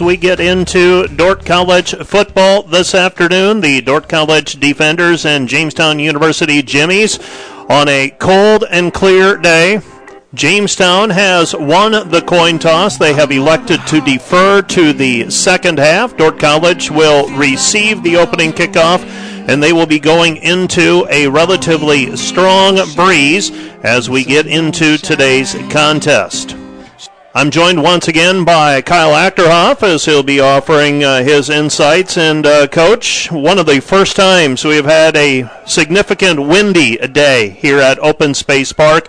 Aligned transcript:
We 0.00 0.16
get 0.16 0.40
into 0.40 1.06
Dordt 1.06 1.46
College 1.46 1.94
football 1.94 2.64
this 2.64 2.96
afternoon. 2.96 3.60
The 3.60 3.80
Dordt 3.80 4.08
College 4.08 4.58
Defenders 4.58 5.24
and 5.24 5.46
Jamestown 5.46 6.00
University 6.00 6.62
Jimmies 6.62 7.20
on 7.68 7.88
a 7.88 8.10
cold 8.18 8.64
and 8.68 8.92
clear 8.92 9.36
day. 9.36 9.80
Jamestown 10.34 11.10
has 11.10 11.54
won 11.54 11.92
the 12.10 12.24
coin 12.26 12.58
toss. 12.58 12.98
They 12.98 13.14
have 13.14 13.30
elected 13.30 13.86
to 13.86 14.00
defer 14.00 14.62
to 14.62 14.92
the 14.92 15.30
second 15.30 15.78
half. 15.78 16.16
Dordt 16.16 16.40
College 16.40 16.90
will 16.90 17.28
receive 17.38 18.02
the 18.02 18.16
opening 18.16 18.50
kickoff 18.50 19.04
and 19.48 19.62
they 19.62 19.72
will 19.72 19.86
be 19.86 20.00
going 20.00 20.38
into 20.38 21.06
a 21.08 21.28
relatively 21.28 22.16
strong 22.16 22.80
breeze 22.96 23.52
as 23.84 24.10
we 24.10 24.24
get 24.24 24.48
into 24.48 24.98
today's 24.98 25.54
contest. 25.70 26.56
I'm 27.36 27.50
joined 27.50 27.82
once 27.82 28.06
again 28.06 28.44
by 28.44 28.80
Kyle 28.80 29.10
Achterhoff 29.10 29.82
as 29.82 30.04
he'll 30.04 30.22
be 30.22 30.38
offering 30.38 31.02
uh, 31.02 31.24
his 31.24 31.50
insights. 31.50 32.16
And, 32.16 32.46
uh, 32.46 32.68
Coach, 32.68 33.28
one 33.32 33.58
of 33.58 33.66
the 33.66 33.80
first 33.80 34.14
times 34.14 34.64
we 34.64 34.76
have 34.76 34.84
had 34.84 35.16
a 35.16 35.50
significant 35.66 36.38
windy 36.38 36.96
day 36.96 37.48
here 37.50 37.80
at 37.80 37.98
Open 37.98 38.34
Space 38.34 38.72
Park. 38.72 39.08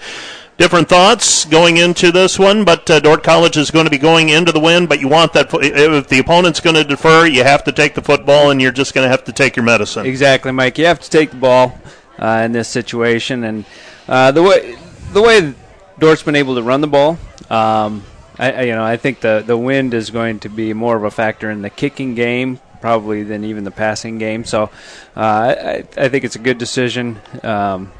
Different 0.57 0.89
thoughts 0.89 1.45
going 1.45 1.77
into 1.77 2.11
this 2.11 2.39
one, 2.39 2.65
but 2.65 2.89
uh, 2.89 2.99
Dordt 2.99 3.21
College 3.21 3.57
is 3.57 3.69
going 3.69 3.85
to 3.85 3.91
be 3.91 3.99
going 3.99 4.29
into 4.29 4.51
the 4.51 4.59
wind. 4.59 4.89
But 4.89 4.99
you 4.99 5.07
want 5.07 5.33
that 5.33 5.49
if 5.53 6.07
the 6.07 6.17
opponent's 6.17 6.59
going 6.59 6.77
to 6.77 6.83
defer, 6.83 7.27
you 7.27 7.43
have 7.43 7.63
to 7.65 7.71
take 7.71 7.93
the 7.93 8.01
football, 8.01 8.49
and 8.49 8.59
you're 8.59 8.71
just 8.71 8.95
going 8.95 9.05
to 9.05 9.09
have 9.09 9.25
to 9.25 9.33
take 9.33 9.55
your 9.55 9.65
medicine. 9.65 10.07
Exactly, 10.07 10.51
Mike. 10.51 10.79
You 10.79 10.85
have 10.85 10.99
to 11.01 11.09
take 11.11 11.29
the 11.29 11.37
ball 11.37 11.77
uh, 12.17 12.41
in 12.43 12.53
this 12.53 12.69
situation, 12.69 13.43
and 13.43 13.65
uh, 14.07 14.31
the 14.31 14.41
way 14.41 14.75
the 15.13 15.21
way 15.21 15.53
Dordt's 15.99 16.23
been 16.23 16.35
able 16.35 16.55
to 16.55 16.63
run 16.63 16.81
the 16.81 16.87
ball. 16.87 17.19
Um, 17.51 18.03
I, 18.37 18.63
you 18.63 18.75
know, 18.75 18.83
I 18.83 18.97
think 18.97 19.21
the 19.21 19.43
the 19.45 19.57
wind 19.57 19.93
is 19.93 20.09
going 20.09 20.39
to 20.41 20.49
be 20.49 20.73
more 20.73 20.95
of 20.95 21.03
a 21.03 21.11
factor 21.11 21.49
in 21.49 21.61
the 21.61 21.69
kicking 21.69 22.15
game 22.15 22.59
probably 22.81 23.23
than 23.23 23.43
even 23.43 23.63
the 23.63 23.71
passing 23.71 24.17
game. 24.19 24.43
So 24.43 24.69
uh, 25.15 25.19
I, 25.19 25.83
I 25.97 26.09
think 26.09 26.23
it's 26.23 26.35
a 26.35 26.39
good 26.39 26.57
decision. 26.57 27.19
Um, 27.41 27.91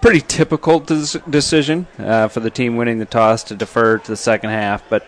pretty 0.00 0.20
typical 0.20 0.80
des- 0.80 1.18
decision 1.28 1.86
uh, 1.98 2.28
for 2.28 2.40
the 2.40 2.50
team 2.50 2.76
winning 2.76 2.98
the 2.98 3.06
toss 3.06 3.44
to 3.44 3.54
defer 3.54 3.98
to 3.98 4.10
the 4.10 4.16
second 4.16 4.50
half, 4.50 4.88
but 4.88 5.02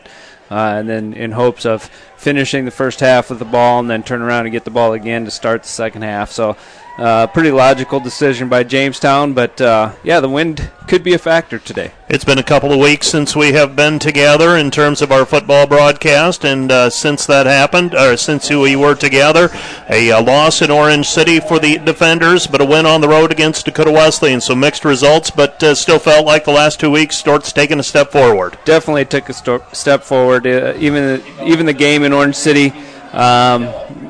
uh, 0.50 0.76
and 0.78 0.88
then 0.88 1.12
in 1.12 1.32
hopes 1.32 1.64
of 1.64 1.90
finishing 2.20 2.66
the 2.66 2.70
first 2.70 3.00
half 3.00 3.30
with 3.30 3.38
the 3.38 3.44
ball 3.46 3.80
and 3.80 3.88
then 3.88 4.02
turn 4.02 4.20
around 4.20 4.44
and 4.44 4.52
get 4.52 4.64
the 4.64 4.70
ball 4.70 4.92
again 4.92 5.24
to 5.24 5.30
start 5.30 5.62
the 5.62 5.68
second 5.68 6.02
half. 6.02 6.30
So 6.30 6.54
uh, 6.98 7.26
pretty 7.28 7.50
logical 7.50 7.98
decision 7.98 8.50
by 8.50 8.62
Jamestown, 8.62 9.32
but 9.32 9.58
uh, 9.58 9.92
yeah, 10.04 10.20
the 10.20 10.28
wind 10.28 10.70
could 10.86 11.02
be 11.02 11.14
a 11.14 11.18
factor 11.18 11.58
today. 11.58 11.92
It's 12.08 12.24
been 12.24 12.38
a 12.38 12.42
couple 12.42 12.72
of 12.72 12.80
weeks 12.80 13.06
since 13.06 13.36
we 13.36 13.52
have 13.52 13.76
been 13.76 14.00
together 14.00 14.56
in 14.56 14.72
terms 14.72 15.00
of 15.00 15.12
our 15.12 15.24
football 15.24 15.66
broadcast, 15.66 16.44
and 16.44 16.70
uh, 16.70 16.90
since 16.90 17.24
that 17.26 17.46
happened, 17.46 17.94
or 17.94 18.16
since 18.16 18.50
we 18.50 18.74
were 18.74 18.96
together, 18.96 19.48
a, 19.88 20.08
a, 20.10 20.20
loss 20.20 20.60
in 20.60 20.70
Orange 20.70 21.06
City 21.06 21.38
for 21.38 21.60
the 21.60 21.78
defenders, 21.78 22.48
but 22.48 22.60
a 22.60 22.64
win 22.64 22.84
on 22.84 23.00
the 23.00 23.08
road 23.08 23.30
against 23.30 23.64
Dakota 23.64 23.92
Wesleyan. 23.92 24.40
So 24.40 24.56
mixed 24.56 24.84
results, 24.84 25.30
but 25.30 25.62
uh, 25.62 25.76
still 25.76 26.00
felt 26.00 26.26
like 26.26 26.44
the 26.44 26.50
last 26.50 26.80
two 26.80 26.90
weeks, 26.90 27.22
Dordt's 27.22 27.52
taken 27.52 27.78
a 27.78 27.84
step 27.84 28.10
forward. 28.10 28.58
Definitely 28.64 29.04
took 29.04 29.28
a 29.28 29.32
st- 29.32 29.62
step 29.72 30.02
forward. 30.02 30.46
Uh, 30.46 30.74
even 30.76 31.22
even 31.44 31.64
the 31.64 31.72
game 31.72 32.02
in 32.02 32.09
Orange 32.12 32.36
City, 32.36 32.72
um, 33.12 33.62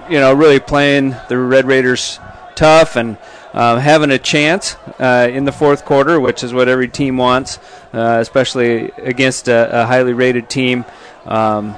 you 0.08 0.18
know, 0.18 0.32
really 0.32 0.60
playing 0.60 1.16
the 1.28 1.38
Red 1.38 1.66
Raiders 1.66 2.18
tough 2.54 2.96
and 2.96 3.16
uh, 3.52 3.78
having 3.78 4.10
a 4.10 4.18
chance 4.18 4.76
uh, 4.98 5.28
in 5.30 5.44
the 5.44 5.52
fourth 5.52 5.84
quarter, 5.84 6.20
which 6.20 6.44
is 6.44 6.52
what 6.52 6.68
every 6.68 6.88
team 6.88 7.16
wants, 7.16 7.58
uh, 7.92 8.18
especially 8.20 8.90
against 8.98 9.48
a, 9.48 9.82
a, 9.82 9.86
highly 9.86 10.12
rated 10.12 10.48
team. 10.48 10.84
Um, 11.24 11.74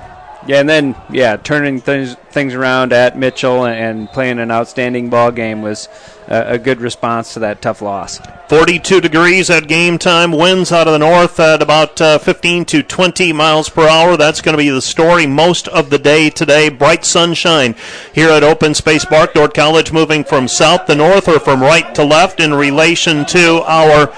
yeah, 0.47 0.61
and 0.61 0.69
then 0.69 0.97
yeah, 1.11 1.37
turning 1.37 1.81
things 1.81 2.15
things 2.31 2.55
around 2.55 2.93
at 2.93 3.17
Mitchell 3.17 3.65
and 3.65 4.09
playing 4.09 4.39
an 4.41 4.51
outstanding 4.51 5.09
ball 5.09 5.31
game 5.31 5.63
was 5.63 5.89
a, 6.33 6.55
a 6.55 6.59
good 6.59 6.81
response 6.81 7.35
to 7.35 7.41
that 7.41 7.61
tough 7.63 7.83
loss. 7.83 8.21
42 8.49 9.01
degrees 9.01 9.51
at 9.51 9.69
game 9.69 9.99
time. 9.99 10.33
Winds 10.33 10.73
out 10.73 10.89
of 10.89 10.93
the 10.93 10.99
north 10.99 11.39
at 11.39 11.63
about 11.63 12.01
uh, 12.01 12.19
15 12.19 12.65
to 12.67 12.83
20 12.83 13.33
miles 13.33 13.69
per 13.69 13.87
hour. 13.87 14.17
That's 14.17 14.41
going 14.41 14.55
to 14.55 14.63
be 14.63 14.71
the 14.71 14.83
story 14.83 15.27
most 15.27 15.69
of 15.69 15.91
the 15.91 15.99
day 15.99 16.31
today. 16.31 16.69
Bright 16.69 17.05
sunshine 17.05 17.77
here 18.15 18.31
at 18.31 18.43
Open 18.43 18.75
Space 18.75 19.05
Park. 19.05 19.35
Dordt 19.35 19.55
College 19.55 19.93
moving 19.93 20.25
from 20.25 20.49
south 20.49 20.87
to 20.87 20.95
north 20.95 21.29
or 21.29 21.39
from 21.39 21.61
right 21.61 21.95
to 21.95 22.05
left 22.05 22.41
in 22.41 22.55
relation 22.55 23.25
to 23.27 23.63
our 23.67 24.13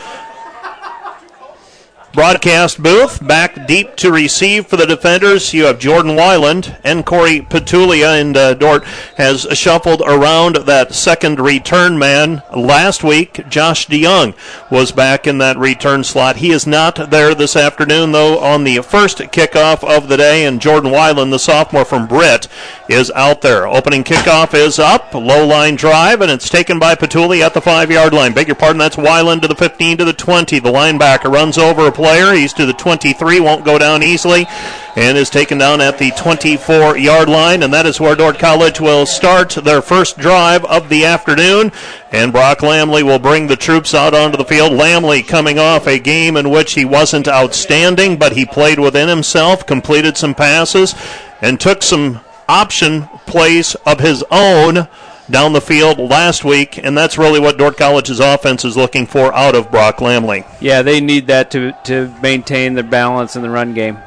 broadcast 2.15 2.81
booth. 2.81 3.27
Back 3.27 3.67
deep 3.67 3.97
to 3.97 4.13
receive 4.13 4.67
for 4.67 4.77
the 4.77 4.87
defenders. 4.87 5.53
You 5.53 5.65
have 5.65 5.81
Jordan 5.81 6.13
Wyland 6.13 6.79
and 6.85 7.05
Corey 7.05 7.41
Petulia, 7.41 8.21
and 8.21 8.37
uh, 8.37 8.55
Dordt 8.55 8.85
has 9.17 9.47
shuffled 9.53 10.01
around 10.07 10.57
that 10.57 10.95
second 10.95 11.41
return 11.41 11.99
man. 11.99 12.43
Last 12.55 13.03
week, 13.03 13.49
Josh 13.49 13.89
DeYoung 13.89 14.35
was 14.71 14.93
back 14.93 15.27
in 15.27 15.39
that 15.39 15.59
return 15.59 16.05
slot. 16.05 16.37
He 16.37 16.53
is 16.53 16.67
not 16.67 17.11
there 17.11 17.35
this 17.35 17.57
afternoon, 17.57 18.13
though, 18.13 18.39
on 18.39 18.63
the 18.63 18.81
first 18.83 19.19
kickoff 19.19 19.83
of 19.83 20.09
the 20.09 20.17
day, 20.17 20.47
and 20.47 20.61
Jordan 20.61 20.93
Wyland, 20.93 21.31
the 21.31 21.39
sophomore 21.39 21.85
from 21.85 22.07
Britt, 22.07 22.47
is 22.89 23.11
out 23.13 23.43
there. 23.43 23.67
Opening 23.67 24.05
kickoff 24.05 24.55
is 24.55 24.79
up, 24.79 25.15
low 25.15 25.47
line 25.47 25.75
drive, 25.75 26.21
and 26.21 26.31
it's 26.31 26.49
taken 26.49 26.79
by 26.79 26.95
Petulia 26.95 27.47
at 27.47 27.55
the 27.55 27.61
five 27.61 27.91
yard 27.91 28.13
line. 28.13 28.33
Beg 28.33 28.47
your 28.47 28.55
pardon, 28.55 28.79
that's 28.79 28.97
Wyland 28.97 29.43
to 29.43 29.49
the 29.49 29.55
15 29.55 29.99
to 29.99 30.05
the 30.05 30.13
20. 30.13 30.61
The 30.61 30.71
linebacker 30.71 31.33
runs 31.33 31.59
over 31.59 31.87
a 31.87 31.93
player. 32.05 32.35
He's 32.35 32.53
to 32.53 32.67
the 32.67 32.75
23, 32.75 33.41
won't 33.41 33.65
go 33.65 33.79
down 33.79 34.03
easily, 34.03 34.47
and 34.95 35.17
is 35.17 35.31
taken 35.31 35.57
down 35.57 35.81
at 35.81 35.97
the 35.97 36.11
24 36.11 36.99
yard 36.99 37.31
line. 37.31 37.63
And 37.63 37.73
that 37.73 37.87
is 37.87 37.99
where 37.99 38.15
Dordt 38.15 38.39
College 38.39 38.79
will 38.79 39.07
start 39.07 39.53
their 39.53 39.81
first 39.81 40.19
drive 40.19 40.67
of 40.67 40.91
the 40.91 41.07
afternoon. 41.07 41.73
And 42.13 42.31
Brock 42.31 42.59
Lamley 42.59 43.03
will 43.03 43.19
bring 43.19 43.47
the 43.47 43.57
troops 43.57 43.95
out 43.95 44.13
onto 44.13 44.37
the 44.37 44.45
field. 44.45 44.73
Lamley 44.73 45.27
coming 45.27 45.59
off 45.59 45.87
a 45.87 45.99
game 45.99 46.37
in 46.37 46.51
which 46.51 46.75
he 46.75 46.85
wasn't 46.85 47.27
outstanding, 47.27 48.19
but 48.19 48.35
he 48.35 48.45
played 48.45 48.79
within 48.79 49.09
himself, 49.09 49.65
completed 49.65 50.19
some 50.19 50.35
passes, 50.35 50.95
and 51.41 51.59
took 51.59 51.83
some 51.83 52.21
option 52.51 53.09
plays 53.25 53.77
of 53.87 54.01
his 54.01 54.23
own 54.31 54.87
down 55.31 55.53
the 55.53 55.61
field 55.61 55.99
last 55.99 56.45
week, 56.45 56.79
and 56.79 56.97
that's 56.97 57.19
really 57.19 57.41
what 57.41 57.59
Dordt 57.59 57.77
College's 57.77 58.21
offense 58.21 58.65
is 58.65 58.77
looking 58.77 59.07
for 59.07 59.35
out 59.35 59.55
of 59.55 59.71
Brock 59.71 59.99
Lamley. 59.99 60.47
Yeah, 60.61 60.83
they 60.83 61.01
need 61.01 61.27
that 61.29 61.51
to, 61.53 61.73
to 61.85 62.15
maintain 62.23 62.75
their 62.75 62.85
balance 62.85 63.37
in 63.37 63.43
the 63.43 63.51
run 63.51 63.75
game. 63.75 63.99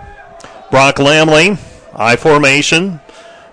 Brock 0.69 0.95
Lamley, 0.97 1.57
I 1.95 2.15
formation. 2.15 2.99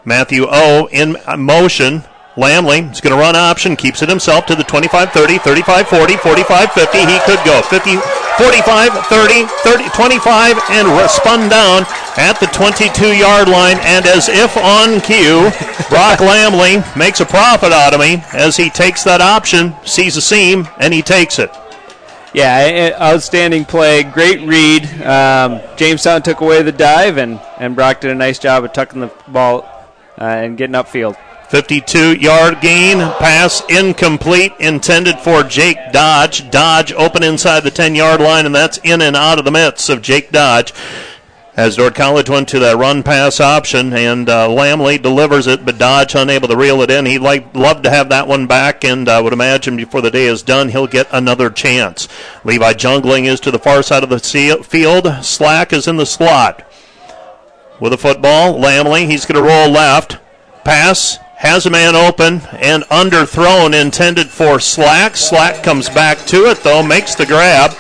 Matthew 0.04 0.46
O 0.48 0.88
in 0.92 1.16
motion. 1.38 2.04
Lamley 2.36 2.90
is 2.90 3.00
going 3.00 3.14
to 3.14 3.20
run 3.20 3.36
option, 3.36 3.76
keeps 3.76 4.02
it 4.02 4.08
himself 4.08 4.44
to 4.46 4.56
the 4.56 4.64
25 4.64 5.12
30, 5.12 5.38
35 5.38 5.88
40, 5.88 6.16
45 6.16 6.72
50. 6.72 6.98
He 6.98 7.18
could 7.24 7.38
go 7.44 7.62
50, 7.62 7.90
45, 8.36 9.06
30, 9.06 9.46
30, 9.62 9.88
25, 9.90 10.58
and 10.70 11.10
spun 11.10 11.48
down 11.48 11.86
at 12.16 12.34
the 12.40 12.46
22 12.46 13.16
yard 13.16 13.48
line. 13.48 13.76
And 13.82 14.06
as 14.06 14.28
if 14.28 14.56
on 14.56 15.00
cue, 15.00 15.50
Brock 15.88 16.18
Lamley 16.24 16.82
makes 16.96 17.20
a 17.20 17.26
profit 17.26 17.72
out 17.72 17.94
of 17.94 18.00
me 18.00 18.22
as 18.32 18.56
he 18.56 18.70
takes 18.70 19.04
that 19.04 19.20
option, 19.20 19.74
sees 19.84 20.16
a 20.16 20.20
seam, 20.20 20.68
and 20.78 20.92
he 20.92 21.02
takes 21.02 21.38
it. 21.38 21.50
Yeah, 22.34 22.96
outstanding 23.00 23.64
play. 23.64 24.02
Great 24.02 24.40
read. 24.40 24.84
Um, 25.02 25.60
Jamestown 25.76 26.22
took 26.22 26.40
away 26.40 26.62
the 26.62 26.72
dive, 26.72 27.16
and, 27.16 27.40
and 27.58 27.76
Brock 27.76 28.00
did 28.00 28.10
a 28.10 28.14
nice 28.14 28.40
job 28.40 28.64
of 28.64 28.72
tucking 28.72 29.00
the 29.00 29.12
ball 29.28 29.62
uh, 30.18 30.24
and 30.24 30.56
getting 30.58 30.74
upfield. 30.74 31.16
52 31.54 32.14
yard 32.16 32.60
gain, 32.60 32.98
pass 32.98 33.62
incomplete, 33.68 34.52
intended 34.58 35.20
for 35.20 35.44
Jake 35.44 35.78
Dodge. 35.92 36.50
Dodge 36.50 36.92
open 36.94 37.22
inside 37.22 37.60
the 37.60 37.70
10 37.70 37.94
yard 37.94 38.20
line, 38.20 38.44
and 38.44 38.52
that's 38.52 38.78
in 38.78 39.00
and 39.00 39.14
out 39.14 39.38
of 39.38 39.44
the 39.44 39.52
midst 39.52 39.88
of 39.88 40.02
Jake 40.02 40.32
Dodge. 40.32 40.74
As 41.56 41.76
Dordt 41.76 41.94
College 41.94 42.28
went 42.28 42.48
to 42.48 42.58
that 42.58 42.76
run 42.76 43.04
pass 43.04 43.38
option, 43.38 43.92
and 43.92 44.28
uh, 44.28 44.48
Lamley 44.48 45.00
delivers 45.00 45.46
it, 45.46 45.64
but 45.64 45.78
Dodge 45.78 46.16
unable 46.16 46.48
to 46.48 46.56
reel 46.56 46.82
it 46.82 46.90
in. 46.90 47.06
He'd 47.06 47.20
like 47.20 47.54
love 47.54 47.82
to 47.82 47.90
have 47.90 48.08
that 48.08 48.26
one 48.26 48.48
back, 48.48 48.82
and 48.82 49.08
I 49.08 49.20
would 49.20 49.32
imagine 49.32 49.76
before 49.76 50.00
the 50.00 50.10
day 50.10 50.26
is 50.26 50.42
done, 50.42 50.70
he'll 50.70 50.88
get 50.88 51.06
another 51.12 51.50
chance. 51.50 52.08
Levi 52.42 52.72
Jungling 52.72 53.26
is 53.26 53.38
to 53.38 53.52
the 53.52 53.60
far 53.60 53.84
side 53.84 54.02
of 54.02 54.08
the 54.08 54.18
field. 54.18 55.24
Slack 55.24 55.72
is 55.72 55.86
in 55.86 55.98
the 55.98 56.04
slot 56.04 56.68
with 57.78 57.92
a 57.92 57.96
football. 57.96 58.58
Lamley, 58.58 59.06
he's 59.06 59.24
going 59.24 59.40
to 59.40 59.48
roll 59.48 59.70
left. 59.70 60.18
Pass 60.64 61.18
has 61.36 61.66
a 61.66 61.70
man 61.70 61.94
open 61.94 62.40
and 62.52 62.84
underthrown 62.84 63.78
intended 63.80 64.28
for 64.28 64.60
Slack. 64.60 65.16
Slack 65.16 65.62
comes 65.62 65.88
back 65.88 66.18
to 66.26 66.46
it 66.46 66.58
though, 66.62 66.82
makes 66.82 67.14
the 67.14 67.26
grab 67.26 67.72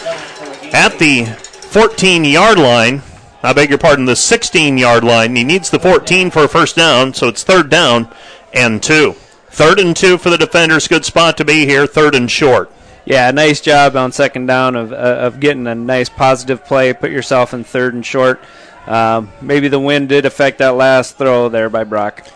at 0.72 0.98
the 0.98 1.24
14 1.24 2.24
yard 2.24 2.58
line. 2.58 3.02
I 3.42 3.52
beg 3.52 3.68
your 3.68 3.78
pardon, 3.78 4.06
the 4.06 4.16
16 4.16 4.78
yard 4.78 5.04
line. 5.04 5.36
He 5.36 5.44
needs 5.44 5.70
the 5.70 5.78
14 5.78 6.30
for 6.30 6.44
a 6.44 6.48
first 6.48 6.76
down, 6.76 7.14
so 7.14 7.28
it's 7.28 7.44
third 7.44 7.68
down 7.70 8.08
and 8.52 8.82
two. 8.82 9.12
Third 9.48 9.78
and 9.78 9.96
two 9.96 10.18
for 10.18 10.30
the 10.30 10.38
defenders. 10.38 10.88
Good 10.88 11.04
spot 11.04 11.36
to 11.36 11.44
be 11.44 11.64
here. 11.66 11.86
Third 11.86 12.14
and 12.14 12.30
short. 12.30 12.72
Yeah, 13.04 13.30
nice 13.30 13.60
job 13.60 13.96
on 13.96 14.12
second 14.12 14.46
down 14.46 14.76
of, 14.76 14.92
uh, 14.92 14.96
of 14.96 15.38
getting 15.38 15.66
a 15.66 15.74
nice 15.74 16.08
positive 16.08 16.64
play. 16.64 16.92
Put 16.94 17.10
yourself 17.10 17.52
in 17.52 17.62
third 17.62 17.94
and 17.94 18.04
short. 18.04 18.40
um, 18.86 19.30
maybe 19.40 19.68
the 19.68 19.78
wind 19.78 20.08
did 20.08 20.24
affect 20.26 20.58
that 20.58 20.74
last 20.74 21.16
throw 21.18 21.48
there 21.48 21.68
by 21.68 21.84
Brock. 21.84 22.26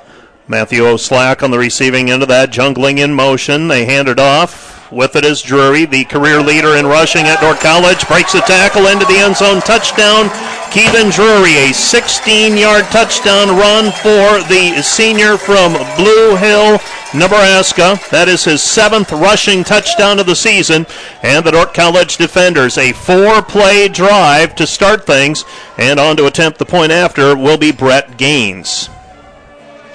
Matthew 0.49 0.87
O'Slack 0.87 1.43
on 1.43 1.51
the 1.51 1.59
receiving 1.59 2.11
end 2.11 2.23
of 2.23 2.29
that, 2.29 2.51
Jungling 2.51 2.99
in 2.99 3.13
motion. 3.13 3.69
They 3.69 3.85
hand 3.85 4.09
it 4.09 4.19
off. 4.19 4.91
With 4.91 5.15
it 5.17 5.25
is 5.27 5.43
Drury, 5.43 5.85
the 5.85 6.07
career 6.07 6.41
leader 6.41 6.77
in 6.77 6.87
rushing 6.87 7.27
at 7.27 7.43
Dordt 7.43 7.61
College. 7.61 8.09
Breaks 8.09 8.35
a 8.35 8.41
tackle 8.41 8.87
into 8.87 9.05
the 9.05 9.19
end 9.19 9.37
zone. 9.37 9.61
Touchdown, 9.61 10.31
Keevan 10.73 11.13
Drury. 11.13 11.69
A 11.69 11.75
16 11.75 12.57
yard 12.57 12.87
touchdown 12.87 13.49
run 13.49 13.93
for 13.93 14.41
the 14.49 14.81
senior 14.83 15.37
from 15.37 15.75
Blue 15.99 16.37
Hill, 16.37 16.81
Nebraska. 17.13 18.01
That 18.11 18.29
is 18.29 18.45
his 18.45 18.63
seventh 18.63 19.13
rushing 19.13 19.65
touchdown 19.65 20.19
of 20.19 20.25
the 20.25 20.35
season. 20.35 20.87
And 21.23 21.45
the 21.45 21.51
Dordt 21.51 21.75
College 21.75 22.17
defenders, 22.17 22.79
a 22.79 22.93
four 22.95 23.43
play 23.43 23.89
drive 23.89 24.55
to 24.57 24.67
start 24.67 25.05
things. 25.05 25.45
And 25.77 26.01
on 26.01 26.17
to 26.17 26.25
attempt 26.25 26.59
the 26.59 26.65
point 26.65 26.93
after 26.93 27.37
will 27.37 27.59
be 27.59 27.71
Brett 27.71 28.17
Gaines. 28.17 28.89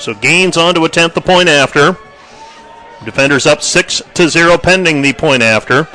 So 0.03 0.13
Gaines 0.13 0.57
on 0.57 0.75
to 0.75 0.83
attempt 0.83 1.15
the 1.15 1.21
point 1.21 1.47
after. 1.47 1.97
Defenders 3.05 3.45
up 3.45 3.61
6 3.61 4.01
to 4.15 4.27
0 4.27 4.57
pending 4.57 5.01
the 5.01 5.13
point 5.13 5.41
after. 5.41 5.87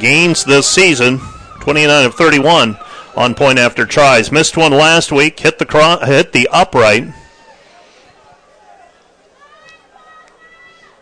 Gaines 0.00 0.44
this 0.44 0.66
season 0.66 1.20
29 1.60 2.06
of 2.06 2.16
31 2.16 2.76
on 3.14 3.34
point 3.36 3.60
after 3.60 3.86
tries. 3.86 4.32
Missed 4.32 4.56
one 4.56 4.72
last 4.72 5.12
week, 5.12 5.38
hit 5.38 5.60
the 5.60 5.64
cro- 5.64 6.04
hit 6.04 6.32
the 6.32 6.48
upright. 6.50 7.04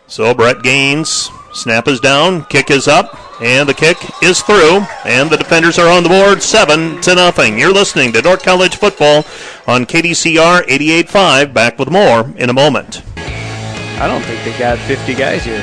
So 0.05 0.31
Brett 0.35 0.61
Gaines 0.61 1.31
snap 1.53 1.87
is 1.87 1.99
down, 1.99 2.45
kick 2.45 2.71
is 2.71 2.87
up, 2.87 3.17
and 3.41 3.67
the 3.67 3.73
kick 3.73 3.97
is 4.21 4.41
through, 4.41 4.85
and 5.05 5.29
the 5.29 5.37
defenders 5.37 5.77
are 5.79 5.89
on 5.89 6.03
the 6.03 6.09
board, 6.09 6.41
seven 6.41 7.01
to 7.01 7.15
nothing. 7.15 7.57
You're 7.57 7.73
listening 7.73 8.11
to 8.13 8.21
Dordt 8.21 8.43
College 8.43 8.75
football 8.75 9.25
on 9.67 9.85
KDCR 9.85 10.63
88.5. 10.67 11.53
Back 11.53 11.79
with 11.79 11.89
more 11.89 12.31
in 12.37 12.49
a 12.49 12.53
moment. 12.53 13.01
I 13.17 14.07
don't 14.07 14.23
think 14.23 14.43
they 14.43 14.57
got 14.57 14.77
50 14.79 15.13
guys 15.15 15.43
here. 15.43 15.61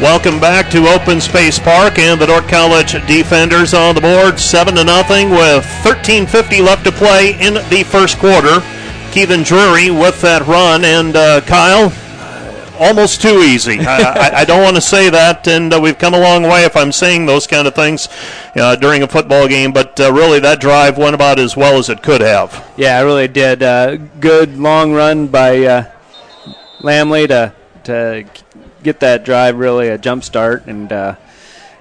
Welcome 0.00 0.40
back 0.40 0.70
to 0.70 0.88
Open 0.88 1.20
Space 1.20 1.58
Park 1.58 1.98
and 1.98 2.20
the 2.20 2.26
Dordt 2.26 2.48
College 2.48 2.92
defenders 3.06 3.74
on 3.74 3.94
the 3.94 4.00
board, 4.00 4.40
seven 4.40 4.74
to 4.74 4.82
nothing 4.84 5.30
with 5.30 5.64
13:50 5.84 6.60
left 6.62 6.84
to 6.84 6.92
play 6.92 7.40
in 7.40 7.54
the 7.54 7.84
first 7.84 8.18
quarter. 8.18 8.60
Kevin 9.12 9.44
Drury 9.44 9.92
with 9.92 10.20
that 10.22 10.44
run, 10.48 10.84
and 10.84 11.14
uh, 11.14 11.40
Kyle, 11.42 11.92
almost 12.78 13.22
too 13.22 13.38
easy. 13.38 13.80
I, 13.86 14.02
I, 14.02 14.40
I, 14.40 14.44
don't 14.44 14.62
want 14.62 14.76
to 14.76 14.82
say 14.82 15.10
that, 15.10 15.46
and 15.48 15.72
uh, 15.72 15.80
we've 15.80 15.98
come 15.98 16.14
a 16.14 16.20
long 16.20 16.42
way 16.42 16.64
if 16.64 16.76
I'm 16.76 16.92
saying 16.92 17.26
those 17.26 17.46
kind 17.46 17.66
of 17.66 17.74
things 17.74 18.08
uh, 18.56 18.76
during 18.76 19.02
a 19.02 19.08
football 19.08 19.48
game. 19.48 19.72
But 19.72 19.98
uh, 20.00 20.12
really, 20.12 20.40
that 20.40 20.60
drive 20.60 20.98
went 20.98 21.14
about 21.14 21.38
as 21.38 21.56
well 21.56 21.78
as 21.78 21.88
it 21.88 22.02
could 22.02 22.20
have. 22.20 22.72
Yeah, 22.76 23.00
it 23.00 23.04
really 23.04 23.28
did. 23.28 23.62
Uh, 23.62 23.96
good 23.96 24.56
long 24.56 24.92
run 24.92 25.28
by 25.28 25.62
uh, 25.64 25.92
Lamley 26.80 27.28
to 27.28 27.52
to 27.84 28.24
get 28.82 29.00
that 29.00 29.24
drive 29.24 29.58
really 29.58 29.88
a 29.88 29.98
jump 29.98 30.24
start, 30.24 30.66
and 30.66 30.92
uh, 30.92 31.16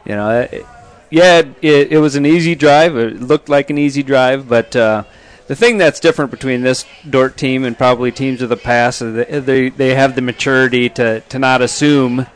you 0.05 0.15
know, 0.15 0.41
it, 0.41 0.65
yeah, 1.09 1.43
it, 1.61 1.91
it, 1.91 1.99
was 1.99 2.15
an 2.15 2.25
easy 2.25 2.55
drive. 2.55 2.97
It 2.97 3.21
looked 3.21 3.47
like 3.47 3.69
an 3.69 3.77
easy 3.77 4.01
drive, 4.01 4.49
but 4.49 4.75
uh, 4.75 5.03
the 5.47 5.55
thing 5.55 5.77
that's 5.77 5.99
different 5.99 6.31
between 6.31 6.61
this 6.61 6.85
Dordt 7.09 7.37
team 7.37 7.65
and 7.65 7.77
probably 7.77 8.11
teams 8.11 8.41
of 8.41 8.49
the 8.49 8.57
past 8.57 9.01
is 9.01 9.13
that 9.15 9.45
they 9.45 9.69
they 9.69 9.95
have 9.95 10.15
the 10.15 10.21
maturity 10.21 10.89
to 10.89 11.21
to 11.21 11.39
not 11.39 11.61
assume. 11.61 12.27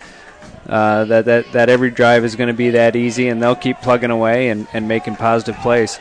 Uh, 0.68 1.06
that, 1.06 1.24
that 1.24 1.50
that 1.54 1.70
every 1.70 1.90
drive 1.90 2.26
is 2.26 2.36
going 2.36 2.48
to 2.48 2.54
be 2.54 2.72
that 2.72 2.94
easy, 2.94 3.30
and 3.30 3.42
they'll 3.42 3.56
keep 3.56 3.78
plugging 3.78 4.12
away 4.12 4.50
and, 4.50 4.68
and 4.74 4.86
making 4.86 5.16
positive 5.16 5.56
plays. 5.62 5.98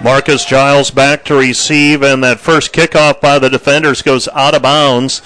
Marcus 0.00 0.44
Giles 0.44 0.92
back 0.92 1.24
to 1.24 1.34
receive, 1.34 2.02
and 2.02 2.22
that 2.22 2.38
first 2.38 2.72
kickoff 2.72 3.20
by 3.20 3.40
the 3.40 3.50
defenders 3.50 4.00
goes 4.00 4.28
out 4.28 4.54
of 4.54 4.62
bounds. 4.62 5.22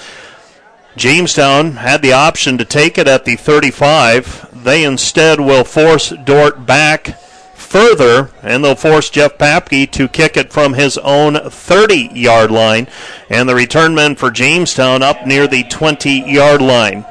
Jamestown 0.95 1.73
had 1.73 2.01
the 2.01 2.13
option 2.13 2.57
to 2.57 2.65
take 2.65 2.97
it 2.97 3.07
at 3.07 3.23
the 3.23 3.35
35. 3.35 4.63
They 4.63 4.83
instead 4.83 5.39
will 5.39 5.63
force 5.63 6.09
Dordt 6.09 6.65
back 6.65 7.19
further, 7.59 8.31
and 8.41 8.63
they'll 8.63 8.75
force 8.75 9.09
Jeff 9.09 9.37
Papke 9.37 9.91
to 9.91 10.07
kick 10.07 10.37
it 10.37 10.51
from 10.51 10.73
his 10.73 10.97
own 10.97 11.35
30 11.49 12.09
yard 12.13 12.51
line. 12.51 12.87
And 13.29 13.47
the 13.47 13.55
return 13.55 13.93
men 13.93 14.15
for 14.15 14.31
Jamestown 14.31 15.03
up 15.03 15.27
near 15.27 15.47
the 15.47 15.63
20 15.63 16.31
yard 16.31 16.61
line. 16.61 17.05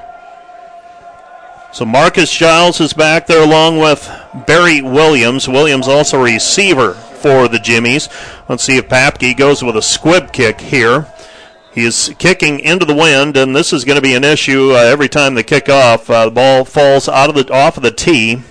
So 1.72 1.84
Marcus 1.84 2.32
Giles 2.32 2.80
is 2.80 2.92
back 2.92 3.26
there 3.26 3.42
along 3.42 3.78
with 3.78 4.10
Barry 4.46 4.80
Williams. 4.80 5.46
Williams 5.48 5.86
also 5.86 6.20
receiver 6.20 6.94
for 6.94 7.46
the 7.46 7.58
Jimmies. 7.58 8.08
Let's 8.48 8.64
see 8.64 8.78
if 8.78 8.88
Papke 8.88 9.36
goes 9.36 9.62
with 9.62 9.76
a 9.76 9.82
squib 9.82 10.32
kick 10.32 10.60
here. 10.60 11.06
He 11.72 11.84
is 11.84 12.12
kicking 12.18 12.58
into 12.60 12.86
the 12.86 12.94
wind, 12.94 13.36
and 13.36 13.54
this 13.54 13.72
is 13.72 13.84
going 13.84 13.96
to 13.96 14.02
be 14.02 14.14
an 14.14 14.24
issue 14.24 14.72
uh, 14.72 14.78
every 14.78 15.08
time 15.08 15.34
they 15.34 15.42
kick 15.42 15.68
off. 15.68 16.08
Uh, 16.08 16.24
the 16.24 16.30
ball 16.30 16.64
falls 16.64 17.08
out 17.08 17.28
of 17.28 17.36
the 17.36 17.52
off 17.52 17.76
of 17.76 17.82
the 17.82 17.90
tee. 17.90 18.42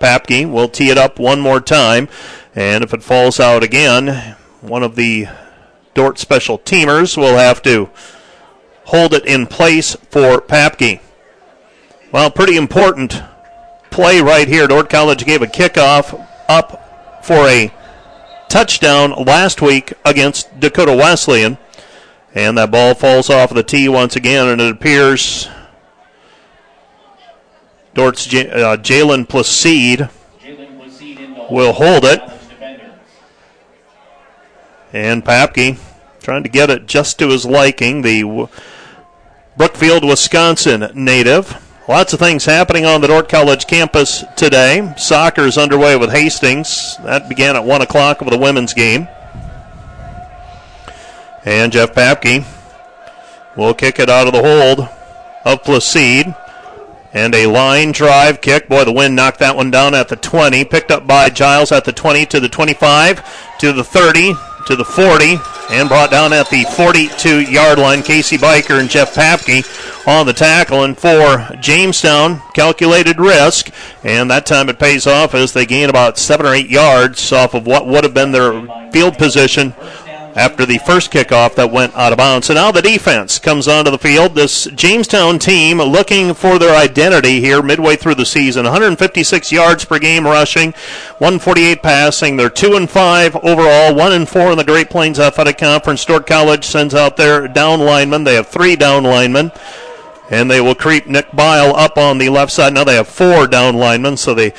Papke 0.00 0.50
will 0.50 0.68
tee 0.68 0.90
it 0.90 0.98
up 0.98 1.18
one 1.18 1.40
more 1.40 1.60
time, 1.60 2.08
and 2.54 2.84
if 2.84 2.92
it 2.92 3.02
falls 3.02 3.40
out 3.40 3.62
again, 3.62 4.36
one 4.60 4.82
of 4.82 4.96
the 4.96 5.26
Dordt 5.94 6.18
special 6.18 6.58
teamers 6.58 7.16
will 7.16 7.36
have 7.36 7.62
to 7.62 7.90
hold 8.86 9.14
it 9.14 9.24
in 9.24 9.46
place 9.46 9.94
for 10.10 10.40
Papke. 10.40 11.00
Well, 12.12 12.30
pretty 12.30 12.56
important 12.56 13.22
play 13.90 14.20
right 14.20 14.48
here. 14.48 14.66
Dordt 14.66 14.90
College 14.90 15.24
gave 15.24 15.42
a 15.42 15.46
kickoff 15.46 16.28
up 16.48 17.24
for 17.24 17.46
a 17.48 17.72
touchdown 18.48 19.12
last 19.24 19.62
week 19.62 19.94
against 20.04 20.60
Dakota 20.60 20.92
Wesleyan. 20.92 21.58
And 22.34 22.58
that 22.58 22.70
ball 22.72 22.94
falls 22.94 23.30
off 23.30 23.54
the 23.54 23.62
tee 23.62 23.88
once 23.88 24.16
again, 24.16 24.48
and 24.48 24.60
it 24.60 24.72
appears 24.72 25.48
Dordt's 27.94 28.26
J- 28.26 28.50
uh, 28.50 28.76
Jalen 28.76 29.26
Placide 29.26 30.10
will 31.50 31.72
hold 31.72 32.04
it. 32.04 32.20
And 34.92 35.24
Papke 35.24 35.78
trying 36.20 36.42
to 36.42 36.48
get 36.48 36.70
it 36.70 36.86
just 36.86 37.18
to 37.18 37.28
his 37.28 37.44
liking, 37.44 38.02
the 38.02 38.48
Brookfield, 39.56 40.04
Wisconsin 40.04 40.90
native. 40.94 41.60
Lots 41.88 42.12
of 42.12 42.18
things 42.18 42.46
happening 42.46 42.86
on 42.86 43.02
the 43.02 43.08
Dordt 43.08 43.28
College 43.28 43.66
campus 43.66 44.24
today. 44.36 44.94
Soccer 44.96 45.42
is 45.42 45.58
underway 45.58 45.96
with 45.96 46.10
Hastings. 46.10 46.96
That 47.04 47.28
began 47.28 47.56
at 47.56 47.64
1 47.64 47.82
o'clock 47.82 48.20
with 48.20 48.32
a 48.32 48.38
women's 48.38 48.72
game. 48.72 49.06
And 51.44 51.72
Jeff 51.72 51.92
Papke 51.92 52.44
will 53.54 53.74
kick 53.74 53.98
it 53.98 54.08
out 54.08 54.26
of 54.26 54.32
the 54.32 54.42
hold 54.42 54.88
of 55.44 55.62
Placide. 55.62 56.34
And 57.14 57.34
a 57.34 57.46
line 57.46 57.92
drive 57.92 58.40
kick. 58.40 58.68
Boy, 58.68 58.84
the 58.84 58.92
wind 58.92 59.14
knocked 59.14 59.38
that 59.38 59.56
one 59.56 59.70
down 59.70 59.94
at 59.94 60.08
the 60.08 60.16
20. 60.16 60.64
Picked 60.64 60.90
up 60.90 61.06
by 61.06 61.30
Giles 61.30 61.70
at 61.70 61.84
the 61.84 61.92
20 61.92 62.26
to 62.26 62.40
the 62.40 62.48
25 62.48 63.58
to 63.60 63.72
the 63.72 63.84
30 63.84 64.34
to 64.66 64.76
the 64.76 64.84
40 64.84 65.36
and 65.70 65.88
brought 65.88 66.10
down 66.10 66.32
at 66.32 66.50
the 66.50 66.64
42 66.64 67.40
yard 67.40 67.78
line. 67.78 68.02
Casey 68.02 68.36
Biker 68.36 68.80
and 68.80 68.88
Jeff 68.88 69.14
Papke 69.14 69.64
on 70.06 70.26
the 70.26 70.32
tackle. 70.32 70.84
And 70.84 70.98
for 70.98 71.48
Jamestown, 71.60 72.40
calculated 72.54 73.18
risk. 73.18 73.70
And 74.02 74.30
that 74.30 74.46
time 74.46 74.68
it 74.68 74.78
pays 74.78 75.06
off 75.06 75.34
as 75.34 75.52
they 75.52 75.66
gain 75.66 75.88
about 75.88 76.18
seven 76.18 76.46
or 76.46 76.54
eight 76.54 76.68
yards 76.68 77.32
off 77.32 77.54
of 77.54 77.66
what 77.66 77.86
would 77.86 78.04
have 78.04 78.14
been 78.14 78.32
their 78.32 78.90
field 78.90 79.16
position 79.18 79.74
after 80.36 80.66
the 80.66 80.78
first 80.78 81.12
kickoff 81.12 81.54
that 81.54 81.70
went 81.70 81.94
out 81.94 82.12
of 82.12 82.18
bounds. 82.18 82.46
So 82.46 82.54
now 82.54 82.72
the 82.72 82.82
defense 82.82 83.38
comes 83.38 83.68
onto 83.68 83.90
the 83.90 83.98
field. 83.98 84.34
This 84.34 84.64
Jamestown 84.66 85.38
team 85.38 85.78
looking 85.78 86.34
for 86.34 86.58
their 86.58 86.76
identity 86.76 87.40
here 87.40 87.62
midway 87.62 87.96
through 87.96 88.16
the 88.16 88.26
season. 88.26 88.64
156 88.64 89.52
yards 89.52 89.84
per 89.84 89.98
game 89.98 90.24
rushing, 90.24 90.72
148 91.18 91.82
passing. 91.82 92.36
They're 92.36 92.50
2 92.50 92.74
and 92.74 92.90
5 92.90 93.36
overall, 93.36 93.94
1 93.94 94.12
and 94.12 94.28
4 94.28 94.52
in 94.52 94.58
the 94.58 94.64
Great 94.64 94.90
Plains 94.90 95.20
Athletic 95.20 95.58
Conference. 95.58 96.04
Dordt 96.04 96.26
College 96.26 96.64
sends 96.64 96.94
out 96.94 97.16
their 97.16 97.46
down 97.46 97.80
linemen. 97.80 98.24
They 98.24 98.34
have 98.34 98.48
three 98.48 98.76
down 98.76 99.04
linemen. 99.04 99.52
And 100.30 100.50
they 100.50 100.60
will 100.60 100.74
creep 100.74 101.06
Nick 101.06 101.30
Bile 101.32 101.76
up 101.76 101.98
on 101.98 102.16
the 102.16 102.30
left 102.30 102.50
side. 102.50 102.72
Now 102.72 102.82
they 102.82 102.96
have 102.96 103.06
four 103.06 103.46
down 103.46 103.76
linemen, 103.76 104.16
so 104.16 104.32
they 104.32 104.54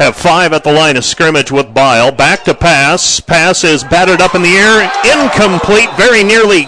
have 0.00 0.16
five 0.16 0.54
at 0.54 0.64
the 0.64 0.72
line 0.72 0.96
of 0.96 1.04
scrimmage 1.04 1.52
with 1.52 1.74
Bile. 1.74 2.10
Back 2.10 2.44
to 2.44 2.54
pass. 2.54 3.20
Pass 3.20 3.64
is 3.64 3.84
batted 3.84 4.22
up 4.22 4.34
in 4.34 4.40
the 4.40 4.56
air. 4.56 4.90
Incomplete. 5.04 5.90
Very 5.98 6.24
nearly 6.24 6.64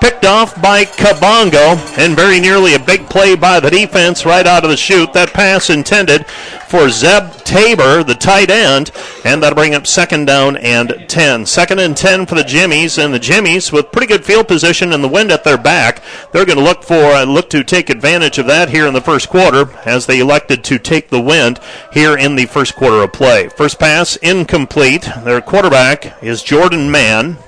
picked 0.00 0.24
off 0.24 0.60
by 0.62 0.84
Kabongo. 0.84 1.76
And 1.98 2.14
very 2.14 2.38
nearly 2.38 2.74
a 2.74 2.78
big 2.78 3.08
play 3.10 3.34
by 3.34 3.58
the 3.58 3.70
defense 3.70 4.24
right 4.24 4.46
out 4.46 4.62
of 4.62 4.70
the 4.70 4.76
chute. 4.76 5.12
That 5.12 5.32
pass 5.32 5.70
intended 5.70 6.26
for 6.68 6.88
Zeb 6.88 7.32
Tabor, 7.44 8.04
the 8.04 8.14
tight 8.14 8.50
end. 8.50 8.92
And 9.24 9.42
that'll 9.42 9.56
bring 9.56 9.74
up 9.74 9.86
second 9.86 10.26
down 10.26 10.56
and 10.58 11.04
10. 11.08 11.46
Second 11.46 11.80
and 11.80 11.96
10 11.96 12.26
for 12.26 12.36
the 12.36 12.44
Jimmies. 12.44 12.98
And 12.98 13.12
the 13.12 13.18
Jimmies, 13.18 13.72
with 13.72 13.90
pretty 13.90 14.06
good 14.06 14.24
field 14.24 14.46
position 14.46 14.92
and 14.92 15.02
the 15.02 15.08
wind 15.08 15.32
at 15.32 15.44
their 15.44 15.58
back, 15.58 16.02
they're 16.32 16.46
going 16.46 16.58
to 16.58 16.64
look 16.64 16.82
for 16.82 16.94
uh, 16.94 17.24
look 17.24 17.50
to 17.50 17.64
take 17.64 17.90
advantage 17.90 18.38
of 18.38 18.46
that 18.46 18.68
here 18.68 18.86
in 18.86 18.94
the 18.94 19.00
first 19.00 19.28
quarter 19.28 19.76
as 19.84 20.06
they 20.06 20.20
elected 20.20 20.62
to 20.64 20.78
take 20.78 21.08
the 21.08 21.20
wind 21.20 21.58
here 21.92 22.16
in 22.16 22.36
the 22.36 22.46
first 22.46 22.67
first 22.68 22.78
quarter 22.78 23.02
of 23.02 23.12
play. 23.12 23.48
First 23.48 23.78
pass 23.78 24.16
incomplete. 24.16 25.08
Their 25.24 25.40
quarterback 25.40 26.22
is 26.22 26.42
Jordan 26.42 26.90
Mann. 26.90 27.38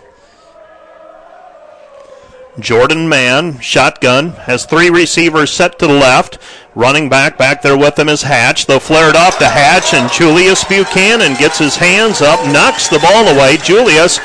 Jordan 2.58 3.06
Mann, 3.06 3.60
shotgun, 3.60 4.30
has 4.30 4.64
three 4.64 4.88
receivers 4.88 5.50
set 5.50 5.78
to 5.78 5.86
the 5.86 5.92
left. 5.92 6.38
Running 6.74 7.10
back 7.10 7.36
back 7.36 7.60
there 7.60 7.76
with 7.76 7.96
them 7.96 8.08
is 8.08 8.22
Hatch. 8.22 8.64
They'll 8.64 8.80
flare 8.80 9.10
it 9.10 9.16
off 9.16 9.38
to 9.40 9.46
Hatch, 9.46 9.92
and 9.92 10.10
Julius 10.10 10.64
Buchanan 10.64 11.34
gets 11.34 11.58
his 11.58 11.76
hands 11.76 12.22
up, 12.22 12.40
knocks 12.50 12.88
the 12.88 12.98
ball 12.98 13.28
away. 13.28 13.58
Julius 13.58 14.18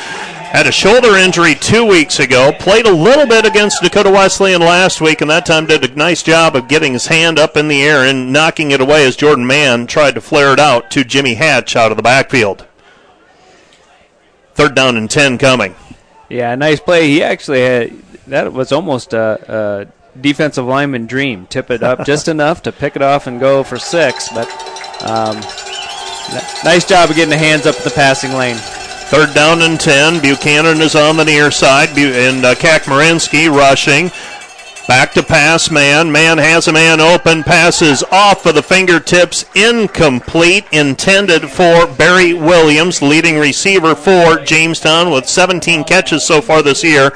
had 0.55 0.67
a 0.67 0.71
shoulder 0.71 1.17
injury 1.17 1.53
two 1.53 1.85
weeks 1.85 2.17
ago, 2.17 2.53
played 2.57 2.85
a 2.85 2.93
little 2.93 3.27
bit 3.27 3.45
against 3.45 3.81
Dakota 3.81 4.09
Wesleyan 4.09 4.61
last 4.61 5.01
week, 5.01 5.19
and 5.19 5.29
that 5.29 5.45
time 5.45 5.65
did 5.65 5.83
a 5.83 5.93
nice 5.95 6.23
job 6.23 6.55
of 6.55 6.69
getting 6.69 6.93
his 6.93 7.07
hand 7.07 7.37
up 7.37 7.57
in 7.57 7.67
the 7.67 7.83
air 7.83 8.05
and 8.05 8.31
knocking 8.31 8.71
it 8.71 8.79
away 8.79 9.05
as 9.05 9.17
Jordan 9.17 9.45
Mann 9.45 9.85
tried 9.85 10.15
to 10.15 10.21
flare 10.21 10.53
it 10.53 10.59
out 10.59 10.89
to 10.91 11.03
Jimmy 11.03 11.33
Hatch 11.33 11.75
out 11.75 11.91
of 11.91 11.97
the 11.97 12.03
backfield. 12.03 12.65
Third 14.53 14.75
down 14.75 14.95
and 14.95 15.11
10 15.11 15.37
coming. 15.39 15.75
Yeah, 16.29 16.55
nice 16.55 16.79
play. 16.79 17.09
He 17.09 17.21
actually 17.21 17.59
had 17.59 18.01
that 18.27 18.53
was 18.53 18.71
almost 18.71 19.11
a, 19.13 19.89
a 20.15 20.19
defensive 20.21 20.65
lineman 20.65 21.05
dream. 21.05 21.47
Tip 21.47 21.69
it 21.69 21.83
up 21.83 22.05
just 22.05 22.29
enough 22.29 22.63
to 22.63 22.71
pick 22.71 22.95
it 22.95 23.01
off 23.01 23.27
and 23.27 23.41
go 23.41 23.61
for 23.61 23.77
six. 23.77 24.29
But 24.29 24.47
um, 25.03 25.35
nice 26.63 26.85
job 26.85 27.09
of 27.09 27.17
getting 27.17 27.29
the 27.29 27.37
hands 27.37 27.65
up 27.65 27.75
the 27.75 27.91
passing 27.91 28.31
lane. 28.31 28.57
Third 29.07 29.35
down 29.35 29.61
and 29.61 29.79
10. 29.79 30.21
Buchanan 30.21 30.81
is 30.81 30.95
on 30.95 31.15
the 31.15 31.25
near 31.25 31.51
side, 31.51 31.89
and 31.97 32.43
uh, 32.43 32.55
rushing. 33.55 34.11
Back 34.87 35.13
to 35.13 35.23
pass 35.23 35.69
Mann. 35.69 36.11
Mann 36.11 36.39
has 36.39 36.67
a 36.67 36.73
man 36.73 36.99
open. 36.99 37.43
Passes 37.43 38.03
off 38.11 38.45
of 38.45 38.55
the 38.55 38.63
fingertips. 38.63 39.45
Incomplete. 39.55 40.65
Intended 40.71 41.49
for 41.49 41.85
Barry 41.85 42.33
Williams, 42.33 43.01
leading 43.01 43.37
receiver 43.37 43.95
for 43.95 44.37
Jamestown 44.39 45.11
with 45.11 45.27
17 45.27 45.83
catches 45.83 46.25
so 46.25 46.41
far 46.41 46.61
this 46.61 46.83
year. 46.83 47.11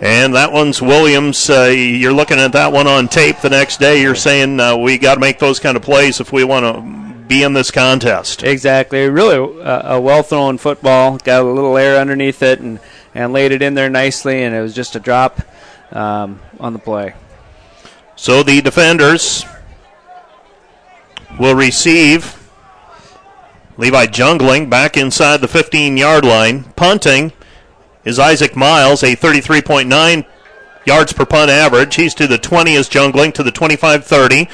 And 0.00 0.34
that 0.34 0.52
one's 0.52 0.82
Williams. 0.82 1.48
Uh, 1.48 1.64
you're 1.64 2.12
looking 2.12 2.38
at 2.38 2.52
that 2.52 2.72
one 2.72 2.86
on 2.86 3.08
tape 3.08 3.40
the 3.40 3.50
next 3.50 3.78
day. 3.78 4.00
You're 4.02 4.14
saying 4.14 4.60
uh, 4.60 4.76
we 4.76 4.98
got 4.98 5.14
to 5.14 5.20
make 5.20 5.38
those 5.38 5.60
kind 5.60 5.76
of 5.76 5.82
plays 5.82 6.20
if 6.20 6.32
we 6.32 6.44
want 6.44 6.64
to 6.64 7.01
be 7.32 7.42
in 7.42 7.54
this 7.54 7.70
contest. 7.70 8.42
Exactly. 8.42 9.08
Really 9.08 9.62
uh, 9.62 9.96
a 9.96 10.00
well 10.00 10.22
thrown 10.22 10.58
football. 10.58 11.16
Got 11.16 11.42
a 11.42 11.48
little 11.48 11.78
air 11.78 11.98
underneath 11.98 12.42
it 12.42 12.60
and, 12.60 12.78
and 13.14 13.32
laid 13.32 13.52
it 13.52 13.62
in 13.62 13.74
there 13.74 13.88
nicely, 13.88 14.42
and 14.42 14.54
it 14.54 14.60
was 14.60 14.74
just 14.74 14.96
a 14.96 15.00
drop 15.00 15.40
um, 15.92 16.40
on 16.60 16.74
the 16.74 16.78
play. 16.78 17.14
So 18.16 18.42
the 18.42 18.60
defenders 18.60 19.46
will 21.40 21.54
receive. 21.54 22.38
Levi 23.78 24.06
Jungling 24.06 24.68
back 24.68 24.98
inside 24.98 25.40
the 25.40 25.48
15 25.48 25.96
yard 25.96 26.26
line. 26.26 26.64
Punting 26.76 27.32
is 28.04 28.18
Isaac 28.18 28.54
Miles, 28.54 29.02
a 29.02 29.16
33.9 29.16 30.26
yards 30.84 31.14
per 31.14 31.24
punt 31.24 31.50
average. 31.50 31.94
He's 31.94 32.12
to 32.14 32.26
the 32.26 32.36
20 32.36 32.76
as 32.76 32.90
Jungling 32.90 33.32
to 33.34 33.42
the 33.42 33.50
25 33.50 34.04
30 34.04 34.48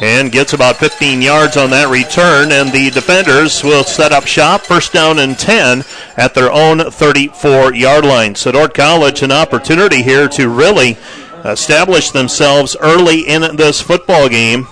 and 0.00 0.30
gets 0.30 0.52
about 0.52 0.76
15 0.76 1.20
yards 1.20 1.56
on 1.56 1.70
that 1.70 1.90
return. 1.90 2.52
And 2.52 2.72
the 2.72 2.90
defenders 2.90 3.64
will 3.64 3.84
set 3.84 4.12
up 4.12 4.26
shop, 4.26 4.62
first 4.62 4.92
down 4.92 5.18
and 5.18 5.38
10 5.38 5.84
at 6.16 6.34
their 6.34 6.52
own 6.52 6.90
34 6.90 7.74
yard 7.74 8.04
line. 8.04 8.34
So, 8.34 8.52
Dordt 8.52 8.74
College, 8.74 9.22
an 9.22 9.32
opportunity 9.32 10.02
here 10.02 10.28
to 10.28 10.48
really 10.48 10.96
establish 11.44 12.10
themselves 12.10 12.76
early 12.80 13.20
in 13.20 13.56
this 13.56 13.80
football 13.80 14.28
game. 14.28 14.66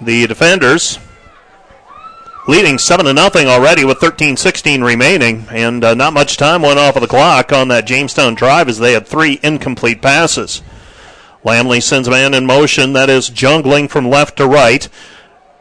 The 0.00 0.26
defenders 0.26 0.98
leading 2.48 2.76
7 2.76 3.06
to 3.06 3.12
nothing 3.12 3.46
already 3.46 3.84
with 3.84 3.98
13-16 3.98 4.84
remaining 4.84 5.46
and 5.50 5.84
uh, 5.84 5.94
not 5.94 6.12
much 6.12 6.36
time 6.36 6.62
went 6.62 6.78
off 6.78 6.96
of 6.96 7.02
the 7.02 7.08
clock 7.08 7.52
on 7.52 7.68
that 7.68 7.86
Jamestown 7.86 8.34
drive 8.34 8.68
as 8.68 8.78
they 8.78 8.94
had 8.94 9.06
three 9.06 9.38
incomplete 9.44 10.02
passes. 10.02 10.60
Lamley 11.44 11.82
sends 11.82 12.08
man 12.08 12.34
in 12.34 12.46
motion 12.46 12.92
that 12.92 13.10
is 13.10 13.30
Jungling 13.30 13.90
from 13.90 14.08
left 14.08 14.36
to 14.36 14.46
right. 14.46 14.88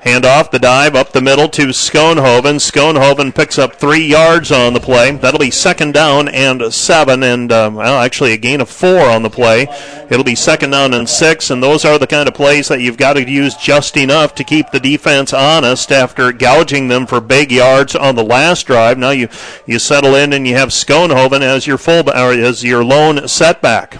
Hand 0.02 0.26
off 0.26 0.50
the 0.50 0.58
dive 0.58 0.96
up 0.96 1.12
the 1.12 1.22
middle 1.22 1.48
to 1.50 1.68
Schoenhoven. 1.68 2.56
Schoenhoven 2.56 3.36
picks 3.36 3.60
up 3.60 3.76
three 3.76 4.04
yards 4.04 4.52
on 4.52 4.74
the 4.74 4.80
play. 4.80 5.12
That'll 5.12 5.40
be 5.40 5.52
second 5.52 5.92
down 5.92 6.28
and 6.28 6.74
seven, 6.74 7.22
and 7.22 7.52
uh, 7.52 7.70
well, 7.72 8.02
actually 8.02 8.34
a 8.34 8.38
gain 8.38 8.62
of 8.62 8.70
four 8.70 9.02
on 9.02 9.22
the 9.22 9.30
play. 9.30 9.68
It'll 10.10 10.24
be 10.24 10.34
second 10.34 10.72
down 10.72 10.96
and 10.96 11.08
six, 11.08 11.52
and 11.52 11.62
those 11.62 11.86
are 11.86 12.00
the 12.00 12.08
kind 12.08 12.28
of 12.28 12.34
plays 12.34 12.68
that 12.70 12.82
you've 12.82 12.98
got 12.98 13.14
to 13.14 13.30
use 13.30 13.56
just 13.56 13.96
enough 13.96 14.34
to 14.36 14.44
keep 14.44 14.72
the 14.72 14.80
defense 14.80 15.34
honest 15.34 15.92
after 15.92 16.32
gouging 16.32 16.88
them 16.88 17.06
for 17.06 17.22
big 17.22 17.52
yards 17.52 17.96
on 17.96 18.16
the 18.16 18.24
last 18.24 18.66
drive. 18.66 18.98
Now 18.98 19.12
you 19.12 19.30
you 19.68 19.78
settle 19.78 20.16
in 20.16 20.34
and 20.34 20.48
you 20.48 20.56
have 20.56 20.70
Schoenhoven 20.70 21.42
as 21.42 21.68
your 21.68 21.78
full 21.78 22.10
or 22.10 22.34
as 22.34 22.64
your 22.64 22.84
lone 22.84 23.28
setback. 23.28 24.00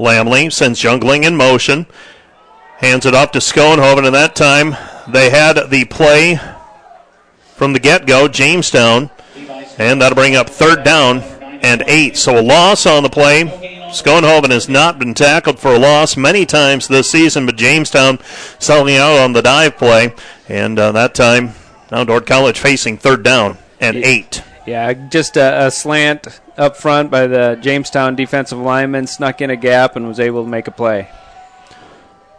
Lamley 0.00 0.50
sends 0.50 0.80
Jungling 0.80 1.24
in 1.24 1.36
motion. 1.36 1.86
Hands 2.78 3.04
it 3.04 3.14
off 3.14 3.32
to 3.32 3.38
Schoenhoven, 3.38 4.06
and 4.06 4.14
that 4.14 4.34
time 4.34 4.74
they 5.06 5.28
had 5.28 5.68
the 5.68 5.84
play 5.84 6.40
from 7.54 7.74
the 7.74 7.78
get 7.78 8.06
go, 8.06 8.26
Jamestown, 8.26 9.10
and 9.78 10.00
that'll 10.00 10.16
bring 10.16 10.36
up 10.36 10.48
third 10.48 10.82
down 10.84 11.18
and 11.62 11.84
eight. 11.86 12.16
So 12.16 12.38
a 12.38 12.40
loss 12.40 12.86
on 12.86 13.02
the 13.02 13.10
play. 13.10 13.44
Schoenhoven 13.90 14.50
has 14.50 14.70
not 14.70 14.98
been 14.98 15.12
tackled 15.12 15.58
for 15.58 15.74
a 15.74 15.78
loss 15.78 16.16
many 16.16 16.46
times 16.46 16.88
this 16.88 17.10
season, 17.10 17.44
but 17.44 17.56
Jamestown 17.56 18.20
selling 18.58 18.96
out 18.96 19.18
on 19.18 19.34
the 19.34 19.42
dive 19.42 19.76
play, 19.76 20.14
and 20.48 20.78
uh, 20.78 20.92
that 20.92 21.14
time 21.14 21.52
now 21.92 22.04
Dordt 22.04 22.26
College 22.26 22.58
facing 22.58 22.96
third 22.96 23.22
down 23.22 23.58
and 23.78 23.98
eight. 23.98 24.42
Yeah, 24.66 24.92
just 24.92 25.36
a, 25.36 25.66
a, 25.66 25.70
slant 25.70 26.40
up 26.56 26.76
front 26.76 27.10
by 27.10 27.26
the 27.26 27.58
Jamestown 27.60 28.14
defensive 28.14 28.58
lineman, 28.58 29.06
snuck 29.06 29.40
in 29.40 29.50
a 29.50 29.56
gap 29.56 29.96
and 29.96 30.06
was 30.06 30.20
able 30.20 30.44
to 30.44 30.50
make 30.50 30.68
a 30.68 30.70
play. 30.70 31.08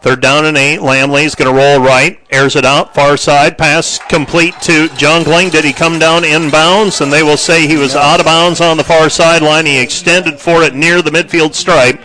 Third 0.02 0.22
down 0.22 0.46
and 0.46 0.58
eight. 0.58 0.80
Lamley's 0.80 1.36
going 1.36 1.52
to 1.52 1.56
roll 1.56 1.80
right, 1.80 2.20
airs 2.32 2.56
it 2.56 2.66
out, 2.66 2.96
far 2.96 3.18
side, 3.18 3.58
pass 3.58 4.00
complete 4.00 4.56
to 4.62 4.88
Jungling. 4.90 5.52
Did 5.52 5.64
he 5.64 5.74
come 5.74 6.00
down 6.00 6.24
inbounds? 6.24 7.02
And 7.02 7.14
they 7.14 7.22
will 7.22 7.38
say 7.38 7.68
he 7.68 7.78
was 7.78 7.96
out 7.96 8.20
of 8.20 8.26
bounds 8.26 8.62
on 8.62 8.78
the 8.78 8.84
far 8.84 9.10
sideline. 9.10 9.68
He 9.68 9.80
extended 9.80 10.40
for 10.40 10.64
it 10.64 10.74
near 10.74 11.04
the 11.04 11.12
midfield 11.12 11.54
stripe, 11.54 12.02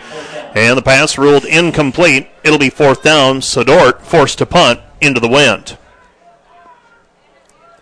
and 0.55 0.77
the 0.77 0.83
pass 0.83 1.17
ruled 1.17 1.45
incomplete. 1.45 2.27
It'll 2.43 2.59
be 2.59 2.69
fourth 2.69 3.01
down. 3.01 3.41
So 3.41 3.63
Dordt 3.63 4.03
forced 4.03 4.37
to 4.39 4.45
punt 4.45 4.79
into 5.01 5.19
the 5.19 5.27
wind. 5.27 5.77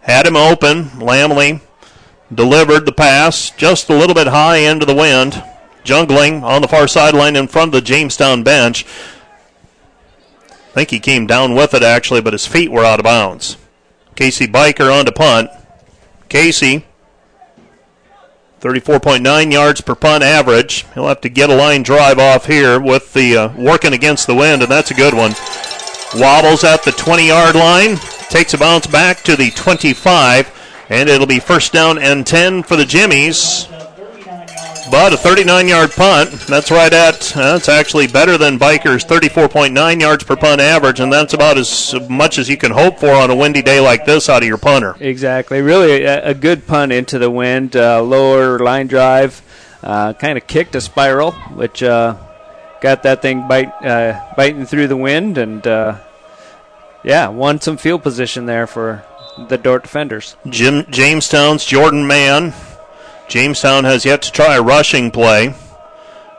Had 0.01 0.27
him 0.27 0.37
open. 0.37 0.85
Lamley 1.01 1.59
delivered 2.33 2.85
the 2.85 2.91
pass 2.91 3.51
just 3.51 3.89
a 3.89 3.95
little 3.95 4.15
bit 4.15 4.27
high 4.27 4.57
into 4.57 4.85
the 4.85 4.95
wind. 4.95 5.43
Jungling 5.83 6.41
on 6.41 6.61
the 6.61 6.67
far 6.67 6.87
sideline 6.87 7.35
in 7.35 7.47
front 7.47 7.69
of 7.69 7.73
the 7.73 7.87
Jamestown 7.87 8.43
bench. 8.43 8.85
I 10.49 10.73
think 10.73 10.89
he 10.89 10.99
came 10.99 11.27
down 11.27 11.53
with 11.53 11.73
it 11.73 11.83
actually, 11.83 12.21
but 12.21 12.33
his 12.33 12.47
feet 12.47 12.71
were 12.71 12.83
out 12.83 12.99
of 12.99 13.03
bounds. 13.03 13.57
Casey 14.15 14.47
Biker 14.47 14.91
on 14.91 15.05
to 15.05 15.11
punt. 15.11 15.49
Casey, 16.27 16.85
34.9 18.61 19.51
yards 19.51 19.81
per 19.81 19.93
punt 19.93 20.23
average. 20.23 20.85
He'll 20.95 21.07
have 21.07 21.21
to 21.21 21.29
get 21.29 21.51
a 21.51 21.55
line 21.55 21.83
drive 21.83 22.17
off 22.17 22.47
here 22.47 22.79
with 22.79 23.13
the 23.13 23.37
uh, 23.37 23.53
working 23.55 23.93
against 23.93 24.25
the 24.25 24.33
wind, 24.33 24.63
and 24.63 24.71
that's 24.71 24.89
a 24.89 24.95
good 24.95 25.13
one. 25.13 25.35
Wobbles 26.15 26.63
at 26.63 26.83
the 26.83 26.91
20 26.91 27.27
yard 27.27 27.55
line, 27.55 27.97
takes 28.29 28.53
a 28.53 28.57
bounce 28.57 28.87
back 28.87 29.21
to 29.23 29.35
the 29.35 29.51
25, 29.51 30.47
and 30.89 31.09
it'll 31.09 31.27
be 31.27 31.39
first 31.39 31.73
down 31.73 31.97
and 31.97 32.25
10 32.25 32.63
for 32.63 32.75
the 32.75 32.85
Jimmies. 32.85 33.67
But 34.91 35.13
a 35.13 35.17
39 35.17 35.67
yard 35.67 35.91
punt, 35.91 36.29
that's 36.47 36.69
right 36.69 36.93
at, 36.93 37.19
that's 37.19 37.67
actually 37.67 38.05
better 38.05 38.37
than 38.37 38.59
Biker's 38.59 39.03
34.9 39.03 39.99
yards 39.99 40.23
per 40.23 40.35
punt 40.35 40.61
average, 40.61 40.99
and 40.99 41.11
that's 41.11 41.33
about 41.33 41.57
as 41.57 41.95
much 42.07 42.37
as 42.37 42.47
you 42.47 42.55
can 42.55 42.71
hope 42.71 42.99
for 42.99 43.09
on 43.09 43.31
a 43.31 43.35
windy 43.35 43.63
day 43.63 43.79
like 43.79 44.05
this 44.05 44.29
out 44.29 44.43
of 44.43 44.47
your 44.47 44.59
punter. 44.59 44.95
Exactly. 44.99 45.61
Really 45.61 46.03
a, 46.03 46.29
a 46.29 46.33
good 46.35 46.67
punt 46.67 46.91
into 46.91 47.17
the 47.17 47.31
wind, 47.31 47.75
uh, 47.75 48.03
lower 48.03 48.59
line 48.59 48.85
drive, 48.85 49.41
uh, 49.81 50.13
kind 50.13 50.37
of 50.37 50.45
kicked 50.45 50.75
a 50.75 50.81
spiral, 50.81 51.31
which 51.31 51.81
uh, 51.81 52.15
got 52.79 53.01
that 53.03 53.23
thing 53.23 53.47
bite, 53.47 53.73
uh, 53.83 54.21
biting 54.37 54.67
through 54.67 54.87
the 54.87 54.97
wind, 54.97 55.39
and 55.39 55.65
uh, 55.65 55.97
yeah, 57.03 57.27
won 57.27 57.59
some 57.59 57.77
field 57.77 58.03
position 58.03 58.45
there 58.45 58.67
for 58.67 59.03
the 59.37 59.57
Dordt 59.57 59.83
defenders. 59.83 60.35
Jim 60.49 60.85
Jamestown's 60.89 61.65
Jordan 61.65 62.07
Mann 62.07 62.53
Jamestown 63.27 63.85
has 63.85 64.05
yet 64.05 64.21
to 64.23 64.31
try 64.31 64.55
a 64.55 64.61
rushing 64.61 65.11
play. 65.11 65.55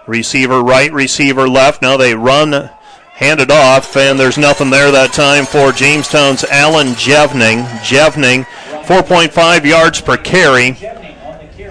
Receiver 0.06 0.62
right, 0.62 0.92
receiver 0.92 1.48
left. 1.48 1.82
Now 1.82 1.96
they 1.96 2.14
run, 2.14 2.52
hand 2.52 3.40
it 3.40 3.50
off, 3.50 3.96
and 3.96 4.18
there's 4.18 4.38
nothing 4.38 4.70
there 4.70 4.92
that 4.92 5.12
time 5.12 5.46
for 5.46 5.72
Jamestown's 5.72 6.44
Allen 6.44 6.88
Jevning. 6.88 7.66
Jevning, 7.80 8.44
4.5 8.84 9.64
yards 9.64 10.00
per 10.00 10.16
carry. 10.16 10.72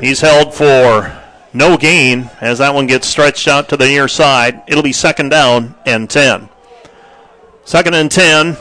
He's 0.01 0.20
held 0.20 0.53
for 0.53 1.17
no 1.53 1.77
gain 1.77 2.29
as 2.41 2.60
that 2.60 2.74
one 2.74 2.88
gets 2.88 3.08
stretched 3.08 3.48
out 3.48 3.70
to 3.70 3.77
the 3.77 3.86
near 3.88 4.10
side. 4.10 4.62
It'll 4.67 4.84
be 4.84 4.91
second 4.91 5.29
down 5.29 5.75
and 5.86 6.10
10. 6.10 6.50
Second 7.63 7.94
and 7.94 8.12
10. 8.12 8.58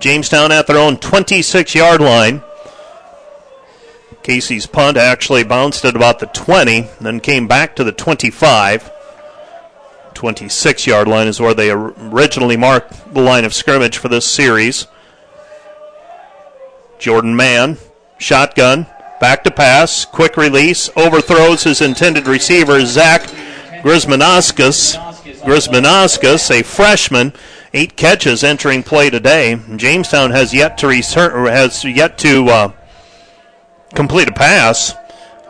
Jamestown 0.00 0.52
at 0.52 0.66
their 0.66 0.78
own 0.78 0.96
26 0.96 1.74
yard 1.74 2.00
line. 2.00 2.42
Casey's 4.22 4.66
punt 4.66 4.96
actually 4.96 5.44
bounced 5.44 5.84
at 5.84 5.96
about 5.96 6.18
the 6.18 6.26
20, 6.26 6.88
then 7.00 7.20
came 7.20 7.46
back 7.46 7.76
to 7.76 7.84
the 7.84 7.92
25. 7.92 8.90
26 10.14 10.86
yard 10.86 11.08
line 11.08 11.26
is 11.26 11.40
where 11.40 11.54
they 11.54 11.70
originally 11.70 12.56
marked 12.56 13.12
the 13.12 13.20
line 13.20 13.44
of 13.44 13.52
scrimmage 13.52 13.98
for 13.98 14.08
this 14.08 14.26
series. 14.26 14.86
Jordan 16.98 17.36
Mann, 17.36 17.76
shotgun, 18.18 18.86
back 19.20 19.44
to 19.44 19.50
pass, 19.50 20.04
quick 20.04 20.36
release, 20.36 20.88
overthrows 20.96 21.64
his 21.64 21.82
intended 21.82 22.26
receiver, 22.26 22.84
Zach 22.86 23.22
Grismanauskas. 23.82 24.96
Grismanauskas, 25.42 26.50
a 26.50 26.62
freshman, 26.62 27.34
eight 27.74 27.96
catches 27.96 28.44
entering 28.44 28.82
play 28.82 29.10
today. 29.10 29.60
Jamestown 29.76 30.30
has 30.30 30.54
yet 30.54 30.78
to 30.78 30.86
return, 30.86 31.46
has 31.46 31.84
yet 31.84 32.16
to 32.18 32.46
uh, 32.46 32.72
complete 33.94 34.28
a 34.28 34.32
pass. 34.32 34.94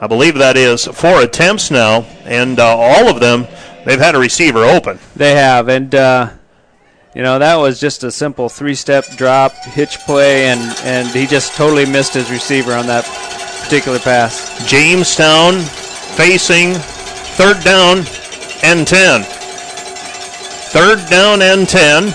I 0.00 0.06
believe 0.06 0.34
that 0.36 0.56
is 0.56 0.86
four 0.86 1.22
attempts 1.22 1.70
now, 1.70 2.00
and 2.24 2.58
uh, 2.58 2.76
all 2.76 3.08
of 3.08 3.20
them 3.20 3.46
they've 3.84 4.00
had 4.00 4.14
a 4.14 4.18
receiver 4.18 4.64
open. 4.64 4.98
They 5.14 5.34
have, 5.36 5.68
and 5.68 5.94
uh, 5.94 6.30
you 7.14 7.22
know 7.22 7.38
that 7.38 7.56
was 7.56 7.78
just 7.78 8.02
a 8.02 8.10
simple 8.10 8.48
three-step 8.48 9.04
drop, 9.16 9.52
hitch 9.52 10.00
play, 10.00 10.46
and 10.46 10.60
and 10.82 11.08
he 11.08 11.26
just 11.26 11.54
totally 11.54 11.86
missed 11.86 12.14
his 12.14 12.30
receiver 12.30 12.72
on 12.72 12.86
that 12.86 13.04
particular 13.62 13.98
pass. 13.98 14.66
Jamestown 14.68 15.60
facing 16.16 16.74
third 17.36 17.62
down 17.62 17.98
and 18.62 18.86
ten. 18.86 19.24
Third 20.74 21.08
down 21.08 21.40
and 21.40 21.68
ten. 21.68 22.06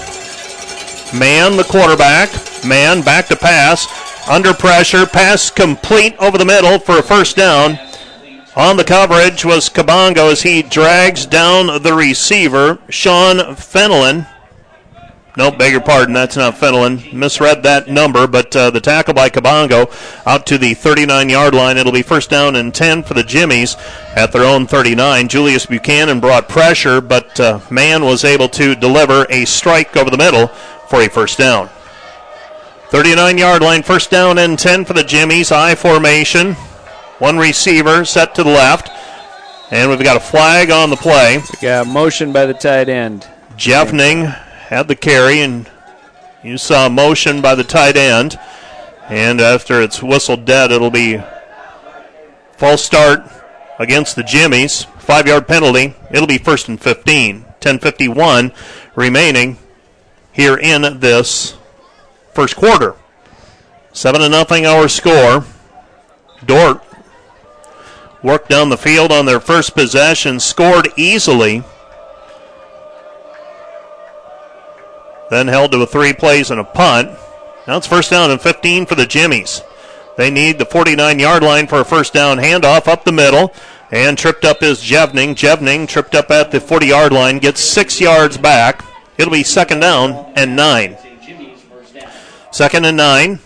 Mann, 1.18 1.56
the 1.56 1.64
quarterback. 1.64 2.30
Mann, 2.66 3.02
back 3.02 3.28
to 3.28 3.38
pass. 3.38 3.88
Under 4.30 4.54
pressure. 4.54 5.06
Pass 5.06 5.50
complete 5.50 6.14
over 6.20 6.38
the 6.38 6.44
middle 6.44 6.78
for 6.78 6.98
a 6.98 7.02
first 7.02 7.38
down. 7.38 7.80
On 8.58 8.76
the 8.76 8.84
coverage 8.84 9.46
was 9.46 9.70
Kabongo 9.70 10.30
as 10.30 10.42
he 10.42 10.62
drags 10.62 11.26
down 11.26 11.82
the 11.82 11.94
receiver, 11.94 12.80
Sean 12.90 13.38
Fenelon. 13.56 14.28
Nope, 15.40 15.58
beg 15.58 15.72
your 15.72 15.80
pardon, 15.80 16.14
that's 16.14 16.36
not 16.36 16.56
Fenelon. 16.56 17.14
Misread 17.14 17.64
that 17.64 17.88
number, 17.88 18.28
but 18.28 18.54
uh, 18.54 18.72
the 18.72 18.82
tackle 18.82 19.14
by 19.14 19.30
Kabongo 19.30 19.90
out 20.28 20.46
to 20.48 20.58
the 20.58 20.74
39 20.74 21.30
yard 21.30 21.54
line. 21.54 21.78
It'll 21.78 21.94
be 21.94 22.02
first 22.02 22.30
down 22.30 22.58
and 22.58 22.76
10 22.76 23.04
for 23.04 23.14
the 23.14 23.24
Jimmies 23.24 23.78
at 24.18 24.34
their 24.34 24.44
own 24.44 24.68
39. 24.68 25.30
Julius 25.30 25.66
Buchanan 25.66 26.20
brought 26.20 26.50
pressure, 26.50 27.00
but 27.00 27.40
uh, 27.40 27.62
Mann 27.72 28.04
was 28.04 28.26
able 28.26 28.50
to 28.50 28.76
deliver 28.76 29.26
a 29.30 29.46
strike 29.46 29.96
over 29.96 30.10
the 30.10 30.18
middle 30.18 30.48
for 30.90 31.02
a 31.04 31.08
first 31.08 31.38
down. 31.38 31.70
39 32.90 33.38
yard 33.38 33.62
line, 33.62 33.82
first 33.82 34.12
down 34.12 34.40
and 34.40 34.60
10 34.60 34.84
for 34.84 34.92
the 34.92 35.06
Jimmies. 35.06 35.54
I 35.54 35.74
formation. 35.74 36.56
One 37.20 37.38
receiver 37.38 38.04
set 38.04 38.36
to 38.36 38.44
the 38.44 38.50
left. 38.50 38.90
And 39.72 39.90
we've 39.90 40.04
got 40.04 40.18
a 40.18 40.20
flag 40.20 40.70
on 40.70 40.90
the 40.90 40.98
play. 40.98 41.38
We 41.38 41.60
got 41.62 41.88
motion 41.88 42.34
by 42.34 42.46
the 42.46 42.54
tight 42.54 42.90
end. 42.90 43.26
Jevning 43.56 44.38
had 44.70 44.88
the 44.88 44.96
carry, 44.96 45.42
and 45.42 45.68
you 46.44 46.56
saw 46.56 46.88
motion 46.88 47.42
by 47.42 47.56
the 47.56 47.64
tight 47.64 47.98
end. 47.98 48.40
And 49.10 49.42
after 49.42 49.82
it's 49.82 50.04
whistled 50.04 50.46
dead, 50.46 50.72
it'll 50.72 50.92
be 50.92 51.20
false 52.56 52.84
start 52.84 53.24
against 53.80 54.16
the 54.16 54.22
Jimmies. 54.22 54.84
Five 55.00 55.26
yard 55.26 55.48
penalty. 55.48 55.96
It'll 56.12 56.28
be 56.28 56.38
first 56.38 56.68
and 56.68 56.80
15. 56.80 57.46
10.51 57.60 58.54
remaining 58.96 59.58
here 60.32 60.56
in 60.56 61.00
this 61.00 61.58
first 62.36 62.56
quarter. 62.56 62.96
7 63.92 64.22
to 64.22 64.30
nothing 64.30 64.68
our 64.68 64.88
score. 64.88 65.46
Dordt 66.46 66.84
worked 68.22 68.50
down 68.50 68.70
the 68.70 68.78
field 68.78 69.12
on 69.12 69.26
their 69.26 69.40
first 69.40 69.74
possession, 69.74 70.40
scored 70.40 70.90
easily. 70.96 71.64
Then 75.30 75.48
held 75.48 75.72
to 75.72 75.82
a 75.82 75.86
three 75.86 76.14
plays 76.14 76.52
and 76.52 76.60
a 76.60 76.64
punt. 76.64 77.10
Now 77.68 77.78
it's 77.78 77.88
first 77.88 78.10
down 78.10 78.32
and 78.32 78.42
15 78.42 78.86
for 78.86 78.96
the 78.96 79.06
Jimmies. 79.06 79.62
They 80.18 80.30
need 80.32 80.58
the 80.58 80.66
49 80.66 81.20
yard 81.20 81.44
line 81.44 81.68
for 81.68 81.80
a 81.80 81.86
first 81.86 82.14
down 82.14 82.38
handoff 82.38 82.88
up 82.88 83.06
the 83.06 83.12
middle. 83.12 83.54
And 83.92 84.18
tripped 84.18 84.46
up 84.46 84.62
is 84.62 84.80
Jevning. 84.80 85.36
Jevning 85.36 85.88
tripped 85.88 86.14
up 86.14 86.30
at 86.30 86.52
the 86.52 86.60
40 86.60 86.88
yard 86.88 87.12
line, 87.12 87.40
gets 87.40 87.62
six 87.62 88.00
yards 88.00 88.38
back. 88.38 88.84
It'll 89.18 89.34
be 89.34 89.44
second 89.44 89.80
down 89.80 90.32
and 90.36 90.56
nine. 90.56 90.98
Second 92.52 92.86
and 92.86 92.98
nine. 92.98 93.40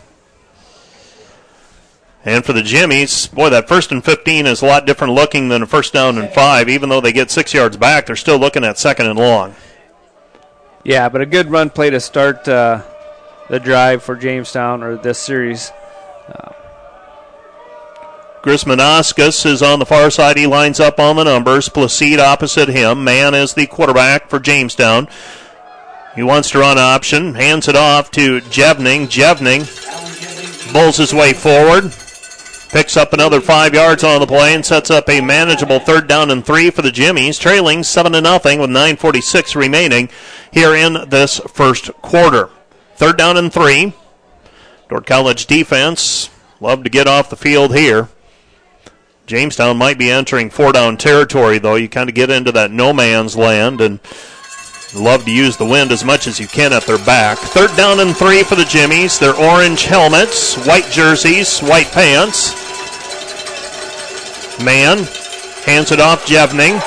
And 2.25 2.45
for 2.45 2.53
the 2.53 2.61
Jimmies, 2.61 3.27
boy, 3.27 3.49
that 3.49 3.67
first 3.67 3.91
and 3.91 4.03
15 4.03 4.45
is 4.47 4.61
a 4.61 4.65
lot 4.65 4.85
different 4.85 5.13
looking 5.13 5.49
than 5.49 5.61
a 5.61 5.65
first 5.65 5.91
down 5.91 6.17
and 6.17 6.29
five. 6.29 6.69
Even 6.69 6.89
though 6.89 7.01
they 7.01 7.11
get 7.11 7.29
six 7.29 7.53
yards 7.53 7.75
back, 7.75 8.05
they're 8.05 8.15
still 8.15 8.37
looking 8.37 8.63
at 8.63 8.77
second 8.77 9.07
and 9.07 9.19
long. 9.19 9.55
Yeah, 10.83 11.07
but 11.07 11.21
a 11.21 11.25
good 11.25 11.49
run 11.49 11.69
play 11.69 11.89
to 11.91 11.99
start 12.01 12.45
uh, 12.47 12.81
the 13.49 13.59
drive 13.59 14.03
for 14.03 14.17
Jamestown 14.17 14.83
or 14.83 14.97
this 14.97 15.17
series. 15.17 15.71
Uh, 16.27 16.51
Grismanauskas 18.41 19.45
is 19.45 19.61
on 19.61 19.79
the 19.79 19.85
far 19.85 20.11
side. 20.11 20.37
He 20.37 20.45
lines 20.45 20.81
up 20.81 20.99
on 20.99 21.15
the 21.15 21.23
numbers. 21.23 21.69
Placide 21.69 22.19
opposite 22.19 22.67
him. 22.67 23.05
Mann 23.05 23.33
is 23.33 23.53
the 23.53 23.65
quarterback 23.65 24.29
for 24.29 24.41
Jamestown. 24.41 25.07
He 26.15 26.23
wants 26.23 26.49
to 26.51 26.59
run 26.59 26.77
option. 26.77 27.35
Hands 27.35 27.65
it 27.65 27.77
off 27.77 28.11
to 28.11 28.41
Jevning. 28.41 29.07
Jevning 29.07 29.63
bulls 30.73 30.97
his 30.97 31.13
way 31.13 31.31
forward. 31.31 31.93
Picks 32.73 32.97
up 32.97 33.13
another 33.13 33.39
five 33.39 33.73
yards 33.73 34.03
on 34.03 34.19
the 34.19 34.27
play 34.27 34.53
and 34.53 34.65
sets 34.65 34.89
up 34.89 35.07
a 35.07 35.21
manageable 35.21 35.79
third 35.79 36.07
down 36.07 36.31
and 36.31 36.43
three 36.43 36.71
for 36.71 36.81
the 36.81 36.91
Jimmies, 36.91 37.37
trailing 37.37 37.83
seven 37.83 38.13
to 38.13 38.19
nothing 38.21 38.59
with 38.59 38.71
9:46 38.71 39.55
remaining 39.55 40.09
here 40.53 40.75
in 40.75 41.09
this 41.09 41.39
first 41.39 41.91
quarter. 42.01 42.49
Third 42.95 43.17
down 43.17 43.37
and 43.37 43.51
three. 43.51 43.93
Dordt 44.87 45.07
College 45.07 45.47
defense 45.47 46.29
love 46.59 46.83
to 46.83 46.89
get 46.89 47.07
off 47.07 47.29
the 47.29 47.35
field 47.35 47.75
here. 47.75 48.07
Jamestown 49.25 49.77
might 49.77 49.97
be 49.97 50.11
entering 50.11 50.49
four 50.49 50.71
down 50.71 50.97
territory 50.97 51.57
though. 51.57 51.75
You 51.75 51.89
kind 51.89 52.09
of 52.09 52.15
get 52.15 52.29
into 52.29 52.51
that 52.51 52.71
no 52.71 52.93
man's 52.93 53.35
land 53.35 53.81
and 53.81 53.99
love 54.95 55.25
to 55.25 55.31
use 55.31 55.57
the 55.57 55.65
wind 55.65 55.91
as 55.91 56.03
much 56.03 56.27
as 56.27 56.39
you 56.39 56.47
can 56.47 56.71
at 56.71 56.83
their 56.83 57.03
back. 57.03 57.37
Third 57.37 57.75
down 57.75 57.99
and 57.99 58.15
three 58.15 58.43
for 58.43 58.55
the 58.55 58.65
Jimmies. 58.65 59.17
Their 59.17 59.35
orange 59.35 59.85
helmets, 59.85 60.55
white 60.67 60.89
jerseys, 60.91 61.59
white 61.61 61.87
pants. 61.87 62.53
Mann 64.63 64.99
hands 65.65 65.91
it 65.91 65.99
off 65.99 66.25
Jevning. 66.25 66.79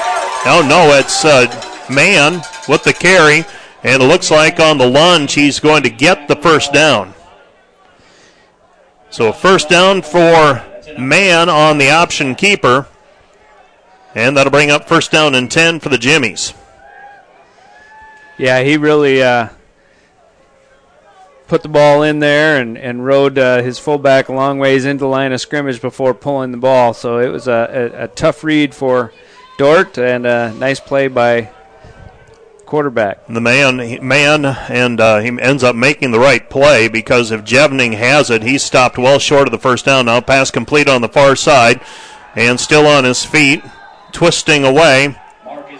Oh 0.47 0.65
no, 0.69 0.97
it's 0.97 1.25
uh, 1.25 1.47
Mann 1.91 2.43
with 2.69 2.85
the 2.85 2.93
carry, 2.93 3.45
and 3.83 4.03
it 4.03 4.07
looks 4.07 4.31
like 4.31 4.61
on 4.61 4.79
the 4.79 4.89
lunge 4.89 5.35
he's 5.35 5.61
going 5.61 5.83
to 5.83 5.91
get 5.91 6.29
the 6.29 6.37
first 6.37 6.73
down. 6.73 7.15
So 9.11 9.33
first 9.33 9.69
down 9.69 10.03
for 10.03 10.65
Mann 10.99 11.49
on 11.49 11.79
the 11.79 11.91
option 11.91 12.35
keeper, 12.35 12.87
and 14.15 14.37
that'll 14.37 14.51
bring 14.51 14.71
up 14.71 14.89
first 14.89 15.11
down 15.11 15.35
and 15.35 15.51
10 15.51 15.81
for 15.81 15.89
the 15.89 15.99
Jimmies. 15.99 16.55
Yeah, 18.39 18.63
he 18.63 18.77
really 18.77 19.23
uh, 19.23 19.49
put 21.47 21.63
the 21.63 21.69
ball 21.69 22.03
in 22.03 22.19
there 22.19 22.61
and, 22.61 22.77
and 22.77 23.05
rode 23.05 23.39
uh, 23.39 23.63
his 23.63 23.79
fullback 23.79 24.29
a 24.29 24.33
long 24.33 24.59
ways 24.59 24.85
into 24.85 25.05
the 25.05 25.09
line 25.09 25.33
of 25.33 25.41
scrimmage 25.41 25.81
before 25.81 26.13
pulling 26.13 26.51
the 26.51 26.59
ball. 26.59 26.93
So 26.93 27.19
it 27.19 27.29
was 27.29 27.49
a, 27.49 27.93
a, 27.95 28.05
a 28.05 28.09
tough 28.09 28.43
read 28.45 28.75
for 28.75 29.13
Dordt 29.59 29.97
and 29.99 30.27
a 30.27 30.53
nice 30.55 30.81
play 30.81 31.09
by 31.09 31.51
quarterback. 32.67 33.27
The 33.27 33.41
man, 33.41 34.07
man, 34.07 34.45
and 34.45 35.01
uh, 35.01 35.21
he 35.21 35.29
ends 35.41 35.63
up 35.63 35.77
making 35.77 36.11
the 36.11 36.19
right 36.19 36.49
play 36.49 36.89
because 36.89 37.31
if 37.31 37.45
Jevning 37.45 37.95
has 37.95 38.29
it, 38.31 38.43
he's 38.43 38.63
stopped 38.63 38.99
well 38.99 39.19
short 39.19 39.49
of 39.49 39.53
the 39.53 39.59
first 39.59 39.85
down. 39.85 40.07
Now 40.07 40.21
pass 40.21 40.51
complete 40.51 40.89
on 40.89 41.01
the 41.01 41.09
far 41.09 41.37
side, 41.37 41.81
and 42.35 42.61
still 42.61 42.87
on 42.87 43.05
his 43.05 43.25
feet, 43.25 43.63
twisting 44.13 44.65
away 44.65 45.17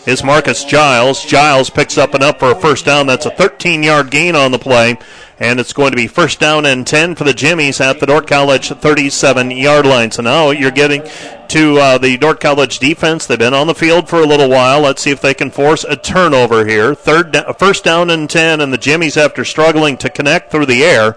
is 0.07 0.23
Marcus 0.23 0.65
Giles. 0.65 1.25
Giles 1.25 1.69
picks 1.69 1.99
up 1.99 2.15
enough 2.15 2.39
for 2.39 2.53
a 2.53 2.55
first 2.55 2.85
down. 2.85 3.07
That's 3.07 3.27
a 3.27 3.31
13 3.31 3.83
yard 3.83 4.11
gain 4.11 4.37
on 4.37 4.53
the 4.53 4.59
play. 4.59 4.97
And 5.39 5.61
it's 5.61 5.75
going 5.75 5.91
to 5.91 5.97
be 5.97 6.07
first 6.07 6.41
down 6.41 6.65
and 6.65 6.87
10 6.87 7.15
for 7.15 7.25
the 7.25 7.35
Jimmies 7.35 7.81
at 7.81 8.01
the 8.01 8.07
Dordt 8.07 8.27
College 8.27 8.69
37 8.71 9.51
yard 9.51 9.85
line. 9.85 10.11
So 10.11 10.23
now 10.23 10.51
you're 10.51 10.71
getting 10.71 11.03
to 11.49 11.79
uh, 11.79 11.99
the 11.99 12.17
Dordt 12.17 12.41
College 12.41 12.79
defense. 12.79 13.27
They've 13.27 13.39
been 13.39 13.53
on 13.53 13.67
the 13.67 13.75
field 13.75 14.09
for 14.09 14.23
a 14.23 14.27
little 14.27 14.49
while. 14.49 14.81
Let's 14.81 15.03
see 15.03 15.11
if 15.11 15.21
they 15.21 15.35
can 15.35 15.51
force 15.51 15.85
a 15.85 15.97
turnover 15.97 16.65
here. 16.65 16.95
Third, 16.95 17.37
first 17.59 17.85
down 17.85 18.09
and 18.09 18.31
10, 18.31 18.61
and 18.61 18.73
the 18.73 18.79
Jimmies, 18.79 19.19
after 19.19 19.45
struggling 19.45 19.99
to 19.99 20.09
connect 20.09 20.51
through 20.51 20.67
the 20.67 20.85
air, 20.85 21.17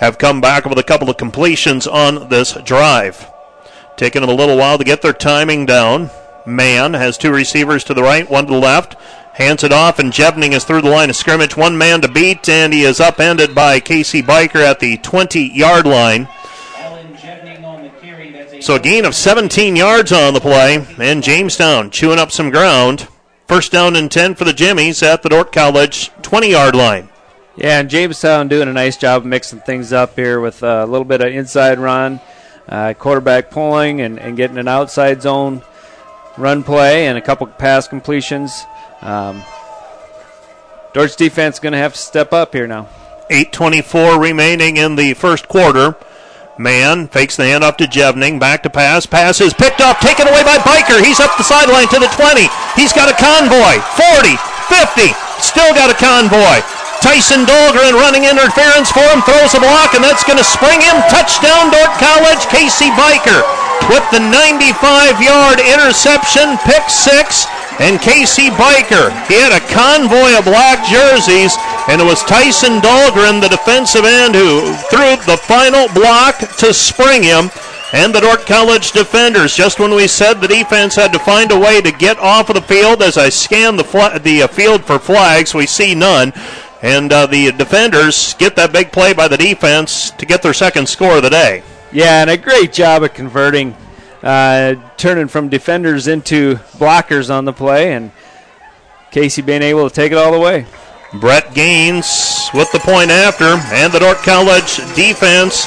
have 0.00 0.18
come 0.18 0.40
back 0.40 0.64
with 0.64 0.78
a 0.78 0.82
couple 0.82 1.08
of 1.08 1.16
completions 1.16 1.86
on 1.86 2.28
this 2.28 2.54
drive. 2.64 3.30
Taking 3.96 4.22
them 4.22 4.30
a 4.30 4.34
little 4.34 4.56
while 4.56 4.78
to 4.78 4.84
get 4.84 5.02
their 5.02 5.12
timing 5.12 5.64
down. 5.66 6.10
Mann 6.46 6.94
has 6.94 7.18
two 7.18 7.32
receivers 7.32 7.84
to 7.84 7.94
the 7.94 8.02
right, 8.02 8.28
one 8.28 8.46
to 8.46 8.52
the 8.52 8.58
left. 8.58 8.96
Hands 9.34 9.62
it 9.62 9.72
off, 9.72 9.98
and 9.98 10.12
Jevning 10.12 10.52
is 10.52 10.64
through 10.64 10.82
the 10.82 10.90
line 10.90 11.08
of 11.08 11.16
scrimmage. 11.16 11.56
One 11.56 11.78
man 11.78 12.00
to 12.02 12.08
beat, 12.08 12.48
and 12.48 12.72
he 12.72 12.82
is 12.82 13.00
upended 13.00 13.54
by 13.54 13.80
Casey 13.80 14.22
Biker 14.22 14.56
at 14.56 14.80
the 14.80 14.98
20 14.98 15.40
yard 15.40 15.86
line. 15.86 16.28
So 18.60 18.74
a 18.74 18.80
gain 18.80 19.06
of 19.06 19.14
17 19.14 19.76
yards 19.76 20.12
on 20.12 20.34
the 20.34 20.40
play, 20.40 20.84
and 20.98 21.22
Jamestown 21.22 21.90
chewing 21.90 22.18
up 22.18 22.30
some 22.30 22.50
ground. 22.50 23.08
First 23.46 23.72
down 23.72 23.96
and 23.96 24.10
10 24.10 24.34
for 24.34 24.44
the 24.44 24.52
Jimmies 24.52 25.02
at 25.02 25.22
the 25.22 25.30
Dordt 25.30 25.52
College 25.52 26.10
20 26.22 26.50
yard 26.50 26.74
line. 26.74 27.08
Yeah, 27.56 27.80
and 27.80 27.88
Jamestown 27.88 28.48
doing 28.48 28.68
a 28.68 28.72
nice 28.72 28.96
job 28.96 29.22
of 29.22 29.26
mixing 29.26 29.60
things 29.60 29.92
up 29.92 30.14
here 30.16 30.40
with 30.40 30.62
a 30.62 30.84
little 30.86 31.04
bit 31.04 31.20
of 31.20 31.28
inside 31.28 31.78
run, 31.78 32.20
uh, 32.68 32.94
quarterback 32.98 33.50
pulling, 33.50 34.00
and, 34.02 34.18
and 34.18 34.36
getting 34.36 34.58
an 34.58 34.68
outside 34.68 35.22
zone 35.22 35.62
run 36.36 36.62
play, 36.62 37.06
and 37.06 37.18
a 37.18 37.20
couple 37.20 37.46
pass 37.46 37.88
completions. 37.88 38.64
Um, 39.02 39.42
defense 40.92 41.58
going 41.58 41.72
to 41.72 41.78
have 41.78 41.94
to 41.94 41.98
step 41.98 42.32
up 42.32 42.52
here 42.52 42.66
now. 42.66 42.88
8.24 43.30 44.18
remaining 44.18 44.76
in 44.76 44.96
the 44.96 45.14
first 45.14 45.46
quarter. 45.46 45.94
Mann 46.58 47.08
fakes 47.08 47.36
the 47.36 47.44
handoff 47.44 47.78
to 47.78 47.86
Jevning. 47.86 48.40
Back 48.40 48.64
to 48.64 48.70
pass. 48.70 49.06
Pass 49.06 49.40
is 49.40 49.54
picked 49.54 49.80
up, 49.80 49.98
taken 50.00 50.28
away 50.28 50.42
by 50.44 50.58
Biker. 50.58 51.00
He's 51.00 51.20
up 51.20 51.32
the 51.38 51.46
sideline 51.46 51.88
to 51.88 51.98
the 52.02 52.10
20. 52.18 52.50
He's 52.76 52.92
got 52.92 53.08
a 53.08 53.16
convoy. 53.16 53.80
40, 53.96 54.36
50. 54.68 55.14
Still 55.40 55.72
got 55.72 55.88
a 55.88 55.96
convoy. 55.96 56.60
Tyson 57.00 57.48
Dahlgren 57.48 57.96
running 57.96 58.28
interference 58.28 58.92
for 58.92 59.06
him, 59.08 59.24
throws 59.24 59.56
a 59.56 59.60
block, 59.62 59.96
and 59.96 60.04
that's 60.04 60.26
going 60.26 60.36
to 60.36 60.44
spring 60.44 60.84
him. 60.84 61.00
Touchdown, 61.08 61.72
Dordt 61.72 61.96
College. 61.96 62.44
Casey 62.52 62.92
Biker 62.92 63.40
with 63.90 64.06
the 64.14 64.22
95 64.22 65.18
yard 65.18 65.58
interception, 65.58 66.56
pick 66.62 66.88
six. 66.88 67.44
And 67.82 67.98
Casey 68.00 68.50
Biker, 68.50 69.10
he 69.26 69.34
had 69.34 69.56
a 69.56 69.66
convoy 69.72 70.38
of 70.38 70.44
black 70.44 70.86
jerseys, 70.86 71.56
and 71.88 72.00
it 72.00 72.04
was 72.04 72.22
Tyson 72.24 72.78
Dahlgren, 72.80 73.40
the 73.40 73.48
defensive 73.48 74.04
end, 74.04 74.34
who 74.34 74.74
threw 74.92 75.16
the 75.26 75.40
final 75.40 75.88
block 75.94 76.38
to 76.58 76.74
spring 76.74 77.22
him. 77.22 77.50
And 77.92 78.14
the 78.14 78.20
Dordt 78.20 78.46
College 78.46 78.92
defenders, 78.92 79.56
just 79.56 79.80
when 79.80 79.94
we 79.94 80.06
said 80.06 80.34
the 80.34 80.46
defense 80.46 80.94
had 80.94 81.12
to 81.12 81.18
find 81.18 81.50
a 81.50 81.58
way 81.58 81.80
to 81.80 81.90
get 81.90 82.18
off 82.18 82.50
of 82.50 82.54
the 82.54 82.62
field, 82.62 83.02
as 83.02 83.16
I 83.16 83.30
scan 83.30 83.76
the, 83.76 83.84
fl- 83.84 84.18
the 84.22 84.42
uh, 84.42 84.46
field 84.46 84.84
for 84.84 84.98
flags, 84.98 85.54
we 85.54 85.66
see 85.66 85.94
none. 85.94 86.32
And 86.82 87.12
uh, 87.12 87.26
the 87.26 87.50
defenders 87.52 88.34
get 88.34 88.54
that 88.56 88.72
big 88.72 88.92
play 88.92 89.14
by 89.14 89.26
the 89.26 89.36
defense 89.36 90.10
to 90.12 90.26
get 90.26 90.42
their 90.42 90.54
second 90.54 90.88
score 90.88 91.16
of 91.16 91.22
the 91.22 91.30
day. 91.30 91.62
Yeah, 91.92 92.22
and 92.22 92.30
a 92.30 92.36
great 92.36 92.72
job 92.72 93.02
of 93.02 93.14
converting, 93.14 93.74
uh, 94.22 94.76
turning 94.96 95.26
from 95.26 95.48
defenders 95.48 96.06
into 96.06 96.56
blockers 96.78 97.34
on 97.34 97.44
the 97.44 97.52
play, 97.52 97.92
and 97.92 98.12
Casey 99.10 99.42
being 99.42 99.62
able 99.62 99.88
to 99.88 99.94
take 99.94 100.12
it 100.12 100.18
all 100.18 100.30
the 100.30 100.38
way. 100.38 100.66
Brett 101.14 101.52
Gaines 101.52 102.48
with 102.54 102.70
the 102.70 102.78
point 102.78 103.10
after, 103.10 103.44
and 103.44 103.92
the 103.92 103.98
Dordt 103.98 104.18
College 104.18 104.76
defense 104.94 105.66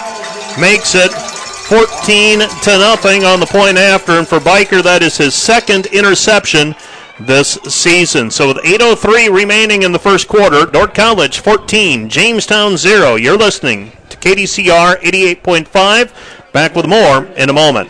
makes 0.57 0.95
it 0.95 1.11
14 1.11 2.39
to 2.39 2.77
nothing 2.77 3.25
on 3.25 3.41
the 3.41 3.45
point 3.45 3.77
after. 3.77 4.13
And 4.13 4.27
for 4.27 4.39
Biker, 4.39 4.81
that 4.83 5.03
is 5.03 5.17
his 5.17 5.35
second 5.35 5.87
interception 5.87 6.73
this 7.19 7.55
season. 7.67 8.31
So 8.31 8.47
with 8.47 8.63
8:03 8.63 9.27
remaining 9.27 9.83
in 9.83 9.91
the 9.91 9.99
first 9.99 10.29
quarter, 10.29 10.65
Dordt 10.65 10.93
College 10.93 11.39
14, 11.39 12.07
Jamestown 12.07 12.77
0. 12.77 13.15
You're 13.15 13.37
listening 13.37 13.91
KDCR 14.23 15.01
88.5. 15.01 16.53
Back 16.53 16.75
with 16.75 16.87
more 16.87 17.25
in 17.35 17.49
a 17.49 17.53
moment. 17.53 17.89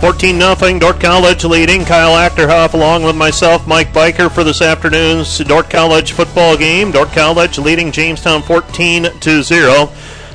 14 0.00 0.40
0 0.40 0.78
Dordt 0.80 0.98
College 0.98 1.44
leading. 1.44 1.84
Kyle 1.84 2.16
Achterhoff 2.16 2.74
along 2.74 3.04
with 3.04 3.14
myself, 3.14 3.68
Mike 3.68 3.92
Biker, 3.92 4.28
for 4.28 4.42
this 4.42 4.60
afternoon's 4.60 5.38
Dordt 5.38 5.70
College 5.70 6.10
football 6.10 6.56
game. 6.56 6.90
Dordt 6.90 7.12
College 7.12 7.58
leading 7.58 7.92
Jamestown 7.92 8.42
14 8.42 9.20
to 9.20 9.42
0. 9.44 9.90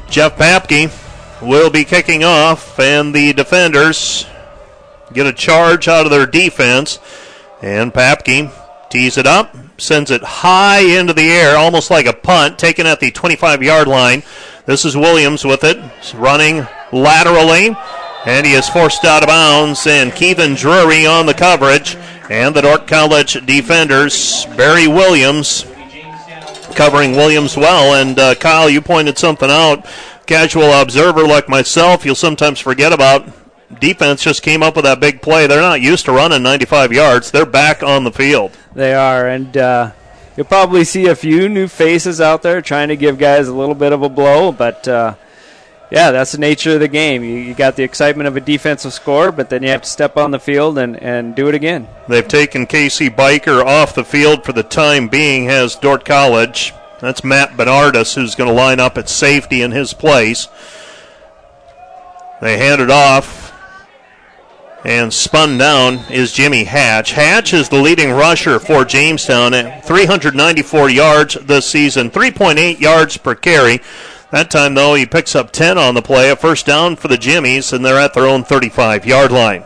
Jeff 0.09 0.37
Papke 0.37 0.89
will 1.41 1.69
be 1.69 1.83
kicking 1.83 2.23
off, 2.23 2.79
and 2.79 3.13
the 3.13 3.33
defenders 3.33 4.25
get 5.11 5.27
a 5.27 5.33
charge 5.33 5.89
out 5.89 6.05
of 6.05 6.11
their 6.11 6.27
defense. 6.27 6.99
And 7.61 7.93
Papke 7.93 8.53
tees 8.89 9.17
it 9.17 9.27
up, 9.27 9.53
sends 9.77 10.11
it 10.11 10.23
high 10.23 10.79
into 10.79 11.13
the 11.13 11.29
air, 11.29 11.57
almost 11.57 11.91
like 11.91 12.05
a 12.05 12.13
punt, 12.13 12.57
taken 12.57 12.85
at 12.85 12.99
the 12.99 13.11
25 13.11 13.63
yard 13.63 13.87
line. 13.87 14.23
This 14.65 14.85
is 14.85 14.97
Williams 14.97 15.45
with 15.45 15.63
it, 15.63 15.77
running 16.15 16.67
laterally, 16.91 17.75
and 18.25 18.45
he 18.45 18.53
is 18.53 18.67
forced 18.67 19.05
out 19.05 19.23
of 19.23 19.27
bounds. 19.27 19.85
And 19.85 20.11
Keithan 20.11 20.57
Drury 20.57 21.05
on 21.05 21.25
the 21.25 21.33
coverage, 21.33 21.95
and 22.29 22.55
the 22.55 22.61
Dordt 22.61 22.87
College 22.87 23.45
defenders, 23.45 24.45
Barry 24.57 24.87
Williams 24.87 25.65
covering 26.75 27.13
Williams 27.13 27.55
well. 27.55 27.95
And 27.95 28.19
uh, 28.19 28.35
Kyle, 28.35 28.69
you 28.69 28.81
pointed 28.81 29.17
something 29.17 29.49
out. 29.49 29.85
Casual 30.25 30.71
observer 30.73 31.25
like 31.25 31.47
myself, 31.47 32.05
you'll 32.05 32.15
sometimes 32.15 32.59
forget 32.59 32.91
about 32.91 33.27
defense 33.79 34.23
just 34.23 34.41
came 34.43 34.63
up 34.63 34.75
with 34.75 34.85
that 34.85 34.99
big 34.99 35.21
play. 35.21 35.47
They're 35.47 35.61
not 35.61 35.81
used 35.81 36.05
to 36.05 36.11
running 36.11 36.43
95 36.43 36.91
yards. 36.93 37.31
They're 37.31 37.45
back 37.45 37.83
on 37.83 38.03
the 38.03 38.11
field. 38.11 38.57
They 38.73 38.93
are, 38.93 39.27
and 39.27 39.55
uh, 39.57 39.91
you'll 40.35 40.45
probably 40.45 40.83
see 40.83 41.07
a 41.07 41.15
few 41.15 41.49
new 41.49 41.67
faces 41.67 42.21
out 42.21 42.41
there 42.41 42.61
trying 42.61 42.89
to 42.89 42.95
give 42.95 43.17
guys 43.17 43.47
a 43.47 43.53
little 43.53 43.75
bit 43.75 43.93
of 43.93 44.01
a 44.03 44.09
blow. 44.09 44.51
But 44.51 44.87
uh, 44.87 45.15
yeah, 45.91 46.11
that's 46.11 46.31
the 46.31 46.37
nature 46.37 46.73
of 46.73 46.79
the 46.79 46.87
game. 46.87 47.23
You, 47.23 47.37
you, 47.37 47.53
got 47.53 47.75
the 47.75 47.83
excitement 47.83 48.27
of 48.27 48.35
a 48.35 48.41
defensive 48.41 48.93
score, 48.93 49.31
but 49.31 49.49
then 49.49 49.63
you 49.63 49.69
have 49.69 49.83
to 49.83 49.89
step 49.89 50.17
on 50.17 50.31
the 50.31 50.39
field 50.39 50.77
and, 50.77 51.01
and 51.01 51.35
do 51.35 51.47
it 51.47 51.55
again. 51.55 51.87
They've 52.07 52.27
taken 52.27 52.65
Casey 52.65 53.09
Biker 53.09 53.63
off 53.63 53.95
the 53.95 54.03
field 54.03 54.43
for 54.43 54.53
the 54.53 54.63
time 54.63 55.07
being. 55.07 55.45
Has 55.45 55.75
Dordt 55.75 56.05
College. 56.05 56.73
That's 56.99 57.23
Matt 57.23 57.51
Bernardus 57.51 58.15
who's 58.15 58.35
going 58.35 58.49
to 58.49 58.55
line 58.55 58.79
up 58.79 58.97
at 58.97 59.09
safety 59.09 59.61
in 59.61 59.71
his 59.71 59.93
place. 59.93 60.47
They 62.41 62.57
hand 62.57 62.81
it 62.81 62.89
off 62.89 63.44
and 64.85 65.11
spun 65.11 65.57
down 65.57 65.95
is 66.11 66.31
Jimmy 66.31 66.63
Hatch. 66.63 67.11
Hatch 67.11 67.53
is 67.53 67.69
the 67.69 67.81
leading 67.81 68.11
rusher 68.11 68.59
for 68.59 68.85
Jamestown 68.85 69.55
at 69.55 69.83
394 69.83 70.89
yards 70.91 71.33
this 71.41 71.65
season, 71.65 72.11
3.8 72.11 72.79
yards 72.79 73.17
per 73.17 73.33
carry. 73.33 73.81
That 74.31 74.51
time, 74.51 74.75
though, 74.75 74.93
he 74.93 75.07
picks 75.07 75.35
up 75.35 75.51
10 75.51 75.77
on 75.79 75.95
the 75.95 76.01
play, 76.03 76.29
a 76.29 76.35
first 76.35 76.67
down 76.67 76.97
for 76.97 77.07
the 77.07 77.17
Jimmies, 77.17 77.73
and 77.73 77.83
they're 77.83 77.99
at 77.99 78.13
their 78.13 78.27
own 78.27 78.43
35 78.43 79.05
yard 79.05 79.31
line. 79.31 79.63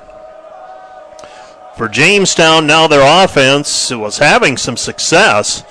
For 1.76 1.90
Jamestown, 1.90 2.66
now 2.66 2.88
their 2.88 3.24
offense 3.24 3.92
was 3.92 4.18
having 4.18 4.56
some 4.58 4.78
success. 4.78 5.64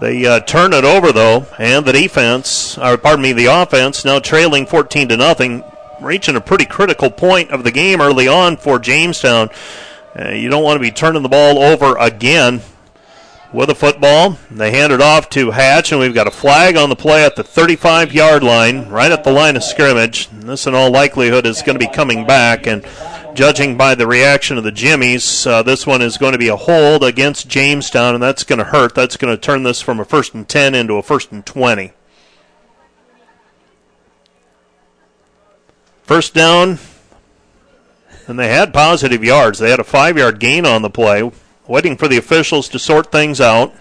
They 0.00 0.26
uh, 0.26 0.40
turn 0.40 0.72
it 0.72 0.84
over 0.84 1.12
though, 1.12 1.46
and 1.58 1.86
the 1.86 1.92
defense, 1.92 2.76
or 2.76 2.98
pardon 2.98 3.22
me, 3.22 3.32
the 3.32 3.46
offense 3.46 4.04
now 4.04 4.18
trailing 4.18 4.66
14 4.66 5.08
to 5.10 5.16
nothing, 5.16 5.62
reaching 6.04 6.36
a 6.36 6.40
pretty 6.40 6.64
critical 6.64 7.10
point 7.10 7.50
of 7.50 7.64
the 7.64 7.70
game 7.70 8.00
early 8.00 8.28
on 8.28 8.56
for 8.56 8.78
Jamestown. 8.78 9.50
Uh, 10.18 10.30
you 10.30 10.48
don't 10.48 10.64
want 10.64 10.76
to 10.76 10.80
be 10.80 10.90
turning 10.90 11.22
the 11.22 11.28
ball 11.28 11.58
over 11.58 11.96
again 11.96 12.60
with 13.52 13.70
a 13.70 13.74
football. 13.74 14.38
They 14.50 14.70
hand 14.70 14.92
it 14.92 15.00
off 15.00 15.28
to 15.30 15.50
Hatch, 15.50 15.92
and 15.92 16.00
we've 16.00 16.14
got 16.14 16.26
a 16.26 16.30
flag 16.30 16.76
on 16.76 16.88
the 16.88 16.96
play 16.96 17.24
at 17.24 17.36
the 17.36 17.44
35 17.44 18.12
yard 18.12 18.42
line, 18.42 18.88
right 18.88 19.12
at 19.12 19.24
the 19.24 19.32
line 19.32 19.56
of 19.56 19.64
scrimmage. 19.64 20.28
This, 20.30 20.66
in 20.66 20.74
all 20.74 20.90
likelihood, 20.90 21.46
is 21.46 21.62
going 21.62 21.78
to 21.78 21.86
be 21.86 21.92
coming 21.92 22.26
back. 22.26 22.66
And 22.66 22.84
judging 23.34 23.76
by 23.76 23.94
the 23.94 24.06
reaction 24.06 24.58
of 24.58 24.64
the 24.64 24.72
Jimmies, 24.72 25.46
uh, 25.46 25.62
this 25.62 25.86
one 25.86 26.02
is 26.02 26.18
going 26.18 26.32
to 26.32 26.38
be 26.38 26.48
a 26.48 26.56
hold 26.56 27.04
against 27.04 27.48
Jamestown, 27.48 28.14
and 28.14 28.22
that's 28.22 28.44
going 28.44 28.58
to 28.58 28.64
hurt. 28.64 28.94
That's 28.94 29.16
going 29.16 29.34
to 29.34 29.40
turn 29.40 29.62
this 29.62 29.80
from 29.80 30.00
a 30.00 30.04
first 30.04 30.34
and 30.34 30.48
10 30.48 30.74
into 30.74 30.94
a 30.94 31.02
first 31.02 31.32
and 31.32 31.44
20. 31.44 31.92
First 36.12 36.34
down, 36.34 36.78
and 38.26 38.38
they 38.38 38.48
had 38.48 38.74
positive 38.74 39.24
yards. 39.24 39.58
They 39.58 39.70
had 39.70 39.80
a 39.80 39.84
five 39.84 40.18
yard 40.18 40.40
gain 40.40 40.66
on 40.66 40.82
the 40.82 40.90
play, 40.90 41.30
waiting 41.66 41.96
for 41.96 42.06
the 42.06 42.18
officials 42.18 42.68
to 42.68 42.78
sort 42.78 43.10
things 43.10 43.40
out. 43.40 43.74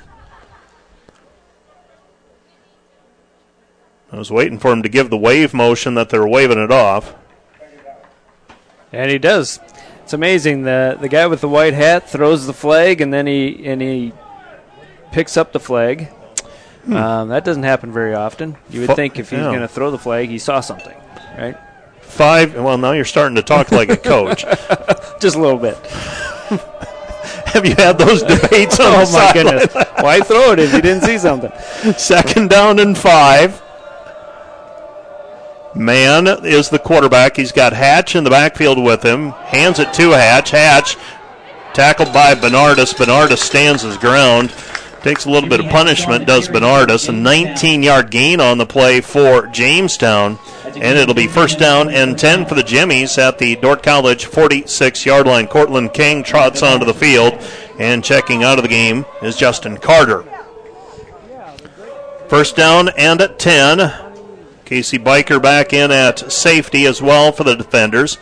I 4.13 4.15
was 4.15 4.31
waiting 4.31 4.59
for 4.59 4.71
him 4.71 4.81
to 4.81 4.87
give 4.87 5.09
the 5.09 5.17
wave 5.17 5.53
motion 5.53 5.95
that 5.95 6.09
they're 6.09 6.25
waving 6.25 6.57
it 6.57 6.71
off. 6.71 7.13
And 8.93 9.11
he 9.11 9.17
does. 9.17 9.59
It's 10.03 10.13
amazing. 10.13 10.63
The 10.63 10.97
the 11.01 11.09
guy 11.09 11.27
with 11.27 11.41
the 11.41 11.49
white 11.49 11.73
hat 11.73 12.09
throws 12.09 12.47
the 12.47 12.53
flag 12.53 13.01
and 13.01 13.13
then 13.13 13.27
he 13.27 13.67
and 13.67 13.81
he 13.81 14.13
picks 15.11 15.35
up 15.35 15.51
the 15.51 15.59
flag. 15.59 16.05
Hmm. 16.85 16.95
Um, 16.95 17.27
that 17.27 17.43
doesn't 17.43 17.63
happen 17.63 17.91
very 17.91 18.13
often. 18.13 18.55
You 18.69 18.87
would 18.87 18.95
think 18.95 19.19
if 19.19 19.31
he's 19.31 19.39
yeah. 19.39 19.47
going 19.47 19.59
to 19.59 19.67
throw 19.67 19.91
the 19.91 19.99
flag, 19.99 20.29
he 20.29 20.39
saw 20.39 20.61
something, 20.61 20.95
right? 21.37 21.57
Five. 22.11 22.55
Well, 22.55 22.77
now 22.77 22.91
you're 22.91 23.05
starting 23.05 23.35
to 23.35 23.41
talk 23.41 23.71
like 23.71 23.89
a 23.89 23.97
coach. 23.97 24.43
Just 25.19 25.37
a 25.37 25.39
little 25.39 25.57
bit. 25.57 25.77
Have 27.45 27.65
you 27.65 27.73
had 27.75 27.97
those 27.97 28.21
debates? 28.21 28.77
oh 28.79 29.11
my 29.13 29.31
goodness! 29.33 29.73
Why 30.01 30.19
throw 30.19 30.51
it 30.51 30.59
if 30.59 30.73
you 30.73 30.81
didn't 30.81 31.03
see 31.03 31.17
something? 31.17 31.51
Second 31.97 32.49
down 32.49 32.79
and 32.79 32.97
five. 32.97 33.61
Mann 35.73 36.27
is 36.45 36.69
the 36.69 36.79
quarterback. 36.79 37.37
He's 37.37 37.53
got 37.53 37.71
Hatch 37.71 38.15
in 38.15 38.25
the 38.25 38.29
backfield 38.29 38.77
with 38.77 39.03
him. 39.03 39.29
Hands 39.29 39.79
it 39.79 39.93
to 39.93 40.11
Hatch. 40.11 40.51
Hatch 40.51 40.97
tackled 41.73 42.11
by 42.11 42.35
Bernardus. 42.35 42.93
Bernardus 42.93 43.37
stands 43.37 43.83
his 43.83 43.97
ground. 43.97 44.53
Takes 45.03 45.25
a 45.25 45.31
little 45.31 45.49
bit 45.49 45.59
of 45.59 45.71
punishment, 45.71 46.27
does 46.27 46.47
Bernardus. 46.47 47.09
A 47.09 47.11
19 47.11 47.81
yard 47.81 48.11
gain 48.11 48.39
on 48.39 48.59
the 48.59 48.67
play 48.67 49.01
for 49.01 49.47
Jamestown. 49.47 50.37
And 50.63 50.97
it'll 50.97 51.15
be 51.15 51.25
first 51.25 51.57
down 51.57 51.89
and 51.89 52.17
10 52.17 52.45
for 52.45 52.53
the 52.53 52.61
Jimmies 52.61 53.17
at 53.17 53.39
the 53.39 53.55
Dordt 53.55 53.81
College 53.81 54.25
46 54.25 55.05
yard 55.05 55.25
line. 55.25 55.47
Cortland 55.47 55.93
King 55.93 56.23
trots 56.23 56.61
onto 56.61 56.85
the 56.85 56.93
field. 56.93 57.33
And 57.79 58.03
checking 58.03 58.43
out 58.43 58.59
of 58.59 58.63
the 58.63 58.69
game 58.69 59.05
is 59.23 59.35
Justin 59.35 59.77
Carter. 59.77 60.23
First 62.29 62.55
down 62.55 62.89
and 62.89 63.21
at 63.21 63.39
10. 63.39 63.91
Casey 64.65 64.99
Biker 64.99 65.41
back 65.41 65.73
in 65.73 65.91
at 65.91 66.31
safety 66.31 66.85
as 66.85 67.01
well 67.01 67.31
for 67.31 67.43
the 67.43 67.55
defenders. 67.55 68.19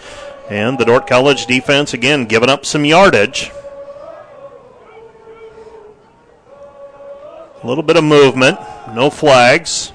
And 0.50 0.80
the 0.80 0.86
Dordt 0.86 1.08
College 1.08 1.46
defense 1.46 1.94
again 1.94 2.26
giving 2.26 2.50
up 2.50 2.66
some 2.66 2.86
yardage. 2.86 3.52
A 7.62 7.68
little 7.68 7.84
bit 7.84 7.98
of 7.98 8.04
movement, 8.04 8.60
no 8.94 9.10
flags. 9.10 9.92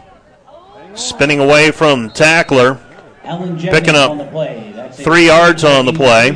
Spinning 0.95 1.41
away 1.41 1.71
from 1.73 2.11
tackler, 2.11 2.79
picking 3.59 3.97
up 3.97 4.93
three 4.95 5.27
yards 5.27 5.65
on 5.65 5.87
the 5.87 5.93
play. 5.93 6.31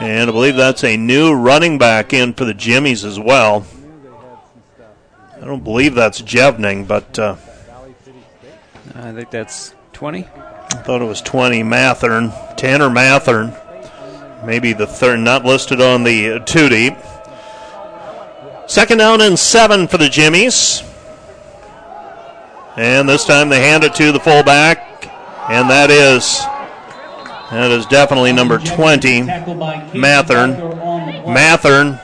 And 0.00 0.30
I 0.30 0.32
believe 0.32 0.56
that's 0.56 0.84
a 0.84 0.96
new 0.96 1.32
running 1.34 1.78
back 1.78 2.12
in 2.12 2.32
for 2.32 2.44
the 2.44 2.54
Jimmies 2.54 3.04
as 3.04 3.18
well. 3.20 3.66
I 5.40 5.44
don't 5.44 5.62
believe 5.62 5.94
that's 5.94 6.20
Jevning, 6.22 6.86
but 6.88 7.18
uh, 7.18 7.36
I 8.94 9.12
think 9.12 9.30
that's 9.30 9.74
20. 9.92 10.24
I 10.24 10.28
thought 10.82 11.02
it 11.02 11.04
was 11.04 11.20
20. 11.22 11.62
Mathern, 11.62 12.56
Tanner 12.56 12.88
Mathern, 12.88 13.54
maybe 14.44 14.72
the 14.72 14.86
third, 14.86 15.20
not 15.20 15.44
listed 15.44 15.80
on 15.80 16.04
the 16.04 16.40
two 16.44 16.68
deep. 16.68 16.94
Second 18.68 18.98
down 18.98 19.22
and 19.22 19.38
seven 19.38 19.88
for 19.88 19.96
the 19.96 20.10
Jimmies. 20.10 20.82
And 22.76 23.08
this 23.08 23.24
time 23.24 23.48
they 23.48 23.62
hand 23.62 23.82
it 23.82 23.94
to 23.94 24.12
the 24.12 24.20
fullback, 24.20 25.10
and 25.48 25.70
that 25.70 25.90
is 25.90 26.38
that 27.50 27.70
is 27.70 27.86
definitely 27.86 28.34
number 28.34 28.58
20, 28.58 29.22
Mathern. 29.22 30.54
Mathern 31.24 31.98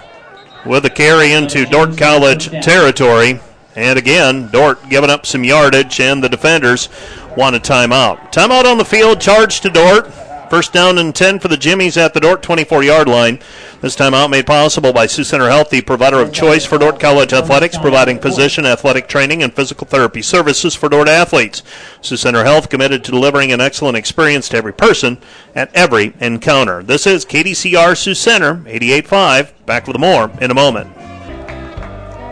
with 0.65 0.87
a 0.87 0.91
carry 0.91 1.33
into 1.33 1.67
Dordt 1.67 1.99
College 1.99 2.49
territory. 2.65 3.41
And 3.77 3.99
again, 3.99 4.49
Dordt 4.49 4.89
giving 4.89 5.11
up 5.11 5.27
some 5.27 5.45
yardage, 5.45 6.01
and 6.01 6.25
the 6.25 6.31
defenders 6.31 6.89
want 7.37 7.57
a 7.57 7.61
timeout. 7.61 8.33
Timeout 8.33 8.65
on 8.65 8.79
the 8.79 8.87
field, 8.87 9.21
charge 9.21 9.61
to 9.61 9.69
Dordt. 9.69 10.11
First 10.51 10.73
down 10.73 10.99
and 10.99 11.15
10 11.15 11.39
for 11.39 11.49
the 11.49 11.57
Jimmies 11.57 11.97
at 11.97 12.15
the 12.15 12.21
Dordt 12.21 12.43
24 12.43 12.85
yard 12.85 13.09
line. 13.09 13.41
This 13.81 13.97
time 13.97 14.15
out 14.15 14.31
made 14.31 14.47
possible 14.47 14.93
by 14.93 15.07
Sioux 15.07 15.25
Center 15.25 15.49
Health, 15.49 15.71
the 15.71 15.81
provider 15.81 16.21
of 16.21 16.33
choice 16.33 16.65
for 16.65 16.79
Dordt 16.79 17.01
College 17.01 17.33
athletics, 17.33 17.79
providing 17.79 18.19
position, 18.19 18.67
athletic 18.67 19.09
training, 19.09 19.43
and 19.43 19.53
physical 19.53 19.87
therapy 19.87 20.23
services 20.23 20.75
for 20.75 20.89
Dordt 20.89 21.09
athletes. 21.09 21.63
Sioux 22.03 22.17
Center 22.17 22.45
Health 22.45 22.69
committed 22.69 23.05
to 23.05 23.11
delivering 23.11 23.53
an 23.53 23.61
excellent 23.61 23.97
experience 23.97 24.49
to 24.51 24.57
every 24.57 24.73
person 24.73 25.19
at 25.55 25.75
every 25.75 26.15
encounter. 26.21 26.83
This 26.83 27.07
is 27.07 27.25
KDCR 27.25 27.97
Sioux 27.97 28.15
Center 28.15 28.57
88.5. 28.57 29.67
Back 29.67 29.87
with 29.87 29.99
more 29.99 30.31
in 30.41 30.51
a 30.51 30.55
moment. 30.55 30.95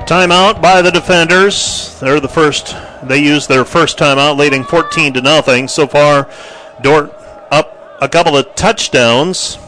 Timeout 0.07 0.61
by 0.61 0.83
the 0.83 0.91
defenders. 0.91 1.99
They're 2.01 2.21
the 2.21 2.29
first. 2.29 2.77
They 3.05 3.23
used 3.23 3.49
their 3.49 3.65
first 3.65 3.99
timeout, 3.99 4.37
leading 4.37 4.65
14 4.65 5.15
to 5.15 5.23
nothing. 5.23 5.69
So 5.69 5.87
far, 5.87 6.29
Dordt 6.83 7.11
up 7.11 7.22
a 8.03 8.09
couple 8.09 8.37
of 8.37 8.53
touchdowns. 8.57 9.59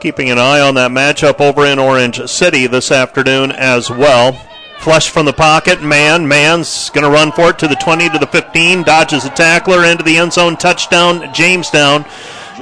Keeping 0.00 0.32
an 0.32 0.38
eye 0.38 0.58
on 0.58 0.74
that 0.74 0.90
matchup 0.90 1.40
over 1.40 1.64
in 1.64 1.78
Orange 1.78 2.28
City 2.28 2.66
this 2.66 2.90
afternoon 2.90 3.52
as 3.52 3.88
well. 3.88 4.32
Flush 4.80 5.10
from 5.10 5.24
the 5.24 5.32
pocket, 5.32 5.80
man. 5.80 6.26
Man's 6.26 6.90
going 6.90 7.04
to 7.04 7.10
run 7.10 7.30
for 7.30 7.50
it 7.50 7.58
to 7.60 7.68
the 7.68 7.76
20 7.76 8.08
to 8.10 8.18
the 8.18 8.26
15. 8.26 8.82
Dodges 8.82 9.24
a 9.24 9.30
tackler 9.30 9.84
into 9.84 10.02
the 10.02 10.18
end 10.18 10.32
zone. 10.32 10.56
Touchdown, 10.56 11.32
Jamestown. 11.32 12.04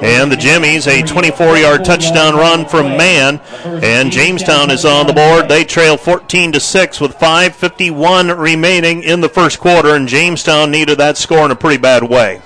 And 0.02 0.30
the 0.30 0.36
Jimmies, 0.36 0.86
a 0.86 1.00
24 1.02 1.56
yard 1.56 1.84
touchdown 1.86 2.34
run 2.34 2.66
from 2.66 2.98
Mann. 2.98 3.40
And 3.64 4.12
Jamestown 4.12 4.70
is 4.70 4.84
on 4.84 5.06
the 5.06 5.14
board. 5.14 5.48
They 5.48 5.64
trail 5.64 5.96
14 5.96 6.52
to 6.52 6.60
6 6.60 7.00
with 7.00 7.12
5.51 7.16 8.38
remaining 8.38 9.02
in 9.02 9.22
the 9.22 9.30
first 9.30 9.60
quarter. 9.60 9.96
And 9.96 10.06
Jamestown 10.06 10.70
needed 10.70 10.98
that 10.98 11.16
score 11.16 11.46
in 11.46 11.50
a 11.50 11.56
pretty 11.56 11.78
bad 11.78 12.02
way. 12.02 12.42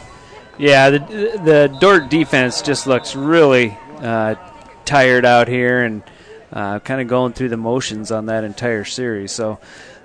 Yeah, 0.59 0.91
the, 0.91 0.99
the 0.99 1.77
Dordt 1.81 2.09
defense 2.09 2.63
just 2.63 2.87
looks 2.87 3.15
really 3.15 3.77
uh, 3.99 4.37
tired 4.85 5.25
out 5.25 5.49
here 5.49 5.85
and 5.85 6.03
uh, 6.53 6.79
kind 6.79 7.01
of 7.01 7.09
going 7.09 7.33
through 7.33 7.51
the 7.51 7.57
motions 7.57 8.11
on 8.11 8.27
that 8.27 8.45
entire 8.45 8.85
series. 8.85 9.33
So 9.33 9.59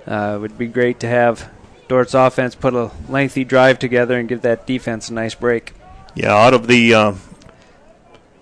uh, 0.06 0.34
it 0.36 0.40
would 0.40 0.58
be 0.58 0.66
great 0.66 1.00
to 1.00 1.08
have 1.08 1.50
Dordt's 1.88 2.14
offense 2.14 2.54
put 2.54 2.74
a 2.74 2.90
lengthy 3.08 3.44
drive 3.44 3.78
together 3.78 4.18
and 4.18 4.28
give 4.28 4.42
that 4.42 4.66
defense 4.66 5.08
a 5.08 5.14
nice 5.14 5.34
break. 5.34 5.74
Yeah, 6.14 6.34
out 6.34 6.52
of 6.52 6.66
the 6.66 6.94
uh, 6.94 7.14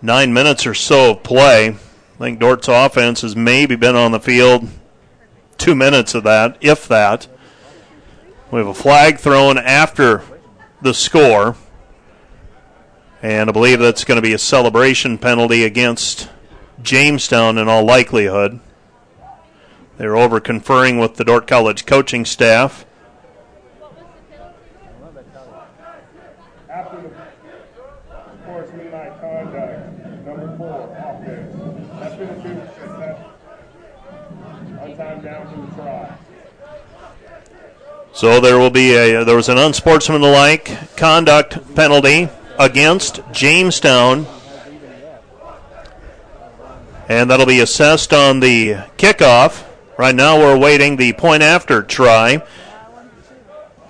nine 0.03 0.33
minutes 0.33 0.67
or 0.67 0.75
so 0.75 1.13
of 1.13 1.23
play. 1.23 1.69
I 1.69 2.19
think 2.19 2.41
Dordt's 2.41 2.69
offense 2.69 3.23
has 3.23 3.37
maybe 3.37 3.77
been 3.77 3.97
on 3.97 4.13
the 4.13 4.21
field 4.21 4.69
two 5.59 5.75
minutes 5.75 6.15
of 6.15 6.25
that, 6.25 6.57
if 6.61 6.89
that. 6.89 7.29
We 8.51 8.59
have 8.59 8.67
a 8.67 8.75
flag 8.75 9.19
thrown 9.19 9.59
after 9.59 10.23
the 10.83 10.93
score. 10.93 11.55
And 13.23 13.51
I 13.51 13.53
believe 13.53 13.81
that's 13.81 14.05
going 14.05 14.17
to 14.17 14.23
be 14.23 14.33
a 14.33 14.39
celebration 14.39 15.19
penalty 15.19 15.65
against 15.65 16.31
Jamestown 16.83 17.59
in 17.59 17.69
all 17.69 17.85
likelihood. 17.85 18.61
They're 19.99 20.17
over 20.17 20.41
conferring 20.41 20.99
with 20.99 21.17
the 21.17 21.25
Dordt 21.25 21.47
College 21.47 21.85
coaching 21.85 22.25
staff. 22.25 22.87
So 38.13 38.41
there 38.41 38.59
will 38.59 38.71
be 38.71 38.95
a 38.95 39.25
there 39.25 39.37
was 39.37 39.49
an 39.49 39.57
unsportsmanlike 39.57 40.97
conduct 40.97 41.75
penalty 41.75 42.29
against 42.61 43.21
Jamestown. 43.33 44.27
And 47.09 47.31
that'll 47.31 47.47
be 47.47 47.61
assessed 47.61 48.13
on 48.13 48.41
the 48.41 48.75
kickoff. 48.99 49.65
Right 49.99 50.15
now 50.15 50.39
we're 50.39 50.55
awaiting 50.55 50.97
the 50.97 51.15
point 51.15 51.43
after 51.43 51.83
try. 51.83 52.43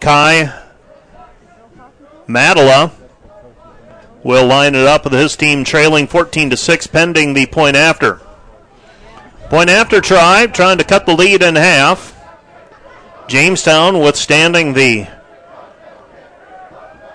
Kai 0.01 0.57
Madala 2.27 2.93
will 4.23 4.47
line 4.47 4.75
it 4.75 4.87
up 4.87 5.05
with 5.05 5.13
his 5.13 5.37
team 5.37 5.65
trailing 5.65 6.07
14 6.07 6.51
to 6.51 6.57
6 6.57 6.87
pending 6.87 7.35
the 7.35 7.47
point 7.47 7.77
after. 7.77 8.21
Point 9.51 9.69
after 9.69 10.01
try, 10.01 10.47
trying 10.47 10.79
to 10.79 10.85
cut 10.85 11.07
the 11.07 11.15
lead 11.15 11.43
in 11.43 11.57
half. 11.57 12.17
Jamestown 13.27 13.99
withstanding 13.99 14.75
the 14.75 15.09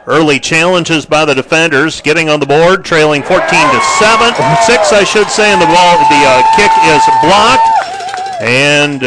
early 0.08 0.39
challenges 0.39 1.06
by 1.06 1.26
the 1.26 1.34
defenders, 1.34 2.02
getting 2.02 2.30
on 2.30 2.39
the 2.39 2.46
board, 2.46 2.86
trailing 2.86 3.24
14 3.24 3.41
to 3.41 3.82
7, 4.00 4.34
6, 4.65 4.94
I 4.94 5.04
should 5.04 5.30
say, 5.30 5.52
and 5.52 5.62
the 5.62 5.65
ball, 5.65 5.98
the 6.10 6.22
uh, 6.26 6.41
kick 6.56 6.72
is 6.94 7.04
blocked, 7.22 8.41
and 8.41 9.02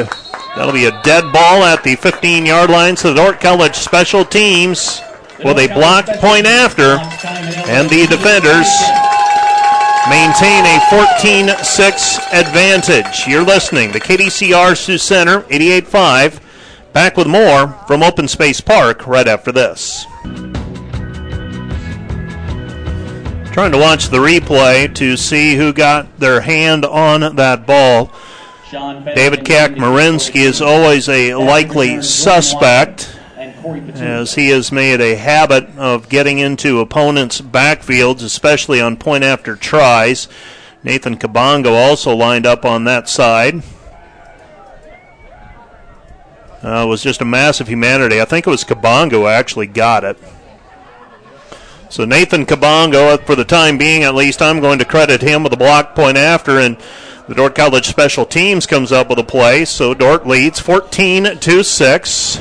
that'll 0.57 0.73
be 0.73 0.87
a 0.87 1.03
dead 1.03 1.33
ball 1.33 1.63
at 1.63 1.83
the 1.85 1.97
15-yard 1.97 2.71
line. 2.71 2.97
So 2.97 3.15
the 3.15 3.23
Dordt 3.23 3.41
College 3.41 3.77
special 3.77 4.25
teams 4.25 5.01
with 5.45 5.59
a 5.59 5.69
blocked 5.73 6.11
point 6.21 6.47
after, 6.47 6.99
and 7.71 7.89
the 7.89 8.07
defenders 8.07 8.69
maintain 10.11 10.65
a 10.65 10.81
14-6 10.91 12.33
advantage. 12.33 13.27
You're 13.27 13.45
listening 13.45 13.93
to 13.93 14.01
KDCR 14.01 14.77
Sioux 14.77 14.99
Center 14.99 15.43
88.5. 15.43 16.41
Back 16.93 17.17
with 17.17 17.27
more 17.27 17.69
from 17.87 18.03
Open 18.03 18.27
Space 18.27 18.61
Park 18.61 19.07
right 19.07 19.29
after 19.29 19.53
this. 19.53 20.07
Trying 23.53 23.73
to 23.73 23.79
watch 23.79 24.09
the 24.09 24.19
replay 24.19 24.95
to 24.95 25.17
see 25.17 25.57
who 25.57 25.73
got 25.73 26.19
their 26.19 26.41
hand 26.41 26.85
on 26.85 27.37
that 27.37 27.67
ball. 27.67 28.13
David 28.71 29.41
Kakmarinsky 29.41 30.41
is 30.41 30.61
always 30.61 31.09
a 31.09 31.35
likely 31.35 32.03
suspect 32.03 33.17
as 33.37 34.35
he 34.35 34.51
has 34.51 34.71
made 34.71 35.01
a 35.01 35.17
habit 35.17 35.69
of 35.77 36.09
getting 36.09 36.39
into 36.39 36.81
opponents' 36.81 37.41
backfields, 37.41 38.23
especially 38.23 38.81
on 38.81 38.97
point 38.97 39.25
after 39.25 39.57
tries. 39.57 40.29
Nathan 40.85 41.17
Kabongo 41.17 41.73
also 41.73 42.15
lined 42.15 42.47
up 42.47 42.65
on 42.65 42.85
that 42.85 43.09
side 43.09 43.63
uh, 46.63 46.87
was 46.89 47.03
just 47.03 47.21
a 47.21 47.25
massive 47.25 47.69
humanity. 47.69 48.21
I 48.21 48.25
think 48.25 48.47
it 48.47 48.51
was 48.51 48.65
Kabongo 48.65 49.13
who 49.13 49.27
actually 49.27 49.67
got 49.67 50.05
it. 50.05 50.19
So 51.91 52.05
Nathan 52.05 52.45
Kabongo, 52.45 53.19
for 53.25 53.35
the 53.35 53.47
time 53.47 53.79
being 53.79 54.03
at 54.03 54.15
least, 54.15 54.43
I'm 54.43 54.61
going 54.61 54.79
to 54.79 54.85
credit 54.85 55.23
him 55.23 55.43
with 55.43 55.55
a 55.55 55.57
block 55.57 55.95
point 55.95 56.19
after. 56.19 56.59
And 56.59 56.77
The 57.29 57.35
Dordt 57.35 57.55
College 57.55 57.87
Special 57.87 58.27
Teams 58.27 58.67
comes 58.67 58.93
up 58.93 59.09
with 59.09 59.19
a 59.19 59.25
play, 59.25 59.65
so 59.65 59.95
Dordt 59.95 60.27
leads 60.27 60.61
14 60.61 61.39
to 61.39 61.65
6. 61.65 62.41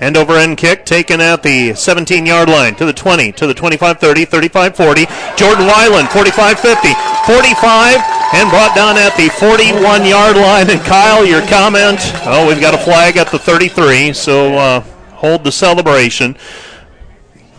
End 0.00 0.16
over 0.16 0.34
end 0.34 0.56
kick 0.56 0.84
taken 0.84 1.20
at 1.20 1.42
the 1.42 1.74
17 1.74 2.26
yard 2.26 2.48
line 2.48 2.74
to 2.76 2.84
the 2.86 2.92
20, 2.92 3.32
to 3.32 3.46
the 3.46 3.54
25 3.54 3.98
30, 3.98 4.24
35 4.24 4.76
40. 4.76 5.06
Jordan 5.36 5.66
Weiland, 5.66 6.08
45 6.08 6.60
50, 6.60 6.88
45, 7.26 8.00
and 8.34 8.50
brought 8.50 8.72
down 8.74 8.96
at 8.96 9.14
the 9.16 9.28
41 9.28 10.06
yard 10.06 10.36
line. 10.36 10.70
And 10.70 10.80
Kyle, 10.80 11.24
your 11.24 11.40
comment? 11.48 11.98
Oh, 12.24 12.46
we've 12.48 12.60
got 12.60 12.74
a 12.74 12.78
flag 12.78 13.16
at 13.18 13.30
the 13.30 13.38
33, 13.38 14.14
so 14.14 14.54
uh, 14.54 14.80
hold 15.12 15.44
the 15.44 15.52
celebration 15.52 16.36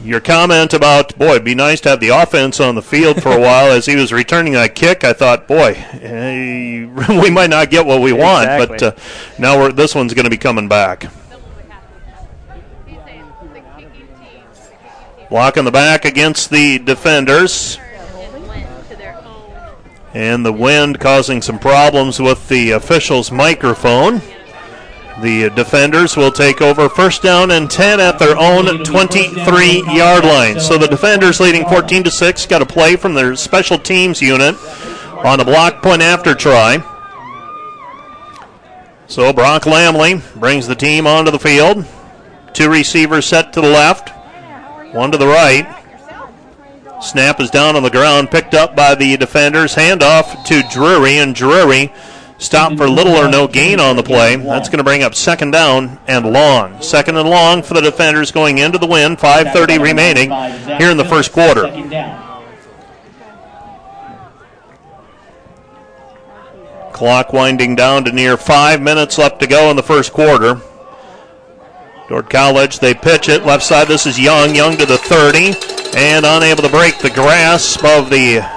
your 0.04 0.20
comment 0.20 0.74
about 0.74 1.18
boy, 1.18 1.32
it'd 1.32 1.44
be 1.44 1.56
nice 1.56 1.82
to 1.82 1.90
have 1.90 2.00
the 2.00 2.10
offense 2.10 2.60
on 2.60 2.76
the 2.76 2.82
field 2.82 3.22
for 3.22 3.32
a 3.32 3.40
while 3.40 3.72
as 3.72 3.86
he 3.86 3.96
was 3.96 4.14
returning 4.14 4.54
that 4.54 4.76
kick. 4.76 5.04
I 5.04 5.14
thought, 5.14 5.48
boy, 5.48 5.74
eh, 6.02 6.86
we 7.22 7.30
might 7.30 7.50
not 7.50 7.70
get 7.70 7.86
what 7.86 8.02
we 8.02 8.14
want, 8.14 8.50
Exactly. 8.50 8.78
but 8.78 8.84
uh, 8.84 9.40
now 9.40 9.60
we're, 9.60 9.72
this 9.72 9.96
one's 9.96 10.14
going 10.14 10.26
to 10.26 10.30
be 10.30 10.38
coming 10.38 10.68
back. 10.68 11.12
Block 15.30 15.58
in 15.58 15.66
the 15.66 15.72
back 15.72 16.06
against 16.06 16.50
the 16.50 16.80
defenders. 16.80 17.78
And 20.14 20.46
the 20.46 20.54
wind 20.54 21.00
causing 21.00 21.42
some 21.42 21.60
problems 21.60 22.20
with 22.20 22.48
the 22.48 22.72
official's 22.72 23.30
microphone. 23.30 24.22
The 25.22 25.50
defenders 25.56 26.16
will 26.16 26.32
take 26.32 26.62
over 26.62 26.88
first 26.88 27.24
down 27.24 27.50
and 27.50 27.72
10 27.72 28.00
at 28.00 28.20
their 28.20 28.38
own 28.38 28.84
23 28.84 29.84
yard 29.88 30.24
line. 30.24 30.60
So 30.60 30.78
the 30.78 30.88
defenders 30.88 31.40
leading 31.40 31.66
14 31.66 32.04
to 32.04 32.12
6 32.12 32.46
got 32.46 32.62
a 32.62 32.66
play 32.68 32.96
from 32.96 33.16
their 33.16 33.36
special 33.36 33.80
teams 33.80 34.22
unit 34.22 34.56
on 35.26 35.40
a 35.40 35.46
block 35.46 35.82
point 35.82 36.04
after 36.04 36.36
try. 36.36 36.84
So 39.08 39.34
Brock 39.34 39.64
Lamley 39.64 40.22
brings 40.40 40.68
the 40.68 40.76
team 40.76 41.08
onto 41.08 41.32
the 41.32 41.40
field. 41.40 41.84
Two 42.54 42.70
receivers 42.70 43.26
set 43.26 43.54
to 43.54 43.62
the 43.62 43.70
left, 43.70 44.10
one 44.94 45.12
to 45.12 45.18
the 45.18 45.28
right. 45.28 45.74
Snap 47.02 47.40
is 47.40 47.50
down 47.50 47.76
on 47.76 47.84
the 47.84 47.90
ground, 47.90 48.30
picked 48.30 48.54
up 48.54 48.76
by 48.76 48.96
the 48.96 49.18
defenders. 49.18 49.76
Handoff 49.76 50.44
to 50.46 50.64
Drury, 50.72 51.18
and 51.18 51.34
Drury 51.34 51.92
stopped 52.38 52.78
for 52.78 52.90
little 52.90 53.14
or 53.14 53.30
no 53.30 53.48
gain 53.48 53.80
on 53.80 53.96
the 53.96 54.04
play. 54.04 54.36
That's 54.36 54.70
going 54.70 54.78
to 54.78 54.84
bring 54.84 55.04
up 55.04 55.16
second 55.16 55.52
down 55.52 56.00
and 56.08 56.26
long. 56.26 56.82
Second 56.82 57.18
and 57.18 57.30
long 57.30 57.64
for 57.64 57.74
the 57.74 57.82
defenders 57.82 58.32
going 58.32 58.60
into 58.60 58.78
the 58.78 58.88
win. 58.88 59.16
5:30 59.18 59.82
remaining 59.82 60.32
here 60.78 60.92
in 60.92 60.98
the 60.98 61.06
first 61.06 61.32
quarter. 61.32 61.68
Clock 66.94 67.32
winding 67.32 67.76
down 67.76 68.06
to 68.06 68.12
near 68.12 68.38
five 68.38 68.82
minutes 68.82 69.20
left 69.20 69.40
to 69.42 69.48
go 69.48 69.70
in 69.70 69.76
the 69.76 69.84
first 69.84 70.14
quarter. 70.14 70.60
Dordt 72.10 72.30
College, 72.30 72.80
they 72.80 72.94
pitch 72.94 73.28
it. 73.30 73.46
Left 73.46 73.64
side, 73.64 73.88
this 73.88 74.08
is 74.08 74.18
Young. 74.18 74.56
Young 74.56 74.78
to 74.78 74.86
the 74.86 74.98
30. 74.98 75.54
And 75.96 76.26
unable 76.26 76.64
to 76.64 76.70
break 76.70 76.98
the 77.00 77.10
grasp 77.10 77.84
of 77.84 78.10
the 78.10 78.57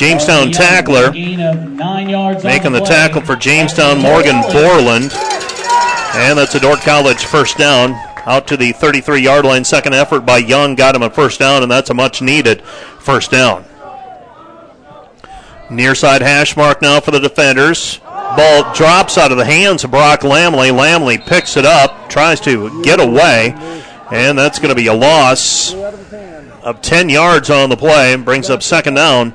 Jamestown 0.00 0.50
tackler. 0.50 1.12
Making 1.12 2.72
the 2.72 2.82
tackle 2.86 3.20
for 3.20 3.36
Jamestown, 3.36 3.98
Morgan 3.98 4.40
Borland. 4.50 5.12
And 5.12 6.38
that's 6.38 6.54
a 6.54 6.60
Dordt 6.60 6.80
College 6.80 7.26
first 7.26 7.58
down. 7.58 7.92
Out 8.24 8.46
to 8.46 8.56
the 8.56 8.72
33 8.72 9.20
yard 9.20 9.44
line. 9.44 9.62
Second 9.62 9.94
effort 9.94 10.20
by 10.20 10.38
Young 10.38 10.74
got 10.74 10.94
him 10.94 11.02
a 11.02 11.10
first 11.10 11.38
down, 11.38 11.62
and 11.62 11.70
that's 11.70 11.90
a 11.90 11.94
much 11.94 12.22
needed 12.22 12.62
first 12.62 13.30
down. 13.30 13.66
Near 15.68 15.94
side 15.94 16.22
hash 16.22 16.56
mark 16.56 16.80
now 16.80 17.00
for 17.00 17.10
the 17.10 17.20
defenders. 17.20 17.98
Ball 17.98 18.72
drops 18.72 19.18
out 19.18 19.32
of 19.32 19.36
the 19.36 19.44
hands 19.44 19.84
of 19.84 19.90
Brock 19.90 20.20
Lamley. 20.20 20.70
Lamley 20.70 21.18
picks 21.18 21.58
it 21.58 21.66
up, 21.66 22.08
tries 22.08 22.40
to 22.40 22.82
get 22.82 23.00
away, 23.00 23.52
and 24.10 24.38
that's 24.38 24.58
going 24.58 24.70
to 24.70 24.74
be 24.74 24.86
a 24.86 24.94
loss 24.94 25.74
of 25.74 26.80
10 26.80 27.10
yards 27.10 27.50
on 27.50 27.68
the 27.68 27.76
play. 27.76 28.16
Brings 28.16 28.48
up 28.48 28.62
second 28.62 28.94
down 28.94 29.34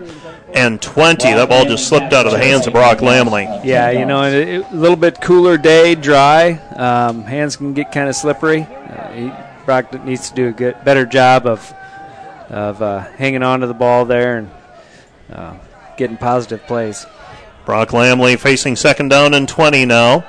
and 0.55 0.81
20. 0.81 1.33
That 1.33 1.49
ball 1.49 1.65
just 1.65 1.87
slipped 1.87 2.13
out 2.13 2.25
of 2.25 2.31
the 2.31 2.39
hands 2.39 2.65
of 2.65 2.73
Brock 2.73 2.99
Lamley. 2.99 3.63
Yeah, 3.63 3.91
you 3.91 4.05
know, 4.05 4.23
a 4.23 4.59
little 4.73 4.95
bit 4.95 5.21
cooler 5.21 5.57
day, 5.57 5.95
dry. 5.95 6.53
Um, 6.75 7.23
hands 7.23 7.57
can 7.57 7.73
get 7.73 7.91
kind 7.91 8.09
of 8.09 8.15
slippery. 8.15 8.61
Uh, 8.61 9.11
he, 9.11 9.31
Brock 9.65 9.93
needs 10.05 10.29
to 10.29 10.35
do 10.35 10.47
a 10.47 10.51
good, 10.51 10.83
better 10.83 11.05
job 11.05 11.45
of 11.45 11.73
of 12.49 12.81
uh, 12.81 12.99
hanging 12.99 13.43
on 13.43 13.61
to 13.61 13.67
the 13.67 13.73
ball 13.73 14.05
there 14.05 14.37
and 14.37 14.51
uh, 15.31 15.55
getting 15.97 16.17
positive 16.17 16.61
plays. 16.67 17.05
Brock 17.65 17.89
Lamley 17.89 18.39
facing 18.39 18.75
second 18.75 19.09
down 19.09 19.33
and 19.33 19.49
20 19.49 19.85
now. 19.85 20.23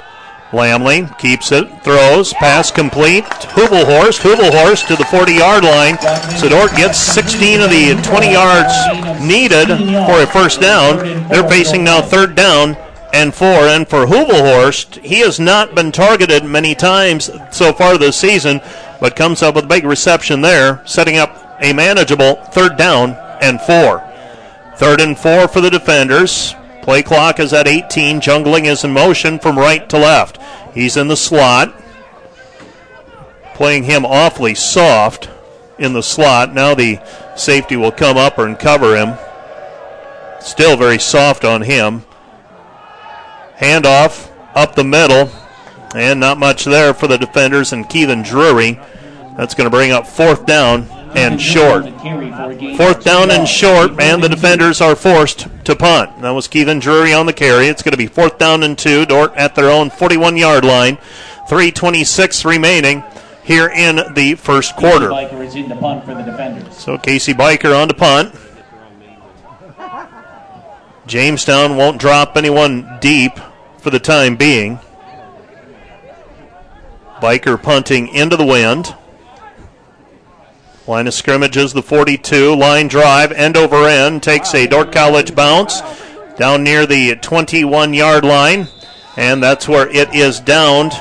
Lamley 0.53 1.07
keeps 1.19 1.51
it, 1.51 1.67
throws, 1.83 2.33
pass 2.35 2.71
complete. 2.71 3.25
Hubelhorst, 3.25 4.21
Hubelhorst 4.21 4.87
to 4.87 4.97
the 4.97 5.05
40 5.07 5.35
yard 5.35 5.65
line. 5.65 5.97
Sedort 6.39 6.75
gets 6.77 6.99
16 6.99 7.61
of 7.63 7.71
the 7.71 8.01
20 8.05 8.33
yards 8.33 8.73
needed 9.21 9.67
for 10.07 10.23
a 10.23 10.27
first 10.27 10.61
down. 10.61 10.99
They're 11.29 11.49
facing 11.49 11.83
now 11.83 12.01
third 12.01 12.37
down 12.37 12.77
and 13.13 13.35
four. 13.35 13.67
And 13.67 13.89
for 13.89 14.07
Hubelhorst, 14.07 15.03
he 15.03 15.21
has 15.21 15.41
not 15.41 15.75
been 15.75 15.91
targeted 15.91 16.45
many 16.45 16.75
times 16.75 17.31
so 17.51 17.73
far 17.73 17.99
this 17.99 18.17
season, 18.17 18.61
but 19.01 19.17
comes 19.17 19.43
up 19.43 19.57
with 19.57 19.65
a 19.65 19.69
big 19.69 19.85
reception 19.85 20.43
there, 20.43 20.83
setting 20.87 21.17
up 21.17 21.59
a 21.61 21.73
manageable 21.73 22.37
third 22.53 22.77
down 22.77 23.13
and 23.41 23.61
four. 23.61 24.03
Third 24.77 25.01
and 25.01 25.19
four 25.19 25.49
for 25.49 25.61
the 25.61 25.71
defenders. 25.71 26.55
Play 26.87 27.03
clock 27.03 27.41
is 27.41 27.53
at 27.53 27.67
18. 27.67 28.21
Jungling 28.21 28.67
is 28.67 28.85
in 28.85 28.93
motion 28.93 29.41
from 29.41 29.59
right 29.59 29.89
to 29.89 29.99
left. 29.99 30.39
He's 30.73 30.97
in 30.97 31.09
the 31.09 31.17
slot. 31.17 31.75
Playing 33.57 33.83
him 33.83 34.07
awfully 34.07 34.55
soft 34.55 35.29
in 35.81 35.95
the 35.95 36.03
slot. 36.03 36.55
Now 36.55 36.77
the 36.77 37.01
safety 37.35 37.75
will 37.75 37.91
come 37.91 38.17
up 38.17 38.39
and 38.39 38.57
cover 38.57 38.97
him. 38.97 39.19
Still 40.41 40.77
very 40.77 41.01
soft 41.01 41.45
on 41.45 41.63
him. 41.63 42.05
Handoff 43.59 44.31
up 44.55 44.77
the 44.77 44.85
middle. 44.85 45.29
And 45.93 46.21
not 46.21 46.39
much 46.39 46.67
there 46.67 46.95
for 46.95 47.09
the 47.09 47.19
defenders 47.19 47.73
and 47.73 47.87
Keithan 47.87 48.25
Drury. 48.25 48.79
That's 49.37 49.55
going 49.55 49.69
to 49.69 49.77
bring 49.77 49.91
up 49.91 50.07
fourth 50.07 50.47
down 50.47 50.83
and 51.17 51.41
short. 51.41 51.85
Fourth 52.77 53.03
down 53.03 53.31
and 53.31 53.49
short, 53.49 53.99
and 54.01 54.23
the 54.23 54.29
defenders 54.29 54.81
are 54.81 54.95
forced 54.95 55.49
to 55.65 55.75
punt. 55.75 56.21
That 56.21 56.31
was 56.31 56.47
Keithan 56.47 56.81
Drury 56.81 57.13
on 57.13 57.27
the 57.27 57.33
carry. 57.33 57.69
It's 57.69 57.83
going 57.83 57.93
to 57.93 57.99
be 57.99 58.07
fourth 58.07 58.39
down 58.39 58.63
and 58.63 58.79
two. 58.79 59.07
Dordt 59.07 59.35
at 59.35 59.55
their 59.55 59.71
own 59.71 59.91
41 59.91 60.37
yard 60.37 60.65
line. 60.65 60.99
3.26 61.49 62.45
remaining 62.45 63.05
here 63.45 63.69
in 63.69 64.15
the 64.15 64.35
first 64.35 64.77
quarter. 64.77 65.11
So 66.73 66.99
Casey 66.99 67.33
Biker 67.33 67.81
on 67.81 67.89
to 67.89 67.95
punt. 67.95 68.35
Jamestown 71.07 71.77
won't 71.77 72.01
drop 72.01 72.37
anyone 72.37 72.99
deep 73.01 73.33
for 73.79 73.91
the 73.91 74.01
time 74.01 74.35
being. 74.37 74.81
Biker 77.21 77.63
punting 77.63 78.09
into 78.09 78.37
the 78.37 78.45
wind. 78.45 78.95
Line 80.87 81.09
of 81.09 81.15
scrimmage 81.15 81.57
is 81.57 81.73
the 81.73 81.83
42. 81.83 82.55
Line 82.55 82.87
drive, 82.87 83.33
end 83.33 83.57
over 83.57 83.89
end. 83.89 84.23
Takes 84.23 84.55
a 84.55 84.69
Dordt 84.69 84.93
College 84.93 85.35
bounce 85.35 85.83
down 86.37 86.63
near 86.63 86.87
the 86.87 87.17
21 87.17 87.93
yard 87.93 88.25
line. 88.25 88.69
And 89.17 89.43
that's 89.43 89.67
where 89.67 89.89
it 89.89 90.15
is 90.15 90.39
downed 90.39 90.93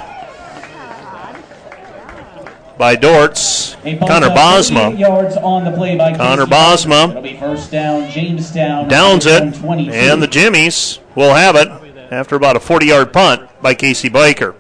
by 2.80 2.96
Dordt's 2.96 3.76
Connor 3.84 4.30
Bosma. 4.30 4.98
Yards 4.98 5.38
on 5.38 5.66
the 5.66 5.72
play 5.72 5.96
by 5.98 6.18
Connor 6.18 6.46
Bosma. 6.48 7.12
It'll 7.12 7.22
be 7.22 7.38
first 7.38 7.72
down, 7.72 8.10
Jamestown. 8.10 8.88
Downs 8.88 9.28
it, 9.28 9.44
and 9.44 10.22
the 10.22 10.28
Jimmies 10.28 11.00
will 11.14 11.34
have 11.34 11.56
it 11.56 11.68
after 12.12 12.36
about 12.36 12.56
a 12.56 12.60
40 12.60 12.88
yard 12.88 13.14
punt 13.14 13.50
by 13.62 13.76
Casey 13.76 14.10
Biker. 14.10 14.56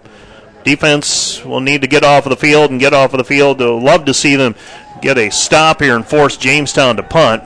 Defense 0.63 1.43
will 1.45 1.61
need 1.61 1.81
to 1.81 1.87
get 1.87 2.03
off 2.03 2.25
of 2.25 2.31
the 2.31 2.35
field 2.35 2.71
and 2.71 2.79
get 2.79 2.93
off 2.93 3.13
of 3.13 3.17
the 3.19 3.23
field. 3.23 3.59
They'll 3.59 3.81
love 3.81 4.05
to 4.05 4.13
see 4.13 4.35
them 4.35 4.55
get 5.01 5.17
a 5.17 5.29
stop 5.29 5.81
here 5.81 5.95
and 5.95 6.05
force 6.05 6.37
Jamestown 6.37 6.97
to 6.97 7.03
punt. 7.03 7.43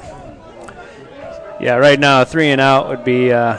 Yeah, 1.59 1.75
right 1.75 1.99
now 1.99 2.21
a 2.21 2.25
three 2.25 2.49
and 2.49 2.61
out 2.61 2.87
would 2.87 3.03
be 3.03 3.31
uh, 3.31 3.57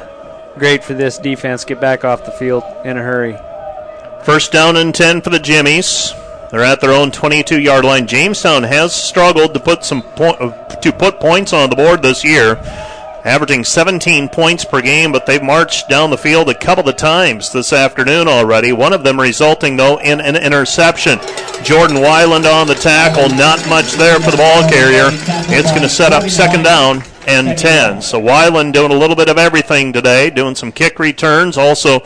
great 0.59 0.83
for 0.83 0.95
this 0.95 1.19
defense. 1.19 1.65
Get 1.65 1.81
back 1.81 2.05
off 2.05 2.25
the 2.25 2.33
field 2.33 2.65
in 2.85 2.97
a 2.97 3.03
hurry. 3.03 3.37
First 4.25 4.53
down 4.53 4.77
and 4.77 4.95
10 4.95 5.23
for 5.23 5.31
the 5.31 5.39
Jimmies. 5.39 6.13
They're 6.51 6.65
at 6.65 6.81
their 6.81 6.93
own 6.93 7.11
22 7.11 7.61
yard 7.61 7.85
line. 7.85 8.07
Jamestown 8.07 8.65
has 8.65 8.95
struggled 8.95 9.55
to 9.55 9.61
put 9.61 9.85
some 9.85 10.03
po- 10.03 10.37
to 10.83 10.93
put 10.93 11.21
points 11.21 11.53
on 11.53 11.71
the 11.71 11.77
board 11.77 12.03
this 12.03 12.25
year, 12.25 12.57
averaging 13.25 13.65
17 13.65 14.29
points 14.29 14.65
per 14.65 14.81
game, 14.81 15.13
but 15.13 15.27
they've 15.27 15.43
marched 15.43 15.89
down 15.89 16.11
the 16.11 16.19
field 16.19 16.49
a 16.49 16.55
couple 16.55 16.89
of 16.89 16.97
times 16.97 17.53
this 17.53 17.73
afternoon 17.73 18.29
already. 18.29 18.73
One 18.73 18.93
of 18.93 19.05
them 19.05 19.21
resulting 19.21 19.77
though 19.77 19.99
in 20.01 20.21
an 20.21 20.37
interception. 20.37 21.19
Jordan 21.63 21.99
Weiland 21.99 22.51
on 22.51 22.67
the 22.67 22.75
tackle, 22.75 23.29
not 23.37 23.67
much 23.69 23.93
there 23.93 24.19
for 24.21 24.31
the 24.31 24.37
ball 24.37 24.69
carrier. 24.69 25.09
It's 25.53 25.71
going 25.71 25.83
to 25.83 25.89
set 25.89 26.13
up 26.13 26.29
second 26.31 26.63
down 26.63 27.03
and 27.27 27.57
10. 27.57 28.03
So 28.03 28.21
Weiland 28.21 28.73
doing 28.73 28.93
a 28.93 28.99
little 28.99 29.17
bit 29.17 29.29
of 29.29 29.39
everything 29.39 29.93
today, 29.93 30.31
doing 30.31 30.55
some 30.55 30.73
kick 30.73 30.99
returns, 30.99 31.59
also 31.59 32.01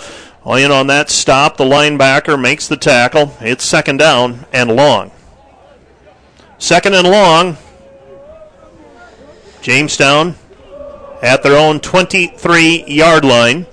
in 0.46 0.70
on 0.70 0.88
that 0.88 1.08
stop. 1.10 1.56
The 1.56 1.64
linebacker 1.64 2.40
makes 2.40 2.68
the 2.68 2.76
tackle. 2.76 3.34
It's 3.40 3.64
second 3.64 3.98
down 3.98 4.46
and 4.52 4.74
long. 4.74 5.10
Second 6.58 6.94
and 6.94 7.08
long. 7.08 7.56
Jamestown 9.62 10.34
at 11.24 11.42
their 11.42 11.56
own 11.56 11.80
23 11.80 12.84
yard 12.86 13.24
line. 13.24 13.66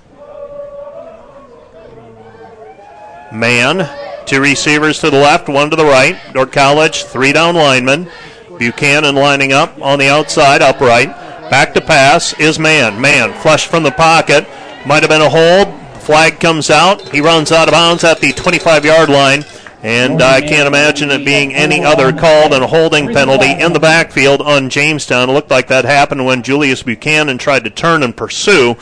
Mann, 3.34 3.90
two 4.26 4.42
receivers 4.42 5.00
to 5.00 5.10
the 5.10 5.18
left, 5.18 5.50
one 5.50 5.70
to 5.70 5.76
the 5.76 5.86
right. 5.86 6.18
Dordt 6.34 6.54
College, 6.54 7.04
three 7.04 7.34
down 7.34 7.56
linemen. 7.56 8.10
Buchanan 8.58 9.16
lining 9.16 9.52
up 9.52 9.80
on 9.82 10.00
the 10.00 10.10
outside, 10.10 10.62
upright. 10.62 11.10
Back 11.50 11.74
to 11.74 11.82
pass 11.82 12.34
is 12.40 12.58
Mann. 12.58 13.00
Mann, 13.02 13.34
flush 13.42 13.68
from 13.68 13.84
the 13.84 13.92
pocket. 13.92 14.48
Might 14.86 15.04
have 15.04 15.10
been 15.10 15.22
a 15.22 15.30
hold. 15.30 15.78
Flag 16.02 16.40
comes 16.40 16.70
out. 16.70 17.10
He 17.10 17.20
runs 17.20 17.52
out 17.52 17.68
of 17.68 17.74
bounds 17.74 18.06
at 18.06 18.20
the 18.20 18.32
25 18.32 18.86
yard 18.86 19.10
line. 19.10 19.44
And 19.84 20.22
I 20.22 20.42
can't 20.42 20.68
imagine 20.68 21.10
it 21.10 21.26
being 21.26 21.56
any 21.56 21.84
other 21.84 22.14
call 22.14 22.50
than 22.50 22.62
a 22.62 22.68
holding 22.68 23.12
penalty 23.12 23.52
in 23.52 23.74
the 23.74 23.80
backfield 23.80 24.40
on 24.40 24.70
Jamestown. 24.70 25.30
It 25.30 25.34
looked 25.34 25.50
like 25.50 25.68
that 25.70 25.86
happened 25.86 26.24
when 26.24 26.44
Julius 26.44 26.84
Buchanan 26.84 27.40
tried 27.40 27.64
to 27.64 27.72
turn 27.72 28.04
and 28.04 28.16
pursue, 28.16 28.76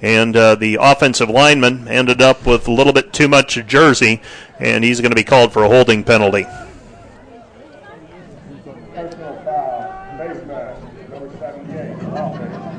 and 0.00 0.34
uh, 0.34 0.54
the 0.54 0.78
offensive 0.80 1.28
lineman 1.28 1.88
ended 1.88 2.22
up 2.22 2.46
with 2.46 2.68
a 2.68 2.72
little 2.72 2.94
bit 2.94 3.12
too 3.12 3.28
much 3.28 3.54
jersey, 3.66 4.22
and 4.58 4.82
he's 4.82 5.02
going 5.02 5.10
to 5.10 5.16
be 5.16 5.24
called 5.24 5.52
for 5.52 5.62
a 5.62 5.68
holding 5.68 6.02
penalty. 6.02 6.46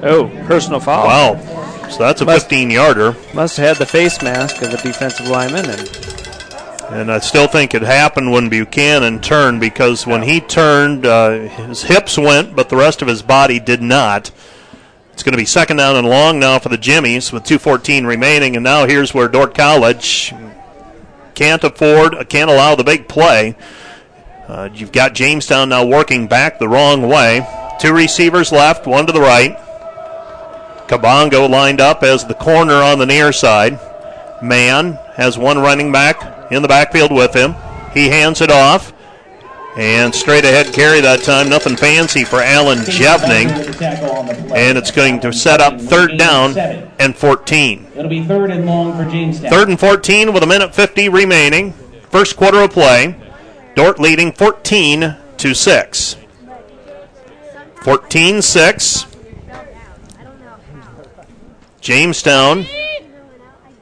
Oh, 0.04 0.32
personal 0.48 0.80
foul. 0.80 1.06
Wow. 1.06 1.90
So 1.90 2.00
that's 2.00 2.22
a 2.22 2.26
15 2.26 2.72
yarder. 2.72 3.16
Must 3.36 3.58
have 3.58 3.68
had 3.68 3.78
the 3.78 3.86
face 3.86 4.22
mask 4.22 4.62
of 4.64 4.72
the 4.72 4.78
defensive 4.78 5.28
lineman 5.28 5.70
and 5.70 6.07
and 6.90 7.12
I 7.12 7.20
still 7.20 7.48
think 7.48 7.74
it 7.74 7.82
happened 7.82 8.32
when 8.32 8.50
Buchanan 8.50 9.20
turned 9.20 9.60
because 9.60 10.08
when 10.08 10.22
he 10.22 10.40
turned, 10.40 11.06
uh, 11.06 11.32
his 11.50 11.84
hips 11.84 12.18
went, 12.18 12.56
but 12.56 12.70
the 12.70 12.78
rest 12.78 13.02
of 13.02 13.08
his 13.08 13.22
body 13.22 13.60
did 13.60 13.82
not. 13.82 14.32
It's 15.12 15.24
going 15.24 15.34
to 15.34 15.38
be 15.38 15.46
second 15.46 15.78
down 15.78 15.96
and 15.96 16.08
long 16.08 16.40
now 16.40 16.60
for 16.60 16.70
the 16.70 16.78
Jimmies 16.78 17.34
with 17.34 17.44
2.14 17.44 18.06
remaining. 18.06 18.56
And 18.56 18.64
now 18.64 18.86
here's 18.86 19.14
where 19.14 19.28
Dordt 19.28 19.54
College 19.54 20.34
can't 21.36 21.64
afford, 21.64 22.30
can't 22.30 22.50
allow 22.50 22.76
the 22.76 22.84
big 22.84 23.08
play. 23.10 23.56
Uh, 24.48 24.70
you've 24.74 24.94
got 24.94 25.14
Jamestown 25.14 25.70
now 25.70 25.86
working 25.86 26.28
back 26.28 26.58
the 26.58 26.70
wrong 26.70 27.02
way. 27.02 27.46
Two 27.80 27.94
receivers 27.94 28.52
left, 28.52 28.88
one 28.88 29.06
to 29.08 29.12
the 29.12 29.20
right. 29.20 29.58
Kabongo 30.88 31.50
lined 31.50 31.82
up 31.82 32.02
as 32.02 32.26
the 32.26 32.34
corner 32.34 32.76
on 32.76 32.98
the 32.98 33.06
near 33.06 33.34
side. 33.34 33.78
Mann 34.42 34.94
has 35.16 35.38
one 35.38 35.60
running 35.60 35.92
back 35.92 36.37
in 36.52 36.62
the 36.62 36.68
backfield 36.68 37.12
with 37.12 37.34
him. 37.34 37.56
He 37.94 38.10
hands 38.10 38.42
it 38.42 38.52
off. 38.52 38.94
And 39.78 40.14
straight 40.14 40.44
ahead 40.44 40.74
carry 40.74 41.02
that 41.02 41.22
time. 41.22 41.50
Nothing 41.50 41.76
fancy 41.76 42.24
for 42.24 42.42
Allen 42.42 42.80
Jevning. 42.80 43.48
And 44.56 44.78
it's 44.78 44.90
going 44.90 45.20
to 45.20 45.32
set 45.32 45.62
up 45.62 45.80
third 45.80 46.18
down 46.18 46.58
and 46.98 47.16
14. 47.16 47.88
It'll 47.96 48.10
be 48.10 48.24
third 48.24 48.50
and 48.50 48.66
long 48.66 48.98
for 48.98 49.10
Jamestown. 49.10 49.52
Third 49.52 49.70
and 49.70 49.80
14 49.80 50.34
with 50.34 50.42
a 50.42 50.48
minute 50.48 50.74
50 50.74 51.10
remaining. 51.10 51.74
First 52.10 52.38
quarter 52.38 52.62
of 52.62 52.72
play. 52.72 53.16
Dordt 53.76 54.00
leading 54.00 54.32
14 54.32 55.16
to 55.38 55.54
6. 55.54 56.16
14 57.84 58.42
6. 58.42 59.06
Jamestown 61.80 62.66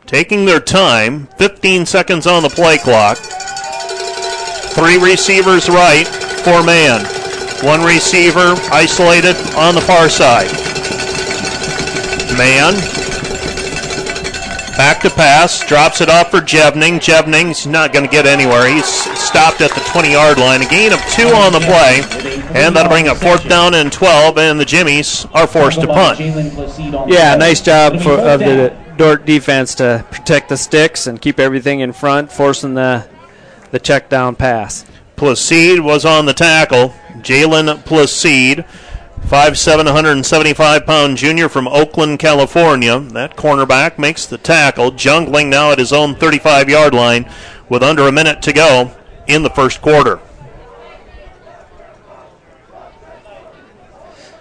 taking 0.06 0.46
their 0.46 0.60
time. 0.60 1.28
15 1.38 1.86
seconds 1.86 2.28
on 2.28 2.44
the 2.44 2.50
play 2.50 2.78
clock. 2.78 3.18
Three 4.76 4.98
receivers 4.98 5.70
right, 5.70 6.08
four 6.44 6.64
man. 6.64 7.06
One 7.64 7.82
receiver 7.82 8.56
isolated 8.72 9.36
on 9.56 9.76
the 9.76 9.82
far 9.82 10.10
side. 10.10 10.52
Mann. 12.38 13.05
Back 14.78 15.02
to 15.02 15.10
pass, 15.10 15.66
drops 15.66 16.02
it 16.02 16.10
off 16.10 16.32
for 16.32 16.40
Jevning. 16.40 17.00
Jevning's 17.00 17.66
not 17.66 17.94
going 17.94 18.06
to 18.06 18.12
get 18.12 18.26
anywhere. 18.26 18.68
He's 18.68 18.86
stopped 18.86 19.62
at 19.62 19.72
the 19.72 19.80
20 19.92 20.12
yard 20.12 20.38
line. 20.38 20.62
A 20.62 20.68
gain 20.68 20.92
of 20.92 21.00
two 21.12 21.30
on 21.30 21.54
the 21.54 21.62
play, 21.62 22.02
and 22.54 22.76
that'll 22.76 22.90
bring 22.90 23.08
up 23.08 23.18
fourth 23.18 23.48
down 23.48 23.74
and 23.74 23.92
12, 23.92 24.38
and 24.38 24.60
the 24.60 24.66
Jimmies 24.66 25.26
are 25.34 25.48
forced 25.48 25.80
to 25.80 25.88
punt. 25.88 26.20
Yeah, 26.20 27.36
nice 27.36 27.62
job 27.62 28.02
for, 28.02 28.14
of 28.20 28.42
the 28.42 28.76
Dordt 28.98 29.26
defense 29.26 29.76
to 29.76 30.06
protect 30.12 30.50
the 30.50 30.58
sticks 30.58 31.08
and 31.08 31.22
keep 31.22 31.40
everything 31.40 31.80
in 31.80 31.94
front, 31.94 32.32
forcing 32.32 32.74
the 32.74 33.08
the 33.72 33.80
check 33.80 34.10
down 34.10 34.36
pass. 34.36 34.86
Placide 35.16 35.82
was 35.82 36.06
on 36.06 36.26
the 36.26 36.34
tackle. 36.34 36.94
Jalen 37.18 37.84
Placide, 37.84 38.66
5'7", 39.26 39.86
175 39.86 40.86
pound 40.86 41.18
junior 41.18 41.50
from 41.50 41.68
Oakland, 41.68 42.20
California. 42.20 43.00
That 43.00 43.36
cornerback 43.36 43.98
makes 43.98 44.28
the 44.28 44.38
tackle, 44.38 44.92
Jungling 44.92 45.48
now 45.48 45.72
at 45.72 45.80
his 45.80 45.92
own 45.92 46.14
35 46.14 46.70
yard 46.70 46.94
line 46.94 47.28
with 47.68 47.82
under 47.82 48.08
a 48.08 48.12
minute 48.12 48.44
to 48.44 48.54
go 48.54 48.92
in 49.26 49.42
the 49.42 49.50
first 49.50 49.82
quarter. 49.82 50.20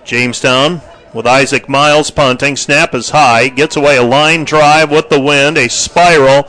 Jamestown 0.05 0.82
with 1.14 1.26
Isaac 1.26 1.66
Miles 1.66 2.11
punting. 2.11 2.57
Snap 2.57 2.95
is 2.95 3.11
high. 3.11 3.49
Gets 3.49 3.76
away 3.76 3.97
a 3.97 4.03
line 4.03 4.45
drive 4.45 4.91
with 4.91 5.09
the 5.09 5.20
wind. 5.20 5.57
A 5.57 5.68
spiral 5.68 6.47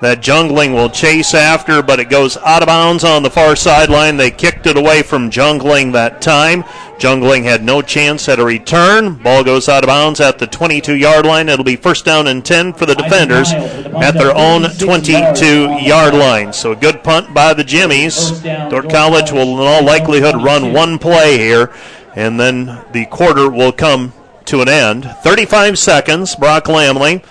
that 0.00 0.20
Jungling 0.20 0.74
will 0.74 0.90
chase 0.90 1.32
after, 1.32 1.82
but 1.82 1.98
it 1.98 2.10
goes 2.10 2.36
out 2.38 2.62
of 2.62 2.66
bounds 2.66 3.02
on 3.02 3.22
the 3.22 3.30
far 3.30 3.56
sideline. 3.56 4.16
They 4.16 4.30
kicked 4.30 4.66
it 4.66 4.76
away 4.76 5.02
from 5.02 5.30
Jungling 5.30 5.92
that 5.92 6.20
time. 6.20 6.64
Jungling 6.98 7.44
had 7.44 7.64
no 7.64 7.82
chance 7.82 8.28
at 8.28 8.38
a 8.38 8.44
return. 8.44 9.14
Ball 9.14 9.44
goes 9.44 9.68
out 9.68 9.84
of 9.84 9.88
bounds 9.88 10.20
at 10.20 10.38
the 10.38 10.46
22 10.46 10.94
yard 10.94 11.24
line. 11.24 11.48
It'll 11.48 11.64
be 11.64 11.76
first 11.76 12.04
down 12.04 12.26
and 12.26 12.44
10 12.44 12.74
for 12.74 12.86
the 12.86 12.94
defenders 12.94 13.52
at 13.52 14.12
their 14.12 14.34
own 14.36 14.62
22 14.78 15.78
yard 15.80 16.14
line. 16.14 16.52
So 16.52 16.72
a 16.72 16.76
good 16.76 17.02
punt 17.02 17.34
by 17.34 17.54
the 17.54 17.64
Jimmies. 17.64 18.40
Dordt 18.42 18.90
College 18.90 19.32
will 19.32 19.60
in 19.60 19.66
all 19.66 19.84
likelihood 19.84 20.36
run 20.42 20.72
one 20.72 20.98
play 20.98 21.38
here 21.38 21.72
and 22.14 22.40
then 22.40 22.82
the 22.92 23.06
quarter 23.06 23.50
will 23.50 23.72
come 23.72 24.12
to 24.46 24.62
an 24.62 24.68
end. 24.68 25.04
35 25.22 25.78
seconds. 25.78 26.34
Brock 26.34 26.64
Lamley 26.64 27.22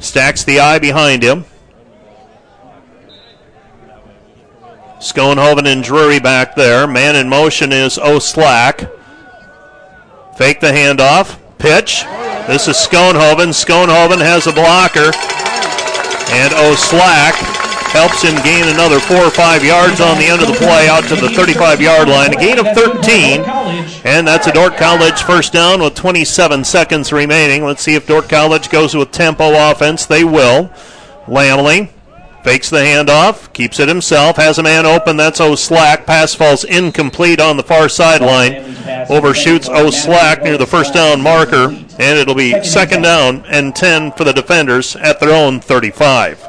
stacks 0.00 0.44
the 0.44 0.60
eye 0.60 0.78
behind 0.78 1.22
him. 1.22 1.44
Schoenhoven 5.00 5.66
and 5.66 5.82
Drury 5.82 6.18
back 6.18 6.54
there. 6.54 6.86
Man 6.86 7.14
in 7.14 7.28
motion 7.28 7.72
is 7.72 7.98
O'Slack. 7.98 8.90
Fake 10.36 10.60
the 10.60 10.68
handoff. 10.68 11.38
Pitch. 11.58 12.04
This 12.46 12.66
is 12.66 12.76
Schoenhoven. 12.76 13.54
Schoenhoven 13.54 14.18
has 14.18 14.46
a 14.46 14.52
blocker. 14.52 15.12
And 16.30 16.52
O'Slack 16.54 17.34
helps 17.88 18.22
him 18.22 18.34
gain 18.42 18.68
another 18.68 19.00
four 19.00 19.18
or 19.18 19.30
five 19.30 19.64
yards 19.64 20.00
on 20.00 20.18
the 20.18 20.26
end 20.26 20.42
of 20.42 20.48
the 20.48 20.54
play 20.54 20.88
out 20.88 21.04
to 21.04 21.16
the 21.16 21.28
35 21.30 21.80
yard 21.80 22.08
line. 22.08 22.34
A 22.34 22.36
gain 22.36 22.58
of 22.58 22.66
13, 22.74 23.40
and 24.04 24.26
that's 24.26 24.46
a 24.46 24.52
Dordt 24.52 24.76
College 24.76 25.22
first 25.22 25.52
down 25.52 25.80
with 25.80 25.94
27 25.94 26.64
seconds 26.64 27.12
remaining. 27.12 27.64
Let's 27.64 27.82
see 27.82 27.94
if 27.94 28.06
Dordt 28.06 28.28
College 28.28 28.68
goes 28.68 28.94
with 28.94 29.10
tempo 29.10 29.70
offense. 29.70 30.06
They 30.06 30.24
will. 30.24 30.70
Lamley 31.26 31.90
fakes 32.42 32.70
the 32.70 32.78
handoff, 32.78 33.52
keeps 33.52 33.78
it 33.80 33.88
himself, 33.88 34.36
has 34.36 34.58
a 34.58 34.62
man 34.62 34.86
open. 34.86 35.16
That's 35.16 35.40
O'Slack. 35.40 36.06
Pass 36.06 36.34
falls 36.34 36.64
incomplete 36.64 37.40
on 37.40 37.56
the 37.56 37.62
far 37.62 37.88
sideline. 37.88 38.76
Overshoots 39.10 39.68
O'Slack 39.68 40.42
near 40.42 40.56
the 40.56 40.66
first 40.66 40.94
down 40.94 41.20
marker, 41.20 41.68
and 41.68 42.18
it'll 42.18 42.34
be 42.34 42.62
second 42.62 43.02
down 43.02 43.44
and 43.46 43.74
10 43.74 44.12
for 44.12 44.24
the 44.24 44.32
defenders 44.32 44.96
at 44.96 45.20
their 45.20 45.34
own 45.34 45.60
35. 45.60 46.46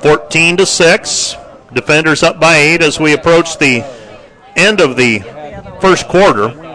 14 0.00 0.56
to 0.58 0.66
6. 0.66 1.36
Defenders 1.72 2.22
up 2.22 2.38
by 2.38 2.56
8 2.56 2.82
as 2.82 3.00
we 3.00 3.12
approach 3.12 3.58
the 3.58 3.84
end 4.56 4.80
of 4.80 4.96
the 4.96 5.20
first 5.80 6.06
quarter. 6.08 6.65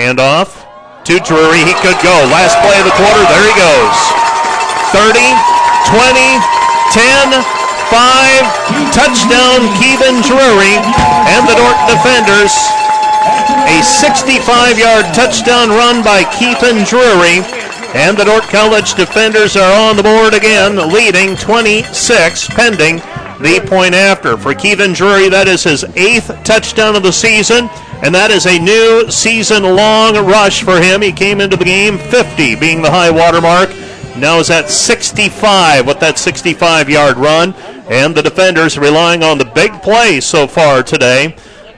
Handoff 0.00 0.64
to 1.04 1.20
Drury. 1.20 1.60
He 1.60 1.76
could 1.84 2.00
go. 2.00 2.16
Last 2.32 2.56
play 2.64 2.80
of 2.80 2.88
the 2.88 2.96
quarter. 2.96 3.20
There 3.28 3.44
he 3.44 3.52
goes. 3.52 3.96
30, 4.96 5.20
20, 5.92 6.40
10, 6.96 7.36
5. 7.92 8.96
Touchdown, 8.96 9.60
Kevin 9.76 10.24
Drury. 10.24 10.80
And 11.28 11.44
the 11.44 11.52
Dordt 11.52 11.76
defenders. 11.84 12.56
A 13.68 13.84
65 13.84 14.80
yard 14.80 15.04
touchdown 15.12 15.68
run 15.68 16.02
by 16.02 16.24
Keithan 16.24 16.88
Drury 16.88 17.44
and 17.92 18.16
the 18.16 18.24
Dordt 18.24 18.44
College 18.44 18.94
defenders 18.94 19.56
are 19.56 19.90
on 19.90 19.96
the 19.96 20.02
board 20.02 20.32
again, 20.32 20.76
leading 20.92 21.36
26, 21.36 22.48
pending 22.50 22.96
the 23.40 23.60
point 23.66 23.94
after. 23.94 24.36
For 24.36 24.54
Keevan 24.54 24.94
Drury, 24.94 25.28
that 25.28 25.48
is 25.48 25.64
his 25.64 25.82
eighth 25.96 26.30
touchdown 26.44 26.94
of 26.94 27.02
the 27.02 27.12
season, 27.12 27.68
and 28.02 28.14
that 28.14 28.30
is 28.30 28.46
a 28.46 28.58
new 28.58 29.10
season 29.10 29.62
long 29.62 30.14
rush 30.26 30.62
for 30.62 30.80
him. 30.80 31.02
He 31.02 31.12
came 31.12 31.40
into 31.40 31.56
the 31.56 31.64
game 31.64 31.98
50 31.98 32.56
being 32.56 32.82
the 32.82 32.90
high 32.90 33.10
water 33.10 33.40
mark. 33.40 33.70
Now 34.16 34.38
is 34.38 34.50
at 34.50 34.70
65 34.70 35.86
with 35.86 36.00
that 36.00 36.18
65 36.18 36.88
yard 36.88 37.16
run, 37.16 37.54
and 37.88 38.14
the 38.14 38.22
defenders 38.22 38.78
relying 38.78 39.22
on 39.22 39.38
the 39.38 39.44
big 39.44 39.82
plays 39.82 40.24
so 40.24 40.46
far 40.46 40.82
today. 40.82 41.36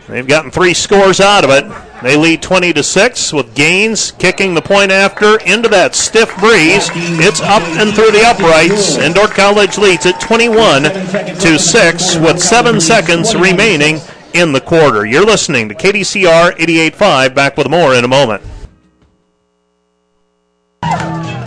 They've 0.09 0.27
gotten 0.27 0.51
three 0.51 0.75
scores 0.75 1.21
out 1.21 1.45
of 1.45 1.51
it. 1.51 1.65
They 2.03 2.17
lead 2.17 2.43
20 2.43 2.73
to 2.73 2.83
6 2.83 3.33
with 3.33 3.55
Gaines 3.55 4.11
kicking 4.13 4.55
the 4.55 4.63
point 4.63 4.91
after 4.91 5.39
into 5.43 5.69
that 5.69 5.95
stiff 5.95 6.37
breeze. 6.39 6.91
It's 6.95 7.41
up 7.41 7.63
and 7.63 7.95
through 7.95 8.11
the 8.11 8.25
uprights, 8.27 8.99
and 8.99 9.15
Dordt 9.15 9.31
College 9.31 9.79
leads 9.79 10.05
at 10.05 10.21
21 10.21 10.83
to 10.83 11.59
6 11.59 12.17
with 12.17 12.41
7 12.41 12.81
seconds 12.81 13.37
remaining 13.37 14.01
in 14.35 14.53
the 14.53 14.61
quarter. 14.61 15.05
You're 15.07 15.27
listening 15.27 15.69
to 15.69 15.75
KDCR 15.75 16.57
88.5. 16.57 17.35
Back 17.35 17.57
with 17.57 17.69
more 17.69 17.95
in 17.95 18.05
a 18.05 18.09
moment. 18.09 18.43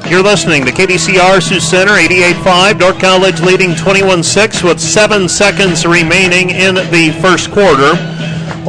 You're 0.10 0.22
listening 0.22 0.66
to 0.66 0.72
KDCR 0.72 1.42
Sioux 1.42 1.60
Center 1.60 1.94
88.5. 1.94 2.80
Dordt 2.80 3.00
College 3.00 3.42
leading 3.42 3.76
21 3.76 4.22
6 4.22 4.64
with 4.64 4.80
7 4.80 5.28
seconds 5.28 5.86
remaining 5.86 6.52
in 6.52 6.76
the 6.76 7.18
first 7.22 7.52
quarter. 7.52 7.94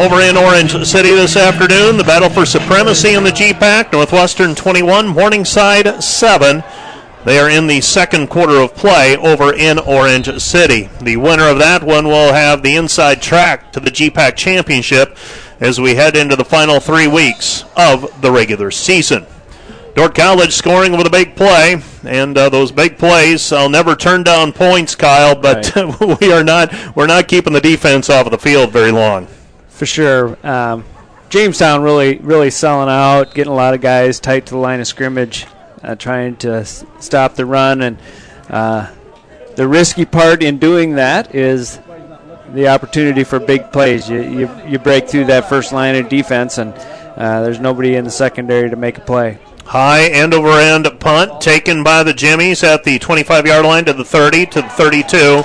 Over 0.00 0.20
in 0.20 0.36
Orange 0.36 0.72
City 0.86 1.10
this 1.10 1.36
afternoon, 1.36 1.96
the 1.96 2.04
battle 2.04 2.30
for 2.30 2.46
supremacy 2.46 3.14
in 3.14 3.24
the 3.24 3.30
GPAC. 3.30 3.92
Northwestern 3.92 4.54
21, 4.54 5.08
Morningside 5.08 6.02
7. 6.02 6.62
They 7.26 7.38
are 7.38 7.50
in 7.50 7.66
the 7.66 7.82
second 7.82 8.28
quarter 8.28 8.54
of 8.60 8.74
play 8.74 9.16
over 9.16 9.52
in 9.52 9.78
Orange 9.78 10.40
City. 10.40 10.88
The 11.02 11.16
winner 11.16 11.48
of 11.48 11.58
that 11.58 11.82
one 11.82 12.06
will 12.06 12.32
have 12.32 12.62
the 12.62 12.76
inside 12.76 13.20
track 13.20 13.72
to 13.72 13.80
the 13.80 13.90
GPAC 13.90 14.36
championship 14.36 15.18
as 15.60 15.78
we 15.78 15.96
head 15.96 16.16
into 16.16 16.36
the 16.36 16.44
final 16.44 16.80
three 16.80 17.06
weeks 17.06 17.64
of 17.76 18.22
the 18.22 18.32
regular 18.32 18.70
season. 18.70 19.26
Dordt 19.94 20.14
College 20.14 20.52
scoring 20.52 20.96
with 20.96 21.06
a 21.06 21.10
big 21.10 21.36
play, 21.36 21.82
and 22.04 22.38
uh, 22.38 22.48
those 22.48 22.72
big 22.72 22.96
plays. 22.96 23.52
I'll 23.52 23.68
never 23.68 23.94
turn 23.94 24.22
down 24.22 24.52
points, 24.52 24.94
Kyle, 24.94 25.34
but 25.34 25.74
right. 25.74 26.20
we 26.20 26.32
are 26.32 26.44
not. 26.44 26.72
We're 26.96 27.06
not 27.06 27.28
keeping 27.28 27.52
the 27.52 27.60
defense 27.60 28.08
off 28.08 28.26
of 28.26 28.32
the 28.32 28.38
field 28.38 28.72
very 28.72 28.92
long 28.92 29.26
for 29.76 29.86
sure. 29.86 30.38
Um, 30.46 30.84
Jamestown 31.28 31.82
really, 31.82 32.18
really 32.18 32.50
selling 32.50 32.88
out, 32.88 33.34
getting 33.34 33.52
a 33.52 33.56
lot 33.56 33.74
of 33.74 33.80
guys 33.80 34.18
tight 34.20 34.46
to 34.46 34.54
the 34.54 34.58
line 34.58 34.80
of 34.80 34.86
scrimmage, 34.86 35.46
trying 35.94 36.36
to 36.36 36.52
s- 36.56 36.84
stop 36.98 37.34
the 37.34 37.46
run. 37.46 37.82
And 37.82 37.98
uh, 38.50 38.90
the 39.54 39.68
risky 39.68 40.04
part 40.04 40.42
in 40.42 40.58
doing 40.58 40.96
that 40.96 41.34
is 41.34 41.78
the 42.52 42.68
opportunity 42.68 43.24
for 43.24 43.38
big 43.38 43.70
plays. 43.72 44.08
You, 44.08 44.22
you, 44.22 44.50
you 44.66 44.78
break 44.78 45.08
through 45.08 45.26
that 45.26 45.48
first 45.48 45.72
line 45.72 45.94
of 45.96 46.08
defense, 46.08 46.58
and 46.58 46.72
uh, 46.74 47.42
there's 47.42 47.60
nobody 47.60 47.96
in 47.96 48.04
the 48.04 48.10
secondary 48.10 48.70
to 48.70 48.76
make 48.76 48.98
a 48.98 49.02
play. 49.02 49.38
High 49.66 50.06
end 50.06 50.32
over 50.32 50.50
end 50.50 50.88
punt 51.00 51.40
taken 51.40 51.82
by 51.82 52.04
the 52.04 52.14
Jimmies 52.14 52.62
at 52.62 52.84
the 52.84 53.00
25 53.00 53.46
yard 53.46 53.66
line 53.66 53.84
to 53.86 53.92
the 53.92 54.04
30 54.04 54.46
to 54.46 54.62
the 54.62 54.68
32. 54.68 55.42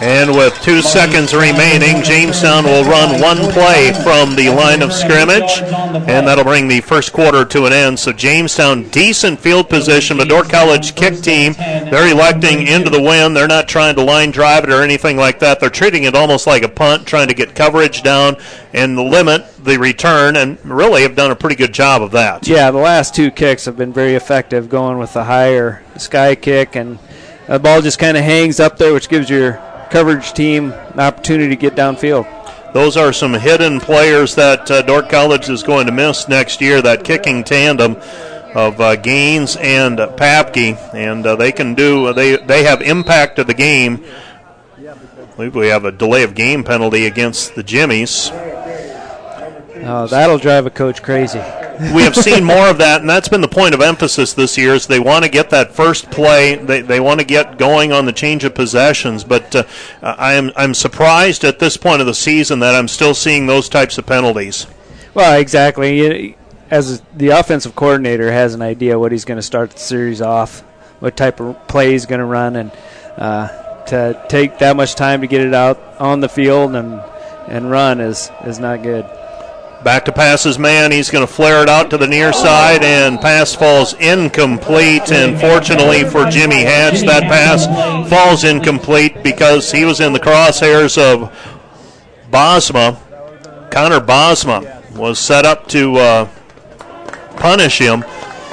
And 0.00 0.34
with 0.34 0.58
two 0.62 0.80
seconds 0.80 1.34
remaining, 1.34 2.02
Jamestown 2.02 2.64
will 2.64 2.84
run 2.84 3.20
one 3.20 3.36
play 3.52 3.92
from 4.02 4.34
the 4.34 4.48
line 4.48 4.80
of 4.80 4.94
scrimmage, 4.94 5.60
and 6.08 6.26
that'll 6.26 6.42
bring 6.42 6.68
the 6.68 6.80
first 6.80 7.12
quarter 7.12 7.44
to 7.44 7.66
an 7.66 7.74
end. 7.74 7.98
So 7.98 8.10
Jamestown, 8.10 8.88
decent 8.88 9.38
field 9.38 9.68
position, 9.68 10.16
Dordt 10.26 10.48
College 10.48 10.94
kick 10.94 11.20
team, 11.20 11.52
they're 11.52 12.10
electing 12.10 12.66
into 12.66 12.88
the 12.88 13.00
wind. 13.00 13.36
They're 13.36 13.46
not 13.46 13.68
trying 13.68 13.94
to 13.96 14.02
line 14.02 14.30
drive 14.30 14.64
it 14.64 14.70
or 14.70 14.82
anything 14.82 15.18
like 15.18 15.38
that. 15.40 15.60
They're 15.60 15.68
treating 15.68 16.04
it 16.04 16.14
almost 16.14 16.46
like 16.46 16.62
a 16.62 16.68
punt, 16.68 17.06
trying 17.06 17.28
to 17.28 17.34
get 17.34 17.54
coverage 17.54 18.02
down 18.02 18.36
and 18.72 18.96
limit 18.96 19.44
the 19.64 19.78
return, 19.78 20.36
and 20.36 20.58
really 20.64 21.02
have 21.02 21.16
done 21.16 21.30
a 21.30 21.36
pretty 21.36 21.56
good 21.56 21.72
job 21.72 22.02
of 22.02 22.12
that. 22.12 22.46
Yeah, 22.46 22.70
the 22.70 22.78
last 22.78 23.14
two 23.14 23.30
kicks 23.30 23.64
have 23.64 23.76
been 23.76 23.92
very 23.92 24.14
effective, 24.14 24.68
going 24.68 24.98
with 24.98 25.12
the 25.12 25.24
higher 25.24 25.82
sky 25.96 26.34
kick, 26.34 26.76
and 26.76 26.98
the 27.48 27.58
ball 27.58 27.82
just 27.82 27.98
kind 27.98 28.16
of 28.16 28.24
hangs 28.24 28.60
up 28.60 28.78
there, 28.78 28.94
which 28.94 29.08
gives 29.08 29.28
your 29.28 29.54
coverage 29.90 30.32
team 30.32 30.72
an 30.72 31.00
opportunity 31.00 31.48
to 31.48 31.56
get 31.56 31.74
downfield. 31.74 32.26
Those 32.72 32.96
are 32.96 33.12
some 33.12 33.34
hidden 33.34 33.80
players 33.80 34.36
that 34.36 34.70
uh, 34.70 34.82
Dordt 34.82 35.08
College 35.08 35.48
is 35.48 35.64
going 35.64 35.86
to 35.86 35.92
miss 35.92 36.28
next 36.28 36.60
year. 36.60 36.80
That 36.80 37.02
kicking 37.02 37.42
tandem 37.42 37.96
of 38.54 38.80
uh, 38.80 38.94
Gaines 38.94 39.56
and 39.56 39.98
uh, 39.98 40.14
Papke, 40.16 40.78
and 40.94 41.26
uh, 41.26 41.34
they 41.34 41.50
can 41.50 41.74
do. 41.74 42.12
They 42.12 42.36
they 42.36 42.62
have 42.62 42.82
impacted 42.82 43.48
the 43.48 43.54
game. 43.54 44.04
Believe 45.40 45.54
we 45.54 45.68
have 45.68 45.86
a 45.86 45.90
delay 45.90 46.22
of 46.22 46.34
game 46.34 46.62
penalty 46.62 47.06
against 47.06 47.54
the 47.54 47.62
Jimmies. 47.62 48.28
Oh, 48.30 50.06
that'll 50.06 50.36
drive 50.36 50.66
a 50.66 50.70
coach 50.70 51.02
crazy. 51.02 51.38
we 51.94 52.02
have 52.02 52.14
seen 52.14 52.44
more 52.44 52.68
of 52.68 52.76
that, 52.76 53.00
and 53.00 53.08
that's 53.08 53.30
been 53.30 53.40
the 53.40 53.48
point 53.48 53.72
of 53.72 53.80
emphasis 53.80 54.34
this 54.34 54.58
year. 54.58 54.74
Is 54.74 54.86
they 54.86 55.00
want 55.00 55.24
to 55.24 55.30
get 55.30 55.48
that 55.48 55.72
first 55.72 56.10
play, 56.10 56.56
they, 56.56 56.82
they 56.82 57.00
want 57.00 57.20
to 57.20 57.26
get 57.26 57.56
going 57.56 57.90
on 57.90 58.04
the 58.04 58.12
change 58.12 58.44
of 58.44 58.54
possessions. 58.54 59.24
But 59.24 59.56
uh, 59.56 59.64
I 60.02 60.34
am 60.34 60.52
I'm 60.56 60.74
surprised 60.74 61.42
at 61.42 61.58
this 61.58 61.78
point 61.78 62.02
of 62.02 62.06
the 62.06 62.12
season 62.12 62.58
that 62.58 62.74
I'm 62.74 62.86
still 62.86 63.14
seeing 63.14 63.46
those 63.46 63.70
types 63.70 63.96
of 63.96 64.04
penalties. 64.04 64.66
Well, 65.14 65.40
exactly. 65.40 66.36
As 66.70 67.00
the 67.16 67.28
offensive 67.30 67.74
coordinator 67.74 68.30
has 68.30 68.52
an 68.52 68.60
idea 68.60 68.98
what 68.98 69.10
he's 69.10 69.24
going 69.24 69.38
to 69.38 69.42
start 69.42 69.70
the 69.70 69.78
series 69.78 70.20
off, 70.20 70.60
what 70.98 71.16
type 71.16 71.40
of 71.40 71.66
play 71.66 71.92
he's 71.92 72.04
going 72.04 72.18
to 72.18 72.26
run, 72.26 72.56
and 72.56 72.72
uh, 73.16 73.69
to 73.90 74.24
take 74.28 74.58
that 74.58 74.76
much 74.76 74.94
time 74.94 75.20
to 75.20 75.26
get 75.26 75.40
it 75.40 75.54
out 75.54 75.78
on 75.98 76.20
the 76.20 76.28
field 76.28 76.74
and 76.74 77.00
and 77.48 77.70
run 77.70 78.00
is 78.00 78.30
is 78.44 78.58
not 78.58 78.82
good. 78.82 79.04
Back 79.84 80.04
to 80.04 80.12
passes 80.12 80.58
Mann. 80.58 80.92
He's 80.92 81.10
going 81.10 81.26
to 81.26 81.32
flare 81.32 81.62
it 81.62 81.68
out 81.68 81.88
to 81.90 81.96
the 81.96 82.06
near 82.06 82.34
side, 82.34 82.84
and 82.84 83.18
pass 83.18 83.54
falls 83.54 83.94
incomplete. 83.94 85.10
And 85.10 85.40
fortunately 85.40 86.04
for 86.04 86.26
Jimmy 86.26 86.62
Hatch, 86.62 87.00
that 87.00 87.22
pass 87.22 87.66
falls 88.10 88.44
incomplete 88.44 89.22
because 89.22 89.72
he 89.72 89.86
was 89.86 90.00
in 90.00 90.12
the 90.12 90.20
crosshairs 90.20 90.98
of 90.98 91.34
Bosma. 92.30 92.98
Connor 93.70 94.00
Bosma 94.00 94.94
was 94.94 95.18
set 95.18 95.46
up 95.46 95.66
to 95.68 95.96
uh, 95.96 96.28
punish 97.36 97.78
him. 97.78 98.04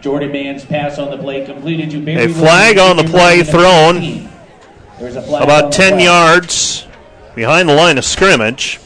Jordan 0.00 0.30
Mann's 0.30 0.64
pass 0.64 0.98
on 0.98 1.10
the 1.10 1.18
play 1.18 1.44
completed 1.44 1.90
to 1.90 2.00
Barry 2.00 2.26
A 2.26 2.28
flag 2.28 2.78
on 2.78 2.96
the 2.96 3.04
play 3.04 3.42
thrown 3.42 4.28
about 5.00 5.72
10 5.72 6.00
yards 6.00 6.86
behind 7.34 7.68
the 7.68 7.74
line 7.74 7.98
of 7.98 8.04
scrimmage. 8.04 8.80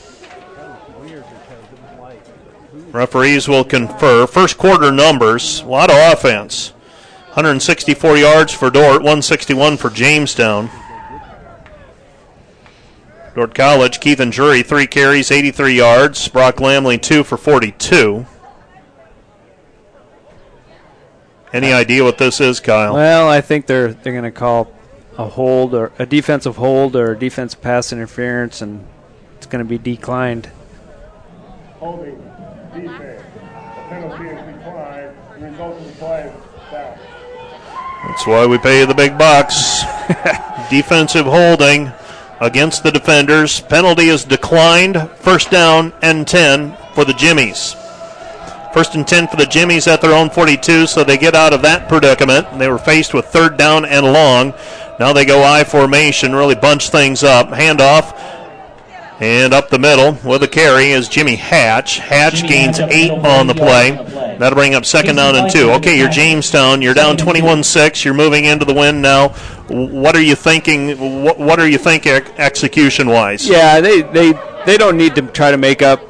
Referees 2.92 3.48
will 3.48 3.64
confer. 3.64 4.26
First 4.26 4.58
quarter 4.58 4.92
numbers, 4.92 5.60
a 5.60 5.66
lot 5.66 5.90
of 5.90 5.96
offense. 6.12 6.70
164 7.28 8.18
yards 8.18 8.52
for 8.52 8.68
Dordt, 8.70 8.98
161 8.98 9.78
for 9.78 9.88
Jamestown. 9.88 10.68
Dordt 13.34 13.54
College, 13.54 13.98
Keithan 13.98 14.30
Drury, 14.30 14.62
three 14.62 14.86
carries, 14.86 15.30
83 15.30 15.74
yards. 15.74 16.28
Brock 16.28 16.56
Lamley, 16.56 17.00
two 17.00 17.24
for 17.24 17.38
42. 17.38 18.26
Any 21.54 21.72
uh, 21.72 21.78
idea 21.78 22.04
what 22.04 22.18
this 22.18 22.40
is, 22.40 22.60
Kyle? 22.60 22.94
Well, 22.94 23.28
I 23.28 23.40
think 23.40 23.66
they're 23.66 23.92
they're 23.94 24.12
going 24.12 24.24
to 24.24 24.30
call 24.30 24.72
a 25.18 25.28
hold 25.28 25.74
or 25.74 25.92
a 25.98 26.06
defensive 26.06 26.56
hold 26.56 26.96
or 26.96 27.14
defensive 27.14 27.60
pass 27.60 27.92
interference, 27.92 28.62
and 28.62 28.86
it's 29.36 29.46
going 29.46 29.64
to 29.64 29.68
be 29.68 29.78
declined. 29.78 30.50
Holding 31.78 32.16
defense. 32.74 33.22
A 33.36 33.88
penalty 33.88 34.24
is 34.24 34.54
declined. 34.54 35.16
The 35.38 35.46
result 35.46 35.78
of 35.78 35.86
the 35.86 35.92
play 35.92 36.22
is 36.22 36.70
down. 36.70 36.98
That's 38.06 38.26
why 38.26 38.46
we 38.46 38.58
pay 38.58 38.84
the 38.84 38.94
big 38.94 39.16
bucks. 39.16 39.82
Defensive 40.70 41.26
holding 41.26 41.92
against 42.40 42.82
the 42.82 42.90
defenders. 42.90 43.60
Penalty 43.60 44.08
is 44.08 44.24
declined. 44.24 45.10
First 45.16 45.50
down 45.50 45.92
and 46.02 46.26
10 46.26 46.76
for 46.94 47.04
the 47.04 47.12
Jimmies. 47.12 47.76
First 48.72 48.94
and 48.94 49.06
10 49.06 49.28
for 49.28 49.36
the 49.36 49.44
Jimmies 49.46 49.86
at 49.86 50.00
their 50.00 50.14
own 50.14 50.30
42, 50.30 50.86
so 50.86 51.04
they 51.04 51.18
get 51.18 51.34
out 51.34 51.52
of 51.52 51.62
that 51.62 51.88
predicament. 51.88 52.58
They 52.58 52.68
were 52.68 52.78
faced 52.78 53.12
with 53.12 53.26
third 53.26 53.56
down 53.56 53.84
and 53.84 54.06
long. 54.06 54.54
Now 54.98 55.12
they 55.12 55.24
go 55.24 55.42
I 55.44 55.64
formation, 55.64 56.34
really 56.34 56.54
bunch 56.54 56.88
things 56.90 57.22
up. 57.22 57.48
Handoff. 57.48 58.18
And 59.20 59.54
up 59.54 59.68
the 59.68 59.78
middle 59.78 60.18
with 60.24 60.42
a 60.42 60.48
carry 60.48 60.90
is 60.90 61.08
Jimmy 61.08 61.36
Hatch. 61.36 61.98
Hatch 61.98 62.36
Jimmy 62.36 62.48
gains 62.48 62.78
Hatch 62.78 62.90
eight 62.90 63.10
middle, 63.10 63.26
on 63.26 63.46
the 63.46 63.54
play. 63.54 63.90
yards 63.90 64.00
on 64.00 64.04
the 64.06 64.10
play. 64.10 64.36
That'll 64.38 64.56
bring 64.56 64.74
up 64.74 64.84
second 64.84 65.16
down 65.16 65.36
and 65.36 65.48
two. 65.48 65.70
Okay, 65.72 65.96
you're 65.96 66.08
Jamestown. 66.08 66.82
You're 66.82 66.94
down 66.94 67.16
21 67.16 67.62
6. 67.62 68.04
You're 68.04 68.14
moving 68.14 68.46
into 68.46 68.64
the 68.64 68.74
win 68.74 69.00
now. 69.00 69.28
What 69.68 70.16
are 70.16 70.20
you 70.22 70.34
thinking? 70.34 71.22
What, 71.22 71.38
what 71.38 71.60
are 71.60 71.68
you 71.68 71.78
thinking 71.78 72.12
execution 72.36 73.08
wise? 73.08 73.48
Yeah, 73.48 73.80
they, 73.80 74.02
they 74.02 74.32
they 74.66 74.76
don't 74.76 74.96
need 74.96 75.14
to 75.14 75.22
try 75.22 75.52
to 75.52 75.56
make 75.58 75.82
up 75.82 76.00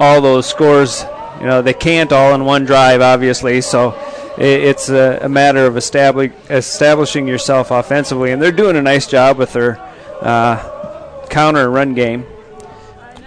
all 0.00 0.20
those 0.20 0.46
scores. 0.48 1.04
You 1.40 1.46
know, 1.46 1.62
they 1.62 1.74
can't 1.74 2.12
all 2.12 2.34
in 2.34 2.44
one 2.44 2.64
drive, 2.64 3.00
obviously. 3.00 3.60
So 3.62 3.98
it's 4.36 4.88
a, 4.90 5.20
a 5.22 5.28
matter 5.28 5.66
of 5.66 5.76
establish, 5.76 6.32
establishing 6.48 7.26
yourself 7.26 7.70
offensively, 7.70 8.32
and 8.32 8.40
they're 8.40 8.52
doing 8.52 8.76
a 8.76 8.82
nice 8.82 9.06
job 9.06 9.38
with 9.38 9.52
their 9.54 9.78
uh, 10.20 11.26
counter 11.30 11.70
run 11.70 11.94
game. 11.94 12.26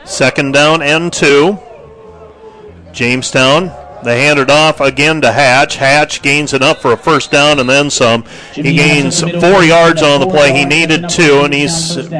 Second 0.06 0.54
down 0.54 0.82
and 0.82 1.12
two. 1.12 1.58
Jamestown. 2.92 3.72
They 4.04 4.26
hand 4.26 4.38
it 4.38 4.50
off 4.50 4.82
again 4.82 5.22
to 5.22 5.32
Hatch. 5.32 5.78
Hatch 5.78 6.22
gains 6.22 6.54
enough 6.54 6.82
for 6.82 6.92
a 6.92 6.98
first 6.98 7.32
down 7.32 7.60
and 7.60 7.70
then 7.70 7.90
some. 7.90 8.26
Jimmy 8.54 8.72
He 8.72 8.76
gains 8.76 9.24
up 9.24 9.32
the 9.32 9.38
middle, 9.38 9.42
four 9.42 9.60
first 9.60 9.70
yards 9.70 10.02
on 10.02 10.20
the 10.20 10.28
play. 10.28 10.52
He 10.54 10.66
needed 10.66 11.10
two, 11.10 11.42
and 11.44 11.54
he 11.54 11.68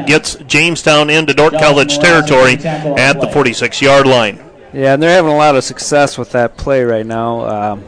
gets 0.06 0.36
Jamestown 0.36 1.10
into 1.10 1.34
Dordt 1.34 1.52
Josh 1.52 1.62
College 1.62 1.98
territory 1.98 2.56
taking 2.56 2.62
tackle 2.62 2.92
on 2.92 2.98
at 2.98 3.20
the 3.20 3.28
46 3.28 3.82
yard 3.82 4.06
line. 4.06 4.42
Yeah, 4.74 4.94
and 4.94 5.02
they're 5.02 5.14
having 5.14 5.30
a 5.30 5.36
lot 5.36 5.54
of 5.54 5.62
success 5.62 6.18
with 6.18 6.32
that 6.32 6.56
play 6.56 6.82
right 6.82 7.06
now. 7.06 7.46
Um, 7.46 7.84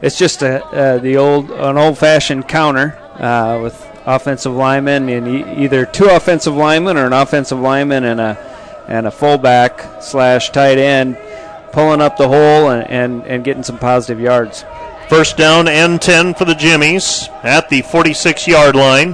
it's 0.00 0.16
just 0.16 0.40
a, 0.40 0.64
uh, 0.64 0.96
the 0.96 1.18
old 1.18 1.50
an 1.50 1.76
old-fashioned 1.76 2.48
counter 2.48 2.98
uh, 3.16 3.60
with 3.62 3.74
offensive 4.06 4.54
linemen 4.54 5.10
and 5.10 5.28
e- 5.28 5.62
either 5.62 5.84
two 5.84 6.06
offensive 6.06 6.54
linemen 6.54 6.96
or 6.96 7.04
an 7.04 7.12
offensive 7.12 7.58
lineman 7.58 8.04
and 8.04 8.18
a 8.18 8.84
and 8.88 9.06
a 9.06 9.10
fullback 9.10 10.02
slash 10.02 10.48
tight 10.50 10.78
end 10.78 11.18
pulling 11.70 12.00
up 12.00 12.16
the 12.16 12.28
hole 12.28 12.70
and, 12.70 12.88
and, 12.88 13.26
and 13.26 13.44
getting 13.44 13.62
some 13.62 13.78
positive 13.78 14.18
yards. 14.18 14.64
First 15.10 15.36
down 15.36 15.68
and 15.68 16.00
10 16.00 16.32
for 16.32 16.46
the 16.46 16.54
Jimmies 16.54 17.28
at 17.42 17.68
the 17.68 17.82
46 17.82 18.48
yard 18.48 18.74
line. 18.74 19.12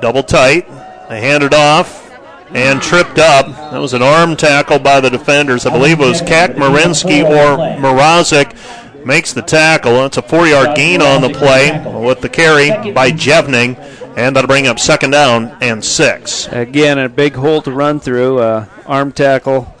Double 0.00 0.22
tight. 0.22 0.66
They 1.10 1.20
hand 1.20 1.44
it 1.44 1.52
off 1.52 2.05
and 2.50 2.80
tripped 2.80 3.18
up. 3.18 3.46
That 3.46 3.78
was 3.78 3.92
an 3.92 4.02
arm 4.02 4.36
tackle 4.36 4.78
by 4.78 5.00
the 5.00 5.10
defenders. 5.10 5.66
I 5.66 5.70
believe 5.70 6.00
it 6.00 6.06
was 6.06 6.20
Kak 6.20 6.52
Marinsky 6.52 7.24
or 7.24 7.58
Morozic 7.80 8.56
makes 9.04 9.32
the 9.32 9.42
tackle. 9.42 9.94
That's 9.94 10.16
a 10.16 10.22
four 10.22 10.46
yard 10.46 10.76
gain 10.76 11.00
on 11.00 11.22
the 11.22 11.30
play 11.30 11.80
with 12.04 12.20
the 12.20 12.28
carry 12.28 12.92
by 12.92 13.10
Jevning. 13.10 13.78
And 14.16 14.34
that'll 14.34 14.48
bring 14.48 14.66
up 14.66 14.78
second 14.78 15.10
down 15.10 15.56
and 15.60 15.84
six. 15.84 16.48
Again, 16.48 16.98
a 16.98 17.08
big 17.08 17.34
hole 17.34 17.60
to 17.62 17.70
run 17.70 18.00
through. 18.00 18.38
Uh, 18.38 18.66
arm 18.86 19.12
tackle 19.12 19.74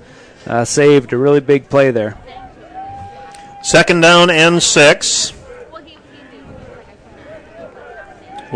uh, 0.46 0.64
saved 0.64 1.12
a 1.12 1.16
really 1.16 1.40
big 1.40 1.70
play 1.70 1.90
there. 1.90 2.18
Second 3.62 4.02
down 4.02 4.30
and 4.30 4.62
six. 4.62 5.32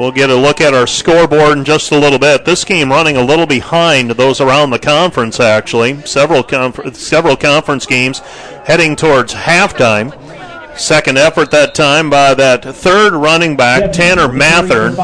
We'll 0.00 0.12
get 0.12 0.30
a 0.30 0.34
look 0.34 0.62
at 0.62 0.72
our 0.72 0.86
scoreboard 0.86 1.58
in 1.58 1.64
just 1.66 1.92
a 1.92 1.98
little 1.98 2.18
bit. 2.18 2.46
This 2.46 2.64
game 2.64 2.88
running 2.88 3.18
a 3.18 3.22
little 3.22 3.44
behind 3.44 4.12
those 4.12 4.40
around 4.40 4.70
the 4.70 4.78
conference. 4.78 5.38
Actually, 5.38 6.00
several 6.06 6.42
confer- 6.42 6.90
several 6.94 7.36
conference 7.36 7.84
games 7.84 8.20
heading 8.64 8.96
towards 8.96 9.34
halftime. 9.34 10.16
Second 10.74 11.18
effort 11.18 11.50
that 11.50 11.74
time 11.74 12.08
by 12.08 12.32
that 12.32 12.64
third 12.64 13.12
running 13.12 13.58
back 13.58 13.92
Tanner 13.92 14.26
Mathern. 14.26 14.96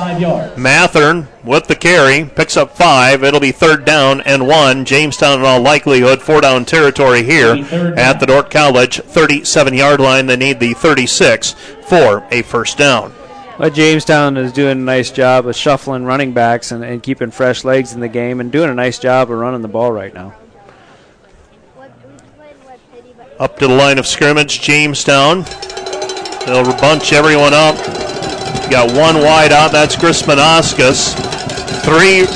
Mathern 0.55 1.26
with 1.44 1.66
the 1.66 1.76
carry 1.76 2.24
picks 2.24 2.57
up 2.57 2.74
five. 2.74 3.22
It'll 3.22 3.38
be 3.38 3.53
third 3.53 3.84
down 3.84 4.22
and 4.22 4.47
one. 4.47 4.86
Jamestown, 4.86 5.40
in 5.40 5.44
all 5.44 5.61
likelihood, 5.61 6.22
four 6.22 6.40
down 6.40 6.64
territory 6.64 7.22
here 7.22 7.49
It'll 7.49 7.57
be 7.57 7.62
third 7.64 7.99
at 7.99 8.18
the 8.18 8.24
Dordt 8.24 8.51
College 8.51 9.01
37 9.03 9.74
yard 9.74 10.01
line. 10.01 10.24
They 10.24 10.36
need 10.36 10.59
the 10.59 10.72
36 10.72 11.53
for 11.82 12.26
a 12.30 12.40
first 12.40 12.78
down. 12.78 13.12
But 13.59 13.72
Jamestown 13.72 14.36
is 14.36 14.52
doing 14.52 14.72
a 14.72 14.74
nice 14.74 15.11
job 15.11 15.46
of 15.46 15.57
shuffling 15.57 16.04
running 16.04 16.32
backs 16.32 16.72
and, 16.72 16.84
and 16.84 17.02
keeping 17.02 17.30
fresh 17.30 17.64
legs 17.64 17.94
in 17.94 18.00
the 18.00 18.09
game 18.09 18.40
and 18.40 18.52
doing 18.52 18.68
a 18.68 18.74
nice 18.74 18.98
job 18.98 19.30
of 19.30 19.38
running 19.38 19.62
the 19.62 19.68
ball 19.68 19.90
right 19.90 20.12
now. 20.12 20.34
Up 23.38 23.59
to 23.59 23.66
the 23.66 23.74
line 23.74 23.98
of 23.98 24.07
scrimmage, 24.07 24.61
Jamestown. 24.61 25.44
They'll 26.46 26.64
bunch 26.76 27.12
everyone 27.12 27.54
up. 27.54 27.76
Got 28.70 28.94
one 28.96 29.22
wide 29.22 29.52
out. 29.52 29.72
That's 29.72 29.96
Chris 29.96 30.22
Grismanoskas. 30.22 31.14
Three, 31.82 32.26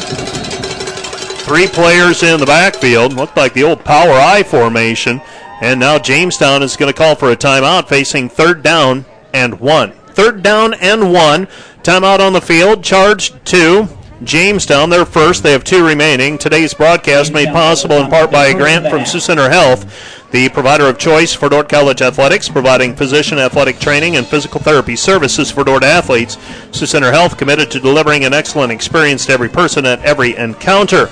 three 1.44 1.66
players 1.66 2.22
in 2.22 2.40
the 2.40 2.46
backfield. 2.46 3.12
Looked 3.12 3.36
like 3.36 3.52
the 3.52 3.64
old 3.64 3.84
power 3.84 4.12
I 4.12 4.42
formation. 4.42 5.20
And 5.60 5.78
now 5.80 5.98
Jamestown 5.98 6.62
is 6.62 6.76
going 6.76 6.90
to 6.90 6.96
call 6.96 7.14
for 7.14 7.30
a 7.30 7.36
timeout, 7.36 7.88
facing 7.88 8.28
third 8.28 8.62
down 8.62 9.04
and 9.34 9.60
one. 9.60 9.92
Third 10.20 10.42
down 10.42 10.74
and 10.74 11.14
one. 11.14 11.46
Timeout 11.82 12.20
on 12.20 12.34
the 12.34 12.42
field. 12.42 12.84
Charged 12.84 13.42
two. 13.46 13.88
Jamestown. 14.22 14.90
They're 14.90 15.06
first. 15.06 15.42
They 15.42 15.52
have 15.52 15.64
two 15.64 15.82
remaining. 15.82 16.36
Today's 16.36 16.74
broadcast 16.74 17.32
made 17.32 17.48
possible 17.48 17.96
in 17.96 18.10
part 18.10 18.30
by 18.30 18.48
a 18.48 18.54
grant 18.54 18.86
from 18.88 19.06
Sioux 19.06 19.18
Center 19.18 19.48
Health 19.48 19.86
the 20.30 20.50
provider 20.50 20.86
of 20.86 20.98
choice 20.98 21.32
for 21.32 21.48
Dordt 21.48 21.70
College 21.70 22.02
athletics, 22.02 22.50
providing 22.50 22.94
physician 22.94 23.38
athletic 23.38 23.78
training 23.78 24.16
and 24.16 24.26
physical 24.26 24.60
therapy 24.60 24.94
services 24.94 25.50
for 25.50 25.64
Dordt 25.64 25.82
athletes. 25.84 26.36
Sioux 26.70 26.86
Center 26.86 27.10
Health 27.10 27.38
committed 27.38 27.70
to 27.70 27.80
delivering 27.80 28.26
an 28.26 28.34
excellent 28.34 28.70
experience 28.70 29.24
to 29.26 29.32
every 29.32 29.48
person 29.48 29.86
at 29.86 30.04
every 30.04 30.36
encounter. 30.36 31.10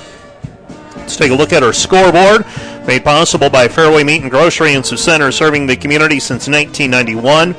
Let's 0.97 1.17
take 1.17 1.33
a 1.33 1.35
look 1.35 1.55
at 1.55 1.63
our 1.63 1.73
scoreboard. 1.73 2.45
Made 2.87 3.05
possible 3.05 3.51
by 3.51 3.69
Fairway 3.69 4.05
Meat 4.05 4.23
and 4.23 4.31
Grocery 4.31 4.75
in 4.75 4.85
Sioux 4.85 4.99
Center, 4.99 5.33
serving 5.33 5.67
the 5.67 5.77
community 5.77 6.21
since 6.21 6.47
1991. 6.47 7.57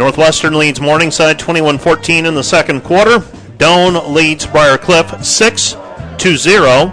Northwestern 0.00 0.54
leads 0.54 0.80
Morningside 0.80 1.38
21 1.38 1.76
14 1.76 2.24
in 2.24 2.34
the 2.34 2.42
second 2.42 2.80
quarter. 2.80 3.18
Doane 3.58 4.14
leads 4.14 4.46
Briar 4.46 4.78
Cliff 4.78 5.22
6 5.22 5.76
to 6.16 6.36
0. 6.38 6.86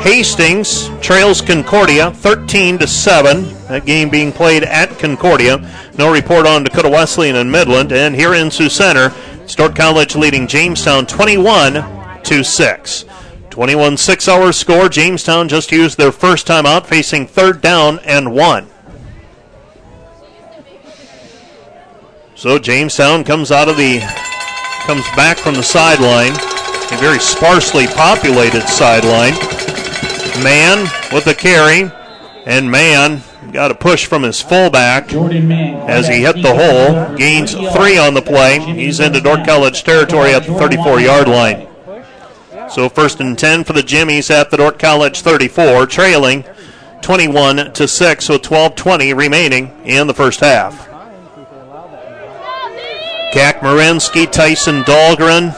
Hastings 0.00 0.90
trails 1.00 1.40
Concordia 1.40 2.10
13 2.10 2.78
to 2.78 2.88
7. 2.88 3.44
That 3.68 3.86
game 3.86 4.08
being 4.08 4.32
played 4.32 4.64
at 4.64 4.98
Concordia. 4.98 5.58
No 5.96 6.12
report 6.12 6.48
on 6.48 6.64
Dakota 6.64 6.88
Wesleyan 6.88 7.36
and 7.36 7.52
Midland. 7.52 7.92
And 7.92 8.12
here 8.12 8.34
in 8.34 8.50
Sioux 8.50 8.68
Center, 8.68 9.14
Dordt 9.54 9.76
College 9.76 10.16
leading 10.16 10.48
Jamestown 10.48 11.06
21 11.06 12.22
to 12.24 12.42
6. 12.42 13.04
21 13.50 13.96
6 13.96 14.28
hour 14.28 14.50
score. 14.50 14.88
Jamestown 14.88 15.48
just 15.48 15.70
used 15.70 15.96
their 15.96 16.10
first 16.10 16.48
time 16.48 16.66
out, 16.66 16.88
facing 16.88 17.28
third 17.28 17.60
down 17.60 18.00
and 18.00 18.32
one. 18.32 18.66
So 22.38 22.56
Jamestown 22.56 23.24
comes 23.24 23.50
out 23.50 23.68
of 23.68 23.76
the 23.76 23.98
comes 24.86 25.04
back 25.16 25.38
from 25.38 25.54
the 25.54 25.62
sideline, 25.64 26.30
a 26.30 27.00
very 27.00 27.18
sparsely 27.18 27.88
populated 27.88 28.68
sideline. 28.68 29.34
Mann 30.44 30.88
with 31.12 31.24
the 31.24 31.34
carry, 31.34 31.90
and 32.46 32.70
Mann 32.70 33.24
got 33.50 33.72
a 33.72 33.74
push 33.74 34.06
from 34.06 34.22
his 34.22 34.40
fullback 34.40 35.12
as 35.12 36.06
he 36.06 36.22
hit 36.22 36.40
the 36.40 36.54
hole. 36.54 37.16
Gains 37.16 37.54
three 37.54 37.98
on 37.98 38.14
the 38.14 38.22
play. 38.22 38.60
He's 38.60 39.00
into 39.00 39.20
Dordt 39.20 39.44
College 39.44 39.82
territory 39.82 40.32
at 40.32 40.46
the 40.46 40.54
34 40.54 41.00
yard 41.00 41.26
line. 41.26 41.66
So 42.70 42.88
first 42.88 43.18
and 43.18 43.36
10 43.36 43.64
for 43.64 43.72
the 43.72 43.82
Jimmies 43.82 44.30
at 44.30 44.52
the 44.52 44.58
Dordt 44.58 44.78
College 44.78 45.22
34, 45.22 45.86
trailing 45.86 46.44
21 47.02 47.72
to 47.72 47.88
6 47.88 48.28
with 48.28 48.42
12:20 48.42 49.12
remaining 49.12 49.72
in 49.84 50.06
the 50.06 50.14
first 50.14 50.38
half. 50.38 50.87
Kak 53.32 53.60
Marinsky, 53.60 54.30
Tyson 54.30 54.82
Dahlgren 54.84 55.54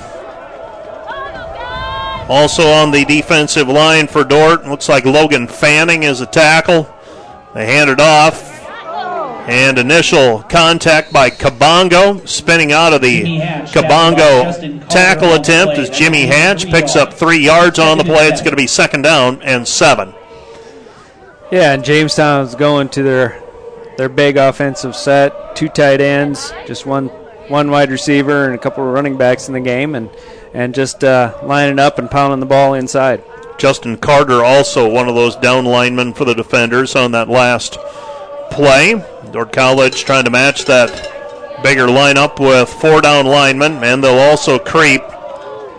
Also 2.28 2.68
on 2.68 2.90
the 2.90 3.04
defensive 3.04 3.68
line 3.68 4.08
for 4.08 4.24
Dordt, 4.24 4.66
looks 4.66 4.88
like 4.88 5.04
Logan 5.04 5.46
Fanning 5.46 6.02
is 6.02 6.20
a 6.20 6.26
tackle. 6.26 6.92
They 7.54 7.66
hand 7.66 7.90
it 7.90 8.00
off. 8.00 8.48
And 9.48 9.78
initial 9.78 10.42
contact 10.44 11.12
by 11.12 11.30
Kabongo, 11.30 12.26
spinning 12.28 12.72
out 12.72 12.92
of 12.92 13.00
the 13.00 13.22
Kabongo 13.72 14.88
tackle 14.88 15.32
attempt 15.32 15.74
as 15.78 15.90
Jimmy 15.90 16.26
Hatch 16.26 16.66
picks 16.66 16.94
up 16.94 17.14
three 17.14 17.38
yards 17.38 17.78
on 17.78 17.98
the 17.98 18.04
play. 18.04 18.28
It's 18.28 18.40
going 18.40 18.52
to 18.52 18.56
be 18.56 18.66
second 18.68 19.02
down 19.02 19.42
and 19.42 19.66
seven. 19.66 20.14
Yeah, 21.50 21.72
and 21.72 21.84
Jamestown's 21.84 22.54
going 22.54 22.90
to 22.90 23.02
their 23.02 23.42
their 23.96 24.08
big 24.08 24.36
offensive 24.36 24.94
set, 24.94 25.56
two 25.56 25.68
tight 25.68 26.00
ends, 26.00 26.52
just 26.66 26.86
one 26.86 27.10
one 27.50 27.70
wide 27.70 27.90
receiver 27.90 28.46
and 28.46 28.54
a 28.54 28.58
couple 28.58 28.86
of 28.86 28.94
running 28.94 29.18
backs 29.18 29.48
in 29.48 29.54
the 29.54 29.60
game, 29.60 29.94
and 29.94 30.08
and 30.54 30.74
just 30.74 31.04
uh, 31.04 31.38
lining 31.42 31.78
up 31.78 31.98
and 31.98 32.10
pounding 32.10 32.40
the 32.40 32.46
ball 32.46 32.74
inside. 32.74 33.22
Justin 33.58 33.96
Carter 33.98 34.42
also 34.42 34.88
one 34.88 35.08
of 35.08 35.14
those 35.14 35.36
down 35.36 35.64
linemen 35.64 36.14
for 36.14 36.24
the 36.24 36.34
defenders 36.34 36.96
on 36.96 37.12
that 37.12 37.28
last 37.28 37.76
play. 38.50 39.04
Dordt 39.32 39.52
College 39.52 40.02
trying 40.04 40.24
to 40.24 40.30
match 40.30 40.64
that 40.64 40.90
bigger 41.62 41.86
lineup 41.86 42.40
with 42.40 42.68
four 42.68 43.00
down 43.00 43.26
linemen, 43.26 43.84
and 43.84 44.02
they'll 44.02 44.30
also 44.30 44.58
creep 44.58 45.02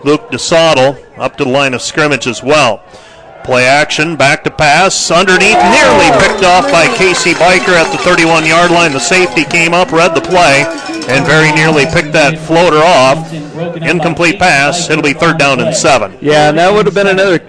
Luke 0.04 0.30
DeSoddle 0.30 0.96
up 1.18 1.36
to 1.36 1.44
the 1.44 1.50
line 1.50 1.74
of 1.74 1.82
scrimmage 1.82 2.26
as 2.26 2.42
well. 2.42 2.82
Play 3.44 3.66
action, 3.66 4.16
back 4.16 4.44
to 4.44 4.50
pass, 4.50 5.10
underneath, 5.10 5.56
nearly 5.56 6.10
picked 6.22 6.44
off 6.44 6.70
by 6.70 6.86
Casey 6.96 7.32
Biker 7.32 7.74
at 7.74 7.90
the 7.90 7.98
31 7.98 8.46
yard 8.46 8.70
line. 8.70 8.92
The 8.92 9.00
safety 9.00 9.44
came 9.44 9.74
up, 9.74 9.90
read 9.90 10.14
the 10.14 10.20
play, 10.20 10.64
and 11.08 11.26
very 11.26 11.50
nearly 11.52 11.84
picked 11.86 12.12
that 12.12 12.38
floater 12.38 12.78
off. 12.78 13.32
Incomplete 13.82 14.38
pass. 14.38 14.88
It'll 14.88 15.02
be 15.02 15.12
third 15.12 15.38
down 15.38 15.58
and 15.58 15.74
seven. 15.74 16.16
Yeah, 16.20 16.48
and 16.50 16.58
that 16.58 16.72
would 16.72 16.86
have 16.86 16.94
been 16.94 17.08
another 17.08 17.40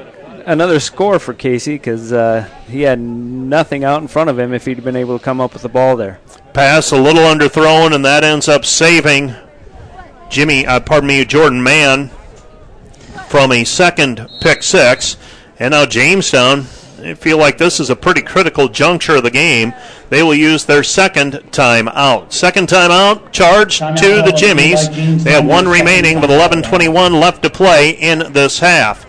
another 0.45 0.79
score 0.79 1.19
for 1.19 1.33
Casey 1.33 1.75
because 1.75 2.11
uh, 2.11 2.49
he 2.67 2.81
had 2.81 2.99
nothing 2.99 3.83
out 3.83 4.01
in 4.01 4.07
front 4.07 4.29
of 4.29 4.37
him 4.37 4.53
if 4.53 4.65
he'd 4.65 4.83
been 4.83 4.95
able 4.95 5.17
to 5.17 5.23
come 5.23 5.39
up 5.39 5.53
with 5.53 5.61
the 5.61 5.69
ball 5.69 5.95
there. 5.95 6.19
Pass 6.53 6.91
a 6.91 6.97
little 6.99 7.21
underthrown, 7.21 7.93
and 7.93 8.03
that 8.03 8.23
ends 8.23 8.47
up 8.47 8.65
saving 8.65 9.35
Jimmy, 10.29 10.65
uh, 10.65 10.79
pardon 10.79 11.07
me, 11.07 11.23
Jordan 11.23 11.61
Mann 11.61 12.09
from 13.27 13.51
a 13.51 13.63
second 13.63 14.27
pick 14.41 14.63
six. 14.63 15.17
And 15.59 15.71
now 15.71 15.85
Jamestown, 15.85 16.65
they 16.97 17.15
feel 17.15 17.37
like 17.37 17.57
this 17.57 17.79
is 17.79 17.89
a 17.89 17.95
pretty 17.95 18.21
critical 18.21 18.67
juncture 18.67 19.17
of 19.17 19.23
the 19.23 19.31
game. 19.31 19.73
They 20.09 20.23
will 20.23 20.33
use 20.33 20.65
their 20.65 20.83
second 20.83 21.33
timeout. 21.51 22.31
Second 22.31 22.67
timeout, 22.67 23.31
charge 23.31 23.79
to 23.79 24.21
the 24.23 24.33
Jimmies. 24.35 24.89
They 25.23 25.31
have 25.31 25.45
one 25.45 25.67
remaining 25.67 26.21
with 26.21 26.29
11:21 26.29 27.19
left 27.19 27.43
to 27.43 27.49
play 27.49 27.91
in 27.91 28.31
this 28.33 28.59
half. 28.59 29.05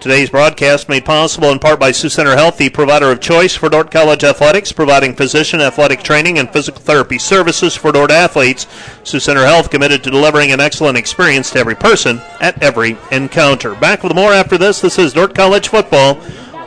Today's 0.00 0.30
broadcast 0.30 0.88
made 0.88 1.04
possible 1.04 1.50
in 1.50 1.58
part 1.58 1.78
by 1.78 1.92
Sioux 1.92 2.08
Center 2.08 2.34
Health, 2.34 2.56
the 2.56 2.70
provider 2.70 3.12
of 3.12 3.20
choice 3.20 3.54
for 3.54 3.68
Dordt 3.68 3.90
College 3.90 4.24
athletics, 4.24 4.72
providing 4.72 5.14
physician, 5.14 5.60
athletic 5.60 6.02
training, 6.02 6.38
and 6.38 6.50
physical 6.50 6.80
therapy 6.80 7.18
services 7.18 7.76
for 7.76 7.92
Dordt 7.92 8.10
athletes. 8.10 8.66
Sioux 9.04 9.20
Center 9.20 9.44
Health 9.44 9.70
committed 9.70 10.02
to 10.02 10.10
delivering 10.10 10.52
an 10.52 10.60
excellent 10.60 10.96
experience 10.96 11.50
to 11.50 11.58
every 11.58 11.74
person 11.74 12.18
at 12.40 12.62
every 12.62 12.96
encounter. 13.12 13.74
Back 13.74 14.02
with 14.02 14.14
more 14.14 14.32
after 14.32 14.56
this. 14.56 14.80
This 14.80 14.98
is 14.98 15.12
Dordt 15.12 15.34
College 15.34 15.68
football 15.68 16.16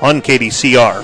on 0.03 0.21
KDCR. 0.21 1.03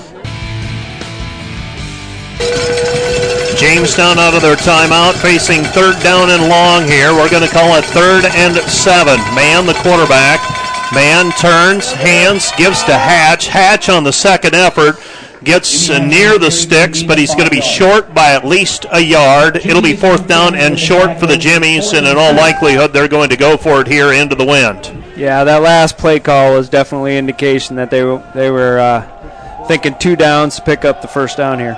Jamestown 3.58 4.20
out 4.20 4.34
of 4.34 4.42
their 4.42 4.54
timeout, 4.54 5.14
facing 5.14 5.64
third 5.64 6.00
down 6.04 6.30
and 6.30 6.48
long 6.48 6.84
here. 6.84 7.12
We're 7.12 7.28
going 7.28 7.46
to 7.46 7.52
call 7.52 7.74
it 7.74 7.84
third 7.86 8.24
and 8.24 8.54
seven. 8.70 9.18
Mann, 9.34 9.66
the 9.66 9.74
quarterback. 9.82 10.59
Mann 10.92 11.30
turns, 11.32 11.92
hands, 11.92 12.50
gives 12.56 12.82
to 12.84 12.92
Hatch. 12.92 13.46
Hatch 13.46 13.88
on 13.88 14.04
the 14.04 14.12
second 14.12 14.54
effort 14.54 14.96
gets 15.44 15.88
near 15.88 16.38
the 16.38 16.50
sticks, 16.50 17.02
but 17.02 17.18
he's 17.18 17.34
going 17.34 17.48
to 17.48 17.50
be 17.50 17.60
short 17.60 18.12
by 18.12 18.32
at 18.32 18.44
least 18.44 18.86
a 18.92 19.00
yard. 19.00 19.56
It'll 19.56 19.82
be 19.82 19.96
fourth 19.96 20.26
down 20.26 20.54
and 20.54 20.78
short 20.78 21.18
for 21.18 21.26
the 21.26 21.36
Jimmies, 21.36 21.92
and 21.92 22.06
in 22.06 22.16
all 22.16 22.34
likelihood, 22.34 22.92
they're 22.92 23.08
going 23.08 23.30
to 23.30 23.36
go 23.36 23.56
for 23.56 23.80
it 23.80 23.86
here 23.86 24.12
into 24.12 24.34
the 24.34 24.44
wind. 24.44 24.92
Yeah, 25.16 25.44
that 25.44 25.62
last 25.62 25.98
play 25.98 26.20
call 26.20 26.54
was 26.54 26.68
definitely 26.68 27.16
indication 27.18 27.76
that 27.76 27.90
they 27.90 28.02
were 28.04 28.22
they 28.34 28.50
were 28.50 28.78
uh, 28.78 29.66
thinking 29.66 29.94
two 29.98 30.16
downs 30.16 30.56
to 30.56 30.62
pick 30.62 30.84
up 30.84 31.02
the 31.02 31.08
first 31.08 31.36
down 31.36 31.58
here. 31.58 31.76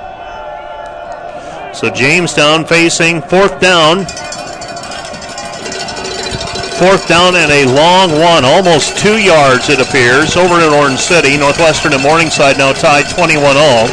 So 1.74 1.90
Jamestown 1.90 2.64
facing 2.64 3.22
fourth 3.22 3.60
down. 3.60 4.06
Fourth 6.82 7.06
down 7.06 7.36
and 7.36 7.52
a 7.52 7.64
long 7.78 8.10
one, 8.18 8.44
almost 8.44 8.98
two 8.98 9.22
yards 9.22 9.68
it 9.70 9.78
appears, 9.78 10.34
over 10.34 10.58
in 10.58 10.74
Orange 10.74 10.98
City. 10.98 11.38
Northwestern 11.38 11.92
and 11.92 12.02
Morningside 12.02 12.58
now 12.58 12.72
tied 12.72 13.04
21-0. 13.04 13.86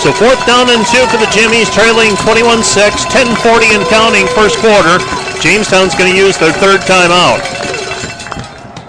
So 0.00 0.16
fourth 0.16 0.40
down 0.46 0.70
and 0.70 0.80
two 0.88 1.04
for 1.12 1.20
the 1.20 1.28
Jimmies, 1.28 1.68
trailing 1.76 2.16
21-6, 2.24 3.04
10:40 3.12 3.76
and 3.76 3.84
counting 3.92 4.26
first 4.28 4.56
quarter. 4.64 4.96
Jamestown's 5.44 5.94
going 5.94 6.10
to 6.10 6.16
use 6.16 6.38
their 6.38 6.54
third 6.54 6.80
timeout. 6.88 7.44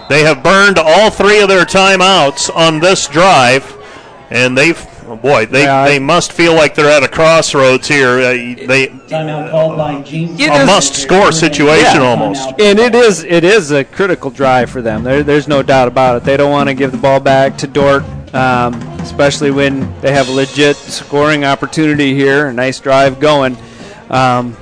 They 0.08 0.24
have 0.24 0.42
burned 0.42 0.80
all 0.80 1.10
three 1.10 1.42
of 1.42 1.50
their 1.50 1.66
timeouts 1.66 2.50
on 2.56 2.80
this 2.80 3.10
drive, 3.10 3.76
and 4.30 4.58
they've 4.58 4.80
Oh 5.14 5.16
boy, 5.16 5.46
they, 5.46 5.64
Yeah, 5.66 5.82
I- 5.84 5.90
they 5.90 6.00
must 6.00 6.32
feel 6.34 6.56
like 6.56 6.74
they're 6.74 6.90
at 6.90 7.04
a 7.04 7.08
crossroads 7.08 7.88
here. 7.88 8.18
Uh, 8.18 8.32
they 8.66 8.88
Timeout 9.08 9.52
called 9.52 9.78
by 9.78 10.02
James. 10.02 10.42
a 10.42 10.66
must-score 10.66 11.32
situation 11.32 12.02
Yeah. 12.02 12.08
almost. 12.10 12.50
And 12.60 12.80
it 12.80 12.96
is 12.96 13.24
it 13.24 13.44
is 13.44 13.70
a 13.70 13.84
critical 13.84 14.32
drive 14.32 14.72
for 14.72 14.82
them. 14.82 15.04
There, 15.04 15.22
there's 15.22 15.48
no 15.48 15.62
doubt 15.62 15.88
about 15.88 16.18
it. 16.18 16.24
They 16.24 16.36
don't 16.36 16.50
want 16.52 16.70
to 16.70 16.74
give 16.74 16.92
the 16.92 16.98
ball 16.98 17.20
back 17.20 17.58
to 17.60 17.68
Dordt, 17.68 18.04
um, 18.34 18.74
especially 19.02 19.52
when 19.52 19.94
they 20.02 20.12
have 20.14 20.30
a 20.30 20.32
legit 20.32 20.78
scoring 20.78 21.46
opportunity 21.46 22.16
here. 22.16 22.48
A 22.48 22.54
nice 22.54 22.80
drive 22.80 23.20
going. 23.20 23.56
Um, 24.10 24.58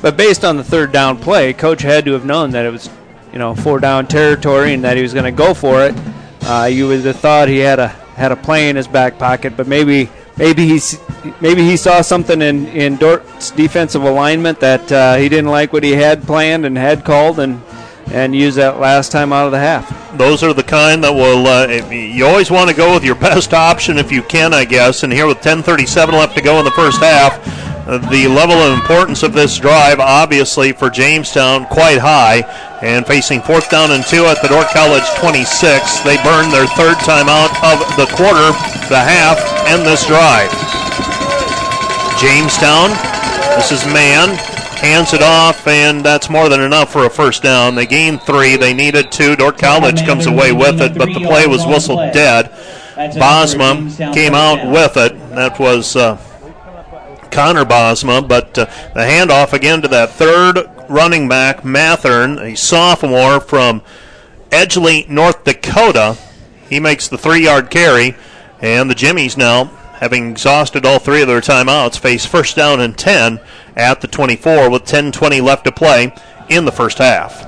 but 0.00 0.16
based 0.16 0.46
on 0.46 0.56
the 0.56 0.64
third 0.64 0.92
down 0.92 1.18
play, 1.18 1.52
coach 1.52 1.82
had 1.82 2.06
to 2.06 2.12
have 2.12 2.24
known 2.24 2.52
that 2.52 2.64
it 2.64 2.70
was, 2.72 2.88
you 3.34 3.38
know, 3.38 3.54
four 3.54 3.80
down 3.80 4.06
territory 4.06 4.72
and 4.72 4.82
that 4.84 4.96
he 4.96 5.02
was 5.02 5.12
going 5.12 5.24
to 5.26 5.30
go 5.30 5.52
for 5.52 5.82
it. 5.84 5.94
Uh, 6.46 6.70
you 6.72 6.88
would 6.88 7.04
have 7.04 7.16
thought 7.20 7.48
he 7.48 7.58
had 7.58 7.78
a 7.78 7.94
had 8.14 8.32
a 8.32 8.36
play 8.36 8.68
in 8.68 8.76
his 8.76 8.88
back 8.88 9.18
pocket, 9.18 9.56
but 9.56 9.66
maybe 9.66 10.08
maybe 10.36 10.66
he 10.66 10.80
maybe 11.40 11.62
he 11.62 11.76
saw 11.76 12.00
something 12.00 12.40
in 12.42 12.66
in 12.68 12.96
Dordt's 12.96 13.50
defensive 13.50 14.02
alignment 14.02 14.60
that 14.60 14.90
uh, 14.92 15.16
he 15.16 15.28
didn't 15.28 15.50
like 15.50 15.72
what 15.72 15.82
he 15.82 15.92
had 15.92 16.22
planned 16.22 16.64
and 16.64 16.76
had 16.76 17.04
called 17.04 17.38
and 17.40 17.60
and 18.12 18.34
used 18.34 18.56
that 18.58 18.78
last 18.78 19.12
time 19.12 19.32
out 19.32 19.46
of 19.46 19.52
the 19.52 19.58
half. 19.58 20.16
Those 20.18 20.42
are 20.42 20.52
the 20.52 20.62
kind 20.62 21.02
that 21.04 21.12
will. 21.12 21.46
Uh, 21.46 21.90
you 21.90 22.26
always 22.26 22.50
want 22.50 22.70
to 22.70 22.76
go 22.76 22.94
with 22.94 23.04
your 23.04 23.14
best 23.14 23.54
option 23.54 23.98
if 23.98 24.12
you 24.12 24.22
can, 24.22 24.54
I 24.54 24.64
guess. 24.64 25.02
And 25.02 25.12
here 25.12 25.26
with 25.26 25.38
10:37 25.38 26.12
left 26.12 26.36
to 26.36 26.42
go 26.42 26.58
in 26.58 26.64
the 26.64 26.70
first 26.72 27.00
half, 27.00 27.34
the 27.84 28.26
level 28.28 28.56
of 28.56 28.78
importance 28.78 29.22
of 29.22 29.34
this 29.34 29.58
drive, 29.58 30.00
obviously 30.00 30.72
for 30.72 30.88
Jamestown, 30.88 31.66
quite 31.66 31.98
high. 31.98 32.40
And 32.82 33.06
facing 33.06 33.40
fourth 33.42 33.70
down 33.70 33.90
and 33.92 34.04
two 34.04 34.24
at 34.24 34.40
the 34.42 34.48
Dordt 34.48 34.68
College 34.68 35.04
26, 35.20 36.00
they 36.00 36.16
burn 36.22 36.50
their 36.50 36.66
third 36.66 36.96
timeout 37.04 37.52
of 37.64 37.80
the 37.96 38.06
quarter, 38.16 38.52
the 38.88 39.00
half, 39.00 39.38
and 39.68 39.82
this 39.84 40.06
drive. 40.06 40.50
Jamestown, 42.20 42.90
this 43.56 43.72
is 43.72 43.84
Mann, 43.92 44.36
hands 44.80 45.12
it 45.12 45.22
off, 45.22 45.66
and 45.66 46.04
that's 46.04 46.30
more 46.30 46.48
than 46.48 46.60
enough 46.60 46.92
for 46.92 47.04
a 47.04 47.10
first 47.10 47.42
down. 47.42 47.74
They 47.74 47.86
gained 47.86 48.22
three, 48.22 48.56
they 48.56 48.72
needed 48.72 49.12
two. 49.12 49.36
Dordt 49.36 49.58
College 49.58 50.04
comes 50.06 50.26
away 50.26 50.52
with 50.52 50.80
it, 50.80 50.96
but 50.96 51.12
the 51.12 51.20
play 51.20 51.46
was 51.46 51.66
whistled 51.66 52.12
dead. 52.12 52.50
Bosma 52.96 54.14
came 54.14 54.34
out 54.34 54.70
with 54.70 54.96
it. 54.96 55.18
That 55.30 55.58
was 55.58 55.96
uh, 55.96 56.16
Connor 57.34 57.64
Bosma, 57.64 58.26
but 58.26 58.56
uh, 58.56 58.66
the 58.94 59.00
handoff 59.00 59.52
again 59.52 59.82
to 59.82 59.88
that 59.88 60.10
third 60.10 60.70
running 60.88 61.28
back, 61.28 61.62
Mathern, 61.62 62.40
a 62.40 62.56
sophomore 62.56 63.40
from 63.40 63.82
Edgeley, 64.50 65.08
North 65.08 65.42
Dakota. 65.42 66.16
He 66.70 66.78
makes 66.78 67.08
the 67.08 67.18
three 67.18 67.42
yard 67.42 67.70
carry, 67.70 68.14
and 68.60 68.88
the 68.88 68.94
Jimmies 68.94 69.36
now, 69.36 69.64
having 69.94 70.30
exhausted 70.30 70.86
all 70.86 71.00
three 71.00 71.22
of 71.22 71.28
their 71.28 71.40
timeouts, 71.40 71.98
face 71.98 72.24
first 72.24 72.54
down 72.54 72.80
and 72.80 72.96
10 72.96 73.40
at 73.74 74.00
the 74.00 74.06
24 74.06 74.70
with 74.70 74.84
10.20 74.84 75.42
left 75.42 75.64
to 75.64 75.72
play 75.72 76.14
in 76.48 76.64
the 76.64 76.72
first 76.72 76.98
half. 76.98 77.42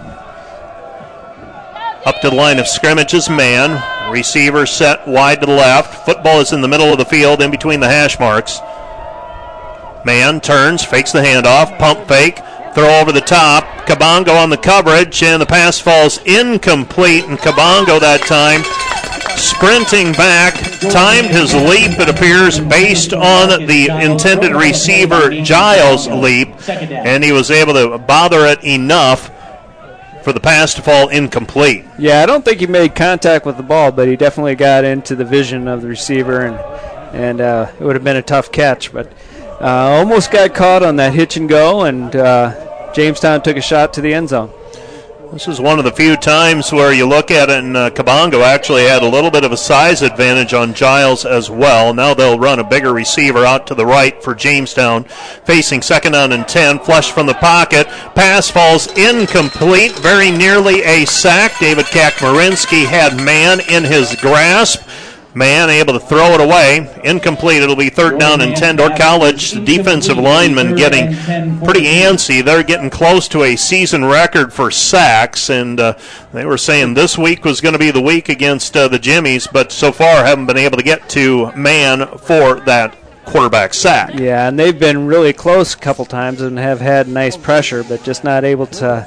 Up 2.04 2.20
to 2.22 2.30
the 2.30 2.36
line 2.36 2.58
of 2.58 2.66
scrimmage 2.66 3.14
is 3.14 3.30
Mann. 3.30 4.12
Receiver 4.12 4.66
set 4.66 5.06
wide 5.06 5.40
to 5.40 5.46
the 5.46 5.52
left. 5.52 6.04
Football 6.04 6.40
is 6.40 6.52
in 6.52 6.60
the 6.60 6.68
middle 6.68 6.90
of 6.90 6.98
the 6.98 7.04
field 7.04 7.40
in 7.40 7.52
between 7.52 7.78
the 7.78 7.88
hash 7.88 8.18
marks. 8.18 8.58
Mann 10.06 10.40
turns, 10.40 10.84
fakes 10.84 11.10
the 11.10 11.18
handoff, 11.18 11.76
pump 11.80 12.06
fake, 12.06 12.38
throw 12.74 13.00
over 13.00 13.10
the 13.10 13.20
top. 13.20 13.64
Kabongo 13.86 14.40
on 14.40 14.50
the 14.50 14.56
coverage, 14.56 15.20
and 15.24 15.42
the 15.42 15.46
pass 15.46 15.80
falls 15.80 16.18
incomplete. 16.24 17.24
And 17.24 17.36
Kabongo 17.36 17.98
that 17.98 18.20
time 18.22 18.62
sprinting 19.36 20.12
back, 20.12 20.54
timed 20.92 21.28
his 21.28 21.52
leap, 21.54 21.98
it 21.98 22.08
appears, 22.08 22.60
based 22.60 23.12
on 23.12 23.66
the 23.66 23.88
intended 24.00 24.52
receiver 24.52 25.42
Giles' 25.42 26.06
leap, 26.06 26.48
and 26.68 27.24
he 27.24 27.32
was 27.32 27.50
able 27.50 27.74
to 27.74 27.98
bother 27.98 28.46
it 28.46 28.62
enough 28.62 29.32
for 30.22 30.32
the 30.32 30.40
pass 30.40 30.74
to 30.74 30.82
fall 30.82 31.08
incomplete. 31.08 31.84
Yeah, 31.98 32.22
I 32.22 32.26
don't 32.26 32.44
think 32.44 32.60
he 32.60 32.66
made 32.68 32.94
contact 32.94 33.44
with 33.44 33.56
the 33.56 33.62
ball, 33.64 33.90
but 33.90 34.06
he 34.06 34.14
definitely 34.14 34.54
got 34.54 34.84
into 34.84 35.16
the 35.16 35.24
vision 35.24 35.66
of 35.66 35.82
the 35.82 35.88
receiver, 35.88 36.42
and 36.42 36.56
and 37.14 37.40
uh, 37.40 37.70
it 37.78 37.82
would 37.82 37.96
have 37.96 38.04
been 38.04 38.16
a 38.16 38.22
tough 38.22 38.52
catch. 38.52 38.92
But 38.92 39.10
uh, 39.60 39.98
almost 39.98 40.30
got 40.30 40.54
caught 40.54 40.82
on 40.82 40.96
that 40.96 41.14
hitch 41.14 41.36
and 41.36 41.48
go, 41.48 41.82
and 41.82 42.14
uh, 42.14 42.92
Jamestown 42.92 43.42
took 43.42 43.56
a 43.56 43.62
shot 43.62 43.92
to 43.94 44.00
the 44.00 44.12
end 44.12 44.28
zone. 44.28 44.50
This 45.32 45.48
is 45.48 45.60
one 45.60 45.80
of 45.80 45.84
the 45.84 45.90
few 45.90 46.16
times 46.16 46.72
where 46.72 46.92
you 46.92 47.04
look 47.04 47.32
at 47.32 47.50
it, 47.50 47.58
and 47.58 47.76
uh, 47.76 47.90
Kabongo 47.90 48.44
actually 48.44 48.84
had 48.84 49.02
a 49.02 49.08
little 49.08 49.30
bit 49.30 49.42
of 49.42 49.50
a 49.50 49.56
size 49.56 50.02
advantage 50.02 50.54
on 50.54 50.72
Giles 50.72 51.26
as 51.26 51.50
well. 51.50 51.92
Now 51.92 52.14
they'll 52.14 52.38
run 52.38 52.60
a 52.60 52.64
bigger 52.64 52.92
receiver 52.92 53.44
out 53.44 53.66
to 53.66 53.74
the 53.74 53.84
right 53.84 54.22
for 54.22 54.36
Jamestown, 54.36 55.04
facing 55.44 55.82
second 55.82 56.12
down 56.12 56.30
and 56.30 56.46
10. 56.46 56.78
Flush 56.78 57.10
from 57.10 57.26
the 57.26 57.34
pocket. 57.34 57.88
Pass 58.14 58.48
falls 58.48 58.86
incomplete, 58.96 59.92
very 59.98 60.30
nearly 60.30 60.82
a 60.82 61.04
sack. 61.06 61.58
David 61.58 61.86
Kakmarinsky 61.86 62.86
had 62.86 63.16
Mann 63.16 63.60
in 63.68 63.82
his 63.82 64.14
grasp. 64.16 64.88
Mann 65.36 65.68
able 65.68 65.92
to 65.92 66.00
throw 66.00 66.32
it 66.32 66.40
away. 66.40 66.90
Incomplete. 67.04 67.62
It'll 67.62 67.76
be 67.76 67.90
third 67.90 68.18
down 68.18 68.40
and 68.40 68.56
10. 68.56 68.76
Dordt 68.76 68.96
College, 68.96 69.52
the 69.52 69.62
defensive 69.62 70.16
lineman 70.16 70.74
getting 70.74 71.14
pretty 71.62 71.84
antsy. 71.84 72.42
They're 72.42 72.62
getting 72.62 72.88
close 72.88 73.28
to 73.28 73.42
a 73.42 73.54
season 73.54 74.06
record 74.06 74.50
for 74.50 74.70
sacks, 74.70 75.50
and 75.50 75.78
uh, 75.78 75.98
they 76.32 76.46
were 76.46 76.56
saying 76.56 76.94
this 76.94 77.18
week 77.18 77.44
was 77.44 77.60
going 77.60 77.74
to 77.74 77.78
be 77.78 77.90
the 77.90 78.00
week 78.00 78.30
against 78.30 78.74
uh, 78.74 78.88
the 78.88 78.98
Jimmies, 78.98 79.46
but 79.46 79.70
so 79.72 79.92
far 79.92 80.24
haven't 80.24 80.46
been 80.46 80.56
able 80.56 80.78
to 80.78 80.82
get 80.82 81.06
to 81.10 81.52
Mann 81.52 82.06
for 82.16 82.60
that 82.60 82.96
quarterback 83.26 83.74
sack. 83.74 84.14
Yeah, 84.14 84.48
and 84.48 84.58
they've 84.58 84.78
been 84.78 85.06
really 85.06 85.34
close 85.34 85.74
a 85.74 85.78
couple 85.78 86.06
times 86.06 86.40
and 86.40 86.58
have 86.58 86.80
had 86.80 87.08
nice 87.08 87.36
pressure, 87.36 87.84
but 87.84 88.02
just 88.02 88.24
not 88.24 88.44
able 88.44 88.66
to 88.68 89.06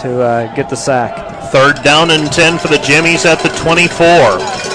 to 0.00 0.20
uh, 0.20 0.54
get 0.54 0.70
the 0.70 0.76
sack. 0.76 1.50
Third 1.50 1.82
down 1.82 2.12
and 2.12 2.30
10 2.30 2.58
for 2.58 2.68
the 2.68 2.78
Jimmies 2.78 3.24
at 3.24 3.40
the 3.40 3.48
24. 3.48 4.73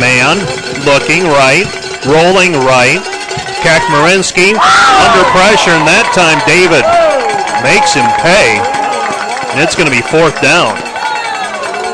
Mann 0.00 0.40
looking 0.86 1.26
right, 1.26 1.66
rolling 2.06 2.54
right. 2.64 3.02
Kakmarinsky 3.62 4.54
under 4.54 5.24
pressure, 5.34 5.74
and 5.74 5.82
that 5.86 6.06
time 6.14 6.38
David 6.46 6.86
makes 7.66 7.90
him 7.94 8.06
pay. 8.22 8.62
And 9.50 9.58
it's 9.58 9.74
going 9.74 9.90
to 9.90 9.94
be 9.94 10.02
fourth 10.02 10.38
down. 10.40 10.78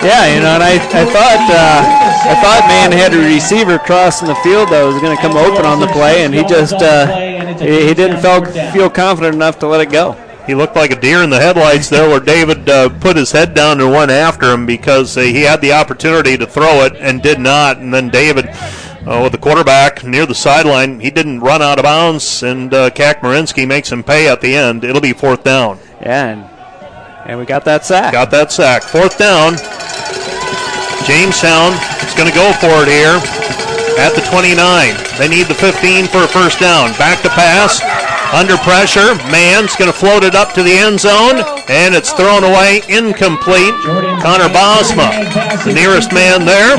Yeah, 0.05 0.29
you 0.29 0.41
know, 0.45 0.61
and 0.61 0.63
I, 0.63 0.77
I 0.77 1.05
thought 1.09 1.43
uh, 1.49 1.81
I 2.29 2.35
thought 2.45 2.69
Mann 2.69 2.93
had 2.93 3.15
a 3.15 3.19
receiver 3.19 3.79
crossing 3.79 4.29
the 4.29 4.35
field 4.45 4.69
that 4.69 4.85
was 4.85 5.01
going 5.01 5.17
to 5.17 5.23
come 5.23 5.37
open 5.37 5.65
on 5.65 5.81
the 5.81 5.87
play, 5.89 6.25
and 6.25 6.35
he 6.35 6.45
just 6.45 6.75
uh, 6.75 7.09
he, 7.57 7.89
he 7.89 7.95
didn't 7.95 8.21
feel 8.21 8.45
feel 8.73 8.91
confident 8.91 9.35
enough 9.35 9.59
to 9.61 9.67
let 9.67 9.81
it 9.81 9.91
go. 9.91 10.13
He 10.47 10.55
looked 10.55 10.77
like 10.77 10.91
a 10.91 11.01
deer 11.01 11.23
in 11.23 11.31
the 11.31 11.41
headlights 11.41 11.89
there, 11.89 12.09
where 12.09 12.21
David 12.21 12.69
uh, 12.69 12.91
put 13.01 13.17
his 13.17 13.33
head 13.33 13.55
down 13.55 13.81
and 13.81 13.91
went 13.91 14.11
after 14.11 14.53
him 14.53 14.67
because 14.67 15.17
uh, 15.17 15.23
he 15.23 15.43
had 15.43 15.63
the 15.63 15.73
opportunity 15.73 16.37
to 16.37 16.47
throw 16.47 16.85
it 16.85 16.95
and 16.97 17.23
did 17.23 17.41
not. 17.41 17.79
And 17.79 17.95
then 17.95 18.11
David, 18.11 18.49
uh, 19.07 19.21
with 19.23 19.33
the 19.33 19.39
quarterback 19.39 20.05
near 20.05 20.27
the 20.27 20.35
sideline, 20.35 21.01
he 21.01 21.11
didn't 21.11 21.41
run 21.41 21.63
out 21.63 21.79
of 21.79 21.85
bounds, 21.85 22.43
and 22.43 22.75
uh, 22.75 22.91
Kakmarinsky 22.91 23.67
makes 23.67 23.91
him 23.91 24.03
pay 24.03 24.29
at 24.29 24.43
the 24.43 24.55
end. 24.55 24.85
It'll 24.85 25.01
be 25.01 25.15
fourth 25.15 25.45
down. 25.45 25.79
Yeah, 26.03 26.27
and, 26.27 27.31
and 27.31 27.39
we 27.39 27.47
got 27.47 27.65
that 27.65 27.87
sack. 27.87 28.13
Got 28.13 28.31
that 28.33 28.53
sack. 28.53 28.83
Fourth 28.83 29.17
down. 29.17 29.57
Jamestown 31.07 31.73
is 32.05 32.15
going 32.15 32.29
to 32.29 32.35
go 32.35 32.53
for 32.61 32.85
it 32.85 32.89
here 32.89 33.17
at 33.99 34.13
the 34.15 34.23
29. 34.29 34.57
They 35.19 35.29
need 35.29 35.47
the 35.47 35.55
15 35.55 36.07
for 36.09 36.25
a 36.25 36.29
first 36.29 36.61
down. 36.61 36.93
Back 36.99 37.23
to 37.23 37.29
pass. 37.31 37.81
Under 38.35 38.57
pressure, 38.67 39.15
Mann's 39.31 39.77
going 39.77 39.87
to 39.87 39.97
float 39.97 40.25
it 40.25 40.35
up 40.35 40.53
to 40.55 40.63
the 40.65 40.75
end 40.75 40.99
zone, 40.99 41.39
and 41.71 41.95
it's 41.95 42.11
thrown 42.11 42.43
away 42.43 42.83
incomplete. 42.91 43.71
Connor 44.27 44.51
Bosma, 44.51 45.07
the 45.63 45.73
nearest 45.73 46.13
man 46.13 46.45
there. 46.45 46.75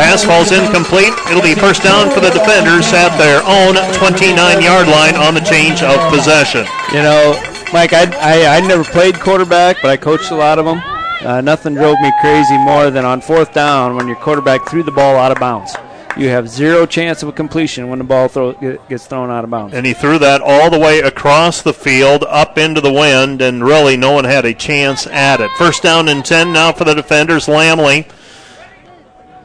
Pass 0.00 0.24
falls 0.24 0.50
incomplete. 0.50 1.12
It'll 1.28 1.44
be 1.44 1.54
first 1.54 1.82
down 1.82 2.08
for 2.08 2.20
the 2.20 2.30
defenders 2.30 2.88
at 2.96 3.12
their 3.18 3.44
own 3.44 3.76
29-yard 4.00 4.88
line 4.88 5.14
on 5.16 5.34
the 5.34 5.44
change 5.44 5.82
of 5.82 6.00
possession. 6.08 6.64
You 6.88 7.04
know, 7.04 7.36
Mike, 7.70 7.92
I, 7.92 8.08
I, 8.24 8.56
I 8.56 8.66
never 8.66 8.82
played 8.82 9.20
quarterback, 9.20 9.76
but 9.82 9.90
I 9.90 9.98
coached 9.98 10.30
a 10.30 10.36
lot 10.36 10.58
of 10.58 10.64
them. 10.64 10.80
Uh, 11.20 11.42
nothing 11.42 11.74
drove 11.74 12.00
me 12.00 12.12
crazy 12.22 12.56
more 12.56 12.90
than 12.90 13.04
on 13.04 13.20
fourth 13.20 13.52
down 13.52 13.94
when 13.94 14.08
your 14.08 14.16
quarterback 14.16 14.66
threw 14.70 14.82
the 14.82 14.92
ball 14.92 15.18
out 15.18 15.32
of 15.32 15.38
bounds 15.38 15.76
you 16.16 16.28
have 16.28 16.48
zero 16.48 16.86
chance 16.86 17.22
of 17.22 17.28
a 17.28 17.32
completion 17.32 17.88
when 17.88 17.98
the 17.98 18.04
ball 18.04 18.28
throw, 18.28 18.52
gets 18.88 19.06
thrown 19.06 19.30
out 19.30 19.44
of 19.44 19.50
bounds. 19.50 19.74
And 19.74 19.84
he 19.86 19.92
threw 19.92 20.18
that 20.18 20.40
all 20.40 20.70
the 20.70 20.78
way 20.78 21.00
across 21.00 21.62
the 21.62 21.74
field, 21.74 22.24
up 22.28 22.58
into 22.58 22.80
the 22.80 22.92
wind, 22.92 23.42
and 23.42 23.64
really 23.64 23.96
no 23.96 24.12
one 24.12 24.24
had 24.24 24.44
a 24.44 24.54
chance 24.54 25.06
at 25.06 25.40
it. 25.40 25.50
First 25.52 25.82
down 25.82 26.08
and 26.08 26.24
10 26.24 26.52
now 26.52 26.72
for 26.72 26.84
the 26.84 26.94
defenders. 26.94 27.46
Lamley 27.46 28.10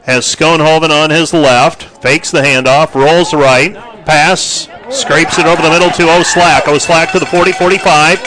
has 0.04 0.24
Schoenhoven 0.24 0.90
on 0.90 1.10
his 1.10 1.32
left, 1.32 1.82
fakes 2.02 2.30
the 2.30 2.40
handoff, 2.40 2.94
rolls 2.94 3.34
right, 3.34 3.74
pass, 4.04 4.68
scrapes 4.90 5.38
it 5.38 5.46
over 5.46 5.62
the 5.62 5.70
middle 5.70 5.90
to 5.90 6.08
O'Slack. 6.18 6.66
O'Slack 6.68 7.12
to 7.12 7.18
the 7.18 7.26
40 7.26 7.52
45, 7.52 8.20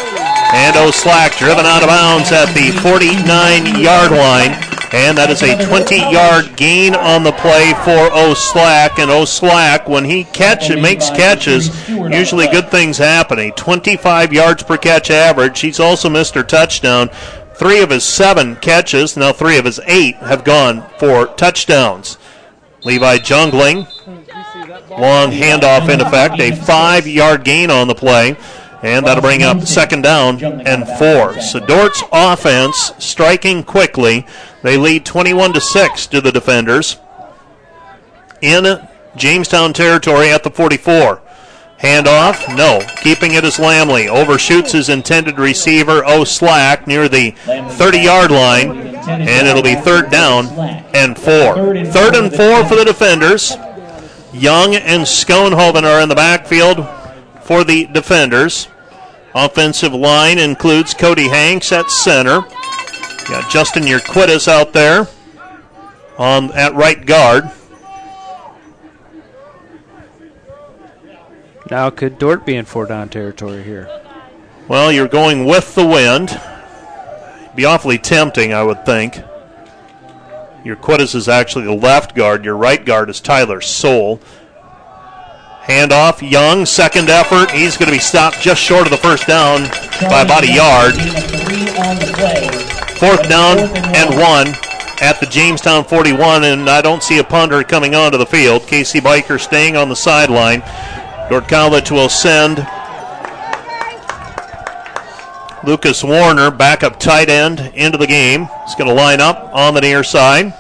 and 0.54 0.76
O'Slack 0.78 1.36
driven 1.38 1.66
out 1.66 1.82
of 1.82 1.89
bounds 1.89 2.32
at 2.32 2.54
the 2.54 2.72
49 2.82 3.80
yard 3.80 4.12
line. 4.12 4.72
And 4.94 5.18
that 5.18 5.32
is 5.32 5.41
a 5.41 5.66
20 5.66 5.98
yard 5.98 6.56
gain 6.56 6.94
on 6.94 7.24
the 7.24 7.32
play 7.32 7.74
for 7.84 8.14
O'Slack. 8.14 9.00
And 9.00 9.10
O'Slack, 9.10 9.89
when 9.89 10.06
he 10.06 10.24
catches, 10.24 10.80
makes 10.80 11.10
catches, 11.10 11.89
usually 11.89 12.48
good 12.48 12.70
things 12.70 13.00
happen. 13.00 13.39
A 13.39 13.50
25 13.50 14.32
yards 14.32 14.62
per 14.62 14.78
catch 14.78 15.10
average. 15.10 15.60
He's 15.62 15.80
also 15.80 16.10
missed 16.10 16.36
her 16.36 16.44
touchdown. 16.44 17.10
Three 17.56 17.82
of 17.82 17.89
his 17.89 18.04
seven 18.04 18.56
catches, 18.58 19.18
now 19.18 19.34
three 19.34 19.58
of 19.58 19.66
his 19.66 19.80
eight, 19.86 20.16
have 20.18 20.44
gone 20.44 20.86
for 21.00 21.26
touchdowns. 21.26 22.20
Levi 22.84 23.18
Jungling, 23.18 23.88
long 24.89 25.32
handoff 25.32 25.89
in 25.89 26.02
effect, 26.02 26.39
a 26.39 26.52
five 26.52 27.08
yard 27.08 27.44
gain 27.44 27.72
on 27.72 27.88
the 27.88 27.96
play. 27.96 28.36
And 28.84 29.06
that'll 29.06 29.22
bring 29.22 29.44
up 29.44 29.62
second 29.62 30.02
down 30.02 30.44
and 30.44 30.86
four. 31.00 31.40
So 31.42 31.60
Dordt's 31.60 32.04
offense 32.12 32.92
striking 33.00 33.64
quickly. 33.64 34.28
They 34.62 34.76
lead 34.76 35.06
21 35.06 35.54
to 35.54 35.62
6 35.62 36.08
to 36.08 36.20
the 36.20 36.32
defenders 36.34 36.98
in 38.42 38.88
Jamestown 39.16 39.72
territory 39.72 40.30
at 40.30 40.44
the 40.44 40.52
44. 40.52 41.22
Handoff, 41.80 42.56
no. 42.56 42.82
Keeping 43.02 43.34
it 43.34 43.44
is 43.44 43.56
Lamley. 43.58 44.08
Overshoots 44.08 44.72
his 44.74 44.90
intended 44.90 45.38
receiver, 45.38 46.04
O'Slack, 46.06 46.86
near 46.86 47.10
the 47.10 47.32
30 47.32 48.00
yard 48.00 48.32
line. 48.32 48.88
And 49.08 49.48
it'll 49.48 49.64
be 49.64 49.76
third 49.76 50.10
down 50.10 50.48
and 50.94 51.18
four. 51.18 51.56
Third 51.86 52.16
and 52.16 52.34
four 52.34 52.66
for 52.66 52.76
the 52.76 52.86
defenders. 52.86 53.56
Young 54.34 54.76
and 54.76 55.04
Schoenhoven 55.04 55.84
are 55.84 56.02
in 56.02 56.10
the 56.10 56.16
backfield 56.16 56.88
for 57.44 57.64
the 57.64 57.86
defenders. 57.86 58.68
Offensive 59.36 59.94
line 59.94 60.38
includes 60.38 60.94
Cody 60.94 61.28
Hanks 61.28 61.72
at 61.72 61.90
center. 61.90 62.42
Got 63.28 63.50
Justin 63.50 63.84
Urquitas 63.84 64.48
out 64.48 64.74
there 64.74 65.08
on 66.18 66.52
at 66.52 66.76
right 66.76 67.04
guard. 67.06 67.50
Now 71.72 71.90
could 71.90 72.20
Dordt 72.20 72.46
be 72.46 72.56
in 72.56 72.66
four 72.66 72.86
down 72.86 73.10
territory 73.10 73.64
here? 73.64 73.90
Well, 74.68 74.92
you're 74.92 75.08
going 75.08 75.46
with 75.46 75.74
the 75.74 75.86
wind. 75.86 76.40
Be 77.56 77.66
awfully 77.66 77.98
tempting, 77.98 78.54
I 78.54 78.64
would 78.64 78.86
think. 78.86 79.18
Your 80.64 80.76
Urquitas 80.76 81.16
is 81.16 81.28
actually 81.28 81.66
the 81.66 81.74
left 81.74 82.16
guard. 82.16 82.46
Your 82.46 82.56
right 82.56 82.84
guard 82.84 83.10
is 83.10 83.20
Tyler 83.20 83.62
Soul. 83.62 84.20
Handoff, 85.66 86.30
Young, 86.30 86.66
second 86.66 87.09
effort. 87.09 87.49
He's 87.51 87.78
going 87.78 87.88
to 87.88 87.95
be 87.95 87.99
stopped 87.99 88.41
just 88.41 88.61
short 88.61 88.86
of 88.86 88.91
the 88.91 88.97
first 88.97 89.26
down 89.28 89.61
by 90.09 90.22
about 90.22 90.43
a 90.43 90.51
yard. 90.51 90.93
Fourth 92.97 93.30
down 93.30 93.59
and 93.95 94.09
one 94.20 94.47
at 95.01 95.20
the 95.22 95.26
Jamestown 95.26 95.86
41, 95.86 96.43
and 96.43 96.70
I 96.70 96.82
don't 96.82 97.01
see 97.01 97.20
a 97.20 97.24
punter 97.24 97.64
coming 97.64 97.95
onto 97.95 98.18
the 98.18 98.26
field. 98.26 98.68
Casey 98.68 98.99
Biker 98.99 99.39
staying 99.39 99.78
on 99.78 99.88
the 99.88 99.95
sideline. 99.95 100.61
Dordt 101.30 101.47
College 101.47 101.91
will 101.91 102.09
send 102.09 102.57
Lucas 105.66 106.03
Warner, 106.03 106.51
backup 106.51 106.99
tight 106.99 107.30
end, 107.30 107.72
into 107.74 107.97
the 107.97 108.07
game. 108.07 108.49
He's 108.66 108.76
going 108.76 108.89
to 108.89 108.93
line 108.93 109.22
up 109.22 109.49
on 109.53 109.74
the 109.74 109.82
near 109.82 110.03
side. 110.03 110.53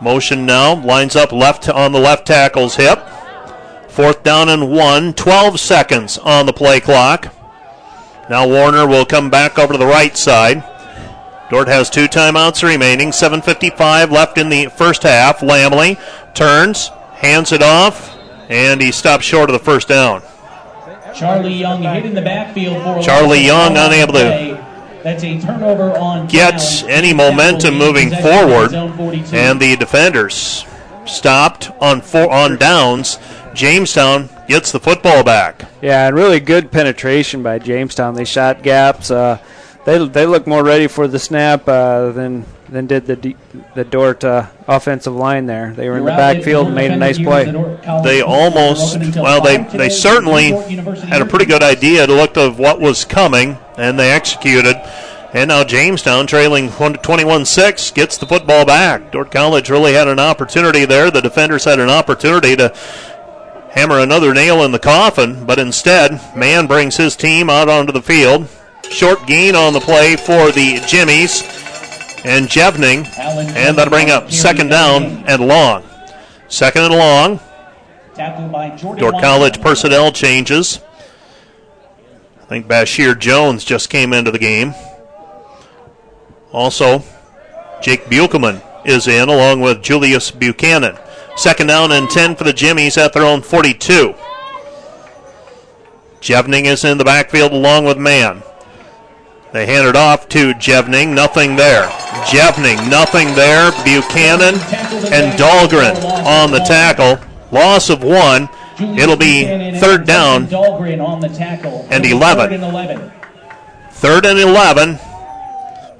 Motion 0.00 0.46
now, 0.46 0.76
lines 0.84 1.16
up 1.16 1.32
left 1.32 1.68
on 1.68 1.90
the 1.90 1.98
left 1.98 2.24
tackle's 2.24 2.76
hip. 2.76 3.00
Fourth 3.94 4.24
down 4.24 4.48
and 4.48 4.72
one, 4.72 5.14
12 5.14 5.60
seconds 5.60 6.18
on 6.18 6.46
the 6.46 6.52
play 6.52 6.80
clock. 6.80 7.32
Now 8.28 8.44
Warner 8.48 8.88
will 8.88 9.04
come 9.04 9.30
back 9.30 9.56
over 9.56 9.72
to 9.72 9.78
the 9.78 9.86
right 9.86 10.16
side. 10.16 10.64
Dordt 11.48 11.68
has 11.68 11.90
two 11.90 12.08
timeouts 12.08 12.64
remaining, 12.64 13.10
7.55 13.10 14.10
left 14.10 14.36
in 14.36 14.48
the 14.48 14.66
first 14.66 15.04
half. 15.04 15.42
Lamley 15.42 15.96
turns, 16.34 16.88
hands 17.12 17.52
it 17.52 17.62
off, 17.62 18.18
and 18.48 18.80
he 18.80 18.90
stops 18.90 19.24
short 19.24 19.48
of 19.48 19.52
the 19.52 19.64
first 19.64 19.86
down. 19.86 20.22
Charlie 21.14 21.54
Young 21.54 21.80
hit 21.82 22.04
in 22.04 22.14
the 22.14 22.22
backfield 22.22 22.82
for 22.82 23.00
Charlie 23.00 23.46
Young 23.46 23.76
unable 23.76 24.14
to 24.14 24.60
That's 25.04 25.22
a 25.22 25.40
turnover 25.40 25.96
on 25.96 26.26
any 26.88 27.14
momentum 27.14 27.78
moving 27.78 28.10
forward, 28.10 28.74
and 29.32 29.60
the 29.60 29.76
defenders 29.78 30.64
stopped 31.06 31.70
on 31.80 32.00
four 32.00 32.32
on 32.32 32.56
downs. 32.56 33.18
Jamestown 33.54 34.28
gets 34.48 34.72
the 34.72 34.80
football 34.80 35.24
back. 35.24 35.62
Yeah, 35.82 36.06
and 36.08 36.16
really 36.16 36.40
good 36.40 36.70
penetration 36.70 37.42
by 37.42 37.58
Jamestown. 37.58 38.14
They 38.14 38.24
shot 38.24 38.62
gaps. 38.62 39.10
Uh, 39.10 39.38
they 39.84 40.06
they 40.08 40.26
look 40.26 40.46
more 40.46 40.64
ready 40.64 40.86
for 40.86 41.06
the 41.06 41.18
snap 41.18 41.68
uh, 41.68 42.10
than 42.12 42.44
than 42.68 42.86
did 42.86 43.06
the 43.06 43.16
D, 43.16 43.36
the 43.74 43.84
Dordt 43.84 44.24
uh, 44.24 44.46
offensive 44.66 45.14
line 45.14 45.46
there. 45.46 45.72
They 45.74 45.88
were 45.88 45.98
in 45.98 46.04
the 46.04 46.10
Your 46.10 46.20
outlet 46.20 46.36
backfield 46.36 46.66
and 46.66 46.74
made 46.74 46.90
a 46.90 46.96
nice 46.96 47.18
play. 47.18 47.42
at 47.42 47.46
the 47.46 47.52
Dordt 47.52 47.82
College 47.82 48.04
They 48.04 48.20
almost, 48.22 48.98
well, 49.16 49.40
they, 49.42 49.58
they 49.76 49.90
certainly 49.90 50.50
had 50.50 51.20
a 51.22 51.26
pretty 51.26 51.44
good 51.44 51.62
idea 51.62 52.06
to 52.06 52.12
look 52.12 52.36
of 52.36 52.58
what 52.58 52.80
was 52.80 53.04
coming, 53.04 53.58
and 53.76 53.98
they 53.98 54.10
executed. 54.10 54.76
And 55.34 55.48
now 55.48 55.64
Jamestown, 55.64 56.26
trailing 56.28 56.70
21 56.70 57.44
6, 57.44 57.90
gets 57.90 58.16
the 58.18 58.26
football 58.26 58.64
back. 58.64 59.10
Dordt 59.10 59.32
College 59.32 59.68
really 59.68 59.92
had 59.92 60.06
an 60.06 60.20
opportunity 60.20 60.84
there. 60.84 61.10
The 61.10 61.20
defenders 61.20 61.64
had 61.64 61.80
an 61.80 61.90
opportunity 61.90 62.54
to 62.54 62.72
hammer 63.74 63.98
another 63.98 64.32
nail 64.32 64.62
in 64.62 64.72
the 64.72 64.78
coffin, 64.78 65.44
but 65.44 65.58
instead, 65.58 66.20
Mann 66.36 66.66
brings 66.66 66.96
his 66.96 67.16
team 67.16 67.50
out 67.50 67.68
onto 67.68 67.92
the 67.92 68.00
field. 68.02 68.48
Short 68.88 69.26
gain 69.26 69.56
on 69.56 69.72
the 69.72 69.80
play 69.80 70.14
for 70.16 70.52
the 70.52 70.80
Jimmies 70.86 71.42
and 72.24 72.46
Jevning, 72.48 73.06
and 73.18 73.76
that'll 73.76 73.90
bring 73.90 74.10
up 74.10 74.30
second 74.30 74.68
down 74.68 75.24
and 75.26 75.46
long. 75.46 75.82
Second 76.48 76.84
and 76.84 76.94
long. 76.94 77.40
Dordt 78.96 79.20
College 79.20 79.60
personnel 79.60 80.12
changes. 80.12 80.78
I 82.40 82.44
think 82.46 82.66
Bashir 82.66 83.18
Jones 83.18 83.64
just 83.64 83.90
came 83.90 84.12
into 84.12 84.30
the 84.30 84.38
game. 84.38 84.74
Also, 86.52 87.02
Jake 87.82 88.04
Buchelman 88.04 88.62
is 88.86 89.08
in 89.08 89.28
along 89.28 89.60
with 89.60 89.82
Julius 89.82 90.30
Buchanan. 90.30 90.96
Second 91.36 91.66
down 91.66 91.92
and 91.92 92.08
10 92.08 92.36
for 92.36 92.44
the 92.44 92.52
Jimmies 92.52 92.96
at 92.96 93.12
their 93.12 93.24
own 93.24 93.42
42. 93.42 94.14
Jevning 96.20 96.64
is 96.64 96.84
in 96.84 96.96
the 96.98 97.04
backfield 97.04 97.52
along 97.52 97.84
with 97.84 97.98
Mann. 97.98 98.42
They 99.52 99.66
hand 99.66 99.86
it 99.86 99.94
off 99.94 100.28
to 100.30 100.52
Jevning, 100.54 101.14
nothing 101.14 101.56
there. 101.56 101.86
Jevning, 102.26 102.90
nothing 102.90 103.34
there. 103.34 103.70
Buchanan 103.84 104.54
and 105.12 105.38
Dahlgren 105.38 105.94
on 106.24 106.50
the 106.50 106.60
tackle. 106.60 107.24
Loss 107.52 107.90
of 107.90 108.02
one. 108.02 108.48
It'll 108.78 109.16
be 109.16 109.44
third 109.78 110.06
down, 110.06 110.46
Dahlgren 110.46 111.00
on 111.00 111.20
the 111.20 111.28
tackle. 111.28 111.86
and 111.90 112.04
11. 112.04 113.12
Third 113.92 114.26
and 114.26 114.38
11. 114.38 114.98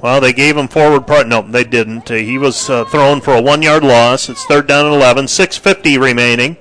Third 0.05 0.11
and 0.11 0.21
11. 0.21 0.21
Well, 0.21 0.21
they 0.21 0.33
gave 0.35 0.57
him 0.57 0.69
forward 0.69 1.07
part. 1.07 1.29
No, 1.29 1.41
they 1.41 1.65
didn't. 1.65 2.11
Uh, 2.11 2.15
he 2.15 2.37
was 2.37 2.69
uh, 2.69 2.85
thrown 2.85 3.23
for 3.23 3.35
a 3.35 3.41
one 3.41 3.63
yard 3.63 3.83
loss. 3.83 4.29
It's 4.29 4.45
third 4.45 4.67
down 4.67 4.85
and 4.85 4.95
11. 4.95 5.25
6.50 5.25 5.99
remaining. 5.99 6.57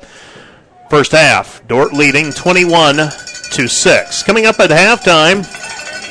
First 0.90 1.12
half. 1.12 1.62
Dordt 1.68 1.92
leading 1.94 2.32
21 2.32 2.96
to 2.96 3.68
6. 3.68 4.24
Coming 4.24 4.46
up 4.46 4.60
at 4.62 4.70
halftime, 4.70 5.44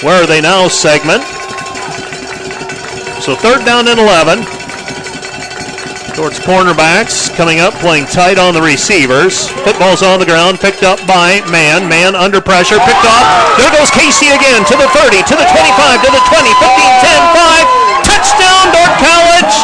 where 0.02 0.22
are 0.22 0.26
they 0.26 0.42
now 0.42 0.68
segment? 0.68 1.22
So 3.22 3.34
third 3.34 3.64
down 3.64 3.88
and 3.88 3.98
11. 3.98 4.61
Dordt's 6.12 6.40
cornerbacks 6.44 7.32
coming 7.40 7.64
up, 7.64 7.72
playing 7.80 8.04
tight 8.04 8.36
on 8.36 8.52
the 8.52 8.60
receivers. 8.60 9.48
Football's 9.64 10.04
on 10.04 10.20
the 10.20 10.28
ground, 10.28 10.60
picked 10.60 10.84
up 10.84 11.00
by 11.08 11.40
Mann. 11.48 11.88
Mann 11.88 12.12
under 12.12 12.36
pressure, 12.36 12.76
picked 12.84 13.06
off. 13.08 13.24
There 13.56 13.72
goes 13.72 13.88
Casey 13.88 14.28
again 14.28 14.60
to 14.68 14.76
the 14.76 14.88
30, 14.92 15.24
to 15.24 15.34
the 15.40 15.48
25, 15.48 16.04
to 16.04 16.10
the 16.12 16.22
20, 16.28 16.52
15, 16.60 17.08
10, 17.08 17.20
5. 17.32 18.04
Touchdown, 18.04 18.64
Dordt 18.76 18.94
College. 19.00 19.56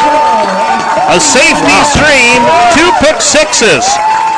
A 1.13 1.21
safety 1.21 1.79
stream, 1.93 2.41
two 2.73 2.89
pick 3.05 3.21
sixes 3.21 3.85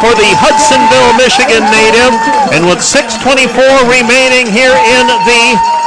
for 0.03 0.11
the 0.17 0.31
Hudsonville, 0.43 1.15
Michigan 1.15 1.63
native. 1.71 2.15
And 2.51 2.67
with 2.67 2.83
6.24 2.83 3.87
remaining 3.87 4.51
here 4.51 4.75
in 4.75 5.07
the 5.27 5.80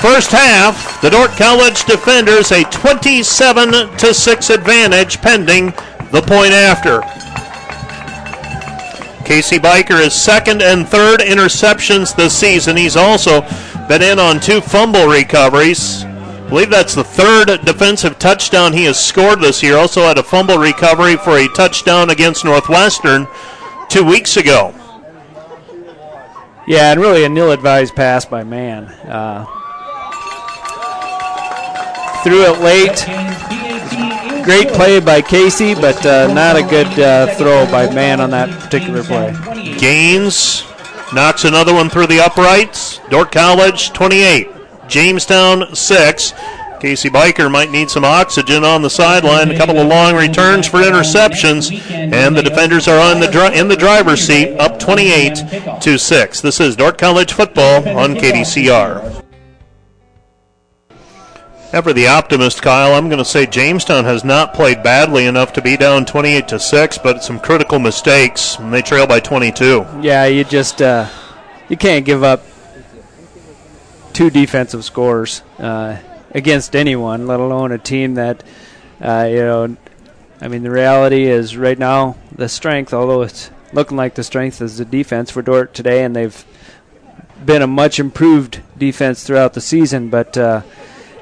First 0.00 0.30
half, 0.30 1.00
the 1.00 1.10
Dordt 1.10 1.32
College 1.32 1.84
defenders 1.84 2.52
a 2.52 2.64
27 2.64 3.70
to 3.96 4.14
6 4.14 4.50
advantage 4.50 5.20
pending 5.20 5.66
the 6.12 6.22
point 6.24 6.52
after. 6.52 7.00
Casey 9.24 9.58
Biker 9.58 10.00
is 10.00 10.14
second 10.14 10.62
and 10.62 10.86
third 10.86 11.20
interceptions 11.20 12.14
this 12.14 12.38
season. 12.38 12.76
He's 12.76 12.94
also 12.94 13.40
been 13.88 14.02
in 14.02 14.18
on 14.18 14.38
two 14.38 14.60
fumble 14.60 15.08
recoveries. 15.08 16.04
I 16.04 16.48
believe 16.48 16.70
that's 16.70 16.94
the 16.94 17.02
third 17.02 17.46
defensive 17.64 18.20
touchdown 18.20 18.72
he 18.72 18.84
has 18.84 19.04
scored 19.04 19.40
this 19.40 19.62
year. 19.62 19.76
Also 19.76 20.02
had 20.02 20.18
a 20.18 20.22
fumble 20.22 20.58
recovery 20.58 21.16
for 21.16 21.38
a 21.38 21.48
touchdown 21.48 22.10
against 22.10 22.44
Northwestern 22.44 23.26
two 23.88 24.04
weeks 24.04 24.36
ago. 24.36 24.72
Yeah, 26.68 26.92
and 26.92 27.00
really 27.00 27.24
a 27.24 27.28
nil 27.28 27.50
advised 27.50 27.96
pass 27.96 28.24
by 28.24 28.44
Mann. 28.44 28.84
Uh, 28.84 29.46
threw 32.26 32.42
it 32.42 32.58
late. 32.60 33.06
Great 34.44 34.66
play 34.74 34.98
by 34.98 35.22
Casey, 35.22 35.74
but 35.74 36.04
uh, 36.04 36.26
not 36.34 36.56
a 36.56 36.62
good 36.62 36.88
uh, 36.98 37.32
throw 37.36 37.64
by 37.66 37.88
Mann 37.94 38.20
on 38.20 38.30
that 38.30 38.50
particular 38.60 39.04
play. 39.04 39.32
Gaines 39.78 40.64
knocks 41.14 41.44
another 41.44 41.72
one 41.72 41.88
through 41.88 42.08
the 42.08 42.18
uprights. 42.18 42.98
Dordt 43.10 43.30
College 43.30 43.92
28, 43.92 44.48
Jamestown 44.88 45.72
6. 45.72 46.34
Casey 46.80 47.08
Biker 47.08 47.48
might 47.50 47.70
need 47.70 47.90
some 47.90 48.04
oxygen 48.04 48.64
on 48.64 48.82
the 48.82 48.90
sideline. 48.90 49.52
A 49.52 49.56
couple 49.56 49.78
of 49.78 49.86
long 49.86 50.16
returns 50.16 50.66
for 50.66 50.78
interceptions, 50.78 51.72
and 51.92 52.36
the 52.36 52.42
defenders 52.42 52.88
are 52.88 52.98
on 52.98 53.20
the 53.20 53.28
dri- 53.28 53.56
in 53.56 53.68
the 53.68 53.76
driver's 53.76 54.20
seat, 54.20 54.56
up 54.58 54.80
28 54.80 55.80
to 55.80 55.96
6. 55.96 56.40
This 56.40 56.58
is 56.58 56.74
Dort 56.74 56.98
College 56.98 57.32
football 57.32 57.88
on 57.88 58.16
KDCR. 58.16 59.25
Ever 61.76 61.92
the 61.92 62.06
optimist, 62.06 62.62
Kyle, 62.62 62.94
I'm 62.94 63.10
going 63.10 63.18
to 63.18 63.24
say 63.26 63.44
Jamestown 63.44 64.06
has 64.06 64.24
not 64.24 64.54
played 64.54 64.82
badly 64.82 65.26
enough 65.26 65.52
to 65.52 65.60
be 65.60 65.76
down 65.76 66.06
28 66.06 66.48
to 66.48 66.58
6, 66.58 66.96
but 66.96 67.22
some 67.22 67.38
critical 67.38 67.78
mistakes, 67.78 68.56
and 68.58 68.72
they 68.72 68.80
trail 68.80 69.06
by 69.06 69.20
22. 69.20 69.84
Yeah, 70.00 70.24
you 70.24 70.42
just 70.42 70.80
uh, 70.80 71.06
you 71.68 71.76
can't 71.76 72.06
give 72.06 72.22
up 72.22 72.42
two 74.14 74.30
defensive 74.30 74.86
scores 74.86 75.42
uh, 75.58 75.98
against 76.30 76.74
anyone, 76.74 77.26
let 77.26 77.40
alone 77.40 77.72
a 77.72 77.78
team 77.78 78.14
that 78.14 78.42
uh, 79.02 79.28
you 79.28 79.36
know. 79.36 79.76
I 80.40 80.48
mean, 80.48 80.62
the 80.62 80.70
reality 80.70 81.24
is 81.24 81.58
right 81.58 81.78
now 81.78 82.16
the 82.32 82.48
strength, 82.48 82.94
although 82.94 83.20
it's 83.20 83.50
looking 83.74 83.98
like 83.98 84.14
the 84.14 84.24
strength 84.24 84.62
is 84.62 84.78
the 84.78 84.86
defense 84.86 85.30
for 85.30 85.42
Dordt 85.42 85.74
today, 85.74 86.04
and 86.04 86.16
they've 86.16 86.42
been 87.44 87.60
a 87.60 87.66
much 87.66 88.00
improved 88.00 88.62
defense 88.78 89.24
throughout 89.24 89.52
the 89.52 89.60
season. 89.60 90.08
But 90.08 90.38
uh, 90.38 90.62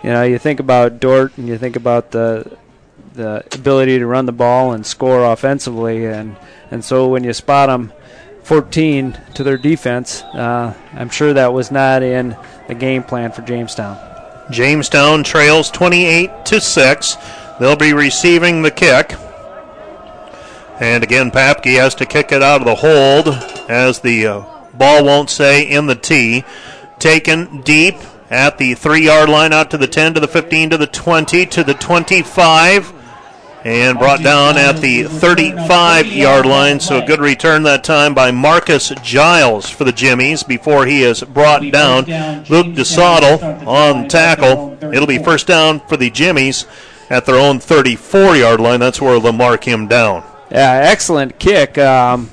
you 0.05 0.11
know, 0.11 0.23
you 0.23 0.39
think 0.39 0.61
about 0.61 1.01
Dordt 1.01 1.39
and 1.39 1.49
you 1.49 1.57
think 1.57 1.77
about 1.77 2.11
the 2.11 2.59
the 3.15 3.43
ability 3.53 3.99
to 3.99 4.07
run 4.07 4.27
the 4.27 4.33
ball 4.33 4.73
and 4.73 4.85
score 4.85 5.25
offensively, 5.25 6.05
and 6.05 6.37
and 6.71 6.85
so 6.85 7.09
when 7.09 7.25
you 7.25 7.33
spot 7.33 7.71
them 7.71 7.91
14 8.43 9.19
to 9.33 9.43
their 9.43 9.57
defense, 9.57 10.21
uh, 10.35 10.75
I'm 10.93 11.09
sure 11.09 11.33
that 11.33 11.55
was 11.55 11.71
not 11.71 12.03
in 12.03 12.37
the 12.69 12.75
game 12.75 13.03
plan 13.03 13.33
for 13.33 13.41
Jamestown. 13.41 13.99
Jamestown 14.51 15.25
trails 15.25 15.71
28 15.71 16.45
to 16.45 16.61
6. 16.61 17.17
They'll 17.59 17.75
be 17.75 17.95
receiving 17.95 18.61
the 18.61 18.71
kick. 18.71 19.15
And 20.81 21.03
again, 21.03 21.31
Papke 21.31 21.79
has 21.79 21.95
to 21.95 22.05
kick 22.05 22.31
it 22.31 22.43
out 22.43 22.61
of 22.61 22.67
the 22.67 22.75
hold 22.75 23.29
as 23.71 24.01
the 24.01 24.27
uh, 24.27 24.41
ball 24.75 25.03
won't 25.03 25.31
stay 25.31 25.63
in 25.63 25.87
the 25.87 25.95
tee. 25.95 26.45
Taken 26.99 27.63
deep 27.63 27.95
at 28.35 28.59
the 28.59 28.75
three 28.75 29.05
yard 29.05 29.29
line, 29.29 29.53
out 29.53 29.71
to 29.71 29.79
the 29.79 29.87
10, 29.87 30.15
to 30.15 30.21
the 30.21 30.29
15, 30.29 30.71
to 30.71 30.77
the 30.77 30.89
20, 30.89 31.47
to 31.47 31.65
the 31.65 31.75
25. 31.75 32.93
And 33.65 33.99
brought 33.99 34.23
down 34.23 34.59
at 34.59 34.83
the 34.83 35.05
35 35.05 36.09
yard 36.09 36.45
line. 36.45 36.81
So 36.81 37.03
a 37.03 37.07
good 37.07 37.21
return 37.21 37.63
that 37.63 37.83
time 37.83 38.13
by 38.13 38.31
Marcus 38.31 38.93
Giles 39.03 39.71
for 39.71 39.85
the 39.85 39.93
Jimmies 39.93 40.43
before 40.43 40.85
he 40.85 41.03
is 41.03 41.23
brought 41.23 41.63
down. 41.73 42.05
Luke 42.51 42.77
DeSoto 42.77 43.67
on 43.67 44.07
tackle. 44.07 44.77
It'll 44.93 45.07
be 45.07 45.17
first 45.17 45.47
down 45.47 45.81
for 45.81 45.97
the 45.97 46.11
Jimmies 46.11 46.67
at 47.09 47.25
their 47.25 47.37
own 47.37 47.59
34 47.59 48.37
yard 48.37 48.61
line. 48.61 48.81
That's 48.81 49.01
where 49.01 49.19
they'll 49.19 49.33
mark 49.33 49.65
him 49.65 49.89
down. 49.89 50.25
Yeah, 50.51 50.83
excellent 50.85 51.39
kick. 51.39 51.79
Um, 51.79 52.29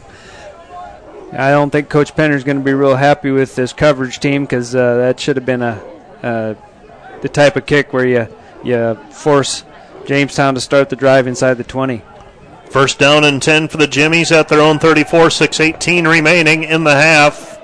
I 1.32 1.52
don't 1.52 1.70
think 1.70 1.88
Coach 1.88 2.14
Penner's 2.14 2.44
going 2.44 2.58
to 2.58 2.64
be 2.64 2.74
real 2.74 2.98
happy 2.98 3.32
with 3.32 3.56
this 3.56 3.72
coverage 3.72 4.20
team 4.20 4.44
because 4.44 4.76
uh, 4.76 4.98
that 4.98 5.18
should 5.18 5.38
have 5.38 5.46
been 5.46 5.62
a 5.62 5.82
uh, 6.24 6.56
the 7.22 7.30
type 7.30 7.56
of 7.56 7.66
kick 7.66 7.94
where 7.94 8.06
you 8.06 8.28
you 8.64 8.96
force 9.12 9.64
Jamestown 10.06 10.56
to 10.56 10.62
start 10.62 10.90
the 10.90 10.96
drive 10.96 11.28
inside 11.28 11.56
the 11.56 11.64
20. 11.64 12.02
First 12.70 13.00
down 13.00 13.24
and 13.24 13.42
10 13.42 13.68
for 13.68 13.78
the 13.78 13.88
Jimmies 13.88 14.32
at 14.32 14.48
their 14.48 14.62
own 14.62 14.80
34, 14.80 15.28
6.18 15.28 16.10
remaining 16.10 16.64
in 16.64 16.84
the 16.84 16.96
half. 16.96 17.60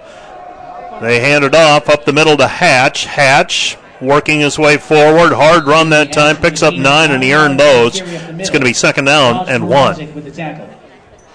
They 1.02 1.20
hand 1.20 1.46
it 1.46 1.56
off 1.56 1.90
up 1.90 2.06
the 2.06 2.12
middle 2.14 2.36
to 2.38 2.48
Hatch. 2.48 3.06
Hatch 3.06 3.78
working 4.02 4.40
his 4.40 4.60
way 4.60 4.78
forward. 4.78 5.34
Hard 5.34 5.66
run 5.66 5.92
that 5.92 6.12
time, 6.12 6.38
picks 6.38 6.62
up 6.64 6.74
nine, 6.74 7.12
and 7.12 7.24
he 7.24 7.34
earned 7.34 7.60
those. 7.60 8.02
It's 8.02 8.50
going 8.50 8.62
to 8.62 8.68
be 8.68 8.74
second 8.74 9.06
down 9.06 9.48
and 9.48 9.68
one. 9.68 9.98
With 10.14 10.26
the 10.26 10.32
tackle. 10.32 10.70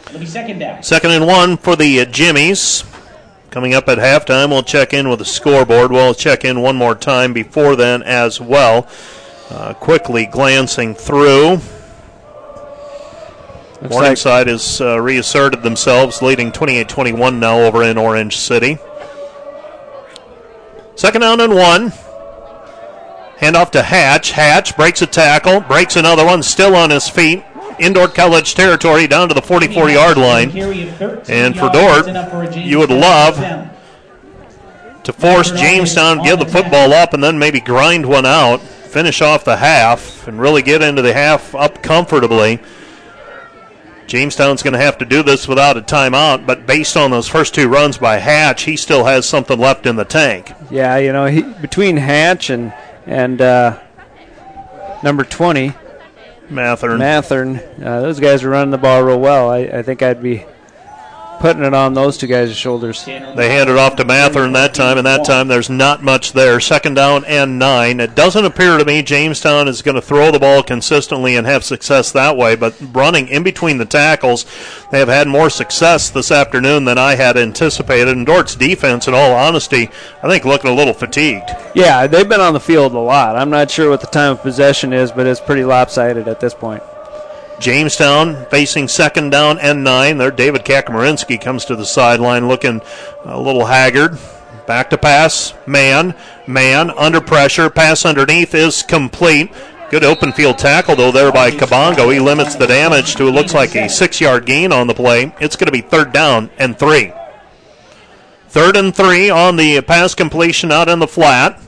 It'll 0.08 0.20
be 0.20 0.26
second 0.26 0.58
down. 0.58 0.82
Second 0.82 1.12
and 1.12 1.26
one 1.26 1.56
for 1.56 1.76
the 1.76 2.00
uh, 2.00 2.04
Jimmies. 2.04 2.84
Coming 3.52 3.74
up 3.74 3.86
at 3.90 3.98
halftime, 3.98 4.48
we'll 4.48 4.62
check 4.62 4.94
in 4.94 5.10
with 5.10 5.18
the 5.18 5.26
scoreboard. 5.26 5.92
We'll 5.92 6.14
check 6.14 6.42
in 6.42 6.62
one 6.62 6.74
more 6.74 6.94
time 6.94 7.34
before 7.34 7.76
then 7.76 8.02
as 8.02 8.40
well. 8.40 8.88
Uh, 9.50 9.74
quickly 9.74 10.24
glancing 10.24 10.94
through. 10.94 11.58
Looks 13.82 13.90
Morningside 13.90 14.46
has 14.46 14.80
uh, 14.80 14.98
reasserted 14.98 15.62
themselves, 15.62 16.22
leading 16.22 16.50
28 16.50 16.88
21 16.88 17.38
now 17.38 17.58
over 17.58 17.82
in 17.82 17.98
Orange 17.98 18.38
City. 18.38 18.78
Second 20.96 21.20
down 21.20 21.40
and 21.40 21.54
one. 21.54 21.90
Handoff 23.36 23.70
to 23.72 23.82
Hatch. 23.82 24.30
Hatch 24.30 24.74
breaks 24.78 25.02
a 25.02 25.06
tackle, 25.06 25.60
breaks 25.60 25.96
another 25.96 26.24
one, 26.24 26.42
still 26.42 26.74
on 26.74 26.88
his 26.88 27.06
feet. 27.06 27.44
Indoor 27.82 28.06
college 28.06 28.54
territory 28.54 29.08
down 29.08 29.28
to 29.28 29.34
the 29.34 29.42
44 29.42 29.90
yard 29.90 30.16
line. 30.16 30.56
And 31.28 31.58
for 31.58 31.68
Dordt, 31.70 32.56
you 32.56 32.78
would 32.78 32.90
love 32.90 33.36
to 35.02 35.12
force 35.12 35.50
Jamestown 35.50 36.18
to 36.18 36.22
give 36.22 36.38
the 36.38 36.46
football 36.46 36.92
up 36.92 37.12
and 37.12 37.22
then 37.22 37.38
maybe 37.38 37.58
grind 37.58 38.06
one 38.06 38.24
out, 38.24 38.60
finish 38.60 39.20
off 39.20 39.44
the 39.44 39.56
half, 39.56 40.28
and 40.28 40.40
really 40.40 40.62
get 40.62 40.80
into 40.80 41.02
the 41.02 41.12
half 41.12 41.54
up 41.56 41.82
comfortably. 41.82 42.60
Jamestown's 44.06 44.62
going 44.62 44.74
to 44.74 44.78
have 44.78 44.98
to 44.98 45.04
do 45.04 45.22
this 45.22 45.48
without 45.48 45.76
a 45.76 45.80
timeout, 45.80 46.46
but 46.46 46.66
based 46.66 46.96
on 46.96 47.10
those 47.10 47.26
first 47.28 47.54
two 47.54 47.68
runs 47.68 47.98
by 47.98 48.18
Hatch, 48.18 48.62
he 48.62 48.76
still 48.76 49.04
has 49.04 49.28
something 49.28 49.58
left 49.58 49.86
in 49.86 49.96
the 49.96 50.04
tank. 50.04 50.52
Yeah, 50.70 50.98
you 50.98 51.12
know, 51.12 51.26
he, 51.26 51.42
between 51.42 51.96
Hatch 51.96 52.50
and 52.50 52.72
and 53.06 53.40
uh, 53.40 53.80
number 55.02 55.24
20, 55.24 55.72
Mathern. 56.52 56.98
Mathern, 56.98 57.84
uh, 57.84 58.00
those 58.00 58.20
guys 58.20 58.44
are 58.44 58.50
running 58.50 58.70
the 58.70 58.78
ball 58.78 59.02
real 59.02 59.18
well. 59.20 59.50
I, 59.50 59.58
I 59.60 59.82
think 59.82 60.02
I'd 60.02 60.22
be 60.22 60.44
putting 61.42 61.64
it 61.64 61.74
on 61.74 61.92
those 61.92 62.16
two 62.16 62.28
guys' 62.28 62.56
shoulders. 62.56 63.04
They 63.04 63.48
hand 63.48 63.68
it 63.68 63.76
off 63.76 63.96
to 63.96 64.04
Mathern 64.04 64.52
that 64.52 64.74
time, 64.74 64.96
and 64.96 65.04
that 65.08 65.24
time 65.24 65.48
there's 65.48 65.68
not 65.68 66.00
much 66.00 66.32
there. 66.32 66.60
Second 66.60 66.94
down 66.94 67.24
and 67.24 67.58
nine. 67.58 67.98
It 67.98 68.14
doesn't 68.14 68.44
appear 68.44 68.78
to 68.78 68.84
me 68.84 69.02
Jamestown 69.02 69.66
is 69.66 69.82
going 69.82 69.96
to 69.96 70.00
throw 70.00 70.30
the 70.30 70.38
ball 70.38 70.62
consistently 70.62 71.34
and 71.34 71.44
have 71.44 71.64
success 71.64 72.12
that 72.12 72.36
way, 72.36 72.54
but 72.54 72.76
running 72.92 73.26
in 73.26 73.42
between 73.42 73.78
the 73.78 73.84
tackles, 73.84 74.46
they 74.92 75.00
have 75.00 75.08
had 75.08 75.26
more 75.26 75.50
success 75.50 76.10
this 76.10 76.30
afternoon 76.30 76.84
than 76.84 76.96
I 76.96 77.16
had 77.16 77.36
anticipated. 77.36 78.16
And 78.16 78.24
Dordt's 78.24 78.54
defense, 78.54 79.08
in 79.08 79.14
all 79.14 79.34
honesty, 79.34 79.90
I 80.22 80.28
think 80.28 80.44
looking 80.44 80.70
a 80.70 80.74
little 80.74 80.94
fatigued. 80.94 81.50
Yeah, 81.74 82.06
they've 82.06 82.28
been 82.28 82.40
on 82.40 82.54
the 82.54 82.60
field 82.60 82.94
a 82.94 83.00
lot. 83.00 83.34
I'm 83.34 83.50
not 83.50 83.68
sure 83.68 83.90
what 83.90 84.00
the 84.00 84.06
time 84.06 84.32
of 84.32 84.42
possession 84.42 84.92
is, 84.92 85.10
but 85.10 85.26
it's 85.26 85.40
pretty 85.40 85.64
lopsided 85.64 86.28
at 86.28 86.38
this 86.38 86.54
point. 86.54 86.84
Jamestown 87.62 88.44
facing 88.46 88.88
second 88.88 89.30
down 89.30 89.60
and 89.60 89.84
nine. 89.84 90.18
There, 90.18 90.32
David 90.32 90.64
Kakamarinsky 90.64 91.40
comes 91.40 91.64
to 91.66 91.76
the 91.76 91.86
sideline 91.86 92.48
looking 92.48 92.82
a 93.24 93.40
little 93.40 93.64
haggard. 93.64 94.18
Back 94.66 94.90
to 94.90 94.98
pass. 94.98 95.54
Mann. 95.64 96.16
Mann 96.48 96.90
under 96.90 97.20
pressure. 97.20 97.70
Pass 97.70 98.04
underneath 98.04 98.52
is 98.54 98.82
complete. 98.82 99.52
Good 99.90 100.02
open 100.02 100.32
field 100.32 100.58
tackle, 100.58 100.96
though, 100.96 101.12
there 101.12 101.30
by 101.30 101.52
Kabongo. 101.52 102.12
He 102.12 102.18
limits 102.18 102.56
the 102.56 102.66
damage 102.66 103.14
to 103.16 103.30
looks 103.30 103.54
like 103.54 103.76
a 103.76 103.88
six 103.88 104.20
yard 104.20 104.44
gain 104.44 104.72
on 104.72 104.88
the 104.88 104.94
play. 104.94 105.32
It's 105.38 105.54
going 105.54 105.66
to 105.66 105.72
be 105.72 105.82
third 105.82 106.12
down 106.12 106.50
and 106.58 106.76
three. 106.76 107.12
Third 108.48 108.76
and 108.76 108.94
three 108.94 109.30
on 109.30 109.54
the 109.54 109.82
pass 109.82 110.16
completion 110.16 110.72
out 110.72 110.88
in 110.88 110.98
the 110.98 111.06
flat. 111.06 111.60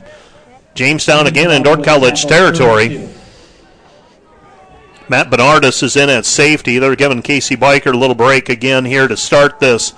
Jamestown 0.73 1.25
again 1.25 1.51
in 1.51 1.63
Dordt 1.63 1.85
College 1.85 2.25
territory. 2.25 3.07
Matt 5.07 5.29
Bernardus 5.29 5.83
is 5.83 5.95
in 5.95 6.09
at 6.09 6.25
safety. 6.25 6.79
They're 6.79 6.95
giving 6.95 7.21
Casey 7.21 7.55
Biker 7.55 7.93
a 7.93 7.97
little 7.97 8.15
break 8.15 8.49
again 8.49 8.85
here 8.85 9.07
to 9.07 9.15
start 9.15 9.59
this 9.59 9.93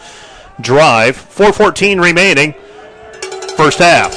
drive. 0.60 1.16
4.14 1.16 2.04
remaining, 2.04 2.54
first 3.56 3.80
half. 3.80 4.14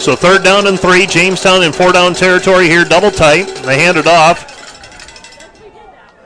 So 0.00 0.14
third 0.14 0.44
down 0.44 0.68
and 0.68 0.78
three. 0.78 1.06
Jamestown 1.06 1.64
in 1.64 1.72
four 1.72 1.92
down 1.92 2.14
territory 2.14 2.68
here, 2.68 2.84
double 2.84 3.10
tight. 3.10 3.48
They 3.64 3.78
hand 3.78 3.96
it 3.96 4.06
off. 4.06 4.54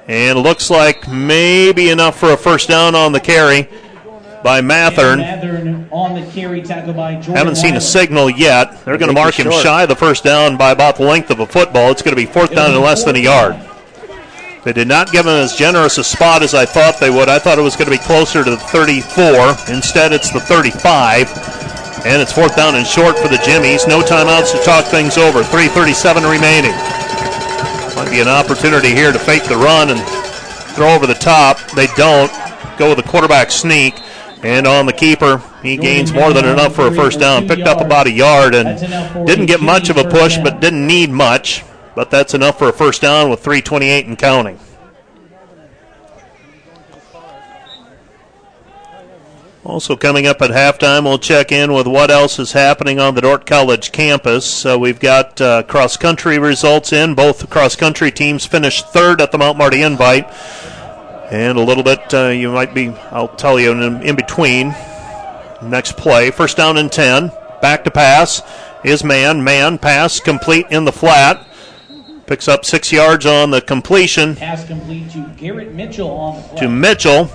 And 0.06 0.38
looks 0.40 0.68
like 0.68 1.08
maybe 1.08 1.88
enough 1.88 2.18
for 2.18 2.32
a 2.32 2.36
first 2.36 2.68
down 2.68 2.94
on 2.94 3.12
the 3.12 3.20
carry 3.20 3.68
by 4.42 4.60
Mathern. 4.60 5.18
Mathern 5.18 5.88
on 5.90 6.20
the 6.20 6.30
carry 6.30 6.62
tackle 6.62 6.92
by 6.94 7.14
Jordan 7.14 7.34
Haven't 7.36 7.56
seen 7.56 7.76
a 7.76 7.80
signal 7.80 8.30
yet. 8.30 8.84
They're 8.84 8.98
going 8.98 9.08
to 9.08 9.14
mark 9.14 9.34
him 9.34 9.50
short. 9.50 9.62
shy 9.62 9.82
of 9.82 9.88
the 9.88 9.96
first 9.96 10.24
down 10.24 10.56
by 10.56 10.70
about 10.70 10.96
the 10.96 11.04
length 11.04 11.30
of 11.30 11.40
a 11.40 11.46
football. 11.46 11.90
It's 11.90 12.02
going 12.02 12.16
to 12.16 12.20
be 12.20 12.26
fourth 12.26 12.54
down 12.54 12.72
and 12.72 12.80
less 12.80 13.04
than 13.04 13.16
a 13.16 13.20
yard. 13.20 13.56
They 14.64 14.72
did 14.72 14.86
not 14.86 15.10
give 15.10 15.26
him 15.26 15.32
as 15.32 15.56
generous 15.56 15.98
a 15.98 16.04
spot 16.04 16.42
as 16.42 16.54
I 16.54 16.64
thought 16.64 17.00
they 17.00 17.10
would. 17.10 17.28
I 17.28 17.40
thought 17.40 17.58
it 17.58 17.62
was 17.62 17.74
going 17.74 17.90
to 17.90 17.96
be 17.96 18.02
closer 18.02 18.44
to 18.44 18.50
the 18.50 18.56
34. 18.56 19.74
Instead, 19.74 20.12
it's 20.12 20.30
the 20.30 20.38
35. 20.38 21.26
And 22.06 22.22
it's 22.22 22.32
fourth 22.32 22.54
down 22.54 22.76
and 22.76 22.86
short 22.86 23.18
for 23.18 23.28
the 23.28 23.38
Jimmies. 23.38 23.86
No 23.86 24.02
timeouts 24.02 24.52
to 24.52 24.62
talk 24.64 24.84
things 24.86 25.18
over. 25.18 25.42
3.37 25.42 26.30
remaining. 26.30 26.74
Might 27.96 28.10
be 28.10 28.20
an 28.20 28.28
opportunity 28.28 28.90
here 28.90 29.12
to 29.12 29.18
fake 29.18 29.44
the 29.44 29.56
run 29.56 29.90
and 29.90 30.00
throw 30.74 30.94
over 30.94 31.06
the 31.06 31.14
top. 31.14 31.58
They 31.72 31.86
don't. 31.96 32.30
Go 32.78 32.90
with 32.90 33.04
a 33.04 33.08
quarterback 33.08 33.50
sneak. 33.50 33.94
And 34.42 34.66
on 34.66 34.86
the 34.86 34.92
keeper, 34.92 35.40
he 35.62 35.76
gains 35.76 36.12
more 36.12 36.32
than 36.32 36.44
enough 36.44 36.74
for 36.74 36.88
a 36.88 36.92
first 36.92 37.20
down. 37.20 37.46
Picked 37.46 37.66
up 37.66 37.80
about 37.80 38.08
a 38.08 38.10
yard 38.10 38.54
and 38.54 38.78
didn't 39.26 39.46
get 39.46 39.60
much 39.60 39.88
of 39.88 39.96
a 39.96 40.04
push, 40.04 40.36
but 40.38 40.60
didn't 40.60 40.86
need 40.86 41.10
much. 41.10 41.64
But 41.94 42.10
that's 42.10 42.34
enough 42.34 42.58
for 42.58 42.68
a 42.68 42.72
first 42.72 43.02
down 43.02 43.30
with 43.30 43.40
328 43.40 44.06
and 44.06 44.18
counting. 44.18 44.58
Also 49.64 49.94
coming 49.94 50.26
up 50.26 50.42
at 50.42 50.50
halftime, 50.50 51.04
we'll 51.04 51.20
check 51.20 51.52
in 51.52 51.72
with 51.72 51.86
what 51.86 52.10
else 52.10 52.40
is 52.40 52.50
happening 52.50 52.98
on 52.98 53.14
the 53.14 53.20
Dordt 53.20 53.46
College 53.46 53.92
campus. 53.92 54.44
So 54.44 54.76
we've 54.76 54.98
got 54.98 55.40
uh, 55.40 55.62
cross 55.62 55.96
country 55.96 56.40
results 56.40 56.92
in. 56.92 57.14
Both 57.14 57.48
cross 57.48 57.76
country 57.76 58.10
teams 58.10 58.44
finished 58.44 58.88
third 58.88 59.20
at 59.20 59.30
the 59.30 59.38
Mount 59.38 59.56
Marty 59.56 59.82
Invite, 59.82 60.28
and 61.32 61.56
a 61.56 61.62
little 61.62 61.82
bit 61.82 62.12
uh, 62.14 62.28
you 62.28 62.52
might 62.52 62.74
be. 62.74 62.90
I'll 63.10 63.26
tell 63.28 63.58
you 63.58 63.72
in, 63.72 64.02
in 64.02 64.14
between. 64.16 64.74
Next 65.62 65.96
play, 65.96 66.30
first 66.30 66.56
down 66.56 66.76
and 66.76 66.90
ten. 66.92 67.30
Back 67.60 67.84
to 67.84 67.90
pass 67.90 68.42
is 68.84 69.02
Mann. 69.04 69.42
Mann 69.42 69.78
pass 69.78 70.20
complete 70.20 70.66
in 70.70 70.84
the 70.84 70.92
flat. 70.92 71.46
Picks 72.26 72.48
up 72.48 72.64
six 72.64 72.92
yards 72.92 73.26
on 73.26 73.50
the 73.50 73.60
completion 73.60 74.36
Pass 74.36 74.64
complete 74.66 75.10
to 75.10 75.28
Garrett 75.36 75.72
Mitchell 75.72 76.08
on 76.08 76.36
the 76.36 76.48
play. 76.48 76.58
to 76.60 76.68
Mitchell. 76.68 77.30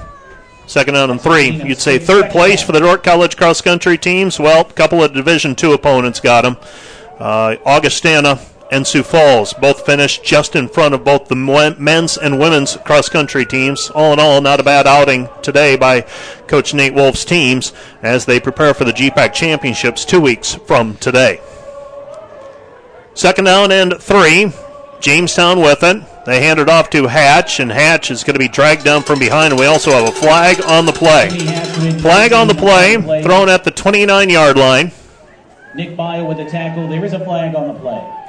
Second 0.66 0.96
down 0.96 1.10
and 1.12 1.22
three. 1.22 1.50
You'd 1.50 1.78
say 1.78 1.98
third 1.98 2.30
place 2.30 2.62
for 2.62 2.74
the 2.74 2.80
Dordt 2.80 3.04
College 3.04 3.38
cross 3.38 3.62
country 3.62 3.98
teams. 3.98 4.38
Well, 4.40 4.62
a 4.62 4.74
couple 4.74 5.02
of 5.04 5.14
Division 5.14 5.56
two 5.56 5.72
opponents 5.74 6.20
got 6.20 6.42
them. 6.42 6.58
Uh, 7.20 7.56
Augustana 7.66 8.40
and 8.72 8.86
Sioux 8.86 9.04
Falls 9.04 9.54
both 9.54 9.86
finished 9.86 10.24
just 10.24 10.56
in 10.56 10.68
front 10.68 10.94
of 10.94 11.04
both 11.04 11.28
the 11.28 11.36
men's 11.36 12.18
and 12.18 12.40
women's 12.40 12.78
cross 12.78 13.10
country 13.10 13.46
teams. 13.46 13.90
All 13.92 14.14
in 14.14 14.20
all, 14.20 14.42
not 14.42 14.60
a 14.60 14.64
bad 14.64 14.88
outing 14.88 15.30
today 15.42 15.76
by 15.76 16.02
Coach 16.48 16.74
Nate 16.74 16.94
Wolf's 16.94 17.26
teams 17.26 17.74
as 18.02 18.26
they 18.26 18.40
prepare 18.40 18.74
for 18.74 18.84
the 18.84 18.94
GPAC 18.94 19.34
championships 19.34 20.06
two 20.06 20.20
weeks 20.20 20.56
from 20.56 20.96
today. 20.98 21.40
Second 23.14 23.46
down 23.46 23.72
and 23.72 23.96
three. 24.00 24.52
Jamestown 25.00 25.60
with 25.60 25.84
it. 25.84 26.26
They 26.26 26.42
hand 26.42 26.60
it 26.60 26.70
off 26.70 26.90
to 26.90 27.08
Hatch, 27.08 27.60
and 27.60 27.72
Hatch 27.72 28.12
is 28.12 28.24
going 28.24 28.34
to 28.34 28.40
be 28.40 28.48
dragged 28.48 28.84
down 28.84 29.04
from 29.04 29.20
behind. 29.20 29.54
And 29.54 29.60
we 29.60 29.66
also 29.66 29.92
have 29.92 30.10
a 30.10 30.12
flag 30.12 30.60
on 30.62 30.86
the 30.86 30.92
play. 30.92 31.30
Flag 32.00 32.34
on 32.34 32.48
the 32.48 32.56
play, 32.56 32.96
thrown 33.22 33.48
at 33.48 33.64
the 33.64 33.72
29 33.72 34.30
yard 34.30 34.58
line. 34.58 34.92
Nick 35.76 35.96
Bio 35.96 36.26
with 36.26 36.38
the 36.38 36.46
tackle. 36.46 36.88
There 36.88 37.06
is 37.06 37.14
a 37.14 37.24
flag 37.24 37.56
on 37.56 37.68
the 37.68 37.80
play. 37.80 38.27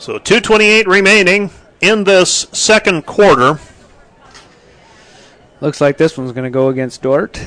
So 0.00 0.18
2.28 0.18 0.86
remaining 0.86 1.50
in 1.82 2.04
this 2.04 2.46
second 2.52 3.04
quarter. 3.04 3.60
Looks 5.60 5.78
like 5.78 5.98
this 5.98 6.16
one's 6.16 6.32
going 6.32 6.44
to 6.44 6.50
go 6.50 6.70
against 6.70 7.02
Dordt. 7.02 7.38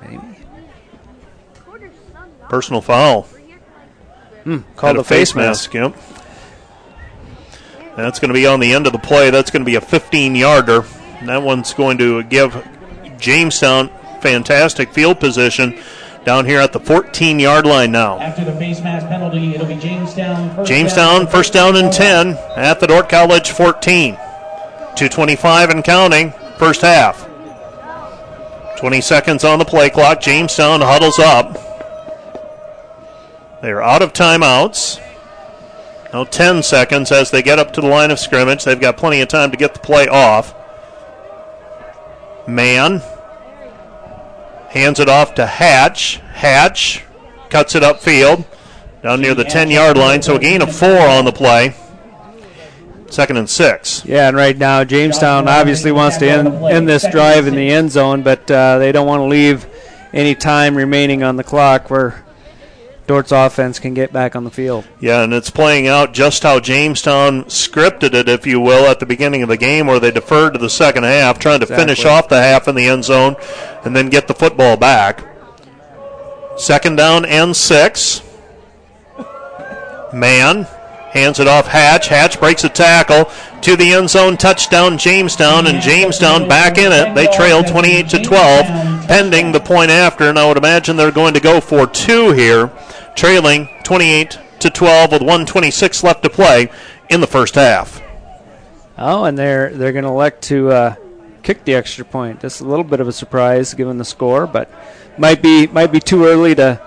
Maybe. 0.00 0.18
Personal 2.48 2.80
foul. 2.80 3.24
Hmm, 4.44 4.60
called 4.74 4.96
Had 4.96 4.96
a 4.96 5.00
a 5.00 5.04
face 5.04 5.34
mask. 5.34 5.74
Yep. 5.74 5.94
That's 7.94 8.18
going 8.18 8.30
to 8.30 8.34
be 8.34 8.46
on 8.46 8.60
the 8.60 8.72
end 8.72 8.86
of 8.86 8.94
the 8.94 8.98
play. 8.98 9.28
That's 9.28 9.50
going 9.50 9.60
to 9.60 9.66
be 9.66 9.74
a 9.74 9.82
15 9.82 10.34
yarder. 10.34 10.86
That 11.26 11.42
one's 11.42 11.74
going 11.74 11.98
to 11.98 12.22
give 12.22 12.56
Jamestown 13.18 13.90
fantastic 14.22 14.94
field 14.94 15.20
position 15.20 15.78
down 16.28 16.44
here 16.44 16.60
at 16.60 16.74
the 16.74 16.80
14 16.80 17.40
yard 17.40 17.64
line 17.64 17.90
now. 17.90 18.20
After 18.20 18.44
the 18.44 18.52
face 18.56 18.82
mask 18.82 19.06
penalty, 19.08 19.54
it'll 19.54 19.66
be 19.66 19.76
Jamestown. 19.76 20.54
First 20.54 20.68
Jamestown, 20.68 21.24
down. 21.24 21.32
first 21.32 21.52
down 21.54 21.76
and 21.76 21.90
10 21.90 22.36
at 22.54 22.80
the 22.80 22.86
Dordt 22.86 23.08
College 23.08 23.48
14. 23.48 24.14
225 24.14 25.70
and 25.70 25.82
counting, 25.82 26.32
first 26.58 26.82
half. 26.82 27.26
20 28.76 29.00
seconds 29.00 29.42
on 29.42 29.58
the 29.58 29.64
play 29.64 29.88
clock. 29.88 30.20
Jamestown 30.20 30.82
huddles 30.82 31.18
up. 31.18 31.54
They're 33.62 33.80
out 33.80 34.02
of 34.02 34.12
timeouts. 34.12 35.00
Now 36.12 36.24
10 36.24 36.62
seconds 36.62 37.10
as 37.10 37.30
they 37.30 37.42
get 37.42 37.58
up 37.58 37.72
to 37.72 37.80
the 37.80 37.88
line 37.88 38.10
of 38.10 38.18
scrimmage. 38.18 38.64
They've 38.64 38.78
got 38.78 38.98
plenty 38.98 39.22
of 39.22 39.28
time 39.28 39.50
to 39.50 39.56
get 39.56 39.72
the 39.72 39.80
play 39.80 40.06
off. 40.08 40.54
Mann 42.46 43.00
hands 44.68 45.00
it 45.00 45.08
off 45.08 45.34
to 45.34 45.46
Hatch. 45.46 46.18
Hatch 46.32 47.04
cuts 47.50 47.74
it 47.74 47.82
upfield 47.82 48.44
down 49.02 49.20
near 49.20 49.34
the 49.34 49.44
10 49.44 49.70
yard 49.70 49.96
line, 49.96 50.22
so 50.22 50.36
a 50.36 50.38
gain 50.38 50.62
of 50.62 50.74
four 50.74 51.00
on 51.00 51.24
the 51.24 51.32
play. 51.32 51.74
Second 53.10 53.38
and 53.38 53.48
six. 53.48 54.04
Yeah, 54.04 54.28
and 54.28 54.36
right 54.36 54.56
now 54.56 54.84
Jamestown 54.84 55.48
obviously 55.48 55.90
wants 55.92 56.18
to 56.18 56.28
end, 56.28 56.48
end 56.64 56.86
this 56.86 57.06
drive 57.10 57.46
in 57.46 57.54
the 57.54 57.70
end 57.70 57.90
zone, 57.90 58.22
but 58.22 58.50
uh, 58.50 58.78
they 58.78 58.92
don't 58.92 59.06
want 59.06 59.20
to 59.20 59.24
leave 59.24 59.66
any 60.12 60.34
time 60.34 60.76
remaining 60.76 61.22
on 61.22 61.36
the 61.36 61.44
clock 61.44 61.90
where 61.90 62.22
Dordt's 63.08 63.32
offense 63.32 63.78
can 63.80 63.94
get 63.94 64.12
back 64.12 64.36
on 64.36 64.44
the 64.44 64.50
field. 64.50 64.86
Yeah, 65.00 65.22
and 65.24 65.32
it's 65.32 65.50
playing 65.50 65.88
out 65.88 66.12
just 66.12 66.42
how 66.44 66.60
Jamestown 66.60 67.44
scripted 67.46 68.14
it, 68.14 68.28
if 68.28 68.46
you 68.46 68.60
will, 68.60 68.86
at 68.86 69.00
the 69.00 69.06
beginning 69.06 69.42
of 69.42 69.48
the 69.48 69.56
game, 69.56 69.86
where 69.88 69.98
they 69.98 70.10
deferred 70.12 70.52
to 70.52 70.58
the 70.60 70.70
second 70.70 71.04
half, 71.04 71.38
trying 71.38 71.58
to 71.60 71.64
Exactly. 71.64 71.84
finish 71.86 72.04
off 72.04 72.28
the 72.28 72.40
half 72.40 72.68
in 72.68 72.74
the 72.76 72.86
end 72.86 73.04
zone 73.04 73.34
and 73.84 73.96
then 73.96 74.08
get 74.10 74.28
the 74.28 74.34
football 74.34 74.76
back. 74.76 75.24
Second 76.56 76.96
down 76.96 77.24
and 77.24 77.56
six. 77.56 78.20
Mann 80.12 80.64
hands 81.12 81.40
it 81.40 81.48
off 81.48 81.66
Hatch. 81.66 82.08
Hatch 82.08 82.38
breaks 82.38 82.64
a 82.64 82.68
tackle 82.68 83.30
to 83.62 83.76
the 83.76 83.92
end 83.92 84.10
zone. 84.10 84.36
Touchdown 84.36 84.98
Jamestown, 84.98 85.66
and 85.66 85.80
Jamestown 85.80 86.48
back 86.48 86.78
in 86.78 86.92
it. 86.92 87.14
They 87.14 87.26
trail 87.34 87.62
28 87.64 88.08
to 88.10 88.22
12, 88.22 88.66
pending 89.06 89.52
the 89.52 89.60
point 89.60 89.90
after, 89.90 90.28
and 90.28 90.38
I 90.38 90.46
would 90.48 90.56
imagine 90.58 90.96
they're 90.96 91.10
going 91.10 91.34
to 91.34 91.40
go 91.40 91.60
for 91.60 91.86
two 91.86 92.32
here, 92.32 92.70
trailing 93.18 93.68
28 93.82 94.38
to 94.60 94.70
12 94.70 95.10
with 95.10 95.22
126 95.22 96.04
left 96.04 96.22
to 96.22 96.30
play 96.30 96.70
in 97.10 97.20
the 97.20 97.26
first 97.26 97.56
half. 97.56 98.00
Oh, 98.96 99.24
and 99.24 99.36
they're 99.36 99.70
they're 99.70 99.92
going 99.92 100.04
to 100.04 100.10
elect 100.10 100.42
to 100.44 100.70
uh, 100.70 100.94
kick 101.42 101.64
the 101.64 101.74
extra 101.74 102.04
point. 102.04 102.40
Just 102.40 102.60
a 102.60 102.64
little 102.64 102.84
bit 102.84 103.00
of 103.00 103.08
a 103.08 103.12
surprise 103.12 103.74
given 103.74 103.98
the 103.98 104.04
score, 104.04 104.46
but 104.46 104.70
might 105.18 105.42
be 105.42 105.66
might 105.66 105.90
be 105.90 105.98
too 105.98 106.26
early 106.26 106.54
to 106.54 106.80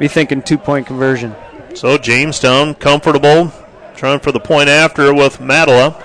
be 0.00 0.08
thinking 0.08 0.42
two 0.42 0.58
point 0.58 0.86
conversion. 0.86 1.34
So 1.74 1.96
Jamestown 1.96 2.74
comfortable, 2.74 3.52
trying 3.94 4.18
for 4.18 4.32
the 4.32 4.40
point 4.40 4.68
after 4.68 5.14
with 5.14 5.38
Matala. 5.38 6.04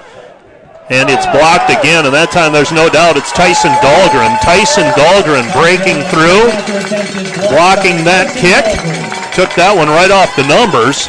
And 0.89 1.09
it's 1.09 1.25
blocked 1.27 1.71
again, 1.71 2.05
and 2.05 2.13
that 2.13 2.31
time 2.31 2.51
there's 2.51 2.71
no 2.71 2.89
doubt 2.89 3.15
it's 3.15 3.31
Tyson 3.31 3.71
Dahlgren. 3.79 4.35
Tyson 4.43 4.83
Dahlgren 4.99 5.47
breaking 5.55 6.03
through, 6.11 6.51
blocking 7.47 8.03
that 8.03 8.35
kick. 8.35 8.67
Took 9.31 9.55
that 9.55 9.71
one 9.71 9.87
right 9.87 10.11
off 10.11 10.35
the 10.35 10.43
numbers. 10.45 11.07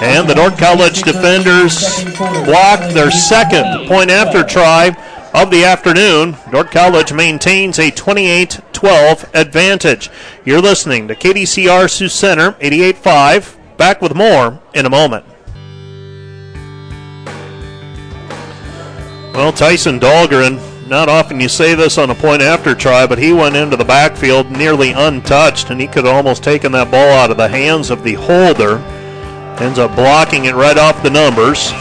And 0.00 0.26
the 0.26 0.34
Dordt 0.34 0.56
College 0.56 1.02
defenders 1.02 2.02
blocked 2.48 2.94
their 2.94 3.10
second 3.10 3.86
point 3.86 4.10
after 4.10 4.42
try 4.42 4.96
of 5.34 5.50
the 5.50 5.64
afternoon. 5.64 6.36
Dordt 6.50 6.70
College 6.70 7.12
maintains 7.12 7.78
a 7.78 7.90
28 7.90 8.60
12 8.72 9.30
advantage. 9.34 10.10
You're 10.46 10.62
listening 10.62 11.06
to 11.08 11.14
KDCR 11.14 11.90
Sioux 11.90 12.08
Center 12.08 12.52
88.5. 12.52 13.76
Back 13.76 14.00
with 14.00 14.14
more 14.14 14.60
in 14.72 14.86
a 14.86 14.90
moment. 14.90 15.26
Well, 19.40 19.52
Tyson 19.52 19.98
Dahlgren, 19.98 20.60
not 20.86 21.08
often 21.08 21.40
you 21.40 21.48
say 21.48 21.74
this 21.74 21.96
on 21.96 22.10
a 22.10 22.14
point 22.14 22.42
after 22.42 22.74
try, 22.74 23.06
but 23.06 23.18
he 23.18 23.32
went 23.32 23.56
into 23.56 23.74
the 23.74 23.86
backfield 23.86 24.50
nearly 24.50 24.92
untouched, 24.92 25.70
and 25.70 25.80
he 25.80 25.86
could 25.86 26.04
have 26.04 26.14
almost 26.14 26.44
taken 26.44 26.72
that 26.72 26.90
ball 26.90 27.08
out 27.12 27.30
of 27.30 27.38
the 27.38 27.48
hands 27.48 27.88
of 27.88 28.04
the 28.04 28.12
holder. 28.12 28.76
Ends 29.58 29.78
up 29.78 29.96
blocking 29.96 30.44
it 30.44 30.54
right 30.54 30.76
off 30.76 31.02
the 31.02 31.08
numbers. 31.08 31.72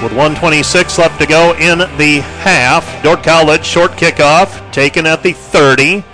With 0.00 0.12
126 0.12 0.96
left 0.96 1.20
to 1.20 1.26
go 1.26 1.54
in 1.54 1.78
the 1.98 2.20
half, 2.38 3.02
Dordt 3.02 3.24
College 3.24 3.64
short 3.64 3.90
kickoff 3.90 4.70
taken 4.70 5.06
at 5.06 5.24
the 5.24 5.32
30. 5.32 6.04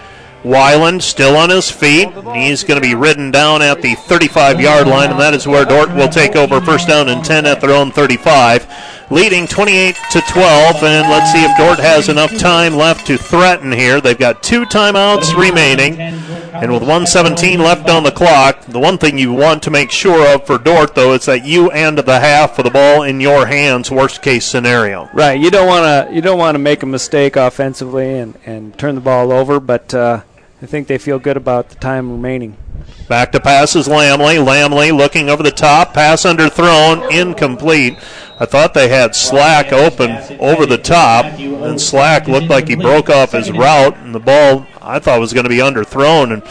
Wyland 0.43 1.03
still 1.03 1.36
on 1.36 1.51
his 1.51 1.70
feet. 1.70 2.09
He's 2.35 2.65
going 2.65 2.81
to 2.81 2.86
be 2.86 2.94
ridden 2.94 3.31
down 3.31 3.62
at 3.62 3.81
the 3.81 3.94
35 3.94 4.61
yard 4.61 4.89
line, 4.89 5.11
and 5.11 5.20
that 5.20 5.35
is 5.35 5.47
where 5.47 5.65
Dordt 5.65 5.94
will 5.94 6.09
take 6.09 6.35
over 6.35 6.61
first 6.61 6.89
down 6.89 7.09
and 7.09 7.24
10 7.24 7.47
at 7.47 7.61
their 7.61 7.70
own 7.70 7.93
35, 7.93 8.66
leading 9.12 9.47
28 9.47 9.94
to 10.10 10.20
12. 10.22 10.76
And 10.82 11.10
let's 11.10 11.30
see 11.32 11.44
if 11.44 11.56
Dordt 11.59 11.78
has 11.78 12.09
enough 12.09 12.36
time 12.39 12.74
left 12.74 13.06
to 13.06 13.18
threaten 13.18 13.70
here. 13.70 14.01
They've 14.01 14.18
got 14.18 14.43
two 14.43 14.64
timeouts 14.64 15.36
remaining, 15.36 16.01
and 16.01 16.72
with 16.72 16.82
117 16.82 17.60
left 17.60 17.90
on 17.90 18.02
the 18.02 18.10
clock, 18.10 18.64
the 18.64 18.78
one 18.78 18.97
thing 18.97 19.18
you 19.18 19.32
want 19.32 19.62
to 19.64 19.70
make 19.70 19.90
sure 19.90 20.34
of 20.34 20.47
for 20.47 20.56
Dordt, 20.59 20.94
though, 20.94 21.12
is 21.12 21.26
that 21.26 21.44
you 21.44 21.70
end 21.70 21.98
the 21.98 22.20
half 22.20 22.56
with 22.56 22.64
the 22.64 22.70
ball 22.70 23.02
in 23.02 23.20
your 23.20 23.47
hands, 23.47 23.90
worst 23.90 24.22
case 24.22 24.47
scenario. 24.47 25.10
Right. 25.12 25.39
You 25.39 25.51
don't 25.51 25.68
want 25.68 26.09
to 26.09 26.14
you 26.14 26.22
don't 26.22 26.39
want 26.39 26.55
to 26.55 26.59
make 26.59 26.82
a 26.82 26.86
mistake 26.86 27.36
offensively 27.36 28.18
and, 28.18 28.39
and 28.47 28.76
turn 28.78 28.94
the 28.94 29.01
ball 29.01 29.30
over, 29.30 29.60
but 29.60 29.93
uh, 29.93 30.22
I 30.62 30.66
think 30.66 30.86
they 30.86 30.98
feel 30.98 31.18
good 31.18 31.36
about 31.36 31.70
the 31.70 31.74
time 31.74 32.12
remaining. 32.12 32.56
Back 33.09 33.32
to 33.32 33.40
passes 33.40 33.89
Lamley. 33.89 34.36
Lamley 34.36 34.97
looking 34.97 35.28
over 35.28 35.43
the 35.43 35.51
top. 35.51 35.93
Pass 35.93 36.22
underthrown. 36.22 37.10
Incomplete. 37.10 37.98
I 38.39 38.47
thought 38.47 38.72
they 38.72 38.89
had 38.89 39.16
Slack 39.16 39.72
open 39.72 40.10
over 40.39 40.64
the 40.64 40.78
top, 40.78 41.24
and 41.24 41.80
Slack 41.80 42.28
looked 42.28 42.47
like 42.47 42.68
he 42.68 42.76
broke 42.76 43.10
off 43.10 43.32
his 43.32 43.51
route, 43.51 43.97
and 43.98 44.14
the 44.14 44.20
ball 44.20 44.66
I 44.80 45.01
thought 45.01 45.20
was 45.20 45.32
going 45.32 45.44
to 45.44 45.51
be 45.51 45.59
underthrown, 45.59 46.32
and 46.32 46.43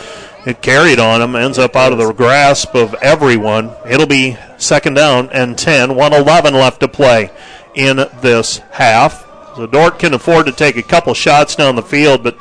it 0.45 0.61
carried 0.61 0.99
on 0.99 1.21
him. 1.21 1.35
Ends 1.35 1.57
up 1.57 1.77
out 1.77 1.93
of 1.93 1.97
the 1.97 2.11
grasp 2.11 2.75
of 2.75 2.93
everyone. 2.95 3.71
It'll 3.89 4.07
be 4.07 4.37
second 4.57 4.95
down 4.95 5.29
and 5.31 5.57
10. 5.57 5.95
111 5.95 6.53
left 6.53 6.81
to 6.81 6.89
play 6.89 7.31
in 7.75 7.95
this 8.21 8.57
half. 8.71 9.25
So 9.55 9.67
Dordt 9.67 9.99
can 9.99 10.13
afford 10.13 10.45
to 10.45 10.51
take 10.51 10.77
a 10.77 10.83
couple 10.83 11.13
shots 11.13 11.55
down 11.55 11.75
the 11.75 11.81
field, 11.81 12.23
but 12.23 12.37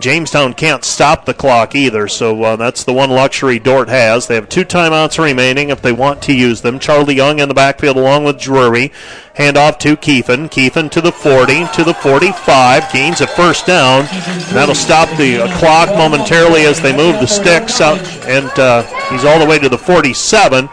Jamestown 0.00 0.54
can't 0.54 0.84
stop 0.84 1.24
the 1.24 1.34
clock 1.34 1.74
either, 1.74 2.08
so 2.08 2.42
uh, 2.42 2.56
that's 2.56 2.82
the 2.82 2.92
one 2.92 3.10
luxury 3.10 3.58
Dordt 3.60 3.88
has. 3.88 4.26
They 4.26 4.34
have 4.34 4.48
two 4.48 4.64
timeouts 4.64 5.22
remaining 5.22 5.68
if 5.68 5.82
they 5.82 5.92
want 5.92 6.20
to 6.22 6.34
use 6.34 6.62
them. 6.62 6.80
Charlie 6.80 7.14
Young 7.14 7.38
in 7.38 7.48
the 7.48 7.54
backfield 7.54 7.96
along 7.96 8.24
with 8.24 8.40
Drury. 8.40 8.90
Hand 9.34 9.56
off 9.56 9.78
to 9.78 9.96
Keithan. 9.96 10.50
Keithan 10.50 10.90
to 10.90 11.00
the 11.00 11.12
40, 11.12 11.66
to 11.74 11.84
the 11.84 11.94
45. 11.94 12.92
Gains 12.92 13.20
a 13.20 13.26
first 13.26 13.66
down. 13.66 14.06
That'll 14.52 14.74
stop 14.74 15.08
the 15.16 15.44
uh, 15.44 15.58
clock 15.58 15.90
momentarily 15.90 16.62
as 16.62 16.80
they 16.80 16.96
move 16.96 17.20
the 17.20 17.26
sticks 17.26 17.80
out, 17.80 18.00
and 18.26 18.50
uh, 18.58 18.82
he's 19.10 19.24
all 19.24 19.38
the 19.38 19.46
way 19.46 19.60
to 19.60 19.68
the 19.68 19.78
47. 19.78 20.68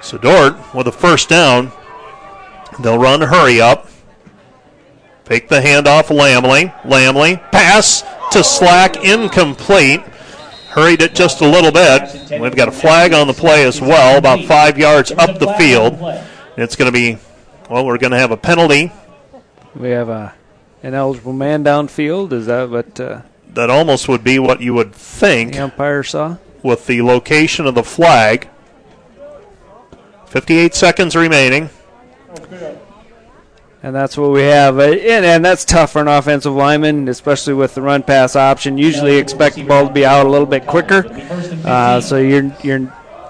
So 0.00 0.18
Dordt 0.18 0.56
with 0.74 0.88
a 0.88 0.92
first 0.92 1.28
down. 1.28 1.70
They'll 2.80 2.98
run 2.98 3.20
hurry 3.20 3.60
up. 3.60 3.86
Fake 5.24 5.48
the 5.48 5.60
handoff, 5.60 6.04
Lamley. 6.08 6.70
Lamley, 6.84 7.36
pass 7.50 8.02
to 8.32 8.44
Slack, 8.44 9.02
incomplete. 9.04 10.00
Hurried 10.68 11.02
it 11.02 11.14
just 11.14 11.40
a 11.40 11.48
little 11.48 11.70
bit. 11.70 12.40
We've 12.40 12.54
got 12.54 12.68
a 12.68 12.72
flag 12.72 13.12
on 13.12 13.26
the 13.26 13.32
play 13.32 13.64
as 13.64 13.80
well, 13.80 14.18
about 14.18 14.44
five 14.44 14.76
yards 14.76 15.12
up 15.12 15.38
the 15.38 15.52
field. 15.54 15.94
It's 16.56 16.76
going 16.76 16.92
to 16.92 16.92
be, 16.92 17.16
well, 17.70 17.86
we're 17.86 17.98
going 17.98 18.10
to 18.10 18.18
have 18.18 18.32
a 18.32 18.36
penalty. 18.36 18.92
We 19.74 19.90
have 19.90 20.08
a 20.08 20.34
an 20.82 20.92
eligible 20.94 21.32
man 21.32 21.64
downfield. 21.64 22.32
Is 22.32 22.46
that 22.46 22.68
what 22.68 23.00
uh, 23.00 23.22
That 23.54 23.70
almost 23.70 24.06
would 24.08 24.22
be 24.22 24.38
what 24.38 24.60
you 24.60 24.74
would 24.74 24.94
think 24.94 25.54
the 25.54 25.64
umpire 25.64 26.02
saw? 26.02 26.36
with 26.62 26.86
the 26.86 27.00
location 27.02 27.66
of 27.66 27.74
the 27.74 27.82
flag. 27.82 28.48
58 30.26 30.74
seconds 30.74 31.16
remaining. 31.16 31.70
And 33.84 33.94
that's 33.94 34.16
what 34.16 34.30
we 34.30 34.40
have. 34.44 34.78
Uh, 34.78 34.92
And, 34.92 35.26
and 35.26 35.44
that's 35.44 35.62
tough 35.62 35.92
for 35.92 36.00
an 36.00 36.08
offensive 36.08 36.54
lineman, 36.54 37.06
especially 37.06 37.52
with 37.52 37.74
the 37.74 37.82
run 37.82 38.02
pass 38.02 38.34
option. 38.34 38.78
Usually 38.78 39.18
expect 39.18 39.56
the 39.56 39.62
ball 39.62 39.86
to 39.88 39.92
be 39.92 40.06
out 40.06 40.24
a 40.24 40.28
little 40.30 40.46
bit 40.46 40.66
quicker. 40.66 41.04
Uh, 41.66 42.00
so 42.00 42.16
you're 42.16 42.50
you're 42.62 42.78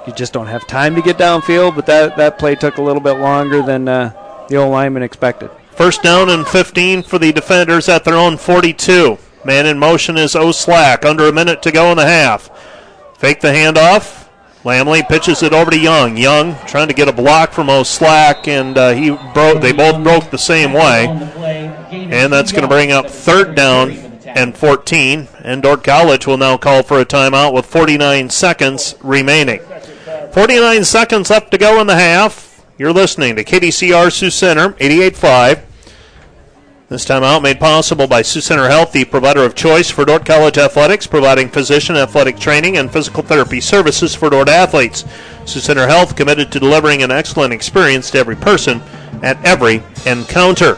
you 0.07 0.13
just 0.15 0.33
don't 0.33 0.47
have 0.47 0.65
time 0.69 0.95
to 0.95 1.03
get 1.03 1.19
downfield. 1.19 1.75
But 1.75 1.87
that 1.87 2.17
that 2.19 2.39
play 2.39 2.55
took 2.55 2.77
a 2.79 2.83
little 2.83 3.03
bit 3.03 3.19
longer 3.19 3.63
than 3.63 3.89
uh, 3.89 4.47
the 4.49 4.55
old 4.55 4.71
lineman 4.71 5.03
expected. 5.03 5.51
First 5.73 6.05
down 6.05 6.31
and 6.31 6.47
15 6.47 7.03
for 7.03 7.19
the 7.19 7.33
defenders 7.33 7.89
at 7.89 8.05
their 8.05 8.15
own 8.15 8.37
42. 8.37 9.19
Man 9.45 9.67
in 9.67 9.77
motion 9.77 10.17
is 10.17 10.37
O'Slack. 10.37 11.05
Under 11.05 11.27
a 11.27 11.33
minute 11.33 11.63
to 11.63 11.73
go 11.73 11.91
in 11.91 11.97
the 11.97 12.07
half. 12.07 12.49
Fake 13.19 13.41
the 13.41 13.49
handoff. 13.49 14.24
Lamley 14.65 15.07
pitches 15.07 15.43
it 15.43 15.53
over 15.53 15.71
to 15.71 15.79
Young. 15.79 16.17
Young 16.17 16.57
trying 16.67 16.89
to 16.89 16.95
get 16.95 17.07
a 17.07 17.13
block 17.13 17.53
from 17.53 17.69
O'Slack, 17.69 18.49
and 18.49 18.79
uh, 18.79 18.93
he 18.93 19.11
broke. 19.35 19.61
They 19.61 19.73
both 19.73 20.03
broke 20.03 20.31
the 20.31 20.39
same 20.39 20.73
way, 20.73 21.07
and 21.07 22.33
that's 22.33 22.51
going 22.51 22.63
to 22.63 22.69
bring 22.69 22.91
up 22.91 23.07
third 23.07 23.55
down 23.55 23.91
and 24.27 24.57
14. 24.57 25.29
And 25.43 25.63
Dordt 25.63 25.85
College 25.85 26.27
will 26.27 26.39
now 26.39 26.57
call 26.57 26.83
for 26.83 26.99
a 26.99 27.05
timeout 27.05 27.53
with 27.53 27.67
49 27.67 28.31
seconds 28.31 28.95
remaining. 29.03 29.61
49 30.33 30.85
seconds 30.85 31.31
left 31.31 31.51
to 31.51 31.59
go 31.59 31.81
in 31.81 31.87
the 31.87 31.95
half. 31.95 32.65
You're 32.79 32.93
listening 32.93 33.37
to 33.37 33.45
KDCR 33.45 34.11
Sioux 34.11 34.31
Center, 34.31 34.71
88.5. 34.71 35.63
This 36.91 37.07
time 37.07 37.23
out 37.23 37.41
made 37.41 37.61
possible 37.61 38.07
by 38.07 38.21
Sioux 38.21 38.43
Center 38.43 38.69
Health, 38.69 38.93
the 38.93 39.07
provider 39.07 39.43
of 39.43 39.55
choice 39.55 39.89
for 39.89 40.05
Dordt 40.05 40.27
College 40.27 40.59
athletics, 40.59 41.07
providing 41.07 41.49
physician 41.49 41.97
athletic 41.97 42.39
training 42.39 42.77
and 42.77 42.93
physical 42.93 43.23
therapy 43.23 43.59
services 43.59 44.15
for 44.15 44.29
Dordt 44.29 44.51
athletes. 44.51 45.07
Sioux 45.47 45.61
Center 45.61 45.87
Health 45.87 46.15
committed 46.15 46.53
to 46.53 46.61
delivering 46.61 47.03
an 47.03 47.11
excellent 47.11 47.55
experience 47.55 48.11
to 48.11 48.19
every 48.19 48.37
person 48.37 48.83
at 49.23 49.43
every 49.47 49.83
encounter. 50.05 50.77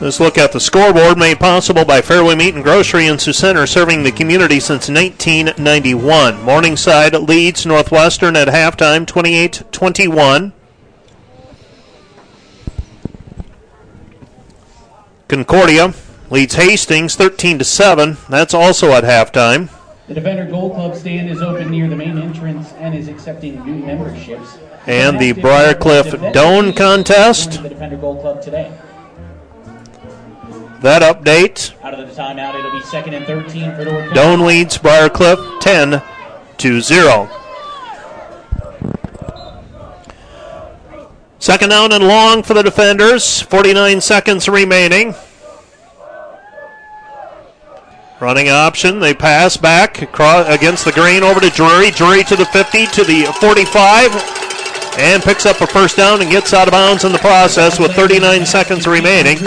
This 0.00 0.18
look 0.18 0.38
at 0.38 0.52
the 0.52 0.60
scoreboard 0.60 1.18
made 1.18 1.38
possible 1.38 1.84
by 1.84 2.00
Fairway 2.00 2.34
Meat 2.34 2.54
and 2.54 2.64
Grocery 2.64 3.06
in 3.06 3.18
Sioux 3.18 3.34
Center, 3.34 3.66
serving 3.66 4.02
the 4.02 4.10
community 4.10 4.58
since 4.58 4.88
1991. 4.88 6.42
Morningside 6.42 7.12
leads 7.12 7.66
Northwestern 7.66 8.34
at 8.34 8.48
halftime 8.48 9.06
28 9.06 9.64
21. 9.70 10.54
Concordia 15.28 15.92
leads 16.30 16.54
Hastings 16.54 17.14
13 17.14 17.58
to 17.58 17.64
7. 17.64 18.16
That's 18.30 18.54
also 18.54 18.92
at 18.92 19.04
halftime. 19.04 19.68
The 20.08 20.14
Defender 20.14 20.46
Gold 20.46 20.76
Club 20.76 20.96
stand 20.96 21.28
is 21.28 21.42
open 21.42 21.70
near 21.70 21.90
the 21.90 21.96
main 21.96 22.16
entrance 22.16 22.72
and 22.78 22.94
is 22.94 23.08
accepting 23.08 23.62
new 23.66 23.84
memberships. 23.84 24.56
And 24.86 25.20
the 25.20 25.34
Briarcliff 25.34 26.32
Doan 26.32 26.72
contest. 26.72 27.62
The 27.62 27.68
Defender 27.68 27.98
Gold 27.98 28.22
Club 28.22 28.40
today. 28.40 28.74
That 30.80 31.02
update. 31.02 31.74
Out 31.84 31.92
of 31.92 32.08
the 32.08 32.14
timeout, 32.14 32.54
it'll 32.54 32.70
be 32.70 32.80
second 32.80 33.12
and 33.12 33.26
13 33.26 33.74
for 33.76 33.84
Dordt. 33.84 34.14
Doan 34.14 34.46
leads 34.46 34.78
Briarcliff 34.78 35.60
10 35.60 36.02
to 36.56 36.80
0. 36.80 37.28
Second 41.38 41.68
down 41.68 41.92
and 41.92 42.06
long 42.06 42.42
for 42.42 42.54
the 42.54 42.62
defenders. 42.62 43.42
49 43.42 44.00
seconds 44.00 44.48
remaining. 44.48 45.14
Running 48.18 48.48
option. 48.48 49.00
They 49.00 49.12
pass 49.12 49.58
back 49.58 50.00
across, 50.00 50.48
against 50.48 50.86
the 50.86 50.92
green 50.92 51.22
over 51.22 51.40
to 51.40 51.50
Drury. 51.50 51.90
Drury 51.90 52.24
to 52.24 52.36
the 52.36 52.46
50, 52.46 52.86
to 52.86 53.04
the 53.04 53.24
45, 53.38 54.39
and 54.98 55.22
picks 55.22 55.46
up 55.46 55.60
a 55.60 55.66
first 55.66 55.96
down 55.96 56.20
and 56.20 56.30
gets 56.30 56.52
out 56.52 56.68
of 56.68 56.72
bounds 56.72 57.04
in 57.04 57.12
the 57.12 57.18
process 57.18 57.78
with 57.78 57.92
39 57.92 58.44
seconds 58.46 58.86
remaining. 58.86 59.38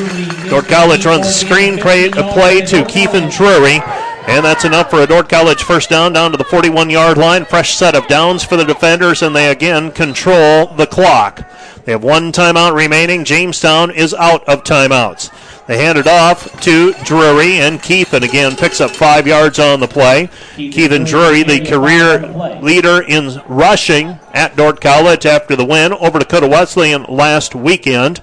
Dordt 0.49 0.68
College 0.68 1.06
runs 1.06 1.28
a 1.28 1.32
screen 1.32 1.78
play, 1.78 2.10
play 2.10 2.61
to 2.61 2.84
Keithan 2.84 3.32
Drury. 3.36 3.82
And 4.26 4.45
that's 4.45 4.64
enough 4.64 4.90
for 4.90 5.02
a 5.02 5.07
Dordt 5.07 5.28
College 5.28 5.64
first 5.64 5.90
down 5.90 6.14
down 6.14 6.32
to 6.32 6.38
the 6.38 6.45
41 6.45 6.90
yard 6.90 7.18
line. 7.18 7.44
Fresh 7.44 7.76
set 7.76 7.94
of 7.94 8.07
downs 8.07 8.44
for 8.44 8.56
the 8.56 8.64
defenders, 8.64 9.22
and 9.22 9.36
they 9.36 9.49
again 9.49 9.91
control 9.91 10.68
the 10.68 10.88
clock. 10.88 11.45
They 11.84 11.91
have 11.91 12.03
one 12.03 12.32
timeout 12.32 12.74
remaining. 12.74 13.26
Jamestown 13.26 13.91
is 13.91 14.14
out 14.14 14.48
of 14.48 14.64
timeouts. 14.64 15.30
They 15.65 15.77
hand 15.77 15.98
it 15.98 16.07
off 16.07 16.60
to 16.61 16.94
Drury, 17.06 17.60
and 17.60 17.80
Keithan 17.80 18.23
again 18.23 18.57
picks 18.57 18.81
up 18.81 18.91
five 18.91 19.26
yards 19.26 19.60
on 19.60 19.80
the 19.80 19.88
play. 19.88 20.30
Keithan 20.56 21.07
Drury, 21.07 21.44
the 21.44 21.65
career 21.65 22.19
leader 22.61 23.02
in 23.02 23.41
rushing 23.48 24.19
at 24.34 24.57
Dordt 24.57 24.81
College 24.81 25.26
after 25.26 25.56
the 25.56 25.64
win 25.64 25.94
over 25.94 26.19
Dakota 26.19 26.48
Wesleyan 26.48 27.03
last 27.03 27.56
weekend. 27.56 28.22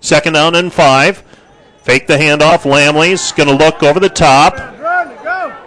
Second 0.00 0.32
down 0.32 0.54
and 0.54 0.72
five. 0.72 1.22
Fake 1.82 2.06
the 2.06 2.16
handoff. 2.16 2.62
Lamley's 2.62 3.32
going 3.32 3.48
to 3.48 3.54
look 3.54 3.82
over 3.82 4.00
the 4.00 4.08
top, 4.08 4.58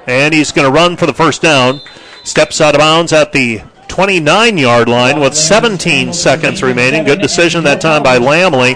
and 0.08 0.34
he's 0.34 0.52
going 0.52 0.66
to 0.66 0.72
run 0.72 0.98
for 0.98 1.06
the 1.06 1.14
first 1.14 1.42
down. 1.44 1.80
Steps 2.24 2.60
out 2.60 2.74
of 2.74 2.80
bounds 2.80 3.14
at 3.14 3.32
the 3.34 3.62
29 3.88 4.58
yard 4.58 4.90
line 4.90 5.20
with 5.20 5.36
17 5.36 6.14
seconds 6.14 6.64
remaining. 6.64 7.04
Good 7.04 7.22
decision 7.22 7.64
that 7.66 7.82
time 7.82 8.02
by 8.02 8.18
Lamley. 8.18 8.76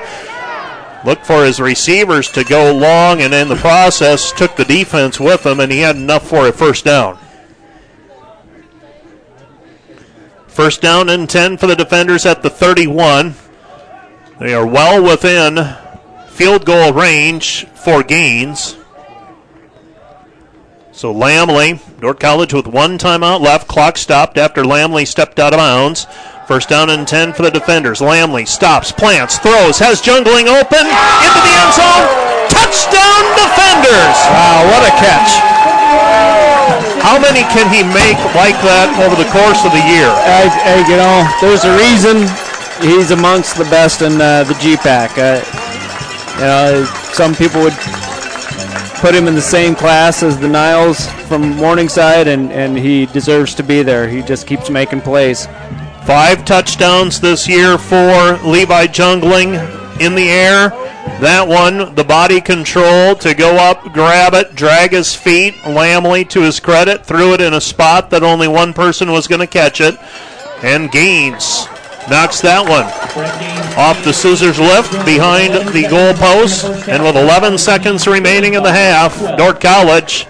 Looked 1.07 1.25
for 1.25 1.45
his 1.45 1.61
receivers 1.61 2.29
to 2.31 2.43
go 2.43 2.75
long, 2.75 3.21
and 3.21 3.33
in 3.33 3.47
the 3.47 3.55
process, 3.55 4.33
took 4.33 4.57
the 4.57 4.65
defense 4.65 5.21
with 5.21 5.45
him, 5.45 5.61
and 5.61 5.71
he 5.71 5.79
had 5.79 5.95
enough 5.95 6.27
for 6.27 6.49
a 6.49 6.51
first 6.51 6.83
down. 6.83 7.17
First 10.47 10.81
down 10.81 11.07
and 11.07 11.29
10 11.29 11.55
for 11.59 11.67
the 11.67 11.77
defenders 11.77 12.25
at 12.25 12.43
the 12.43 12.49
31. 12.49 13.35
They 14.41 14.53
are 14.53 14.67
well 14.67 15.01
within 15.01 15.77
field 16.27 16.65
goal 16.65 16.91
range 16.91 17.65
for 17.67 18.03
Gaines. 18.03 18.75
So 20.91 21.13
Lamley, 21.13 21.79
Dordt 22.01 22.19
College 22.19 22.53
with 22.53 22.67
one 22.67 22.97
timeout 22.97 23.39
left. 23.39 23.69
Clock 23.69 23.95
stopped 23.95 24.37
after 24.37 24.61
Lamley 24.61 25.07
stepped 25.07 25.39
out 25.39 25.53
of 25.53 25.57
bounds. 25.57 26.05
First 26.47 26.69
down 26.69 26.89
and 26.89 27.05
10 27.05 27.33
for 27.33 27.43
the 27.43 27.51
defenders. 27.51 27.99
Lamley 27.99 28.47
stops, 28.47 28.89
plants, 28.89 29.37
throws, 29.37 29.75
has 29.83 29.99
Jungling 29.99 30.47
open 30.47 30.79
into 30.79 31.39
the 31.43 31.53
end 31.59 31.73
zone. 31.75 32.07
Touchdown 32.47 33.23
defenders! 33.35 34.15
Wow, 34.31 34.63
what 34.71 34.87
a 34.87 34.93
catch. 34.95 35.27
How 37.03 37.19
many 37.19 37.43
can 37.51 37.67
he 37.67 37.83
make 37.83 38.15
like 38.31 38.55
that 38.63 38.87
over 39.03 39.19
the 39.19 39.27
course 39.27 39.59
of 39.67 39.75
the 39.75 39.83
year? 39.91 40.07
I, 40.07 40.47
I, 40.47 40.87
you 40.87 40.95
know, 40.95 41.27
there's 41.43 41.67
a 41.67 41.75
reason 41.75 42.23
he's 42.79 43.11
amongst 43.11 43.57
the 43.57 43.67
best 43.67 44.01
in 44.01 44.15
uh, 44.15 44.45
the 44.45 44.55
GPAC. 44.55 45.19
Uh, 45.19 45.43
you 46.39 46.47
know, 46.47 46.85
some 47.11 47.35
people 47.35 47.59
would 47.59 47.75
put 49.03 49.13
him 49.13 49.27
in 49.27 49.35
the 49.35 49.41
same 49.41 49.75
class 49.75 50.23
as 50.23 50.39
the 50.39 50.47
Niles 50.47 51.11
from 51.27 51.57
Morningside, 51.57 52.29
and, 52.29 52.53
and 52.53 52.77
he 52.77 53.05
deserves 53.07 53.53
to 53.55 53.63
be 53.63 53.83
there. 53.83 54.07
He 54.07 54.21
just 54.21 54.47
keeps 54.47 54.69
making 54.69 55.01
plays. 55.01 55.45
Five 56.07 56.45
touchdowns 56.45 57.19
this 57.19 57.49
year 57.49 57.77
for 57.77 58.37
Levi 58.47 58.87
Jungling 58.87 59.59
in 59.99 60.15
the 60.15 60.29
air. 60.29 60.69
That 61.19 61.45
one, 61.45 61.95
the 61.95 62.05
body 62.05 62.39
control 62.39 63.13
to 63.15 63.33
go 63.33 63.57
up, 63.57 63.91
grab 63.91 64.33
it, 64.33 64.55
drag 64.55 64.91
his 64.91 65.13
feet. 65.13 65.53
Lamley, 65.65 66.23
to 66.29 66.39
his 66.39 66.61
credit, 66.61 67.05
threw 67.05 67.33
it 67.33 67.41
in 67.41 67.53
a 67.53 67.59
spot 67.59 68.09
that 68.11 68.23
only 68.23 68.47
one 68.47 68.71
person 68.71 69.11
was 69.11 69.27
going 69.27 69.41
to 69.41 69.47
catch 69.47 69.81
it. 69.81 69.99
And 70.63 70.89
Gaines 70.89 71.67
knocks 72.09 72.39
that 72.39 72.63
one 72.63 72.85
off 73.77 74.01
the 74.05 74.13
scissors 74.13 74.57
lift 74.57 74.93
behind 75.05 75.55
the 75.73 75.89
goal 75.89 76.13
post. 76.13 76.87
And 76.87 77.03
with 77.03 77.17
11 77.17 77.57
seconds 77.57 78.07
remaining 78.07 78.53
in 78.53 78.63
the 78.63 78.71
half, 78.71 79.19
Dordt 79.37 79.59
College 79.59 80.25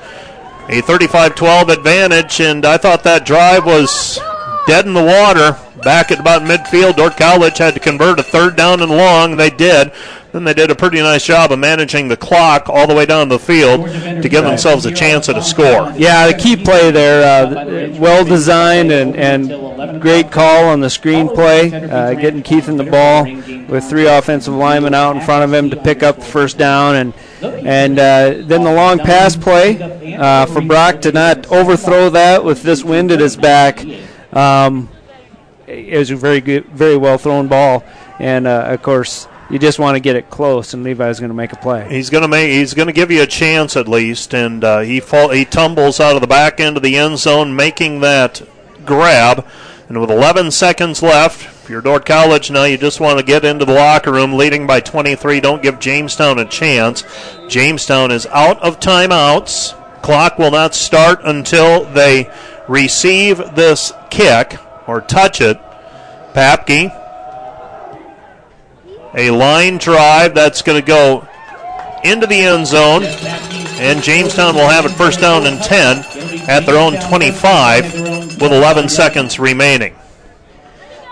a 0.69 0.81
35-12 0.81 1.69
advantage. 1.69 2.39
And 2.41 2.65
I 2.65 2.77
thought 2.77 3.03
that 3.03 3.27
drive 3.27 3.63
was 3.63 4.19
dead 4.65 4.87
in 4.87 4.95
the 4.95 5.03
water. 5.03 5.55
Back 5.87 6.11
at 6.11 6.19
about 6.19 6.41
midfield, 6.41 6.97
Dordt 6.97 7.15
College 7.15 7.59
had 7.59 7.73
to 7.75 7.79
convert 7.79 8.19
a 8.19 8.23
third 8.23 8.57
down 8.57 8.81
and 8.81 8.91
long. 8.91 9.37
They 9.37 9.49
did. 9.49 9.93
Then 10.33 10.43
they 10.43 10.53
did 10.53 10.69
a 10.69 10.75
pretty 10.75 10.99
nice 10.99 11.23
job 11.23 11.53
of 11.53 11.59
managing 11.59 12.09
the 12.09 12.17
clock 12.17 12.67
all 12.67 12.87
the 12.87 12.93
way 12.93 13.05
down 13.05 13.29
the 13.29 13.39
field 13.39 13.85
to 13.85 14.27
give 14.27 14.43
themselves 14.43 14.85
a 14.85 14.91
chance 14.91 15.29
at 15.29 15.37
a 15.37 15.41
score. 15.41 15.93
Yeah, 15.95 16.27
the 16.27 16.33
key 16.33 16.57
play 16.57 16.91
there, 16.91 17.23
uh, 17.23 17.97
well 17.97 18.25
designed 18.25 18.91
and, 18.91 19.15
and 19.15 20.01
great 20.01 20.29
call 20.29 20.65
on 20.65 20.81
the 20.81 20.87
screenplay, 20.87 21.71
uh, 21.89 22.15
getting 22.15 22.43
Keithan 22.43 22.75
the 22.75 22.83
ball 22.83 23.23
with 23.69 23.85
three 23.85 24.07
offensive 24.07 24.55
linemen 24.55 24.93
out 24.93 25.15
in 25.15 25.21
front 25.21 25.45
of 25.45 25.53
him 25.53 25.69
to 25.69 25.77
pick 25.77 26.03
up 26.03 26.17
the 26.17 26.25
first 26.25 26.57
down, 26.57 26.97
and 26.97 27.13
and 27.65 27.97
uh, 27.97 28.33
then 28.45 28.65
the 28.65 28.73
long 28.73 28.99
pass 28.99 29.37
play 29.37 30.17
uh, 30.17 30.47
for 30.47 30.59
Brock 30.59 30.99
to 31.03 31.13
not 31.13 31.49
overthrow 31.49 32.09
that 32.09 32.43
with 32.43 32.61
this 32.61 32.83
wind 32.83 33.09
at 33.09 33.21
his 33.21 33.37
back. 33.37 33.85
Um, 34.33 34.89
it 35.67 35.97
was 35.97 36.09
a 36.09 36.15
very 36.15 36.41
good, 36.41 36.65
very 36.67 36.97
well 36.97 37.17
thrown 37.17 37.47
ball, 37.47 37.83
and 38.19 38.47
uh, 38.47 38.65
of 38.67 38.81
course 38.81 39.27
you 39.49 39.59
just 39.59 39.79
want 39.79 39.95
to 39.95 39.99
get 39.99 40.15
it 40.15 40.29
close, 40.29 40.73
and 40.73 40.83
Levi's 40.83 41.19
going 41.19 41.29
to 41.29 41.35
make 41.35 41.53
a 41.53 41.57
play. 41.57 41.87
He's 41.89 42.09
going 42.09 42.23
to 42.23 42.27
make. 42.27 42.49
He's 42.49 42.73
going 42.73 42.87
to 42.87 42.93
give 42.93 43.11
you 43.11 43.21
a 43.21 43.27
chance 43.27 43.77
at 43.77 43.87
least, 43.87 44.33
and 44.33 44.63
uh, 44.63 44.79
he 44.79 44.99
fall, 44.99 45.29
he 45.29 45.45
tumbles 45.45 45.99
out 45.99 46.15
of 46.15 46.21
the 46.21 46.27
back 46.27 46.59
end 46.59 46.77
of 46.77 46.83
the 46.83 46.97
end 46.97 47.19
zone, 47.19 47.55
making 47.55 48.01
that 48.01 48.41
grab. 48.85 49.45
And 49.89 50.01
with 50.01 50.11
11 50.11 50.51
seconds 50.51 51.01
left, 51.01 51.45
if 51.63 51.69
you're 51.69 51.81
Dordt 51.81 52.05
College 52.05 52.51
now, 52.51 52.65
you 52.65 52.77
just 52.77 52.99
want 52.99 53.19
to 53.19 53.25
get 53.25 53.45
into 53.45 53.63
the 53.63 53.73
locker 53.73 54.11
room, 54.11 54.33
leading 54.33 54.67
by 54.67 54.81
23. 54.81 55.39
Don't 55.39 55.63
give 55.63 55.79
Jamestown 55.79 56.39
a 56.39 56.45
chance. 56.45 57.05
Jamestown 57.47 58.11
is 58.11 58.25
out 58.27 58.61
of 58.61 58.81
timeouts. 58.81 59.73
Clock 60.01 60.37
will 60.37 60.51
not 60.51 60.75
start 60.75 61.21
until 61.23 61.85
they 61.85 62.29
receive 62.67 63.37
this 63.55 63.93
kick 64.09 64.57
or 64.87 65.01
touch 65.01 65.41
it. 65.41 65.59
Papke 66.33 66.91
a 69.17 69.31
line 69.31 69.77
drive 69.77 70.35
that's 70.35 70.61
going 70.61 70.79
to 70.79 70.85
go 70.85 71.27
into 72.03 72.27
the 72.27 72.39
end 72.39 72.67
zone, 72.67 73.03
and 73.03 74.01
Jamestown 74.03 74.55
will 74.55 74.67
have 74.67 74.85
it 74.85 74.89
first 74.89 75.19
down 75.19 75.45
and 75.47 75.61
10 75.61 75.97
at 76.47 76.65
their 76.65 76.77
own 76.77 76.93
25 77.09 78.39
with 78.39 78.51
11 78.51 78.89
seconds 78.89 79.39
remaining. 79.39 79.95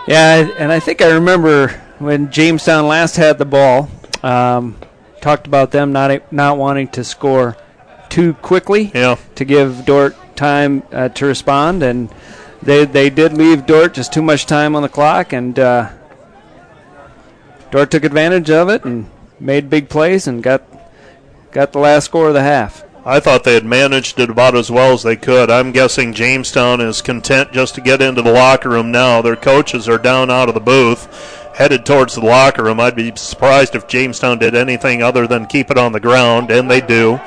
Yeah, 0.08 0.48
and 0.60 0.72
I 0.72 0.80
think 0.80 1.02
I 1.02 1.14
remember 1.14 1.70
when 1.98 2.32
Jamestown 2.32 2.88
last 2.88 3.16
had 3.16 3.40
the 3.40 3.46
ball, 3.46 3.90
um, 4.22 4.78
talked 5.22 5.48
about 5.48 5.72
them 5.72 5.92
not 5.92 6.32
not 6.32 6.58
wanting 6.58 6.88
to 6.90 7.04
score 7.04 7.58
too 8.10 8.36
quickly 8.36 8.92
yeah. 8.94 9.16
to 9.34 9.46
give 9.46 9.86
Dordt 9.86 10.16
time 10.36 10.84
uh, 10.92 11.10
to 11.10 11.26
respond, 11.26 11.82
and 11.82 12.12
they 12.66 12.86
they 12.86 13.10
did 13.10 13.34
leave 13.34 13.66
Dordt 13.66 13.94
just 13.94 14.12
too 14.12 14.22
much 14.22 14.46
time 14.46 14.76
on 14.76 14.82
the 14.82 14.90
clock, 14.90 15.32
and 15.32 15.58
uh, 15.58 15.90
Dordt 17.72 17.92
took 17.92 18.04
advantage 18.04 18.50
of 18.50 18.70
it 18.70 18.84
and 18.84 19.10
made 19.40 19.70
big 19.70 19.88
plays 19.88 20.28
and 20.28 20.44
got 20.44 20.64
got 21.52 21.72
the 21.72 21.80
last 21.80 22.06
score 22.06 22.28
of 22.28 22.34
the 22.34 22.44
half. 22.44 22.84
I 23.08 23.20
thought 23.20 23.44
they 23.44 23.54
had 23.54 23.66
managed 23.66 24.20
it 24.20 24.32
about 24.32 24.56
as 24.56 24.72
well 24.72 24.92
as 24.92 25.04
they 25.04 25.16
could. 25.16 25.52
I'm 25.52 25.72
guessing 25.72 26.12
Jamestown 26.12 26.82
is 26.82 27.04
content 27.04 27.52
just 27.54 27.76
to 27.76 27.82
get 27.82 28.02
into 28.02 28.24
the 28.24 28.32
locker 28.32 28.70
room 28.70 28.92
now. 28.92 29.22
Their 29.22 29.36
coaches 29.36 29.88
are 29.88 30.00
down 30.00 30.32
out 30.32 30.50
of 30.50 30.56
the 30.56 30.60
booth, 30.60 31.06
headed 31.54 31.86
towards 31.86 32.16
the 32.16 32.26
locker 32.26 32.64
room. 32.64 32.80
I'd 32.80 32.96
be 32.96 33.16
surprised 33.16 33.76
if 33.76 33.88
Jamestown 33.88 34.40
did 34.40 34.56
anything 34.56 35.04
other 35.04 35.28
than 35.28 35.46
keep 35.46 35.70
it 35.70 35.78
on 35.78 35.92
the 35.92 36.00
ground, 36.00 36.50
and 36.50 36.70
they 36.70 36.82
do. 36.82 37.20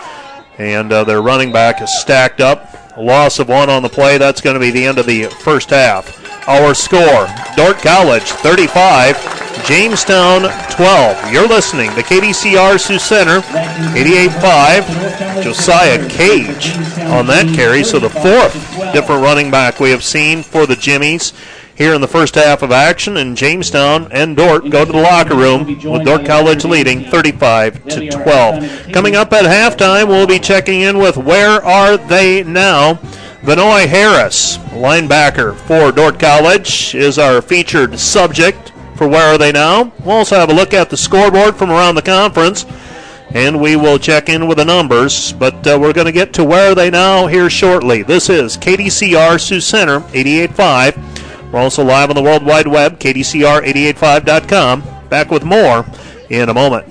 And 0.59 0.93
uh, 0.93 1.05
their 1.05 1.23
running 1.23 1.52
back 1.52 1.81
is 1.81 2.01
stacked 2.01 2.40
up. 2.40 2.78
Loss 2.99 3.39
of 3.39 3.49
one 3.49 3.70
on 3.70 3.83
the 3.83 3.89
play. 3.89 4.19
That's 4.19 4.41
going 4.41 4.55
to 4.55 4.61
be 4.61 4.70
the 4.70 4.85
end 4.85 4.99
of 4.99 5.07
the 5.07 5.25
first 5.25 5.70
half. 5.70 6.16
Our 6.49 6.75
score 6.75 7.29
Dordt 7.57 7.79
College 7.79 8.25
35, 8.25 9.65
Jamestown 9.65 10.43
12. 10.70 11.33
You're 11.33 11.47
listening 11.47 11.91
to 11.91 12.03
KDCR 12.03 12.81
Sioux 12.81 12.99
Center 12.99 13.41
88.5. 13.41 15.43
Josiah 15.43 16.09
Cage 16.09 16.75
on 17.09 17.27
that 17.27 17.53
carry. 17.55 17.85
So 17.85 17.99
the 17.99 18.11
fourth 18.11 18.53
different 18.93 19.23
running 19.23 19.51
back 19.51 19.79
we 19.79 19.91
have 19.91 20.03
seen 20.03 20.43
for 20.43 20.66
the 20.66 20.75
Jimmies 20.75 21.33
here 21.79 21.95
in 21.95 22.01
the 22.01 22.09
first 22.09 22.35
half 22.35 22.63
of 22.63 22.73
action, 22.73 23.17
and 23.19 23.37
Jamestown 23.37 24.09
and 24.11 24.37
Dordt 24.37 24.69
go 24.69 24.85
to 24.85 24.91
the 24.91 24.99
locker 25.01 25.37
room 25.37 25.65
with 25.65 26.05
Dordt 26.05 26.27
College 26.27 26.65
leading 26.65 27.05
35 27.05 27.85
to 27.91 28.11
12. 28.11 28.93
Coming 28.93 29.15
up 29.15 29.33
at 29.33 29.45
halftime, 29.45 30.09
we'll 30.09 30.27
be 30.27 30.41
checking 30.41 30.81
in 30.81 30.99
with 30.99 31.17
Where 31.17 31.65
Are 31.65 31.97
They 31.97 32.43
Now? 32.43 32.95
Vanoy 33.43 33.87
Harris, 33.87 34.59
linebacker 34.73 35.55
for 35.55 35.93
Dordt 35.93 36.19
College, 36.19 36.97
is 36.97 37.17
our 37.17 37.41
featured 37.41 37.97
subject 37.97 38.73
for 38.97 39.07
Where 39.07 39.35
Are 39.35 39.39
They 39.39 39.53
Now? 39.53 39.93
We'll 40.01 40.17
also 40.17 40.35
have 40.35 40.51
a 40.51 40.55
look 40.55 40.75
at 40.75 40.91
the 40.91 40.97
scoreboard 40.97 41.55
from 41.55 41.71
around 41.71 41.95
the 41.95 42.03
conference 42.03 42.67
and 43.35 43.61
we 43.61 43.77
will 43.77 43.99
check 43.99 44.29
in 44.29 44.49
with 44.49 44.59
the 44.59 44.65
numbers. 44.65 45.33
But 45.33 45.67
uh, 45.67 45.79
we're 45.81 45.93
going 45.93 46.07
to 46.07 46.13
get 46.13 46.33
to 46.35 46.45
where 46.45 46.73
are 46.73 46.75
they 46.75 46.91
now 46.91 47.27
here 47.27 47.51
shortly. 47.51 48.03
This 48.03 48.31
is 48.31 48.57
KDCR 48.57 49.41
Sioux 49.41 49.61
Center 49.61 50.01
88.5. 50.01 51.28
We're 51.53 51.61
also 51.61 51.83
live 51.83 52.11
on 52.11 52.16
the 52.16 52.23
World 52.23 52.45
Wide 52.45 52.66
Web, 52.66 52.99
KDCR885.com. 52.99 54.83
Back 55.09 55.31
with 55.31 55.45
more 55.45 55.87
in 56.29 56.49
a 56.49 56.55
moment. 56.55 56.87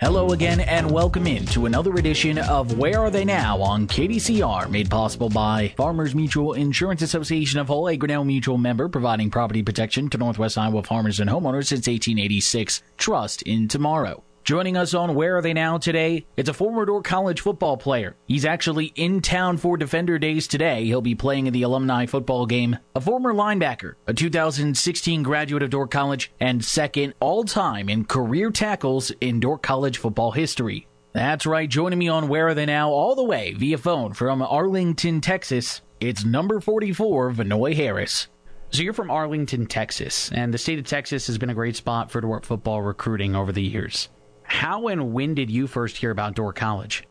Hello 0.00 0.30
again, 0.30 0.60
and 0.60 0.88
welcome 0.88 1.26
in 1.26 1.44
to 1.46 1.66
another 1.66 1.92
edition 1.94 2.38
of 2.38 2.78
Where 2.78 3.00
Are 3.00 3.10
They 3.10 3.24
Now 3.24 3.60
on 3.60 3.88
KDCR, 3.88 4.70
made 4.70 4.88
possible 4.88 5.28
by 5.28 5.74
Farmers 5.76 6.14
Mutual 6.14 6.54
Insurance 6.54 7.02
Association 7.02 7.58
of 7.58 7.66
Hull, 7.66 7.88
a 7.88 7.96
Grinnell 7.96 8.24
Mutual 8.24 8.58
member 8.58 8.88
providing 8.88 9.28
property 9.28 9.62
protection 9.62 10.08
to 10.10 10.16
Northwest 10.16 10.56
Iowa 10.56 10.84
farmers 10.84 11.18
and 11.18 11.28
homeowners 11.28 11.66
since 11.66 11.88
1886. 11.88 12.80
Trust 12.96 13.42
in 13.42 13.66
tomorrow. 13.66 14.22
Joining 14.48 14.78
us 14.78 14.94
on 14.94 15.14
Where 15.14 15.36
Are 15.36 15.42
They 15.42 15.52
Now 15.52 15.76
today, 15.76 16.24
it's 16.38 16.48
a 16.48 16.54
former 16.54 16.86
Dordt 16.86 17.04
College 17.04 17.42
football 17.42 17.76
player. 17.76 18.16
He's 18.26 18.46
actually 18.46 18.86
in 18.94 19.20
town 19.20 19.58
for 19.58 19.76
Defender 19.76 20.18
Days 20.18 20.48
today. 20.48 20.86
He'll 20.86 21.02
be 21.02 21.14
playing 21.14 21.48
in 21.48 21.52
the 21.52 21.64
alumni 21.64 22.06
football 22.06 22.46
game. 22.46 22.78
A 22.94 23.00
former 23.02 23.34
linebacker, 23.34 23.96
a 24.06 24.14
2016 24.14 25.22
graduate 25.22 25.62
of 25.62 25.68
Dordt 25.68 25.90
College, 25.90 26.32
and 26.40 26.64
second 26.64 27.12
all 27.20 27.44
time 27.44 27.90
in 27.90 28.06
career 28.06 28.50
tackles 28.50 29.10
in 29.20 29.38
Dordt 29.38 29.60
College 29.60 29.98
football 29.98 30.30
history. 30.30 30.88
That's 31.12 31.44
right, 31.44 31.68
joining 31.68 31.98
me 31.98 32.08
on 32.08 32.28
Where 32.28 32.48
Are 32.48 32.54
They 32.54 32.64
Now 32.64 32.88
all 32.88 33.14
the 33.14 33.24
way 33.24 33.52
via 33.52 33.76
phone 33.76 34.14
from 34.14 34.40
Arlington, 34.40 35.20
Texas, 35.20 35.82
it's 36.00 36.24
number 36.24 36.58
44, 36.58 37.32
Vanoy 37.32 37.74
Harris. 37.74 38.28
So 38.70 38.80
you're 38.80 38.94
from 38.94 39.10
Arlington, 39.10 39.66
Texas, 39.66 40.32
and 40.32 40.54
the 40.54 40.58
state 40.58 40.78
of 40.78 40.86
Texas 40.86 41.26
has 41.26 41.36
been 41.36 41.50
a 41.50 41.54
great 41.54 41.76
spot 41.76 42.10
for 42.10 42.22
Dordt 42.22 42.46
football 42.46 42.80
recruiting 42.80 43.36
over 43.36 43.52
the 43.52 43.62
years. 43.62 44.08
How 44.48 44.88
and 44.88 45.12
when 45.12 45.34
did 45.34 45.50
you 45.50 45.66
first 45.66 45.98
hear 45.98 46.10
about 46.10 46.34
Dordt 46.34 46.56
College? 46.56 47.04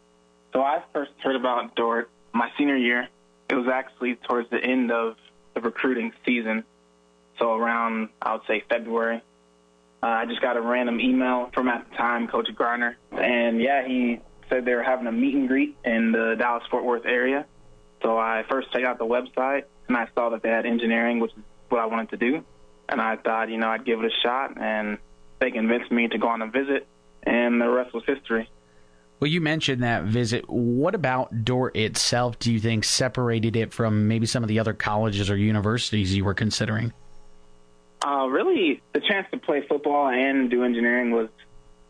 So 0.53 0.61
I 0.61 0.83
first 0.91 1.11
heard 1.23 1.35
about 1.35 1.75
Dordt 1.75 2.09
my 2.33 2.49
senior 2.57 2.75
year. 2.75 3.07
It 3.49 3.53
was 3.53 3.67
actually 3.71 4.15
towards 4.15 4.49
the 4.49 4.57
end 4.57 4.91
of 4.91 5.15
the 5.53 5.61
recruiting 5.61 6.11
season. 6.25 6.63
So 7.37 7.53
around, 7.53 8.09
I 8.21 8.33
would 8.33 8.41
say 8.47 8.63
February. 8.67 9.21
Uh, 10.01 10.05
I 10.07 10.25
just 10.25 10.41
got 10.41 10.57
a 10.57 10.61
random 10.61 10.99
email 10.99 11.51
from 11.53 11.69
at 11.69 11.87
the 11.89 11.95
time 11.95 12.27
Coach 12.27 12.49
Garner, 12.55 12.97
and 13.11 13.61
yeah, 13.61 13.87
he 13.87 14.19
said 14.49 14.65
they 14.65 14.73
were 14.73 14.83
having 14.83 15.07
a 15.07 15.11
meet 15.11 15.35
and 15.35 15.47
greet 15.47 15.77
in 15.85 16.11
the 16.11 16.35
Dallas 16.37 16.63
Fort 16.69 16.83
Worth 16.83 17.05
area. 17.05 17.45
So 18.01 18.17
I 18.17 18.43
first 18.49 18.71
checked 18.71 18.85
out 18.85 18.97
the 18.97 19.05
website, 19.05 19.63
and 19.87 19.95
I 19.95 20.07
saw 20.15 20.29
that 20.29 20.41
they 20.41 20.49
had 20.49 20.65
engineering, 20.65 21.19
which 21.19 21.31
is 21.31 21.43
what 21.69 21.81
I 21.81 21.85
wanted 21.85 22.09
to 22.09 22.17
do. 22.17 22.43
And 22.89 22.99
I 22.99 23.15
thought, 23.15 23.49
you 23.49 23.57
know, 23.57 23.69
I'd 23.69 23.85
give 23.85 23.99
it 23.99 24.05
a 24.05 24.15
shot, 24.23 24.59
and 24.59 24.97
they 25.39 25.51
convinced 25.51 25.91
me 25.91 26.07
to 26.07 26.17
go 26.17 26.27
on 26.27 26.41
a 26.41 26.47
visit 26.47 26.87
and 27.23 27.61
the 27.61 27.69
rest 27.69 27.93
was 27.93 28.03
history. 28.05 28.49
Well, 29.19 29.29
you 29.31 29.41
mentioned 29.41 29.81
that 29.81 30.03
visit. 30.03 30.47
What 30.47 30.93
about 30.93 31.43
Dordt 31.43 31.75
itself 31.75 32.37
do 32.37 32.53
you 32.53 32.59
think 32.59 32.83
separated 32.83 33.55
it 33.55 33.73
from 33.73 34.07
maybe 34.07 34.27
some 34.27 34.43
of 34.43 34.47
the 34.47 34.59
other 34.59 34.73
colleges 34.73 35.29
or 35.29 35.35
universities 35.35 36.15
you 36.15 36.23
were 36.23 36.35
considering? 36.35 36.93
Uh, 38.05 38.27
really, 38.27 38.81
the 38.93 38.99
chance 38.99 39.25
to 39.31 39.37
play 39.37 39.65
football 39.67 40.07
and 40.07 40.51
do 40.51 40.63
engineering 40.63 41.11
was 41.11 41.29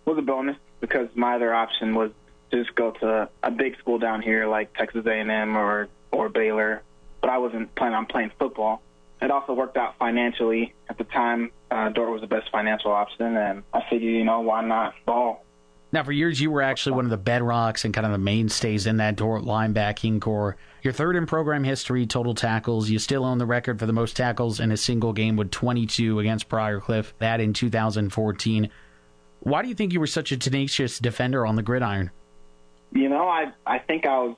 was 0.06 0.18
a 0.18 0.22
bonus 0.22 0.56
because 0.80 1.10
my 1.16 1.36
other 1.36 1.54
option 1.54 1.94
was 1.96 2.12
to 2.52 2.64
just 2.64 2.74
go 2.76 2.92
to 2.92 3.30
a 3.44 3.52
big 3.52 3.78
school 3.78 4.00
down 4.00 4.22
here 4.22 4.48
like 4.48 4.74
Texas 4.74 5.06
A&M 5.06 5.58
or 5.58 5.90
or 6.12 6.30
Baylor, 6.30 6.82
but 7.20 7.30
I 7.30 7.40
wasn't 7.40 7.76
planning 7.76 7.96
on 7.96 8.06
playing 8.06 8.32
football. 8.40 8.82
It 9.22 9.32
also 9.32 9.54
worked 9.54 9.78
out 9.78 9.98
financially 9.98 10.74
at 10.90 10.98
the 10.98 11.04
time 11.06 11.52
uh, 11.72 11.90
Dordt 11.90 12.12
was 12.12 12.22
the 12.22 12.28
best 12.28 12.50
financial 12.52 12.92
option, 12.92 13.36
and 13.36 13.64
I 13.74 13.82
figured, 13.90 14.14
you 14.14 14.24
know, 14.24 14.42
why 14.42 14.62
not 14.64 14.94
ball? 15.06 15.44
Now, 15.92 16.04
for 16.04 16.12
years, 16.12 16.40
you 16.40 16.52
were 16.52 16.62
actually 16.62 16.96
one 16.96 17.06
of 17.06 17.12
the 17.12 17.32
bedrocks 17.32 17.86
and 17.86 17.94
kind 17.94 18.06
of 18.06 18.12
the 18.12 18.18
mainstays 18.18 18.88
in 18.88 18.98
that 18.98 19.16
Dordt 19.16 19.44
linebacking 19.44 20.20
core. 20.20 20.58
You're 20.82 20.94
third 20.94 21.16
in 21.16 21.26
program 21.26 21.64
history, 21.64 22.06
total 22.06 22.36
tackles. 22.36 22.90
You 22.90 23.00
still 23.00 23.24
own 23.24 23.38
the 23.38 23.46
record 23.46 23.80
for 23.80 23.86
the 23.86 23.94
most 23.94 24.18
tackles 24.18 24.60
in 24.60 24.72
a 24.72 24.78
single 24.78 25.14
game 25.14 25.38
with 25.38 25.50
22 25.52 26.20
against 26.20 26.50
Briarcliff, 26.50 27.14
that 27.20 27.40
in 27.40 27.54
2014. 27.54 28.70
Why 29.40 29.62
do 29.62 29.70
you 29.70 29.76
think 29.76 29.94
you 29.94 30.00
were 30.00 30.08
such 30.08 30.32
a 30.32 30.38
tenacious 30.38 31.00
defender 31.00 31.46
on 31.46 31.56
the 31.56 31.64
gridiron? 31.64 32.12
You 32.92 33.10
know, 33.10 33.28
I 33.28 33.52
I 33.66 33.80
think 33.80 34.06
I 34.06 34.20
was 34.20 34.36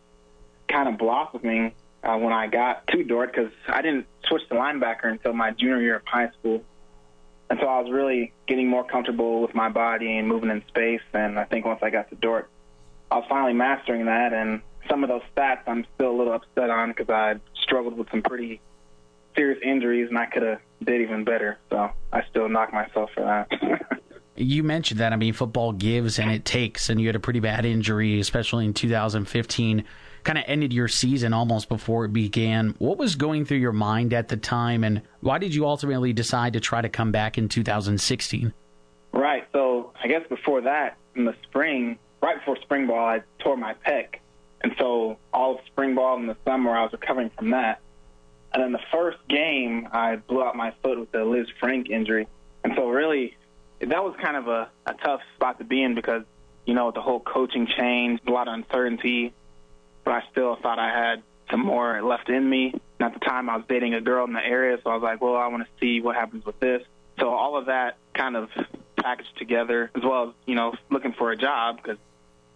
kind 0.67 0.87
of 0.87 0.97
blossoming 0.97 1.73
uh, 2.03 2.17
when 2.17 2.33
I 2.33 2.47
got 2.47 2.87
to 2.87 3.03
Dordt 3.03 3.33
because 3.33 3.51
I 3.67 3.81
didn't 3.81 4.07
switch 4.27 4.47
to 4.49 4.55
linebacker 4.55 5.05
until 5.05 5.33
my 5.33 5.51
junior 5.51 5.81
year 5.81 5.95
of 5.97 6.05
high 6.05 6.29
school. 6.39 6.63
And 7.49 7.59
so 7.59 7.67
I 7.67 7.81
was 7.81 7.91
really 7.91 8.31
getting 8.47 8.67
more 8.67 8.83
comfortable 8.83 9.41
with 9.41 9.55
my 9.55 9.69
body 9.69 10.17
and 10.17 10.27
moving 10.27 10.49
in 10.49 10.63
space. 10.67 11.01
And 11.13 11.39
I 11.39 11.45
think 11.45 11.65
once 11.65 11.79
I 11.81 11.89
got 11.89 12.09
to 12.09 12.15
Dordt, 12.15 12.49
I 13.11 13.17
was 13.17 13.25
finally 13.27 13.53
mastering 13.53 14.05
that. 14.05 14.33
And 14.33 14.61
some 14.87 15.03
of 15.03 15.09
those 15.09 15.23
stats 15.35 15.61
I'm 15.67 15.85
still 15.95 16.11
a 16.11 16.17
little 16.17 16.33
upset 16.33 16.69
on 16.69 16.89
because 16.89 17.09
I 17.09 17.35
struggled 17.63 17.97
with 17.97 18.09
some 18.11 18.21
pretty 18.21 18.61
serious 19.35 19.59
injuries 19.63 20.09
and 20.09 20.17
I 20.17 20.27
could 20.27 20.43
have 20.43 20.59
did 20.83 21.01
even 21.01 21.23
better. 21.23 21.57
So 21.69 21.91
I 22.13 22.23
still 22.29 22.49
knock 22.49 22.71
myself 22.71 23.09
for 23.15 23.21
that. 23.21 24.01
you 24.35 24.63
mentioned 24.63 24.99
that. 24.99 25.11
I 25.11 25.15
mean, 25.15 25.33
football 25.33 25.73
gives 25.73 26.19
and 26.19 26.31
it 26.31 26.45
takes, 26.45 26.89
and 26.89 27.01
you 27.01 27.07
had 27.07 27.15
a 27.15 27.19
pretty 27.19 27.39
bad 27.39 27.65
injury, 27.65 28.19
especially 28.19 28.65
in 28.65 28.73
2015 28.73 29.83
kind 30.23 30.37
of 30.37 30.43
ended 30.47 30.73
your 30.73 30.87
season 30.87 31.33
almost 31.33 31.69
before 31.69 32.05
it 32.05 32.13
began. 32.13 32.75
What 32.79 32.97
was 32.97 33.15
going 33.15 33.45
through 33.45 33.57
your 33.57 33.71
mind 33.71 34.13
at 34.13 34.27
the 34.27 34.37
time, 34.37 34.83
and 34.83 35.01
why 35.21 35.37
did 35.37 35.53
you 35.53 35.65
ultimately 35.67 36.13
decide 36.13 36.53
to 36.53 36.59
try 36.59 36.81
to 36.81 36.89
come 36.89 37.11
back 37.11 37.37
in 37.37 37.49
2016? 37.49 38.53
Right. 39.11 39.47
So 39.51 39.93
I 40.01 40.07
guess 40.07 40.21
before 40.27 40.61
that, 40.61 40.97
in 41.15 41.25
the 41.25 41.35
spring, 41.43 41.97
right 42.21 42.37
before 42.37 42.57
spring 42.61 42.87
ball, 42.87 43.05
I 43.05 43.21
tore 43.39 43.57
my 43.57 43.73
pec, 43.85 44.15
and 44.61 44.73
so 44.77 45.17
all 45.33 45.55
of 45.55 45.61
spring 45.67 45.95
ball 45.95 46.17
in 46.17 46.27
the 46.27 46.37
summer, 46.45 46.71
I 46.71 46.83
was 46.83 46.91
recovering 46.91 47.31
from 47.37 47.51
that. 47.51 47.81
And 48.53 48.63
then 48.63 48.71
the 48.71 48.81
first 48.91 49.19
game, 49.27 49.87
I 49.91 50.15
blew 50.15 50.43
out 50.43 50.55
my 50.55 50.73
foot 50.81 50.99
with 50.99 51.11
the 51.11 51.23
Liz 51.23 51.47
Frank 51.59 51.89
injury, 51.89 52.27
and 52.63 52.73
so 52.75 52.89
really, 52.89 53.35
that 53.79 54.03
was 54.03 54.15
kind 54.21 54.35
of 54.35 54.47
a, 54.47 54.69
a 54.85 54.93
tough 54.93 55.21
spot 55.35 55.59
to 55.59 55.63
be 55.63 55.81
in 55.81 55.95
because 55.95 56.23
you 56.65 56.73
know 56.73 56.91
the 56.91 57.01
whole 57.01 57.19
coaching 57.19 57.67
change, 57.67 58.19
a 58.27 58.31
lot 58.31 58.47
of 58.47 58.53
uncertainty 58.53 59.33
but 60.09 60.23
I 60.23 60.31
still 60.31 60.55
thought 60.55 60.79
I 60.79 60.89
had 60.89 61.21
some 61.51 61.59
more 61.59 62.01
left 62.01 62.29
in 62.29 62.49
me. 62.49 62.71
And 62.73 63.05
at 63.05 63.13
the 63.13 63.23
time, 63.23 63.47
I 63.47 63.57
was 63.57 63.65
dating 63.69 63.93
a 63.93 64.01
girl 64.01 64.25
in 64.25 64.33
the 64.33 64.43
area, 64.43 64.75
so 64.83 64.89
I 64.89 64.95
was 64.95 65.03
like, 65.03 65.21
well, 65.21 65.35
I 65.35 65.45
want 65.49 65.61
to 65.61 65.69
see 65.79 66.01
what 66.01 66.15
happens 66.15 66.43
with 66.47 66.59
this. 66.59 66.81
So 67.19 67.29
all 67.29 67.57
of 67.57 67.67
that 67.67 67.97
kind 68.15 68.35
of 68.35 68.49
packaged 68.95 69.37
together, 69.37 69.91
as 69.93 70.01
well 70.03 70.29
as 70.29 70.33
you 70.47 70.55
know, 70.55 70.73
looking 70.89 71.13
for 71.13 71.29
a 71.31 71.37
job 71.37 71.77
because 71.77 71.99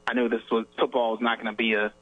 I 0.07 0.15
knew 0.15 0.29
this 0.29 0.41
was 0.51 0.65
football 0.79 1.11
was 1.11 1.21
not 1.21 1.37
going 1.37 1.53
to 1.53 1.55
be 1.55 1.75
a 1.75 1.93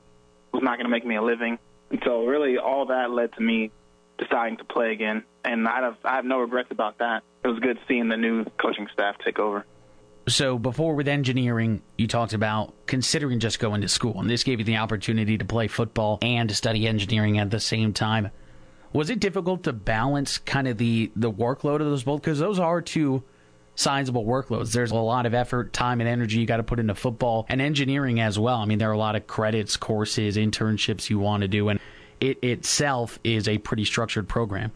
was 0.54 0.64
not 0.64 0.78
going 0.78 0.86
to 0.86 0.90
make 0.90 1.06
me 1.06 1.18
a 1.18 1.22
living. 1.22 1.60
And 1.90 2.02
so 2.06 2.26
really, 2.26 2.58
all 2.58 2.86
that 2.86 3.12
led 3.12 3.34
to 3.34 3.42
me 3.42 3.72
deciding 4.18 4.58
to 4.60 4.64
play 4.64 4.94
again. 4.94 5.26
And 5.44 5.68
I 5.68 5.82
have 5.82 5.98
I 6.06 6.16
have 6.16 6.24
no 6.24 6.40
regrets 6.40 6.72
about 6.72 7.00
that. 7.00 7.24
It 7.44 7.50
was 7.50 7.60
good 7.60 7.78
seeing 7.90 8.08
the 8.08 8.16
new 8.16 8.46
coaching 8.58 8.88
staff 8.94 9.18
take 9.18 9.38
over. 9.38 9.66
So 10.28 10.60
before 10.60 10.96
with 10.96 11.08
engineering, 11.08 11.82
you 11.98 12.08
talked 12.08 12.34
about 12.34 12.74
considering 12.86 13.40
just 13.40 13.60
going 13.60 13.82
to 13.82 13.88
school, 13.88 14.20
and 14.20 14.30
this 14.30 14.44
gave 14.44 14.60
you 14.60 14.66
the 14.66 14.78
opportunity 14.78 15.38
to 15.38 15.46
play 15.46 15.68
football 15.68 16.20
and 16.22 16.48
to 16.50 16.56
study 16.56 16.88
engineering 16.88 17.40
at 17.40 17.50
the 17.50 17.60
same 17.60 17.92
time. 17.94 18.30
Was 18.94 19.10
it 19.10 19.20
difficult 19.20 19.64
to 19.64 19.74
balance 19.74 20.38
kind 20.38 20.68
of 20.68 20.78
the 20.78 21.12
the 21.16 21.32
workload 21.32 21.76
of 21.76 21.88
those 21.88 22.04
both? 22.04 22.22
Because 22.22 22.40
those 22.40 22.60
are 22.60 22.82
two 22.82 23.24
sizable 23.76 24.26
workloads. 24.26 24.74
There's 24.74 24.92
a 24.92 24.96
lot 24.96 25.26
of 25.26 25.34
effort, 25.34 25.74
time, 25.74 26.02
and 26.02 26.10
energy 26.10 26.40
you 26.40 26.46
got 26.46 26.58
to 26.58 26.64
put 26.64 26.80
into 26.80 26.94
football 26.94 27.46
and 27.50 27.62
engineering 27.62 28.20
as 28.20 28.38
well. 28.38 28.58
I 28.58 28.66
mean, 28.66 28.78
there 28.78 28.90
are 28.90 28.94
a 28.94 28.98
lot 28.98 29.16
of 29.16 29.28
credits, 29.28 29.78
courses, 29.78 30.38
internships 30.38 31.10
you 31.10 31.20
want 31.20 31.42
to 31.42 31.48
do, 31.48 31.70
and 31.70 31.80
it 32.20 32.44
itself 32.44 33.20
is 33.24 33.48
a 33.48 33.58
pretty 33.58 33.86
structured 33.86 34.28
program. 34.28 34.72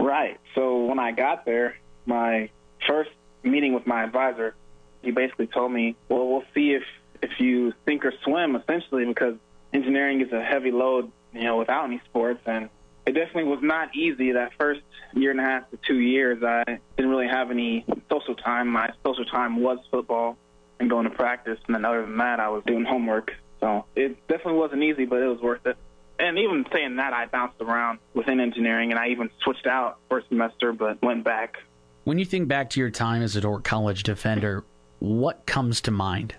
Right. 0.00 0.40
So 0.54 0.84
when 0.84 0.98
I 0.98 1.12
got 1.12 1.44
there, 1.44 1.76
my 2.06 2.50
first 2.86 3.10
meeting 3.46 3.72
with 3.72 3.86
my 3.86 4.02
advisor, 4.04 4.54
he 5.02 5.10
basically 5.10 5.46
told 5.46 5.72
me, 5.72 5.96
"Well, 6.08 6.28
we'll 6.28 6.44
see 6.54 6.72
if 6.72 6.82
if 7.22 7.40
you 7.40 7.72
sink 7.86 8.04
or 8.04 8.12
swim, 8.24 8.56
essentially, 8.56 9.04
because 9.04 9.36
engineering 9.72 10.20
is 10.20 10.32
a 10.32 10.42
heavy 10.42 10.70
load, 10.70 11.10
you 11.32 11.44
know, 11.44 11.56
without 11.56 11.84
any 11.84 12.00
sports, 12.06 12.40
and 12.46 12.68
it 13.06 13.12
definitely 13.12 13.44
was 13.44 13.60
not 13.62 13.94
easy 13.94 14.32
that 14.32 14.52
first 14.58 14.82
year 15.14 15.30
and 15.30 15.40
a 15.40 15.44
half 15.44 15.70
to 15.70 15.78
two 15.86 15.98
years. 15.98 16.42
I 16.42 16.64
didn't 16.96 17.10
really 17.10 17.28
have 17.28 17.50
any 17.50 17.84
social 18.10 18.34
time. 18.34 18.68
My 18.68 18.90
social 19.04 19.24
time 19.24 19.60
was 19.60 19.78
football 19.90 20.36
and 20.78 20.90
going 20.90 21.04
to 21.04 21.14
practice, 21.14 21.58
and 21.66 21.74
then 21.74 21.84
other 21.84 22.02
than 22.02 22.16
that, 22.18 22.40
I 22.40 22.48
was 22.48 22.62
doing 22.66 22.84
homework. 22.84 23.32
So 23.60 23.86
it 23.94 24.26
definitely 24.28 24.58
wasn't 24.58 24.82
easy, 24.82 25.06
but 25.06 25.22
it 25.22 25.26
was 25.26 25.40
worth 25.40 25.66
it. 25.66 25.76
And 26.18 26.38
even 26.38 26.64
saying 26.72 26.96
that, 26.96 27.12
I 27.12 27.26
bounced 27.26 27.60
around 27.60 27.98
within 28.14 28.40
engineering, 28.40 28.90
and 28.90 28.98
I 28.98 29.08
even 29.08 29.30
switched 29.42 29.66
out 29.66 29.98
first 30.08 30.28
semester, 30.28 30.72
but 30.72 31.00
went 31.02 31.24
back. 31.24 31.58
When 32.06 32.20
you 32.20 32.24
think 32.24 32.46
back 32.46 32.70
to 32.70 32.78
your 32.78 32.90
time 32.90 33.20
as 33.22 33.34
a 33.34 33.40
Dordt 33.40 33.64
College 33.64 34.04
defender, 34.04 34.62
what 35.00 35.44
comes 35.44 35.80
to 35.82 35.90
mind? 35.90 36.36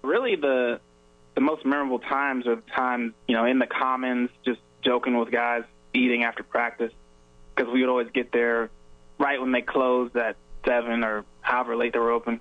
Really, 0.00 0.36
the 0.36 0.80
the 1.34 1.42
most 1.42 1.66
memorable 1.66 1.98
times 1.98 2.46
are 2.46 2.56
the 2.56 2.62
times 2.74 3.12
you 3.28 3.36
know 3.36 3.44
in 3.44 3.58
the 3.58 3.66
commons, 3.66 4.30
just 4.42 4.58
joking 4.80 5.18
with 5.18 5.30
guys, 5.30 5.64
eating 5.92 6.24
after 6.24 6.42
practice, 6.42 6.92
because 7.54 7.70
we 7.70 7.80
would 7.82 7.90
always 7.90 8.08
get 8.14 8.32
there 8.32 8.70
right 9.18 9.38
when 9.38 9.52
they 9.52 9.60
closed 9.60 10.16
at 10.16 10.36
seven 10.64 11.04
or 11.04 11.26
however 11.42 11.76
late 11.76 11.92
they 11.92 11.98
were 11.98 12.12
open, 12.12 12.40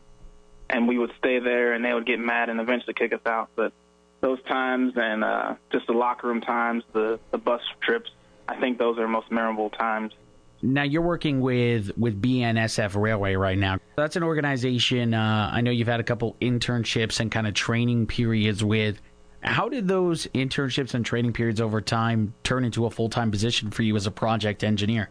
and 0.70 0.88
we 0.88 0.98
would 0.98 1.12
stay 1.18 1.40
there, 1.40 1.74
and 1.74 1.84
they 1.84 1.94
would 1.94 2.06
get 2.06 2.20
mad 2.20 2.48
and 2.48 2.62
eventually 2.62 2.94
kick 2.94 3.12
us 3.12 3.26
out. 3.26 3.50
But 3.58 3.74
those 4.22 4.42
times 4.44 4.94
and 4.96 5.26
uh, 5.26 5.56
just 5.74 5.88
the 5.88 5.94
locker 5.94 6.28
room 6.28 6.40
times, 6.40 6.86
the 6.94 7.20
the 7.32 7.38
bus 7.38 7.64
trips, 7.82 8.10
I 8.48 8.58
think 8.62 8.78
those 8.78 8.98
are 8.98 9.10
most 9.10 9.30
memorable 9.30 9.72
times. 9.72 10.14
Now 10.62 10.84
you're 10.84 11.02
working 11.02 11.40
with 11.40 11.98
with 11.98 12.22
BNSF 12.22 13.00
Railway 13.00 13.36
right 13.36 13.58
now. 13.58 13.80
That's 13.96 14.16
an 14.16 14.24
organization. 14.24 15.14
Uh, 15.14 15.50
I 15.52 15.62
know 15.62 15.72
you've 15.72 15.88
had 15.88 16.00
a 16.00 16.04
couple 16.04 16.36
internships 16.42 17.20
and 17.20 17.32
kind 17.32 17.48
of 17.48 17.54
training 17.54 18.08
periods 18.08 18.64
with. 18.64 19.02
How 19.42 19.70
did 19.70 19.88
those 19.88 20.28
internships 20.28 20.94
and 20.94 21.06
training 21.06 21.32
periods 21.32 21.62
over 21.62 21.80
time 21.80 22.34
turn 22.44 22.66
into 22.66 22.86
a 22.86 22.92
full 22.92 23.10
time 23.10 23.32
position 23.32 23.72
for 23.72 23.84
you 23.84 23.96
as 23.96 24.06
a 24.06 24.12
project 24.12 24.64
engineer? 24.64 25.10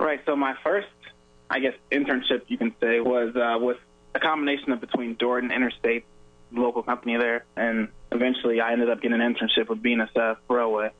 Right. 0.00 0.20
So 0.26 0.34
my 0.34 0.54
first, 0.64 0.88
I 1.48 1.60
guess, 1.60 1.74
internship 1.92 2.42
you 2.48 2.58
can 2.58 2.74
say 2.80 2.98
was 2.98 3.36
uh, 3.36 3.64
with 3.64 3.78
a 4.16 4.20
combination 4.20 4.72
of 4.72 4.80
between 4.80 5.14
Dordt 5.14 5.44
and 5.44 5.52
Interstate, 5.52 6.04
local 6.50 6.82
company 6.82 7.16
there, 7.18 7.44
and 7.56 7.88
eventually 8.10 8.60
I 8.60 8.72
ended 8.72 8.90
up 8.90 9.00
getting 9.00 9.20
an 9.20 9.34
internship 9.34 9.68
with 9.68 9.80
BNSF 9.80 10.38
Railway. 10.48 10.90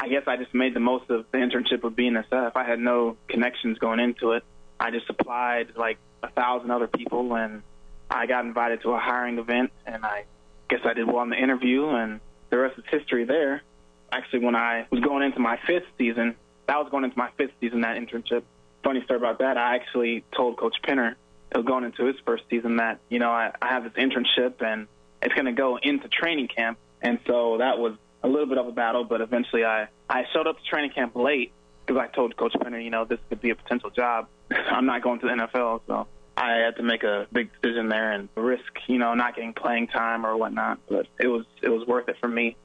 I 0.00 0.08
guess 0.08 0.22
I 0.26 0.38
just 0.38 0.54
made 0.54 0.72
the 0.72 0.80
most 0.80 1.10
of 1.10 1.26
the 1.30 1.38
internship 1.38 1.82
with 1.82 1.94
BNSF. 1.94 2.52
I 2.54 2.64
had 2.64 2.78
no 2.78 3.18
connections 3.28 3.78
going 3.78 4.00
into 4.00 4.32
it. 4.32 4.44
I 4.80 4.90
just 4.90 5.10
applied 5.10 5.76
like 5.76 5.98
a 6.22 6.30
thousand 6.30 6.70
other 6.70 6.86
people, 6.86 7.34
and 7.36 7.62
I 8.10 8.24
got 8.24 8.46
invited 8.46 8.80
to 8.82 8.92
a 8.92 8.98
hiring 8.98 9.38
event, 9.38 9.72
and 9.84 10.06
I 10.06 10.24
guess 10.70 10.80
I 10.86 10.94
did 10.94 11.06
well 11.06 11.22
in 11.22 11.28
the 11.28 11.36
interview, 11.36 11.86
and 11.90 12.20
the 12.48 12.56
rest 12.56 12.78
is 12.78 12.84
history 12.90 13.24
there. 13.24 13.62
Actually, 14.10 14.46
when 14.46 14.56
I 14.56 14.86
was 14.90 15.00
going 15.00 15.22
into 15.22 15.38
my 15.38 15.58
fifth 15.66 15.86
season, 15.98 16.34
that 16.66 16.78
was 16.78 16.88
going 16.90 17.04
into 17.04 17.18
my 17.18 17.28
fifth 17.36 17.52
season, 17.60 17.82
that 17.82 17.98
internship. 17.98 18.42
Funny 18.82 19.04
story 19.04 19.18
about 19.18 19.40
that, 19.40 19.58
I 19.58 19.74
actually 19.74 20.24
told 20.34 20.56
Coach 20.56 20.76
Penner, 20.82 21.14
it 21.50 21.58
was 21.58 21.66
going 21.66 21.84
into 21.84 22.06
his 22.06 22.16
first 22.24 22.44
season, 22.48 22.76
that, 22.76 23.00
you 23.10 23.18
know, 23.18 23.30
I, 23.30 23.52
I 23.60 23.68
have 23.68 23.84
this 23.84 23.92
internship 23.92 24.62
and 24.62 24.86
it's 25.20 25.34
going 25.34 25.44
to 25.44 25.52
go 25.52 25.76
into 25.76 26.08
training 26.08 26.48
camp. 26.48 26.78
And 27.02 27.18
so 27.26 27.58
that 27.58 27.78
was 27.78 27.96
a 28.22 28.28
little 28.28 28.46
bit 28.46 28.58
of 28.58 28.66
a 28.66 28.72
battle, 28.72 29.04
but 29.04 29.20
eventually 29.20 29.64
I, 29.64 29.88
I 30.08 30.24
showed 30.32 30.46
up 30.46 30.58
to 30.58 30.64
training 30.64 30.90
camp 30.90 31.16
late 31.16 31.52
because 31.86 32.00
I 32.00 32.14
told 32.14 32.36
Coach 32.36 32.52
Penner, 32.54 32.82
you 32.82 32.90
know, 32.90 33.04
this 33.04 33.18
could 33.28 33.40
be 33.40 33.50
a 33.50 33.54
potential 33.54 33.90
job. 33.90 34.28
I'm 34.50 34.86
not 34.86 35.02
going 35.02 35.20
to 35.20 35.26
the 35.26 35.32
NFL, 35.32 35.80
so 35.86 36.06
I 36.36 36.52
had 36.52 36.76
to 36.76 36.82
make 36.82 37.02
a 37.02 37.26
big 37.32 37.50
decision 37.60 37.88
there 37.88 38.12
and 38.12 38.28
risk, 38.36 38.72
you 38.86 38.98
know, 38.98 39.14
not 39.14 39.36
getting 39.36 39.52
playing 39.52 39.88
time 39.88 40.24
or 40.24 40.36
whatnot. 40.36 40.78
But 40.88 41.06
it 41.18 41.28
was 41.28 41.44
it 41.62 41.68
was 41.68 41.86
worth 41.86 42.08
it 42.08 42.16
for 42.20 42.28
me. 42.28 42.56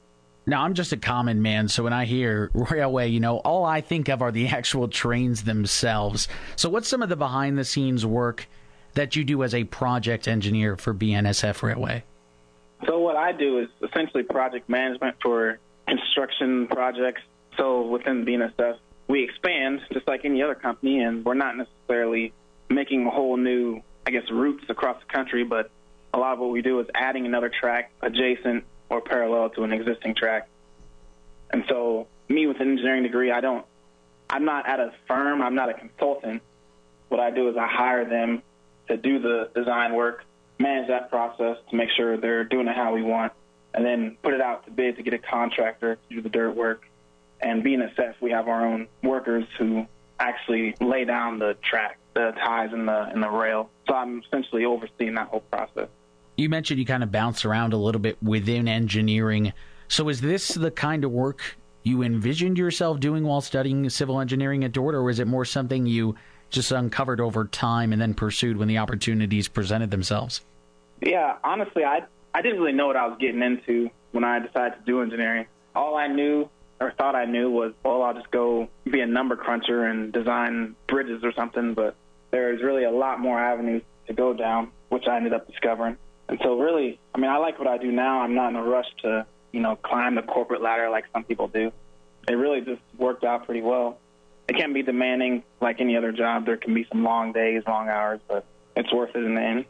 Now, 0.48 0.62
I'm 0.62 0.74
just 0.74 0.92
a 0.92 0.96
common 0.96 1.42
man, 1.42 1.66
so 1.66 1.82
when 1.82 1.92
I 1.92 2.04
hear 2.04 2.52
railway, 2.54 3.08
you 3.08 3.18
know, 3.18 3.38
all 3.38 3.64
I 3.64 3.80
think 3.80 4.08
of 4.08 4.22
are 4.22 4.30
the 4.30 4.46
actual 4.48 4.86
trains 4.86 5.42
themselves. 5.42 6.28
So, 6.54 6.68
what's 6.68 6.88
some 6.88 7.02
of 7.02 7.08
the 7.08 7.16
behind 7.16 7.58
the 7.58 7.64
scenes 7.64 8.06
work 8.06 8.46
that 8.94 9.16
you 9.16 9.24
do 9.24 9.42
as 9.42 9.54
a 9.54 9.64
project 9.64 10.28
engineer 10.28 10.76
for 10.76 10.94
BNSF 10.94 11.62
Railway? 11.62 12.04
So, 12.84 12.98
what 12.98 13.16
I 13.16 13.32
do 13.32 13.58
is 13.58 13.68
essentially 13.82 14.22
project 14.22 14.68
management 14.68 15.16
for 15.22 15.58
construction 15.88 16.66
projects. 16.66 17.22
So, 17.56 17.86
within 17.86 18.26
BNSF, 18.26 18.78
we 19.08 19.24
expand 19.24 19.80
just 19.92 20.06
like 20.06 20.24
any 20.24 20.42
other 20.42 20.54
company, 20.54 21.00
and 21.00 21.24
we're 21.24 21.34
not 21.34 21.56
necessarily 21.56 22.32
making 22.68 23.06
a 23.06 23.10
whole 23.10 23.36
new, 23.36 23.80
I 24.06 24.10
guess, 24.10 24.24
routes 24.30 24.64
across 24.68 25.00
the 25.00 25.12
country, 25.12 25.44
but 25.44 25.70
a 26.12 26.18
lot 26.18 26.34
of 26.34 26.38
what 26.38 26.50
we 26.50 26.62
do 26.62 26.80
is 26.80 26.86
adding 26.94 27.24
another 27.26 27.48
track 27.50 27.92
adjacent 28.02 28.64
or 28.90 29.00
parallel 29.00 29.50
to 29.50 29.64
an 29.64 29.72
existing 29.72 30.14
track. 30.14 30.48
And 31.50 31.64
so, 31.68 32.08
me 32.28 32.46
with 32.46 32.60
an 32.60 32.70
engineering 32.70 33.04
degree, 33.04 33.30
I 33.30 33.40
don't, 33.40 33.64
I'm 34.28 34.44
not 34.44 34.68
at 34.68 34.80
a 34.80 34.92
firm, 35.08 35.40
I'm 35.40 35.54
not 35.54 35.70
a 35.70 35.74
consultant. 35.74 36.42
What 37.08 37.20
I 37.20 37.30
do 37.30 37.48
is 37.48 37.56
I 37.56 37.68
hire 37.68 38.04
them 38.04 38.42
to 38.88 38.96
do 38.96 39.20
the 39.20 39.50
design 39.54 39.94
work, 39.94 40.24
manage 40.58 40.88
that 40.88 41.10
process 41.10 41.56
to 41.70 41.76
make 41.76 41.90
sure 41.96 42.16
they're 42.16 42.44
doing 42.44 42.68
it 42.68 42.76
how 42.76 42.94
we 42.94 43.02
want, 43.02 43.32
and 43.74 43.84
then 43.84 44.16
put 44.22 44.34
it 44.34 44.40
out 44.40 44.64
to 44.64 44.70
bid 44.70 44.96
to 44.96 45.02
get 45.02 45.14
a 45.14 45.18
contractor 45.18 45.96
to 45.96 46.14
do 46.14 46.22
the 46.22 46.28
dirt 46.28 46.56
work. 46.56 46.88
And 47.40 47.62
BNSF, 47.62 48.14
we 48.20 48.30
have 48.30 48.48
our 48.48 48.66
own 48.66 48.88
workers 49.02 49.44
who 49.58 49.86
actually 50.18 50.74
lay 50.80 51.04
down 51.04 51.38
the 51.38 51.54
track, 51.62 51.98
the 52.14 52.32
ties 52.32 52.72
in 52.72 52.86
the 52.86 53.10
in 53.12 53.20
the 53.20 53.28
rail. 53.28 53.70
So 53.86 53.94
I'm 53.94 54.22
essentially 54.26 54.64
overseeing 54.64 55.14
that 55.14 55.28
whole 55.28 55.40
process. 55.40 55.88
You 56.36 56.48
mentioned 56.48 56.80
you 56.80 56.86
kind 56.86 57.02
of 57.02 57.12
bounce 57.12 57.44
around 57.44 57.72
a 57.72 57.76
little 57.76 58.00
bit 58.00 58.22
within 58.22 58.68
engineering. 58.68 59.52
So 59.88 60.08
is 60.08 60.20
this 60.20 60.48
the 60.48 60.70
kind 60.70 61.04
of 61.04 61.10
work 61.10 61.56
you 61.82 62.02
envisioned 62.02 62.58
yourself 62.58 62.98
doing 62.98 63.24
while 63.24 63.40
studying 63.40 63.88
civil 63.90 64.20
engineering 64.20 64.64
at 64.64 64.72
Dordt, 64.72 64.94
or 64.94 65.08
is 65.08 65.20
it 65.20 65.26
more 65.26 65.44
something 65.44 65.86
you 65.86 66.16
just 66.50 66.72
uncovered 66.72 67.20
over 67.20 67.44
time 67.44 67.92
and 67.92 68.00
then 68.00 68.14
pursued 68.14 68.56
when 68.56 68.68
the 68.68 68.78
opportunities 68.78 69.48
presented 69.48 69.90
themselves? 69.90 70.42
Yeah, 71.00 71.36
honestly, 71.44 71.84
I 71.84 72.02
I 72.34 72.42
didn't 72.42 72.60
really 72.60 72.72
know 72.72 72.86
what 72.86 72.96
I 72.96 73.06
was 73.06 73.16
getting 73.18 73.42
into 73.42 73.90
when 74.12 74.24
I 74.24 74.38
decided 74.38 74.78
to 74.78 74.84
do 74.84 75.02
engineering. 75.02 75.46
All 75.74 75.96
I 75.96 76.06
knew 76.06 76.48
or 76.80 76.92
thought 76.92 77.14
I 77.14 77.24
knew 77.24 77.50
was, 77.50 77.72
well, 77.82 78.02
I'll 78.02 78.14
just 78.14 78.30
go 78.30 78.68
be 78.84 79.00
a 79.00 79.06
number 79.06 79.36
cruncher 79.36 79.84
and 79.84 80.12
design 80.12 80.76
bridges 80.88 81.24
or 81.24 81.32
something. 81.32 81.74
But 81.74 81.96
there's 82.30 82.62
really 82.62 82.84
a 82.84 82.90
lot 82.90 83.20
more 83.20 83.38
avenues 83.38 83.82
to 84.06 84.12
go 84.12 84.32
down, 84.34 84.70
which 84.88 85.04
I 85.06 85.16
ended 85.16 85.32
up 85.32 85.46
discovering. 85.46 85.96
And 86.28 86.38
so, 86.42 86.58
really, 86.58 86.98
I 87.14 87.18
mean, 87.18 87.30
I 87.30 87.38
like 87.38 87.58
what 87.58 87.68
I 87.68 87.78
do 87.78 87.92
now. 87.92 88.20
I'm 88.20 88.34
not 88.34 88.50
in 88.50 88.56
a 88.56 88.62
rush 88.62 88.88
to, 89.02 89.26
you 89.52 89.60
know, 89.60 89.76
climb 89.76 90.16
the 90.16 90.22
corporate 90.22 90.60
ladder 90.60 90.90
like 90.90 91.04
some 91.12 91.24
people 91.24 91.48
do. 91.48 91.72
It 92.28 92.32
really 92.32 92.60
just 92.60 92.82
worked 92.98 93.24
out 93.24 93.46
pretty 93.46 93.62
well. 93.62 93.98
It 94.48 94.56
can 94.56 94.72
be 94.72 94.82
demanding 94.82 95.42
like 95.60 95.80
any 95.80 95.96
other 95.96 96.12
job. 96.12 96.46
There 96.46 96.56
can 96.56 96.74
be 96.74 96.86
some 96.90 97.02
long 97.02 97.32
days, 97.32 97.62
long 97.66 97.88
hours, 97.88 98.20
but 98.28 98.44
it's 98.76 98.92
worth 98.92 99.10
it 99.14 99.24
in 99.24 99.34
the 99.34 99.40
end. 99.40 99.64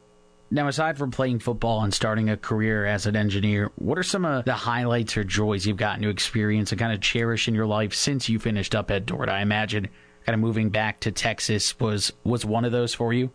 Now, 0.51 0.69
aside 0.69 0.97
from 0.97 1.11
playing 1.11 1.41
football 1.41 1.83
and 1.83 1.93
starting 1.93 2.31
a 2.31 2.37
career 2.37 2.87
as 2.87 3.07
an 3.07 3.17
engineer, 3.17 3.73
what 3.77 3.99
are 3.99 4.05
some 4.05 4.25
of 4.25 4.45
the 4.45 4.55
highlights 4.55 5.17
or 5.17 5.25
joys 5.25 5.67
you've 5.67 5.77
gotten 5.77 6.03
to 6.03 6.09
experience 6.09 6.71
and 6.71 6.79
kind 6.79 6.93
of 6.93 7.01
cherish 7.01 7.49
in 7.49 7.55
your 7.55 7.67
life 7.67 7.95
since 7.95 8.29
you 8.29 8.39
finished 8.39 8.75
up 8.75 8.91
at 8.91 9.07
Dordt? 9.07 9.29
I 9.29 9.41
imagine 9.41 9.89
kind 10.25 10.35
of 10.35 10.41
moving 10.41 10.71
back 10.71 11.01
to 11.01 11.11
Texas 11.11 11.79
was 11.81 12.13
was 12.23 12.45
one 12.45 12.65
of 12.65 12.71
those 12.71 12.95
for 12.95 13.13
you. 13.13 13.31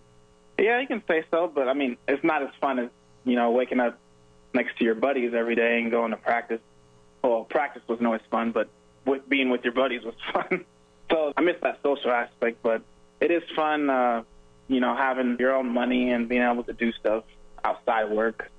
Yeah, 0.58 0.80
you 0.80 0.88
can 0.88 1.04
say 1.08 1.24
so, 1.32 1.52
but 1.54 1.68
I 1.68 1.74
mean, 1.74 1.98
it's 2.08 2.24
not 2.24 2.44
as 2.44 2.50
fun 2.62 2.80
as 2.80 2.90
you 3.26 3.36
know 3.36 3.52
waking 3.52 3.80
up 3.82 4.00
next 4.54 4.78
to 4.78 4.86
your 4.86 4.96
buddies 4.96 5.34
every 5.34 5.56
day 5.56 5.82
and 5.82 5.92
going 5.92 6.12
to 6.12 6.18
practice. 6.18 6.62
Well, 7.24 7.44
practice 7.44 7.82
wasn't 7.88 8.08
always 8.08 8.22
fun, 8.30 8.52
but 8.52 8.70
with, 9.06 9.28
being 9.28 9.50
with 9.50 9.64
your 9.64 9.74
buddies 9.74 10.02
was 10.04 10.16
fun. 10.34 10.66
So 11.12 11.34
I 11.36 11.42
miss 11.42 11.58
that 11.62 11.80
social 11.84 12.12
aspect, 12.12 12.64
but 12.64 12.82
it 13.20 13.32
is 13.32 13.44
fun. 13.56 13.90
Uh, 13.90 14.24
you 14.68 14.80
know, 14.80 14.96
having 14.96 15.38
your 15.40 15.54
own 15.54 15.70
money 15.70 16.12
and 16.12 16.30
being 16.30 16.42
able 16.42 16.64
to 16.64 16.74
do 16.74 16.92
stuff 16.94 17.26
outside 17.64 18.10
work. 18.10 18.50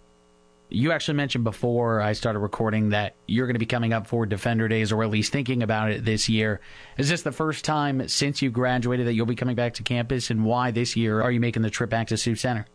You 0.68 0.92
actually 0.92 1.14
mentioned 1.14 1.44
before 1.44 2.00
I 2.00 2.12
started 2.12 2.38
recording 2.38 2.90
that 2.90 3.14
you're 3.26 3.46
going 3.46 3.54
to 3.54 3.58
be 3.60 3.66
coming 3.66 3.92
up 3.92 4.06
for 4.06 4.24
Defender 4.24 4.68
Days, 4.68 4.90
or 4.90 5.02
at 5.02 5.10
least 5.10 5.32
thinking 5.32 5.62
about 5.62 5.90
it 5.90 6.04
this 6.04 6.28
year. 6.28 6.60
Is 6.96 7.08
this 7.08 7.22
the 7.22 7.32
first 7.32 7.64
time 7.64 8.08
since 8.08 8.40
you 8.40 8.50
graduated 8.50 9.06
that 9.06 9.14
you'll 9.14 9.26
be 9.26 9.36
coming 9.36 9.56
back 9.56 9.74
to 9.74 9.82
campus, 9.82 10.30
and 10.30 10.44
why 10.44 10.70
this 10.70 10.96
year 10.96 11.20
are 11.20 11.30
you 11.30 11.40
making 11.40 11.62
the 11.62 11.70
trip 11.70 11.90
back 11.90 12.08
to 12.08 12.16
Sioux 12.16 12.36
Center? 12.36 12.66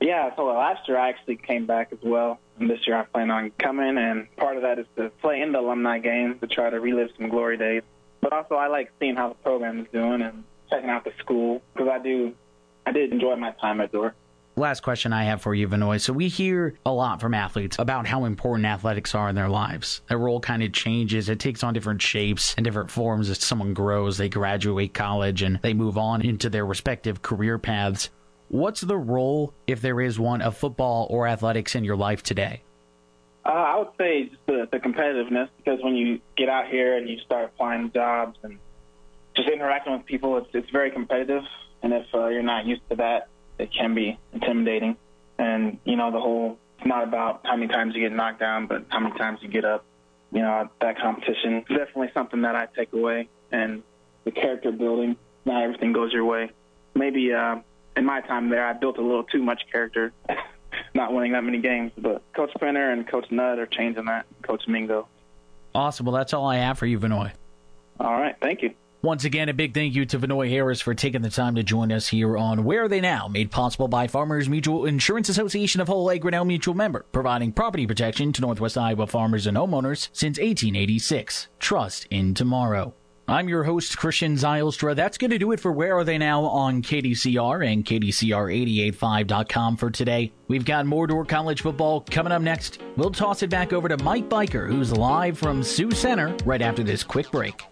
Yeah, 0.00 0.34
so 0.36 0.44
last 0.46 0.88
year 0.88 0.98
I 0.98 1.10
actually 1.10 1.36
came 1.36 1.66
back 1.66 1.88
as 1.92 1.98
well, 2.02 2.38
and 2.58 2.70
this 2.70 2.86
year 2.86 2.96
I 2.96 3.04
plan 3.04 3.30
on 3.30 3.50
coming, 3.58 3.98
and 3.98 4.34
part 4.36 4.56
of 4.56 4.62
that 4.62 4.78
is 4.78 4.86
to 4.96 5.10
play 5.20 5.40
in 5.40 5.52
the 5.52 5.58
alumni 5.58 5.98
game 5.98 6.38
to 6.38 6.46
try 6.46 6.70
to 6.70 6.80
relive 6.80 7.10
some 7.18 7.28
glory 7.28 7.56
days. 7.56 7.82
But 8.20 8.32
also 8.32 8.54
I 8.54 8.68
like 8.68 8.90
seeing 8.98 9.16
how 9.16 9.30
the 9.30 9.34
program 9.36 9.80
is 9.80 9.86
doing 9.92 10.22
and 10.22 10.44
checking 10.70 10.90
out 10.90 11.04
the 11.04 11.12
school 11.18 11.62
because 11.72 11.88
I 11.88 11.98
do 11.98 12.34
I 12.86 12.92
did 12.92 13.12
enjoy 13.12 13.36
my 13.36 13.52
time 13.52 13.80
at 13.80 13.92
Dordt. 13.92 14.14
Last 14.56 14.82
question 14.82 15.12
I 15.12 15.24
have 15.24 15.40
for 15.40 15.54
you, 15.54 15.68
Vanoy. 15.68 16.00
So 16.00 16.12
we 16.12 16.28
hear 16.28 16.74
a 16.84 16.92
lot 16.92 17.20
from 17.20 17.34
athletes 17.34 17.78
about 17.78 18.06
how 18.06 18.24
important 18.24 18.66
athletics 18.66 19.14
are 19.14 19.28
in 19.28 19.34
their 19.34 19.48
lives. 19.48 20.02
Their 20.08 20.18
role 20.18 20.40
kind 20.40 20.62
of 20.62 20.72
changes. 20.72 21.28
It 21.28 21.38
takes 21.38 21.62
on 21.62 21.72
different 21.72 22.02
shapes 22.02 22.54
and 22.56 22.64
different 22.64 22.90
forms 22.90 23.30
as 23.30 23.42
someone 23.42 23.74
grows. 23.74 24.18
They 24.18 24.28
graduate 24.28 24.92
college 24.92 25.42
and 25.42 25.60
they 25.62 25.72
move 25.72 25.96
on 25.96 26.20
into 26.22 26.50
their 26.50 26.66
respective 26.66 27.22
career 27.22 27.58
paths. 27.58 28.10
What's 28.48 28.80
the 28.80 28.98
role, 28.98 29.54
if 29.68 29.80
there 29.80 30.00
is 30.00 30.18
one, 30.18 30.42
of 30.42 30.56
football 30.56 31.06
or 31.08 31.28
athletics 31.28 31.76
in 31.76 31.84
your 31.84 31.96
life 31.96 32.22
today? 32.22 32.62
Uh, 33.50 33.54
I 33.54 33.78
would 33.78 33.88
say 33.98 34.28
just 34.28 34.46
the, 34.46 34.68
the 34.70 34.78
competitiveness 34.78 35.48
because 35.56 35.82
when 35.82 35.96
you 35.96 36.20
get 36.36 36.48
out 36.48 36.68
here 36.68 36.96
and 36.96 37.08
you 37.08 37.18
start 37.26 37.46
applying 37.46 37.90
jobs 37.90 38.38
and 38.44 38.60
just 39.34 39.48
interacting 39.48 39.92
with 39.92 40.06
people, 40.06 40.36
it's 40.36 40.46
it's 40.54 40.70
very 40.70 40.92
competitive. 40.92 41.42
And 41.82 41.92
if 41.92 42.06
uh, 42.14 42.28
you're 42.28 42.44
not 42.44 42.64
used 42.64 42.82
to 42.90 42.96
that, 42.96 43.26
it 43.58 43.70
can 43.72 43.92
be 43.92 44.16
intimidating. 44.32 44.96
And 45.36 45.78
you 45.84 45.96
know, 45.96 46.12
the 46.12 46.20
whole 46.20 46.58
it's 46.78 46.86
not 46.86 47.02
about 47.02 47.40
how 47.42 47.56
many 47.56 47.66
times 47.66 47.96
you 47.96 48.02
get 48.02 48.12
knocked 48.12 48.38
down, 48.38 48.68
but 48.68 48.86
how 48.88 49.00
many 49.00 49.18
times 49.18 49.40
you 49.42 49.48
get 49.48 49.64
up. 49.64 49.84
You 50.30 50.42
know, 50.42 50.70
that 50.80 51.00
competition 51.00 51.56
is 51.56 51.64
definitely 51.76 52.12
something 52.14 52.42
that 52.42 52.54
I 52.54 52.68
take 52.76 52.92
away. 52.92 53.28
And 53.50 53.82
the 54.22 54.30
character 54.30 54.70
building, 54.70 55.16
not 55.44 55.64
everything 55.64 55.92
goes 55.92 56.12
your 56.12 56.24
way. 56.24 56.52
Maybe 56.94 57.32
uh, 57.32 57.56
in 57.96 58.04
my 58.04 58.20
time 58.20 58.48
there, 58.48 58.64
I 58.64 58.74
built 58.74 58.98
a 58.98 59.02
little 59.02 59.24
too 59.24 59.42
much 59.42 59.62
character. 59.72 60.12
not 60.94 61.12
winning 61.12 61.32
that 61.32 61.44
many 61.44 61.60
games. 61.60 61.92
But 61.96 62.22
Coach 62.34 62.50
Penner 62.60 62.92
and 62.92 63.08
Coach 63.08 63.30
Nutt 63.30 63.58
are 63.58 63.66
changing 63.66 64.04
that. 64.06 64.26
Coach 64.42 64.66
Mingo. 64.68 65.08
Awesome. 65.74 66.06
Well, 66.06 66.14
that's 66.14 66.34
all 66.34 66.46
I 66.46 66.56
have 66.56 66.78
for 66.78 66.86
you, 66.86 66.98
Vanoy. 66.98 67.32
All 67.98 68.12
right. 68.12 68.34
Thank 68.40 68.62
you. 68.62 68.74
Once 69.02 69.24
again, 69.24 69.48
a 69.48 69.54
big 69.54 69.72
thank 69.72 69.94
you 69.94 70.04
to 70.04 70.18
Vanoy 70.18 70.50
Harris 70.50 70.82
for 70.82 70.92
taking 70.92 71.22
the 71.22 71.30
time 71.30 71.54
to 71.54 71.62
join 71.62 71.90
us 71.90 72.08
here 72.08 72.36
on 72.36 72.64
Where 72.64 72.84
Are 72.84 72.88
They 72.88 73.00
Now, 73.00 73.28
made 73.28 73.50
possible 73.50 73.88
by 73.88 74.06
Farmers 74.08 74.46
Mutual 74.46 74.84
Insurance 74.84 75.30
Association 75.30 75.80
of 75.80 75.88
Whole 75.88 76.04
Lake 76.04 76.20
Grinnell 76.20 76.44
Mutual 76.44 76.74
Member, 76.74 77.06
providing 77.10 77.50
property 77.52 77.86
protection 77.86 78.30
to 78.34 78.42
Northwest 78.42 78.76
Iowa 78.76 79.06
farmers 79.06 79.46
and 79.46 79.56
homeowners 79.56 80.10
since 80.12 80.38
1886. 80.38 81.48
Trust 81.58 82.08
in 82.10 82.34
tomorrow. 82.34 82.92
I'm 83.30 83.48
your 83.48 83.62
host, 83.62 83.96
Christian 83.96 84.34
Zylstra. 84.34 84.96
That's 84.96 85.16
going 85.16 85.30
to 85.30 85.38
do 85.38 85.52
it 85.52 85.60
for 85.60 85.70
Where 85.70 85.96
Are 85.96 86.02
They 86.02 86.18
Now 86.18 86.42
on 86.46 86.82
KDCR 86.82 87.64
and 87.64 87.84
KDCR885.com 87.84 89.76
for 89.76 89.88
today. 89.88 90.32
We've 90.48 90.64
got 90.64 90.84
more 90.84 91.06
College 91.24 91.62
football 91.62 92.00
coming 92.00 92.32
up 92.32 92.42
next. 92.42 92.80
We'll 92.96 93.12
toss 93.12 93.44
it 93.44 93.48
back 93.48 93.72
over 93.72 93.88
to 93.88 94.02
Mike 94.02 94.28
Biker, 94.28 94.66
who's 94.66 94.90
live 94.90 95.38
from 95.38 95.62
Sioux 95.62 95.92
Center 95.92 96.36
right 96.44 96.60
after 96.60 96.82
this 96.82 97.04
quick 97.04 97.30
break. 97.30 97.62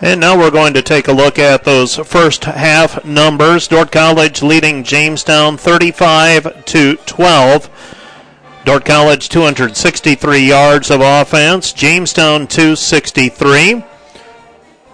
And 0.00 0.18
now 0.18 0.38
we're 0.38 0.50
going 0.50 0.72
to 0.72 0.82
take 0.82 1.08
a 1.08 1.12
look 1.12 1.38
at 1.38 1.64
those 1.64 1.96
first 1.96 2.44
half 2.44 3.04
numbers. 3.04 3.68
Dordt 3.68 3.92
College 3.92 4.42
leading 4.42 4.82
Jamestown 4.82 5.58
35 5.58 6.64
to 6.64 6.96
12. 7.04 8.62
Dordt 8.64 8.86
College 8.86 9.28
263 9.28 10.38
yards 10.38 10.90
of 10.90 11.02
offense, 11.02 11.74
Jamestown 11.74 12.46
263. 12.46 13.84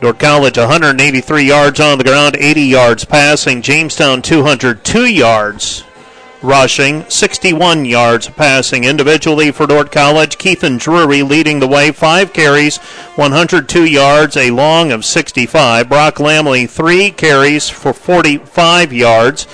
Dordt 0.03 0.19
College 0.19 0.59
183 0.59 1.45
yards 1.45 1.79
on 1.79 1.97
the 1.97 2.03
ground, 2.03 2.35
80 2.37 2.62
yards 2.62 3.05
passing. 3.05 3.62
Jamestown 3.62 4.20
202 4.20 5.07
yards 5.07 5.85
rushing, 6.43 7.09
61 7.09 7.85
yards 7.85 8.29
passing 8.29 8.83
individually 8.83 9.53
for 9.53 9.69
Dordt 9.69 9.93
College. 9.93 10.39
Keithan 10.39 10.81
Drury 10.81 11.23
leading 11.23 11.61
the 11.61 11.69
way, 11.69 11.93
five 11.93 12.33
carries, 12.33 12.79
102 13.15 13.85
yards, 13.85 14.37
a 14.37 14.51
long 14.51 14.91
of 14.91 15.05
65. 15.05 15.89
Brock 15.89 16.16
Lamley, 16.16 16.69
three 16.69 17.12
carries 17.12 17.69
for 17.69 17.93
45 17.93 18.93
yards. 18.93 19.47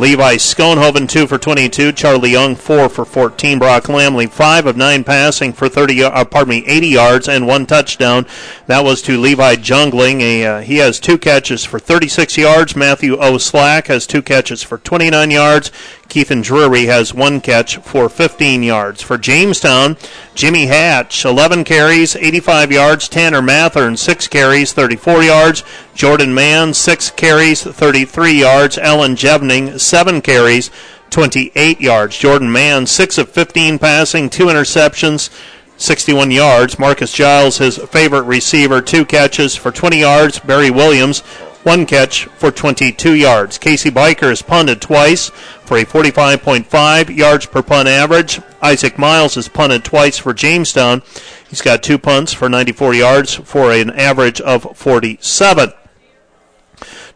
Levi 0.00 0.36
Schoenhoven, 0.36 1.06
2 1.06 1.26
for 1.26 1.36
22. 1.36 1.92
Charlie 1.92 2.30
Young, 2.30 2.56
4 2.56 2.88
for 2.88 3.04
14. 3.04 3.58
Brock 3.58 3.82
Lamley, 3.82 4.30
5 4.30 4.64
of 4.64 4.74
9 4.74 5.04
passing 5.04 5.52
for 5.52 5.68
30, 5.68 6.04
uh, 6.04 6.24
pardon 6.24 6.48
me, 6.48 6.64
80 6.66 6.88
yards 6.88 7.28
and 7.28 7.46
one 7.46 7.66
touchdown. 7.66 8.26
That 8.66 8.82
was 8.82 9.02
to 9.02 9.20
Levi 9.20 9.56
Jungling. 9.56 10.42
Uh, 10.42 10.62
he 10.62 10.78
has 10.78 11.00
two 11.00 11.18
catches 11.18 11.66
for 11.66 11.78
36 11.78 12.38
yards. 12.38 12.74
Matthew 12.74 13.18
O. 13.18 13.36
Slack 13.36 13.88
has 13.88 14.06
two 14.06 14.22
catches 14.22 14.62
for 14.62 14.78
29 14.78 15.30
yards. 15.30 15.70
Keithan 16.10 16.42
Drury 16.42 16.86
has 16.86 17.14
one 17.14 17.40
catch 17.40 17.76
for 17.76 18.08
15 18.08 18.64
yards. 18.64 19.00
For 19.00 19.16
Jamestown, 19.16 19.96
Jimmy 20.34 20.66
Hatch, 20.66 21.24
11 21.24 21.62
carries, 21.62 22.16
85 22.16 22.72
yards. 22.72 23.08
Tanner 23.08 23.40
Mathern, 23.40 23.96
6 23.96 24.26
carries, 24.26 24.72
34 24.72 25.22
yards. 25.22 25.62
Jordan 25.94 26.34
Mann, 26.34 26.74
6 26.74 27.10
carries, 27.12 27.62
33 27.62 28.32
yards. 28.40 28.76
Ellen 28.76 29.14
Jevning, 29.14 29.78
7 29.78 30.20
carries, 30.20 30.70
28 31.10 31.80
yards. 31.80 32.18
Jordan 32.18 32.50
Mann, 32.50 32.86
6 32.86 33.16
of 33.16 33.28
15 33.30 33.78
passing, 33.78 34.28
2 34.28 34.46
interceptions. 34.46 35.30
61 35.76 36.32
yards. 36.32 36.78
Marcus 36.78 37.12
Giles, 37.12 37.58
his 37.58 37.78
favorite 37.78 38.24
receiver, 38.24 38.82
two 38.82 39.04
catches 39.04 39.56
for 39.56 39.70
20 39.70 40.00
yards. 40.00 40.38
Barry 40.40 40.70
Williams, 40.70 41.20
one 41.62 41.84
catch 41.84 42.24
for 42.24 42.50
22 42.50 43.14
yards. 43.14 43.58
Casey 43.58 43.90
Biker 43.90 44.28
has 44.28 44.42
punted 44.42 44.80
twice 44.80 45.30
for 45.70 45.76
a 45.76 45.84
45.5 45.84 47.16
yards 47.16 47.46
per 47.46 47.62
punt 47.62 47.86
average. 47.86 48.40
Isaac 48.60 48.98
Miles 48.98 49.36
has 49.36 49.46
punted 49.46 49.84
twice 49.84 50.18
for 50.18 50.34
Jamestown. 50.34 51.00
He's 51.48 51.62
got 51.62 51.84
two 51.84 51.96
punts 51.96 52.32
for 52.32 52.48
94 52.48 52.94
yards 52.94 53.34
for 53.36 53.70
an 53.70 53.90
average 53.90 54.40
of 54.40 54.76
47. 54.76 55.72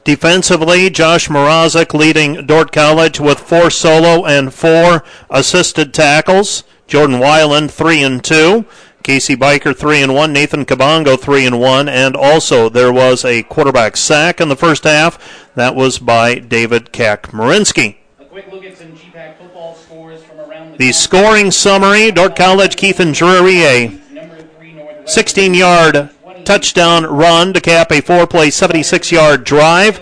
Defensively, 0.04 0.88
Josh 0.88 1.26
Mrazek 1.26 1.94
leading 1.94 2.46
Dordt 2.46 2.70
College 2.70 3.18
with 3.18 3.40
four 3.40 3.70
solo 3.70 4.24
and 4.24 4.54
four 4.54 5.02
assisted 5.30 5.92
tackles. 5.92 6.62
Jordan 6.86 7.16
Weiland 7.16 7.72
three 7.72 8.04
and 8.04 8.22
two. 8.22 8.66
Casey 9.02 9.34
Biker 9.34 9.76
three 9.76 10.00
and 10.00 10.14
one, 10.14 10.32
Nathan 10.32 10.64
Kabongo 10.64 11.18
three 11.18 11.44
and 11.44 11.58
one, 11.58 11.88
and 11.88 12.14
also 12.14 12.68
there 12.68 12.92
was 12.92 13.24
a 13.24 13.42
quarterback 13.42 13.96
sack 13.96 14.40
in 14.40 14.48
the 14.48 14.54
first 14.54 14.84
half. 14.84 15.50
That 15.56 15.74
was 15.74 15.98
by 15.98 16.36
David 16.36 16.92
Kakmarinsky. 16.92 17.96
Quick 18.34 18.50
look 18.50 18.64
at 18.64 18.76
some 18.76 18.88
GPAC 18.88 19.36
football 19.36 19.76
scores 19.76 20.20
from 20.24 20.40
around 20.40 20.72
the 20.72 20.78
The 20.78 20.92
scoring 20.92 21.52
summary: 21.52 22.10
Dordt 22.10 22.34
College, 22.34 22.74
Keithan 22.74 23.14
Drury, 23.14 23.62
a 23.62 23.88
number 24.10 24.42
three 24.56 24.72
Northwest 24.72 25.14
16 25.14 25.54
yard 25.54 26.10
touchdown 26.44 27.04
run 27.04 27.52
to 27.52 27.60
cap 27.60 27.92
a 27.92 28.00
four 28.00 28.26
play, 28.26 28.50
76 28.50 29.12
yard 29.12 29.44
drive. 29.44 30.00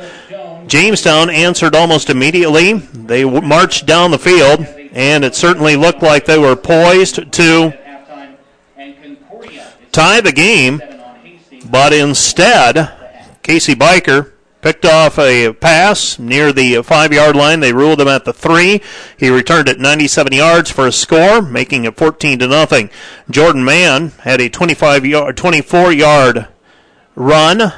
Jamestown 0.67 1.29
answered 1.29 1.75
almost 1.75 2.09
immediately. 2.09 2.73
They 2.73 3.23
marched 3.23 3.85
down 3.85 4.13
the 4.13 4.19
field, 4.19 4.61
and 4.95 5.27
it 5.27 5.35
certainly 5.35 5.77
looked 5.77 6.03
like 6.03 6.25
they 6.25 6.39
were 6.39 6.57
poised 6.57 7.17
to 7.17 7.69
halftime, 7.69 8.37
and 8.79 9.03
Concordia 9.03 9.61
is 9.61 9.91
tie 9.93 10.23
the 10.23 10.33
game, 10.33 10.79
seven 10.79 11.01
on 11.01 11.17
Hastings. 11.17 11.67
but 11.67 11.93
instead, 11.93 12.93
Casey 13.43 13.75
Biker 13.75 14.33
picked 14.63 14.87
off 14.87 15.19
a 15.19 15.53
pass 15.53 16.19
near 16.19 16.53
the 16.53 16.83
five 16.83 17.13
yard 17.13 17.37
line. 17.37 17.61
They 17.61 17.73
ruled 17.73 18.01
him 18.01 18.09
at 18.09 18.25
the 18.25 18.33
three. 18.33 18.81
He 19.19 19.29
returned 19.29 19.69
it 19.69 19.79
97 19.79 20.33
yards 20.33 20.71
for 20.71 20.87
a 20.87 20.93
score, 20.93 21.43
making 21.43 21.85
it 21.85 21.97
14 21.97 22.39
to 22.39 22.47
nothing. 22.47 22.89
Jordan 23.29 23.65
Mann 23.65 24.11
had 24.21 24.41
a 24.41 24.49
25 24.49 25.05
yard, 25.05 25.37
24 25.37 25.93
yard 25.93 26.49
run 27.15 27.73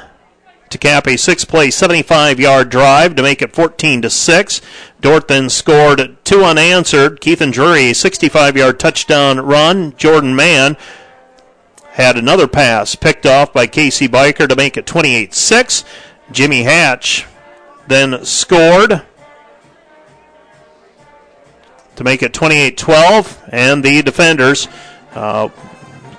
to 0.69 0.77
cap 0.77 1.07
a 1.07 1.17
six 1.17 1.45
play 1.45 1.69
75 1.69 2.39
yard 2.39 2.69
drive 2.69 3.15
to 3.15 3.21
make 3.21 3.41
it 3.41 3.53
14 3.53 4.01
to 4.01 4.09
6 4.09 4.61
Dordt 4.99 5.27
then 5.27 5.49
scored 5.49 6.17
two 6.23 6.43
unanswered 6.43 7.21
Keithan 7.21 7.51
Drury 7.51 7.91
a 7.91 7.95
65 7.95 8.57
yard 8.57 8.79
touchdown 8.79 9.39
run 9.39 9.95
Jordan 9.95 10.35
Mann 10.35 10.75
had 11.91 12.17
another 12.17 12.47
pass 12.47 12.95
picked 12.95 13.25
off 13.25 13.53
by 13.53 13.67
Casey 13.67 14.07
Biker 14.07 14.49
to 14.49 14.55
make 14.55 14.75
it 14.75 14.85
28 14.85 15.33
6 15.33 15.83
Jimmy 16.31 16.63
Hatch 16.63 17.25
then 17.87 18.25
scored 18.25 19.03
to 21.95 22.03
make 22.03 22.23
it 22.23 22.33
28 22.33 22.77
12 22.77 23.43
and 23.51 23.83
the 23.83 24.01
defenders 24.01 24.67
uh, 25.13 25.49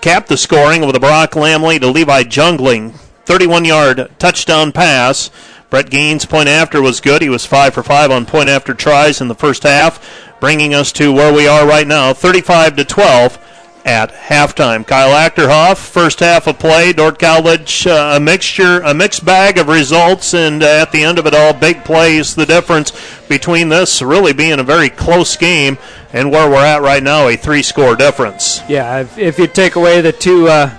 capped 0.01 0.29
the 0.29 0.37
scoring 0.37 0.87
with 0.87 0.97
a 0.97 1.01
Brock 1.01 1.33
Lamley 1.33 1.81
to 1.81 1.89
Levi 1.89 2.23
Jungling 2.23 2.95
31 3.25 3.65
yard 3.65 4.11
touchdown 4.19 4.73
pass. 4.73 5.31
Brett 5.69 5.91
Gaines' 5.91 6.25
point 6.25 6.49
after 6.49 6.81
was 6.81 7.01
good. 7.01 7.21
He 7.21 7.29
was 7.29 7.45
5 7.45 7.75
for 7.75 7.83
5 7.83 8.13
on 8.13 8.25
point 8.25 8.49
after 8.49 8.73
tries 8.73 9.21
in 9.21 9.27
the 9.27 9.35
first 9.35 9.65
half, 9.65 10.01
bringing 10.39 10.73
us 10.73 10.93
to 10.93 11.13
where 11.13 11.35
we 11.35 11.49
are 11.49 11.67
right 11.67 11.89
now 11.89 12.13
35 12.13 12.77
to 12.77 12.85
12 12.85 13.39
at 13.87 14.13
halftime. 14.13 14.85
Kyle 14.85 15.13
Achterhoff, 15.13 15.77
first 15.77 16.19
half 16.19 16.49
of 16.49 16.59
play, 16.59 16.93
Dordt 16.93 17.21
College, 17.21 17.87
uh, 17.87 18.15
a 18.17 18.21
mixture, 18.21 18.81
a 18.81 18.93
mixed 18.93 19.25
bag 19.25 19.59
of 19.59 19.69
results, 19.69 20.35
and 20.35 20.63
uh, 20.63 20.67
at 20.67 20.91
the 20.91 21.05
end 21.05 21.21
of 21.21 21.27
it 21.27 21.35
all, 21.35 21.55
big 21.55 21.85
plays. 21.85 22.35
The 22.35 22.45
difference 22.45 22.93
between 23.29 23.69
this 23.69 24.03
really 24.03 24.33
being 24.33 24.59
a 24.59 24.65
very 24.65 24.91
close 24.91 25.37
game 25.37 25.79
and 26.13 26.33
where 26.33 26.51
we're 26.51 26.65
at 26.65 26.83
right 26.83 27.03
now, 27.03 27.29
a 27.29 27.37
three 27.37 27.63
score 27.63 27.95
difference. 27.95 28.61
Yeah, 28.69 29.03
if, 29.03 29.17
if 29.19 29.39
you 29.39 29.47
take 29.47 29.77
away 29.77 30.01
the 30.01 30.13
two 30.13 30.49
uh, 30.49 30.77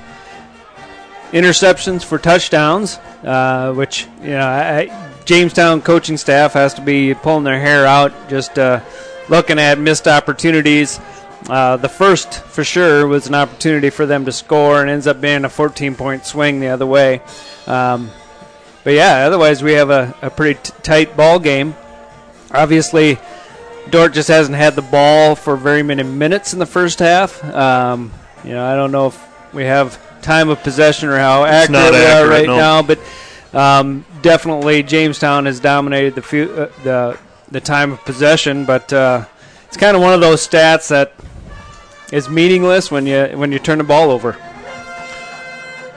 interceptions 1.32 2.04
for 2.04 2.18
touchdowns, 2.18 2.98
uh, 3.24 3.74
which 3.74 4.06
you 4.22 4.32
know, 4.32 4.46
I, 4.46 5.12
Jamestown 5.24 5.82
coaching 5.82 6.18
staff 6.18 6.54
has 6.54 6.74
to 6.74 6.82
be 6.82 7.14
pulling 7.14 7.46
their 7.46 7.60
hair 7.60 7.86
out, 7.86 8.12
just 8.28 8.60
uh, 8.60 8.82
looking 9.30 9.60
at 9.60 9.80
missed 9.80 10.10
opportunities. 10.10 11.00
Uh, 11.48 11.78
the 11.78 11.90
first, 11.90 12.34
for 12.34 12.64
sure, 12.64 13.08
was 13.08 13.28
an 13.28 13.36
opportunity 13.36 13.90
for 13.90 14.06
them 14.06 14.26
to 14.26 14.32
score, 14.32 14.82
and 14.82 14.90
ends 14.90 15.08
up 15.08 15.22
being 15.22 15.46
a 15.46 15.50
14-point 15.50 16.26
swing 16.26 16.60
the 16.60 16.68
other 16.68 16.86
way. 16.86 17.22
Um, 17.68 18.12
but 18.84 18.94
yeah, 18.94 19.26
otherwise 19.26 19.64
we 19.64 19.74
have 19.74 19.90
a, 19.90 20.16
a 20.22 20.30
pretty 20.30 20.60
t- 20.62 20.74
tight 20.84 21.16
ball 21.16 21.40
game. 21.40 21.76
Obviously, 22.52 23.18
Dordt 23.90 24.14
just 24.14 24.28
hasn't 24.28 24.58
had 24.58 24.76
the 24.76 24.82
ball 24.82 25.36
for 25.36 25.56
very 25.56 25.84
many 25.84 26.04
minutes 26.04 26.54
in 26.54 26.60
the 26.60 26.66
first 26.66 27.00
half. 27.00 27.44
Um, 27.54 28.12
you 28.44 28.52
know, 28.52 28.66
I 28.66 28.76
don't 28.76 28.92
know 28.92 29.08
if 29.08 29.54
we 29.54 29.64
have 29.64 30.00
time 30.22 30.50
of 30.50 30.62
possession 30.64 31.10
or 31.10 31.18
how 31.18 31.46
accurate, 31.46 31.72
not 31.72 31.92
we 31.94 32.06
are 32.06 32.28
right 32.28 32.48
no. 32.48 32.58
now, 32.58 32.82
but 32.82 33.00
um, 33.54 34.06
definitely 34.22 34.84
Jamestown 34.84 35.46
has 35.46 35.60
dominated 35.60 36.16
the 36.16 36.22
few, 36.22 36.52
uh, 36.52 36.72
the 36.84 37.20
the 37.50 37.62
time 37.62 37.94
of 37.94 38.04
possession. 38.04 38.66
But 38.66 38.92
uh, 38.92 39.26
it's 39.68 39.78
kind 39.78 39.96
of 39.96 40.02
one 40.02 40.14
of 40.14 40.22
those 40.22 40.46
stats 40.46 40.90
that 40.90 41.14
is 42.12 42.30
meaningless 42.30 42.90
when 42.90 43.06
you 43.06 43.26
when 43.36 43.52
you 43.52 43.60
turn 43.60 43.78
the 43.78 43.84
ball 43.84 44.12
over. 44.12 44.38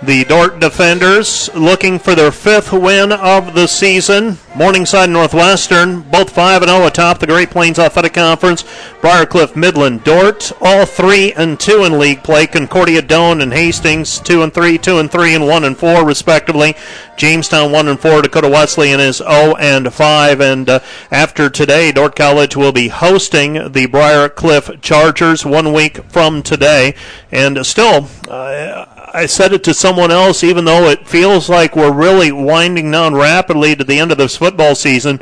The 0.03 0.25
Dordt 0.25 0.61
defenders 0.61 1.55
looking 1.55 1.99
for 1.99 2.15
their 2.15 2.33
fifth 2.33 2.73
win 2.73 3.13
of 3.13 3.53
the 3.53 3.67
season. 3.67 4.39
Morningside 4.57 5.11
Northwestern, 5.11 6.01
both 6.01 6.31
5 6.31 6.65
0 6.65 6.87
atop 6.87 7.19
the 7.19 7.27
Great 7.27 7.51
Plains 7.51 7.79
Athletic 7.79 8.15
Conference. 8.15 8.65
Briar 9.03 9.27
Cliff, 9.27 9.55
Midland, 9.55 10.03
Dordt, 10.03 10.53
all 10.63 10.87
3 10.87 11.35
and 11.35 11.61
2 11.61 11.85
in 11.85 11.99
league 11.99 12.23
play. 12.25 12.47
Concordia, 12.47 13.03
Doane, 13.03 13.43
and 13.43 13.53
Hastings, 13.53 14.19
2 14.21 14.43
and 14.43 14.55
3, 14.55 14.79
2 14.79 14.99
and 14.99 15.13
3, 15.13 15.35
and 15.35 15.47
1 15.47 15.65
and 15.65 15.77
4, 15.77 16.07
respectively. 16.07 16.75
Jamestown, 17.19 17.71
1 17.71 17.89
and 17.89 18.01
4. 18.01 18.23
Dakota 18.23 18.49
Wesleyan 18.49 19.01
is 19.01 19.19
0 19.19 19.55
and 19.57 19.93
5. 19.93 20.41
And 20.41 20.69
uh, 20.71 20.81
after 21.11 21.51
today, 21.51 21.93
Dordt 21.93 22.17
College 22.17 22.57
will 22.57 22.73
be 22.73 22.89
hosting 22.89 23.71
the 23.73 23.85
Briar 23.85 24.31
Cliff 24.31 24.81
Chargers 24.81 25.45
one 25.45 25.75
week 25.75 26.03
from 26.05 26.43
today. 26.43 26.95
And 27.31 27.65
still, 27.67 28.09
uh, 28.29 29.00
I 29.13 29.27
said 29.27 29.53
it 29.53 29.65
to 29.65 29.75
someone 29.75 30.11
else, 30.11 30.43
even 30.45 30.65
though 30.65 30.89
it 30.89 31.07
feels 31.07 31.49
like 31.49 31.77
we're 31.77 31.93
really 31.93 32.33
winding 32.33 32.91
down 32.91 33.15
rapidly 33.15 33.77
to 33.77 33.85
the 33.85 33.99
end 33.99 34.13
of 34.13 34.19
this 34.19 34.37
football 34.37 34.75
season. 34.75 35.21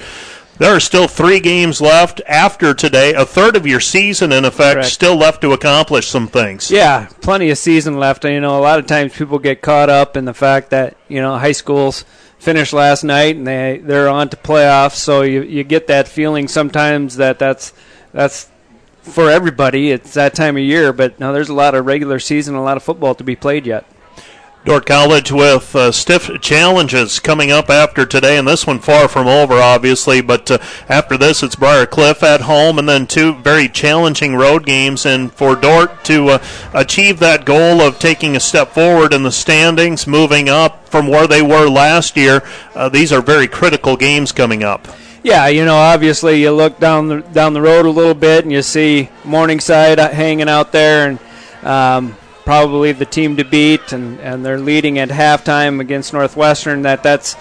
There 0.58 0.74
are 0.74 0.80
still 0.80 1.06
three 1.06 1.38
games 1.38 1.80
left 1.80 2.20
after 2.26 2.74
today, 2.74 3.14
a 3.14 3.24
third 3.24 3.54
of 3.54 3.64
your 3.64 3.78
season, 3.78 4.32
in 4.32 4.44
effect, 4.44 4.74
Correct. 4.74 4.88
still 4.88 5.14
left 5.14 5.40
to 5.42 5.52
accomplish 5.52 6.08
some 6.08 6.26
things. 6.26 6.68
Yeah, 6.68 7.08
plenty 7.20 7.50
of 7.50 7.58
season 7.58 7.98
left. 8.00 8.24
And, 8.24 8.34
you 8.34 8.40
know, 8.40 8.58
a 8.58 8.60
lot 8.60 8.80
of 8.80 8.86
times 8.86 9.16
people 9.16 9.38
get 9.38 9.62
caught 9.62 9.88
up 9.88 10.16
in 10.16 10.24
the 10.24 10.34
fact 10.34 10.70
that 10.70 10.96
you 11.06 11.20
know 11.20 11.38
high 11.38 11.52
schools 11.52 12.04
finished 12.38 12.72
last 12.72 13.04
night 13.04 13.36
and 13.36 13.46
they 13.46 13.80
they're 13.82 14.08
on 14.08 14.28
to 14.30 14.36
playoffs. 14.36 14.96
So 14.96 15.22
you 15.22 15.42
you 15.42 15.62
get 15.62 15.86
that 15.86 16.08
feeling 16.08 16.48
sometimes 16.48 17.16
that 17.16 17.38
that's 17.38 17.72
that's 18.12 18.48
for 19.02 19.30
everybody. 19.30 19.90
It's 19.90 20.14
that 20.14 20.34
time 20.34 20.56
of 20.56 20.62
year, 20.62 20.92
but 20.92 21.18
no, 21.18 21.32
there's 21.32 21.48
a 21.48 21.54
lot 21.54 21.74
of 21.74 21.86
regular 21.86 22.18
season, 22.18 22.54
a 22.54 22.62
lot 22.62 22.76
of 22.76 22.82
football 22.82 23.14
to 23.14 23.24
be 23.24 23.36
played 23.36 23.66
yet. 23.66 23.86
Dordt 24.64 24.86
College 24.86 25.32
with 25.32 25.74
uh, 25.74 25.92
stiff 25.92 26.28
challenges 26.42 27.20
coming 27.20 27.50
up 27.50 27.70
after 27.70 28.04
today, 28.04 28.36
and 28.36 28.46
this 28.46 28.66
one 28.66 28.80
far 28.80 29.08
from 29.08 29.26
over, 29.26 29.54
obviously. 29.54 30.20
But 30.20 30.50
uh, 30.50 30.58
after 30.90 31.16
this, 31.16 31.42
it's 31.42 31.56
Briar 31.56 31.86
Cliff 31.86 32.22
at 32.22 32.42
home, 32.42 32.78
and 32.78 32.86
then 32.86 33.06
two 33.06 33.34
very 33.36 33.68
challenging 33.68 34.34
road 34.34 34.66
games. 34.66 35.06
And 35.06 35.32
for 35.32 35.56
Dordt 35.56 36.04
to 36.06 36.28
uh, 36.28 36.44
achieve 36.74 37.18
that 37.20 37.46
goal 37.46 37.80
of 37.80 37.98
taking 37.98 38.36
a 38.36 38.40
step 38.40 38.72
forward 38.72 39.14
in 39.14 39.22
the 39.22 39.32
standings, 39.32 40.06
moving 40.06 40.50
up 40.50 40.88
from 40.88 41.06
where 41.06 41.26
they 41.26 41.40
were 41.40 41.68
last 41.68 42.14
year, 42.16 42.42
uh, 42.74 42.90
these 42.90 43.12
are 43.12 43.22
very 43.22 43.48
critical 43.48 43.96
games 43.96 44.32
coming 44.32 44.64
up. 44.64 44.86
Yeah, 45.28 45.48
you 45.48 45.66
know, 45.66 45.76
obviously 45.76 46.40
you 46.40 46.52
look 46.52 46.78
down 46.78 47.08
the 47.08 47.20
down 47.20 47.52
the 47.52 47.60
road 47.60 47.84
a 47.84 47.90
little 47.90 48.14
bit 48.14 48.44
and 48.44 48.50
you 48.50 48.62
see 48.62 49.10
Morningside 49.26 49.98
hanging 49.98 50.48
out 50.48 50.72
there 50.72 51.10
and 51.10 51.18
um, 51.62 52.16
probably 52.44 52.92
the 52.92 53.04
team 53.04 53.36
to 53.36 53.44
beat, 53.44 53.92
and, 53.92 54.18
and 54.20 54.42
they're 54.42 54.58
leading 54.58 54.98
at 54.98 55.10
halftime 55.10 55.80
against 55.80 56.14
Northwestern. 56.14 56.80
That 56.80 57.02
that's 57.02 57.36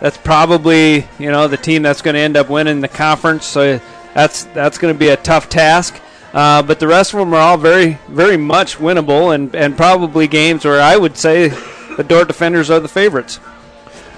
that's 0.00 0.16
probably 0.16 1.06
you 1.18 1.30
know 1.30 1.48
the 1.48 1.58
team 1.58 1.82
that's 1.82 2.00
going 2.00 2.14
to 2.14 2.20
end 2.20 2.38
up 2.38 2.48
winning 2.48 2.80
the 2.80 2.88
conference. 2.88 3.44
So 3.44 3.78
that's 4.14 4.44
that's 4.44 4.78
going 4.78 4.94
to 4.94 4.98
be 4.98 5.08
a 5.08 5.16
tough 5.18 5.50
task. 5.50 6.00
Uh, 6.32 6.62
but 6.62 6.80
the 6.80 6.88
rest 6.88 7.12
of 7.12 7.18
them 7.18 7.34
are 7.34 7.40
all 7.40 7.58
very 7.58 7.98
very 8.08 8.38
much 8.38 8.78
winnable 8.78 9.34
and, 9.34 9.54
and 9.54 9.76
probably 9.76 10.28
games 10.28 10.64
where 10.64 10.80
I 10.80 10.96
would 10.96 11.18
say 11.18 11.48
the 11.94 12.04
Dordt 12.04 12.26
defenders 12.26 12.70
are 12.70 12.80
the 12.80 12.88
favorites. 12.88 13.38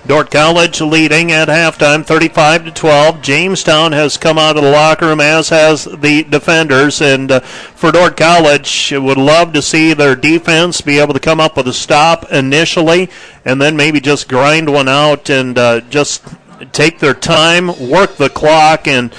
Dordt 0.06 0.31
College 0.31 0.81
leading 0.81 1.31
at 1.31 1.48
halftime 1.48 2.05
35 2.05 2.64
to 2.64 2.70
12. 2.70 3.20
Jamestown 3.20 3.93
has 3.93 4.16
come 4.16 4.39
out 4.39 4.56
of 4.56 4.62
the 4.62 4.70
locker 4.70 5.06
room 5.06 5.20
as 5.20 5.51
has 5.51 5.85
the 5.85 6.24
defenders 6.24 7.02
and 7.02 7.31
uh, 7.31 7.40
for 7.40 7.93
Dordt 7.93 8.16
College 8.16 8.93
would 8.93 9.18
love 9.18 9.52
to 9.52 9.60
see 9.60 9.93
their 9.93 10.16
defense 10.16 10.81
be 10.81 10.98
able 10.98 11.12
to 11.12 11.20
come 11.20 11.39
up 11.39 11.56
with 11.56 11.68
a 11.68 11.74
stop 11.74 12.32
initially 12.32 13.10
and 13.44 13.60
then 13.60 13.77
maybe 13.77 14.01
just 14.01 14.28
grind 14.28 14.72
one 14.72 14.89
out 14.89 15.28
and 15.28 15.59
uh, 15.59 15.81
just 15.82 16.24
take 16.72 16.98
their 16.98 17.14
time, 17.14 17.66
work 17.90 18.16
the 18.16 18.31
clock 18.31 18.89
and 18.89 19.14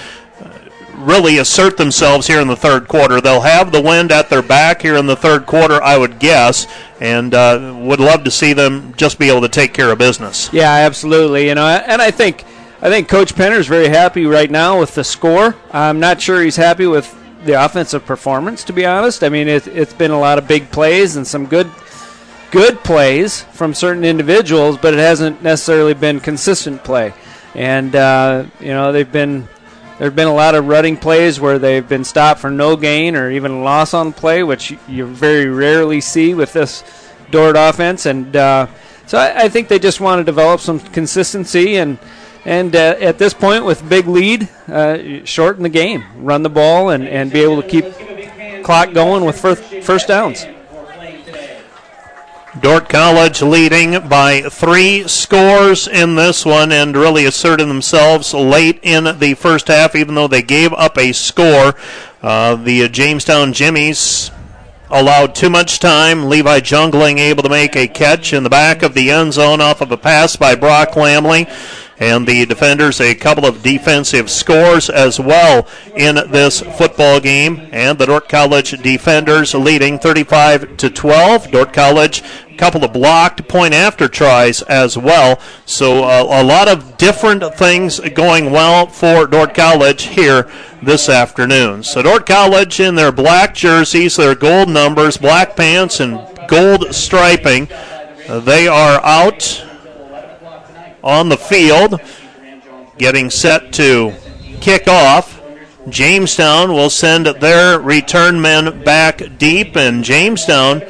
really 1.02 1.38
assert 1.40 1.78
themselves 1.78 2.28
here 2.28 2.40
in 2.40 2.48
the 2.48 2.56
third 2.56 2.88
quarter. 2.88 3.22
They'll 3.22 3.41
have 3.41 3.72
the 3.72 3.82
wind 3.82 4.11
at 4.11 4.30
their 4.30 4.41
back 4.41 4.82
here 4.82 4.95
in 4.95 5.06
the 5.06 5.15
third 5.15 5.45
quarter, 5.45 5.82
I 5.82 5.98
would 5.98 6.19
guess, 6.19 6.68
and 6.99 7.34
uh, 7.34 7.76
would 7.80 7.99
love 7.99 8.23
to 8.23 8.32
see 8.32 8.53
them 8.53 8.94
just 8.95 9.19
be 9.19 9.30
able 9.30 9.41
to 9.41 9.49
take 9.49 9.73
care 9.73 9.91
of 9.91 9.98
business. 9.98 10.49
Yeah, 10.53 10.72
absolutely. 10.72 11.48
You 11.48 11.56
know, 11.56 11.68
and 11.68 12.02
I 12.02 12.11
think 12.11 12.45
I 12.82 12.90
think 12.90 13.10
Coach 13.10 13.36
Penner's 13.36 13.68
very 13.68 13.90
happy 13.90 14.26
right 14.26 14.49
now 14.49 14.80
with 14.80 14.95
the 14.95 15.03
score. 15.03 15.56
I'm 15.72 15.99
not 15.99 16.19
sure 16.19 16.41
he's 16.41 16.56
happy 16.56 16.88
with 16.88 17.15
the 17.45 17.64
offensive 17.64 18.06
performance, 18.06 18.64
to 18.65 18.73
be 18.73 18.86
honest. 18.86 19.23
I 19.23 19.30
mean, 19.30 19.48
it, 19.48 19.68
it's 19.68 19.94
been 19.94 20.11
a 20.11 20.19
lot 20.19 20.38
of 20.38 20.48
big 20.48 20.72
plays 20.72 21.15
and 21.15 21.26
some 21.26 21.45
good 21.45 21.69
good 22.52 22.84
plays 22.84 23.41
from 23.53 23.73
certain 23.73 24.03
individuals, 24.03 24.78
but 24.78 24.94
it 24.94 24.99
hasn't 24.99 25.41
necessarily 25.41 25.94
been 25.94 26.19
consistent 26.19 26.84
play. 26.84 27.14
And 27.56 27.95
uh, 27.95 28.45
you 28.60 28.69
know, 28.69 28.91
they've 28.91 29.11
been 29.11 29.48
there've 30.02 30.15
been 30.15 30.28
a 30.28 30.34
lot 30.34 30.56
of 30.56 30.65
running 30.65 30.98
plays 30.98 31.40
where 31.40 31.60
they've 31.60 31.88
been 31.88 32.03
stopped 32.03 32.40
for 32.40 32.49
no 32.49 32.76
gain 32.76 33.15
or 33.15 33.30
even 33.30 33.64
loss 33.64 33.94
on 33.94 34.11
play, 34.11 34.41
which 34.41 34.76
you 34.88 35.06
very 35.06 35.45
rarely 35.45 36.02
see 36.02 36.34
with 36.34 36.53
this 36.53 36.84
Dordt 37.30 37.56
offense. 37.56 38.07
And 38.07 38.36
uh, 38.36 38.65
so 39.06 39.19
I, 39.19 39.44
I 39.44 39.49
think 39.49 39.68
they 39.68 39.78
just 39.78 40.02
want 40.02 40.19
to 40.19 40.23
develop 40.23 40.60
some 40.60 40.80
consistency 40.80 41.78
and. 41.78 41.99
And 42.44 42.76
uh, 42.76 42.95
at 42.99 43.19
this 43.19 43.36
point, 43.36 43.65
with 43.65 43.88
big 43.88 44.07
lead, 44.07 44.49
uh, 44.68 45.23
shorten 45.26 45.61
the 45.61 45.69
game, 45.69 46.03
run 46.15 46.41
the 46.41 46.49
ball, 46.49 46.90
and, 46.90 47.07
and 47.07 47.32
be 47.32 47.41
able 47.41 47.61
to 47.61 47.68
keep 47.68 47.86
clock 48.64 48.94
going 48.94 49.26
with 49.26 49.40
first, 49.40 49.61
first 49.84 50.07
downs. 50.07 50.48
Dordt 52.60 52.90
College 52.90 53.41
leading 53.41 54.10
by 54.10 54.41
three 54.41 55.07
scores 55.07 55.88
in 55.88 56.15
this 56.15 56.45
one 56.45 56.73
and 56.73 56.98
really 56.98 57.23
asserting 57.23 57.69
themselves 57.69 58.34
late 58.34 58.78
in 58.82 59.06
the 59.19 59.36
first 59.36 59.69
half, 59.69 59.95
even 59.95 60.15
though 60.15 60.28
they 60.28 60.41
gave 60.41 60.73
up 60.73 60.98
a 60.98 61.14
score. 61.14 61.76
Uh, 62.22 62.56
the 62.56 62.90
Jamestown 62.90 63.53
Jimmies 63.53 64.32
allowed 64.90 65.34
too 65.34 65.49
much 65.49 65.80
time. 65.80 66.28
Levi 66.28 66.60
Jungling 66.60 67.19
able 67.19 67.41
to 67.41 67.49
make 67.49 67.78
a 67.78 67.88
catch 67.88 68.34
in 68.34 68.44
the 68.44 68.49
back 68.49 68.84
of 68.84 68.94
the 68.94 69.11
end 69.11 69.32
zone 69.32 69.61
off 69.61 69.80
of 69.80 69.90
a 69.90 69.98
pass 69.98 70.36
by 70.36 70.53
Brock 70.53 70.90
Lamley. 70.91 71.48
And 72.02 72.26
the 72.26 72.48
defenders 72.48 72.99
a 72.99 73.14
couple 73.14 73.45
of 73.45 73.61
defensive 73.61 74.28
scores 74.28 74.90
as 74.90 75.19
well 75.19 75.68
in 75.95 76.15
this 76.32 76.60
football 76.60 77.19
game. 77.19 77.69
And 77.72 77.99
the 77.99 78.07
Dordt 78.07 78.28
College 78.28 78.72
defenders 78.82 79.53
leading 79.53 79.99
35 79.99 80.78
to 80.78 80.90
12. 80.90 81.52
Dordt 81.52 81.73
College 81.73 82.23
a 82.49 82.57
couple 82.57 82.84
of 82.84 82.91
blocked 82.91 83.48
point 83.48 83.76
after 83.76 84.07
tries 84.07 84.64
as 84.64 84.98
well. 84.98 85.40
So 85.68 86.03
uh, 86.03 86.41
a 86.41 86.44
lot 86.44 86.68
of 86.68 86.98
different 86.98 87.44
things 87.53 87.99
going 87.99 88.49
well 88.49 88.88
for 88.88 89.28
Dordt 89.28 89.53
College 89.53 90.06
here 90.06 90.49
this 90.82 91.07
afternoon. 91.07 91.84
So 91.84 92.02
Dordt 92.02 92.26
College 92.26 92.80
in 92.80 92.95
their 92.95 93.11
black 93.11 93.53
jerseys, 93.53 94.15
their 94.15 94.34
gold 94.34 94.69
numbers, 94.69 95.18
black 95.18 95.56
pants, 95.56 95.99
and 95.99 96.19
gold 96.48 96.95
striping. 96.95 97.68
They 98.28 98.68
are 98.68 98.99
out 99.03 99.68
on 101.03 101.30
the 101.30 101.38
field, 101.38 101.99
getting 102.98 103.30
set 103.30 103.73
to 103.73 104.14
kick 104.60 104.88
off. 104.88 105.41
Jamestown 105.90 106.73
will 106.73 106.90
send 106.90 107.26
their 107.26 107.80
return 107.80 108.40
men 108.40 108.84
back 108.84 109.22
deep, 109.38 109.76
and 109.76 110.03
Jamestown, 110.03 110.84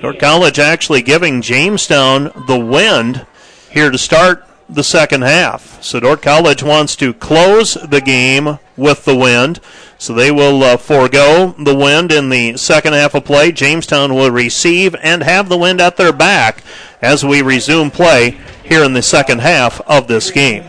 North 0.00 0.18
College 0.18 0.58
actually 0.58 1.02
giving 1.02 1.42
Jamestown 1.42 2.30
the 2.46 2.58
wind 2.58 3.26
here 3.70 3.90
to 3.90 3.98
start 3.98 4.46
the 4.68 4.84
second 4.84 5.22
half. 5.22 5.82
So 5.82 6.00
Dordt 6.00 6.22
College 6.22 6.62
wants 6.62 6.96
to 6.96 7.12
close 7.12 7.74
the 7.74 8.00
game 8.00 8.58
with 8.76 9.04
the 9.04 9.16
wind. 9.16 9.60
So 10.04 10.12
they 10.12 10.30
will 10.30 10.62
uh, 10.62 10.76
forego 10.76 11.54
the 11.58 11.74
wind 11.74 12.12
in 12.12 12.28
the 12.28 12.58
second 12.58 12.92
half 12.92 13.14
of 13.14 13.24
play. 13.24 13.52
Jamestown 13.52 14.14
will 14.14 14.30
receive 14.30 14.94
and 14.96 15.22
have 15.22 15.48
the 15.48 15.56
wind 15.56 15.80
at 15.80 15.96
their 15.96 16.12
back 16.12 16.62
as 17.00 17.24
we 17.24 17.40
resume 17.40 17.90
play 17.90 18.38
here 18.62 18.84
in 18.84 18.92
the 18.92 19.00
second 19.00 19.40
half 19.40 19.80
of 19.88 20.06
this 20.06 20.30
game. 20.30 20.62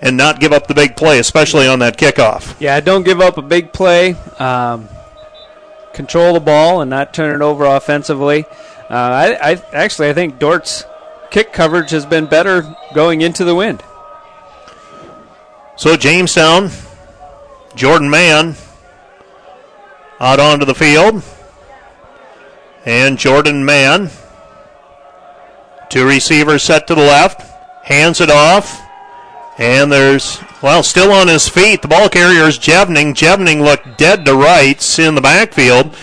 and 0.00 0.16
not 0.16 0.40
give 0.40 0.52
up 0.52 0.66
the 0.66 0.74
big 0.74 0.96
play, 0.96 1.20
especially 1.20 1.68
on 1.68 1.78
that 1.78 1.96
kickoff. 1.96 2.56
Yeah, 2.58 2.80
don't 2.80 3.04
give 3.04 3.20
up 3.20 3.38
a 3.38 3.42
big 3.42 3.72
play. 3.72 4.14
Um, 4.40 4.88
control 5.92 6.34
the 6.34 6.40
ball 6.40 6.80
and 6.80 6.90
not 6.90 7.14
turn 7.14 7.32
it 7.32 7.40
over 7.40 7.66
offensively. 7.66 8.46
Uh, 8.90 8.94
I, 8.94 9.52
I 9.52 9.62
actually 9.72 10.08
I 10.08 10.12
think 10.12 10.40
Dordt's 10.40 10.82
kick 11.30 11.52
coverage 11.52 11.90
has 11.90 12.04
been 12.04 12.26
better 12.26 12.74
going 12.94 13.20
into 13.20 13.44
the 13.44 13.54
wind. 13.54 13.80
So 15.76 15.96
Jamestown, 15.96 16.70
Jordan 17.76 18.10
Mann 18.10 18.56
out 20.18 20.40
onto 20.40 20.64
the 20.64 20.74
field. 20.74 21.22
And 22.88 23.18
Jordan 23.18 23.66
Mann, 23.66 24.08
two 25.90 26.06
receivers 26.06 26.62
set 26.62 26.86
to 26.86 26.94
the 26.94 27.02
left, 27.02 27.42
hands 27.84 28.22
it 28.22 28.30
off. 28.30 28.80
And 29.58 29.92
there's, 29.92 30.38
well, 30.62 30.82
still 30.82 31.12
on 31.12 31.28
his 31.28 31.46
feet. 31.46 31.82
The 31.82 31.88
ball 31.88 32.08
carrier 32.08 32.44
is 32.44 32.58
Jevning. 32.58 33.12
Jevning 33.12 33.62
looked 33.62 33.98
dead 33.98 34.24
to 34.24 34.34
rights 34.34 34.98
in 34.98 35.14
the 35.14 35.20
backfield. 35.20 35.94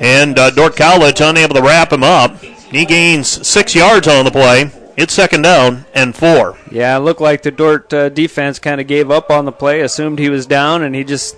And 0.00 0.38
uh, 0.38 0.48
Dordt 0.48 0.74
College 0.74 1.20
unable 1.20 1.54
to 1.54 1.60
wrap 1.60 1.92
him 1.92 2.02
up. 2.02 2.38
He 2.40 2.86
gains 2.86 3.46
six 3.46 3.74
yards 3.74 4.08
on 4.08 4.24
the 4.24 4.30
play. 4.30 4.70
It's 4.96 5.12
second 5.12 5.42
down 5.42 5.84
and 5.92 6.16
four. 6.16 6.56
Yeah, 6.70 6.96
it 6.96 7.00
looked 7.00 7.20
like 7.20 7.42
the 7.42 7.50
Dordt 7.50 7.92
uh, 7.92 8.08
defense 8.08 8.58
kind 8.58 8.80
of 8.80 8.86
gave 8.86 9.10
up 9.10 9.30
on 9.30 9.44
the 9.44 9.52
play, 9.52 9.82
assumed 9.82 10.18
he 10.18 10.30
was 10.30 10.46
down, 10.46 10.82
and 10.82 10.94
he 10.94 11.04
just 11.04 11.36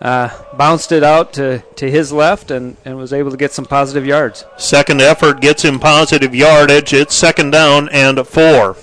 uh, 0.00 0.28
bounced 0.54 0.92
it 0.92 1.02
out 1.02 1.32
to, 1.34 1.60
to 1.76 1.90
his 1.90 2.12
left 2.12 2.50
and, 2.50 2.76
and 2.84 2.96
was 2.96 3.12
able 3.12 3.30
to 3.30 3.36
get 3.36 3.52
some 3.52 3.64
positive 3.64 4.06
yards. 4.06 4.44
Second 4.58 5.00
effort 5.00 5.40
gets 5.40 5.62
him 5.62 5.78
positive 5.78 6.34
yardage. 6.34 6.92
It's 6.92 7.14
second 7.14 7.50
down 7.50 7.88
and 7.90 8.26
four. 8.26 8.76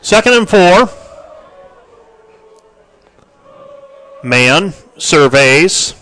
Second 0.00 0.32
and 0.34 0.48
four. 0.48 0.88
Mann 4.22 4.72
surveys. 4.98 5.94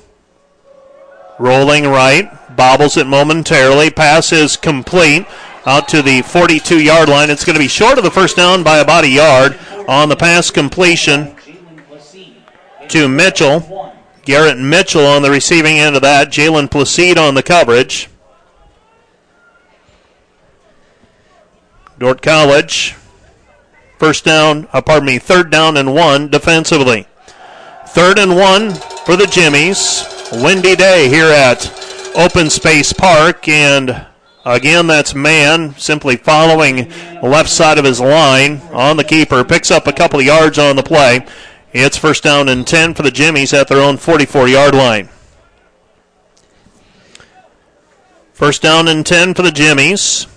Rolling 1.39 1.85
right. 1.85 2.31
Bobbles 2.57 2.97
it 2.97 3.07
momentarily. 3.07 3.91
Pass 3.91 4.33
is 4.33 4.57
complete 4.57 5.27
out 5.67 5.89
to 5.89 6.03
the 6.03 6.23
42 6.23 6.81
yard 6.81 7.09
line. 7.09 7.31
It's 7.31 7.45
going 7.45 7.55
to 7.55 7.61
be 7.61 7.69
short 7.69 7.99
of 7.99 8.05
the 8.05 8.11
first 8.11 8.37
down 8.37 8.63
by 8.63 8.79
about 8.79 9.05
a 9.05 9.09
yard 9.09 9.59
on 9.89 10.09
the 10.09 10.17
pass 10.17 10.51
completion 10.51 11.35
to 12.89 13.09
Mitchell. 13.09 13.94
Garrett 14.25 14.59
Mitchell 14.59 15.07
on 15.07 15.23
the 15.23 15.31
receiving 15.31 15.79
end 15.79 15.97
of 15.97 16.03
that. 16.03 16.29
Jalen 16.29 16.69
Placide 16.69 17.19
on 17.19 17.35
the 17.35 17.43
coverage. 17.43 18.09
Dordt 21.99 22.23
College. 22.23 22.97
First 23.99 24.25
down, 24.25 24.69
uh, 24.73 24.83
pardon 24.83 25.07
me, 25.07 25.19
third 25.19 25.51
down 25.51 25.77
and 25.77 25.95
one 25.95 26.29
defensively. 26.29 27.07
Third 27.89 28.19
and 28.19 28.37
one 28.37 28.73
for 29.07 29.17
the 29.17 29.27
Jimmies. 29.27 30.05
Windy 30.33 30.75
day 30.75 31.09
here 31.09 31.31
at 31.31 31.71
Open 32.17 32.51
Space 32.51 32.93
Park, 32.93 33.47
and 33.47 34.07
again, 34.45 34.89
that's 34.89 35.15
Mann 35.15 35.75
simply 35.77 36.17
following 36.17 36.89
the 37.21 37.29
left 37.29 37.49
side 37.51 37.79
of 37.79 37.85
his 37.85 38.01
line 38.01 38.61
on 38.73 38.97
the 38.97 39.05
keeper. 39.05 39.45
Picks 39.45 39.71
up 39.71 39.87
a 39.87 39.93
couple 39.93 40.19
of 40.19 40.27
yards 40.27 40.59
on 40.59 40.77
the 40.77 40.83
play. 40.83 41.25
It's 41.75 41.97
first 41.97 42.23
down 42.23 42.49
and 42.49 42.65
10 42.65 42.95
for 42.95 43.03
the 43.03 43.11
Jimmies 43.11 43.53
at 43.53 43.67
their 43.67 43.81
own 43.81 43.97
44 43.97 44.47
yard 44.47 44.77
line. 44.77 45.09
First 48.33 48.63
down 48.63 48.87
and 48.87 49.05
10 49.05 49.35
for 49.35 49.43
the 49.43 49.51
Jimmies. 49.51 50.29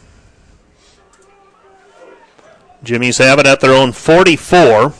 Jimmies 2.83 3.19
have 3.19 3.37
it 3.37 3.45
at 3.45 3.59
their 3.59 3.73
own 3.73 3.91
44. 3.91 4.93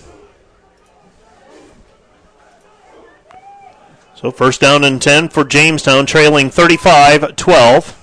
So 4.13 4.29
first 4.29 4.61
down 4.61 4.83
and 4.83 5.01
10 5.01 5.29
for 5.29 5.43
Jamestown, 5.43 6.05
trailing 6.05 6.51
35 6.51 7.35
12. 7.35 7.96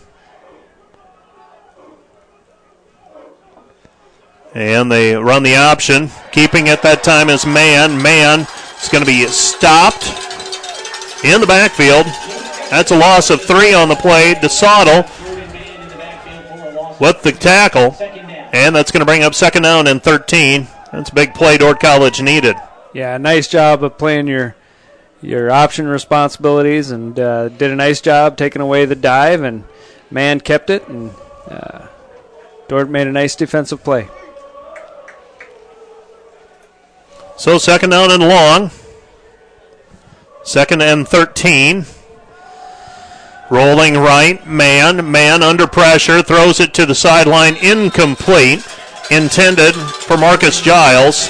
And 4.55 4.91
they 4.91 5.17
run 5.17 5.43
the 5.43 5.57
option. 5.57 6.11
Keeping 6.31 6.69
it 6.69 6.83
that 6.83 7.03
time 7.03 7.29
is 7.29 7.45
Mann. 7.45 8.01
Mann 8.01 8.47
is 8.81 8.89
going 8.89 9.05
to 9.05 9.11
be 9.11 9.27
stopped 9.27 10.07
in 11.25 11.41
the 11.41 11.47
backfield. 11.47 12.07
That's 12.71 12.93
a 12.93 12.99
loss 12.99 13.31
of 13.31 13.43
three 13.43 13.75
on 13.75 13.89
the 13.89 13.97
play. 13.97 14.35
DeSoto 14.35 15.03
with 17.01 17.23
the 17.23 17.33
tackle. 17.33 17.97
And 18.53 18.75
that's 18.75 18.93
going 18.93 19.01
to 19.01 19.07
bring 19.07 19.25
up 19.25 19.35
second 19.35 19.63
down 19.63 19.87
and 19.89 20.03
13. 20.03 20.69
That's 20.93 21.11
a 21.11 21.15
big 21.15 21.35
play 21.35 21.59
Dordt 21.59 21.81
College 21.81 22.23
needed. 22.23 22.55
Yeah, 22.93 23.19
nice 23.19 23.49
job 23.49 23.83
of 23.83 23.99
playing 23.99 24.29
your 24.29 24.55
your 25.21 25.51
option 25.51 25.89
responsibilities 25.89 26.91
and 26.91 27.19
uh, 27.19 27.49
did 27.49 27.71
a 27.71 27.75
nice 27.75 28.03
job 28.03 28.37
taking 28.37 28.61
away 28.61 28.85
the 28.85 28.95
dive 28.95 29.43
and 29.43 29.65
Mann 30.11 30.39
kept 30.39 30.69
it 30.69 30.87
and 30.87 31.13
uh, 31.49 31.87
Dordt 32.69 32.91
made 32.91 33.07
a 33.07 33.13
nice 33.13 33.35
defensive 33.35 33.83
play. 33.83 34.09
So 37.37 37.59
second 37.59 37.91
down 37.91 38.11
and 38.11 38.23
long. 38.23 38.71
Second 40.45 40.83
and 40.83 41.07
13. 41.07 41.85
Rolling 43.51 43.95
right, 43.95 44.45
Mann, 44.47 45.11
Mann 45.11 45.43
under 45.43 45.67
pressure, 45.67 46.23
throws 46.23 46.61
it 46.61 46.73
to 46.75 46.87
the 46.87 46.95
sideline, 46.95 47.57
incomplete. 47.57 48.67
Intended 49.11 49.75
for 49.75 50.17
Marcus 50.17 50.63
Giles. 50.63 51.29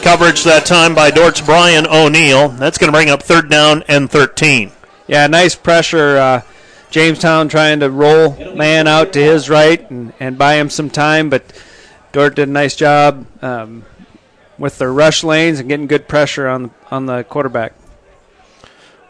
Coverage 0.00 0.44
that 0.44 0.64
time 0.64 0.94
by 0.94 1.10
Dordt's 1.10 1.42
Brian 1.42 1.86
O'Neill. 1.86 2.48
That's 2.48 2.78
going 2.78 2.88
to 2.88 2.96
bring 2.96 3.10
up 3.10 3.22
third 3.22 3.50
down 3.50 3.84
and 3.86 4.10
13. 4.10 4.72
Yeah, 5.06 5.26
nice 5.26 5.54
pressure. 5.54 6.16
Uh, 6.16 6.42
Jamestown 6.90 7.48
trying 7.48 7.80
to 7.80 7.90
roll 7.90 8.34
Mann 8.54 8.86
out 8.86 9.12
to 9.12 9.22
his 9.22 9.50
right 9.50 9.88
and, 9.90 10.14
and 10.20 10.38
buy 10.38 10.54
him 10.54 10.70
some 10.70 10.88
time, 10.88 11.28
but 11.28 11.44
Dordt 12.12 12.36
did 12.36 12.48
a 12.48 12.52
nice 12.52 12.76
job 12.76 13.26
um, 13.42 13.84
with 14.58 14.78
their 14.78 14.92
rush 14.92 15.24
lanes 15.24 15.60
and 15.60 15.68
getting 15.68 15.86
good 15.86 16.08
pressure 16.08 16.48
on 16.48 16.70
on 16.90 17.06
the 17.06 17.24
quarterback. 17.24 17.74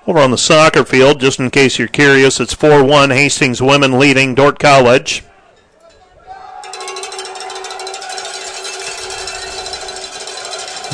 Over 0.06 0.18
on 0.18 0.32
the 0.32 0.38
soccer 0.38 0.84
field, 0.84 1.20
just 1.20 1.38
in 1.38 1.50
case 1.50 1.78
you're 1.78 1.86
curious, 1.86 2.40
it's 2.40 2.54
4 2.54 2.82
1 2.82 3.10
Hastings 3.10 3.62
women 3.62 3.98
leading 3.98 4.34
Dordt 4.34 4.58
College. 4.58 5.24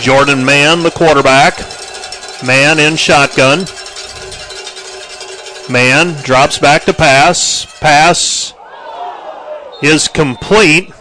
Jordan 0.00 0.44
Mann, 0.44 0.82
the 0.82 0.90
quarterback. 0.90 1.58
Mann 2.44 2.78
in 2.78 2.96
shotgun. 2.96 3.66
Mann 5.70 6.14
drops 6.22 6.58
back 6.58 6.84
to 6.84 6.92
pass. 6.92 7.66
Pass 7.80 8.54
is 9.82 10.08
complete 10.08 10.92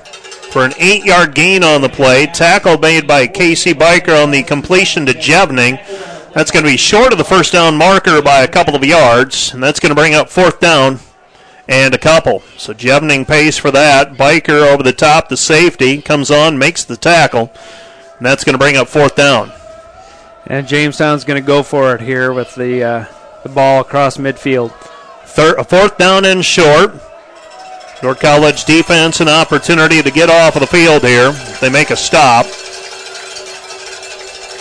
for 0.57 0.65
an 0.65 0.73
eight 0.79 1.05
yard 1.05 1.35
gain 1.35 1.63
on 1.63 1.81
the 1.81 1.89
play. 1.89 2.25
Tackle 2.25 2.79
made 2.79 3.05
by 3.05 3.27
Casey 3.27 3.75
Biker 3.75 4.23
on 4.23 4.31
the 4.31 4.41
completion 4.41 5.05
to 5.05 5.13
Jevning. 5.13 5.77
That's 6.34 6.49
going 6.49 6.65
to 6.65 6.71
be 6.71 6.77
short 6.77 7.11
of 7.11 7.19
the 7.19 7.23
first 7.23 7.53
down 7.53 7.77
marker 7.77 8.23
by 8.23 8.41
a 8.41 8.47
couple 8.47 8.75
of 8.75 8.84
yards, 8.84 9.53
and 9.53 9.61
that's 9.61 9.79
going 9.79 9.91
to 9.91 9.95
bring 9.95 10.15
up 10.15 10.31
fourth 10.31 10.59
down 10.59 10.97
and 11.67 11.93
a 11.93 11.99
couple. 11.99 12.39
So 12.57 12.73
Jevning 12.73 13.27
pays 13.27 13.55
for 13.55 13.69
that. 13.69 14.13
Biker 14.13 14.73
over 14.73 14.81
the 14.81 14.93
top, 14.93 15.29
the 15.29 15.38
safety 15.38 16.01
comes 16.01 16.31
on, 16.31 16.57
makes 16.57 16.84
the 16.85 16.97
tackle, 16.97 17.51
and 18.17 18.25
that's 18.25 18.43
going 18.43 18.55
to 18.55 18.59
bring 18.59 18.77
up 18.77 18.88
fourth 18.88 19.15
down. 19.15 19.51
And 20.47 20.67
Jamestown's 20.67 21.23
going 21.23 21.39
to 21.39 21.45
go 21.45 21.61
for 21.61 21.93
it 21.93 22.01
here 22.01 22.34
with 22.34 22.55
the 22.55 22.84
uh, 22.84 23.05
the 23.43 23.49
ball 23.49 23.81
across 23.81 24.17
midfield. 24.17 24.71
Third, 25.23 25.63
fourth 25.67 25.99
down 25.99 26.25
and 26.25 26.43
short. 26.43 26.95
Dordt 28.02 28.19
College 28.19 28.65
defense 28.65 29.22
an 29.22 29.28
opportunity 29.28 30.03
to 30.03 30.11
get 30.11 30.30
off 30.30 30.56
of 30.56 30.61
the 30.61 30.68
field 30.68 31.03
here. 31.03 31.32
They 31.61 31.69
make 31.69 31.90
a 31.90 31.95
stop. 31.95 32.45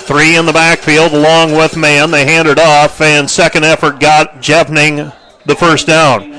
Three 0.06 0.36
in 0.36 0.46
the 0.46 0.52
backfield 0.52 1.12
along 1.12 1.52
with 1.52 1.76
Mann. 1.76 2.10
They 2.10 2.24
hand 2.24 2.48
it 2.48 2.58
off, 2.58 3.00
and 3.00 3.28
second 3.28 3.64
effort 3.64 4.00
got 4.00 4.36
Jevning 4.36 5.12
the 5.44 5.54
first 5.54 5.86
down. 5.86 6.32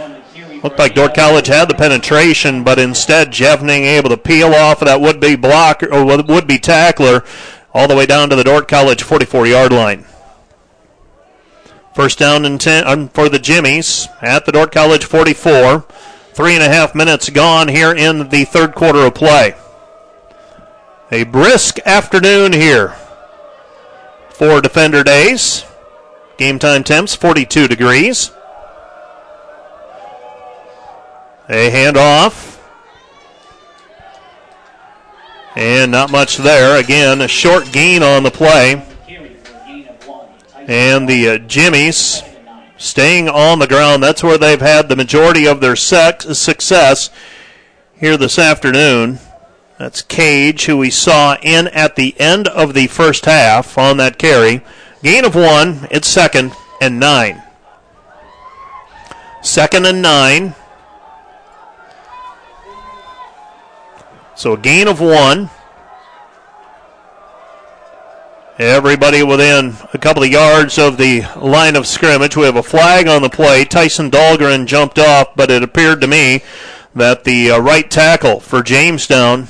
Looked 0.64 0.80
like 0.80 0.96
Dordt 0.96 1.14
College 1.14 1.48
had 1.48 1.70
the 1.70 1.76
penetration, 1.76 2.64
but 2.64 2.80
instead 2.80 3.32
Jevning 3.32 3.84
able 3.84 4.10
to 4.10 4.18
peel 4.18 4.56
off 4.56 4.82
of 4.82 4.88
that 4.88 5.00
would-be 5.00 5.36
blocker 5.36 5.94
or 5.94 6.04
would-be 6.04 6.58
tackler 6.58 7.24
all 7.74 7.88
the 7.88 7.96
way 7.96 8.08
down 8.08 8.30
to 8.30 8.36
the 8.36 8.44
Dordt 8.44 8.68
College 8.68 9.04
44-yard 9.04 9.72
line. 9.72 10.06
First 11.94 12.20
down 12.20 12.46
and 12.46 12.60
ten 12.60 12.88
um, 12.88 13.10
for 13.10 13.28
the 13.28 13.40
Jimmies 13.40 14.08
at 14.22 14.46
the 14.46 14.52
Dordt 14.52 14.72
College 14.72 15.04
44. 15.04 15.86
Three 16.38 16.54
and 16.54 16.62
a 16.62 16.70
half 16.70 16.94
minutes 16.94 17.32
gone 17.32 17.68
here 17.68 17.92
in 17.92 18.30
the 18.30 18.46
third 18.46 18.76
quarter 18.76 19.00
of 19.00 19.16
play. 19.16 19.56
A 21.12 21.24
brisk 21.24 21.80
afternoon 21.84 22.54
here 22.54 22.90
for 24.30 24.62
Defender 24.62 25.04
Days. 25.04 25.66
Game 26.38 26.60
time 26.60 26.84
temps 26.84 27.16
42 27.16 27.68
degrees. 27.68 28.30
A 31.50 31.72
handoff. 31.72 32.60
And 35.56 35.92
not 35.92 36.12
much 36.12 36.38
there. 36.38 36.80
Again, 36.80 37.22
a 37.22 37.28
short 37.28 37.72
gain 37.72 38.04
on 38.04 38.22
the 38.22 38.30
play. 38.30 38.86
And 40.68 41.10
the 41.10 41.30
uh, 41.30 41.38
Jimmies 41.40 42.22
staying 42.78 43.28
on 43.28 43.60
the 43.60 43.68
ground. 43.68 44.04
That's 44.04 44.24
where 44.24 44.38
they've 44.38 44.62
had 44.62 44.88
the 44.88 44.96
majority 44.96 45.48
of 45.48 45.62
their 45.62 45.76
success 45.76 47.10
here 48.00 48.18
this 48.18 48.40
afternoon. 48.40 49.20
That's 49.78 50.02
Cage, 50.02 50.66
who 50.66 50.78
we 50.78 50.90
saw 50.90 51.38
in 51.42 51.68
at 51.68 51.96
the 51.96 52.20
end 52.20 52.48
of 52.48 52.74
the 52.74 52.88
first 52.88 53.26
half 53.26 53.78
on 53.78 53.98
that 53.98 54.18
carry. 54.18 54.62
Gain 55.04 55.26
of 55.26 55.36
one. 55.36 55.88
It's 55.92 56.08
second 56.08 56.54
and 56.82 57.00
nine. 57.00 57.44
Second 59.44 59.86
and 59.86 60.02
nine. 60.02 60.56
So 64.36 64.54
a 64.54 64.58
gain 64.58 64.88
of 64.88 65.00
one. 65.00 65.50
Everybody 68.60 69.22
within 69.22 69.76
a 69.94 70.00
couple 70.00 70.24
of 70.24 70.30
yards 70.30 70.80
of 70.80 70.98
the 70.98 71.22
line 71.36 71.76
of 71.76 71.86
scrimmage. 71.86 72.36
We 72.36 72.46
have 72.46 72.56
a 72.56 72.64
flag 72.64 73.08
on 73.08 73.22
the 73.22 73.30
play. 73.30 73.64
Tyson 73.66 74.10
Dahlgren 74.10 74.66
jumped 74.66 74.98
off, 74.98 75.36
but 75.36 75.52
it 75.52 75.62
appeared 75.62 76.02
to 76.02 76.08
me 76.08 76.42
that 76.96 77.24
the 77.24 77.52
uh, 77.52 77.60
right 77.60 77.90
tackle 77.90 78.40
for 78.40 78.64
Jamestown 78.64 79.48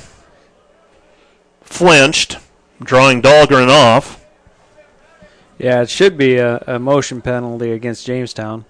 flinched, 1.62 2.36
drawing 2.82 3.22
Dahlgren 3.22 3.70
off. 3.70 4.22
Yeah, 5.56 5.80
it 5.80 5.88
should 5.88 6.18
be 6.18 6.36
a, 6.36 6.58
a 6.66 6.78
motion 6.78 7.22
penalty 7.22 7.72
against 7.72 8.04
Jamestown. 8.04 8.66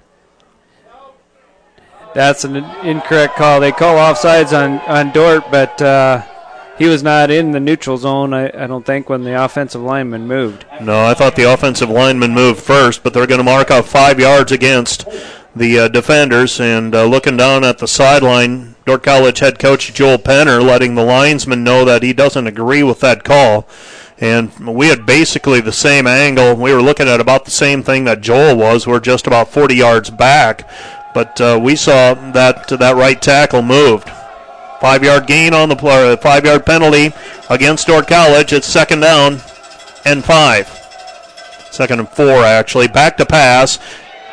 That's 2.14 2.44
an 2.44 2.54
incorrect 2.84 3.34
call. 3.34 3.58
They 3.58 3.72
call 3.72 3.96
offsides 3.96 4.56
on, 4.56 4.78
on 4.88 5.12
Dordt, 5.12 5.50
but 5.50 5.82
uh, 5.82 6.22
he 6.78 6.86
was 6.86 7.02
not 7.02 7.30
in 7.30 7.52
the 7.52 7.60
neutral 7.60 7.98
zone, 7.98 8.32
I, 8.32 8.46
I 8.46 8.66
don't 8.66 8.86
think, 8.86 9.08
when 9.08 9.24
the 9.24 9.42
offensive 9.44 9.82
lineman 9.82 10.26
moved. 10.26 10.64
No, 10.80 11.04
I 11.04 11.14
thought 11.14 11.36
the 11.36 11.52
offensive 11.52 11.90
lineman 11.90 12.32
moved 12.32 12.60
first, 12.60 13.02
but 13.02 13.12
they're 13.12 13.26
going 13.26 13.38
to 13.38 13.44
mark 13.44 13.70
off 13.70 13.88
five 13.88 14.20
yards 14.20 14.52
against 14.52 15.06
the 15.54 15.78
uh, 15.78 15.88
defenders. 15.88 16.60
And 16.60 16.94
uh, 16.94 17.04
looking 17.04 17.36
down 17.36 17.64
at 17.64 17.78
the 17.78 17.88
sideline, 17.88 18.76
Dordt 18.86 19.02
College 19.02 19.40
head 19.40 19.58
coach 19.58 19.92
Joel 19.92 20.18
Penner 20.18 20.64
letting 20.64 20.94
the 20.94 21.04
linesman 21.04 21.64
know 21.64 21.84
that 21.84 22.02
he 22.02 22.12
doesn't 22.12 22.46
agree 22.46 22.82
with 22.82 23.00
that 23.00 23.24
call. 23.24 23.68
And 24.20 24.52
we 24.66 24.88
had 24.88 25.06
basically 25.06 25.60
the 25.60 25.72
same 25.72 26.06
angle. 26.06 26.54
We 26.56 26.72
were 26.72 26.82
looking 26.82 27.08
at 27.08 27.20
about 27.20 27.44
the 27.44 27.50
same 27.50 27.82
thing 27.82 28.04
that 28.04 28.20
Joel 28.20 28.56
was. 28.56 28.86
We're 28.86 28.98
just 29.00 29.26
about 29.26 29.48
40 29.52 29.76
yards 29.76 30.10
back. 30.10 30.68
But 31.14 31.40
uh, 31.40 31.58
we 31.62 31.76
saw 31.76 32.14
that 32.32 32.68
that 32.68 32.96
right 32.96 33.20
tackle 33.20 33.62
moved. 33.62 34.10
Five 34.80 35.02
yard 35.02 35.26
gain 35.26 35.54
on 35.54 35.68
the 35.68 35.76
play, 35.76 36.12
uh, 36.12 36.16
five 36.16 36.44
yard 36.44 36.64
penalty 36.64 37.12
against 37.50 37.86
Dordt 37.86 38.06
College. 38.06 38.52
It's 38.52 38.66
second 38.66 39.00
down 39.00 39.40
and 40.04 40.24
five. 40.24 40.68
Second 41.70 42.00
and 42.00 42.08
four, 42.08 42.44
actually. 42.44 42.88
Back 42.88 43.16
to 43.16 43.26
pass. 43.26 43.78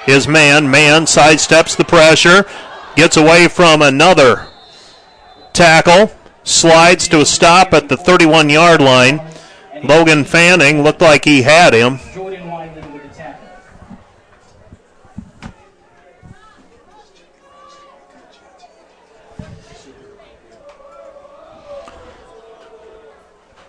His 0.06 0.28
Mann, 0.28 0.70
Mann 0.70 1.06
sidesteps 1.06 1.76
the 1.76 1.84
pressure, 1.84 2.46
gets 2.96 3.18
away 3.18 3.48
from 3.48 3.82
another 3.82 4.48
tackle, 5.52 6.12
slides 6.44 7.08
to 7.08 7.22
a 7.22 7.26
stop 7.26 7.74
at 7.74 7.90
the 7.90 7.98
31 7.98 8.50
yard 8.50 8.82
line. 8.82 9.20
Logan 9.84 10.24
Fanning 10.24 10.84
looked 10.84 11.02
like 11.02 11.26
he 11.26 11.42
had 11.42 11.74
him. 11.74 12.00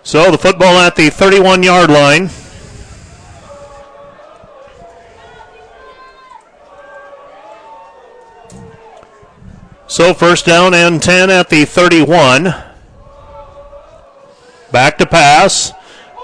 So 0.07 0.31
the 0.31 0.39
football 0.39 0.79
at 0.79 0.95
the 0.95 1.11
31 1.11 1.65
yard 1.65 1.91
line. 1.91 2.29
So 9.89 10.15
first 10.15 10.47
down 10.47 10.75
and 10.75 11.03
10 11.03 11.29
at 11.29 11.49
the 11.49 11.65
31. 11.65 12.55
Back 14.71 14.97
to 14.99 15.07
pass. 15.07 15.73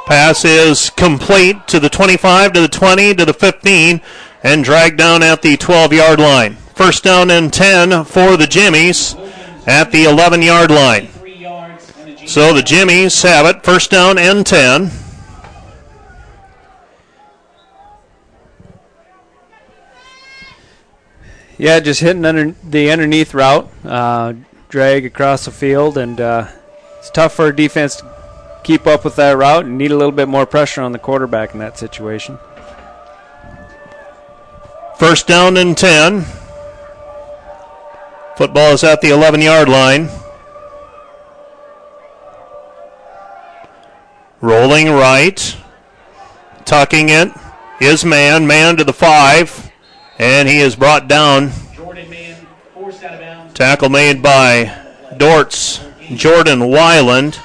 Pass 0.07 0.45
is 0.45 0.89
complete 0.91 1.67
to 1.67 1.81
the 1.81 1.89
25, 1.89 2.53
to 2.53 2.61
the 2.61 2.69
20, 2.69 3.17
to 3.17 3.25
the 3.25 3.35
15, 3.35 4.01
and 4.45 4.63
dragged 4.63 4.99
down 4.99 5.25
at 5.25 5.43
the 5.43 5.57
12 5.57 5.93
yard 5.93 6.21
line. 6.21 6.55
First 6.77 7.03
down 7.03 7.33
and 7.33 7.53
10 7.53 8.05
for 8.05 8.37
the 8.37 8.47
Jimmies 8.47 9.17
at 9.67 9.91
the 9.91 10.05
11 10.05 10.41
yard 10.41 10.71
line. 10.71 11.11
So 12.27 12.55
the 12.55 12.62
Jimmies 12.62 13.20
have 13.23 13.47
it, 13.47 13.65
first 13.65 13.90
down 13.90 14.16
and 14.16 14.47
10. 14.47 14.90
Yeah, 21.59 21.81
just 21.81 22.01
hitting 22.01 22.24
under 22.24 22.55
the 22.65 22.90
underneath 22.90 23.35
route, 23.35 23.70
uh, 23.85 24.35
drag 24.69 25.05
across 25.05 25.44
the 25.44 25.51
field, 25.51 25.99
and 25.99 26.20
uh, 26.20 26.49
it's 26.99 27.11
tough 27.11 27.35
for 27.35 27.49
a 27.49 27.55
defense 27.55 27.97
to 27.97 28.61
keep 28.65 28.86
up 28.86 29.05
with 29.05 29.16
that 29.16 29.36
route 29.36 29.65
and 29.65 29.77
need 29.77 29.90
a 29.90 29.97
little 29.97 30.12
bit 30.12 30.28
more 30.28 30.47
pressure 30.47 30.81
on 30.81 30.93
the 30.93 30.99
quarterback 30.99 31.53
in 31.53 31.59
that 31.59 31.78
situation. 31.78 32.39
First 34.99 35.27
down 35.27 35.57
and 35.57 35.77
10. 35.77 36.24
Football 38.36 38.73
is 38.73 38.85
at 38.85 39.01
the 39.01 39.11
11 39.11 39.43
yard 39.43 39.69
line. 39.69 40.09
Rolling 44.43 44.90
right. 44.90 45.56
Tucking 46.64 47.09
it. 47.10 47.32
His 47.78 48.05
Mann. 48.05 48.47
Mann 48.47 48.77
to 48.77 48.85
the 48.85 48.93
five. 48.93 49.70
And 50.19 50.48
he 50.48 50.59
is 50.59 50.74
brought 50.74 51.06
down. 51.06 51.52
Jordan 51.74 52.10
Mann. 52.10 52.47
Forced 52.74 53.05
out 53.05 53.14
of 53.14 53.20
bounds. 53.20 53.55
Tackle 53.55 53.89
made 53.89 54.20
by 54.20 54.77
Dordt's 55.16 55.81
Jordan 56.14 56.59
Wyland. 56.59 57.39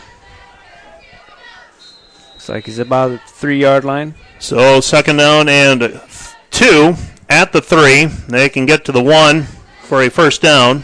Looks 2.33 2.49
like 2.49 2.65
he's 2.65 2.79
about 2.79 3.09
the 3.09 3.19
three 3.27 3.61
yard 3.61 3.85
line. 3.85 4.15
So 4.39 4.81
second 4.81 5.17
down 5.17 5.47
and 5.49 6.01
two 6.49 6.95
at 7.29 7.51
the 7.51 7.61
three. 7.61 8.05
They 8.05 8.49
can 8.49 8.65
get 8.65 8.85
to 8.85 8.91
the 8.91 9.03
one 9.03 9.43
for 9.83 10.01
a 10.01 10.09
first 10.09 10.41
down. 10.41 10.83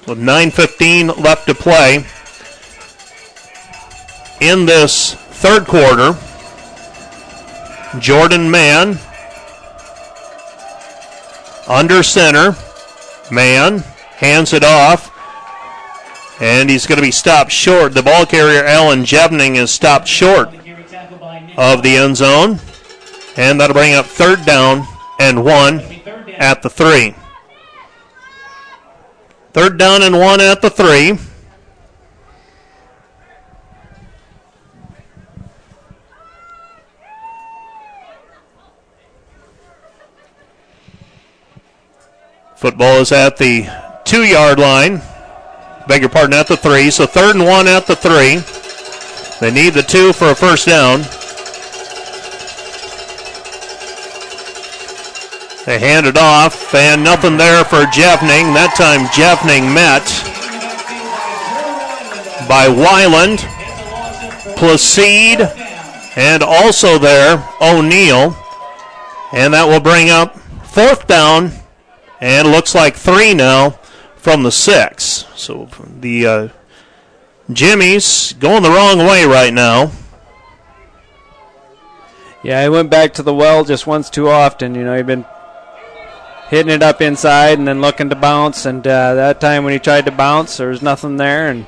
with 0.08 0.20
9.15 0.20 1.24
left 1.24 1.48
to 1.48 1.54
play 1.56 2.06
in 4.42 4.66
this 4.66 5.14
third 5.14 5.66
quarter. 5.66 6.18
Jordan 8.00 8.52
Mann 8.52 9.00
under 11.68 12.04
center. 12.04 12.56
Mann 13.32 13.80
hands 14.18 14.54
it 14.54 14.64
off. 14.64 15.16
And 16.42 16.70
he's 16.70 16.88
going 16.88 16.98
to 16.98 17.04
be 17.04 17.12
stopped 17.12 17.52
short. 17.52 17.94
The 17.94 18.04
ball 18.04 18.26
carrier, 18.26 18.64
Alan 18.64 19.04
Jevning, 19.04 19.56
is 19.56 19.72
stopped 19.72 20.08
short 20.08 20.50
of 21.58 21.84
the 21.84 21.98
end 21.98 22.18
zone. 22.18 22.60
And 23.38 23.60
that'll 23.60 23.74
bring 23.74 23.94
up 23.94 24.06
third 24.06 24.46
down 24.46 24.86
and 25.20 25.44
one 25.44 25.80
at 26.38 26.62
the 26.62 26.70
three. 26.70 27.14
Third 29.52 29.78
down 29.78 30.02
and 30.02 30.18
one 30.18 30.40
at 30.40 30.62
the 30.62 30.70
three. 30.70 31.20
Football 42.56 43.00
is 43.00 43.12
at 43.12 43.38
the 43.38 43.70
two 44.04 44.24
yard 44.24 44.60
line. 44.60 45.02
Beg 45.88 46.02
your 46.02 46.10
pardon, 46.10 46.34
at 46.34 46.48
the 46.48 46.58
three. 46.58 46.92
So 46.92 47.06
third 47.06 47.36
and 47.36 47.46
one 47.46 47.68
at 47.68 47.88
the 47.88 47.96
three. 47.96 48.40
They 49.40 49.52
need 49.54 49.74
the 49.74 49.82
two 49.82 50.14
for 50.14 50.30
a 50.30 50.36
first 50.36 50.68
down. 50.68 51.04
They 55.70 55.78
hand 55.78 56.08
it 56.08 56.18
off, 56.18 56.74
and 56.74 57.04
nothing 57.04 57.38
there 57.38 57.64
for 57.64 57.84
Jevning. 57.86 58.56
That 58.56 58.74
time 58.76 59.06
Jevning 59.14 59.72
met 59.72 60.02
by 62.50 62.66
Wyland, 62.66 63.38
Placide, 64.56 65.42
and 66.18 66.42
also 66.42 66.98
there 66.98 67.48
O'Neill. 67.62 68.36
And 69.32 69.54
that 69.54 69.68
will 69.68 69.80
bring 69.80 70.10
up 70.10 70.40
fourth 70.66 71.06
down, 71.06 71.52
and 72.20 72.48
looks 72.48 72.74
like 72.74 72.96
three 72.96 73.36
now 73.36 73.78
from 74.16 74.42
the 74.42 74.52
six. 74.52 75.26
So 75.36 75.70
the 76.00 76.26
uh, 76.26 76.48
Jimmy's 77.54 78.34
going 78.34 78.64
the 78.64 78.72
wrong 78.72 78.98
way 78.98 79.24
right 79.26 79.54
now. 79.54 79.92
Yeah, 82.42 82.64
he 82.64 82.70
went 82.70 82.90
back 82.90 83.14
to 83.14 83.22
the 83.22 83.36
well 83.36 83.64
just 83.64 83.86
once 83.86 84.10
too 84.10 84.30
often. 84.30 84.74
You 84.74 84.84
know, 84.84 84.98
he'd 84.98 85.06
been 85.06 85.26
hitting 86.50 86.72
it 86.72 86.84
up 86.84 87.02
inside 87.02 87.58
and 87.58 87.68
then 87.68 87.82
looking 87.82 88.10
to 88.10 88.16
bounce. 88.16 88.66
And 88.66 88.86
uh, 88.86 89.14
that 89.16 89.40
time 89.40 89.64
when 89.64 89.74
he 89.74 89.80
tried 89.80 90.06
to 90.06 90.12
bounce, 90.12 90.58
there 90.58 90.70
was 90.70 90.82
nothing 90.82 91.18
there. 91.18 91.50
And 91.50 91.68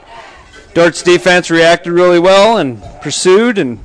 Dordt's 0.74 1.04
defense 1.04 1.50
reacted 1.52 1.94
really 1.94 2.20
well 2.20 2.58
and 2.58 2.82
pursued 3.02 3.58
and 3.58 3.80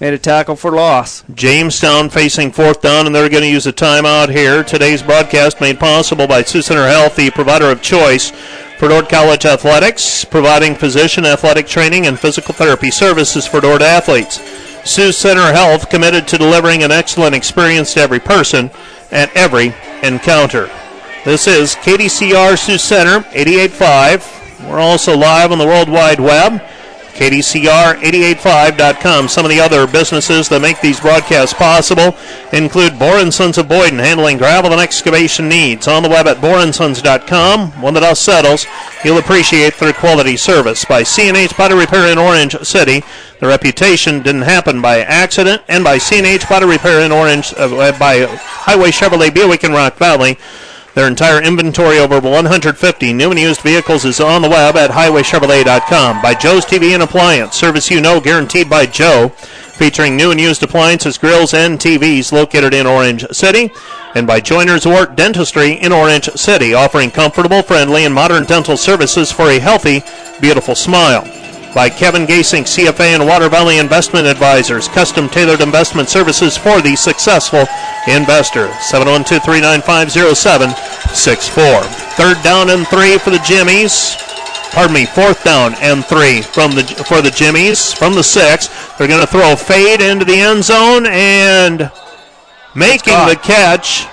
made 0.00 0.14
a 0.14 0.18
tackle 0.18 0.56
for 0.56 0.72
loss. 0.72 1.22
Jamestown 1.34 2.08
facing 2.08 2.52
fourth 2.52 2.80
down, 2.80 3.06
and 3.06 3.14
they're 3.14 3.28
going 3.28 3.42
to 3.42 3.50
use 3.50 3.66
a 3.66 3.72
timeout 3.72 4.30
here. 4.30 4.64
Today's 4.64 5.02
broadcast 5.02 5.60
made 5.60 5.78
possible 5.78 6.26
by 6.26 6.42
Sioux 6.42 6.62
Center 6.62 6.86
Health, 6.86 7.16
the 7.16 7.30
provider 7.30 7.70
of 7.70 7.82
choice 7.82 8.30
for 8.78 8.88
Dordt 8.88 9.10
College 9.10 9.44
athletics, 9.44 10.24
providing 10.24 10.74
physician 10.74 11.26
athletic 11.26 11.66
training 11.66 12.06
and 12.06 12.18
physical 12.18 12.54
therapy 12.54 12.90
services 12.90 13.46
for 13.46 13.60
Dordt 13.60 13.82
athletes. 13.82 14.40
Sioux 14.88 15.12
Center 15.12 15.52
Health 15.52 15.90
committed 15.90 16.26
to 16.28 16.38
delivering 16.38 16.82
an 16.82 16.90
excellent 16.90 17.34
experience 17.34 17.92
to 17.92 18.00
every 18.00 18.20
person 18.20 18.70
at 19.10 19.34
every 19.36 19.74
encounter. 20.02 20.70
This 21.24 21.46
is 21.46 21.74
KDCR 21.76 22.58
Sioux 22.58 22.78
Center 22.78 23.20
88.5. 23.30 24.68
We're 24.68 24.78
also 24.78 25.16
live 25.16 25.52
on 25.52 25.58
the 25.58 25.66
World 25.66 25.88
Wide 25.88 26.20
Web, 26.20 26.62
KDCR885.com. 27.14 29.28
Some 29.28 29.44
of 29.44 29.50
the 29.50 29.60
other 29.60 29.86
businesses 29.86 30.48
that 30.48 30.62
make 30.62 30.80
these 30.80 31.00
broadcasts 31.00 31.54
possible 31.54 32.16
include 32.52 32.98
Boren 32.98 33.30
Sons 33.30 33.58
of 33.58 33.68
Boyden, 33.68 33.98
handling 33.98 34.38
gravel 34.38 34.72
and 34.72 34.80
excavation 34.80 35.48
needs. 35.48 35.86
On 35.86 36.02
the 36.02 36.08
web 36.08 36.26
at 36.26 36.38
borensons.com. 36.38 37.82
When 37.82 37.94
the 37.94 38.00
dust 38.00 38.22
settles, 38.22 38.66
you'll 39.04 39.18
appreciate 39.18 39.78
their 39.78 39.92
quality 39.92 40.36
service. 40.36 40.84
By 40.84 41.02
CNH 41.02 41.56
Body 41.56 41.74
Repair 41.74 42.10
in 42.10 42.18
Orange 42.18 42.58
City, 42.60 43.02
the 43.40 43.46
reputation 43.46 44.22
didn't 44.22 44.42
happen 44.42 44.82
by 44.82 45.00
accident, 45.00 45.62
and 45.68 45.82
by 45.82 45.98
CNH 45.98 46.48
Body 46.48 46.66
Repair 46.66 47.00
in 47.00 47.12
Orange, 47.12 47.54
uh, 47.56 47.98
by 47.98 48.26
Highway 48.28 48.90
Chevrolet 48.90 49.32
Buick 49.32 49.64
in 49.64 49.72
Rock 49.72 49.96
Valley. 49.96 50.38
Their 50.94 51.06
entire 51.06 51.40
inventory 51.42 51.98
over 51.98 52.18
150 52.18 53.12
new 53.12 53.30
and 53.30 53.38
used 53.38 53.60
vehicles 53.60 54.04
is 54.04 54.20
on 54.20 54.42
the 54.42 54.48
web 54.48 54.76
at 54.76 54.90
highwaychevrolet.com. 54.90 56.20
By 56.20 56.34
Joe's 56.34 56.64
TV 56.64 56.94
and 56.94 57.02
Appliance, 57.02 57.54
service 57.56 57.90
you 57.90 58.00
know 58.00 58.20
guaranteed 58.20 58.68
by 58.68 58.86
Joe, 58.86 59.28
featuring 59.28 60.16
new 60.16 60.30
and 60.30 60.40
used 60.40 60.62
appliances, 60.62 61.16
grills, 61.16 61.54
and 61.54 61.78
TVs 61.78 62.32
located 62.32 62.74
in 62.74 62.86
Orange 62.86 63.24
City. 63.30 63.70
And 64.14 64.26
by 64.26 64.40
Joiner's 64.40 64.84
Wart 64.84 65.14
Dentistry 65.14 65.74
in 65.74 65.92
Orange 65.92 66.28
City, 66.30 66.74
offering 66.74 67.12
comfortable, 67.12 67.62
friendly, 67.62 68.04
and 68.04 68.14
modern 68.14 68.44
dental 68.44 68.76
services 68.76 69.30
for 69.30 69.48
a 69.48 69.60
healthy, 69.60 70.02
beautiful 70.40 70.74
smile 70.74 71.39
by 71.74 71.88
Kevin 71.88 72.26
Gasing, 72.26 72.64
CFA 72.64 73.14
and 73.14 73.26
Water 73.26 73.48
Valley 73.48 73.78
Investment 73.78 74.26
Advisors, 74.26 74.88
custom 74.88 75.28
tailored 75.28 75.60
investment 75.60 76.08
services 76.08 76.56
for 76.56 76.80
the 76.80 76.96
successful 76.96 77.64
investor. 78.08 78.66
712-395-0764. 78.90 81.82
Third 82.16 82.42
down 82.42 82.70
and 82.70 82.88
three 82.88 83.18
for 83.18 83.30
the 83.30 83.38
Jimmies. 83.44 84.16
Pardon 84.72 84.94
me, 84.94 85.06
fourth 85.06 85.44
down 85.44 85.74
and 85.80 86.04
three 86.04 86.42
from 86.42 86.72
the 86.72 86.82
for 87.08 87.22
the 87.22 87.30
Jimmies 87.30 87.92
from 87.92 88.14
the 88.14 88.22
six. 88.22 88.68
They're 88.96 89.08
going 89.08 89.20
to 89.20 89.26
throw 89.26 89.52
a 89.52 89.56
fade 89.56 90.00
into 90.00 90.24
the 90.24 90.40
end 90.40 90.64
zone 90.64 91.06
and 91.06 91.90
making 92.74 93.14
the 93.26 93.36
catch. 93.42 94.06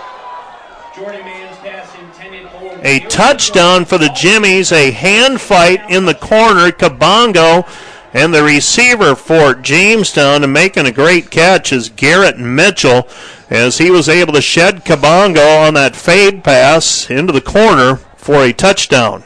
A 2.83 2.99
touchdown 3.09 3.85
for 3.85 3.97
the 3.97 4.09
Jimmies, 4.09 4.71
a 4.71 4.91
hand 4.91 5.41
fight 5.41 5.89
in 5.89 6.05
the 6.05 6.13
corner. 6.13 6.71
Kabongo 6.71 7.67
and 8.13 8.33
the 8.33 8.43
receiver 8.43 9.15
for 9.15 9.53
Jamestown 9.53 10.43
and 10.43 10.53
making 10.53 10.85
a 10.85 10.91
great 10.91 11.29
catch 11.29 11.73
is 11.73 11.89
Garrett 11.89 12.37
Mitchell 12.37 13.07
as 13.49 13.77
he 13.77 13.91
was 13.91 14.07
able 14.07 14.33
to 14.33 14.41
shed 14.41 14.85
Kabongo 14.85 15.67
on 15.67 15.73
that 15.73 15.95
fade 15.95 16.43
pass 16.43 17.09
into 17.09 17.33
the 17.33 17.41
corner 17.41 17.97
for 18.15 18.43
a 18.43 18.53
touchdown. 18.53 19.23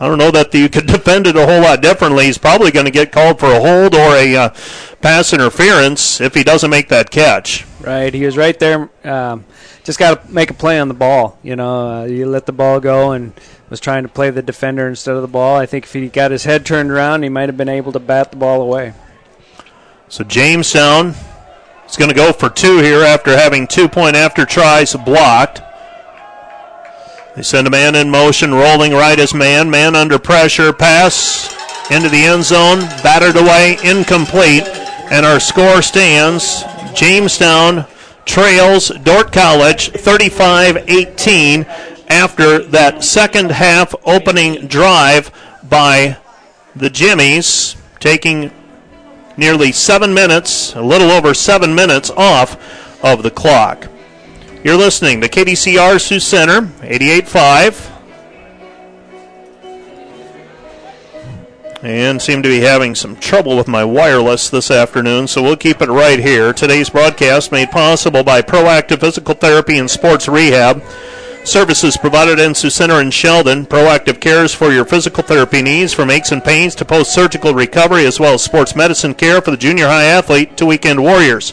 I 0.00 0.08
don't 0.08 0.18
know 0.18 0.30
that 0.32 0.52
you 0.52 0.68
could 0.68 0.86
defend 0.88 1.26
it 1.26 1.36
a 1.36 1.46
whole 1.46 1.62
lot 1.62 1.80
differently. 1.80 2.26
He's 2.26 2.38
probably 2.38 2.70
going 2.70 2.86
to 2.86 2.92
get 2.92 3.12
called 3.12 3.38
for 3.38 3.46
a 3.46 3.60
hold 3.60 3.94
or 3.94 4.16
a 4.16 4.36
uh, 4.36 4.48
pass 5.00 5.32
interference 5.32 6.20
if 6.20 6.34
he 6.34 6.42
doesn't 6.42 6.70
make 6.70 6.88
that 6.88 7.10
catch. 7.10 7.64
Right, 7.84 8.14
he 8.14 8.24
was 8.24 8.36
right 8.36 8.58
there. 8.58 8.88
Um, 9.04 9.44
just 9.82 9.98
got 9.98 10.24
to 10.24 10.32
make 10.32 10.50
a 10.50 10.54
play 10.54 10.80
on 10.80 10.88
the 10.88 10.94
ball. 10.94 11.38
You 11.42 11.54
know, 11.56 11.88
uh, 11.88 12.04
you 12.04 12.26
let 12.26 12.46
the 12.46 12.52
ball 12.52 12.80
go 12.80 13.12
and 13.12 13.32
was 13.68 13.78
trying 13.80 14.04
to 14.04 14.08
play 14.08 14.30
the 14.30 14.40
defender 14.40 14.88
instead 14.88 15.16
of 15.16 15.22
the 15.22 15.28
ball. 15.28 15.56
I 15.56 15.66
think 15.66 15.84
if 15.84 15.92
he 15.92 16.08
got 16.08 16.30
his 16.30 16.44
head 16.44 16.64
turned 16.64 16.90
around, 16.90 17.22
he 17.22 17.28
might 17.28 17.48
have 17.48 17.56
been 17.56 17.68
able 17.68 17.92
to 17.92 18.00
bat 18.00 18.30
the 18.30 18.38
ball 18.38 18.62
away. 18.62 18.94
So 20.08 20.24
Jamestown 20.24 21.14
is 21.86 21.96
going 21.96 22.08
to 22.08 22.14
go 22.14 22.32
for 22.32 22.48
two 22.48 22.78
here 22.78 23.02
after 23.02 23.36
having 23.36 23.66
two 23.66 23.88
point 23.88 24.16
after 24.16 24.46
tries 24.46 24.94
blocked. 24.94 25.60
They 27.36 27.42
send 27.42 27.66
a 27.66 27.70
man 27.70 27.96
in 27.96 28.10
motion, 28.10 28.54
rolling 28.54 28.92
right 28.92 29.18
as 29.18 29.34
Mann. 29.34 29.68
Mann 29.68 29.96
under 29.96 30.18
pressure. 30.18 30.72
Pass 30.72 31.52
into 31.90 32.08
the 32.08 32.24
end 32.24 32.44
zone. 32.44 32.78
Battered 33.02 33.36
away. 33.36 33.76
Incomplete. 33.82 34.62
And 35.10 35.26
our 35.26 35.40
score 35.40 35.82
stands 35.82 36.62
Jamestown 36.94 37.86
trails 38.24 38.88
Dordt 39.02 39.32
College 39.32 39.90
35 39.90 40.88
18 40.88 41.64
after 42.08 42.60
that 42.60 43.02
second 43.02 43.50
half 43.50 43.94
opening 44.04 44.66
drive 44.66 45.30
by 45.68 46.16
the 46.76 46.90
Jimmies, 46.90 47.76
taking 48.00 48.50
nearly 49.36 49.72
seven 49.72 50.14
minutes, 50.14 50.74
a 50.74 50.82
little 50.82 51.10
over 51.10 51.34
seven 51.34 51.74
minutes 51.74 52.10
off 52.10 53.02
of 53.04 53.22
the 53.22 53.30
clock. 53.30 53.88
You're 54.62 54.76
listening 54.76 55.20
to 55.20 55.28
KDCR 55.28 56.00
Sioux 56.00 56.20
Center, 56.20 56.62
88.5. 56.62 57.93
And 61.84 62.22
seem 62.22 62.42
to 62.42 62.48
be 62.48 62.60
having 62.60 62.94
some 62.94 63.14
trouble 63.14 63.58
with 63.58 63.68
my 63.68 63.84
wireless 63.84 64.48
this 64.48 64.70
afternoon, 64.70 65.28
so 65.28 65.42
we'll 65.42 65.54
keep 65.54 65.82
it 65.82 65.90
right 65.90 66.18
here. 66.18 66.54
Today's 66.54 66.88
broadcast 66.88 67.52
made 67.52 67.70
possible 67.70 68.24
by 68.24 68.40
Proactive 68.40 69.00
Physical 69.00 69.34
Therapy 69.34 69.76
and 69.76 69.90
Sports 69.90 70.26
Rehab. 70.26 70.82
Services 71.44 71.98
provided 71.98 72.38
in 72.38 72.54
Sioux 72.54 72.70
Center 72.70 73.00
and 73.00 73.12
Sheldon. 73.12 73.66
Proactive 73.66 74.18
cares 74.18 74.54
for 74.54 74.72
your 74.72 74.86
physical 74.86 75.22
therapy 75.22 75.60
needs 75.60 75.92
from 75.92 76.08
aches 76.08 76.32
and 76.32 76.42
pains 76.42 76.74
to 76.76 76.86
post 76.86 77.12
surgical 77.12 77.52
recovery, 77.52 78.06
as 78.06 78.18
well 78.18 78.32
as 78.32 78.42
sports 78.42 78.74
medicine 78.74 79.12
care 79.12 79.42
for 79.42 79.50
the 79.50 79.58
junior 79.58 79.86
high 79.86 80.04
athlete 80.04 80.56
to 80.56 80.64
weekend 80.64 81.02
warriors. 81.02 81.52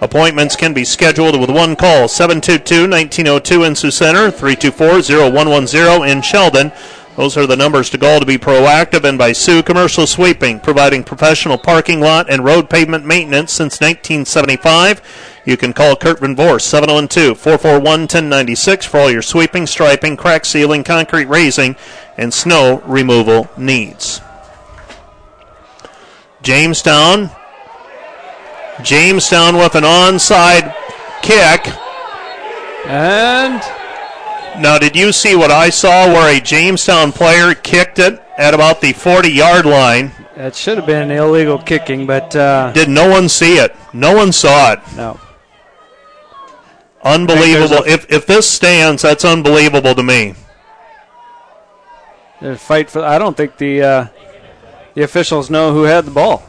Appointments 0.00 0.56
can 0.56 0.74
be 0.74 0.84
scheduled 0.84 1.38
with 1.38 1.50
one 1.50 1.76
call 1.76 2.08
722 2.08 2.90
1902 2.90 3.62
in 3.62 3.76
Sioux 3.76 3.92
Center, 3.92 4.28
324 4.28 5.02
0110 5.30 6.08
in 6.08 6.20
Sheldon. 6.20 6.72
Those 7.18 7.36
are 7.36 7.46
the 7.48 7.56
numbers 7.56 7.90
to 7.90 7.98
call 7.98 8.20
to 8.20 8.26
be 8.26 8.38
proactive 8.38 9.02
and 9.02 9.18
by 9.18 9.32
Sioux 9.32 9.60
Commercial 9.60 10.06
Sweeping, 10.06 10.60
providing 10.60 11.02
professional 11.02 11.58
parking 11.58 11.98
lot 11.98 12.30
and 12.30 12.44
road 12.44 12.70
pavement 12.70 13.04
maintenance 13.04 13.52
since 13.52 13.80
1975. 13.80 15.02
You 15.44 15.56
can 15.56 15.72
call 15.72 15.96
Kurt 15.96 16.20
Van 16.20 16.36
Vorst, 16.36 16.72
712-441-1096 16.72 18.84
for 18.84 19.00
all 19.00 19.10
your 19.10 19.22
sweeping, 19.22 19.66
striping, 19.66 20.16
crack 20.16 20.44
sealing, 20.44 20.84
concrete 20.84 21.24
raising, 21.24 21.74
and 22.16 22.32
snow 22.32 22.80
removal 22.86 23.50
needs. 23.56 24.20
Jamestown. 26.42 27.30
Jamestown 28.84 29.56
with 29.56 29.74
an 29.74 29.82
onside 29.82 30.72
kick. 31.22 31.66
And 32.86 33.60
Now, 34.58 34.78
did 34.78 34.96
you 34.96 35.12
see 35.12 35.36
what 35.36 35.50
I 35.50 35.70
saw 35.70 36.06
where 36.08 36.36
a 36.36 36.40
Jamestown 36.40 37.12
player 37.12 37.54
kicked 37.54 37.98
it 37.98 38.20
at 38.36 38.54
about 38.54 38.80
the 38.80 38.92
40 38.92 39.30
yard 39.30 39.66
line? 39.66 40.12
that 40.36 40.54
should 40.54 40.78
have 40.78 40.86
been 40.86 41.10
illegal 41.10 41.58
kicking, 41.58 42.06
but 42.06 42.34
uh, 42.36 42.72
Did 42.72 42.88
no 42.88 43.08
one 43.08 43.28
see 43.28 43.58
it? 43.58 43.74
No 43.92 44.14
one 44.14 44.32
saw 44.32 44.72
it. 44.72 44.80
no. 44.96 45.18
Unbelievable. 47.02 47.84
If, 47.86 48.10
if 48.10 48.26
this 48.26 48.50
stands, 48.50 49.02
that's 49.02 49.24
unbelievable 49.24 49.94
to 49.94 50.02
me. 50.02 50.34
Fight 52.56 52.90
for. 52.90 53.02
I 53.04 53.18
don't 53.18 53.36
think 53.36 53.56
the 53.56 53.82
uh, 53.82 54.06
the 54.94 55.02
officials 55.02 55.48
know 55.50 55.72
who 55.72 55.84
had 55.84 56.04
the 56.04 56.10
ball. 56.10 56.42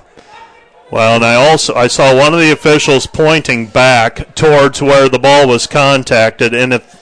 Well, 0.92 1.16
and 1.16 1.26
I 1.26 1.36
also 1.36 1.76
I 1.76 1.88
saw 1.88 2.16
one 2.16 2.34
of 2.34 2.40
the 2.40 2.52
officials 2.52 3.08
pointing 3.08 3.68
back 3.68 4.36
towards 4.36 4.82
where 4.82 5.08
the 5.08 5.20
ball 5.20 5.48
was 5.48 5.66
contacted, 5.68 6.54
and 6.54 6.74
if 6.74 6.99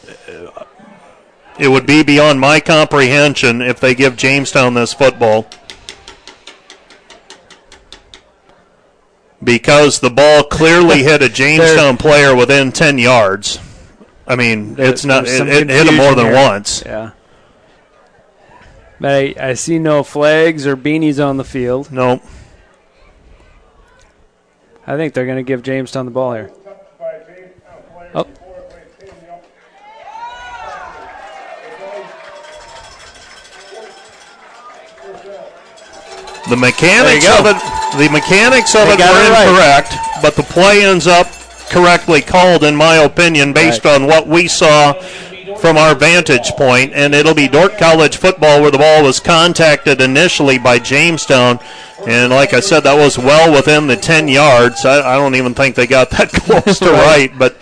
it 1.59 1.67
would 1.67 1.85
be 1.85 2.03
beyond 2.03 2.39
my 2.39 2.59
comprehension 2.59 3.61
if 3.61 3.79
they 3.79 3.95
give 3.95 4.15
Jamestown 4.15 4.73
this 4.73 4.93
football 4.93 5.47
because 9.43 9.99
the 9.99 10.09
ball 10.09 10.43
clearly 10.43 11.03
hit 11.03 11.21
a 11.21 11.29
Jamestown 11.29 11.97
player 11.97 12.35
within 12.35 12.71
ten 12.71 12.97
yards. 12.97 13.59
I 14.27 14.35
mean, 14.35 14.75
it's 14.77 15.05
not 15.05 15.25
it, 15.27 15.47
it 15.47 15.69
hit 15.69 15.87
him 15.87 15.95
more 15.95 16.13
than 16.13 16.25
here. 16.25 16.35
once. 16.35 16.83
Yeah. 16.85 17.11
But 18.99 19.11
I, 19.11 19.35
I 19.39 19.53
see 19.53 19.79
no 19.79 20.03
flags 20.03 20.65
or 20.65 20.75
beanies 20.75 21.23
on 21.23 21.37
the 21.37 21.43
field. 21.43 21.91
Nope. 21.91 22.23
I 24.85 24.95
think 24.97 25.13
they're 25.13 25.25
going 25.25 25.37
to 25.37 25.43
give 25.43 25.61
Jamestown 25.63 26.05
the 26.05 26.11
ball 26.11 26.33
here. 26.33 26.51
Oh. 28.15 28.25
The 36.49 36.55
mechanics 36.57 37.27
of 37.27 37.45
it, 37.45 37.57
the 37.97 38.09
mechanics 38.11 38.73
of 38.75 38.87
They 38.87 38.93
it 38.93 38.99
were 38.99 39.05
it 39.05 39.31
right. 39.31 39.47
incorrect, 39.47 40.21
but 40.21 40.35
the 40.35 40.43
play 40.43 40.85
ends 40.85 41.07
up 41.07 41.27
correctly 41.69 42.21
called, 42.21 42.63
in 42.63 42.75
my 42.75 42.95
opinion, 42.95 43.51
based 43.53 43.83
Right. 43.83 43.95
on 43.95 44.07
what 44.07 44.27
we 44.27 44.47
saw 44.47 44.93
from 45.59 45.77
our 45.77 45.93
vantage 45.95 46.51
point. 46.51 46.93
And 46.95 47.13
it'll 47.13 47.33
be 47.33 47.47
Dordt 47.49 47.77
College 47.77 48.15
football 48.17 48.61
where 48.61 48.71
the 48.71 48.77
ball 48.77 49.03
was 49.03 49.19
contacted 49.19 49.99
initially 49.99 50.57
by 50.57 50.79
Jamestown. 50.79 51.59
And 52.07 52.31
like 52.31 52.53
I 52.53 52.59
said, 52.61 52.81
that 52.81 52.95
was 52.97 53.17
well 53.17 53.51
within 53.53 53.87
the 53.87 53.97
10 53.97 54.27
yards. 54.29 54.85
I, 54.85 55.15
I 55.15 55.15
don't 55.17 55.35
even 55.35 55.53
think 55.53 55.75
they 55.75 55.87
got 55.87 56.11
that 56.11 56.29
close 56.33 56.79
to 56.79 56.91
right, 56.91 57.31
but 57.37 57.57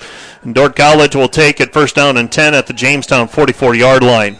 Dordt 0.52 0.76
College 0.76 1.16
will 1.16 1.30
take 1.30 1.60
it 1.60 1.74
first 1.74 1.96
down 1.96 2.18
and 2.18 2.32
10 2.32 2.54
at 2.54 2.68
the 2.68 2.74
Jamestown 2.74 3.28
44 3.30 3.74
yard 3.74 4.04
line. 4.04 4.38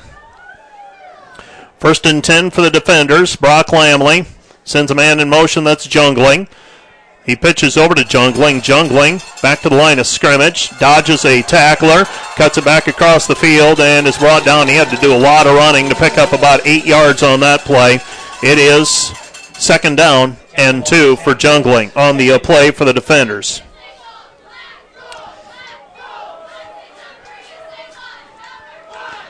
First 1.80 2.06
and 2.06 2.24
10 2.24 2.52
for 2.52 2.62
the 2.62 2.70
defenders. 2.70 3.36
Brock 3.36 3.68
Lamley 3.68 4.26
sends 4.66 4.92
a 4.92 4.96
man 4.96 5.22
in 5.22 5.30
motion 5.30 5.64
that's 5.64 5.88
Jungling. 5.88 6.50
He 7.26 7.36
pitches 7.36 7.76
over 7.78 7.96
to 7.96 8.04
Jungling. 8.04 8.62
Jungling 8.62 9.42
back 9.42 9.62
to 9.62 9.70
the 9.70 9.76
line 9.76 9.98
of 9.98 10.06
scrimmage. 10.06 10.70
Dodges 10.78 11.26
a 11.26 11.42
tackler. 11.42 12.06
Cuts 12.36 12.58
it 12.58 12.66
back 12.66 12.88
across 12.88 13.26
the 13.26 13.36
field 13.36 13.80
and 13.80 14.06
is 14.06 14.18
brought 14.18 14.46
down. 14.46 14.68
He 14.68 14.76
had 14.76 14.90
to 14.90 15.02
do 15.02 15.16
a 15.16 15.18
lot 15.18 15.48
of 15.48 15.56
running 15.56 15.90
to 15.90 15.96
pick 15.96 16.18
up 16.18 16.34
about 16.34 16.66
eight 16.68 16.86
yards 16.86 17.24
on 17.24 17.40
that 17.40 17.62
play. 17.62 18.00
It 18.44 18.60
is 18.60 18.90
second 19.58 19.96
down 19.96 20.38
and 20.56 20.86
two 20.86 21.16
for 21.18 21.34
Jungling 21.34 21.96
on 21.98 22.18
the 22.18 22.34
uh, 22.34 22.40
play 22.40 22.70
for 22.72 22.86
the 22.86 22.94
defenders. 22.94 23.62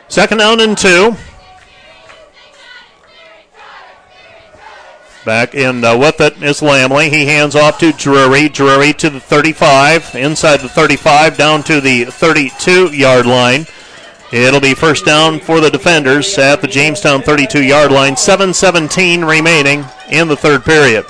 Second 0.09 0.37
down 0.37 0.59
and 0.59 0.77
two. 0.77 1.15
Back 5.25 5.55
in 5.55 5.83
uh, 5.83 5.97
with 5.97 6.21
it 6.21 6.39
is 6.43 6.61
Lamley. 6.61 7.09
He 7.09 7.25
hands 7.25 7.55
off 7.55 7.79
to 7.79 7.91
Drury. 7.91 8.47
Drury 8.47 8.93
to 8.93 9.09
the 9.09 9.19
35, 9.19 10.13
inside 10.13 10.57
the 10.57 10.69
35, 10.69 11.35
down 11.35 11.63
to 11.63 11.81
the 11.81 12.05
32 12.05 12.93
yard 12.93 13.25
line. 13.25 13.65
It'll 14.31 14.59
be 14.59 14.75
first 14.75 15.03
down 15.03 15.39
for 15.39 15.59
the 15.59 15.71
defenders 15.71 16.37
at 16.37 16.61
the 16.61 16.67
Jamestown 16.67 17.23
32 17.23 17.63
yard 17.63 17.91
line. 17.91 18.13
7.17 18.13 19.27
remaining 19.27 19.83
in 20.11 20.27
the 20.27 20.35
third 20.35 20.63
period. 20.63 21.05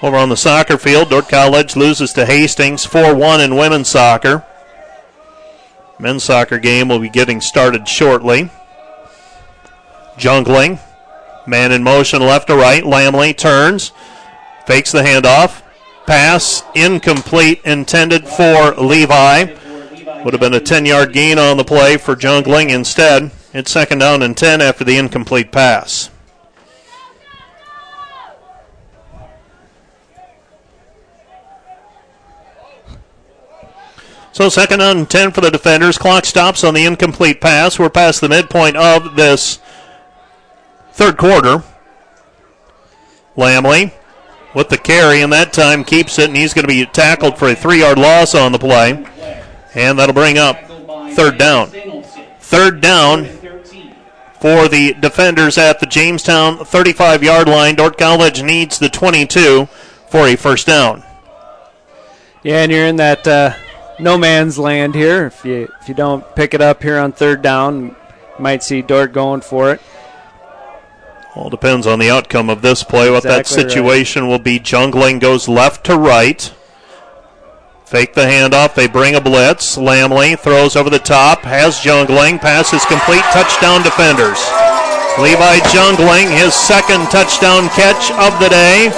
Over 0.00 0.16
on 0.16 0.30
the 0.30 0.36
soccer 0.36 0.78
field, 0.78 1.10
Dordt 1.10 1.28
College 1.28 1.76
loses 1.76 2.14
to 2.14 2.24
Hastings 2.24 2.86
4 2.86 3.14
1 3.14 3.40
in 3.42 3.54
women's 3.54 3.88
soccer. 3.88 4.46
Men's 5.98 6.24
soccer 6.24 6.58
game 6.58 6.88
will 6.88 7.00
be 7.00 7.10
getting 7.10 7.42
started 7.42 7.86
shortly. 7.86 8.50
Jungling. 10.16 10.80
Man 11.46 11.72
in 11.72 11.82
motion 11.82 12.22
left 12.22 12.46
to 12.48 12.56
right. 12.56 12.84
Lamley 12.84 13.36
turns, 13.36 13.92
fakes 14.66 14.92
the 14.92 15.02
handoff. 15.02 15.62
Pass 16.06 16.62
incomplete, 16.74 17.60
intended 17.64 18.26
for 18.28 18.74
Levi. 18.74 19.54
Would 20.24 20.34
have 20.34 20.40
been 20.40 20.54
a 20.54 20.60
10 20.60 20.86
yard 20.86 21.12
gain 21.12 21.38
on 21.38 21.56
the 21.56 21.64
play 21.64 21.96
for 21.96 22.14
Jungling. 22.14 22.70
Instead, 22.70 23.30
it's 23.52 23.70
second 23.70 23.98
down 23.98 24.22
and 24.22 24.36
10 24.36 24.60
after 24.60 24.84
the 24.84 24.96
incomplete 24.96 25.52
pass. 25.52 26.10
So 34.32 34.48
second 34.48 34.78
down 34.78 34.96
and 34.96 35.10
10 35.10 35.32
for 35.32 35.40
the 35.40 35.50
defenders. 35.50 35.98
Clock 35.98 36.24
stops 36.24 36.64
on 36.64 36.72
the 36.72 36.86
incomplete 36.86 37.40
pass. 37.40 37.78
We're 37.78 37.90
past 37.90 38.20
the 38.20 38.28
midpoint 38.28 38.76
of 38.76 39.14
this 39.14 39.58
third 40.92 41.16
quarter. 41.16 41.62
Lamley 43.36 43.92
with 44.54 44.68
the 44.68 44.78
carry, 44.78 45.22
and 45.22 45.32
that 45.32 45.52
time 45.52 45.84
keeps 45.84 46.18
it, 46.18 46.28
and 46.28 46.36
he's 46.36 46.52
going 46.52 46.64
to 46.64 46.68
be 46.68 46.84
tackled 46.84 47.38
for 47.38 47.48
a 47.48 47.54
three 47.54 47.80
yard 47.80 47.98
loss 47.98 48.34
on 48.34 48.52
the 48.52 48.58
play. 48.58 49.04
And 49.74 49.98
that'll 49.98 50.14
bring 50.14 50.38
up 50.38 50.58
third 51.12 51.38
down. 51.38 51.68
Third 52.40 52.80
down 52.80 53.24
for 54.40 54.68
the 54.68 54.94
defenders 55.00 55.56
at 55.56 55.80
the 55.80 55.86
Jamestown 55.86 56.64
35 56.64 57.22
yard 57.22 57.48
line. 57.48 57.76
Dordt 57.76 57.96
College 57.96 58.42
needs 58.42 58.78
the 58.78 58.90
22 58.90 59.66
for 60.08 60.26
a 60.26 60.36
first 60.36 60.66
down. 60.66 61.02
Yeah, 62.42 62.62
and 62.62 62.72
you're 62.72 62.86
in 62.86 62.96
that 62.96 63.26
uh, 63.26 63.54
no 63.98 64.18
man's 64.18 64.58
land 64.58 64.94
here. 64.94 65.26
If 65.26 65.44
you 65.44 65.72
if 65.80 65.88
you 65.88 65.94
don't 65.94 66.24
pick 66.34 66.54
it 66.54 66.60
up 66.60 66.82
here 66.82 66.98
on 66.98 67.12
third 67.12 67.40
down, 67.40 67.96
might 68.38 68.62
see 68.62 68.82
Dordt 68.82 69.12
going 69.12 69.40
for 69.40 69.72
it. 69.72 69.80
All 71.34 71.48
depends 71.48 71.86
on 71.86 71.98
the 71.98 72.10
outcome 72.10 72.50
of 72.50 72.60
this 72.62 72.82
play. 72.84 73.10
What 73.10 73.22
that 73.22 73.40
Exactly 73.40 73.64
right. 73.64 73.70
situation 73.72 74.28
will 74.28 74.38
be. 74.38 74.60
Jungling 74.60 75.18
goes 75.18 75.48
left 75.48 75.84
to 75.86 75.96
right. 75.96 76.52
Fake 77.86 78.14
the 78.14 78.22
handoff. 78.22 78.74
They 78.74 78.86
bring 78.86 79.14
a 79.14 79.20
blitz. 79.20 79.76
Lamley 79.76 80.38
throws 80.38 80.76
over 80.76 80.90
the 80.90 80.98
top. 80.98 81.42
Has 81.42 81.78
Jungling. 81.78 82.40
Pass 82.40 82.72
is 82.72 82.84
complete. 82.84 83.22
Touchdown 83.32 83.82
defenders. 83.82 84.38
Levi 85.20 85.58
Jungling, 85.68 86.30
his 86.34 86.54
second 86.54 87.04
touchdown 87.10 87.68
catch 87.70 88.10
of 88.12 88.38
the 88.40 88.48
day. 88.48 88.88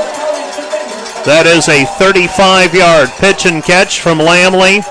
That 1.26 1.46
is 1.46 1.68
a 1.68 1.84
35 1.98 2.74
yard 2.74 3.08
pitch 3.18 3.46
and 3.46 3.64
catch 3.64 4.00
from 4.00 4.18
Lamley 4.18 4.82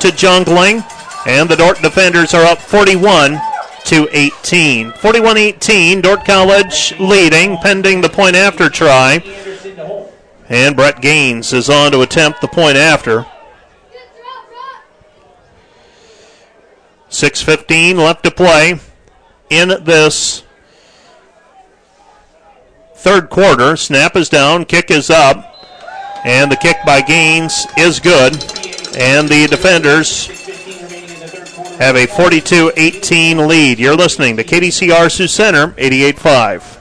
to 0.00 0.08
Jungling. 0.08 0.84
And 1.26 1.48
the 1.48 1.56
Dordt 1.56 1.80
defenders 1.80 2.34
are 2.34 2.44
up 2.44 2.58
41 2.58 3.40
to 3.86 4.08
18. 4.10 4.92
41 4.92 5.36
18, 5.36 6.00
Dordt 6.00 6.24
College 6.24 6.98
leading, 6.98 7.56
pending 7.58 8.00
the 8.00 8.08
point 8.08 8.36
after 8.36 8.68
try. 8.68 9.22
And 10.48 10.76
Brett 10.76 11.00
Gaines 11.00 11.52
is 11.52 11.70
on 11.70 11.92
to 11.92 12.02
attempt 12.02 12.40
the 12.40 12.48
point 12.48 12.76
after. 12.76 13.26
6.15 17.08 17.96
left 17.96 18.24
to 18.24 18.30
play 18.30 18.78
in 19.50 19.68
this 19.84 20.42
third 22.96 23.30
quarter. 23.30 23.76
Snap 23.76 24.16
is 24.16 24.28
down, 24.28 24.64
kick 24.64 24.90
is 24.90 25.10
up, 25.10 25.54
and 26.24 26.50
the 26.50 26.56
kick 26.56 26.76
by 26.84 27.00
Gaines 27.00 27.66
is 27.78 28.00
good. 28.00 28.34
And 28.98 29.28
the 29.28 29.46
defenders 29.48 30.45
have 31.78 31.96
a 31.96 32.06
42 32.06 32.72
18 32.76 33.48
lead. 33.48 33.78
You're 33.78 33.96
listening 33.96 34.36
to 34.38 34.44
KDCR 34.44 35.10
Sioux 35.10 35.28
Center 35.28 35.68
88.5. 35.72 36.76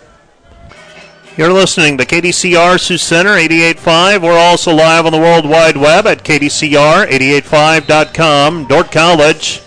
You're 1.37 1.51
listening 1.51 1.97
to 1.97 2.05
KDCR 2.05 2.79
Sioux 2.79 2.97
Center 2.97 3.31
88.5. 3.31 4.21
We're 4.21 4.37
also 4.37 4.73
live 4.73 5.05
on 5.05 5.11
the 5.11 5.19
World 5.19 5.45
Wide 5.45 5.75
Web 5.75 6.07
at 6.07 6.23
KDCR885.com. 6.23 8.67
Dordt 8.67 8.89
College 8.89 9.61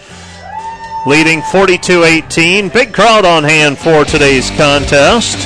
leading 1.07 1.43
42 1.43 2.05
18. 2.05 2.71
Big 2.71 2.95
crowd 2.95 3.27
on 3.27 3.45
hand 3.45 3.77
for 3.77 4.07
today's 4.07 4.49
contest. 4.51 5.37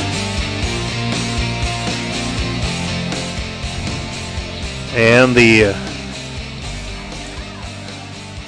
And 4.95 5.35
the 5.35 5.65
uh, 5.67 5.92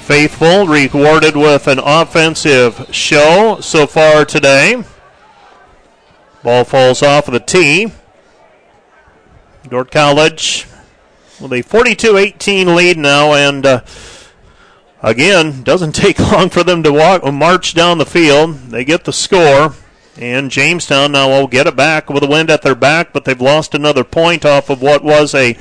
faithful 0.05 0.67
rewarded 0.67 1.35
with 1.35 1.67
an 1.67 1.79
offensive 1.79 2.87
show 2.93 3.57
so 3.59 3.87
far 3.87 4.23
today. 4.23 4.83
Ball 6.43 6.63
falls 6.63 7.01
off 7.01 7.27
of 7.27 7.33
the 7.33 7.39
tee. 7.39 7.91
Dordt 9.67 9.89
College 9.89 10.67
with 11.41 11.51
a 11.53 11.63
42 11.63 12.17
18 12.17 12.75
lead 12.75 12.99
now, 12.99 13.33
and 13.33 13.65
uh, 13.65 13.81
again, 15.01 15.63
doesn't 15.63 15.93
take 15.95 16.19
long 16.19 16.51
for 16.51 16.63
them 16.63 16.83
to 16.83 16.93
walk 16.93 17.23
march 17.33 17.73
down 17.73 17.97
the 17.97 18.05
field. 18.05 18.57
They 18.69 18.85
get 18.85 19.05
the 19.05 19.11
score, 19.11 19.73
and 20.19 20.51
Jamestown 20.51 21.13
now 21.13 21.29
will 21.29 21.47
get 21.47 21.65
it 21.65 21.75
back 21.75 22.11
with 22.11 22.21
a 22.21 22.27
wind 22.27 22.51
at 22.51 22.61
their 22.61 22.75
back, 22.75 23.11
but 23.11 23.25
they've 23.25 23.41
lost 23.41 23.73
another 23.73 24.03
point 24.03 24.45
off 24.45 24.69
of 24.69 24.83
what 24.83 25.03
was 25.03 25.33
a 25.33 25.57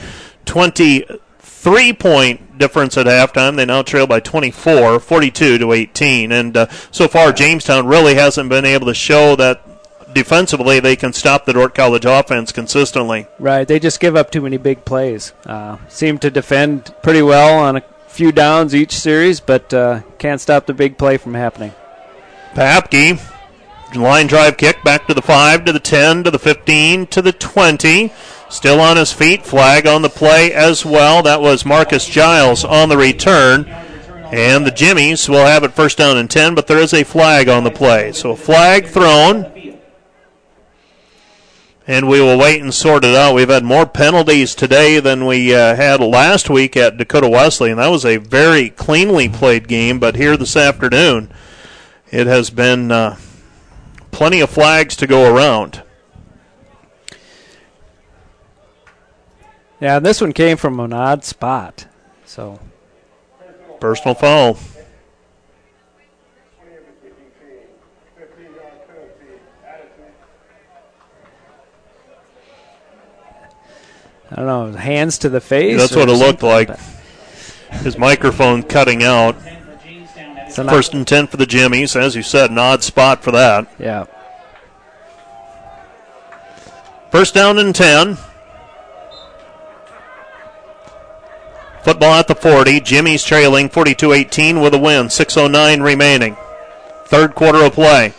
23 1.65 1.93
point 1.95 2.59
difference 2.59 2.99
at 2.99 3.07
halftime. 3.07 3.57
They 3.57 3.65
now 3.65 3.81
trail 3.81 4.07
by 4.07 4.20
24, 4.20 5.01
42 5.01 5.59
to 5.59 5.73
18. 5.73 6.31
And 6.31 6.55
uh, 6.55 6.66
so 6.91 7.09
far, 7.09 7.32
Jamestown 7.32 7.86
really 7.86 8.16
hasn't 8.16 8.51
been 8.51 8.66
able 8.66 8.86
to 8.86 8.95
show 8.95 9.35
that 9.36 9.62
defensively 10.15 10.78
they 10.78 10.95
can 10.95 11.15
stop 11.15 11.47
the 11.47 11.55
Dordt 11.55 11.74
College 11.74 12.05
offense 12.05 12.53
consistently. 12.53 13.27
Right, 13.39 13.66
they 13.66 13.78
just 13.78 13.99
give 13.99 14.15
up 14.15 14.31
too 14.31 14.43
many 14.43 14.59
big 14.59 14.85
plays. 14.85 15.32
Uh, 15.47 15.78
seem 15.89 16.19
to 16.19 16.31
defend 16.31 16.95
pretty 17.03 17.23
well 17.23 17.59
on 17.59 17.77
a 17.77 17.82
few 18.09 18.31
downs 18.31 18.74
each 18.74 18.93
series, 18.93 19.41
but 19.41 19.73
uh, 19.73 20.03
can't 20.19 20.43
stop 20.43 20.66
the 20.66 20.74
big 20.74 20.99
play 20.99 21.16
from 21.16 21.32
happening. 21.32 21.73
Papke, 22.53 23.19
line 23.97 24.27
drive 24.27 24.59
kick 24.59 24.85
back 24.85 25.07
to 25.07 25.15
the 25.15 25.23
5, 25.23 25.65
to 25.65 25.73
the 25.73 25.81
10, 25.81 26.24
to 26.24 26.31
the 26.31 26.39
15, 26.39 27.07
to 27.07 27.23
the 27.23 27.32
20. 27.32 28.12
Still 28.55 28.81
on 28.81 28.97
his 28.97 29.12
feet, 29.12 29.44
flag 29.44 29.85
on 29.85 30.02
the 30.02 30.09
play 30.09 30.52
as 30.52 30.86
well. 30.86 31.24
That 31.24 31.40
was 31.40 31.66
Marcus 31.66 32.06
Giles 32.06 32.64
on 32.64 32.89
the 32.89 32.97
return. 32.97 33.64
And 33.66 34.64
the 34.64 34.70
Jimmies 34.70 35.28
will 35.28 35.44
have 35.44 35.64
it 35.64 35.72
first 35.72 35.98
down 35.98 36.16
and 36.16 36.31
10, 36.31 36.55
but 36.55 36.68
there 36.68 36.78
is 36.78 36.94
a 36.94 37.02
flag 37.02 37.48
on 37.48 37.64
the 37.64 37.72
play. 37.72 38.12
So 38.12 38.31
a 38.31 38.36
flag 38.36 38.86
thrown. 38.86 39.81
And 41.89 42.09
we 42.09 42.20
will 42.20 42.39
wait 42.39 42.62
and 42.62 42.72
sort 42.72 43.05
it 43.05 43.16
out. 43.16 43.35
We've 43.35 43.48
had 43.48 43.64
more 43.64 43.86
penalties 43.86 44.55
today 44.55 45.01
than 45.01 45.26
we 45.26 45.52
uh, 45.52 45.74
had 45.74 45.98
last 45.98 46.48
week 46.48 46.76
at 46.76 46.97
Dakota 46.97 47.28
Wesleyan, 47.28 47.72
and 47.72 47.81
that 47.81 47.90
was 47.90 48.06
a 48.06 48.18
very 48.18 48.70
cleanly 48.70 49.28
played 49.28 49.66
game. 49.66 49.98
But 49.98 50.14
here 50.14 50.36
this 50.36 50.56
afternoon, 50.56 51.28
it 52.12 52.28
has 52.28 52.51
been 52.51 52.93
uh, 52.93 53.16
plenty 54.12 54.40
of 54.40 54.48
flags 54.48 54.94
to 54.97 55.09
go 55.09 55.35
around. 55.35 55.82
Yeah, 59.85 59.98
this 59.98 60.23
one 60.23 60.32
came 60.32 60.56
from 60.56 60.81
an 60.81 60.94
odd 60.94 61.24
spot. 61.24 61.86
So 62.24 62.59
personal 63.81 64.15
foul. 64.15 64.56
I 74.31 74.36
don't 74.36 74.47
know, 74.47 74.73
hands 74.73 75.19
to 75.19 75.28
the 75.28 75.43
face. 75.43 75.77
That's 75.77 75.94
what 75.94 76.09
it 76.09 76.15
looked 76.15 76.43
like. 76.43 76.70
His 77.82 77.98
microphone 77.98 78.62
cutting 78.62 79.02
out. 79.02 79.36
First 80.48 80.94
and 80.94 81.06
10 81.06 81.27
for 81.27 81.36
the 81.36 81.44
Jimmies. 81.44 81.94
As 81.94 82.16
you 82.16 82.23
said, 82.23 82.51
an 82.51 82.56
odd 82.56 82.82
spot 82.82 83.23
for 83.23 83.32
that. 83.32 83.70
Yeah. 83.78 84.06
First 87.11 87.35
down 87.35 87.59
and 87.59 87.74
10. 87.74 88.16
Football 91.85 92.15
at 92.15 92.28
the 92.28 92.35
40. 92.35 92.81
Jimmy's 92.81 93.24
trailing 93.24 93.69
42 93.69 94.12
18 94.12 94.61
with 94.62 94.73
a 94.73 94.78
win. 94.78 95.09
6.09 95.09 95.85
remaining. 95.85 96.35
Third 97.06 97.35
quarter 97.35 97.62
of 97.62 97.74
play. 97.74 98.15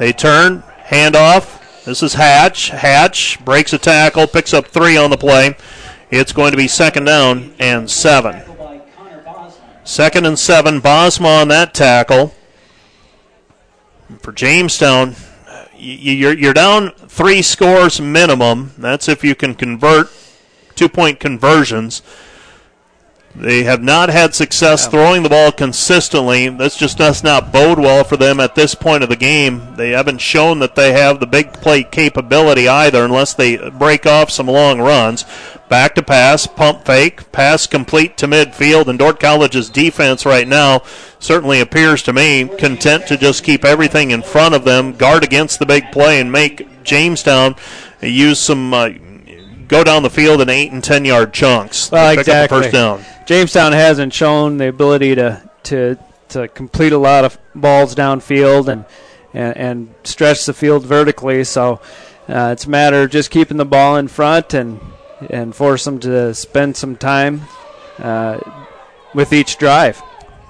They 0.00 0.12
turn, 0.12 0.64
handoff. 0.86 1.84
This 1.84 2.02
is 2.02 2.14
Hatch. 2.14 2.70
Hatch 2.70 3.42
breaks 3.44 3.72
a 3.72 3.78
tackle, 3.78 4.26
picks 4.26 4.52
up 4.52 4.66
three 4.66 4.96
on 4.96 5.10
the 5.10 5.16
play. 5.16 5.56
It's 6.10 6.32
going 6.32 6.50
to 6.50 6.56
be 6.56 6.66
second 6.66 7.04
down 7.04 7.54
and 7.60 7.88
seven. 7.88 8.42
Second 9.84 10.26
and 10.26 10.36
seven. 10.36 10.80
Bosma 10.80 11.42
on 11.42 11.48
that 11.48 11.74
tackle. 11.74 12.34
For 14.18 14.32
Jamestown, 14.32 15.14
you're, 15.76 16.36
you're 16.36 16.52
down 16.52 16.90
three 16.90 17.40
scores 17.40 18.00
minimum. 18.00 18.72
That's 18.76 19.08
if 19.08 19.22
you 19.22 19.36
can 19.36 19.54
convert 19.54 20.10
two 20.74 20.88
point 20.88 21.20
conversions. 21.20 22.02
They 23.38 23.64
have 23.64 23.82
not 23.82 24.08
had 24.08 24.34
success 24.34 24.86
throwing 24.86 25.22
the 25.22 25.28
ball 25.28 25.52
consistently. 25.52 26.48
This 26.48 26.74
just 26.74 26.96
does 26.96 27.22
not 27.22 27.52
bode 27.52 27.78
well 27.78 28.02
for 28.02 28.16
them 28.16 28.40
at 28.40 28.54
this 28.54 28.74
point 28.74 29.02
of 29.02 29.10
the 29.10 29.16
game. 29.16 29.74
They 29.76 29.90
haven't 29.90 30.22
shown 30.22 30.58
that 30.60 30.74
they 30.74 30.92
have 30.92 31.20
the 31.20 31.26
big 31.26 31.52
play 31.52 31.82
capability 31.82 32.66
either, 32.66 33.04
unless 33.04 33.34
they 33.34 33.58
break 33.70 34.06
off 34.06 34.30
some 34.30 34.46
long 34.46 34.80
runs. 34.80 35.26
Back 35.68 35.94
to 35.96 36.02
pass, 36.02 36.46
pump 36.46 36.86
fake, 36.86 37.30
pass 37.30 37.66
complete 37.66 38.16
to 38.18 38.26
midfield, 38.26 38.86
and 38.86 38.98
Dordt 38.98 39.20
College's 39.20 39.68
defense 39.68 40.24
right 40.24 40.48
now 40.48 40.82
certainly 41.18 41.60
appears 41.60 42.02
to 42.04 42.14
me 42.14 42.48
content 42.56 43.06
to 43.08 43.18
just 43.18 43.44
keep 43.44 43.66
everything 43.66 44.12
in 44.12 44.22
front 44.22 44.54
of 44.54 44.64
them, 44.64 44.92
guard 44.92 45.24
against 45.24 45.58
the 45.58 45.66
big 45.66 45.92
play, 45.92 46.20
and 46.20 46.32
make 46.32 46.84
Jamestown 46.84 47.54
use 48.00 48.38
some. 48.38 48.72
Uh, 48.72 48.90
go 49.68 49.84
down 49.84 50.02
the 50.02 50.10
field 50.10 50.40
in 50.40 50.48
eight 50.48 50.72
and 50.72 50.82
ten 50.82 51.04
yard 51.04 51.32
chunks. 51.32 51.90
Well, 51.90 52.18
exactly. 52.18 52.62
first 52.62 52.72
down. 52.72 53.04
Jamestown 53.26 53.72
hasn't 53.72 54.12
shown 54.12 54.58
the 54.58 54.68
ability 54.68 55.14
to 55.16 55.48
to 55.64 55.98
to 56.30 56.48
complete 56.48 56.92
a 56.92 56.98
lot 56.98 57.24
of 57.24 57.38
balls 57.54 57.94
downfield 57.94 58.68
and 58.68 58.84
and, 59.32 59.56
and 59.56 59.94
stretch 60.04 60.46
the 60.46 60.54
field 60.54 60.84
vertically. 60.84 61.44
So 61.44 61.80
uh, 62.28 62.50
it's 62.52 62.64
a 62.64 62.70
matter 62.70 63.02
of 63.02 63.10
just 63.10 63.30
keeping 63.30 63.56
the 63.56 63.64
ball 63.64 63.96
in 63.96 64.08
front 64.08 64.54
and 64.54 64.80
and 65.30 65.54
force 65.54 65.84
them 65.84 65.98
to 66.00 66.34
spend 66.34 66.76
some 66.76 66.96
time 66.96 67.42
uh, 67.98 68.38
with 69.14 69.32
each 69.32 69.56
drive. 69.56 70.02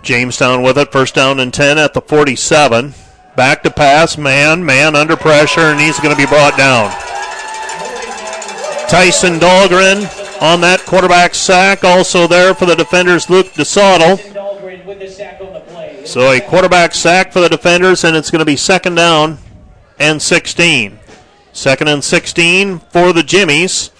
Jamestown 0.02 0.62
with 0.62 0.78
it, 0.78 0.93
first 0.93 1.14
down 1.14 1.40
and 1.40 1.52
ten 1.52 1.78
at 1.78 1.94
the 1.94 2.01
47. 2.01 2.94
Back 3.36 3.62
to 3.64 3.70
pass, 3.70 4.16
Mann, 4.16 4.64
Mann 4.64 4.97
under 4.97 5.16
pressure, 5.16 5.60
and 5.60 5.80
he's 5.80 6.01
going 6.01 6.14
to 6.14 6.20
be 6.20 6.26
brought 6.26 6.56
down. 6.56 6.90
Tyson 8.88 9.40
Dahlgren 9.40 10.06
on 10.40 10.60
that 10.60 10.80
quarterback 10.86 11.34
sack. 11.34 11.82
Also 11.82 12.26
there 12.26 12.54
for 12.54 12.66
the 12.66 12.76
defenders, 12.76 13.28
Luke 13.28 13.48
DeSautel. 13.48 14.16
So 16.06 16.30
a 16.30 16.40
quarterback 16.40 16.94
sack 16.94 17.32
for 17.32 17.40
the 17.40 17.48
defenders, 17.48 18.04
and 18.04 18.16
it's 18.16 18.30
going 18.30 18.40
to 18.40 18.44
be 18.44 18.56
second 18.56 18.94
down 18.94 19.38
and 19.98 20.22
16. 20.22 20.98
Second 21.52 21.88
and 21.88 22.04
16 22.04 22.78
for 22.78 23.12
the 23.12 23.22
Jimmies. 23.22 23.90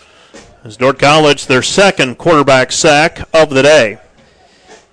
As 0.63 0.77
Dordt 0.77 0.99
College, 0.99 1.47
their 1.47 1.63
second 1.63 2.19
quarterback 2.19 2.71
sack 2.71 3.29
of 3.35 3.51
the 3.51 3.63
day. 3.63 3.99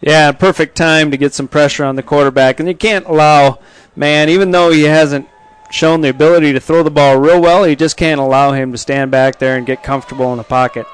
Yeah, 0.01 0.31
perfect 0.31 0.75
time 0.75 1.11
to 1.11 1.17
get 1.17 1.33
some 1.33 1.47
pressure 1.47 1.85
on 1.85 1.95
the 1.95 2.03
quarterback. 2.03 2.59
And 2.59 2.67
you 2.67 2.75
can't 2.75 3.05
allow, 3.05 3.59
Mann, 3.95 4.29
even 4.29 4.51
though 4.51 4.71
he 4.71 4.83
hasn't 4.83 5.27
shown 5.73 6.01
the 6.01 6.09
ability 6.09 6.53
to 6.53 6.59
throw 6.59 6.83
the 6.83 6.91
ball 6.91 7.17
real 7.17 7.41
well. 7.41 7.63
He 7.63 7.75
just 7.75 7.97
can't 7.97 8.21
allow 8.21 8.51
him 8.51 8.71
to 8.71 8.77
stand 8.77 9.09
back 9.09 9.39
there 9.39 9.57
and 9.57 9.65
get 9.65 9.81
comfortable 9.81 10.31
in 10.31 10.37
the 10.37 10.43
pocket. 10.43 10.85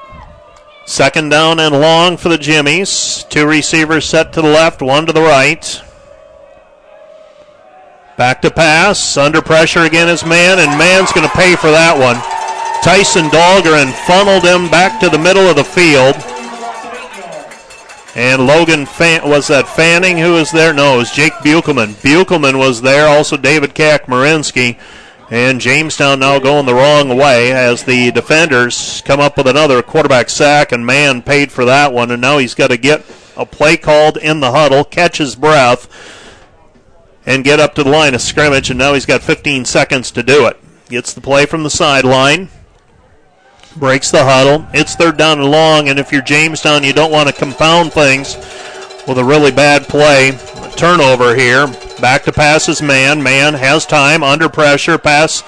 Second 0.86 1.28
down 1.28 1.60
and 1.60 1.78
long 1.78 2.16
for 2.16 2.30
the 2.30 2.38
Jimmies. 2.38 3.24
Two 3.28 3.46
receivers 3.46 4.06
set 4.06 4.32
to 4.32 4.40
the 4.40 4.48
left, 4.48 4.80
one 4.80 5.04
to 5.04 5.12
the 5.12 5.20
right. 5.20 5.82
Back 8.16 8.40
to 8.42 8.50
pass. 8.50 9.18
Under 9.18 9.42
pressure 9.42 9.82
again 9.82 10.08
is 10.08 10.24
Mann, 10.24 10.58
and 10.58 10.78
Mann's 10.78 11.12
going 11.12 11.28
to 11.28 11.36
pay 11.36 11.56
for 11.56 11.70
that 11.70 11.94
one. 11.94 12.16
Tyson 12.82 13.28
Dahlgren 13.28 13.92
funneled 14.06 14.44
him 14.44 14.70
back 14.70 14.98
to 15.00 15.10
the 15.10 15.18
middle 15.18 15.46
of 15.46 15.56
the 15.56 15.64
field. 15.64 16.16
And 18.16 18.46
Logan 18.46 18.86
Fan- 18.86 19.28
was 19.28 19.46
that 19.48 19.68
Fanning 19.68 20.18
who 20.18 20.32
was 20.32 20.50
there? 20.50 20.72
No, 20.72 20.94
it 20.94 20.98
was 20.98 21.12
Jake 21.12 21.32
Buchelman. 21.34 21.94
Buchelman 21.94 22.58
was 22.58 22.82
there. 22.82 23.06
Also 23.06 23.36
David 23.36 23.74
Kakmarinsky. 23.74 24.78
And 25.30 25.60
Jamestown 25.60 26.18
now 26.18 26.40
going 26.40 26.66
the 26.66 26.74
wrong 26.74 27.16
way 27.16 27.52
as 27.52 27.84
the 27.84 28.10
defenders 28.10 29.00
come 29.04 29.20
up 29.20 29.36
with 29.36 29.46
another 29.46 29.80
quarterback 29.80 30.28
sack, 30.28 30.72
and 30.72 30.84
Mann 30.84 31.22
paid 31.22 31.52
for 31.52 31.64
that 31.66 31.92
one. 31.92 32.10
And 32.10 32.20
now 32.20 32.38
he's 32.38 32.54
got 32.54 32.70
to 32.70 32.76
get 32.76 33.04
a 33.36 33.46
play 33.46 33.76
called 33.76 34.16
in 34.16 34.40
the 34.40 34.50
huddle, 34.50 34.82
catch 34.82 35.18
his 35.18 35.36
breath, 35.36 35.88
and 37.24 37.44
get 37.44 37.60
up 37.60 37.76
to 37.76 37.84
the 37.84 37.90
line 37.90 38.14
of 38.14 38.20
scrimmage. 38.20 38.70
And 38.70 38.78
now 38.80 38.92
he's 38.94 39.06
got 39.06 39.22
15 39.22 39.64
seconds 39.66 40.10
to 40.10 40.24
do 40.24 40.48
it. 40.48 40.58
Gets 40.88 41.14
the 41.14 41.20
play 41.20 41.46
from 41.46 41.62
the 41.62 41.70
sideline, 41.70 42.48
breaks 43.76 44.10
the 44.10 44.24
huddle. 44.24 44.66
It's 44.72 44.94
third 44.94 45.16
down 45.16 45.40
and 45.40 45.50
long, 45.50 45.88
and 45.88 45.98
if 45.98 46.12
you're 46.12 46.22
Jamestown, 46.22 46.84
you 46.84 46.92
don't 46.92 47.12
want 47.12 47.28
to 47.28 47.34
compound 47.34 47.92
things 47.92 48.36
with 49.06 49.18
a 49.18 49.24
really 49.24 49.50
bad 49.50 49.84
play. 49.84 50.32
Turnover 50.76 51.34
here. 51.34 51.66
Back 52.00 52.24
to 52.24 52.32
passes 52.32 52.80
Mann. 52.80 53.22
Mann 53.22 53.54
has 53.54 53.84
time 53.86 54.22
under 54.22 54.48
pressure. 54.48 54.98
Pass 54.98 55.42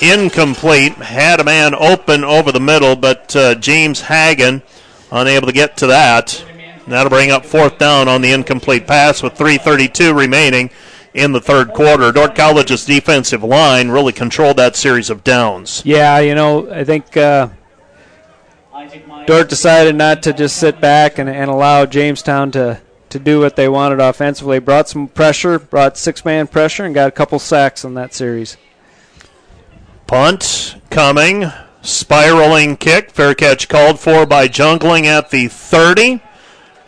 incomplete. 0.00 0.92
Had 0.94 1.40
a 1.40 1.44
man 1.44 1.74
open 1.74 2.24
over 2.24 2.52
the 2.52 2.60
middle, 2.60 2.96
but 2.96 3.34
uh, 3.36 3.54
James 3.56 4.00
Hagan 4.00 4.62
unable 5.10 5.46
to 5.46 5.52
get 5.52 5.76
to 5.78 5.86
that. 5.88 6.42
That'll 6.86 7.10
bring 7.10 7.30
up 7.30 7.46
fourth 7.46 7.78
down 7.78 8.08
on 8.08 8.20
the 8.20 8.32
incomplete 8.32 8.86
pass 8.86 9.22
with 9.22 9.34
3.32 9.34 10.14
remaining 10.14 10.70
in 11.14 11.32
the 11.32 11.40
third 11.40 11.72
quarter. 11.72 12.12
Dordt 12.12 12.34
College's 12.34 12.84
defensive 12.84 13.42
line 13.42 13.88
really 13.88 14.12
controlled 14.12 14.56
that 14.58 14.76
series 14.76 15.08
of 15.08 15.24
downs. 15.24 15.80
Yeah, 15.84 16.18
you 16.18 16.34
know, 16.34 16.70
I 16.70 16.84
think 16.84 17.16
uh, 17.16 17.48
Dordt 19.26 19.48
decided 19.48 19.94
not 19.94 20.22
to 20.24 20.32
just 20.32 20.56
sit 20.56 20.80
back 20.80 21.18
and, 21.18 21.30
and 21.30 21.48
allow 21.48 21.86
Jamestown 21.86 22.50
to, 22.52 22.80
to 23.10 23.18
do 23.18 23.40
what 23.40 23.56
they 23.56 23.68
wanted 23.68 24.00
offensively. 24.00 24.58
Brought 24.58 24.88
some 24.88 25.06
pressure, 25.06 25.58
brought 25.58 25.96
six 25.96 26.24
man 26.24 26.48
pressure, 26.48 26.84
and 26.84 26.94
got 26.94 27.08
a 27.08 27.12
couple 27.12 27.38
sacks 27.38 27.84
in 27.84 27.94
that 27.94 28.12
series. 28.12 28.56
Punt 30.06 30.76
coming. 30.90 31.46
Spiraling 31.80 32.78
kick. 32.78 33.10
Fair 33.10 33.34
catch 33.34 33.68
called 33.68 34.00
for 34.00 34.24
by 34.24 34.48
Jungling 34.48 35.04
at 35.04 35.30
the 35.30 35.48
30. 35.48 36.22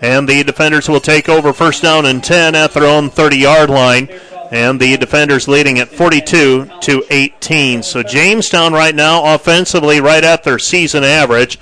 And 0.00 0.28
the 0.28 0.42
defenders 0.44 0.88
will 0.88 1.00
take 1.00 1.28
over 1.28 1.52
first 1.52 1.82
down 1.82 2.06
and 2.06 2.22
10 2.22 2.54
at 2.54 2.72
their 2.72 2.84
own 2.84 3.10
30 3.10 3.36
yard 3.36 3.70
line. 3.70 4.08
And 4.50 4.78
the 4.78 4.96
defenders 4.96 5.48
leading 5.48 5.78
at 5.78 5.88
42 5.88 6.70
to 6.82 7.04
18. 7.10 7.82
So 7.82 8.02
Jamestown 8.02 8.72
right 8.72 8.94
now 8.94 9.34
offensively 9.34 10.00
right 10.00 10.22
at 10.22 10.44
their 10.44 10.58
season 10.58 11.02
average. 11.02 11.58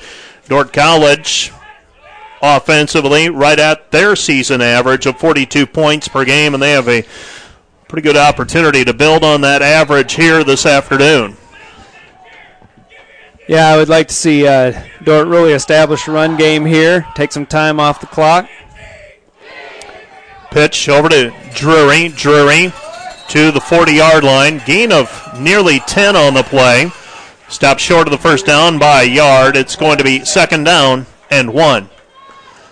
Dordt 0.48 0.73
College 0.73 1.51
offensively 2.43 3.31
right 3.31 3.59
at 3.59 3.90
their 3.90 4.15
season 4.15 4.61
average 4.61 5.06
of 5.06 5.19
42 5.19 5.66
points 5.66 6.09
per 6.09 6.27
game, 6.27 6.52
and 6.52 6.62
they 6.62 6.73
have 6.73 6.89
a 6.89 7.06
pretty 7.89 8.02
good 8.02 8.19
opportunity 8.19 8.85
to 8.85 8.93
build 8.93 9.24
on 9.24 9.40
that 9.40 9.62
average 9.62 10.15
here 10.15 10.44
this 10.44 10.66
afternoon. 10.66 11.36
Yeah, 13.47 13.69
I 13.69 13.77
would 13.77 13.91
like 13.91 14.09
to 14.09 14.15
see 14.15 14.47
uh, 14.47 14.73
Dordt 15.03 15.29
really 15.29 15.53
establish 15.53 16.09
a 16.09 16.12
run 16.12 16.37
game 16.37 16.65
here, 16.65 17.07
take 17.15 17.31
some 17.31 17.45
time 17.45 17.79
off 17.79 18.01
the 18.01 18.07
clock. 18.07 18.49
Pitch 20.51 20.89
over 20.89 21.09
to 21.09 21.35
Drury. 21.53 22.09
Drury 22.11 22.73
to 23.29 23.51
the 23.51 23.61
40 23.61 23.93
yard 23.93 24.23
line. 24.25 24.62
Gain 24.65 24.93
of 24.93 25.11
nearly 25.39 25.81
10 25.81 26.15
on 26.15 26.35
the 26.35 26.45
play. 26.45 26.91
Stopped 27.49 27.81
short 27.81 28.07
of 28.07 28.12
the 28.12 28.19
first 28.19 28.47
down 28.47 28.79
by 28.79 29.03
a 29.03 29.07
yard. 29.07 29.57
It's 29.57 29.77
going 29.77 29.99
to 29.99 30.05
be 30.05 30.25
second 30.25 30.65
down 30.65 31.07
and 31.29 31.53
one. 31.53 31.91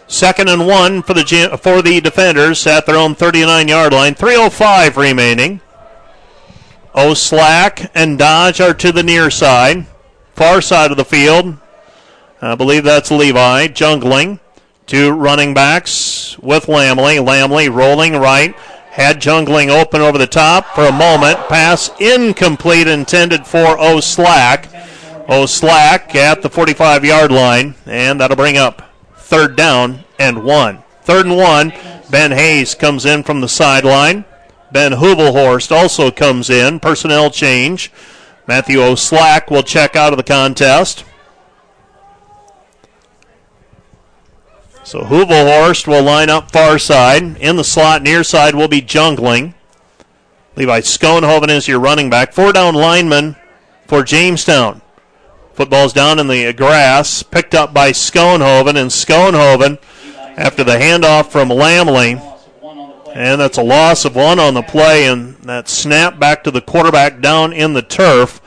Second 0.06 0.48
and 0.48 0.66
one 0.66 1.02
for 1.02 1.12
the 1.14 1.58
for 1.60 1.82
the 1.82 2.00
defenders 2.00 2.66
at 2.66 2.86
their 2.86 2.96
own 2.96 3.14
39 3.14 3.66
yard 3.66 3.92
line. 3.92 4.14
3:05 4.14 4.96
remaining. 4.96 5.60
O'Slack 6.94 7.90
and 7.94 8.18
Dodge 8.18 8.60
are 8.60 8.74
to 8.74 8.92
the 8.92 9.02
near 9.02 9.30
side, 9.30 9.86
far 10.34 10.60
side 10.60 10.90
of 10.90 10.96
the 10.96 11.04
field. 11.04 11.56
I 12.40 12.54
believe 12.54 12.84
that's 12.84 13.10
Levi 13.10 13.68
Jungling. 13.68 14.40
Two 14.86 15.12
running 15.12 15.54
backs 15.54 16.36
with 16.38 16.66
Lamley. 16.66 17.24
Lamley 17.24 17.72
rolling 17.72 18.14
right. 18.14 18.54
Had 18.90 19.20
Jungling 19.20 19.68
open 19.68 20.00
over 20.00 20.18
the 20.18 20.26
top 20.26 20.66
for 20.74 20.84
a 20.84 20.92
moment. 20.92 21.38
Pass 21.48 21.90
incomplete 22.00 22.88
intended 22.88 23.46
for 23.46 23.78
O'Slack. 23.80 24.68
O'Slack 25.28 26.14
at 26.14 26.42
the 26.42 26.50
45 26.50 27.04
yard 27.04 27.30
line. 27.30 27.74
And 27.86 28.20
that'll 28.20 28.36
bring 28.36 28.58
up 28.58 28.90
third 29.16 29.56
down 29.56 30.04
and 30.18 30.44
one. 30.44 30.82
Third 31.02 31.26
and 31.26 31.36
one. 31.36 31.72
Ben 32.10 32.32
Hayes 32.32 32.74
comes 32.74 33.06
in 33.06 33.22
from 33.22 33.40
the 33.40 33.48
sideline. 33.48 34.24
Ben 34.72 34.92
Hubelhorst 34.92 35.70
also 35.70 36.10
comes 36.10 36.50
in. 36.50 36.80
Personnel 36.80 37.30
change. 37.30 37.92
Matthew 38.46 38.80
O'Slack 38.80 39.50
will 39.50 39.62
check 39.62 39.94
out 39.94 40.12
of 40.12 40.16
the 40.16 40.22
contest. 40.22 41.04
So 44.84 45.02
Hubelhorst 45.02 45.86
will 45.86 46.02
line 46.02 46.28
up 46.28 46.50
far 46.50 46.78
side. 46.78 47.36
In 47.38 47.56
the 47.56 47.64
slot 47.64 48.02
near 48.02 48.24
side 48.24 48.54
will 48.54 48.68
be 48.68 48.82
Jungling. 48.82 49.54
Levi 50.56 50.80
Schoenhoven 50.80 51.48
is 51.48 51.68
your 51.68 51.80
running 51.80 52.10
back. 52.10 52.32
Four 52.32 52.52
down 52.52 52.74
lineman 52.74 53.36
for 53.86 54.02
Jamestown. 54.02 54.82
Football's 55.54 55.92
down 55.92 56.18
in 56.18 56.28
the 56.28 56.52
grass, 56.52 57.22
picked 57.22 57.54
up 57.54 57.74
by 57.74 57.92
Schoenhoven, 57.92 58.76
and 58.76 58.90
Schoenhoven, 58.90 59.78
after 60.36 60.64
the 60.64 60.78
handoff 60.78 61.30
from 61.30 61.50
Lamley, 61.50 62.20
and 63.14 63.40
that's 63.40 63.58
a 63.58 63.62
loss 63.62 64.04
of 64.04 64.16
one 64.16 64.38
on 64.38 64.54
the 64.54 64.62
play, 64.62 65.06
and 65.06 65.36
that 65.42 65.68
snap 65.68 66.18
back 66.18 66.44
to 66.44 66.50
the 66.50 66.60
quarterback 66.60 67.20
down 67.20 67.52
in 67.52 67.72
the 67.72 67.82
turf. 67.82 68.40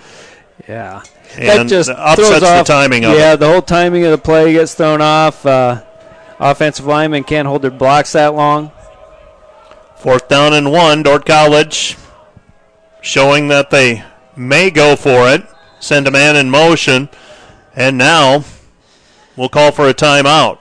Yeah. 0.67 1.03
And 1.37 1.47
that 1.47 1.67
just 1.67 1.89
upsets 1.89 2.29
throws 2.29 2.43
off, 2.43 2.65
the 2.65 2.73
timing 2.73 3.03
of 3.03 3.13
yeah, 3.13 3.33
it. 3.33 3.37
the 3.37 3.47
whole 3.47 3.61
timing 3.61 4.05
of 4.05 4.11
the 4.11 4.17
play 4.17 4.53
gets 4.53 4.73
thrown 4.73 5.01
off. 5.01 5.45
Uh, 5.45 5.83
offensive 6.39 6.85
linemen 6.85 7.23
can't 7.23 7.47
hold 7.47 7.61
their 7.61 7.71
blocks 7.71 8.13
that 8.13 8.33
long. 8.33 8.71
Fourth 9.97 10.27
down 10.27 10.53
and 10.53 10.71
one, 10.71 11.03
Dordt 11.03 11.25
College 11.25 11.97
showing 13.01 13.49
that 13.49 13.69
they 13.69 14.03
may 14.35 14.69
go 14.71 14.95
for 14.95 15.29
it. 15.29 15.43
Send 15.79 16.07
a 16.07 16.11
man 16.11 16.35
in 16.35 16.49
motion, 16.49 17.09
and 17.75 17.97
now 17.97 18.43
we'll 19.35 19.49
call 19.49 19.71
for 19.71 19.87
a 19.87 19.93
timeout. 19.93 20.57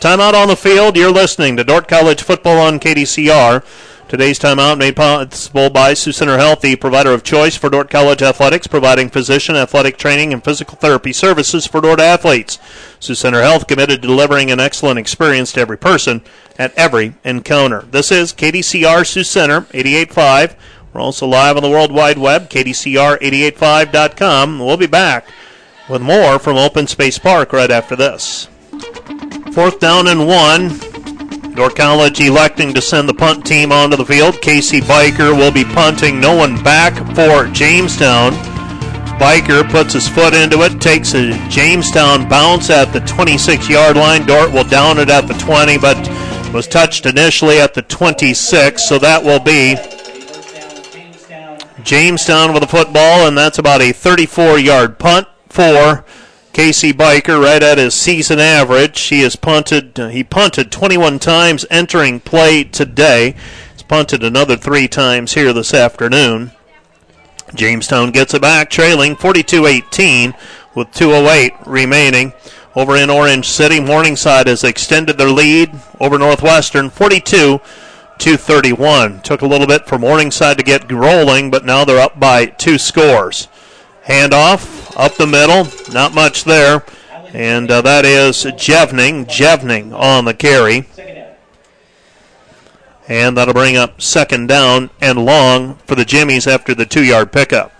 Timeout 0.00 0.32
on 0.32 0.48
the 0.48 0.56
field. 0.56 0.96
You're 0.96 1.12
listening 1.12 1.58
to 1.58 1.64
Dordt 1.64 1.86
College 1.86 2.22
football 2.22 2.58
on 2.58 2.80
KDCR. 2.80 3.62
Today's 4.08 4.38
timeout 4.38 4.78
made 4.78 4.96
possible 4.96 5.68
by 5.68 5.92
Sioux 5.92 6.12
Center 6.12 6.38
Health, 6.38 6.62
the 6.62 6.76
provider 6.76 7.12
of 7.12 7.22
choice 7.22 7.54
for 7.54 7.68
Dordt 7.68 7.90
College 7.90 8.22
athletics, 8.22 8.66
providing 8.66 9.10
physician, 9.10 9.56
athletic 9.56 9.98
training, 9.98 10.32
and 10.32 10.42
physical 10.42 10.78
therapy 10.78 11.12
services 11.12 11.66
for 11.66 11.82
Dordt 11.82 12.00
athletes. 12.00 12.58
Sioux 12.98 13.14
Center 13.14 13.42
Health 13.42 13.66
committed 13.66 14.00
to 14.00 14.08
delivering 14.08 14.50
an 14.50 14.58
excellent 14.58 14.98
experience 14.98 15.52
to 15.52 15.60
every 15.60 15.76
person 15.76 16.22
at 16.58 16.72
every 16.78 17.12
encounter. 17.22 17.82
This 17.90 18.10
is 18.10 18.32
KDCR 18.32 19.06
Sioux 19.06 19.22
Center 19.22 19.60
88.5. 19.60 20.56
We're 20.94 21.02
also 21.02 21.26
live 21.26 21.58
on 21.58 21.62
the 21.62 21.68
World 21.68 21.92
Wide 21.92 22.16
Web, 22.16 22.48
KDCR885.com. 22.48 24.60
We'll 24.60 24.78
be 24.78 24.86
back 24.86 25.28
with 25.90 26.00
more 26.00 26.38
from 26.38 26.56
Open 26.56 26.86
Space 26.86 27.18
Park 27.18 27.52
right 27.52 27.70
after 27.70 27.94
this. 27.94 28.48
Fourth 29.52 29.80
down 29.80 30.06
and 30.06 30.28
one. 30.28 30.78
Dordt 31.54 31.74
College 31.74 32.20
electing 32.20 32.72
to 32.74 32.80
send 32.80 33.08
the 33.08 33.14
punt 33.14 33.44
team 33.44 33.72
onto 33.72 33.96
the 33.96 34.04
field. 34.04 34.40
Casey 34.40 34.80
Biker 34.80 35.36
will 35.36 35.50
be 35.50 35.64
punting. 35.64 36.20
No 36.20 36.36
one 36.36 36.62
back 36.62 36.94
for 37.16 37.52
Jamestown. 37.52 38.32
Biker 39.18 39.68
puts 39.68 39.92
his 39.92 40.08
foot 40.08 40.34
into 40.34 40.62
it, 40.62 40.80
takes 40.80 41.14
a 41.14 41.32
Jamestown 41.48 42.28
bounce 42.28 42.70
at 42.70 42.92
the 42.92 43.00
26 43.00 43.68
yard 43.68 43.96
line. 43.96 44.24
Dordt 44.24 44.52
will 44.52 44.64
down 44.64 44.98
it 44.98 45.10
at 45.10 45.26
the 45.26 45.34
20, 45.34 45.78
but 45.78 45.98
was 46.54 46.66
touched 46.66 47.04
initially 47.04 47.58
at 47.60 47.74
the 47.74 47.82
26, 47.82 48.88
so 48.88 48.98
that 48.98 49.22
will 49.22 49.40
be 49.40 49.74
Jamestown 51.82 52.52
with 52.52 52.62
the 52.62 52.68
football, 52.68 53.26
and 53.26 53.36
that's 53.36 53.58
about 53.58 53.82
a 53.82 53.92
34 53.92 54.58
yard 54.58 54.98
punt 54.98 55.26
for 55.48 56.04
Casey 56.52 56.92
Biker, 56.92 57.42
right 57.42 57.62
at 57.62 57.78
his 57.78 57.94
season 57.94 58.40
average. 58.40 59.00
He 59.00 59.20
has 59.22 59.36
punted. 59.36 59.98
Uh, 59.98 60.08
he 60.08 60.24
punted 60.24 60.72
21 60.72 61.18
times 61.20 61.64
entering 61.70 62.20
play 62.20 62.64
today. 62.64 63.36
He's 63.72 63.82
punted 63.82 64.24
another 64.24 64.56
three 64.56 64.88
times 64.88 65.34
here 65.34 65.52
this 65.52 65.72
afternoon. 65.72 66.50
Jamestown 67.54 68.10
gets 68.10 68.34
it 68.34 68.42
back, 68.42 68.70
trailing 68.70 69.16
42-18 69.16 70.34
with 70.74 70.90
2:08 70.92 71.52
remaining. 71.66 72.32
over 72.76 72.96
in 72.96 73.10
Orange 73.10 73.48
City. 73.48 73.80
Morningside 73.80 74.46
has 74.46 74.62
extended 74.62 75.18
their 75.18 75.28
lead 75.28 75.72
over 75.98 76.16
Northwestern 76.18 76.88
42 76.88 77.60
to 78.18 78.36
31. 78.36 79.20
Took 79.22 79.42
a 79.42 79.46
little 79.46 79.66
bit 79.66 79.86
for 79.86 79.98
Morningside 79.98 80.56
to 80.58 80.62
get 80.62 80.90
rolling, 80.90 81.50
but 81.50 81.64
now 81.64 81.84
they're 81.84 82.00
up 82.00 82.20
by 82.20 82.46
two 82.46 82.78
scores. 82.78 83.48
Handoff 84.06 84.79
up 85.00 85.16
the 85.16 85.26
middle, 85.26 85.66
not 85.92 86.14
much 86.14 86.44
there. 86.44 86.84
And 87.32 87.70
uh, 87.70 87.80
that 87.82 88.04
is 88.04 88.44
Jevning. 88.44 89.26
Jevning 89.26 89.92
on 89.98 90.26
the 90.26 90.34
carry. 90.34 90.86
And 93.08 93.36
that'll 93.36 93.54
bring 93.54 93.76
up 93.76 94.00
second 94.00 94.46
down 94.46 94.90
and 95.00 95.24
long 95.24 95.76
for 95.86 95.94
the 95.94 96.04
Jimmies 96.04 96.46
after 96.46 96.74
the 96.74 96.86
two 96.86 97.02
yard 97.02 97.32
pickup. 97.32 97.72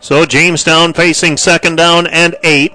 So 0.00 0.24
Jamestown 0.24 0.94
facing 0.94 1.36
second 1.36 1.76
down 1.76 2.06
and 2.06 2.36
eight. 2.42 2.72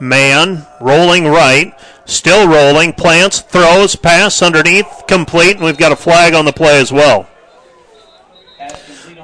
Man 0.00 0.66
rolling 0.80 1.26
right, 1.28 1.72
still 2.06 2.48
rolling, 2.48 2.92
plants, 2.92 3.40
throws, 3.40 3.96
pass 3.96 4.42
underneath, 4.42 5.04
complete, 5.06 5.56
and 5.56 5.64
we've 5.64 5.78
got 5.78 5.92
a 5.92 5.96
flag 5.96 6.34
on 6.34 6.44
the 6.44 6.52
play 6.52 6.80
as 6.80 6.92
well. 6.92 7.28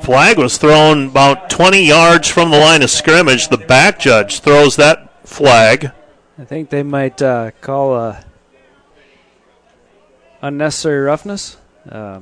Flag 0.02 0.39
was 0.39 0.57
thrown 0.57 1.09
about 1.09 1.51
20 1.51 1.82
yards 1.82 2.27
from 2.27 2.51
the 2.51 2.59
line 2.59 2.82
of 2.82 2.90
scrimmage. 2.90 3.48
The 3.48 3.59
back 3.59 3.98
judge 4.01 4.40
throws 4.40 4.77
that 4.77 5.27
flag. 5.28 5.93
I 6.39 6.44
think 6.44 6.70
they 6.70 6.82
might 6.82 7.20
uh, 7.20 7.51
call 7.61 7.94
a 7.94 8.24
unnecessary 10.40 11.01
roughness. 11.01 11.59
Uh, 11.86 12.20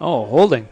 oh, 0.00 0.26
holding. 0.26 0.68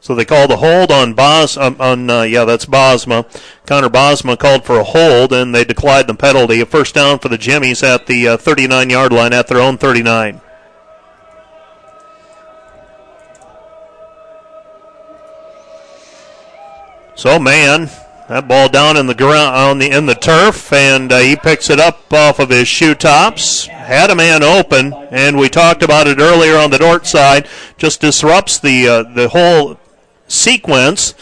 So 0.00 0.14
they 0.14 0.24
called 0.24 0.50
a 0.50 0.56
hold 0.56 0.90
on 0.90 1.12
Bos 1.12 1.56
um, 1.58 1.76
on 1.78 2.08
uh, 2.08 2.22
yeah 2.22 2.44
that's 2.44 2.64
Bosma. 2.64 3.26
Connor 3.66 3.90
Bosma 3.90 4.38
called 4.38 4.64
for 4.64 4.78
a 4.78 4.84
hold 4.84 5.32
and 5.32 5.54
they 5.54 5.64
declined 5.64 6.08
the 6.08 6.14
penalty. 6.14 6.60
A 6.60 6.66
first 6.66 6.94
down 6.94 7.18
for 7.18 7.28
the 7.28 7.36
Jimmies 7.36 7.82
at 7.82 8.06
the 8.06 8.28
uh, 8.28 8.36
39 8.38 8.88
yard 8.88 9.12
line 9.12 9.32
at 9.34 9.46
their 9.46 9.60
own 9.60 9.76
39. 9.76 10.40
So 17.20 17.38
Mann, 17.38 17.90
that 18.30 18.48
ball 18.48 18.70
down 18.70 18.96
in 18.96 19.06
the 19.06 19.14
ground 19.14 19.54
on 19.54 19.78
the 19.78 19.90
in 19.90 20.06
the 20.06 20.14
turf, 20.14 20.72
and 20.72 21.12
uh, 21.12 21.18
he 21.18 21.34
picks 21.34 21.68
it 21.68 21.78
up 21.78 22.10
off 22.12 22.38
of 22.38 22.48
his 22.48 22.66
shoe 22.68 22.94
tops. 22.94 23.66
Had 23.66 24.08
a 24.08 24.14
man 24.14 24.42
open, 24.42 24.94
and 25.10 25.36
we 25.36 25.48
talked 25.48 25.82
about 25.82 26.06
it 26.06 26.18
earlier 26.18 26.56
on 26.56 26.70
the 26.70 26.78
Dordt 26.78 27.06
side. 27.06 27.48
Just 27.76 28.00
disrupts 28.00 28.58
the 28.60 28.88
uh, 28.88 29.02
the 29.02 29.28
whole 29.28 29.79
sequence. 30.30 31.14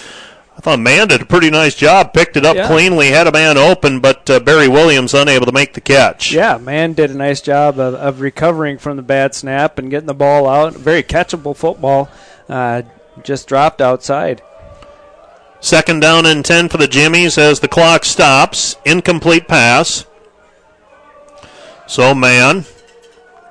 I 0.56 0.60
thought 0.60 0.80
Mann 0.80 1.06
did 1.08 1.22
a 1.22 1.24
pretty 1.24 1.50
nice 1.50 1.76
job, 1.76 2.12
picked 2.12 2.36
it 2.36 2.44
up 2.44 2.56
Yeah. 2.56 2.66
cleanly, 2.66 3.08
had 3.08 3.28
a 3.28 3.32
man 3.32 3.56
open, 3.56 4.00
but 4.00 4.28
uh, 4.28 4.40
Barry 4.40 4.66
Williams 4.66 5.14
unable 5.14 5.46
to 5.46 5.52
make 5.52 5.74
the 5.74 5.80
catch. 5.80 6.32
Yeah, 6.32 6.58
Mann 6.58 6.94
did 6.94 7.10
a 7.10 7.14
nice 7.14 7.40
job 7.40 7.78
of, 7.78 7.94
of 7.94 8.20
recovering 8.20 8.76
from 8.78 8.96
the 8.96 9.02
bad 9.02 9.36
snap 9.36 9.78
and 9.78 9.88
getting 9.88 10.08
the 10.08 10.14
ball 10.14 10.48
out. 10.48 10.74
Very 10.74 11.04
catchable 11.04 11.56
football. 11.56 12.08
Uh, 12.48 12.82
just 13.22 13.46
dropped 13.46 13.80
outside. 13.80 14.42
Second 15.60 16.00
down 16.00 16.26
and 16.26 16.44
10 16.44 16.68
for 16.68 16.76
the 16.76 16.86
Jimmies 16.88 17.38
as 17.38 17.60
the 17.60 17.68
clock 17.68 18.04
stops. 18.04 18.76
Incomplete 18.84 19.46
pass. 19.48 20.06
So 21.86 22.14
Mann 22.14 22.64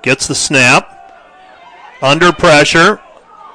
gets 0.03 0.27
the 0.27 0.35
snap. 0.35 0.93
Under 2.01 2.31
pressure. 2.31 3.01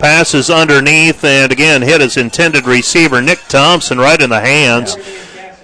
Passes 0.02 0.50
underneath 0.50 1.22
and 1.24 1.52
again 1.52 1.80
hit 1.80 2.00
his 2.00 2.16
intended 2.16 2.66
receiver, 2.66 3.22
Nick 3.22 3.38
Thompson, 3.48 3.98
right 3.98 4.20
in 4.20 4.30
the 4.30 4.40
hands. 4.40 4.96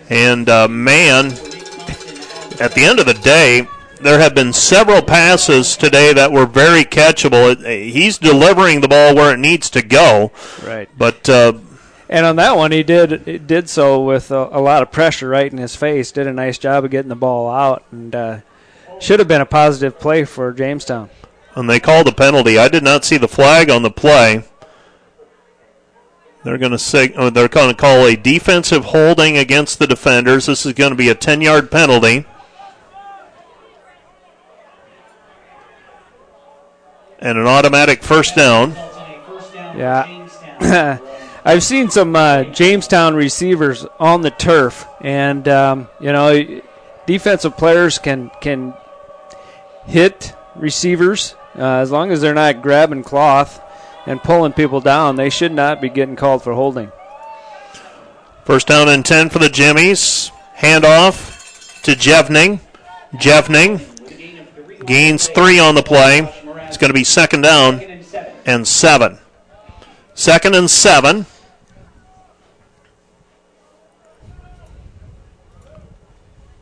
And 0.08 0.48
uh, 0.48 0.68
Mann, 0.68 1.32
at 2.60 2.72
the 2.74 2.84
end 2.84 3.00
of 3.00 3.06
the 3.06 3.18
day, 3.20 3.66
there 4.00 4.20
have 4.20 4.36
been 4.36 4.52
several 4.52 5.02
passes 5.02 5.76
today 5.76 6.12
that 6.12 6.30
were 6.30 6.46
very 6.46 6.84
catchable. 6.84 7.50
It- 7.64 7.90
He's 7.92 8.16
delivering 8.16 8.80
the 8.80 8.86
ball 8.86 9.16
where 9.16 9.34
it 9.34 9.38
needs 9.40 9.68
to 9.70 9.82
go. 9.82 10.30
Right. 10.64 10.88
But 10.96 11.28
uh, 11.28 11.54
And 12.08 12.24
on 12.24 12.36
that 12.36 12.56
one, 12.56 12.70
he 12.70 12.84
did 12.84 13.44
did 13.48 13.68
so 13.68 14.00
with 14.04 14.30
a, 14.30 14.48
a 14.52 14.60
lot 14.60 14.82
of 14.82 14.92
pressure 14.92 15.28
right 15.28 15.50
in 15.50 15.58
his 15.58 15.74
face. 15.74 16.12
Did 16.12 16.28
a 16.28 16.32
nice 16.32 16.58
job 16.58 16.84
of 16.84 16.92
getting 16.92 17.08
the 17.08 17.16
ball 17.16 17.50
out, 17.50 17.82
and 17.90 18.14
uh, 18.14 18.38
should 19.00 19.18
have 19.18 19.26
been 19.28 19.40
a 19.40 19.46
positive 19.46 19.98
play 19.98 20.22
for 20.24 20.52
Jamestown. 20.52 21.10
And 21.58 21.68
they 21.68 21.80
called 21.80 22.06
a 22.06 22.12
penalty. 22.12 22.56
I 22.56 22.68
did 22.68 22.84
not 22.84 23.04
see 23.04 23.16
the 23.16 23.26
flag 23.26 23.68
on 23.68 23.82
the 23.82 23.90
play. 23.90 24.44
They're 26.44 26.56
going 26.56 26.76
to 26.76 27.12
oh, 27.16 27.30
they're 27.30 27.48
going 27.48 27.70
to 27.70 27.76
call 27.76 28.06
a 28.06 28.14
defensive 28.14 28.84
holding 28.84 29.36
against 29.36 29.80
the 29.80 29.88
defenders. 29.88 30.46
This 30.46 30.64
is 30.64 30.72
going 30.74 30.92
to 30.92 30.96
be 30.96 31.08
a 31.08 31.16
10-yard 31.16 31.68
penalty. 31.72 32.26
And 37.18 37.36
an 37.36 37.48
automatic 37.48 38.04
first 38.04 38.36
down. 38.36 38.74
Yeah. 39.76 41.00
I've 41.44 41.64
seen 41.64 41.90
some 41.90 42.14
uh, 42.14 42.44
Jamestown 42.44 43.16
receivers 43.16 43.84
on 43.98 44.22
the 44.22 44.30
turf, 44.30 44.86
and 45.00 45.48
um, 45.48 45.88
you 46.00 46.12
know, 46.12 46.62
defensive 47.06 47.56
players 47.56 47.98
can 47.98 48.30
can 48.40 48.74
hit 49.86 50.34
receivers 50.54 51.34
uh, 51.58 51.78
as 51.78 51.90
long 51.90 52.10
as 52.10 52.20
they're 52.20 52.34
not 52.34 52.62
grabbing 52.62 53.02
cloth 53.02 53.60
and 54.06 54.22
pulling 54.22 54.52
people 54.52 54.80
down. 54.80 55.16
They 55.16 55.30
should 55.30 55.52
not 55.52 55.80
be 55.80 55.88
getting 55.88 56.16
called 56.16 56.42
for 56.42 56.54
holding. 56.54 56.90
First 58.44 58.66
down 58.66 58.88
and 58.88 59.04
10 59.04 59.28
for 59.28 59.38
the 59.38 59.50
Jimmies. 59.50 60.30
Handoff 60.56 61.82
to 61.82 61.92
Jevning. 61.92 62.60
Jevning 63.14 63.80
gains 64.86 65.28
three 65.28 65.58
on 65.58 65.74
the 65.74 65.82
play. 65.82 66.20
It's 66.66 66.76
going 66.76 66.90
to 66.90 66.94
be 66.94 67.04
second 67.04 67.42
down 67.42 67.80
and 68.46 68.66
seven. 68.66 69.18
Second 70.14 70.54
and 70.54 70.70
seven. 70.70 71.26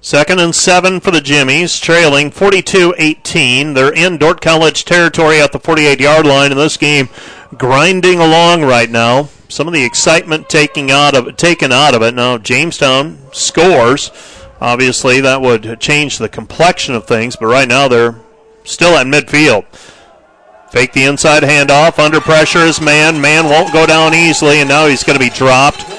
Second 0.07 0.39
and 0.39 0.55
seven 0.55 1.01
for 1.01 1.11
the 1.11 1.21
Jimmies, 1.21 1.81
trailing 1.81 2.31
42 2.31 2.95
18. 2.97 3.75
They're 3.75 3.93
in 3.93 4.19
Dordt 4.19 4.41
College 4.41 4.85
territory 4.85 5.41
at 5.41 5.51
the 5.51 5.59
48 5.59 5.99
yard 5.99 6.25
line, 6.25 6.53
in 6.53 6.59
this 6.59 6.77
game 6.77 7.09
grinding 7.57 8.21
along 8.21 8.63
right 8.63 8.89
now. 8.89 9.31
Some 9.49 9.67
of 9.67 9.75
the 9.75 9.83
excitement 9.83 10.49
taking 10.49 10.93
out 10.93 11.17
of 11.17 11.37
taken 11.37 11.73
out 11.73 11.97
of 11.97 12.03
it. 12.03 12.15
Now 12.15 12.39
Jamestown 12.39 13.19
scores. 13.33 14.13
Obviously, 14.61 15.21
that 15.23 15.41
would 15.41 15.81
change 15.81 16.19
the 16.19 16.29
complexion 16.29 16.95
of 16.95 17.09
things, 17.09 17.35
but 17.35 17.47
right 17.47 17.67
now 17.67 17.89
they're 17.89 18.15
still 18.63 18.97
at 18.97 19.09
midfield. 19.09 19.65
Fake 20.71 20.93
the 20.93 21.03
inside 21.03 21.43
handoff. 21.43 21.99
Under 21.99 22.21
pressure 22.21 22.61
is 22.61 22.81
Mann. 22.81 23.21
Mann 23.21 23.47
won't 23.47 23.73
go 23.73 23.87
down 23.87 24.15
easily, 24.15 24.61
and 24.61 24.69
now 24.69 24.87
he's 24.87 25.03
going 25.03 25.19
to 25.19 25.25
be 25.25 25.31
dropped. 25.31 25.96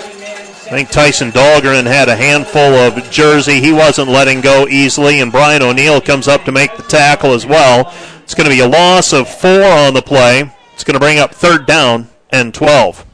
I 0.68 0.72
think 0.72 0.89
Tyson 0.89 1.31
Dahlgren 1.31 1.85
had 1.85 2.10
a 2.10 2.15
handful 2.18 2.60
of 2.60 3.10
jersey. 3.10 3.61
He 3.61 3.72
wasn't 3.72 4.10
letting 4.10 4.41
go 4.41 4.68
easily, 4.68 5.22
and 5.22 5.31
Brian 5.31 5.61
O'Neill 5.61 6.02
comes 6.02 6.27
up 6.27 6.44
to 6.44 6.52
make 6.52 6.76
the 6.76 6.84
tackle 6.84 7.31
as 7.31 7.45
well. 7.45 7.94
It's 8.23 8.35
going 8.35 8.49
to 8.49 8.53
be 8.53 8.60
a 8.60 8.68
loss 8.68 9.14
of 9.14 9.30
four 9.30 9.64
on 9.64 9.94
the 9.94 10.02
play. 10.02 10.52
It's 10.73 10.84
going 10.84 10.95
to 10.95 10.99
bring 10.99 11.19
up 11.19 11.34
third 11.34 11.65
down 11.68 12.10
and 12.31 12.53
12. 12.53 13.06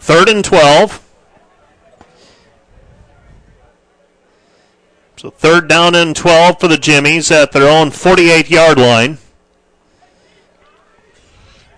Third 0.00 0.28
and 0.28 0.44
12. 0.44 1.02
So 5.16 5.30
third 5.30 5.68
down 5.68 5.94
and 5.94 6.14
12 6.14 6.60
for 6.60 6.68
the 6.68 6.76
Jimmies 6.76 7.30
at 7.30 7.52
their 7.52 7.70
own 7.70 7.90
48 7.90 8.50
yard 8.50 8.76
line. 8.76 9.16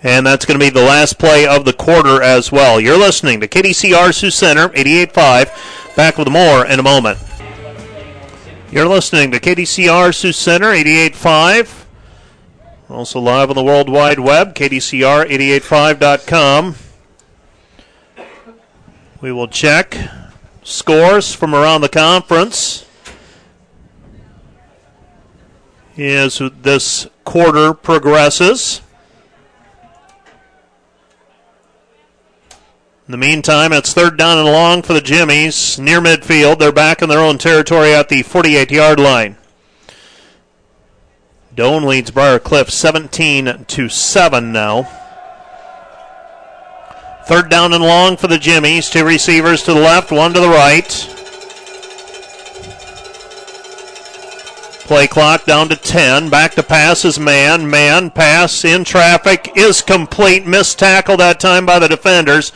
And 0.02 0.26
that's 0.26 0.44
going 0.44 0.58
to 0.58 0.64
be 0.64 0.70
the 0.70 0.84
last 0.84 1.18
play 1.18 1.46
of 1.46 1.64
the 1.64 1.72
quarter 1.72 2.22
as 2.22 2.52
well. 2.52 2.80
You're 2.80 2.98
listening 2.98 3.40
to 3.40 3.48
KDCR 3.48 4.14
Sioux 4.14 4.30
Center, 4.30 4.68
88.5. 4.68 5.96
Back 5.96 6.18
with 6.18 6.28
more 6.28 6.64
in 6.64 6.78
a 6.78 6.82
moment. 6.82 7.18
You're 8.70 8.86
listening 8.86 9.32
to 9.32 9.40
KDCR 9.40 10.14
Sioux 10.14 10.32
Center, 10.32 10.72
88.5. 10.72 11.86
Also 12.90 13.20
live 13.20 13.50
on 13.50 13.56
the 13.56 13.64
World 13.64 13.88
Wide 13.88 14.20
Web, 14.20 14.54
KDCR885.com. 14.54 16.74
We 19.20 19.32
will 19.32 19.48
check 19.48 19.96
scores 20.62 21.34
from 21.34 21.52
around 21.54 21.80
the 21.80 21.88
conference 21.88 22.86
as 25.96 26.40
this 26.62 27.08
quarter 27.24 27.74
progresses. 27.74 28.82
In 33.08 33.12
the 33.12 33.16
meantime, 33.16 33.72
it's 33.72 33.94
third 33.94 34.18
down 34.18 34.36
and 34.36 34.46
long 34.46 34.82
for 34.82 34.92
the 34.92 35.00
Jimmies 35.00 35.78
near 35.78 35.98
midfield. 35.98 36.58
They're 36.58 36.70
back 36.70 37.00
in 37.00 37.08
their 37.08 37.20
own 37.20 37.38
territory 37.38 37.94
at 37.94 38.10
the 38.10 38.20
48 38.20 38.70
yard 38.70 39.00
line. 39.00 39.38
Doane 41.56 41.86
leads 41.86 42.10
Briar 42.10 42.38
Cliff 42.38 42.68
17 42.68 43.64
to 43.66 43.88
7 43.88 44.52
now. 44.52 44.82
Third 47.24 47.48
down 47.48 47.72
and 47.72 47.82
long 47.82 48.18
for 48.18 48.26
the 48.26 48.36
Jimmies. 48.36 48.90
Two 48.90 49.06
receivers 49.06 49.62
to 49.62 49.72
the 49.72 49.80
left, 49.80 50.12
one 50.12 50.34
to 50.34 50.40
the 50.40 50.46
right. 50.46 50.90
Play 54.86 55.06
clock 55.06 55.46
down 55.46 55.70
to 55.70 55.76
10. 55.76 56.28
Back 56.28 56.52
to 56.56 56.62
pass 56.62 57.06
is 57.06 57.18
Mann. 57.18 57.70
Mann 57.70 58.10
pass 58.10 58.66
in 58.66 58.84
traffic 58.84 59.50
is 59.56 59.80
complete. 59.80 60.46
Missed 60.46 60.78
tackle 60.78 61.16
that 61.16 61.40
time 61.40 61.64
by 61.64 61.78
the 61.78 61.88
defenders. 61.88 62.52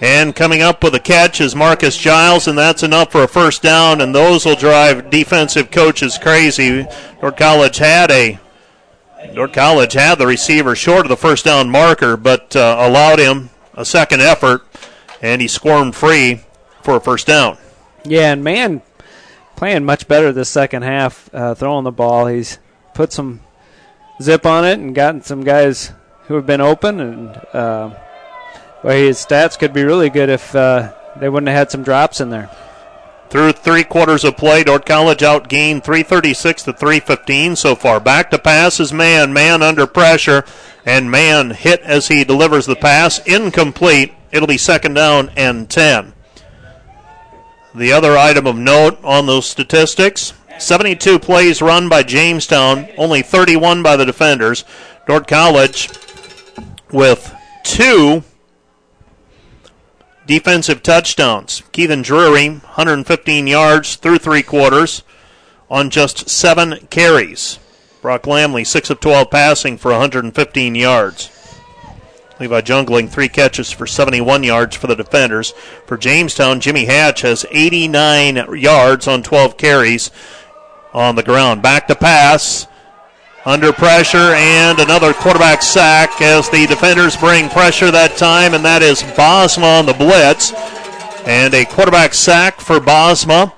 And 0.00 0.36
coming 0.36 0.62
up 0.62 0.84
with 0.84 0.94
a 0.94 1.00
catch 1.00 1.40
is 1.40 1.56
Marcus 1.56 1.96
Giles, 1.96 2.46
and 2.46 2.56
that's 2.56 2.84
enough 2.84 3.10
for 3.10 3.24
a 3.24 3.28
first 3.28 3.62
down, 3.62 4.00
and 4.00 4.14
those 4.14 4.46
will 4.46 4.54
drive 4.54 5.10
defensive 5.10 5.72
coaches 5.72 6.18
crazy. 6.18 6.86
Dordt 7.20 7.36
College 7.36 7.78
had 7.78 8.10
a 8.12 8.38
Dordt 9.34 9.52
College 9.52 9.94
had 9.94 10.18
the 10.18 10.26
receiver 10.26 10.76
short 10.76 11.04
of 11.04 11.08
the 11.08 11.16
first 11.16 11.44
down 11.44 11.68
marker, 11.68 12.16
but 12.16 12.54
uh, 12.54 12.76
allowed 12.78 13.18
him 13.18 13.50
a 13.74 13.84
second 13.84 14.22
effort, 14.22 14.64
and 15.20 15.42
he 15.42 15.48
squirmed 15.48 15.96
free 15.96 16.42
for 16.82 16.96
a 16.96 17.00
first 17.00 17.26
down. 17.26 17.58
Yeah, 18.04 18.32
and 18.32 18.44
Mann, 18.44 18.82
playing 19.56 19.84
much 19.84 20.06
better 20.06 20.32
this 20.32 20.48
second 20.48 20.82
half, 20.82 21.28
uh, 21.34 21.54
throwing 21.54 21.82
the 21.82 21.90
ball. 21.90 22.26
He's 22.26 22.58
put 22.94 23.12
some 23.12 23.40
zip 24.22 24.46
on 24.46 24.64
it 24.64 24.78
and 24.78 24.94
gotten 24.94 25.22
some 25.22 25.42
guys 25.42 25.92
who 26.26 26.34
have 26.34 26.46
been 26.46 26.60
open, 26.60 27.00
and 27.00 27.28
uh, 27.52 27.90
well, 28.82 28.96
his 28.96 29.24
stats 29.24 29.58
could 29.58 29.72
be 29.72 29.84
really 29.84 30.10
good 30.10 30.28
if 30.28 30.54
uh, 30.54 30.92
they 31.18 31.28
wouldn't 31.28 31.48
have 31.48 31.58
had 31.58 31.70
some 31.70 31.82
drops 31.82 32.20
in 32.20 32.30
there. 32.30 32.50
Through 33.30 33.52
three 33.52 33.84
quarters 33.84 34.24
of 34.24 34.38
play, 34.38 34.64
Dordt 34.64 34.86
College 34.86 35.20
outgained 35.20 35.84
336 35.84 36.62
to 36.62 36.72
315 36.72 37.56
so 37.56 37.74
far. 37.74 38.00
Back 38.00 38.30
to 38.30 38.38
pass 38.38 38.80
is 38.80 38.92
Mann, 38.92 39.34
Mann 39.34 39.62
under 39.62 39.86
pressure, 39.86 40.44
and 40.86 41.10
Mann 41.10 41.50
hit 41.50 41.82
as 41.82 42.08
he 42.08 42.24
delivers 42.24 42.64
the 42.64 42.76
pass, 42.76 43.18
incomplete. 43.26 44.14
It'll 44.32 44.48
be 44.48 44.56
second 44.56 44.94
down 44.94 45.30
and 45.36 45.68
10. 45.68 46.14
The 47.74 47.92
other 47.92 48.16
item 48.16 48.46
of 48.46 48.56
note 48.56 48.98
on 49.04 49.26
those 49.26 49.46
statistics 49.46 50.32
72 50.58 51.20
plays 51.20 51.62
run 51.62 51.88
by 51.88 52.02
Jamestown, 52.02 52.88
only 52.96 53.22
31 53.22 53.82
by 53.82 53.96
the 53.96 54.04
defenders. 54.04 54.64
Dordt 55.06 55.28
College 55.28 55.88
with 56.90 57.34
two 57.62 58.24
defensive 60.28 60.82
touchdowns. 60.82 61.62
Keithan 61.72 62.04
Drury, 62.04 62.50
115 62.50 63.46
yards 63.48 63.96
through 63.96 64.18
three 64.18 64.42
quarters 64.42 65.02
on 65.68 65.90
just 65.90 66.28
seven 66.28 66.86
carries. 66.90 67.58
Brock 68.00 68.22
Lamley, 68.24 68.64
6 68.64 68.90
of 68.90 69.00
12 69.00 69.30
passing 69.30 69.76
for 69.76 69.90
115 69.90 70.74
yards. 70.76 71.30
Levi 72.38 72.60
Jungling, 72.60 73.08
three 73.08 73.28
catches 73.28 73.72
for 73.72 73.86
71 73.86 74.44
yards 74.44 74.76
for 74.76 74.86
the 74.86 74.94
defenders. 74.94 75.52
For 75.86 75.96
Jamestown, 75.96 76.60
Jimmy 76.60 76.84
Hatch 76.84 77.22
has 77.22 77.44
89 77.50 78.60
yards 78.60 79.08
on 79.08 79.24
12 79.24 79.56
carries 79.56 80.12
on 80.92 81.16
the 81.16 81.24
ground. 81.24 81.62
Back 81.62 81.88
to 81.88 81.96
pass. 81.96 82.68
Under 83.48 83.72
pressure 83.72 84.34
and 84.34 84.78
another 84.78 85.14
quarterback 85.14 85.62
sack 85.62 86.20
as 86.20 86.50
the 86.50 86.66
defenders 86.66 87.16
bring 87.16 87.48
pressure 87.48 87.90
that 87.90 88.18
time, 88.18 88.52
and 88.52 88.62
that 88.62 88.82
is 88.82 89.02
Bosma 89.02 89.78
on 89.78 89.86
the 89.86 89.94
blitz. 89.94 90.52
And 91.26 91.54
a 91.54 91.64
quarterback 91.64 92.12
sack 92.12 92.60
for 92.60 92.78
Bosma. 92.78 93.54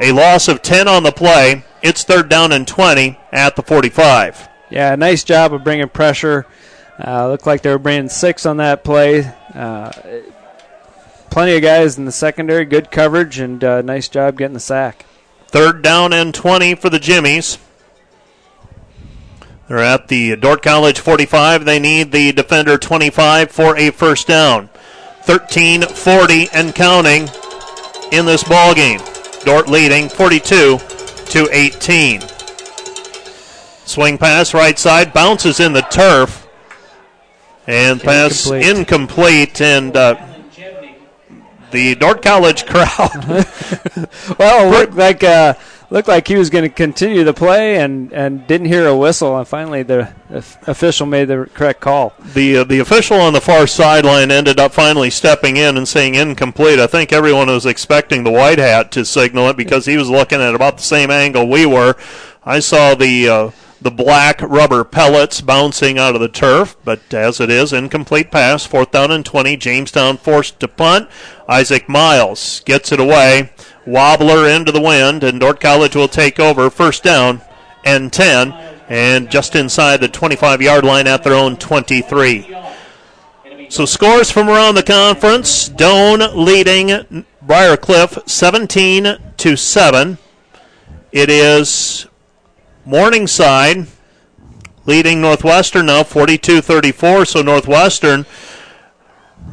A 0.00 0.12
loss 0.12 0.48
of 0.48 0.62
10 0.62 0.88
on 0.88 1.02
the 1.02 1.12
play. 1.12 1.62
It's 1.82 2.04
third 2.04 2.30
down 2.30 2.52
and 2.52 2.66
20 2.66 3.18
at 3.32 3.54
the 3.54 3.62
45. 3.62 4.48
Yeah, 4.70 4.94
nice 4.94 5.22
job 5.22 5.52
of 5.52 5.62
bringing 5.62 5.90
pressure. 5.90 6.46
Uh, 6.98 7.28
looked 7.28 7.46
like 7.46 7.60
they 7.60 7.68
were 7.68 7.78
bringing 7.78 8.08
six 8.08 8.46
on 8.46 8.56
that 8.56 8.82
play. 8.82 9.30
Uh, 9.54 9.92
plenty 11.28 11.54
of 11.54 11.60
guys 11.60 11.98
in 11.98 12.06
the 12.06 12.12
secondary, 12.12 12.64
good 12.64 12.90
coverage, 12.90 13.38
and 13.38 13.62
uh, 13.62 13.82
nice 13.82 14.08
job 14.08 14.38
getting 14.38 14.54
the 14.54 14.58
sack. 14.58 15.04
Third 15.48 15.82
down 15.82 16.14
and 16.14 16.34
20 16.34 16.76
for 16.76 16.88
the 16.88 16.98
Jimmies. 16.98 17.58
They're 19.68 19.78
at 19.78 20.08
the 20.08 20.36
Dordt 20.36 20.62
College 20.62 20.98
45. 21.00 21.64
They 21.64 21.78
need 21.78 22.12
the 22.12 22.32
defender 22.32 22.76
25 22.76 23.50
for 23.50 23.76
a 23.76 23.90
first 23.90 24.26
down. 24.26 24.68
13 25.22 25.82
40 25.82 26.48
and 26.52 26.74
counting 26.74 27.28
in 28.12 28.26
this 28.26 28.44
ball 28.44 28.74
game. 28.74 29.00
Dordt 29.44 29.68
leading 29.68 30.08
42 30.08 30.78
to 30.78 31.48
18. 31.50 32.20
Swing 33.86 34.18
pass 34.18 34.52
right 34.54 34.78
side 34.78 35.12
bounces 35.12 35.60
in 35.60 35.72
the 35.72 35.82
turf 35.82 36.46
and 37.66 38.00
pass 38.00 38.46
Incomplete. 38.50 38.76
incomplete 38.76 39.60
and 39.62 39.96
uh, 39.96 40.26
the 41.70 41.94
Dordt 41.94 42.22
College 42.22 42.66
crowd 42.66 43.46
Well, 44.38 44.70
looked 44.70 44.94
like 44.94 45.24
uh, 45.24 45.54
looked 45.94 46.08
like 46.08 46.26
he 46.26 46.34
was 46.34 46.50
going 46.50 46.64
to 46.64 46.68
continue 46.68 47.22
the 47.22 47.32
play, 47.32 47.78
and, 47.78 48.12
and 48.12 48.44
didn't 48.48 48.66
hear 48.66 48.88
a 48.88 48.96
whistle, 48.96 49.38
and 49.38 49.46
finally 49.46 49.84
the 49.84 50.12
official 50.66 51.06
made 51.06 51.26
the 51.26 51.48
correct 51.54 51.80
call. 51.80 52.12
the 52.34 52.58
uh, 52.58 52.64
the 52.64 52.80
official 52.80 53.16
on 53.16 53.32
the 53.32 53.40
far 53.40 53.66
sideline 53.66 54.32
ended 54.32 54.58
up 54.58 54.72
finally 54.72 55.08
stepping 55.08 55.56
in 55.56 55.76
and 55.76 55.86
saying 55.86 56.16
incomplete. 56.16 56.80
I 56.80 56.88
think 56.88 57.12
everyone 57.12 57.46
was 57.46 57.64
expecting 57.64 58.24
the 58.24 58.32
white 58.32 58.58
hat 58.58 58.90
to 58.92 59.04
signal 59.04 59.48
it 59.48 59.56
because 59.56 59.86
he 59.86 59.96
was 59.96 60.10
looking 60.10 60.40
at 60.40 60.54
about 60.54 60.76
the 60.78 60.82
same 60.82 61.10
angle 61.10 61.48
we 61.48 61.64
were. 61.64 61.94
I 62.44 62.58
saw 62.58 62.96
the 62.96 63.28
uh, 63.28 63.50
the 63.80 63.92
black 63.92 64.40
rubber 64.42 64.82
pellets 64.82 65.40
bouncing 65.40 65.96
out 65.96 66.16
of 66.16 66.20
the 66.20 66.28
turf, 66.28 66.76
but 66.84 67.14
as 67.14 67.38
it 67.38 67.50
is, 67.50 67.72
incomplete 67.72 68.32
pass. 68.32 68.66
Fourth 68.66 68.90
down 68.90 69.12
and 69.12 69.24
twenty. 69.24 69.56
Jamestown 69.56 70.16
forced 70.16 70.58
to 70.58 70.66
punt. 70.66 71.08
Isaac 71.48 71.88
Miles 71.88 72.60
gets 72.64 72.90
it 72.90 72.98
away. 72.98 73.50
Wobbler 73.86 74.54
into 74.54 74.72
the 74.72 74.80
wind, 74.80 75.22
and 75.24 75.40
Dordt 75.40 75.60
College 75.60 75.94
will 75.94 76.08
take 76.08 76.40
over. 76.40 76.70
First 76.70 77.02
down 77.02 77.42
and 77.84 78.12
ten, 78.12 78.52
and 78.88 79.30
just 79.30 79.54
inside 79.54 80.00
the 80.00 80.08
25 80.08 80.62
yard 80.62 80.84
line 80.84 81.06
at 81.06 81.22
their 81.22 81.34
own 81.34 81.56
23. 81.56 82.56
So 83.68 83.84
scores 83.84 84.30
from 84.30 84.48
around 84.48 84.74
the 84.74 84.82
conference: 84.82 85.68
Doane 85.68 86.34
leading 86.34 87.24
Briar 87.42 87.76
Cliff 87.76 88.18
17 88.26 89.16
to 89.36 89.56
seven. 89.56 90.18
It 91.12 91.30
is 91.30 92.06
Morningside 92.84 93.86
leading 94.86 95.20
Northwestern 95.20 95.86
now 95.86 96.02
42-34. 96.02 97.26
So 97.26 97.42
Northwestern 97.42 98.26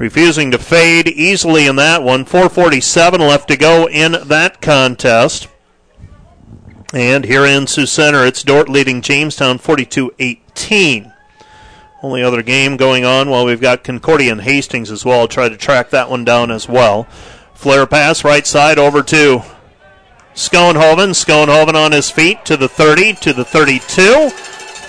refusing 0.01 0.49
to 0.49 0.57
fade 0.57 1.07
easily 1.07 1.67
in 1.67 1.75
that 1.75 2.01
one. 2.01 2.25
4:47 2.25 3.19
left 3.19 3.47
to 3.47 3.55
go 3.55 3.87
in 3.87 4.17
that 4.25 4.59
contest. 4.59 5.47
And 6.91 7.23
here 7.23 7.45
in 7.45 7.67
Sioux 7.67 7.85
Center, 7.85 8.25
it's 8.25 8.41
Dordt 8.41 8.67
leading 8.67 9.01
Jamestown 9.01 9.59
42-18. 9.59 11.13
Only 12.01 12.23
other 12.23 12.41
game 12.41 12.77
going 12.77 13.05
on 13.05 13.29
while 13.29 13.45
we've 13.45 13.61
got 13.61 13.83
Concordia 13.83 14.31
and 14.31 14.41
Hastings 14.41 14.89
as 14.89 15.05
well. 15.05 15.19
I'll 15.19 15.27
try 15.27 15.47
to 15.47 15.55
track 15.55 15.91
that 15.91 16.09
one 16.09 16.25
down 16.25 16.49
as 16.49 16.67
well. 16.67 17.03
Flare 17.53 17.85
pass 17.85 18.23
right 18.23 18.45
side 18.47 18.79
over 18.79 19.03
to 19.03 19.43
Schoenhoven. 20.33 21.13
Schoenhoven 21.13 21.75
on 21.75 21.91
his 21.91 22.09
feet 22.09 22.43
to 22.45 22.57
the 22.57 22.67
30, 22.67 23.13
to 23.21 23.33
the 23.33 23.45
32. 23.45 24.31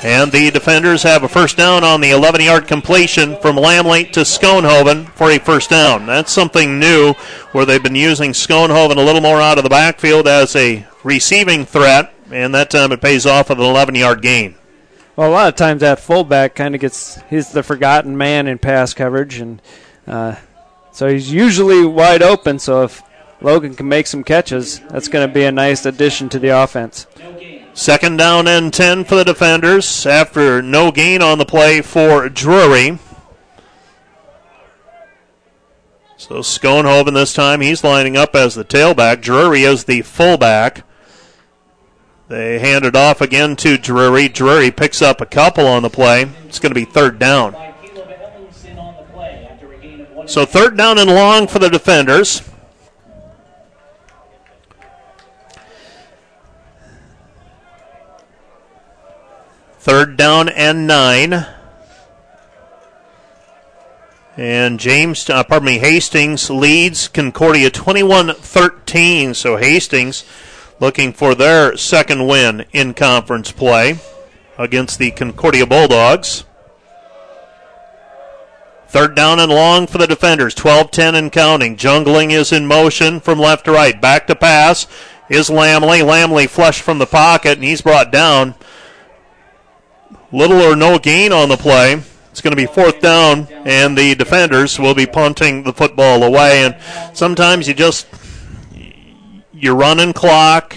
And 0.05 0.32
the 0.32 0.50
defenders 0.50 1.05
have 1.05 1.22
a 1.22 1.28
first 1.28 1.56
down 1.56 1.84
on 1.84 2.00
the 2.00 2.10
11 2.10 2.40
yard 2.40 2.66
completion 2.66 3.36
from 3.36 3.55
Lamley 3.55 4.10
to 4.12 4.20
Schoenhoven 4.20 5.08
for 5.10 5.31
a 5.31 5.39
first 5.39 5.70
down. 5.70 6.06
That's 6.06 6.32
something 6.32 6.81
new 6.81 7.12
where 7.52 7.64
they've 7.64 7.82
been 7.82 7.94
using 7.94 8.32
Schoenhoven 8.32 8.97
a 8.97 9.00
little 9.00 9.20
more 9.20 9.40
out 9.40 9.58
of 9.58 9.64
the 9.64 9.70
backfield 9.70 10.26
as 10.26 10.56
a 10.56 10.84
receiving 11.05 11.64
threat, 11.64 12.12
and 12.32 12.52
that 12.52 12.70
time 12.70 12.90
it 12.90 13.00
pays 13.00 13.26
off 13.26 13.48
with 13.48 13.58
an 13.58 13.64
11 13.64 13.94
yard 13.94 14.22
gain. 14.22 14.56
Well, 15.14 15.31
a 15.31 15.32
lot 15.32 15.48
of 15.48 15.55
times 15.55 15.82
that 15.82 16.00
fullback 16.00 16.56
kind 16.56 16.74
of 16.74 16.81
gets 16.81 17.20
he's 17.31 17.52
the 17.52 17.62
forgotten 17.62 18.16
man 18.16 18.48
in 18.48 18.58
pass 18.58 18.94
coverage, 18.94 19.39
and 19.39 19.62
uh, 20.08 20.34
so 20.90 21.06
he's 21.06 21.32
usually 21.32 21.84
wide 21.84 22.22
open. 22.22 22.58
So 22.58 22.82
if 22.82 23.02
Logan 23.40 23.76
can 23.76 23.89
make 23.89 24.08
some 24.08 24.24
catches, 24.24 24.81
that's 24.81 25.06
going 25.06 25.28
to 25.28 25.32
be 25.32 25.44
a 25.44 25.52
nice 25.52 25.86
addition 25.86 26.28
to 26.31 26.40
the 26.40 26.48
offense. 26.48 27.06
Second 27.75 28.18
down 28.18 28.47
and 28.47 28.73
10 28.73 29.05
for 29.05 29.15
the 29.15 29.25
defenders 29.25 30.05
after 30.07 30.60
no 30.60 30.92
gain 30.92 31.23
on 31.23 31.39
the 31.39 31.47
play 31.47 31.81
for 31.81 32.28
Drury. 32.28 32.99
So 36.18 36.36
Schoenhoven 36.36 37.15
this 37.15 37.33
time, 37.33 37.62
he's 37.62 37.83
lining 37.83 38.17
up 38.17 38.36
as 38.36 38.55
the 38.55 38.65
tailback. 38.65 39.23
Drury 39.23 39.62
is 39.62 39.84
the 39.84 40.02
fullback. 40.02 40.84
They 42.28 42.59
hand 42.59 42.84
it 42.84 42.94
off 42.94 43.20
again 43.20 43.57
to 43.57 43.76
Drury. 43.76 44.28
Drury 44.28 44.70
picks 44.70 45.02
up 45.02 45.20
a 45.20 45.26
couple 45.26 45.67
on 45.67 45.83
the 45.83 45.91
play. 45.91 46.31
It's 46.47 46.59
going 46.59 46.70
to 46.70 46.78
be 46.78 46.84
third 46.84 47.18
down. 47.18 47.57
So 50.26 50.47
third 50.47 50.76
down 50.76 50.99
and 50.99 51.10
long 51.10 51.49
for 51.49 51.59
the 51.59 51.68
defenders. 51.68 52.42
Third 59.83 60.17
down 60.17 60.49
and 60.49 60.86
nine. 60.86 61.44
And 64.36 64.78
James, 64.78 65.28
uh, 65.28 65.43
pardon 65.43 65.67
me, 65.67 65.78
Hastings 65.81 66.49
leads 66.49 67.09
Concordia 67.09 67.69
21 67.69 68.33
13. 68.33 69.35
So 69.35 69.57
Hastings 69.57 70.25
looking 70.78 71.12
for 71.12 71.35
their 71.35 71.77
second 71.77 72.28
win 72.28 72.65
in 72.70 72.94
conference 72.94 73.51
play 73.51 73.99
against 74.57 75.01
the 75.01 75.11
Concordia 75.11 75.67
Bulldogs. 75.67 76.44
Third 78.86 79.17
down 79.17 79.41
and 79.41 79.51
long 79.51 79.89
for 79.89 79.99
the 79.99 80.07
defenders. 80.07 80.55
12 80.55 80.93
10 80.93 81.17
and 81.17 81.33
counting. 81.33 81.77
Jungling 81.77 82.31
is 82.31 82.52
in 82.52 82.69
motion 82.69 83.19
from 83.19 83.41
left 83.41 83.65
to 83.65 83.73
right. 83.73 84.01
Back 84.01 84.28
to 84.28 84.36
pass 84.36 84.86
is 85.28 85.51
Lamley. 85.51 86.02
Lamley 86.05 86.49
flushed 86.49 86.83
from 86.83 86.99
the 86.99 87.07
pocket, 87.07 87.59
and 87.59 87.65
he's 87.65 87.83
brought 87.83 88.12
down. 88.12 88.55
Little 90.33 90.62
or 90.62 90.75
no 90.75 90.99
gain 90.99 91.33
on 91.33 91.49
the 91.51 91.57
play. 91.57 92.01
It's 92.31 92.41
going 92.41 92.52
to 92.52 92.57
be 92.57 92.67
fourth 92.67 93.01
down, 93.01 93.47
and 93.67 93.97
the 93.97 94.15
defenders 94.15 94.78
will 94.78 94.94
be 94.94 95.05
punting 95.05 95.65
the 95.65 95.73
football 95.75 96.23
away. 96.23 96.65
And 96.65 96.77
sometimes 97.15 97.69
you 97.69 97.75
just 97.75 98.07
you're 99.52 99.75
running 99.77 100.12
clock. 100.12 100.75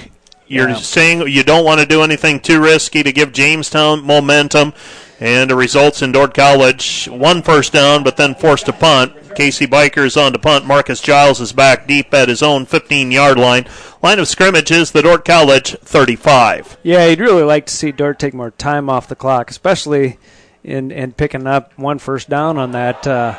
You're 0.47 0.69
Yeah. 0.69 0.75
saying 0.75 1.27
you 1.27 1.43
don't 1.43 1.63
want 1.65 1.79
to 1.79 1.85
do 1.85 2.03
anything 2.03 2.39
too 2.39 2.59
risky 2.59 3.01
to 3.03 3.11
give 3.11 3.31
Jamestown 3.31 4.05
momentum, 4.05 4.73
and 5.19 5.49
it 5.49 5.55
results 5.55 6.01
in 6.01 6.11
Dordt 6.11 6.33
College 6.33 7.07
one 7.09 7.41
first 7.41 7.71
down, 7.71 8.03
but 8.03 8.17
then 8.17 8.35
forced 8.35 8.65
to 8.67 8.73
punt. 8.73 9.13
Casey 9.35 9.67
Biker 9.67 10.05
is 10.05 10.15
on 10.17 10.31
to 10.31 10.39
punt. 10.39 10.65
Marcus 10.65 11.01
Giles 11.01 11.41
is 11.41 11.51
back 11.51 11.87
deep 11.87 12.13
at 12.13 12.29
his 12.29 12.41
own 12.41 12.65
15-yard 12.65 13.37
line. 13.37 13.67
Line 14.01 14.19
of 14.19 14.27
scrimmage 14.27 14.71
is 14.71 14.91
the 14.91 15.01
Dordt 15.01 15.25
College 15.25 15.77
35. 15.79 16.77
Yeah, 16.83 17.05
you'd 17.05 17.19
really 17.19 17.43
like 17.43 17.65
to 17.65 17.75
see 17.75 17.91
Dordt 17.91 18.17
take 18.17 18.33
more 18.33 18.51
time 18.51 18.89
off 18.89 19.07
the 19.09 19.15
clock, 19.15 19.51
especially 19.51 20.17
in, 20.63 20.89
in 20.91 21.11
picking 21.11 21.47
up 21.47 21.77
one 21.77 21.99
first 21.99 22.29
down 22.29 22.57
on 22.57 22.71
that. 22.71 23.05
Uh, 23.05 23.37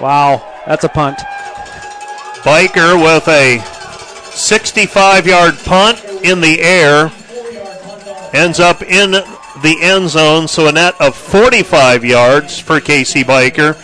wow, 0.00 0.62
that's 0.66 0.84
a 0.84 0.88
punt. 0.88 1.18
Biker 2.42 3.02
with 3.02 3.28
a 3.28 3.58
65 4.32 5.26
yard 5.26 5.54
punt 5.64 6.02
in 6.22 6.40
the 6.40 6.60
air 6.60 7.12
ends 8.32 8.60
up 8.60 8.82
in 8.82 9.10
the 9.10 9.78
end 9.80 10.10
zone, 10.10 10.46
so 10.46 10.68
a 10.68 10.72
net 10.72 10.94
of 11.00 11.16
45 11.16 12.04
yards 12.04 12.58
for 12.58 12.80
Casey 12.80 13.24
Biker. 13.24 13.76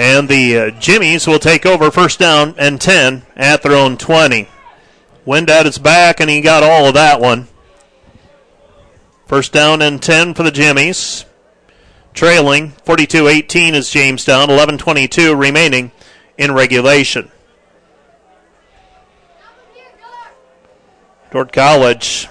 And 0.00 0.30
the 0.30 0.56
uh, 0.56 0.70
Jimmies 0.70 1.26
will 1.26 1.38
take 1.38 1.66
over 1.66 1.90
first 1.90 2.18
down 2.18 2.54
and 2.56 2.80
10 2.80 3.20
at 3.36 3.62
their 3.62 3.76
own 3.76 3.98
20. 3.98 4.48
Wind 5.26 5.50
at 5.50 5.66
his 5.66 5.76
back, 5.76 6.20
and 6.20 6.30
he 6.30 6.40
got 6.40 6.62
all 6.62 6.86
of 6.86 6.94
that 6.94 7.20
one. 7.20 7.48
First 9.26 9.52
down 9.52 9.82
and 9.82 10.02
10 10.02 10.32
for 10.32 10.42
the 10.42 10.50
Jimmies. 10.50 11.26
Trailing 12.14 12.70
42 12.86 13.28
18 13.28 13.74
is 13.74 13.90
Jamestown, 13.90 14.48
11 14.48 14.78
22 14.78 15.36
remaining 15.36 15.92
in 16.38 16.52
regulation. 16.52 17.30
Dordt 21.30 21.52
College, 21.52 22.26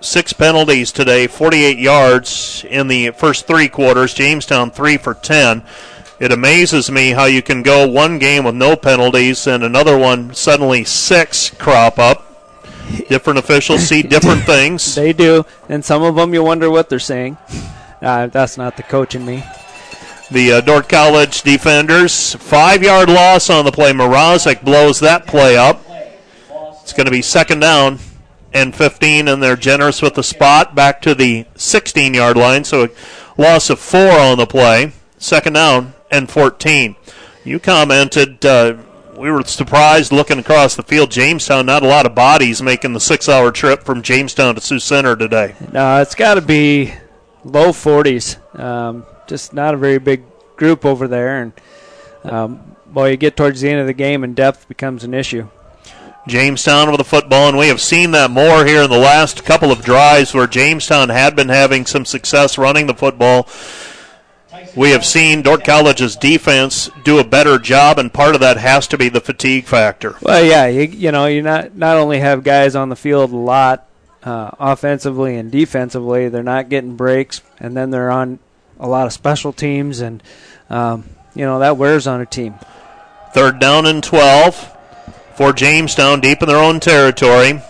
six 0.00 0.32
penalties 0.32 0.92
today, 0.92 1.26
48 1.26 1.76
yards 1.76 2.64
in 2.70 2.86
the 2.86 3.10
first 3.10 3.48
three 3.48 3.68
quarters. 3.68 4.14
Jamestown, 4.14 4.70
three 4.70 4.96
for 4.96 5.12
10. 5.12 5.64
It 6.20 6.30
amazes 6.30 6.90
me 6.90 7.10
how 7.10 7.24
you 7.24 7.42
can 7.42 7.62
go 7.62 7.88
one 7.88 8.18
game 8.18 8.44
with 8.44 8.54
no 8.54 8.76
penalties 8.76 9.46
and 9.46 9.64
another 9.64 9.98
one 9.98 10.32
suddenly 10.32 10.84
six 10.84 11.50
crop 11.50 11.98
up. 11.98 12.30
Different 13.08 13.38
officials 13.38 13.86
see 13.86 14.02
different 14.14 14.42
things. 14.42 14.94
They 14.94 15.12
do, 15.12 15.44
and 15.68 15.84
some 15.84 16.02
of 16.02 16.14
them 16.14 16.32
you 16.32 16.44
wonder 16.44 16.70
what 16.70 16.88
they're 16.88 16.98
saying. 16.98 17.36
Uh, 18.00 18.28
that's 18.28 18.56
not 18.56 18.76
the 18.76 18.82
coach 18.82 19.14
in 19.14 19.24
me. 19.24 19.42
The 20.30 20.52
uh, 20.52 20.60
Dordt 20.60 20.88
College 20.88 21.42
defenders, 21.42 22.34
five 22.34 22.82
yard 22.82 23.08
loss 23.08 23.50
on 23.50 23.64
the 23.64 23.72
play. 23.72 23.92
Morozic 23.92 24.62
blows 24.62 25.00
that 25.00 25.26
play 25.26 25.56
up. 25.56 25.82
It's 26.82 26.92
going 26.92 27.06
to 27.06 27.10
be 27.10 27.22
second 27.22 27.60
down 27.60 27.98
and 28.52 28.74
15, 28.74 29.26
and 29.26 29.42
they're 29.42 29.56
generous 29.56 30.00
with 30.00 30.14
the 30.14 30.22
spot 30.22 30.74
back 30.74 31.02
to 31.02 31.14
the 31.14 31.46
16 31.56 32.14
yard 32.14 32.36
line. 32.36 32.62
So 32.62 32.84
a 32.84 32.90
loss 33.40 33.68
of 33.68 33.80
four 33.80 34.12
on 34.12 34.38
the 34.38 34.46
play. 34.46 34.92
Second 35.18 35.54
down 35.54 35.94
and 36.14 36.30
14. 36.30 36.96
You 37.44 37.58
commented 37.58 38.44
uh, 38.46 38.76
we 39.16 39.30
were 39.30 39.44
surprised 39.44 40.12
looking 40.12 40.38
across 40.38 40.74
the 40.76 40.82
field. 40.82 41.10
Jamestown, 41.10 41.66
not 41.66 41.82
a 41.82 41.86
lot 41.86 42.06
of 42.06 42.14
bodies 42.14 42.62
making 42.62 42.92
the 42.92 43.00
six 43.00 43.28
hour 43.28 43.50
trip 43.50 43.82
from 43.82 44.02
Jamestown 44.02 44.54
to 44.54 44.60
Sioux 44.60 44.78
Center 44.78 45.16
today. 45.16 45.54
No, 45.72 46.00
it's 46.00 46.14
got 46.14 46.34
to 46.34 46.40
be 46.40 46.92
low 47.44 47.68
40s. 47.68 48.58
Um, 48.58 49.04
just 49.26 49.52
not 49.52 49.74
a 49.74 49.76
very 49.76 49.98
big 49.98 50.24
group 50.56 50.84
over 50.84 51.08
there, 51.08 51.42
and 51.42 51.52
um, 52.24 52.76
boy, 52.86 53.10
you 53.10 53.16
get 53.16 53.36
towards 53.36 53.60
the 53.60 53.70
end 53.70 53.80
of 53.80 53.86
the 53.86 53.92
game, 53.92 54.24
and 54.24 54.34
depth 54.34 54.68
becomes 54.68 55.04
an 55.04 55.14
issue. 55.14 55.48
Jamestown 56.26 56.90
with 56.90 56.98
the 56.98 57.04
football, 57.04 57.48
and 57.48 57.58
we 57.58 57.68
have 57.68 57.80
seen 57.80 58.12
that 58.12 58.30
more 58.30 58.64
here 58.64 58.82
in 58.82 58.90
the 58.90 58.98
last 58.98 59.44
couple 59.44 59.70
of 59.70 59.82
drives 59.82 60.32
where 60.32 60.46
Jamestown 60.46 61.10
had 61.10 61.36
been 61.36 61.50
having 61.50 61.84
some 61.84 62.06
success 62.06 62.56
running 62.56 62.86
the 62.86 62.94
football. 62.94 63.46
We 64.76 64.90
have 64.90 65.04
seen 65.04 65.42
Dordt 65.42 65.64
College's 65.64 66.16
defense 66.16 66.90
do 67.04 67.20
a 67.20 67.24
better 67.24 67.58
job, 67.58 67.98
and 67.98 68.12
part 68.12 68.34
of 68.34 68.40
that 68.40 68.56
has 68.56 68.88
to 68.88 68.98
be 68.98 69.08
the 69.08 69.20
fatigue 69.20 69.66
factor. 69.66 70.16
Well, 70.20 70.44
yeah, 70.44 70.66
you, 70.66 70.82
you 70.82 71.12
know, 71.12 71.26
you 71.26 71.42
not 71.42 71.76
not 71.76 71.96
only 71.96 72.18
have 72.18 72.42
guys 72.42 72.74
on 72.74 72.88
the 72.88 72.96
field 72.96 73.32
a 73.32 73.36
lot, 73.36 73.86
uh, 74.24 74.50
offensively 74.58 75.36
and 75.36 75.52
defensively, 75.52 76.28
they're 76.28 76.42
not 76.42 76.68
getting 76.68 76.96
breaks, 76.96 77.40
and 77.60 77.76
then 77.76 77.90
they're 77.90 78.10
on 78.10 78.40
a 78.80 78.88
lot 78.88 79.06
of 79.06 79.12
special 79.12 79.52
teams, 79.52 80.00
and 80.00 80.22
um, 80.68 81.04
you 81.36 81.44
know 81.44 81.60
that 81.60 81.76
wears 81.76 82.08
on 82.08 82.20
a 82.20 82.26
team. 82.26 82.54
Third 83.32 83.60
down 83.60 83.86
and 83.86 84.02
12 84.02 84.76
for 85.36 85.52
Jamestown, 85.52 86.20
deep 86.20 86.42
in 86.42 86.48
their 86.48 86.56
own 86.56 86.80
territory. 86.80 87.60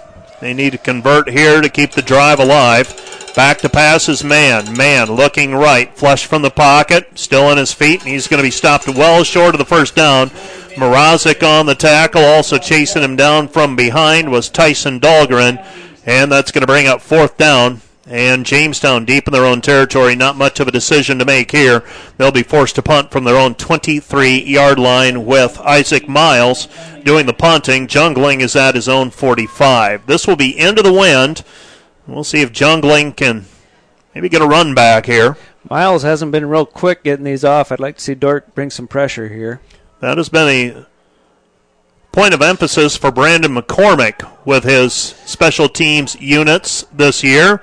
They 0.41 0.55
need 0.55 0.73
to 0.73 0.79
convert 0.79 1.29
here 1.29 1.61
to 1.61 1.69
keep 1.69 1.93
the 1.93 2.03
drive 2.03 2.39
alive. 2.39 2.89
Back 3.35 3.59
to 3.63 3.69
pass 3.69 4.09
is 4.09 4.23
Mann. 4.23 4.77
Mann 4.77 5.09
looking 5.09 5.57
right. 5.57 5.93
Flush 5.99 6.25
from 6.25 6.43
the 6.43 6.53
pocket. 6.53 7.19
Still 7.19 7.47
on 7.47 7.57
his 7.57 7.73
feet, 7.73 7.99
and 8.01 8.09
he's 8.09 8.29
going 8.29 8.39
to 8.39 8.47
be 8.47 8.51
stopped 8.53 8.87
well 8.87 9.25
short 9.25 9.57
of 9.57 9.59
the 9.59 9.65
first 9.65 9.97
down. 9.97 10.31
Morozic 10.77 11.43
on 11.43 11.67
the 11.67 11.75
tackle. 11.75 12.23
Also 12.23 12.59
chasing 12.59 13.03
him 13.03 13.17
down 13.17 13.49
from 13.49 13.75
behind 13.75 14.31
was 14.31 14.49
Tyson 14.49 15.01
Dahlgren. 15.01 15.59
And 16.07 16.31
that's 16.31 16.53
going 16.53 16.61
to 16.61 16.69
bring 16.69 16.87
up 16.87 17.01
fourth 17.01 17.37
down. 17.37 17.81
And 18.07 18.47
Jamestown 18.47 19.05
deep 19.05 19.27
in 19.27 19.33
their 19.33 19.47
own 19.47 19.61
territory. 19.61 20.15
Not 20.15 20.37
much 20.37 20.61
of 20.61 20.69
a 20.69 20.73
decision 20.73 21.19
to 21.19 21.25
make 21.25 21.51
here. 21.51 21.83
They'll 22.17 22.31
be 22.31 22.45
forced 22.45 22.77
to 22.77 22.83
punt 22.83 23.11
from 23.11 23.25
their 23.25 23.37
own 23.37 23.57
23 23.57 24.45
yard 24.45 24.79
line 24.79 25.27
with 25.27 25.59
Isaac 25.59 26.09
Miles 26.09 26.69
doing 27.03 27.27
the 27.27 27.35
punting. 27.35 27.89
Jungling 27.89 28.41
is 28.41 28.55
at 28.55 28.77
his 28.77 28.89
own 28.89 29.11
45. 29.11 30.07
This 30.07 30.29
will 30.29 30.37
be 30.37 30.57
into 30.57 30.83
the 30.83 30.93
wind. 30.93 31.43
We'll 32.07 32.25
see 32.25 32.43
if 32.43 32.53
Jungling 32.53 33.17
can 33.17 33.47
maybe 34.15 34.29
get 34.29 34.43
a 34.43 34.47
run 34.47 34.75
back 34.75 35.07
here. 35.07 35.37
Miles 35.69 36.03
hasn't 36.03 36.33
been 36.33 36.47
real 36.47 36.67
quick 36.67 37.03
getting 37.03 37.25
these 37.25 37.45
off. 37.45 37.73
I'd 37.73 37.81
like 37.81 37.97
to 37.97 38.03
see 38.03 38.15
Dordt 38.15 38.55
bring 38.55 38.71
some 38.71 38.87
pressure 38.87 39.29
here. 39.29 39.61
That 40.01 40.19
has 40.19 40.29
been 40.29 40.49
a 40.49 40.87
point 42.13 42.35
of 42.35 42.43
emphasis 42.43 42.97
for 42.97 43.11
Brandon 43.11 43.55
McCormick 43.55 44.31
with 44.45 44.65
his 44.65 44.93
special 44.93 45.69
teams 45.69 46.15
units 46.21 46.85
this 46.93 47.25
year. 47.25 47.63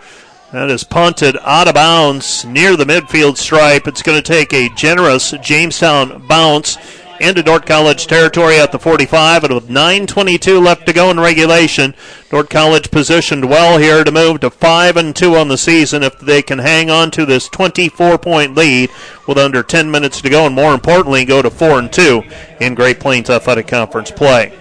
That 0.52 0.70
is 0.70 0.84
punted 0.84 1.38
out 1.44 1.70
of 1.70 1.76
bounds 1.76 2.44
near 2.44 2.76
the 2.76 2.84
midfield 2.84 3.38
stripe. 3.38 3.88
It's 3.88 4.02
going 4.02 4.22
to 4.22 4.28
take 4.28 4.52
a 4.52 4.70
generous 4.76 5.32
Jamestown 5.42 6.28
bounce 6.28 6.78
into 7.22 7.44
Dordt 7.44 7.66
College 7.66 8.08
territory 8.08 8.58
at 8.58 8.72
the 8.72 8.80
45, 8.80 9.44
and 9.44 9.54
with 9.54 9.70
9:22 9.70 10.64
left 10.64 10.86
to 10.88 10.94
go 10.94 11.12
in 11.12 11.20
regulation, 11.20 11.96
Dordt 12.30 12.50
College 12.50 12.92
positioned 12.92 13.50
well 13.50 13.78
here 13.78 14.04
to 14.04 14.12
move 14.12 14.40
to 14.42 14.50
five 14.50 14.98
and 14.98 15.16
two 15.16 15.36
on 15.36 15.48
the 15.48 15.58
season 15.58 16.04
if 16.04 16.20
they 16.20 16.42
can 16.42 16.60
hang 16.60 16.90
on 16.90 17.12
to 17.12 17.26
this 17.26 17.48
24-point 17.50 18.56
lead 18.56 18.90
with 19.28 19.38
under 19.38 19.64
10 19.64 19.92
minutes 19.92 20.22
to 20.22 20.30
go, 20.30 20.46
and 20.46 20.56
more 20.56 20.74
importantly, 20.74 21.24
go 21.24 21.42
to 21.42 21.50
four 21.50 21.80
and 21.80 21.94
two 21.94 22.24
in 22.60 22.76
Great 22.76 23.00
Plains 23.00 23.30
Athletic 23.30 23.68
Conference 23.68 24.12
play. 24.12 24.52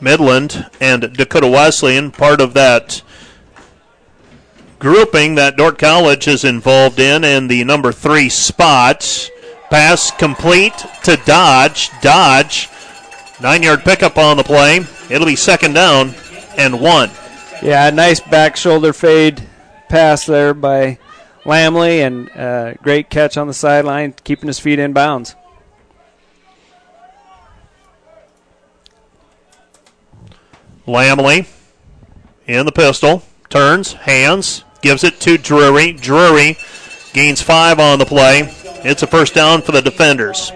Midland 0.00 0.66
and 0.80 1.12
Dakota 1.12 1.48
Wesleyan, 1.48 2.10
part 2.10 2.40
of 2.40 2.54
that 2.54 3.02
grouping 4.78 5.34
that 5.34 5.56
Dordt 5.56 5.78
College 5.78 6.26
is 6.26 6.42
involved 6.42 6.98
in, 6.98 7.22
and 7.22 7.50
the 7.50 7.62
number 7.64 7.92
three 7.92 8.28
spot. 8.28 9.30
Pass 9.70 10.10
complete 10.10 10.76
to 11.04 11.16
Dodge. 11.24 11.90
Dodge, 12.02 12.68
nine 13.40 13.62
yard 13.62 13.84
pickup 13.84 14.18
on 14.18 14.36
the 14.36 14.42
play. 14.42 14.80
It'll 15.08 15.26
be 15.26 15.36
second 15.36 15.74
down 15.74 16.14
and 16.56 16.80
one. 16.80 17.10
Yeah, 17.62 17.88
nice 17.90 18.20
back 18.20 18.56
shoulder 18.56 18.92
fade 18.92 19.46
pass 19.88 20.24
there 20.24 20.54
by 20.54 20.98
Lamley, 21.44 21.98
and 22.06 22.30
uh, 22.30 22.74
great 22.82 23.10
catch 23.10 23.36
on 23.36 23.46
the 23.46 23.54
sideline, 23.54 24.14
keeping 24.24 24.46
his 24.46 24.58
feet 24.58 24.78
in 24.78 24.92
bounds. 24.92 25.34
Lamley 30.86 31.46
in 32.46 32.66
the 32.66 32.72
pistol, 32.72 33.22
turns, 33.48 33.92
hands, 33.92 34.64
gives 34.80 35.04
it 35.04 35.20
to 35.20 35.38
Drury. 35.38 35.92
Drury 35.92 36.56
gains 37.12 37.42
five 37.42 37.78
on 37.78 37.98
the 37.98 38.06
play. 38.06 38.52
It's 38.82 39.02
a 39.02 39.06
first 39.06 39.34
down 39.34 39.60
for 39.60 39.72
the 39.72 39.82
defenders. 39.82 40.52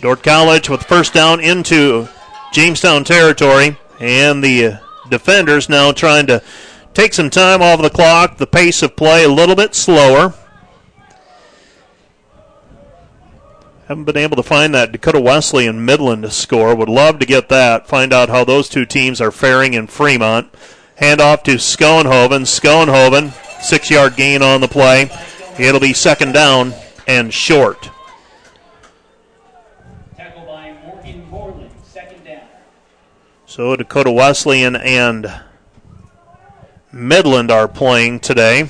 Dordt 0.00 0.22
College 0.22 0.70
with 0.70 0.84
first 0.84 1.12
down 1.12 1.40
into 1.40 2.08
Jamestown 2.52 3.04
territory, 3.04 3.76
and 4.00 4.42
the 4.42 4.66
uh, 4.66 4.78
defenders 5.10 5.68
now 5.68 5.92
trying 5.92 6.26
to 6.28 6.42
take 6.94 7.12
some 7.12 7.28
time 7.28 7.60
off 7.60 7.82
the 7.82 7.90
clock, 7.90 8.38
the 8.38 8.46
pace 8.46 8.82
of 8.82 8.96
play 8.96 9.24
a 9.24 9.28
little 9.28 9.54
bit 9.54 9.74
slower. 9.74 10.34
Haven't 13.86 14.04
been 14.04 14.16
able 14.16 14.36
to 14.36 14.42
find 14.42 14.74
that 14.74 14.92
Dakota 14.92 15.20
Wesley 15.20 15.66
and 15.66 15.84
Midland 15.84 16.22
to 16.22 16.30
score. 16.30 16.74
Would 16.74 16.88
love 16.88 17.18
to 17.18 17.26
get 17.26 17.50
that. 17.50 17.86
Find 17.86 18.12
out 18.12 18.30
how 18.30 18.44
those 18.44 18.68
two 18.68 18.86
teams 18.86 19.20
are 19.20 19.32
faring 19.32 19.74
in 19.74 19.88
Fremont. 19.88 20.54
Hand 20.96 21.20
off 21.20 21.42
to 21.42 21.56
Schoenhoven. 21.56 22.42
Schoenhoven, 22.42 23.32
six 23.60 23.90
yard 23.90 24.16
gain 24.16 24.42
on 24.42 24.62
the 24.62 24.68
play. 24.68 25.10
It'll 25.58 25.80
be 25.80 25.92
second 25.92 26.32
down 26.32 26.72
and 27.10 27.34
short. 27.34 27.90
Tackle 30.16 30.46
by 30.46 30.76
Morgan 30.84 31.28
Borland, 31.28 31.72
second 31.82 32.24
down. 32.24 32.42
So 33.46 33.74
Dakota 33.74 34.12
Wesleyan 34.12 34.76
and 34.76 35.40
Midland 36.92 37.50
are 37.50 37.66
playing 37.66 38.20
today. 38.20 38.68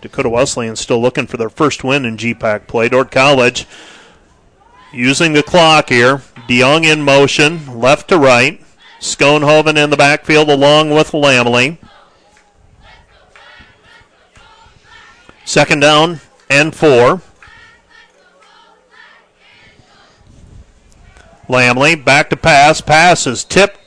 Dakota 0.00 0.28
Wesleyan 0.28 0.74
still 0.74 1.00
looking 1.00 1.28
for 1.28 1.36
their 1.36 1.48
first 1.48 1.84
win 1.84 2.04
in 2.04 2.16
GPAC 2.16 2.66
play. 2.66 2.88
Dordt 2.88 3.12
College 3.12 3.68
using 4.92 5.34
the 5.34 5.44
clock 5.44 5.88
here. 5.88 6.22
DeYoung 6.48 6.84
in 6.84 7.02
motion, 7.02 7.78
left 7.78 8.08
to 8.08 8.18
right. 8.18 8.60
Schoenhoven 8.98 9.76
in 9.76 9.90
the 9.90 9.96
backfield 9.96 10.48
along 10.48 10.90
with 10.90 11.12
Lamley. 11.12 11.78
Second 15.44 15.78
down 15.78 16.20
and 16.52 16.74
four. 16.74 17.22
Lamley 21.48 22.02
back 22.02 22.30
to 22.30 22.36
pass. 22.36 22.80
Pass 22.80 23.26
is 23.26 23.44
tipped 23.44 23.78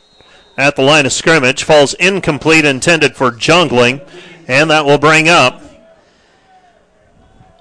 at 0.57 0.75
the 0.75 0.81
line 0.81 1.05
of 1.05 1.13
scrimmage. 1.13 1.63
Falls 1.63 1.93
incomplete, 1.95 2.65
intended 2.65 3.15
for 3.15 3.31
Jungling. 3.31 4.05
And 4.47 4.69
that 4.71 4.85
will 4.85 4.97
bring 4.97 5.29
up 5.29 5.61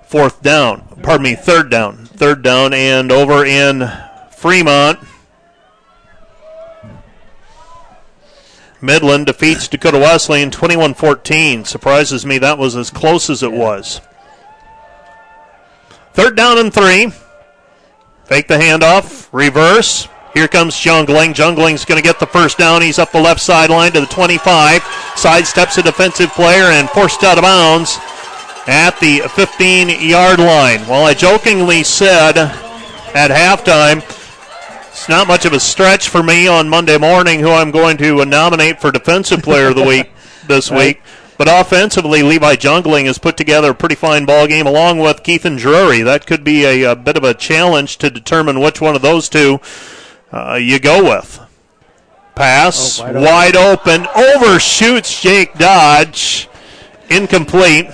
fourth 0.06 0.42
down. 0.42 0.82
Pardon 1.02 1.24
me, 1.24 1.34
third 1.34 1.70
down. 1.70 2.06
Third 2.06 2.42
down 2.42 2.72
and 2.72 3.12
over 3.12 3.44
in 3.44 3.90
Fremont. 4.30 4.98
Midland 8.80 9.26
defeats 9.26 9.68
Dakota 9.68 9.98
Wesleyan 9.98 10.50
21 10.50 10.94
14. 10.94 11.64
Surprises 11.64 12.26
me 12.26 12.38
that 12.38 12.58
was 12.58 12.76
as 12.76 12.90
close 12.90 13.30
as 13.30 13.42
it 13.42 13.52
was. 13.52 14.00
Third 16.14 16.36
down 16.36 16.58
and 16.58 16.72
three. 16.72 17.12
Fake 18.24 18.48
the 18.48 18.54
handoff. 18.54 19.28
Reverse. 19.32 20.08
Here 20.32 20.48
comes 20.48 20.74
Jungling. 20.74 21.34
Jungling's 21.34 21.84
going 21.84 22.00
to 22.00 22.06
get 22.06 22.18
the 22.18 22.26
first 22.26 22.56
down. 22.58 22.82
He's 22.82 22.98
up 22.98 23.12
the 23.12 23.20
left 23.20 23.40
sideline 23.40 23.92
to 23.92 24.00
the 24.00 24.06
25. 24.06 24.80
Sidesteps 24.82 25.78
a 25.78 25.82
defensive 25.82 26.30
player 26.30 26.64
and 26.64 26.88
forced 26.90 27.22
out 27.22 27.38
of 27.38 27.42
bounds 27.42 27.98
at 28.66 28.98
the 29.00 29.20
15 29.34 30.08
yard 30.08 30.38
line. 30.38 30.80
Well, 30.88 31.04
I 31.04 31.14
jokingly 31.14 31.82
said 31.82 32.36
at 32.38 33.30
halftime, 33.30 33.98
it's 34.88 35.08
not 35.08 35.28
much 35.28 35.44
of 35.44 35.52
a 35.52 35.60
stretch 35.60 36.08
for 36.08 36.22
me 36.22 36.48
on 36.48 36.68
Monday 36.68 36.96
morning 36.96 37.40
who 37.40 37.50
I'm 37.50 37.70
going 37.70 37.96
to 37.98 38.24
nominate 38.24 38.80
for 38.80 38.90
Defensive 38.90 39.42
Player 39.42 39.68
of 39.68 39.76
the 39.76 39.84
Week 39.84 40.10
this 40.46 40.70
week. 40.70 41.02
But 41.36 41.48
offensively, 41.50 42.22
Levi 42.22 42.54
Jungling 42.56 43.06
has 43.06 43.18
put 43.18 43.36
together 43.36 43.70
a 43.70 43.74
pretty 43.74 43.96
fine 43.96 44.24
ball 44.24 44.46
game 44.46 44.66
along 44.66 44.98
with 44.98 45.22
Keithan 45.24 45.58
Drury. 45.58 46.02
That 46.02 46.26
could 46.26 46.44
be 46.44 46.64
a, 46.64 46.92
a, 46.92 46.96
bit 46.96 47.16
of 47.16 47.24
a 47.24 47.34
challenge 47.34 47.98
to 47.98 48.10
determine 48.10 48.60
which 48.60 48.80
one 48.80 48.94
of 48.94 49.02
those 49.02 49.28
two 49.28 49.60
uh, 50.32 50.54
you 50.54 50.78
go 50.78 51.02
with. 51.02 51.40
Pass, 52.36 53.00
Oh, 53.00 53.04
wide, 53.04 53.14
wide 53.16 53.56
open. 53.56 54.06
overshoots 54.14 55.20
Jake 55.20 55.54
Dodge, 55.54 56.48
incomplete. 57.08 57.86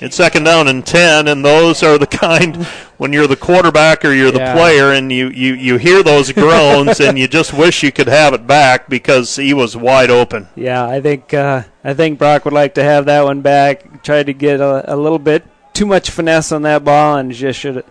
It's 0.00 0.14
second 0.16 0.44
down 0.44 0.68
and 0.68 0.86
10, 0.86 1.26
and 1.26 1.44
those 1.44 1.82
are 1.82 1.98
the 1.98 2.06
kind 2.24 2.56
when 2.98 3.12
you're 3.12 3.26
the 3.26 3.36
quarterback 3.36 4.04
or 4.04 4.12
you're 4.12 4.30
the 4.30 4.38
Yeah. 4.38 4.54
player 4.54 4.92
and 4.92 5.10
you, 5.10 5.28
you, 5.28 5.54
you 5.54 5.76
hear 5.76 6.02
those 6.04 6.30
groans 6.32 7.00
and 7.00 7.18
you 7.18 7.26
just 7.26 7.52
wish 7.52 7.82
you 7.82 7.90
could 7.90 8.06
have 8.06 8.32
it 8.32 8.46
back 8.46 8.88
because 8.88 9.34
he 9.36 9.52
was 9.54 9.76
wide 9.76 10.10
open. 10.10 10.48
Yeah, 10.54 10.86
I 10.86 11.00
think 11.00 11.34
uh, 11.34 11.62
I 11.82 11.94
think 11.94 12.18
Brock 12.18 12.44
would 12.44 12.54
like 12.54 12.74
to 12.74 12.82
have 12.84 13.06
that 13.06 13.24
one 13.24 13.40
back. 13.40 14.02
Tried 14.04 14.26
to 14.26 14.32
get 14.32 14.60
a, 14.60 14.94
a 14.94 14.96
little 14.96 15.18
bit 15.18 15.44
too 15.74 15.86
much 15.86 16.10
finesse 16.10 16.52
on 16.52 16.62
that 16.62 16.84
ball 16.84 17.16
and 17.16 17.32
just 17.32 17.58
should 17.58 17.76
have 17.76 17.86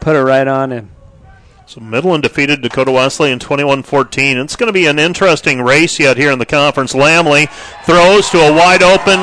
put 0.00 0.16
it 0.16 0.22
right 0.22 0.48
on 0.48 0.70
him. 0.72 0.90
So 1.66 1.80
Midland 1.80 2.24
defeated 2.24 2.60
Dakota 2.60 2.90
Wesley 2.90 3.30
in 3.30 3.38
21-14. 3.38 4.42
It's 4.42 4.56
going 4.56 4.66
to 4.66 4.72
be 4.72 4.86
an 4.86 4.98
interesting 4.98 5.62
race 5.62 5.98
yet 5.98 6.16
here 6.16 6.32
in 6.32 6.38
the 6.38 6.46
conference. 6.46 6.92
Lamley 6.92 7.48
throws 7.84 8.28
to 8.30 8.38
a 8.40 8.52
wide 8.52 8.82
open 8.82 9.22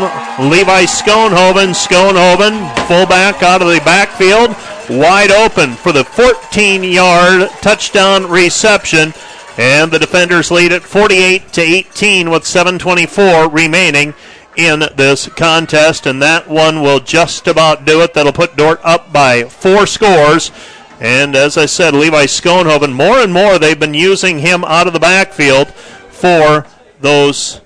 Levi 0.49 0.85
Schoenhoven. 0.85 1.73
Schoenhoven, 1.75 2.87
fullback 2.87 3.43
out 3.43 3.61
of 3.61 3.67
the 3.67 3.81
backfield, 3.83 4.55
wide 4.89 5.31
open 5.31 5.73
for 5.73 5.91
the 5.91 6.03
14-yard 6.03 7.49
touchdown 7.61 8.25
reception. 8.25 9.13
And 9.57 9.91
the 9.91 9.99
defenders 9.99 10.49
lead 10.49 10.71
at 10.71 10.83
48 10.83 11.51
to 11.53 11.61
18 11.61 12.29
with 12.29 12.43
7:24 12.43 13.53
remaining 13.53 14.13
in 14.55 14.83
this 14.95 15.27
contest, 15.27 16.05
and 16.05 16.21
that 16.21 16.47
one 16.47 16.81
will 16.81 16.99
just 16.99 17.47
about 17.47 17.85
do 17.85 18.01
it. 18.01 18.13
That'll 18.13 18.31
put 18.31 18.55
Dordt 18.55 18.79
up 18.83 19.11
by 19.11 19.43
four 19.43 19.85
scores. 19.85 20.51
And 20.99 21.35
as 21.35 21.57
I 21.57 21.65
said, 21.65 21.93
Levi 21.93 22.25
Schoenhoven, 22.25 22.93
more 22.93 23.19
and 23.19 23.33
more 23.33 23.57
they've 23.57 23.79
been 23.79 23.93
using 23.93 24.39
him 24.39 24.63
out 24.65 24.87
of 24.87 24.93
the 24.93 24.99
backfield 24.99 25.69
for 25.69 26.65
those 26.99 27.61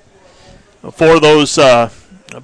for 0.92 1.20
those 1.20 1.58
uh, 1.58 1.90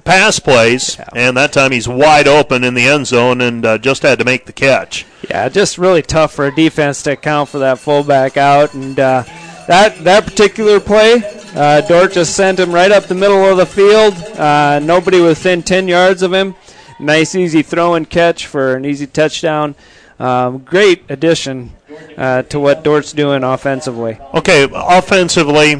pass 0.04 0.38
plays. 0.38 0.98
And 1.14 1.36
that 1.36 1.52
time 1.52 1.72
he's 1.72 1.88
wide 1.88 2.26
open 2.26 2.64
in 2.64 2.74
the 2.74 2.86
end 2.86 3.06
zone 3.06 3.40
and 3.40 3.64
uh, 3.64 3.78
just 3.78 4.02
had 4.02 4.18
to 4.18 4.24
make 4.24 4.46
the 4.46 4.52
catch. 4.52 5.06
Yeah, 5.28 5.48
just 5.48 5.78
really 5.78 6.02
tough 6.02 6.32
for 6.32 6.46
a 6.46 6.54
defense 6.54 7.02
to 7.04 7.12
account 7.12 7.50
for 7.50 7.58
that 7.58 7.78
fullback 7.78 8.36
out, 8.36 8.74
and 8.74 8.98
uh, 8.98 9.22
that 9.68 10.02
that 10.04 10.24
particular 10.24 10.80
play, 10.80 11.22
uh, 11.54 11.82
Dordt 11.82 12.12
just 12.12 12.34
sent 12.34 12.58
him 12.58 12.72
right 12.72 12.90
up 12.90 13.04
the 13.04 13.14
middle 13.14 13.44
of 13.44 13.56
the 13.56 13.66
field. 13.66 14.14
Uh, 14.36 14.80
nobody 14.82 15.20
within 15.20 15.62
10 15.62 15.86
yards 15.86 16.22
of 16.22 16.32
him. 16.32 16.54
Nice, 16.98 17.34
easy 17.34 17.62
throw 17.62 17.94
and 17.94 18.08
catch 18.08 18.46
for 18.46 18.74
an 18.74 18.84
easy 18.84 19.06
touchdown. 19.06 19.74
Um, 20.20 20.58
great 20.58 21.04
addition 21.08 21.72
uh, 22.18 22.42
to 22.42 22.60
what 22.60 22.84
Dordt's 22.84 23.14
doing 23.14 23.42
offensively. 23.42 24.18
Okay, 24.34 24.68
offensively, 24.70 25.76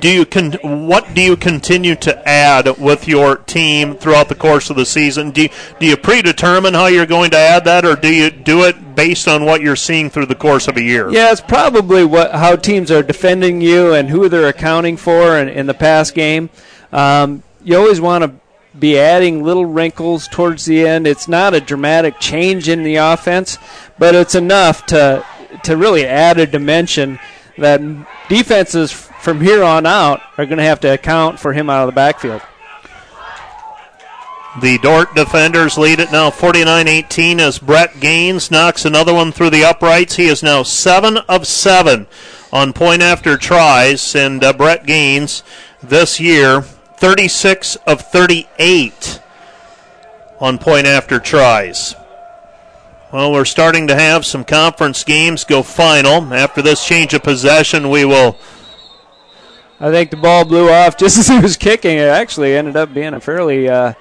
do 0.00 0.10
you 0.10 0.26
con- 0.26 0.86
what 0.86 1.14
do 1.14 1.20
you 1.20 1.36
continue 1.36 1.94
to 1.94 2.28
add 2.28 2.78
with 2.78 3.06
your 3.06 3.36
team 3.36 3.94
throughout 3.94 4.28
the 4.28 4.34
course 4.34 4.68
of 4.68 4.76
the 4.76 4.84
season? 4.84 5.30
Do 5.30 5.42
you, 5.42 5.48
do 5.78 5.86
you 5.86 5.96
predetermine 5.96 6.74
how 6.74 6.86
you're 6.86 7.06
going 7.06 7.30
to 7.30 7.38
add 7.38 7.64
that, 7.66 7.84
or 7.84 7.94
do 7.94 8.12
you 8.12 8.30
do 8.30 8.64
it 8.64 8.96
based 8.96 9.28
on 9.28 9.44
what 9.44 9.60
you're 9.60 9.76
seeing 9.76 10.10
through 10.10 10.26
the 10.26 10.34
course 10.34 10.66
of 10.66 10.76
a 10.76 10.82
year? 10.82 11.08
Yeah, 11.08 11.30
it's 11.30 11.40
probably 11.40 12.04
what 12.04 12.32
how 12.32 12.56
teams 12.56 12.90
are 12.90 13.04
defending 13.04 13.60
you 13.60 13.94
and 13.94 14.08
who 14.08 14.28
they're 14.28 14.48
accounting 14.48 14.96
for 14.96 15.38
in, 15.38 15.48
in 15.48 15.66
the 15.66 15.74
pass 15.74 16.10
game. 16.10 16.50
Um, 16.92 17.44
you 17.62 17.76
always 17.76 18.00
want 18.00 18.24
to 18.24 18.34
be 18.78 18.98
adding 18.98 19.42
little 19.42 19.66
wrinkles 19.66 20.28
towards 20.28 20.64
the 20.64 20.86
end. 20.86 21.06
It's 21.06 21.28
not 21.28 21.54
a 21.54 21.60
dramatic 21.60 22.18
change 22.20 22.68
in 22.68 22.82
the 22.82 22.96
offense, 22.96 23.58
but 23.98 24.14
it's 24.14 24.34
enough 24.34 24.86
to 24.86 25.24
to 25.64 25.76
really 25.76 26.06
add 26.06 26.38
a 26.38 26.46
dimension 26.46 27.18
that 27.56 27.80
defenses 28.28 28.92
from 28.92 29.40
here 29.40 29.62
on 29.62 29.86
out 29.86 30.20
are 30.36 30.46
going 30.46 30.58
to 30.58 30.64
have 30.64 30.80
to 30.80 30.92
account 30.92 31.40
for 31.40 31.52
him 31.52 31.68
out 31.68 31.82
of 31.82 31.86
the 31.86 31.92
backfield. 31.92 32.42
The 34.60 34.78
Dordt 34.78 35.14
defenders 35.14 35.78
lead 35.78 36.00
it 36.00 36.10
now 36.10 36.30
49-18 36.30 37.38
as 37.38 37.58
Brett 37.58 38.00
Gaines 38.00 38.50
knocks 38.50 38.84
another 38.84 39.14
one 39.14 39.30
through 39.30 39.50
the 39.50 39.64
uprights. 39.64 40.16
He 40.16 40.26
is 40.26 40.42
now 40.42 40.62
7 40.62 41.18
of 41.28 41.46
7 41.46 42.06
on 42.52 42.72
point 42.72 43.02
after 43.02 43.36
tries, 43.36 44.14
and 44.16 44.42
uh, 44.42 44.52
Brett 44.52 44.86
Gaines 44.86 45.42
this 45.82 46.18
year 46.18 46.64
36 46.98 47.76
of 47.86 48.00
38 48.00 49.20
on 50.40 50.58
point 50.58 50.86
after 50.86 51.18
tries. 51.18 51.94
Well, 53.12 53.32
we're 53.32 53.44
starting 53.44 53.86
to 53.86 53.94
have 53.94 54.26
some 54.26 54.44
conference 54.44 55.04
games 55.04 55.44
go 55.44 55.62
final. 55.62 56.34
After 56.34 56.60
this 56.60 56.84
change 56.84 57.14
of 57.14 57.22
possession, 57.22 57.88
we 57.88 58.04
will 58.04 58.36
I 59.80 59.90
think 59.90 60.10
the 60.10 60.16
ball 60.16 60.44
blew 60.44 60.70
off 60.70 60.96
just 60.96 61.18
as 61.18 61.28
he 61.28 61.38
was 61.38 61.56
kicking. 61.56 61.98
It 61.98 62.08
actually 62.08 62.56
ended 62.56 62.76
up 62.76 62.92
being 62.92 63.14
a 63.14 63.20
fairly 63.20 63.68
uh, 63.68 63.94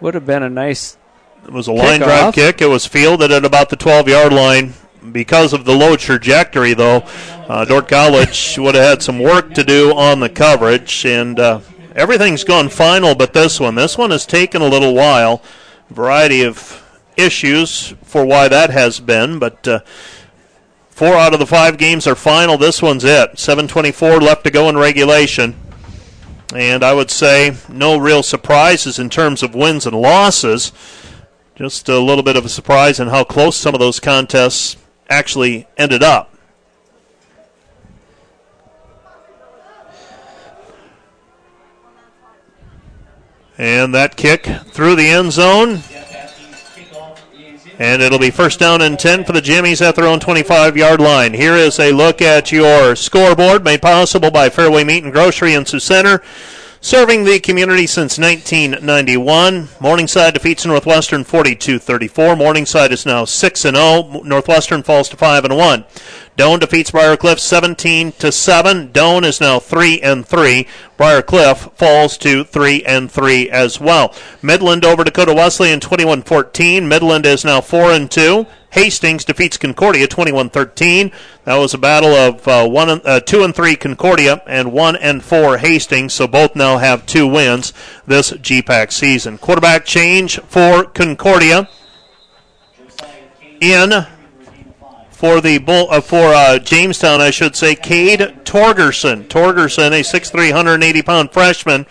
would 0.00 0.14
have 0.14 0.26
been 0.26 0.42
a 0.42 0.50
nice 0.50 0.96
It 1.44 1.52
was 1.52 1.68
a 1.68 1.72
line 1.72 2.00
drive 2.00 2.34
kick. 2.34 2.60
It 2.60 2.66
was 2.66 2.86
fielded 2.86 3.30
at 3.30 3.44
about 3.44 3.70
the 3.70 3.76
12 3.76 4.08
yard 4.08 4.32
line 4.32 4.74
because 5.12 5.52
of 5.52 5.64
the 5.64 5.74
low 5.74 5.96
trajectory, 5.96 6.74
though, 6.74 7.04
uh, 7.48 7.64
Dordt 7.64 7.88
College 7.88 8.58
would 8.58 8.74
have 8.74 8.84
had 8.84 9.02
some 9.02 9.18
work 9.18 9.54
to 9.54 9.62
do 9.62 9.94
on 9.94 10.20
the 10.20 10.30
coverage, 10.30 11.04
and 11.04 11.38
uh, 11.38 11.60
everything's 11.94 12.44
gone 12.44 12.68
final 12.68 13.14
but 13.14 13.32
this 13.32 13.60
one. 13.60 13.74
This 13.74 13.96
one 13.96 14.10
has 14.10 14.26
taken 14.26 14.62
a 14.62 14.68
little 14.68 14.94
while. 14.94 15.42
Variety 15.90 16.42
of 16.42 16.82
issues 17.16 17.94
for 18.02 18.24
why 18.24 18.48
that 18.48 18.70
has 18.70 19.00
been, 19.00 19.38
but 19.38 19.66
uh, 19.68 19.80
four 20.90 21.14
out 21.14 21.32
of 21.32 21.40
the 21.40 21.46
five 21.46 21.78
games 21.78 22.06
are 22.06 22.14
final. 22.14 22.56
This 22.56 22.82
one's 22.82 23.04
it. 23.04 23.34
7:24 23.36 24.20
left 24.20 24.44
to 24.44 24.50
go 24.50 24.68
in 24.68 24.76
regulation. 24.76 25.56
And 26.54 26.84
I 26.84 26.94
would 26.94 27.10
say 27.10 27.56
no 27.68 27.96
real 27.96 28.22
surprises 28.22 28.98
in 28.98 29.10
terms 29.10 29.42
of 29.42 29.54
wins 29.54 29.86
and 29.86 29.96
losses. 30.00 30.72
Just 31.56 31.88
a 31.88 31.98
little 31.98 32.22
bit 32.22 32.36
of 32.36 32.44
a 32.44 32.48
surprise 32.48 33.00
in 33.00 33.08
how 33.08 33.24
close 33.24 33.56
some 33.56 33.74
of 33.74 33.80
those 33.80 34.00
contests 34.00 34.76
actually 35.08 35.66
ended 35.76 36.02
up. 36.02 36.33
And 43.56 43.94
that 43.94 44.16
kick 44.16 44.46
through 44.72 44.96
the 44.96 45.08
end 45.08 45.32
zone. 45.32 45.80
And 47.78 48.02
it'll 48.02 48.18
be 48.18 48.30
first 48.30 48.60
down 48.60 48.82
and 48.82 48.98
10 48.98 49.24
for 49.24 49.32
the 49.32 49.40
Jimmies 49.40 49.82
at 49.82 49.96
their 49.96 50.06
own 50.06 50.20
25 50.20 50.76
yard 50.76 51.00
line. 51.00 51.34
Here 51.34 51.54
is 51.54 51.78
a 51.80 51.92
look 51.92 52.22
at 52.22 52.52
your 52.52 52.94
scoreboard 52.94 53.64
made 53.64 53.82
possible 53.82 54.30
by 54.30 54.48
Fairway 54.48 54.84
Meat 54.84 55.02
and 55.02 55.12
Grocery 55.12 55.54
in 55.54 55.66
Sioux 55.66 55.80
Center. 55.80 56.22
Serving 56.84 57.24
the 57.24 57.40
community 57.40 57.86
since 57.86 58.18
1991. 58.18 59.70
Morningside 59.80 60.34
defeats 60.34 60.66
Northwestern 60.66 61.24
42-34. 61.24 62.36
Morningside 62.36 62.92
is 62.92 63.06
now 63.06 63.24
6 63.24 63.60
0. 63.62 64.20
Northwestern 64.22 64.82
falls 64.82 65.08
to 65.08 65.16
5 65.16 65.46
and 65.46 65.56
1. 65.56 65.84
Doane 66.36 66.60
defeats 66.60 66.90
Briar 66.90 67.16
Cliff 67.16 67.40
17 67.40 68.12
to 68.12 68.30
7. 68.30 68.90
Doane 68.90 69.24
is 69.24 69.40
now 69.40 69.58
3 69.58 70.02
and 70.02 70.26
3. 70.26 70.68
Briar 70.98 71.22
Cliff 71.22 71.70
falls 71.74 72.18
to 72.18 72.44
3 72.44 72.84
and 72.84 73.10
3 73.10 73.48
as 73.48 73.80
well. 73.80 74.14
Midland 74.42 74.84
over 74.84 75.04
Dakota 75.04 75.32
Wesleyan 75.32 75.80
21-14. 75.80 76.86
Midland 76.86 77.24
is 77.24 77.46
now 77.46 77.62
4 77.62 77.92
and 77.92 78.10
2. 78.10 78.46
Hastings 78.74 79.24
defeats 79.24 79.56
Concordia 79.56 80.08
21-13. 80.08 81.12
That 81.44 81.56
was 81.58 81.74
a 81.74 81.78
battle 81.78 82.12
of 82.12 82.46
uh, 82.48 82.68
one, 82.68 82.90
uh, 82.90 83.20
two 83.20 83.44
and 83.44 83.54
three 83.54 83.76
Concordia 83.76 84.42
and 84.48 84.72
one 84.72 84.96
and 84.96 85.22
four 85.22 85.58
Hastings. 85.58 86.12
So 86.12 86.26
both 86.26 86.56
now 86.56 86.78
have 86.78 87.06
two 87.06 87.28
wins 87.28 87.72
this 88.04 88.32
GPAC 88.32 88.90
season. 88.90 89.38
Quarterback 89.38 89.84
change 89.84 90.40
for 90.40 90.84
Concordia. 90.84 91.68
In 93.60 94.06
for 95.12 95.40
the 95.40 95.58
bull 95.58 95.86
uh, 95.90 96.00
for 96.00 96.34
uh, 96.34 96.58
Jamestown, 96.58 97.20
I 97.20 97.30
should 97.30 97.54
say, 97.54 97.76
Cade 97.76 98.20
Torgerson. 98.42 99.28
Torgerson, 99.28 99.92
a 99.92 100.02
6'3", 100.02 100.34
180 100.34 101.02
pound 101.02 101.30
freshman, 101.30 101.86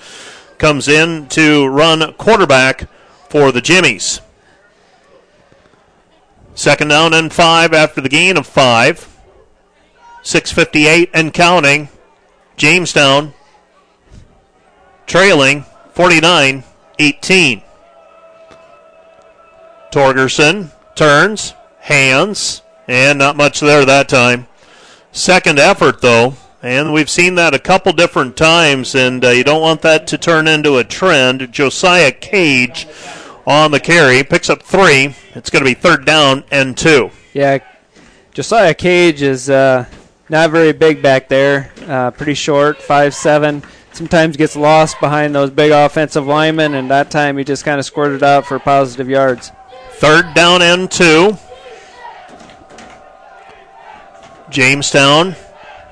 comes 0.57 0.89
in 0.89 1.27
to 1.29 1.65
run 1.65 2.13
quarterback 2.15 2.89
for 3.29 3.53
the 3.53 3.61
Jimmies. 3.61 4.19
Second 6.55 6.89
down 6.89 7.13
and 7.13 7.33
five 7.33 7.73
after 7.73 8.01
the 8.01 8.09
gain 8.09 8.37
of 8.37 8.47
five. 8.47 9.09
658 10.23 11.09
and 11.13 11.33
counting. 11.33 11.89
Jamestown 12.55 13.33
trailing 15.05 15.65
49 15.93 16.63
18. 16.99 17.61
Torgerson 19.91 20.71
turns, 20.95 21.53
hands, 21.79 22.61
and 22.87 23.19
not 23.19 23.35
much 23.35 23.59
there 23.59 23.85
that 23.85 24.09
time. 24.09 24.47
Second 25.11 25.59
effort, 25.59 26.01
though, 26.01 26.35
and 26.63 26.93
we've 26.93 27.09
seen 27.09 27.35
that 27.35 27.53
a 27.53 27.59
couple 27.59 27.91
different 27.91 28.35
times, 28.35 28.95
and 28.95 29.23
uh, 29.23 29.29
you 29.29 29.43
don't 29.43 29.61
want 29.61 29.81
that 29.81 30.07
to 30.07 30.17
turn 30.17 30.47
into 30.47 30.77
a 30.77 30.83
trend. 30.83 31.51
Josiah 31.51 32.11
Cage 32.11 32.87
on 33.45 33.71
the 33.71 33.79
carry, 33.79 34.23
picks 34.23 34.49
up 34.49 34.63
three. 34.63 35.15
It's 35.35 35.49
going 35.49 35.63
to 35.63 35.69
be 35.69 35.73
third 35.73 36.05
down 36.05 36.43
and 36.51 36.77
two. 36.77 37.11
Yeah, 37.33 37.59
Josiah 38.33 38.73
Cage 38.73 39.21
is 39.21 39.49
uh, 39.49 39.85
not 40.29 40.51
very 40.51 40.71
big 40.71 41.01
back 41.01 41.29
there, 41.29 41.71
uh, 41.87 42.11
pretty 42.11 42.33
short, 42.33 42.81
five 42.81 43.13
seven. 43.13 43.63
Sometimes 43.91 44.37
gets 44.37 44.55
lost 44.55 44.99
behind 44.99 45.35
those 45.35 45.51
big 45.51 45.71
offensive 45.71 46.25
linemen, 46.25 46.73
and 46.73 46.89
that 46.89 47.11
time 47.11 47.37
he 47.37 47.43
just 47.43 47.63
kind 47.63 47.79
of 47.79 47.85
squirted 47.85 48.23
out 48.23 48.45
for 48.45 48.57
positive 48.57 49.07
yards. 49.07 49.51
Third 49.91 50.33
down 50.33 50.61
and 50.61 50.89
two. 50.89 51.37
Jamestown 54.49 55.35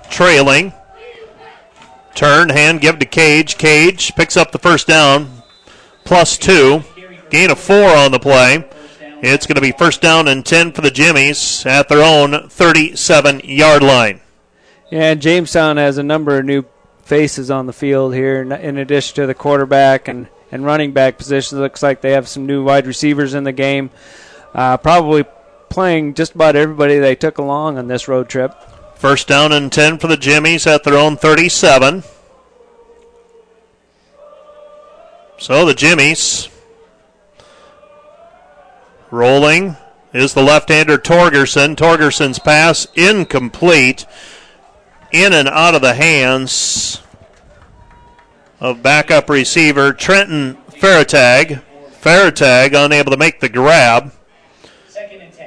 trailing. 0.10 0.74
Turn, 2.14 2.50
hand, 2.50 2.82
give 2.82 3.00
to 3.00 3.06
Cage. 3.06 3.58
Cage 3.58 4.14
picks 4.16 4.36
up 4.36 4.52
the 4.52 4.60
first 4.60 4.88
down, 4.88 5.44
plus 6.04 6.38
two. 6.38 6.84
Gain 7.32 7.50
of 7.50 7.60
four 7.60 7.88
on 7.96 8.12
the 8.12 8.20
play. 8.20 8.68
It's 9.24 9.48
going 9.48 9.56
to 9.56 9.62
be 9.62 9.72
first 9.72 10.02
down 10.02 10.28
and 10.28 10.46
10 10.46 10.74
for 10.74 10.82
the 10.82 10.92
Jimmies 10.92 11.66
at 11.66 11.88
their 11.88 12.04
own 12.04 12.50
37 12.50 13.40
yard 13.46 13.82
line. 13.82 14.20
Yeah, 14.92 15.12
and 15.12 15.22
Jamestown 15.22 15.78
has 15.78 15.98
a 15.98 16.04
number 16.04 16.38
of 16.38 16.44
new 16.44 16.66
faces 17.04 17.50
on 17.50 17.68
the 17.68 17.74
field 17.74 18.14
here, 18.14 18.42
in 18.42 18.78
addition 18.78 19.16
to 19.16 19.28
the 19.28 19.34
quarterback 19.34 20.10
and, 20.10 20.28
and 20.52 20.66
running 20.66 20.92
back 20.92 21.18
positions. 21.18 21.58
It 21.58 21.62
looks 21.62 21.82
like 21.82 22.02
they 22.02 22.12
have 22.12 22.28
some 22.28 22.46
new 22.46 22.66
wide 22.66 22.86
receivers 22.86 23.34
in 23.34 23.46
the 23.46 23.54
game. 23.54 23.92
Uh, 24.54 24.76
probably 24.76 25.24
playing 25.70 26.16
just 26.16 26.36
about 26.36 26.58
everybody 26.58 27.00
they 27.00 27.16
took 27.16 27.38
along 27.38 27.78
on 27.78 27.88
this 27.88 28.10
road 28.10 28.28
trip. 28.28 28.54
First 28.96 29.30
down 29.30 29.54
and 29.54 29.72
10 29.72 30.00
for 30.00 30.08
the 30.08 30.18
Jimmies 30.18 30.68
at 30.68 30.84
their 30.84 30.98
own 30.98 31.16
37. 31.16 32.04
So 35.38 35.66
the 35.66 35.74
Jimmies 35.74 36.50
rolling 39.12 39.76
is 40.14 40.34
the 40.34 40.42
left-hander 40.42 40.98
Torgerson. 40.98 41.76
Torgerson's 41.76 42.40
pass 42.40 42.88
incomplete, 42.96 44.06
in 45.12 45.34
and 45.34 45.48
out 45.48 45.76
of 45.76 45.82
the 45.82 45.94
hands 45.94 47.02
of 48.60 48.82
backup 48.82 49.30
receiver 49.30 49.94
Trenton 49.94 50.58
Faratag. 50.72 51.62
Faratag 52.02 52.74
unable 52.74 53.12
to 53.12 53.18
make 53.18 53.40
the 53.40 53.50
grab. 53.50 54.12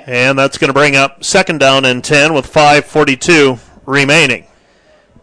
And 0.06 0.38
that's 0.38 0.58
going 0.58 0.68
to 0.68 0.74
bring 0.74 0.96
up 0.96 1.24
second 1.24 1.58
down 1.58 1.86
and 1.86 2.04
10 2.04 2.34
with 2.34 2.52
5.42 2.52 3.58
remaining. 3.86 4.46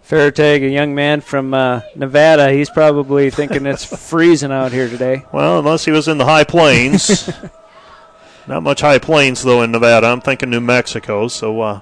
Faratag, 0.08 0.66
a 0.66 0.70
young 0.70 0.96
man 0.96 1.22
from 1.22 1.54
uh, 1.54 1.82
Nevada, 1.96 2.52
he's 2.52 2.70
probably 2.70 3.30
thinking 3.30 3.66
it's 3.66 3.86
freezing 4.10 4.52
out 4.52 4.72
here 4.72 4.90
today. 4.90 5.24
Well, 5.32 5.60
unless 5.60 5.86
he 5.86 5.92
was 5.92 6.08
in 6.08 6.18
the 6.18 6.26
high 6.26 6.44
plains. 6.44 7.30
Not 8.48 8.64
much 8.64 8.82
high 8.82 8.98
plains, 9.00 9.44
though, 9.44 9.62
in 9.62 9.72
Nevada. 9.72 10.08
I'm 10.08 10.22
thinking 10.22 10.50
New 10.50 10.62
Mexico. 10.62 11.28
So 11.28 11.62
uh, 11.62 11.80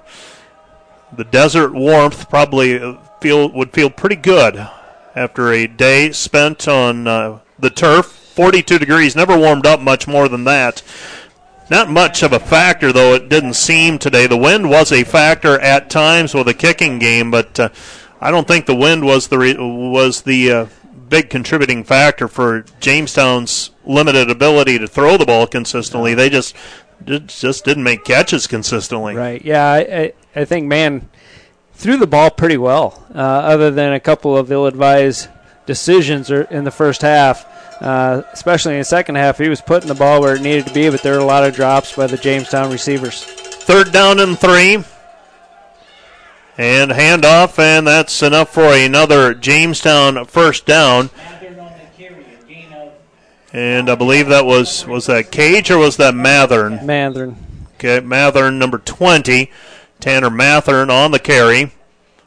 the 1.12 1.24
desert 1.24 1.72
warmth 1.72 2.28
probably 2.28 2.80
uh, 2.80 2.98
feel 3.20 3.50
would 3.52 3.72
feel 3.72 3.90
pretty 3.90 4.16
good 4.16 4.68
after 5.14 5.52
a 5.52 5.66
day 5.66 6.12
spent 6.12 6.68
on 6.68 7.06
uh, 7.06 7.38
the 7.58 7.70
turf. 7.70 8.06
42 8.06 8.78
degrees, 8.78 9.16
never 9.16 9.36
warmed 9.36 9.66
up 9.66 9.80
much 9.80 10.06
more 10.06 10.28
than 10.28 10.44
that. 10.44 10.82
Not 11.68 11.90
much 11.90 12.22
of 12.22 12.32
a 12.32 12.40
factor, 12.40 12.92
though 12.92 13.14
it 13.14 13.28
didn't 13.28 13.54
seem 13.54 13.98
today. 13.98 14.26
The 14.26 14.36
wind 14.36 14.70
was 14.70 14.92
a 14.92 15.04
factor 15.04 15.58
at 15.60 15.90
times 15.90 16.34
with 16.34 16.48
a 16.48 16.54
kicking 16.54 16.98
game, 16.98 17.30
but 17.30 17.58
uh, 17.60 17.68
I 18.20 18.30
don't 18.30 18.46
think 18.48 18.66
the 18.66 18.74
wind 18.74 19.04
was 19.04 19.28
the 19.28 19.38
re- 19.38 19.56
was 19.56 20.22
the 20.22 20.52
uh, 20.52 20.66
big 21.10 21.28
contributing 21.28 21.84
factor 21.84 22.28
for 22.28 22.64
Jamestown's 22.80 23.72
limited 23.84 24.30
ability 24.30 24.78
to 24.78 24.86
throw 24.86 25.18
the 25.18 25.26
ball 25.26 25.46
consistently. 25.46 26.14
They 26.14 26.30
just 26.30 26.56
just 27.04 27.64
didn't 27.64 27.82
make 27.82 28.04
catches 28.04 28.46
consistently. 28.46 29.14
Right. 29.14 29.44
Yeah. 29.44 29.70
I 29.70 30.12
I 30.34 30.44
think 30.46 30.66
Mann 30.66 31.10
threw 31.74 31.96
the 31.96 32.06
ball 32.06 32.30
pretty 32.30 32.56
well, 32.56 33.06
uh, 33.14 33.18
other 33.18 33.70
than 33.70 33.92
a 33.92 34.00
couple 34.00 34.36
of 34.36 34.52
ill-advised 34.52 35.28
decisions 35.66 36.30
in 36.30 36.64
the 36.64 36.70
first 36.70 37.02
half. 37.02 37.46
Uh, 37.80 38.22
especially 38.32 38.74
in 38.74 38.80
the 38.80 38.84
second 38.84 39.14
half, 39.14 39.38
he 39.38 39.48
was 39.48 39.62
putting 39.62 39.88
the 39.88 39.94
ball 39.94 40.20
where 40.20 40.34
it 40.34 40.42
needed 40.42 40.66
to 40.66 40.74
be, 40.74 40.90
but 40.90 41.02
there 41.02 41.14
were 41.14 41.20
a 41.20 41.24
lot 41.24 41.42
of 41.42 41.54
drops 41.54 41.96
by 41.96 42.06
the 42.06 42.18
Jamestown 42.18 42.70
receivers. 42.70 43.24
Third 43.24 43.90
down 43.90 44.20
and 44.20 44.38
three. 44.38 44.84
And 46.60 46.90
handoff, 46.90 47.58
and 47.58 47.86
that's 47.86 48.22
enough 48.22 48.52
for 48.52 48.74
another 48.74 49.32
Jamestown 49.32 50.26
first 50.26 50.66
down. 50.66 51.08
And 53.50 53.88
I 53.88 53.94
believe 53.94 54.28
that 54.28 54.44
was 54.44 54.86
was 54.86 55.06
that 55.06 55.32
Cage 55.32 55.70
or 55.70 55.78
was 55.78 55.96
that 55.96 56.12
Mathern? 56.12 56.84
Mathern. 56.84 57.36
Okay, 57.76 58.06
Mathern 58.06 58.58
number 58.58 58.76
20. 58.76 59.50
Tanner 60.00 60.28
Mathern 60.28 60.90
on 60.90 61.12
the 61.12 61.18
carry. 61.18 61.72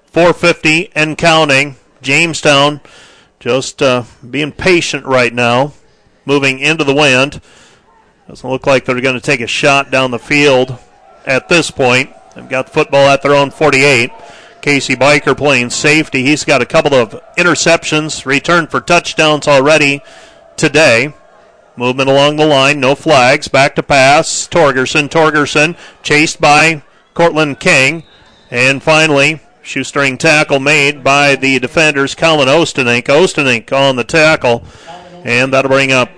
450 0.08 0.92
and 0.96 1.16
counting. 1.16 1.76
Jamestown 2.02 2.82
just 3.40 3.84
uh, 3.84 4.02
being 4.28 4.52
patient 4.52 5.06
right 5.06 5.32
now, 5.32 5.74
moving 6.26 6.58
into 6.58 6.84
the 6.84 6.96
wind. 6.96 7.40
Doesn't 8.28 8.50
look 8.50 8.66
like 8.66 8.86
they're 8.86 9.00
going 9.00 9.14
to 9.14 9.22
take 9.22 9.42
a 9.42 9.48
shot 9.48 9.92
down 9.92 10.10
the 10.10 10.18
field 10.18 10.80
at 11.24 11.50
this 11.50 11.70
point. 11.70 12.10
They've 12.36 12.50
got 12.50 12.68
the 12.68 12.74
football 12.74 13.08
at 13.08 13.22
their 13.22 13.36
own 13.36 13.52
48. 13.52 14.12
Casey 14.62 14.96
Biker 14.96 15.38
playing 15.38 15.70
safety. 15.72 16.24
He's 16.24 16.46
got 16.46 16.62
a 16.62 16.66
couple 16.66 16.94
of 16.94 17.22
interceptions, 17.38 18.26
returned 18.26 18.72
for 18.72 18.80
touchdowns 18.80 19.48
already 19.48 20.02
today. 20.56 21.14
Movement 21.76 22.10
along 22.10 22.38
the 22.38 22.46
line, 22.46 22.80
no 22.80 22.96
flags. 22.96 23.48
Back 23.48 23.76
to 23.76 23.84
pass. 23.84 24.48
Torgerson. 24.48 25.10
Torgerson 25.10 25.76
chased 26.04 26.40
by 26.40 26.84
Cortland 27.14 27.60
King. 27.60 28.04
And 28.52 28.82
finally, 28.82 29.42
shoestring 29.64 30.18
tackle 30.18 30.60
made 30.60 31.04
by 31.04 31.36
the 31.36 31.60
defenders, 31.60 32.14
Colin 32.14 32.48
Ostenink. 32.48 33.06
Ostenink 33.06 33.74
on 33.74 33.96
the 33.96 34.04
tackle. 34.04 34.64
And 35.24 35.52
that'll 35.52 35.70
bring 35.70 35.92
up 35.92 36.10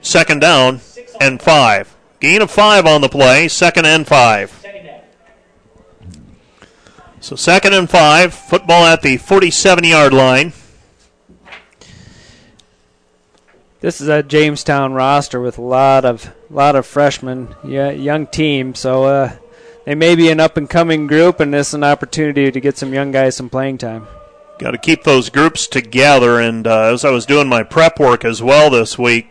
second 0.00 0.40
down 0.40 0.80
and 1.20 1.40
five. 1.40 1.94
Gain 2.20 2.40
of 2.40 2.50
five 2.50 2.86
on 2.86 3.00
the 3.00 3.08
play, 3.08 3.48
second 3.48 3.84
and 3.84 4.06
five. 4.06 4.61
So 7.22 7.36
second 7.36 7.72
and 7.72 7.88
five, 7.88 8.34
football 8.34 8.84
at 8.84 9.02
the 9.02 9.16
47 9.16 9.84
yard 9.84 10.12
line. 10.12 10.52
This 13.80 14.00
is 14.00 14.08
a 14.08 14.24
Jamestown 14.24 14.92
roster 14.92 15.40
with 15.40 15.56
a 15.56 15.62
lot 15.62 16.04
of 16.04 16.34
lot 16.50 16.74
of 16.74 16.84
freshmen, 16.84 17.54
yeah, 17.62 17.90
young 17.90 18.26
team. 18.26 18.74
So 18.74 19.04
uh, 19.04 19.36
they 19.84 19.94
may 19.94 20.16
be 20.16 20.30
an 20.30 20.40
up 20.40 20.56
and 20.56 20.68
coming 20.68 21.06
group, 21.06 21.38
and 21.38 21.54
this 21.54 21.68
is 21.68 21.74
an 21.74 21.84
opportunity 21.84 22.50
to 22.50 22.60
get 22.60 22.76
some 22.76 22.92
young 22.92 23.12
guys 23.12 23.36
some 23.36 23.48
playing 23.48 23.78
time. 23.78 24.08
Got 24.58 24.72
to 24.72 24.78
keep 24.78 25.04
those 25.04 25.30
groups 25.30 25.68
together. 25.68 26.40
And 26.40 26.66
uh, 26.66 26.92
as 26.92 27.04
I 27.04 27.10
was 27.10 27.24
doing 27.24 27.48
my 27.48 27.62
prep 27.62 28.00
work 28.00 28.24
as 28.24 28.42
well 28.42 28.68
this 28.68 28.98
week, 28.98 29.30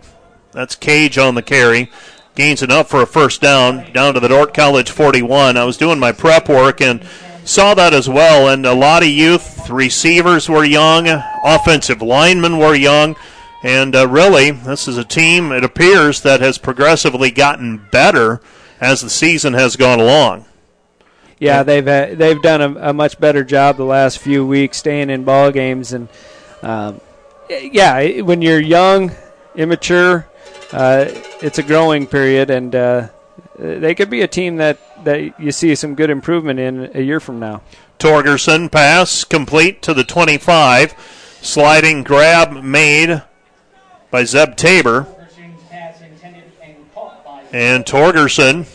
that's 0.53 0.76
Cage 0.76 1.18
on 1.18 1.36
the 1.36 1.42
carry. 1.42 1.92
Gains 2.36 2.64
enough 2.64 2.90
for 2.90 3.02
a 3.02 3.06
first 3.06 3.42
down, 3.42 3.92
down 3.92 4.14
to 4.14 4.22
the 4.22 4.30
Dordt 4.30 4.53
College 4.53 4.90
41. 4.90 5.58
I 5.58 5.66
was 5.66 5.76
doing 5.76 6.00
my 6.00 6.14
prep 6.14 6.48
work 6.48 6.80
and 6.80 7.06
saw 7.52 7.74
that 7.74 7.94
as 7.94 8.08
well. 8.08 8.48
And 8.48 8.66
a 8.66 8.74
lot 8.74 9.04
of 9.04 9.10
youth 9.10 9.70
receivers 9.70 10.48
were 10.48 10.64
young, 10.64 11.08
offensive 11.44 12.02
linemen 12.02 12.58
were 12.58 12.76
young. 12.76 13.16
And 13.64 13.96
uh, 13.96 14.08
really, 14.08 14.52
this 14.52 14.88
is 14.88 14.98
a 14.98 15.04
team, 15.04 15.52
it 15.52 15.64
appears, 15.64 16.22
that 16.22 16.42
has 16.42 16.58
progressively 16.58 17.30
gotten 17.30 17.86
better 17.92 18.42
as 18.80 19.02
the 19.02 19.10
season 19.10 19.54
has 19.54 19.76
gone 19.76 20.00
along. 20.00 20.46
Yeah, 21.40 21.64
they've 21.64 21.88
uh, 21.88 22.10
they've 22.14 22.42
done 22.42 22.62
a, 22.62 22.90
a, 22.90 22.94
much 22.94 23.20
better 23.20 23.44
job 23.44 23.78
the 23.78 23.84
last 23.84 24.20
few 24.20 24.46
weeks 24.46 24.78
staying 24.78 25.10
in 25.10 25.24
ball 25.24 25.52
games, 25.52 25.92
and 25.92 26.08
um, 26.62 27.02
yeah, 27.50 28.22
when 28.22 28.44
you're 28.44 28.60
young, 28.60 29.12
immature, 29.56 30.28
uh, 30.72 31.06
it's 31.42 31.58
a 31.58 31.64
growing 31.64 32.06
period, 32.06 32.52
and 32.52 32.76
uh, 32.76 33.08
they 33.62 33.94
could 33.94 34.10
be 34.10 34.22
a 34.22 34.28
team 34.28 34.56
that, 34.58 34.80
that 35.06 35.40
you 35.40 35.52
see 35.52 35.76
some 35.76 35.94
good 35.94 36.10
improvement 36.10 36.60
in 36.60 36.90
a 36.96 37.02
year 37.02 37.20
from 37.20 37.40
now. 37.40 37.62
Torgerson 38.00 38.72
pass 38.72 39.24
complete 39.24 39.84
to 39.84 39.94
the 39.94 40.04
25, 40.04 40.96
sliding 41.42 42.02
grab 42.02 42.64
made 42.64 43.22
by 44.10 44.24
Zeb 44.24 44.56
Tabor. 44.56 45.06
And 47.54 47.86
Torgerson 47.86 48.66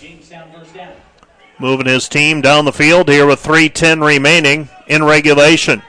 moving 1.58 1.86
his 1.86 2.08
team 2.08 2.40
down 2.40 2.64
the 2.64 2.72
field 2.72 3.08
here 3.08 3.26
with 3.26 3.42
3.10 3.42 4.06
remaining 4.06 4.68
in 4.86 5.02
regulation. 5.02 5.82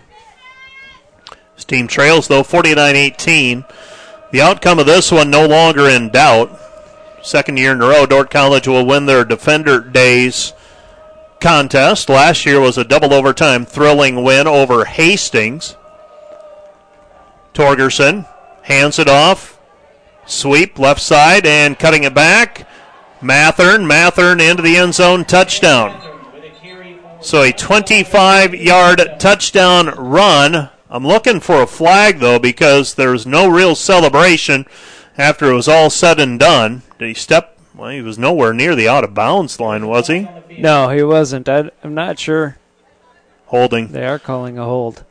His 1.54 1.66
team 1.66 1.88
trails, 1.88 2.28
though, 2.28 2.44
49 2.44 2.96
18. 2.96 3.66
The 4.32 4.42
outcome 4.42 4.80
of 4.80 4.88
this 4.88 5.12
one 5.12 5.30
no 5.30 5.46
longer 5.46 5.88
in 5.88 6.10
doubt. 6.10 6.60
Second 7.28 7.58
year 7.58 7.74
in 7.74 7.82
a 7.82 7.86
row, 7.86 8.06
Dordt 8.06 8.30
College 8.30 8.70
will 8.70 8.86
win 8.86 9.06
their 9.06 9.26
Defender 9.26 9.82
Days 9.82 10.54
contest. 11.42 12.08
Last 12.08 12.46
year 12.46 12.62
was 12.62 12.78
a 12.78 12.86
double 12.86 13.14
overtime 13.14 13.66
thrilling 13.66 14.24
win 14.24 14.48
over 14.48 14.86
Hastings. 14.86 15.76
Torgerson 17.54 18.26
hands 18.62 18.98
it 18.98 19.10
off. 19.10 19.60
Sweep 20.26 20.80
left 20.80 21.02
side 21.02 21.46
and 21.46 21.78
cutting 21.78 22.06
it 22.06 22.14
back. 22.14 22.66
Mathern, 23.20 23.86
Mathern 23.86 24.40
into 24.40 24.64
the 24.64 24.78
end 24.78 24.96
zone, 24.96 25.26
touchdown. 25.26 26.00
So 27.20 27.42
a 27.42 27.52
25 27.52 28.56
yard 28.56 29.02
touchdown 29.20 29.88
run. 29.98 30.70
I'm 30.90 31.06
looking 31.06 31.42
for 31.42 31.62
a 31.62 31.68
flag 31.68 32.20
though 32.20 32.40
because 32.40 32.94
there's 32.94 33.28
no 33.28 33.50
real 33.50 33.76
celebration 33.76 34.66
after 35.18 35.52
it 35.52 35.56
was 35.56 35.68
all 35.68 35.90
said 35.90 36.20
and 36.20 36.40
done. 36.40 36.84
Did 37.00 37.10
he 37.10 37.14
step? 37.14 37.58
Well, 37.76 37.92
he 37.92 38.02
was 38.02 38.18
nowhere 38.18 38.54
near 38.54 38.76
the 38.76 38.88
out 38.88 39.04
of 39.04 39.14
bounds 39.14 39.60
line, 39.60 39.88
was 39.88 40.08
he? 40.08 40.28
No, 40.58 40.90
he 40.90 41.04
wasn't. 41.04 41.48
I, 41.48 41.70
am 41.84 41.94
not 41.94 42.20
sure. 42.20 42.58
Holding. 43.48 43.90
They 43.90 44.06
are 44.06 44.20
calling 44.20 44.58
a 44.58 44.66
hold. 44.66 45.04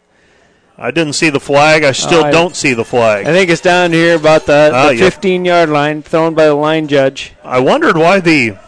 I 0.78 0.91
didn't 0.91 1.15
see 1.15 1.31
the 1.31 1.41
flag. 1.41 1.85
I 1.85 1.93
still 1.93 2.25
uh, 2.25 2.31
don't 2.31 2.55
see 2.55 2.75
the 2.75 2.85
flag. 2.85 3.26
I 3.26 3.33
think 3.33 3.51
it's 3.51 3.62
down 3.62 3.93
here 3.93 4.17
about 4.17 4.44
the, 4.44 4.70
uh, 4.75 4.93
the 4.93 4.99
15 4.99 5.44
yep. 5.44 5.51
yard 5.51 5.68
line, 5.70 6.02
thrown 6.02 6.35
by 6.35 6.47
the 6.47 6.55
line 6.55 6.86
judge. 6.86 7.33
I 7.43 7.60
wondered 7.60 7.97
why 7.97 8.20
the 8.20 8.59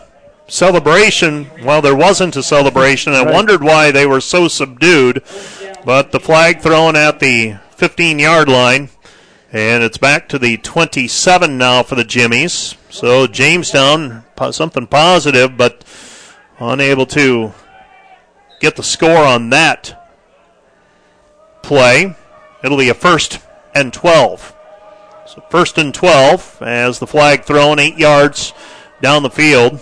celebration, 0.47 1.51
well, 1.63 1.83
there 1.83 1.95
wasn't 1.95 2.37
a 2.37 2.43
celebration. 2.43 3.13
I 3.13 3.31
wondered 3.31 3.63
why 3.63 3.91
they 3.91 4.07
were 4.07 4.23
so 4.23 4.49
subdued. 4.49 5.23
But 5.85 6.13
the 6.13 6.21
flag 6.21 6.61
thrown 6.61 6.97
at 6.97 7.21
the 7.21 7.59
15 7.73 8.19
yard 8.19 8.49
line. 8.49 8.89
And 9.51 9.83
it's 9.83 9.97
back 9.97 10.29
to 10.29 10.39
the 10.39 10.59
27 10.59 11.57
now 11.57 11.83
for 11.83 11.95
the 11.95 12.05
Jimmies. 12.05 12.77
So 12.91 13.27
Jamestown, 13.27 14.25
something 14.51 14.87
positive, 14.87 15.57
but 15.57 15.85
unable 16.59 17.07
to 17.07 17.55
get 18.61 18.77
the 18.77 18.83
score 18.83 19.25
on 19.25 19.49
that 19.51 20.11
play. 21.63 22.15
It'll 22.63 22.77
be 22.77 22.91
a 22.91 22.95
first 22.95 23.41
and 23.75 23.91
12. 23.91 24.55
So 25.27 25.43
first 25.49 25.79
and 25.79 25.95
12 25.95 26.63
as 26.63 26.99
the 26.99 27.07
flag 27.07 27.45
thrown 27.45 27.79
eight 27.79 27.97
yards 27.97 28.53
down 29.01 29.23
the 29.23 29.31
field. 29.31 29.81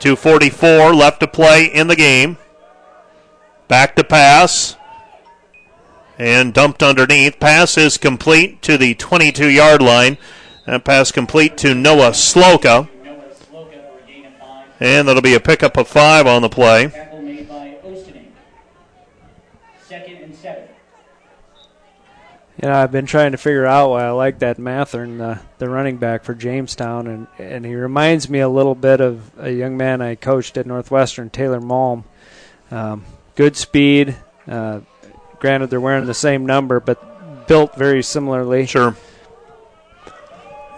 244 0.00 0.94
left 0.94 1.20
to 1.20 1.26
play 1.26 1.64
in 1.64 1.86
the 1.86 1.96
game. 1.96 2.36
Back 3.66 3.96
to 3.96 4.04
pass. 4.04 4.76
And 6.20 6.52
dumped 6.52 6.82
underneath. 6.82 7.40
Pass 7.40 7.78
is 7.78 7.96
complete 7.96 8.60
to 8.60 8.76
the 8.76 8.94
22 8.94 9.48
yard 9.48 9.80
line. 9.80 10.18
That 10.66 10.84
pass 10.84 11.10
complete 11.10 11.56
to 11.58 11.74
Noah 11.74 12.10
Sloka. 12.10 12.90
And 14.78 15.08
that'll 15.08 15.22
be 15.22 15.32
a 15.32 15.40
pickup 15.40 15.78
of 15.78 15.88
five 15.88 16.26
on 16.26 16.42
the 16.42 16.50
play. 16.50 16.92
you 22.62 22.68
know, 22.68 22.74
I've 22.74 22.92
been 22.92 23.06
trying 23.06 23.32
to 23.32 23.38
figure 23.38 23.64
out 23.64 23.88
why 23.88 24.04
I 24.04 24.10
like 24.10 24.40
that 24.40 24.58
Mathern, 24.58 25.16
the, 25.16 25.40
the 25.56 25.70
running 25.70 25.96
back 25.96 26.24
for 26.24 26.34
Jamestown, 26.34 27.06
and, 27.06 27.26
and 27.38 27.64
he 27.64 27.74
reminds 27.74 28.28
me 28.28 28.40
a 28.40 28.48
little 28.50 28.74
bit 28.74 29.00
of 29.00 29.30
a 29.38 29.50
young 29.50 29.78
man 29.78 30.02
I 30.02 30.16
coached 30.16 30.58
at 30.58 30.66
Northwestern, 30.66 31.30
Taylor 31.30 31.62
Malm. 31.62 32.04
Um, 32.70 33.06
good 33.36 33.56
speed. 33.56 34.16
Uh, 34.46 34.80
granted, 35.40 35.70
they're 35.70 35.80
wearing 35.80 36.06
the 36.06 36.14
same 36.14 36.46
number, 36.46 36.78
but 36.80 37.46
built 37.46 37.74
very 37.74 38.02
similarly. 38.02 38.66
Sure. 38.66 38.96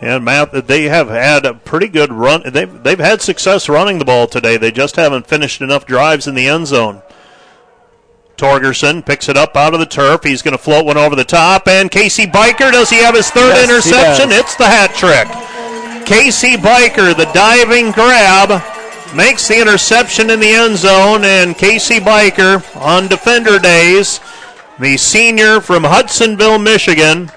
And 0.01 0.25
Matt, 0.25 0.67
they 0.67 0.85
have 0.85 1.09
had 1.09 1.45
a 1.45 1.55
pretty 1.55 1.87
good 1.87 2.13
run. 2.13 2.43
They've 2.45 2.83
they've 2.83 2.99
had 2.99 3.23
success 3.23 3.69
running 3.69 3.99
the 4.01 4.05
ball 4.05 4.27
today. 4.27 4.57
They 4.57 4.73
just 4.73 4.97
haven't 4.97 5.29
finished 5.29 5.61
enough 5.61 5.87
drives 5.87 6.27
in 6.27 6.35
the 6.35 6.49
end 6.49 6.67
zone. 6.67 7.03
Torgerson 8.37 9.07
picks 9.07 9.29
it 9.29 9.37
up 9.37 9.55
out 9.55 9.75
of 9.75 9.79
the 9.79 9.87
turf. 9.87 10.25
He's 10.25 10.43
going 10.43 10.57
to 10.57 10.63
float 10.63 10.85
one 10.85 10.97
over 10.97 11.15
the 11.15 11.25
top. 11.25 11.69
And 11.69 11.89
Casey 11.89 12.27
Biker, 12.27 12.73
does 12.73 12.91
he 12.91 12.97
have 12.97 13.15
his 13.15 13.31
third 13.31 13.55
yes, 13.55 13.65
interception? 13.65 14.33
It's 14.33 14.57
the 14.57 14.67
hat 14.67 14.95
trick. 14.97 15.29
Casey 16.07 16.57
Biker, 16.57 17.17
the 17.17 17.31
diving 17.33 17.93
grab, 17.93 18.61
makes 19.15 19.47
the 19.47 19.61
interception 19.61 20.31
in 20.31 20.41
the 20.41 20.49
end 20.49 20.77
zone. 20.77 21.23
And 21.23 21.57
Casey 21.57 22.01
Biker 22.01 22.65
on 22.77 23.07
defender 23.07 23.61
days, 23.61 24.19
the 24.79 24.97
senior 24.97 25.61
from 25.61 25.85
Hudsonville, 25.85 26.59
Michigan, 26.59 27.31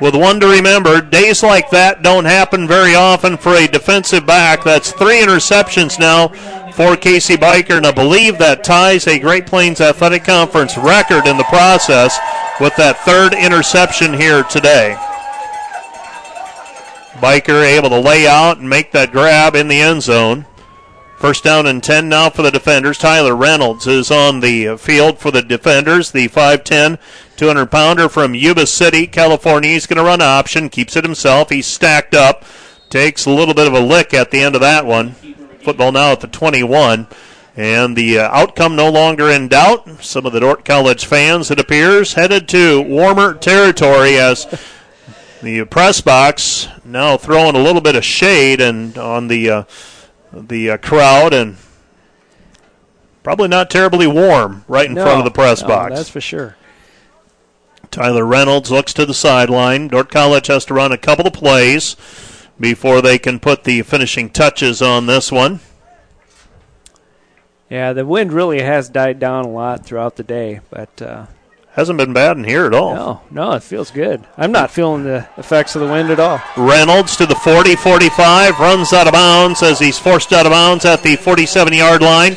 with 0.00 0.14
one 0.14 0.40
to 0.40 0.46
remember. 0.46 1.00
Days 1.00 1.42
like 1.42 1.70
that 1.70 2.02
don't 2.02 2.24
happen 2.24 2.66
very 2.66 2.94
often 2.94 3.36
for 3.36 3.54
a 3.54 3.66
defensive 3.66 4.26
back. 4.26 4.64
That's 4.64 4.92
three 4.92 5.20
interceptions 5.20 5.98
now 5.98 6.28
for 6.72 6.96
Casey 6.96 7.36
Biker, 7.36 7.76
and 7.76 7.86
I 7.86 7.92
believe 7.92 8.38
that 8.38 8.62
ties 8.62 9.06
a 9.06 9.18
Great 9.18 9.46
Plains 9.46 9.80
Athletic 9.80 10.24
Conference 10.24 10.78
record 10.78 11.26
in 11.26 11.36
the 11.36 11.44
process 11.44 12.16
with 12.60 12.74
that 12.76 12.98
third 12.98 13.34
interception 13.34 14.14
here 14.14 14.44
today. 14.44 14.96
Biker 17.14 17.64
able 17.64 17.88
to 17.88 17.98
lay 17.98 18.28
out 18.28 18.58
and 18.58 18.70
make 18.70 18.92
that 18.92 19.10
grab 19.10 19.56
in 19.56 19.66
the 19.66 19.80
end 19.80 20.02
zone. 20.02 20.46
First 21.18 21.42
down 21.42 21.66
and 21.66 21.82
10 21.82 22.08
now 22.08 22.30
for 22.30 22.42
the 22.42 22.52
defenders. 22.52 22.96
Tyler 22.96 23.34
Reynolds 23.34 23.88
is 23.88 24.08
on 24.08 24.38
the 24.38 24.76
field 24.76 25.18
for 25.18 25.32
the 25.32 25.42
defenders. 25.42 26.12
The 26.12 26.28
5'10, 26.28 26.96
200 27.36 27.66
pounder 27.66 28.08
from 28.08 28.36
Yuba 28.36 28.68
City, 28.68 29.08
California. 29.08 29.70
He's 29.70 29.86
going 29.86 29.96
to 29.96 30.04
run 30.04 30.22
option, 30.22 30.68
keeps 30.68 30.94
it 30.94 31.02
himself. 31.02 31.50
He's 31.50 31.66
stacked 31.66 32.14
up, 32.14 32.44
takes 32.88 33.26
a 33.26 33.30
little 33.30 33.52
bit 33.52 33.66
of 33.66 33.74
a 33.74 33.80
lick 33.80 34.14
at 34.14 34.30
the 34.30 34.40
end 34.40 34.54
of 34.54 34.60
that 34.60 34.86
one. 34.86 35.10
Football 35.64 35.90
now 35.90 36.12
at 36.12 36.20
the 36.20 36.28
21. 36.28 37.08
And 37.56 37.96
the 37.96 38.20
uh, 38.20 38.28
outcome 38.30 38.76
no 38.76 38.88
longer 38.88 39.28
in 39.28 39.48
doubt. 39.48 40.04
Some 40.04 40.24
of 40.24 40.32
the 40.32 40.38
Dordt 40.38 40.64
College 40.64 41.04
fans, 41.04 41.50
it 41.50 41.58
appears, 41.58 42.12
headed 42.12 42.48
to 42.50 42.80
warmer 42.80 43.34
territory 43.34 44.16
as 44.18 44.46
the 45.42 45.64
press 45.64 46.00
box 46.00 46.68
now 46.84 47.16
throwing 47.16 47.56
a 47.56 47.60
little 47.60 47.80
bit 47.80 47.96
of 47.96 48.04
shade 48.04 48.60
and 48.60 48.96
on 48.96 49.26
the 49.26 49.50
uh, 49.50 49.64
the 50.32 50.70
uh, 50.70 50.76
crowd 50.78 51.32
and 51.32 51.56
probably 53.22 53.48
not 53.48 53.70
terribly 53.70 54.06
warm 54.06 54.64
right 54.68 54.86
in 54.86 54.94
No, 54.94 55.02
front 55.04 55.18
of 55.18 55.24
the 55.24 55.30
press 55.30 55.62
no, 55.62 55.68
box. 55.68 55.94
That's 55.94 56.08
for 56.08 56.20
sure. 56.20 56.56
Tyler 57.90 58.24
Reynolds 58.24 58.70
looks 58.70 58.92
to 58.94 59.06
the 59.06 59.14
sideline. 59.14 59.88
Dordt 59.88 60.10
College 60.10 60.48
has 60.48 60.64
to 60.66 60.74
run 60.74 60.92
a 60.92 60.98
couple 60.98 61.26
of 61.26 61.32
plays 61.32 61.96
before 62.60 63.00
they 63.00 63.18
can 63.18 63.40
put 63.40 63.64
the 63.64 63.82
finishing 63.82 64.30
touches 64.30 64.82
on 64.82 65.06
this 65.06 65.32
one. 65.32 65.60
Yeah, 67.70 67.92
the 67.92 68.06
wind 68.06 68.32
really 68.32 68.62
has 68.62 68.88
died 68.88 69.18
down 69.18 69.44
a 69.44 69.50
lot 69.50 69.84
throughout 69.84 70.16
the 70.16 70.22
day, 70.22 70.60
but 70.70 71.02
uh, 71.02 71.26
Hasn't 71.78 71.96
been 71.96 72.12
bad 72.12 72.36
in 72.36 72.42
here 72.42 72.66
at 72.66 72.74
all. 72.74 72.92
no, 72.92 73.20
no, 73.30 73.52
it 73.52 73.62
feels 73.62 73.92
good. 73.92 74.26
I'm 74.36 74.50
not 74.50 74.72
feeling 74.72 75.04
the 75.04 75.28
effects 75.36 75.76
of 75.76 75.80
the 75.80 75.86
wind 75.86 76.10
at 76.10 76.18
all. 76.18 76.40
Reynolds 76.56 77.16
to 77.18 77.24
the 77.24 77.36
40 77.36 77.76
45, 77.76 78.58
runs 78.58 78.92
out 78.92 79.06
of 79.06 79.12
bounds 79.12 79.62
as 79.62 79.78
he's 79.78 79.96
forced 79.96 80.32
out 80.32 80.44
of 80.44 80.50
bounds 80.50 80.84
at 80.84 81.04
the 81.04 81.14
47 81.14 81.72
yard 81.72 82.02
line. 82.02 82.34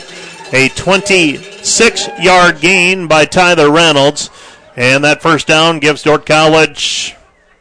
A 0.54 0.70
26 0.70 2.10
yard 2.20 2.62
gain 2.62 3.08
by 3.08 3.26
Tyler 3.26 3.72
Reynolds. 3.72 4.30
And 4.76 5.04
that 5.04 5.24
first 5.24 5.48
down 5.48 5.80
gives 5.80 6.04
Dordt 6.04 6.28
College 6.28 7.16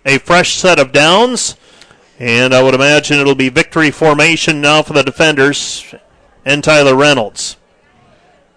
a 0.05 0.19
fresh 0.19 0.57
set 0.57 0.79
of 0.79 0.93
downs. 0.93 1.57
And 2.19 2.53
I 2.53 2.63
would 2.63 2.75
imagine 2.75 3.19
it'll 3.19 3.35
be 3.35 3.49
victory 3.49 3.91
formation 3.91 4.61
now 4.61 4.83
for 4.83 4.93
the 4.93 5.03
defenders 5.03 5.95
and 6.45 6.63
Tyler 6.63 6.95
Reynolds. 6.95 7.57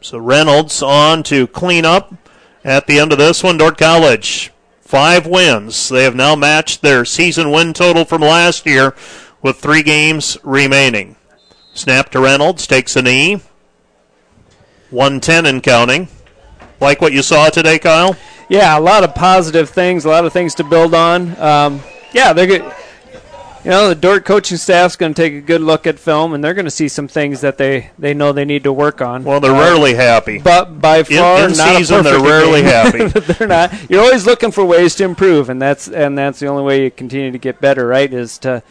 So 0.02 0.18
Reynolds 0.18 0.84
on 0.84 1.24
to 1.24 1.48
clean 1.48 1.86
up 1.86 2.23
at 2.64 2.88
the 2.88 3.00
end 3.00 3.12
of 3.12 3.18
this 3.18 3.44
one. 3.44 3.58
Dordt 3.58 3.78
College, 3.78 4.52
five 4.82 5.26
wins. 5.26 5.90
They 5.90 6.04
have 6.04 6.16
now 6.16 6.36
matched 6.36 6.82
their 6.82 7.06
season 7.06 7.52
win 7.52 7.74
total 7.74 8.06
from 8.06 8.22
last 8.22 8.66
year 8.66 8.96
with 9.42 9.58
three 9.58 9.84
games 9.84 10.38
remaining. 10.44 11.16
Snap 11.74 12.10
to 12.12 12.20
Reynolds, 12.20 12.68
takes 12.68 12.96
a 12.96 13.02
knee. 13.02 13.42
110 14.92 15.46
and 15.48 15.64
counting. 15.64 16.08
Like 16.80 17.02
what 17.02 17.14
you 17.14 17.24
saw 17.24 17.50
today, 17.50 17.80
Kyle? 17.80 18.16
Yeah, 18.50 18.78
a 18.78 18.80
lot 18.80 19.04
of 19.04 19.16
positive 19.16 19.70
things, 19.70 20.06
a 20.06 20.10
lot 20.10 20.26
of 20.26 20.34
things 20.34 20.54
to 20.56 20.64
build 20.64 20.94
on. 20.94 21.40
Um, 21.40 21.82
yeah, 22.14 22.34
they're 22.34 22.46
good. 22.46 22.74
You 23.64 23.70
know, 23.70 23.88
the 23.88 23.96
Dordt 23.96 24.26
coaching 24.26 24.58
staff's 24.58 24.98
going 24.98 25.14
to 25.14 25.22
take 25.22 25.34
a 25.34 25.40
good 25.40 25.62
look 25.62 25.88
at 25.88 25.98
film, 25.98 26.34
and 26.34 26.44
they're 26.44 26.54
going 26.54 26.66
to 26.66 26.72
see 26.72 26.90
some 26.90 27.08
things 27.08 27.40
that 27.42 27.58
they, 27.58 27.92
they 27.98 28.14
know 28.14 28.34
they 28.34 28.44
need 28.44 28.66
to 28.66 28.74
work 28.74 29.02
on. 29.02 29.24
Well, 29.24 29.40
they're 29.40 29.54
Uh, 29.56 29.60
rarely 29.62 29.94
happy. 29.94 30.40
but 30.40 30.82
by 30.82 31.04
far 31.04 31.46
in 31.46 31.54
not 31.56 31.76
a 31.76 31.78
season, 31.78 32.04
they're 32.04 32.20
rarely 32.22 32.62
happy. 32.64 33.06
they're 33.08 33.48
not. 33.48 33.90
You're 33.90 34.02
always 34.02 34.26
looking 34.26 34.52
for 34.52 34.66
ways 34.66 34.96
to 34.96 35.06
improve, 35.06 35.50
and 35.50 35.62
that's 35.62 35.88
and 35.88 36.18
that's 36.18 36.40
the 36.40 36.48
only 36.48 36.64
way 36.64 36.84
you 36.84 36.92
continue 36.92 37.32
to 37.32 37.38
get 37.38 37.62
better. 37.62 37.88
Right? 37.88 38.12
Is 38.14 38.38
to 38.40 38.64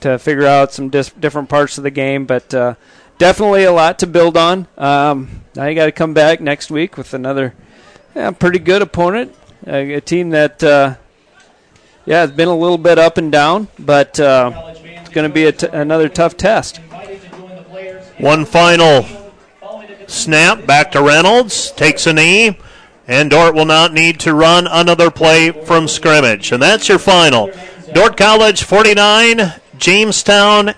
to 0.00 0.16
figure 0.18 0.46
out 0.46 0.72
some 0.72 0.90
dis- 0.90 1.10
different 1.10 1.48
parts 1.48 1.76
of 1.78 1.82
the 1.82 1.90
game. 1.90 2.24
But 2.24 2.54
uh, 2.54 2.74
definitely 3.18 3.64
a 3.64 3.72
lot 3.72 3.98
to 3.98 4.06
build 4.06 4.36
on. 4.36 4.68
Um, 4.78 5.42
now 5.56 5.66
you 5.66 5.74
got 5.74 5.86
to 5.86 5.92
come 5.92 6.14
back 6.14 6.40
next 6.40 6.70
week 6.70 6.96
with 6.96 7.14
another 7.14 7.52
yeah, 8.14 8.30
pretty 8.30 8.60
good 8.60 8.80
opponent, 8.80 9.34
a, 9.66 9.94
a 9.94 10.00
team 10.00 10.30
that 10.30 10.62
uh, 10.62 10.94
yeah 12.06 12.24
it's 12.24 12.32
been 12.32 12.48
a 12.48 12.56
little 12.56 12.78
bit 12.78 12.98
up 12.98 13.18
and 13.18 13.30
down, 13.30 13.68
but 13.78 14.18
uh, 14.18 14.74
it's 14.76 15.10
going 15.10 15.28
to 15.28 15.32
be 15.32 15.46
another 15.68 16.08
tough 16.08 16.36
test. 16.36 16.78
One 18.18 18.46
final 18.46 19.04
snap 20.06 20.66
back 20.66 20.92
to 20.92 21.02
Reynolds. 21.02 21.70
Takes 21.72 22.06
a 22.06 22.12
knee. 22.12 22.58
And 23.08 23.30
Dordt 23.30 23.54
will 23.54 23.66
not 23.66 23.92
need 23.92 24.18
to 24.20 24.34
run 24.34 24.66
another 24.66 25.10
play 25.10 25.52
from 25.52 25.86
scrimmage. 25.86 26.50
And 26.50 26.60
that's 26.60 26.88
your 26.88 26.98
final. 26.98 27.50
Dordt 27.92 28.16
College 28.16 28.64
49, 28.64 29.52
Jamestown 29.78 30.74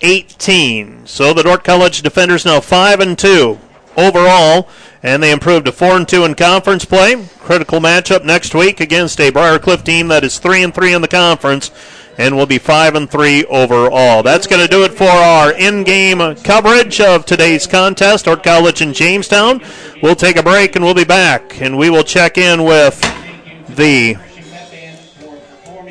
18. 0.00 1.06
So 1.06 1.32
the 1.32 1.42
Dordt 1.42 1.64
College 1.64 2.02
defenders 2.02 2.44
now 2.44 2.60
5 2.60 3.00
and 3.00 3.18
2 3.18 3.58
overall. 3.96 4.68
And 5.02 5.22
they 5.22 5.32
improved 5.32 5.66
to 5.66 5.72
4 5.72 5.96
and 5.96 6.08
2 6.08 6.24
in 6.24 6.34
conference 6.34 6.84
play. 6.84 7.26
Critical 7.40 7.80
matchup 7.80 8.24
next 8.24 8.54
week 8.54 8.80
against 8.80 9.20
a 9.20 9.30
Briar 9.30 9.58
Cliff 9.58 9.84
team 9.84 10.08
that 10.08 10.24
is 10.24 10.38
3 10.38 10.62
and 10.62 10.74
3 10.74 10.94
in 10.94 11.02
the 11.02 11.08
conference 11.08 11.70
and 12.18 12.36
will 12.36 12.46
be 12.46 12.58
5 12.58 12.94
and 12.94 13.10
3 13.10 13.44
overall. 13.46 14.22
That's 14.22 14.46
going 14.46 14.62
to 14.62 14.68
do 14.68 14.84
it 14.84 14.92
for 14.92 15.04
our 15.04 15.52
in-game 15.52 16.36
coverage 16.36 17.00
of 17.00 17.26
today's 17.26 17.66
contest, 17.66 18.26
Dordt 18.26 18.42
College 18.42 18.80
in 18.80 18.92
Jamestown. 18.92 19.60
We'll 20.02 20.14
take 20.14 20.36
a 20.36 20.42
break 20.42 20.76
and 20.76 20.84
we'll 20.84 20.94
be 20.94 21.04
back 21.04 21.60
and 21.60 21.76
we 21.76 21.90
will 21.90 22.04
check 22.04 22.38
in 22.38 22.64
with 22.64 23.00
the 23.68 24.16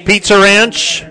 Pizza 0.05 0.39
Ranch 0.39 1.03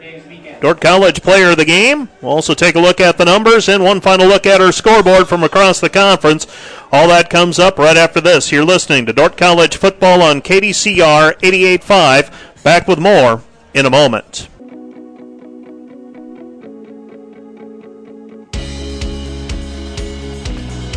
Dordt 0.61 0.81
College 0.81 1.23
player 1.23 1.51
of 1.51 1.57
the 1.57 1.65
game. 1.65 2.09
We'll 2.21 2.33
also 2.33 2.55
take 2.55 2.77
a 2.77 2.81
look 2.81 3.01
at 3.01 3.19
the 3.19 3.25
numbers 3.25 3.69
and 3.69 3.83
one 3.83 4.01
final 4.01 4.29
look 4.29 4.47
at 4.47 4.61
our 4.61 4.71
scoreboard 4.71 5.29
from 5.29 5.43
across 5.43 5.81
the 5.81 5.91
conference. 5.91 6.47
All 6.95 7.09
that 7.09 7.31
comes 7.31 7.59
up 7.59 7.79
right 7.79 7.97
after 7.97 8.21
this. 8.21 8.53
You're 8.53 8.67
listening 8.67 9.07
to 9.07 9.15
Dordt 9.15 9.39
College 9.39 9.79
football 9.79 10.21
on 10.21 10.43
KDCR 10.43 11.39
88.5. 11.41 12.63
Back 12.63 12.87
with 12.87 12.99
more 12.99 13.43
in 13.73 13.87
a 13.87 13.91
moment. 13.91 14.49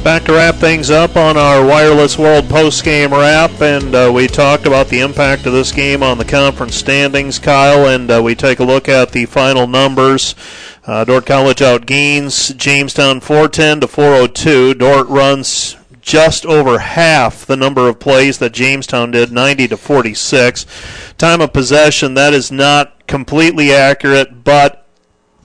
Back 0.04 0.26
to 0.26 0.34
wrap 0.34 0.56
things 0.56 0.92
up 0.92 1.16
on 1.16 1.36
our 1.36 1.66
Wireless 1.66 2.20
World 2.20 2.48
post-game 2.48 3.12
wrap, 3.12 3.60
and 3.62 3.96
uh, 3.96 4.12
we 4.14 4.28
talked 4.28 4.68
about 4.68 4.90
the 4.90 5.00
impact 5.00 5.48
of 5.48 5.54
this 5.54 5.72
game 5.72 6.04
on 6.04 6.20
the 6.20 6.26
conference 6.26 6.76
standings, 6.76 7.40
Kyle, 7.40 7.88
and 7.88 8.12
uh, 8.12 8.22
we 8.22 8.36
take 8.36 8.60
a 8.60 8.64
look 8.64 8.88
at 8.88 9.14
the 9.14 9.26
final 9.26 9.66
numbers. 9.66 10.36
Uh, 10.86 11.06
Dordt 11.06 11.26
College 11.26 11.58
outgains 11.58 12.56
Jamestown 12.56 13.20
410 13.20 13.80
to 13.80 13.88
402. 13.88 14.76
Dordt 14.76 15.08
runs 15.08 15.76
just 16.06 16.46
over 16.46 16.78
half 16.78 17.48
the 17.48 17.58
number 17.58 17.90
of 17.90 18.00
plays 18.00 18.38
that 18.38 18.54
Jamestown 18.54 19.10
did, 19.10 19.32
90 19.32 19.70
to 19.70 19.76
46. 19.76 20.68
Time 21.18 21.42
of 21.42 21.52
possession, 21.52 22.14
that 22.14 22.32
is 22.32 22.52
not 22.52 23.08
completely 23.08 23.74
accurate, 23.74 24.44
but 24.44 24.88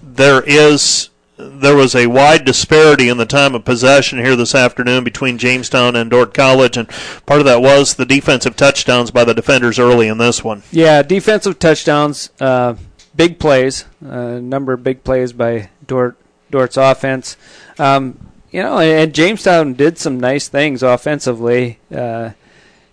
there 0.02 0.42
is 0.42 1.08
there 1.38 1.74
was 1.74 1.94
a 1.94 2.06
wide 2.06 2.44
disparity 2.44 3.08
in 3.08 3.16
the 3.16 3.24
time 3.24 3.54
of 3.54 3.64
possession 3.64 4.18
here 4.18 4.36
this 4.36 4.54
afternoon 4.54 5.02
between 5.02 5.38
Jamestown 5.38 5.96
and 5.96 6.10
Dordt 6.10 6.34
College, 6.34 6.76
and 6.76 6.86
part 7.24 7.40
of 7.40 7.46
that 7.46 7.62
was 7.62 7.94
the 7.94 8.04
defensive 8.04 8.56
touchdowns 8.56 9.10
by 9.10 9.24
the 9.24 9.32
defenders 9.32 9.78
early 9.78 10.08
in 10.08 10.18
this 10.18 10.44
one. 10.44 10.62
Yeah, 10.70 11.00
defensive 11.00 11.58
touchdowns, 11.58 12.28
uh, 12.38 12.74
big 13.16 13.38
plays, 13.38 13.86
a 14.04 14.36
uh, 14.36 14.40
number 14.40 14.74
of 14.74 14.84
big 14.84 15.02
plays 15.02 15.32
by 15.32 15.70
Dordt 15.86 16.18
Dordt's 16.50 16.76
offense. 16.76 17.38
Um, 17.78 18.29
you 18.50 18.62
know, 18.62 18.78
and 18.78 19.14
Jamestown 19.14 19.74
did 19.74 19.98
some 19.98 20.18
nice 20.18 20.48
things 20.48 20.82
offensively. 20.82 21.78
Uh, 21.94 22.30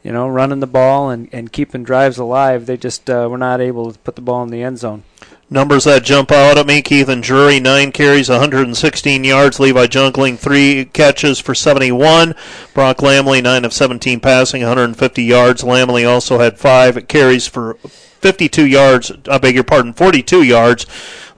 you 0.03 0.13
know, 0.13 0.27
running 0.27 0.61
the 0.61 0.67
ball 0.67 1.09
and, 1.09 1.27
and 1.33 1.51
keeping 1.51 1.83
drives 1.83 2.17
alive. 2.17 2.65
They 2.65 2.77
just 2.77 3.09
uh, 3.09 3.27
were 3.29 3.37
not 3.37 3.59
able 3.59 3.91
to 3.91 3.99
put 3.99 4.15
the 4.15 4.21
ball 4.21 4.41
in 4.43 4.49
the 4.49 4.63
end 4.63 4.79
zone. 4.79 5.03
Numbers 5.49 5.85
that 5.85 6.03
jump 6.03 6.31
out 6.31 6.57
at 6.57 6.67
me: 6.67 6.81
Keithan 6.81 7.21
Drury, 7.21 7.59
nine 7.59 7.91
carries, 7.91 8.29
116 8.29 9.23
yards. 9.23 9.59
Levi 9.59 9.87
Jungling, 9.87 10.37
three 10.37 10.85
catches 10.85 11.39
for 11.39 11.55
71. 11.55 12.35
Brock 12.73 12.97
Lamley, 12.97 13.41
nine 13.41 13.65
of 13.65 13.73
17 13.73 14.19
passing, 14.19 14.61
150 14.61 15.23
yards. 15.23 15.63
Lamley 15.63 16.09
also 16.09 16.39
had 16.39 16.59
five 16.59 17.07
carries 17.07 17.47
for 17.47 17.77
52 18.17 18.65
yards. 18.65 19.11
I 19.29 19.37
beg 19.37 19.55
your 19.55 19.63
pardon, 19.63 19.93
42 19.93 20.43
yards. 20.43 20.85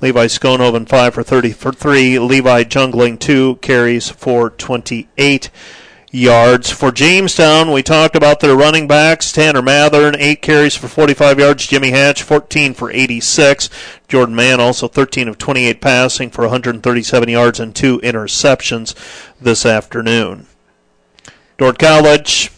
Levi 0.02 0.28
Skonhoven, 0.28 0.88
five 0.88 1.14
for 1.14 1.24
30 1.24 1.52
for 1.52 1.72
three. 1.72 2.18
Levi 2.20 2.64
Jungling, 2.64 3.20
two 3.20 3.56
carries 3.58 4.10
for 4.10 4.50
28 4.50 5.50
yards. 6.12 6.72
For 6.72 6.92
Jamestown, 6.92 7.72
we 7.72 7.84
talked 7.84 8.16
about 8.16 8.40
their 8.40 8.56
running 8.56 8.88
backs. 8.88 9.32
Tanner 9.32 9.62
Mathern, 9.62 10.16
8 10.18 10.42
carries 10.42 10.76
for 10.76 10.88
45 10.88 11.40
yards. 11.40 11.68
Jimmy 11.68 11.92
Hatch, 11.92 12.24
14 12.24 12.74
for 12.74 12.92
86. 12.92 13.70
Jordan 14.08 14.36
Mann, 14.36 14.60
also 14.60 14.88
13 14.88 15.28
of 15.28 15.38
28 15.38 15.82
passing 15.82 16.30
for 16.30 16.42
137 16.42 17.30
yards 17.30 17.60
and 17.60 17.76
two 17.76 18.00
interceptions 18.00 18.96
this 19.40 19.66
afternoon. 19.66 20.48
Dordt 21.58 21.78
College, 21.78 22.52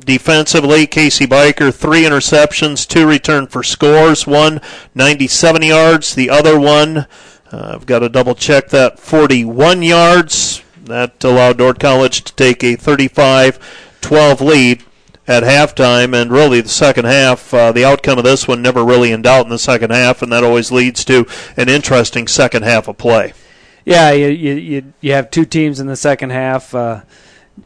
defensively, 0.00 0.86
Casey 0.86 1.26
Biker, 1.26 1.74
three 1.74 2.02
interceptions, 2.02 2.86
two 2.86 3.06
return 3.06 3.46
for 3.46 3.62
scores, 3.62 4.26
one 4.26 4.60
97 4.94 5.62
yards, 5.62 6.14
the 6.14 6.30
other 6.30 6.58
one, 6.58 7.06
uh, 7.52 7.72
I've 7.74 7.86
got 7.86 8.00
to 8.00 8.08
double 8.08 8.34
check 8.34 8.68
that, 8.68 8.98
41 8.98 9.82
yards. 9.82 10.62
That 10.84 11.22
allowed 11.22 11.58
Dordt 11.58 11.78
College 11.78 12.22
to 12.24 12.34
take 12.34 12.62
a 12.62 12.76
35-12 12.76 14.40
lead 14.40 14.84
at 15.26 15.42
halftime, 15.44 16.20
and 16.20 16.32
really 16.32 16.60
the 16.60 16.68
second 16.68 17.04
half, 17.04 17.54
uh, 17.54 17.70
the 17.70 17.84
outcome 17.84 18.18
of 18.18 18.24
this 18.24 18.48
one 18.48 18.62
never 18.62 18.84
really 18.84 19.12
in 19.12 19.22
doubt 19.22 19.44
in 19.44 19.50
the 19.50 19.58
second 19.58 19.90
half, 19.90 20.22
and 20.22 20.32
that 20.32 20.42
always 20.42 20.72
leads 20.72 21.04
to 21.04 21.26
an 21.56 21.68
interesting 21.68 22.26
second 22.26 22.64
half 22.64 22.88
of 22.88 22.98
play. 22.98 23.32
yeah, 23.84 24.10
you, 24.10 24.28
you 24.28 24.54
you 24.54 24.92
you 25.00 25.12
have 25.12 25.30
two 25.30 25.44
teams 25.44 25.78
in 25.78 25.86
the 25.86 25.96
second 25.96 26.30
half. 26.30 26.74
Uh, 26.74 27.02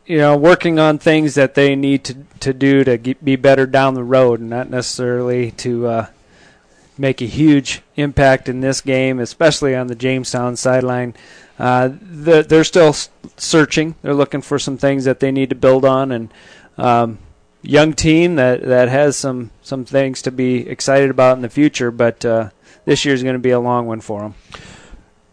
you 0.06 0.18
know, 0.18 0.36
working 0.36 0.78
on 0.78 0.98
things 0.98 1.34
that 1.34 1.54
they 1.54 1.76
need 1.76 2.04
to 2.04 2.16
to 2.40 2.52
do 2.52 2.84
to 2.84 2.98
get, 2.98 3.24
be 3.24 3.36
better 3.36 3.66
down 3.66 3.94
the 3.94 4.04
road, 4.04 4.40
and 4.40 4.50
not 4.50 4.70
necessarily 4.70 5.50
to 5.52 5.86
uh, 5.86 6.06
make 6.98 7.20
a 7.20 7.26
huge 7.26 7.82
impact 7.96 8.48
in 8.48 8.60
this 8.60 8.80
game, 8.80 9.18
especially 9.18 9.74
on 9.74 9.86
the 9.86 9.94
Jamestown 9.94 10.56
sideline. 10.56 11.14
Uh, 11.58 11.90
the, 12.00 12.42
they're 12.42 12.64
still 12.64 12.94
searching. 13.36 13.94
They're 14.02 14.14
looking 14.14 14.42
for 14.42 14.58
some 14.58 14.76
things 14.76 15.04
that 15.04 15.20
they 15.20 15.30
need 15.30 15.50
to 15.50 15.56
build 15.56 15.84
on, 15.84 16.12
and 16.12 16.34
um, 16.76 17.18
young 17.62 17.92
team 17.92 18.36
that 18.36 18.62
that 18.62 18.88
has 18.88 19.16
some 19.16 19.50
some 19.62 19.84
things 19.84 20.22
to 20.22 20.30
be 20.30 20.68
excited 20.68 21.10
about 21.10 21.36
in 21.36 21.42
the 21.42 21.48
future. 21.48 21.90
But 21.90 22.24
uh, 22.24 22.50
this 22.84 23.04
year 23.04 23.14
is 23.14 23.22
going 23.22 23.34
to 23.34 23.38
be 23.38 23.50
a 23.50 23.60
long 23.60 23.86
one 23.86 24.00
for 24.00 24.20
them. 24.20 24.34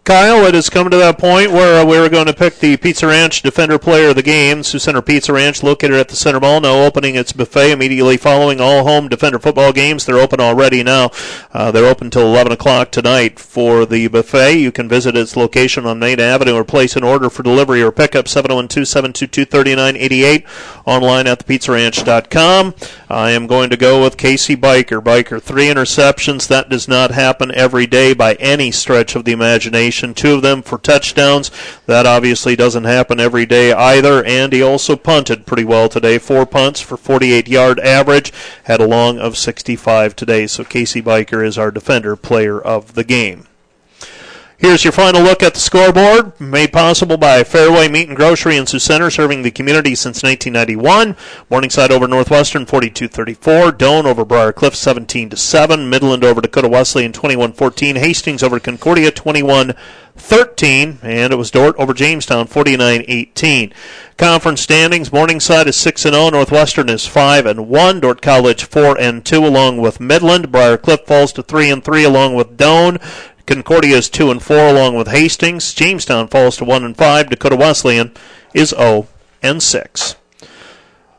Kyle, 0.04 0.48
it 0.48 0.56
has 0.56 0.68
come 0.68 0.90
to 0.90 0.98
that 0.98 1.20
point 1.20 1.52
where 1.52 1.80
uh, 1.80 1.86
we 1.86 1.96
are 1.96 2.10
going 2.10 2.26
to 2.26 2.34
pick 2.34 2.58
the 2.58 2.76
Pizza 2.76 3.06
Ranch 3.06 3.44
Defender 3.44 3.78
Player 3.78 4.10
of 4.10 4.16
the 4.16 4.24
Game. 4.24 4.64
Sioux 4.64 4.80
Center 4.80 5.04
Pizza 5.04 5.32
Ranch, 5.32 5.62
located 5.62 5.94
at 5.94 6.08
the 6.08 6.16
Center 6.16 6.40
Mall, 6.40 6.60
now 6.60 6.84
opening 6.84 7.14
its 7.14 7.32
buffet 7.32 7.70
immediately 7.70 8.18
following 8.18 8.60
all 8.60 8.84
home 8.84 9.10
Defender 9.10 9.38
football 9.38 9.72
games. 9.72 10.08
They're 10.08 10.18
open 10.18 10.40
already 10.40 10.82
now. 10.82 11.12
Uh, 11.54 11.70
they're 11.70 11.86
open 11.86 12.10
till 12.10 12.24
11 12.24 12.52
o'clock 12.52 12.90
tonight 12.90 13.40
for 13.40 13.86
the 13.86 14.08
buffet. 14.08 14.54
You 14.54 14.72
can 14.72 14.90
visit 14.90 15.16
its 15.16 15.36
location 15.36 15.86
on 15.86 16.00
Main 16.00 16.20
Avenue 16.20 16.56
or 16.56 16.64
place 16.64 16.96
an 16.96 17.04
order 17.04 17.30
for 17.30 17.44
delivery 17.44 17.84
or 17.84 17.92
pickup 17.92 18.26
712-722-3988 18.26 20.46
online 20.88 21.28
at 21.28 21.46
thepizzaranch.com. 21.46 22.74
I 23.08 23.30
am 23.30 23.46
going 23.46 23.70
to 23.70 23.78
go 23.78 24.02
with 24.02 24.18
Casey 24.18 24.56
Biker. 24.56 25.00
Biker, 25.00 25.40
three 25.40 25.68
interceptions. 25.68 26.48
That 26.48 26.70
does 26.70 26.88
not 26.88 27.12
happen 27.12 27.52
every 27.54 27.86
day 27.86 28.16
by 28.16 28.34
any 28.34 28.72
stretch 28.72 29.16
of 29.16 29.26
the 29.26 29.32
imagination 29.32 29.91
two 29.92 30.36
of 30.36 30.42
them 30.42 30.62
for 30.62 30.78
touchdowns. 30.78 31.52
That 31.86 32.06
obviously 32.06 32.56
doesn't 32.56 32.84
happen 32.84 33.20
every 33.20 33.46
day 33.46 33.74
either. 33.74 34.24
And 34.24 34.54
he 34.54 34.62
also 34.62 34.96
punted 34.96 35.46
pretty 35.46 35.66
well 35.66 35.90
today. 35.90 36.18
Four 36.18 36.46
punts 36.46 36.80
for 36.80 36.98
48 36.98 37.48
yard 37.48 37.80
average. 37.80 38.32
Had 38.64 38.82
a 38.82 38.88
long 38.88 39.20
of 39.20 39.38
65 39.38 40.16
today. 40.16 40.48
So 40.48 40.64
Casey 40.64 41.02
Biker 41.02 41.46
is 41.46 41.58
our 41.58 41.72
defender 41.72 42.16
player 42.16 42.60
of 42.60 42.94
the 42.94 43.04
game. 43.04 43.48
Here's 44.62 44.84
your 44.84 44.94
final 44.94 45.24
look 45.24 45.42
at 45.42 45.56
the 45.56 45.60
scoreboard, 45.60 46.40
made 46.40 46.72
possible 46.72 47.18
by 47.18 47.44
Fairway 47.44 47.88
Meat 47.88 48.10
and 48.10 48.16
Grocery 48.16 48.58
in 48.58 48.68
Sioux 48.68 48.78
Center, 48.78 49.10
serving 49.10 49.42
the 49.42 49.50
community 49.50 49.96
since 49.96 50.22
1991. 50.22 51.16
Morningside 51.50 51.92
over 51.92 52.08
Northwestern 52.08 52.68
42-34, 52.68 53.72
Doane 53.72 54.06
over 54.06 54.24
Briar 54.24 54.54
Cliff 54.54 54.76
17 54.76 55.36
7, 55.36 55.90
Midland 55.90 56.24
over 56.24 56.42
Dakota 56.42 56.70
Wesleyan 56.70 57.12
21-14, 57.12 57.98
Hastings 57.98 58.44
over 58.44 58.60
Concordia 58.60 59.10
21 59.10 59.74
13, 60.16 61.00
and 61.02 61.34
it 61.34 61.38
was 61.38 61.52
Dordt 61.52 61.76
over 61.78 61.94
Jamestown 61.94 62.48
49 62.48 63.06
18. 63.08 63.74
Conference 64.18 64.62
standings 64.62 65.12
Morningside 65.12 65.68
is 65.68 65.76
6 65.78 66.02
0, 66.02 66.30
Northwestern 66.30 66.90
is 66.90 67.08
5 67.08 67.46
and 67.46 67.68
1, 67.68 68.00
Dort 68.00 68.22
College 68.22 68.64
4 68.66 69.00
and 69.00 69.26
2, 69.26 69.46
along 69.46 69.78
with 69.78 70.00
Midland. 70.00 70.52
Briar 70.52 70.78
Cliff 70.78 71.02
falls 71.08 71.34
to 71.34 71.44
3 71.44 71.72
and 71.72 71.84
3, 71.84 72.04
along 72.04 72.36
with 72.36 72.58
Doane. 72.58 73.02
Concordia 73.46 73.98
is 73.98 74.10
2 74.10 74.32
and 74.32 74.42
4 74.42 74.58
along 74.68 74.96
with 74.96 75.08
Hastings. 75.08 75.74
Jamestown 75.74 76.28
falls 76.28 76.58
to 76.58 76.66
1 76.66 76.84
and 76.84 76.96
5. 76.96 77.30
Dakota 77.30 77.56
Wesleyan 77.56 78.14
is 78.54 78.70
0 78.70 79.08
and 79.42 79.62
6. 79.62 80.16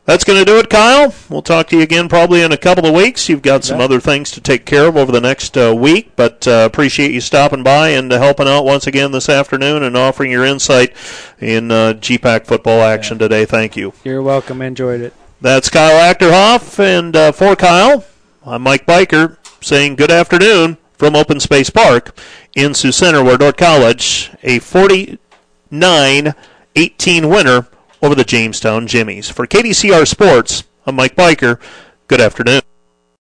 That's 0.05 0.25
going 0.25 0.41
to 0.41 0.44
do 0.44 0.59
it, 0.59 0.68
Kyle. 0.68 1.15
We'll 1.31 1.42
talk 1.42 1.68
to 1.68 1.76
you 1.76 1.83
again 1.83 2.09
probably 2.09 2.42
in 2.42 2.51
a 2.51 2.57
couple 2.57 2.86
of 2.86 2.94
weeks. 2.94 3.28
You've 3.28 3.41
got 3.41 3.62
some 3.62 3.81
other 3.81 4.01
things 4.01 4.33
to 4.33 4.41
take 4.41 4.67
care 4.67 4.89
of 4.89 4.97
over 4.97 5.12
the 5.12 5.20
next 5.20 5.57
uh, 5.57 5.73
week, 5.76 6.17
but 6.17 6.47
uh, 6.49 6.68
appreciate 6.68 7.12
you 7.12 7.20
stopping 7.20 7.62
by 7.62 7.91
and 7.91 8.12
uh, 8.12 8.18
helping 8.18 8.49
out 8.49 8.65
once 8.65 8.89
again 8.89 9.12
this 9.12 9.28
afternoon 9.28 9.84
and 9.84 9.97
offering 9.97 10.33
your 10.33 10.44
insight 10.44 10.92
in 11.39 11.70
uh, 11.70 11.92
GPAC 11.92 12.47
football 12.47 12.83
action 12.83 13.17
yeah. 13.17 13.28
today. 13.28 13.44
Thank 13.44 13.76
you. 13.76 13.92
You're 14.02 14.23
welcome. 14.23 14.60
Enjoyed 14.60 15.02
it. 15.02 15.15
That's 15.41 15.70
Kyle 15.70 16.15
Achterhoff, 16.15 16.81
and 16.81 17.15
uh, 17.15 17.31
for 17.31 17.55
Kyle, 17.55 18.05
I'm 18.44 18.62
Mike 18.62 18.86
Biker 18.86 19.39
saying 19.60 19.94
good 19.94 20.10
afternoon 20.10 20.78
from 21.02 21.16
Open 21.16 21.40
Space 21.40 21.68
Park 21.68 22.16
in 22.55 22.74
Sioux 22.74 22.92
Center, 22.92 23.24
where 23.24 23.36
Dordt 23.36 23.56
College, 23.56 24.31
a 24.44 24.60
49 24.60 25.18
18 26.76 27.28
winner 27.28 27.66
over 28.00 28.14
the 28.14 28.22
Jamestown 28.22 28.86
Jimmies. 28.86 29.28
For 29.28 29.44
KDCR 29.44 30.06
Sports, 30.06 30.62
I'm 30.86 30.94
Mike 30.94 31.16
Biker. 31.16 31.58
Good 32.06 32.20
afternoon. 32.20 32.62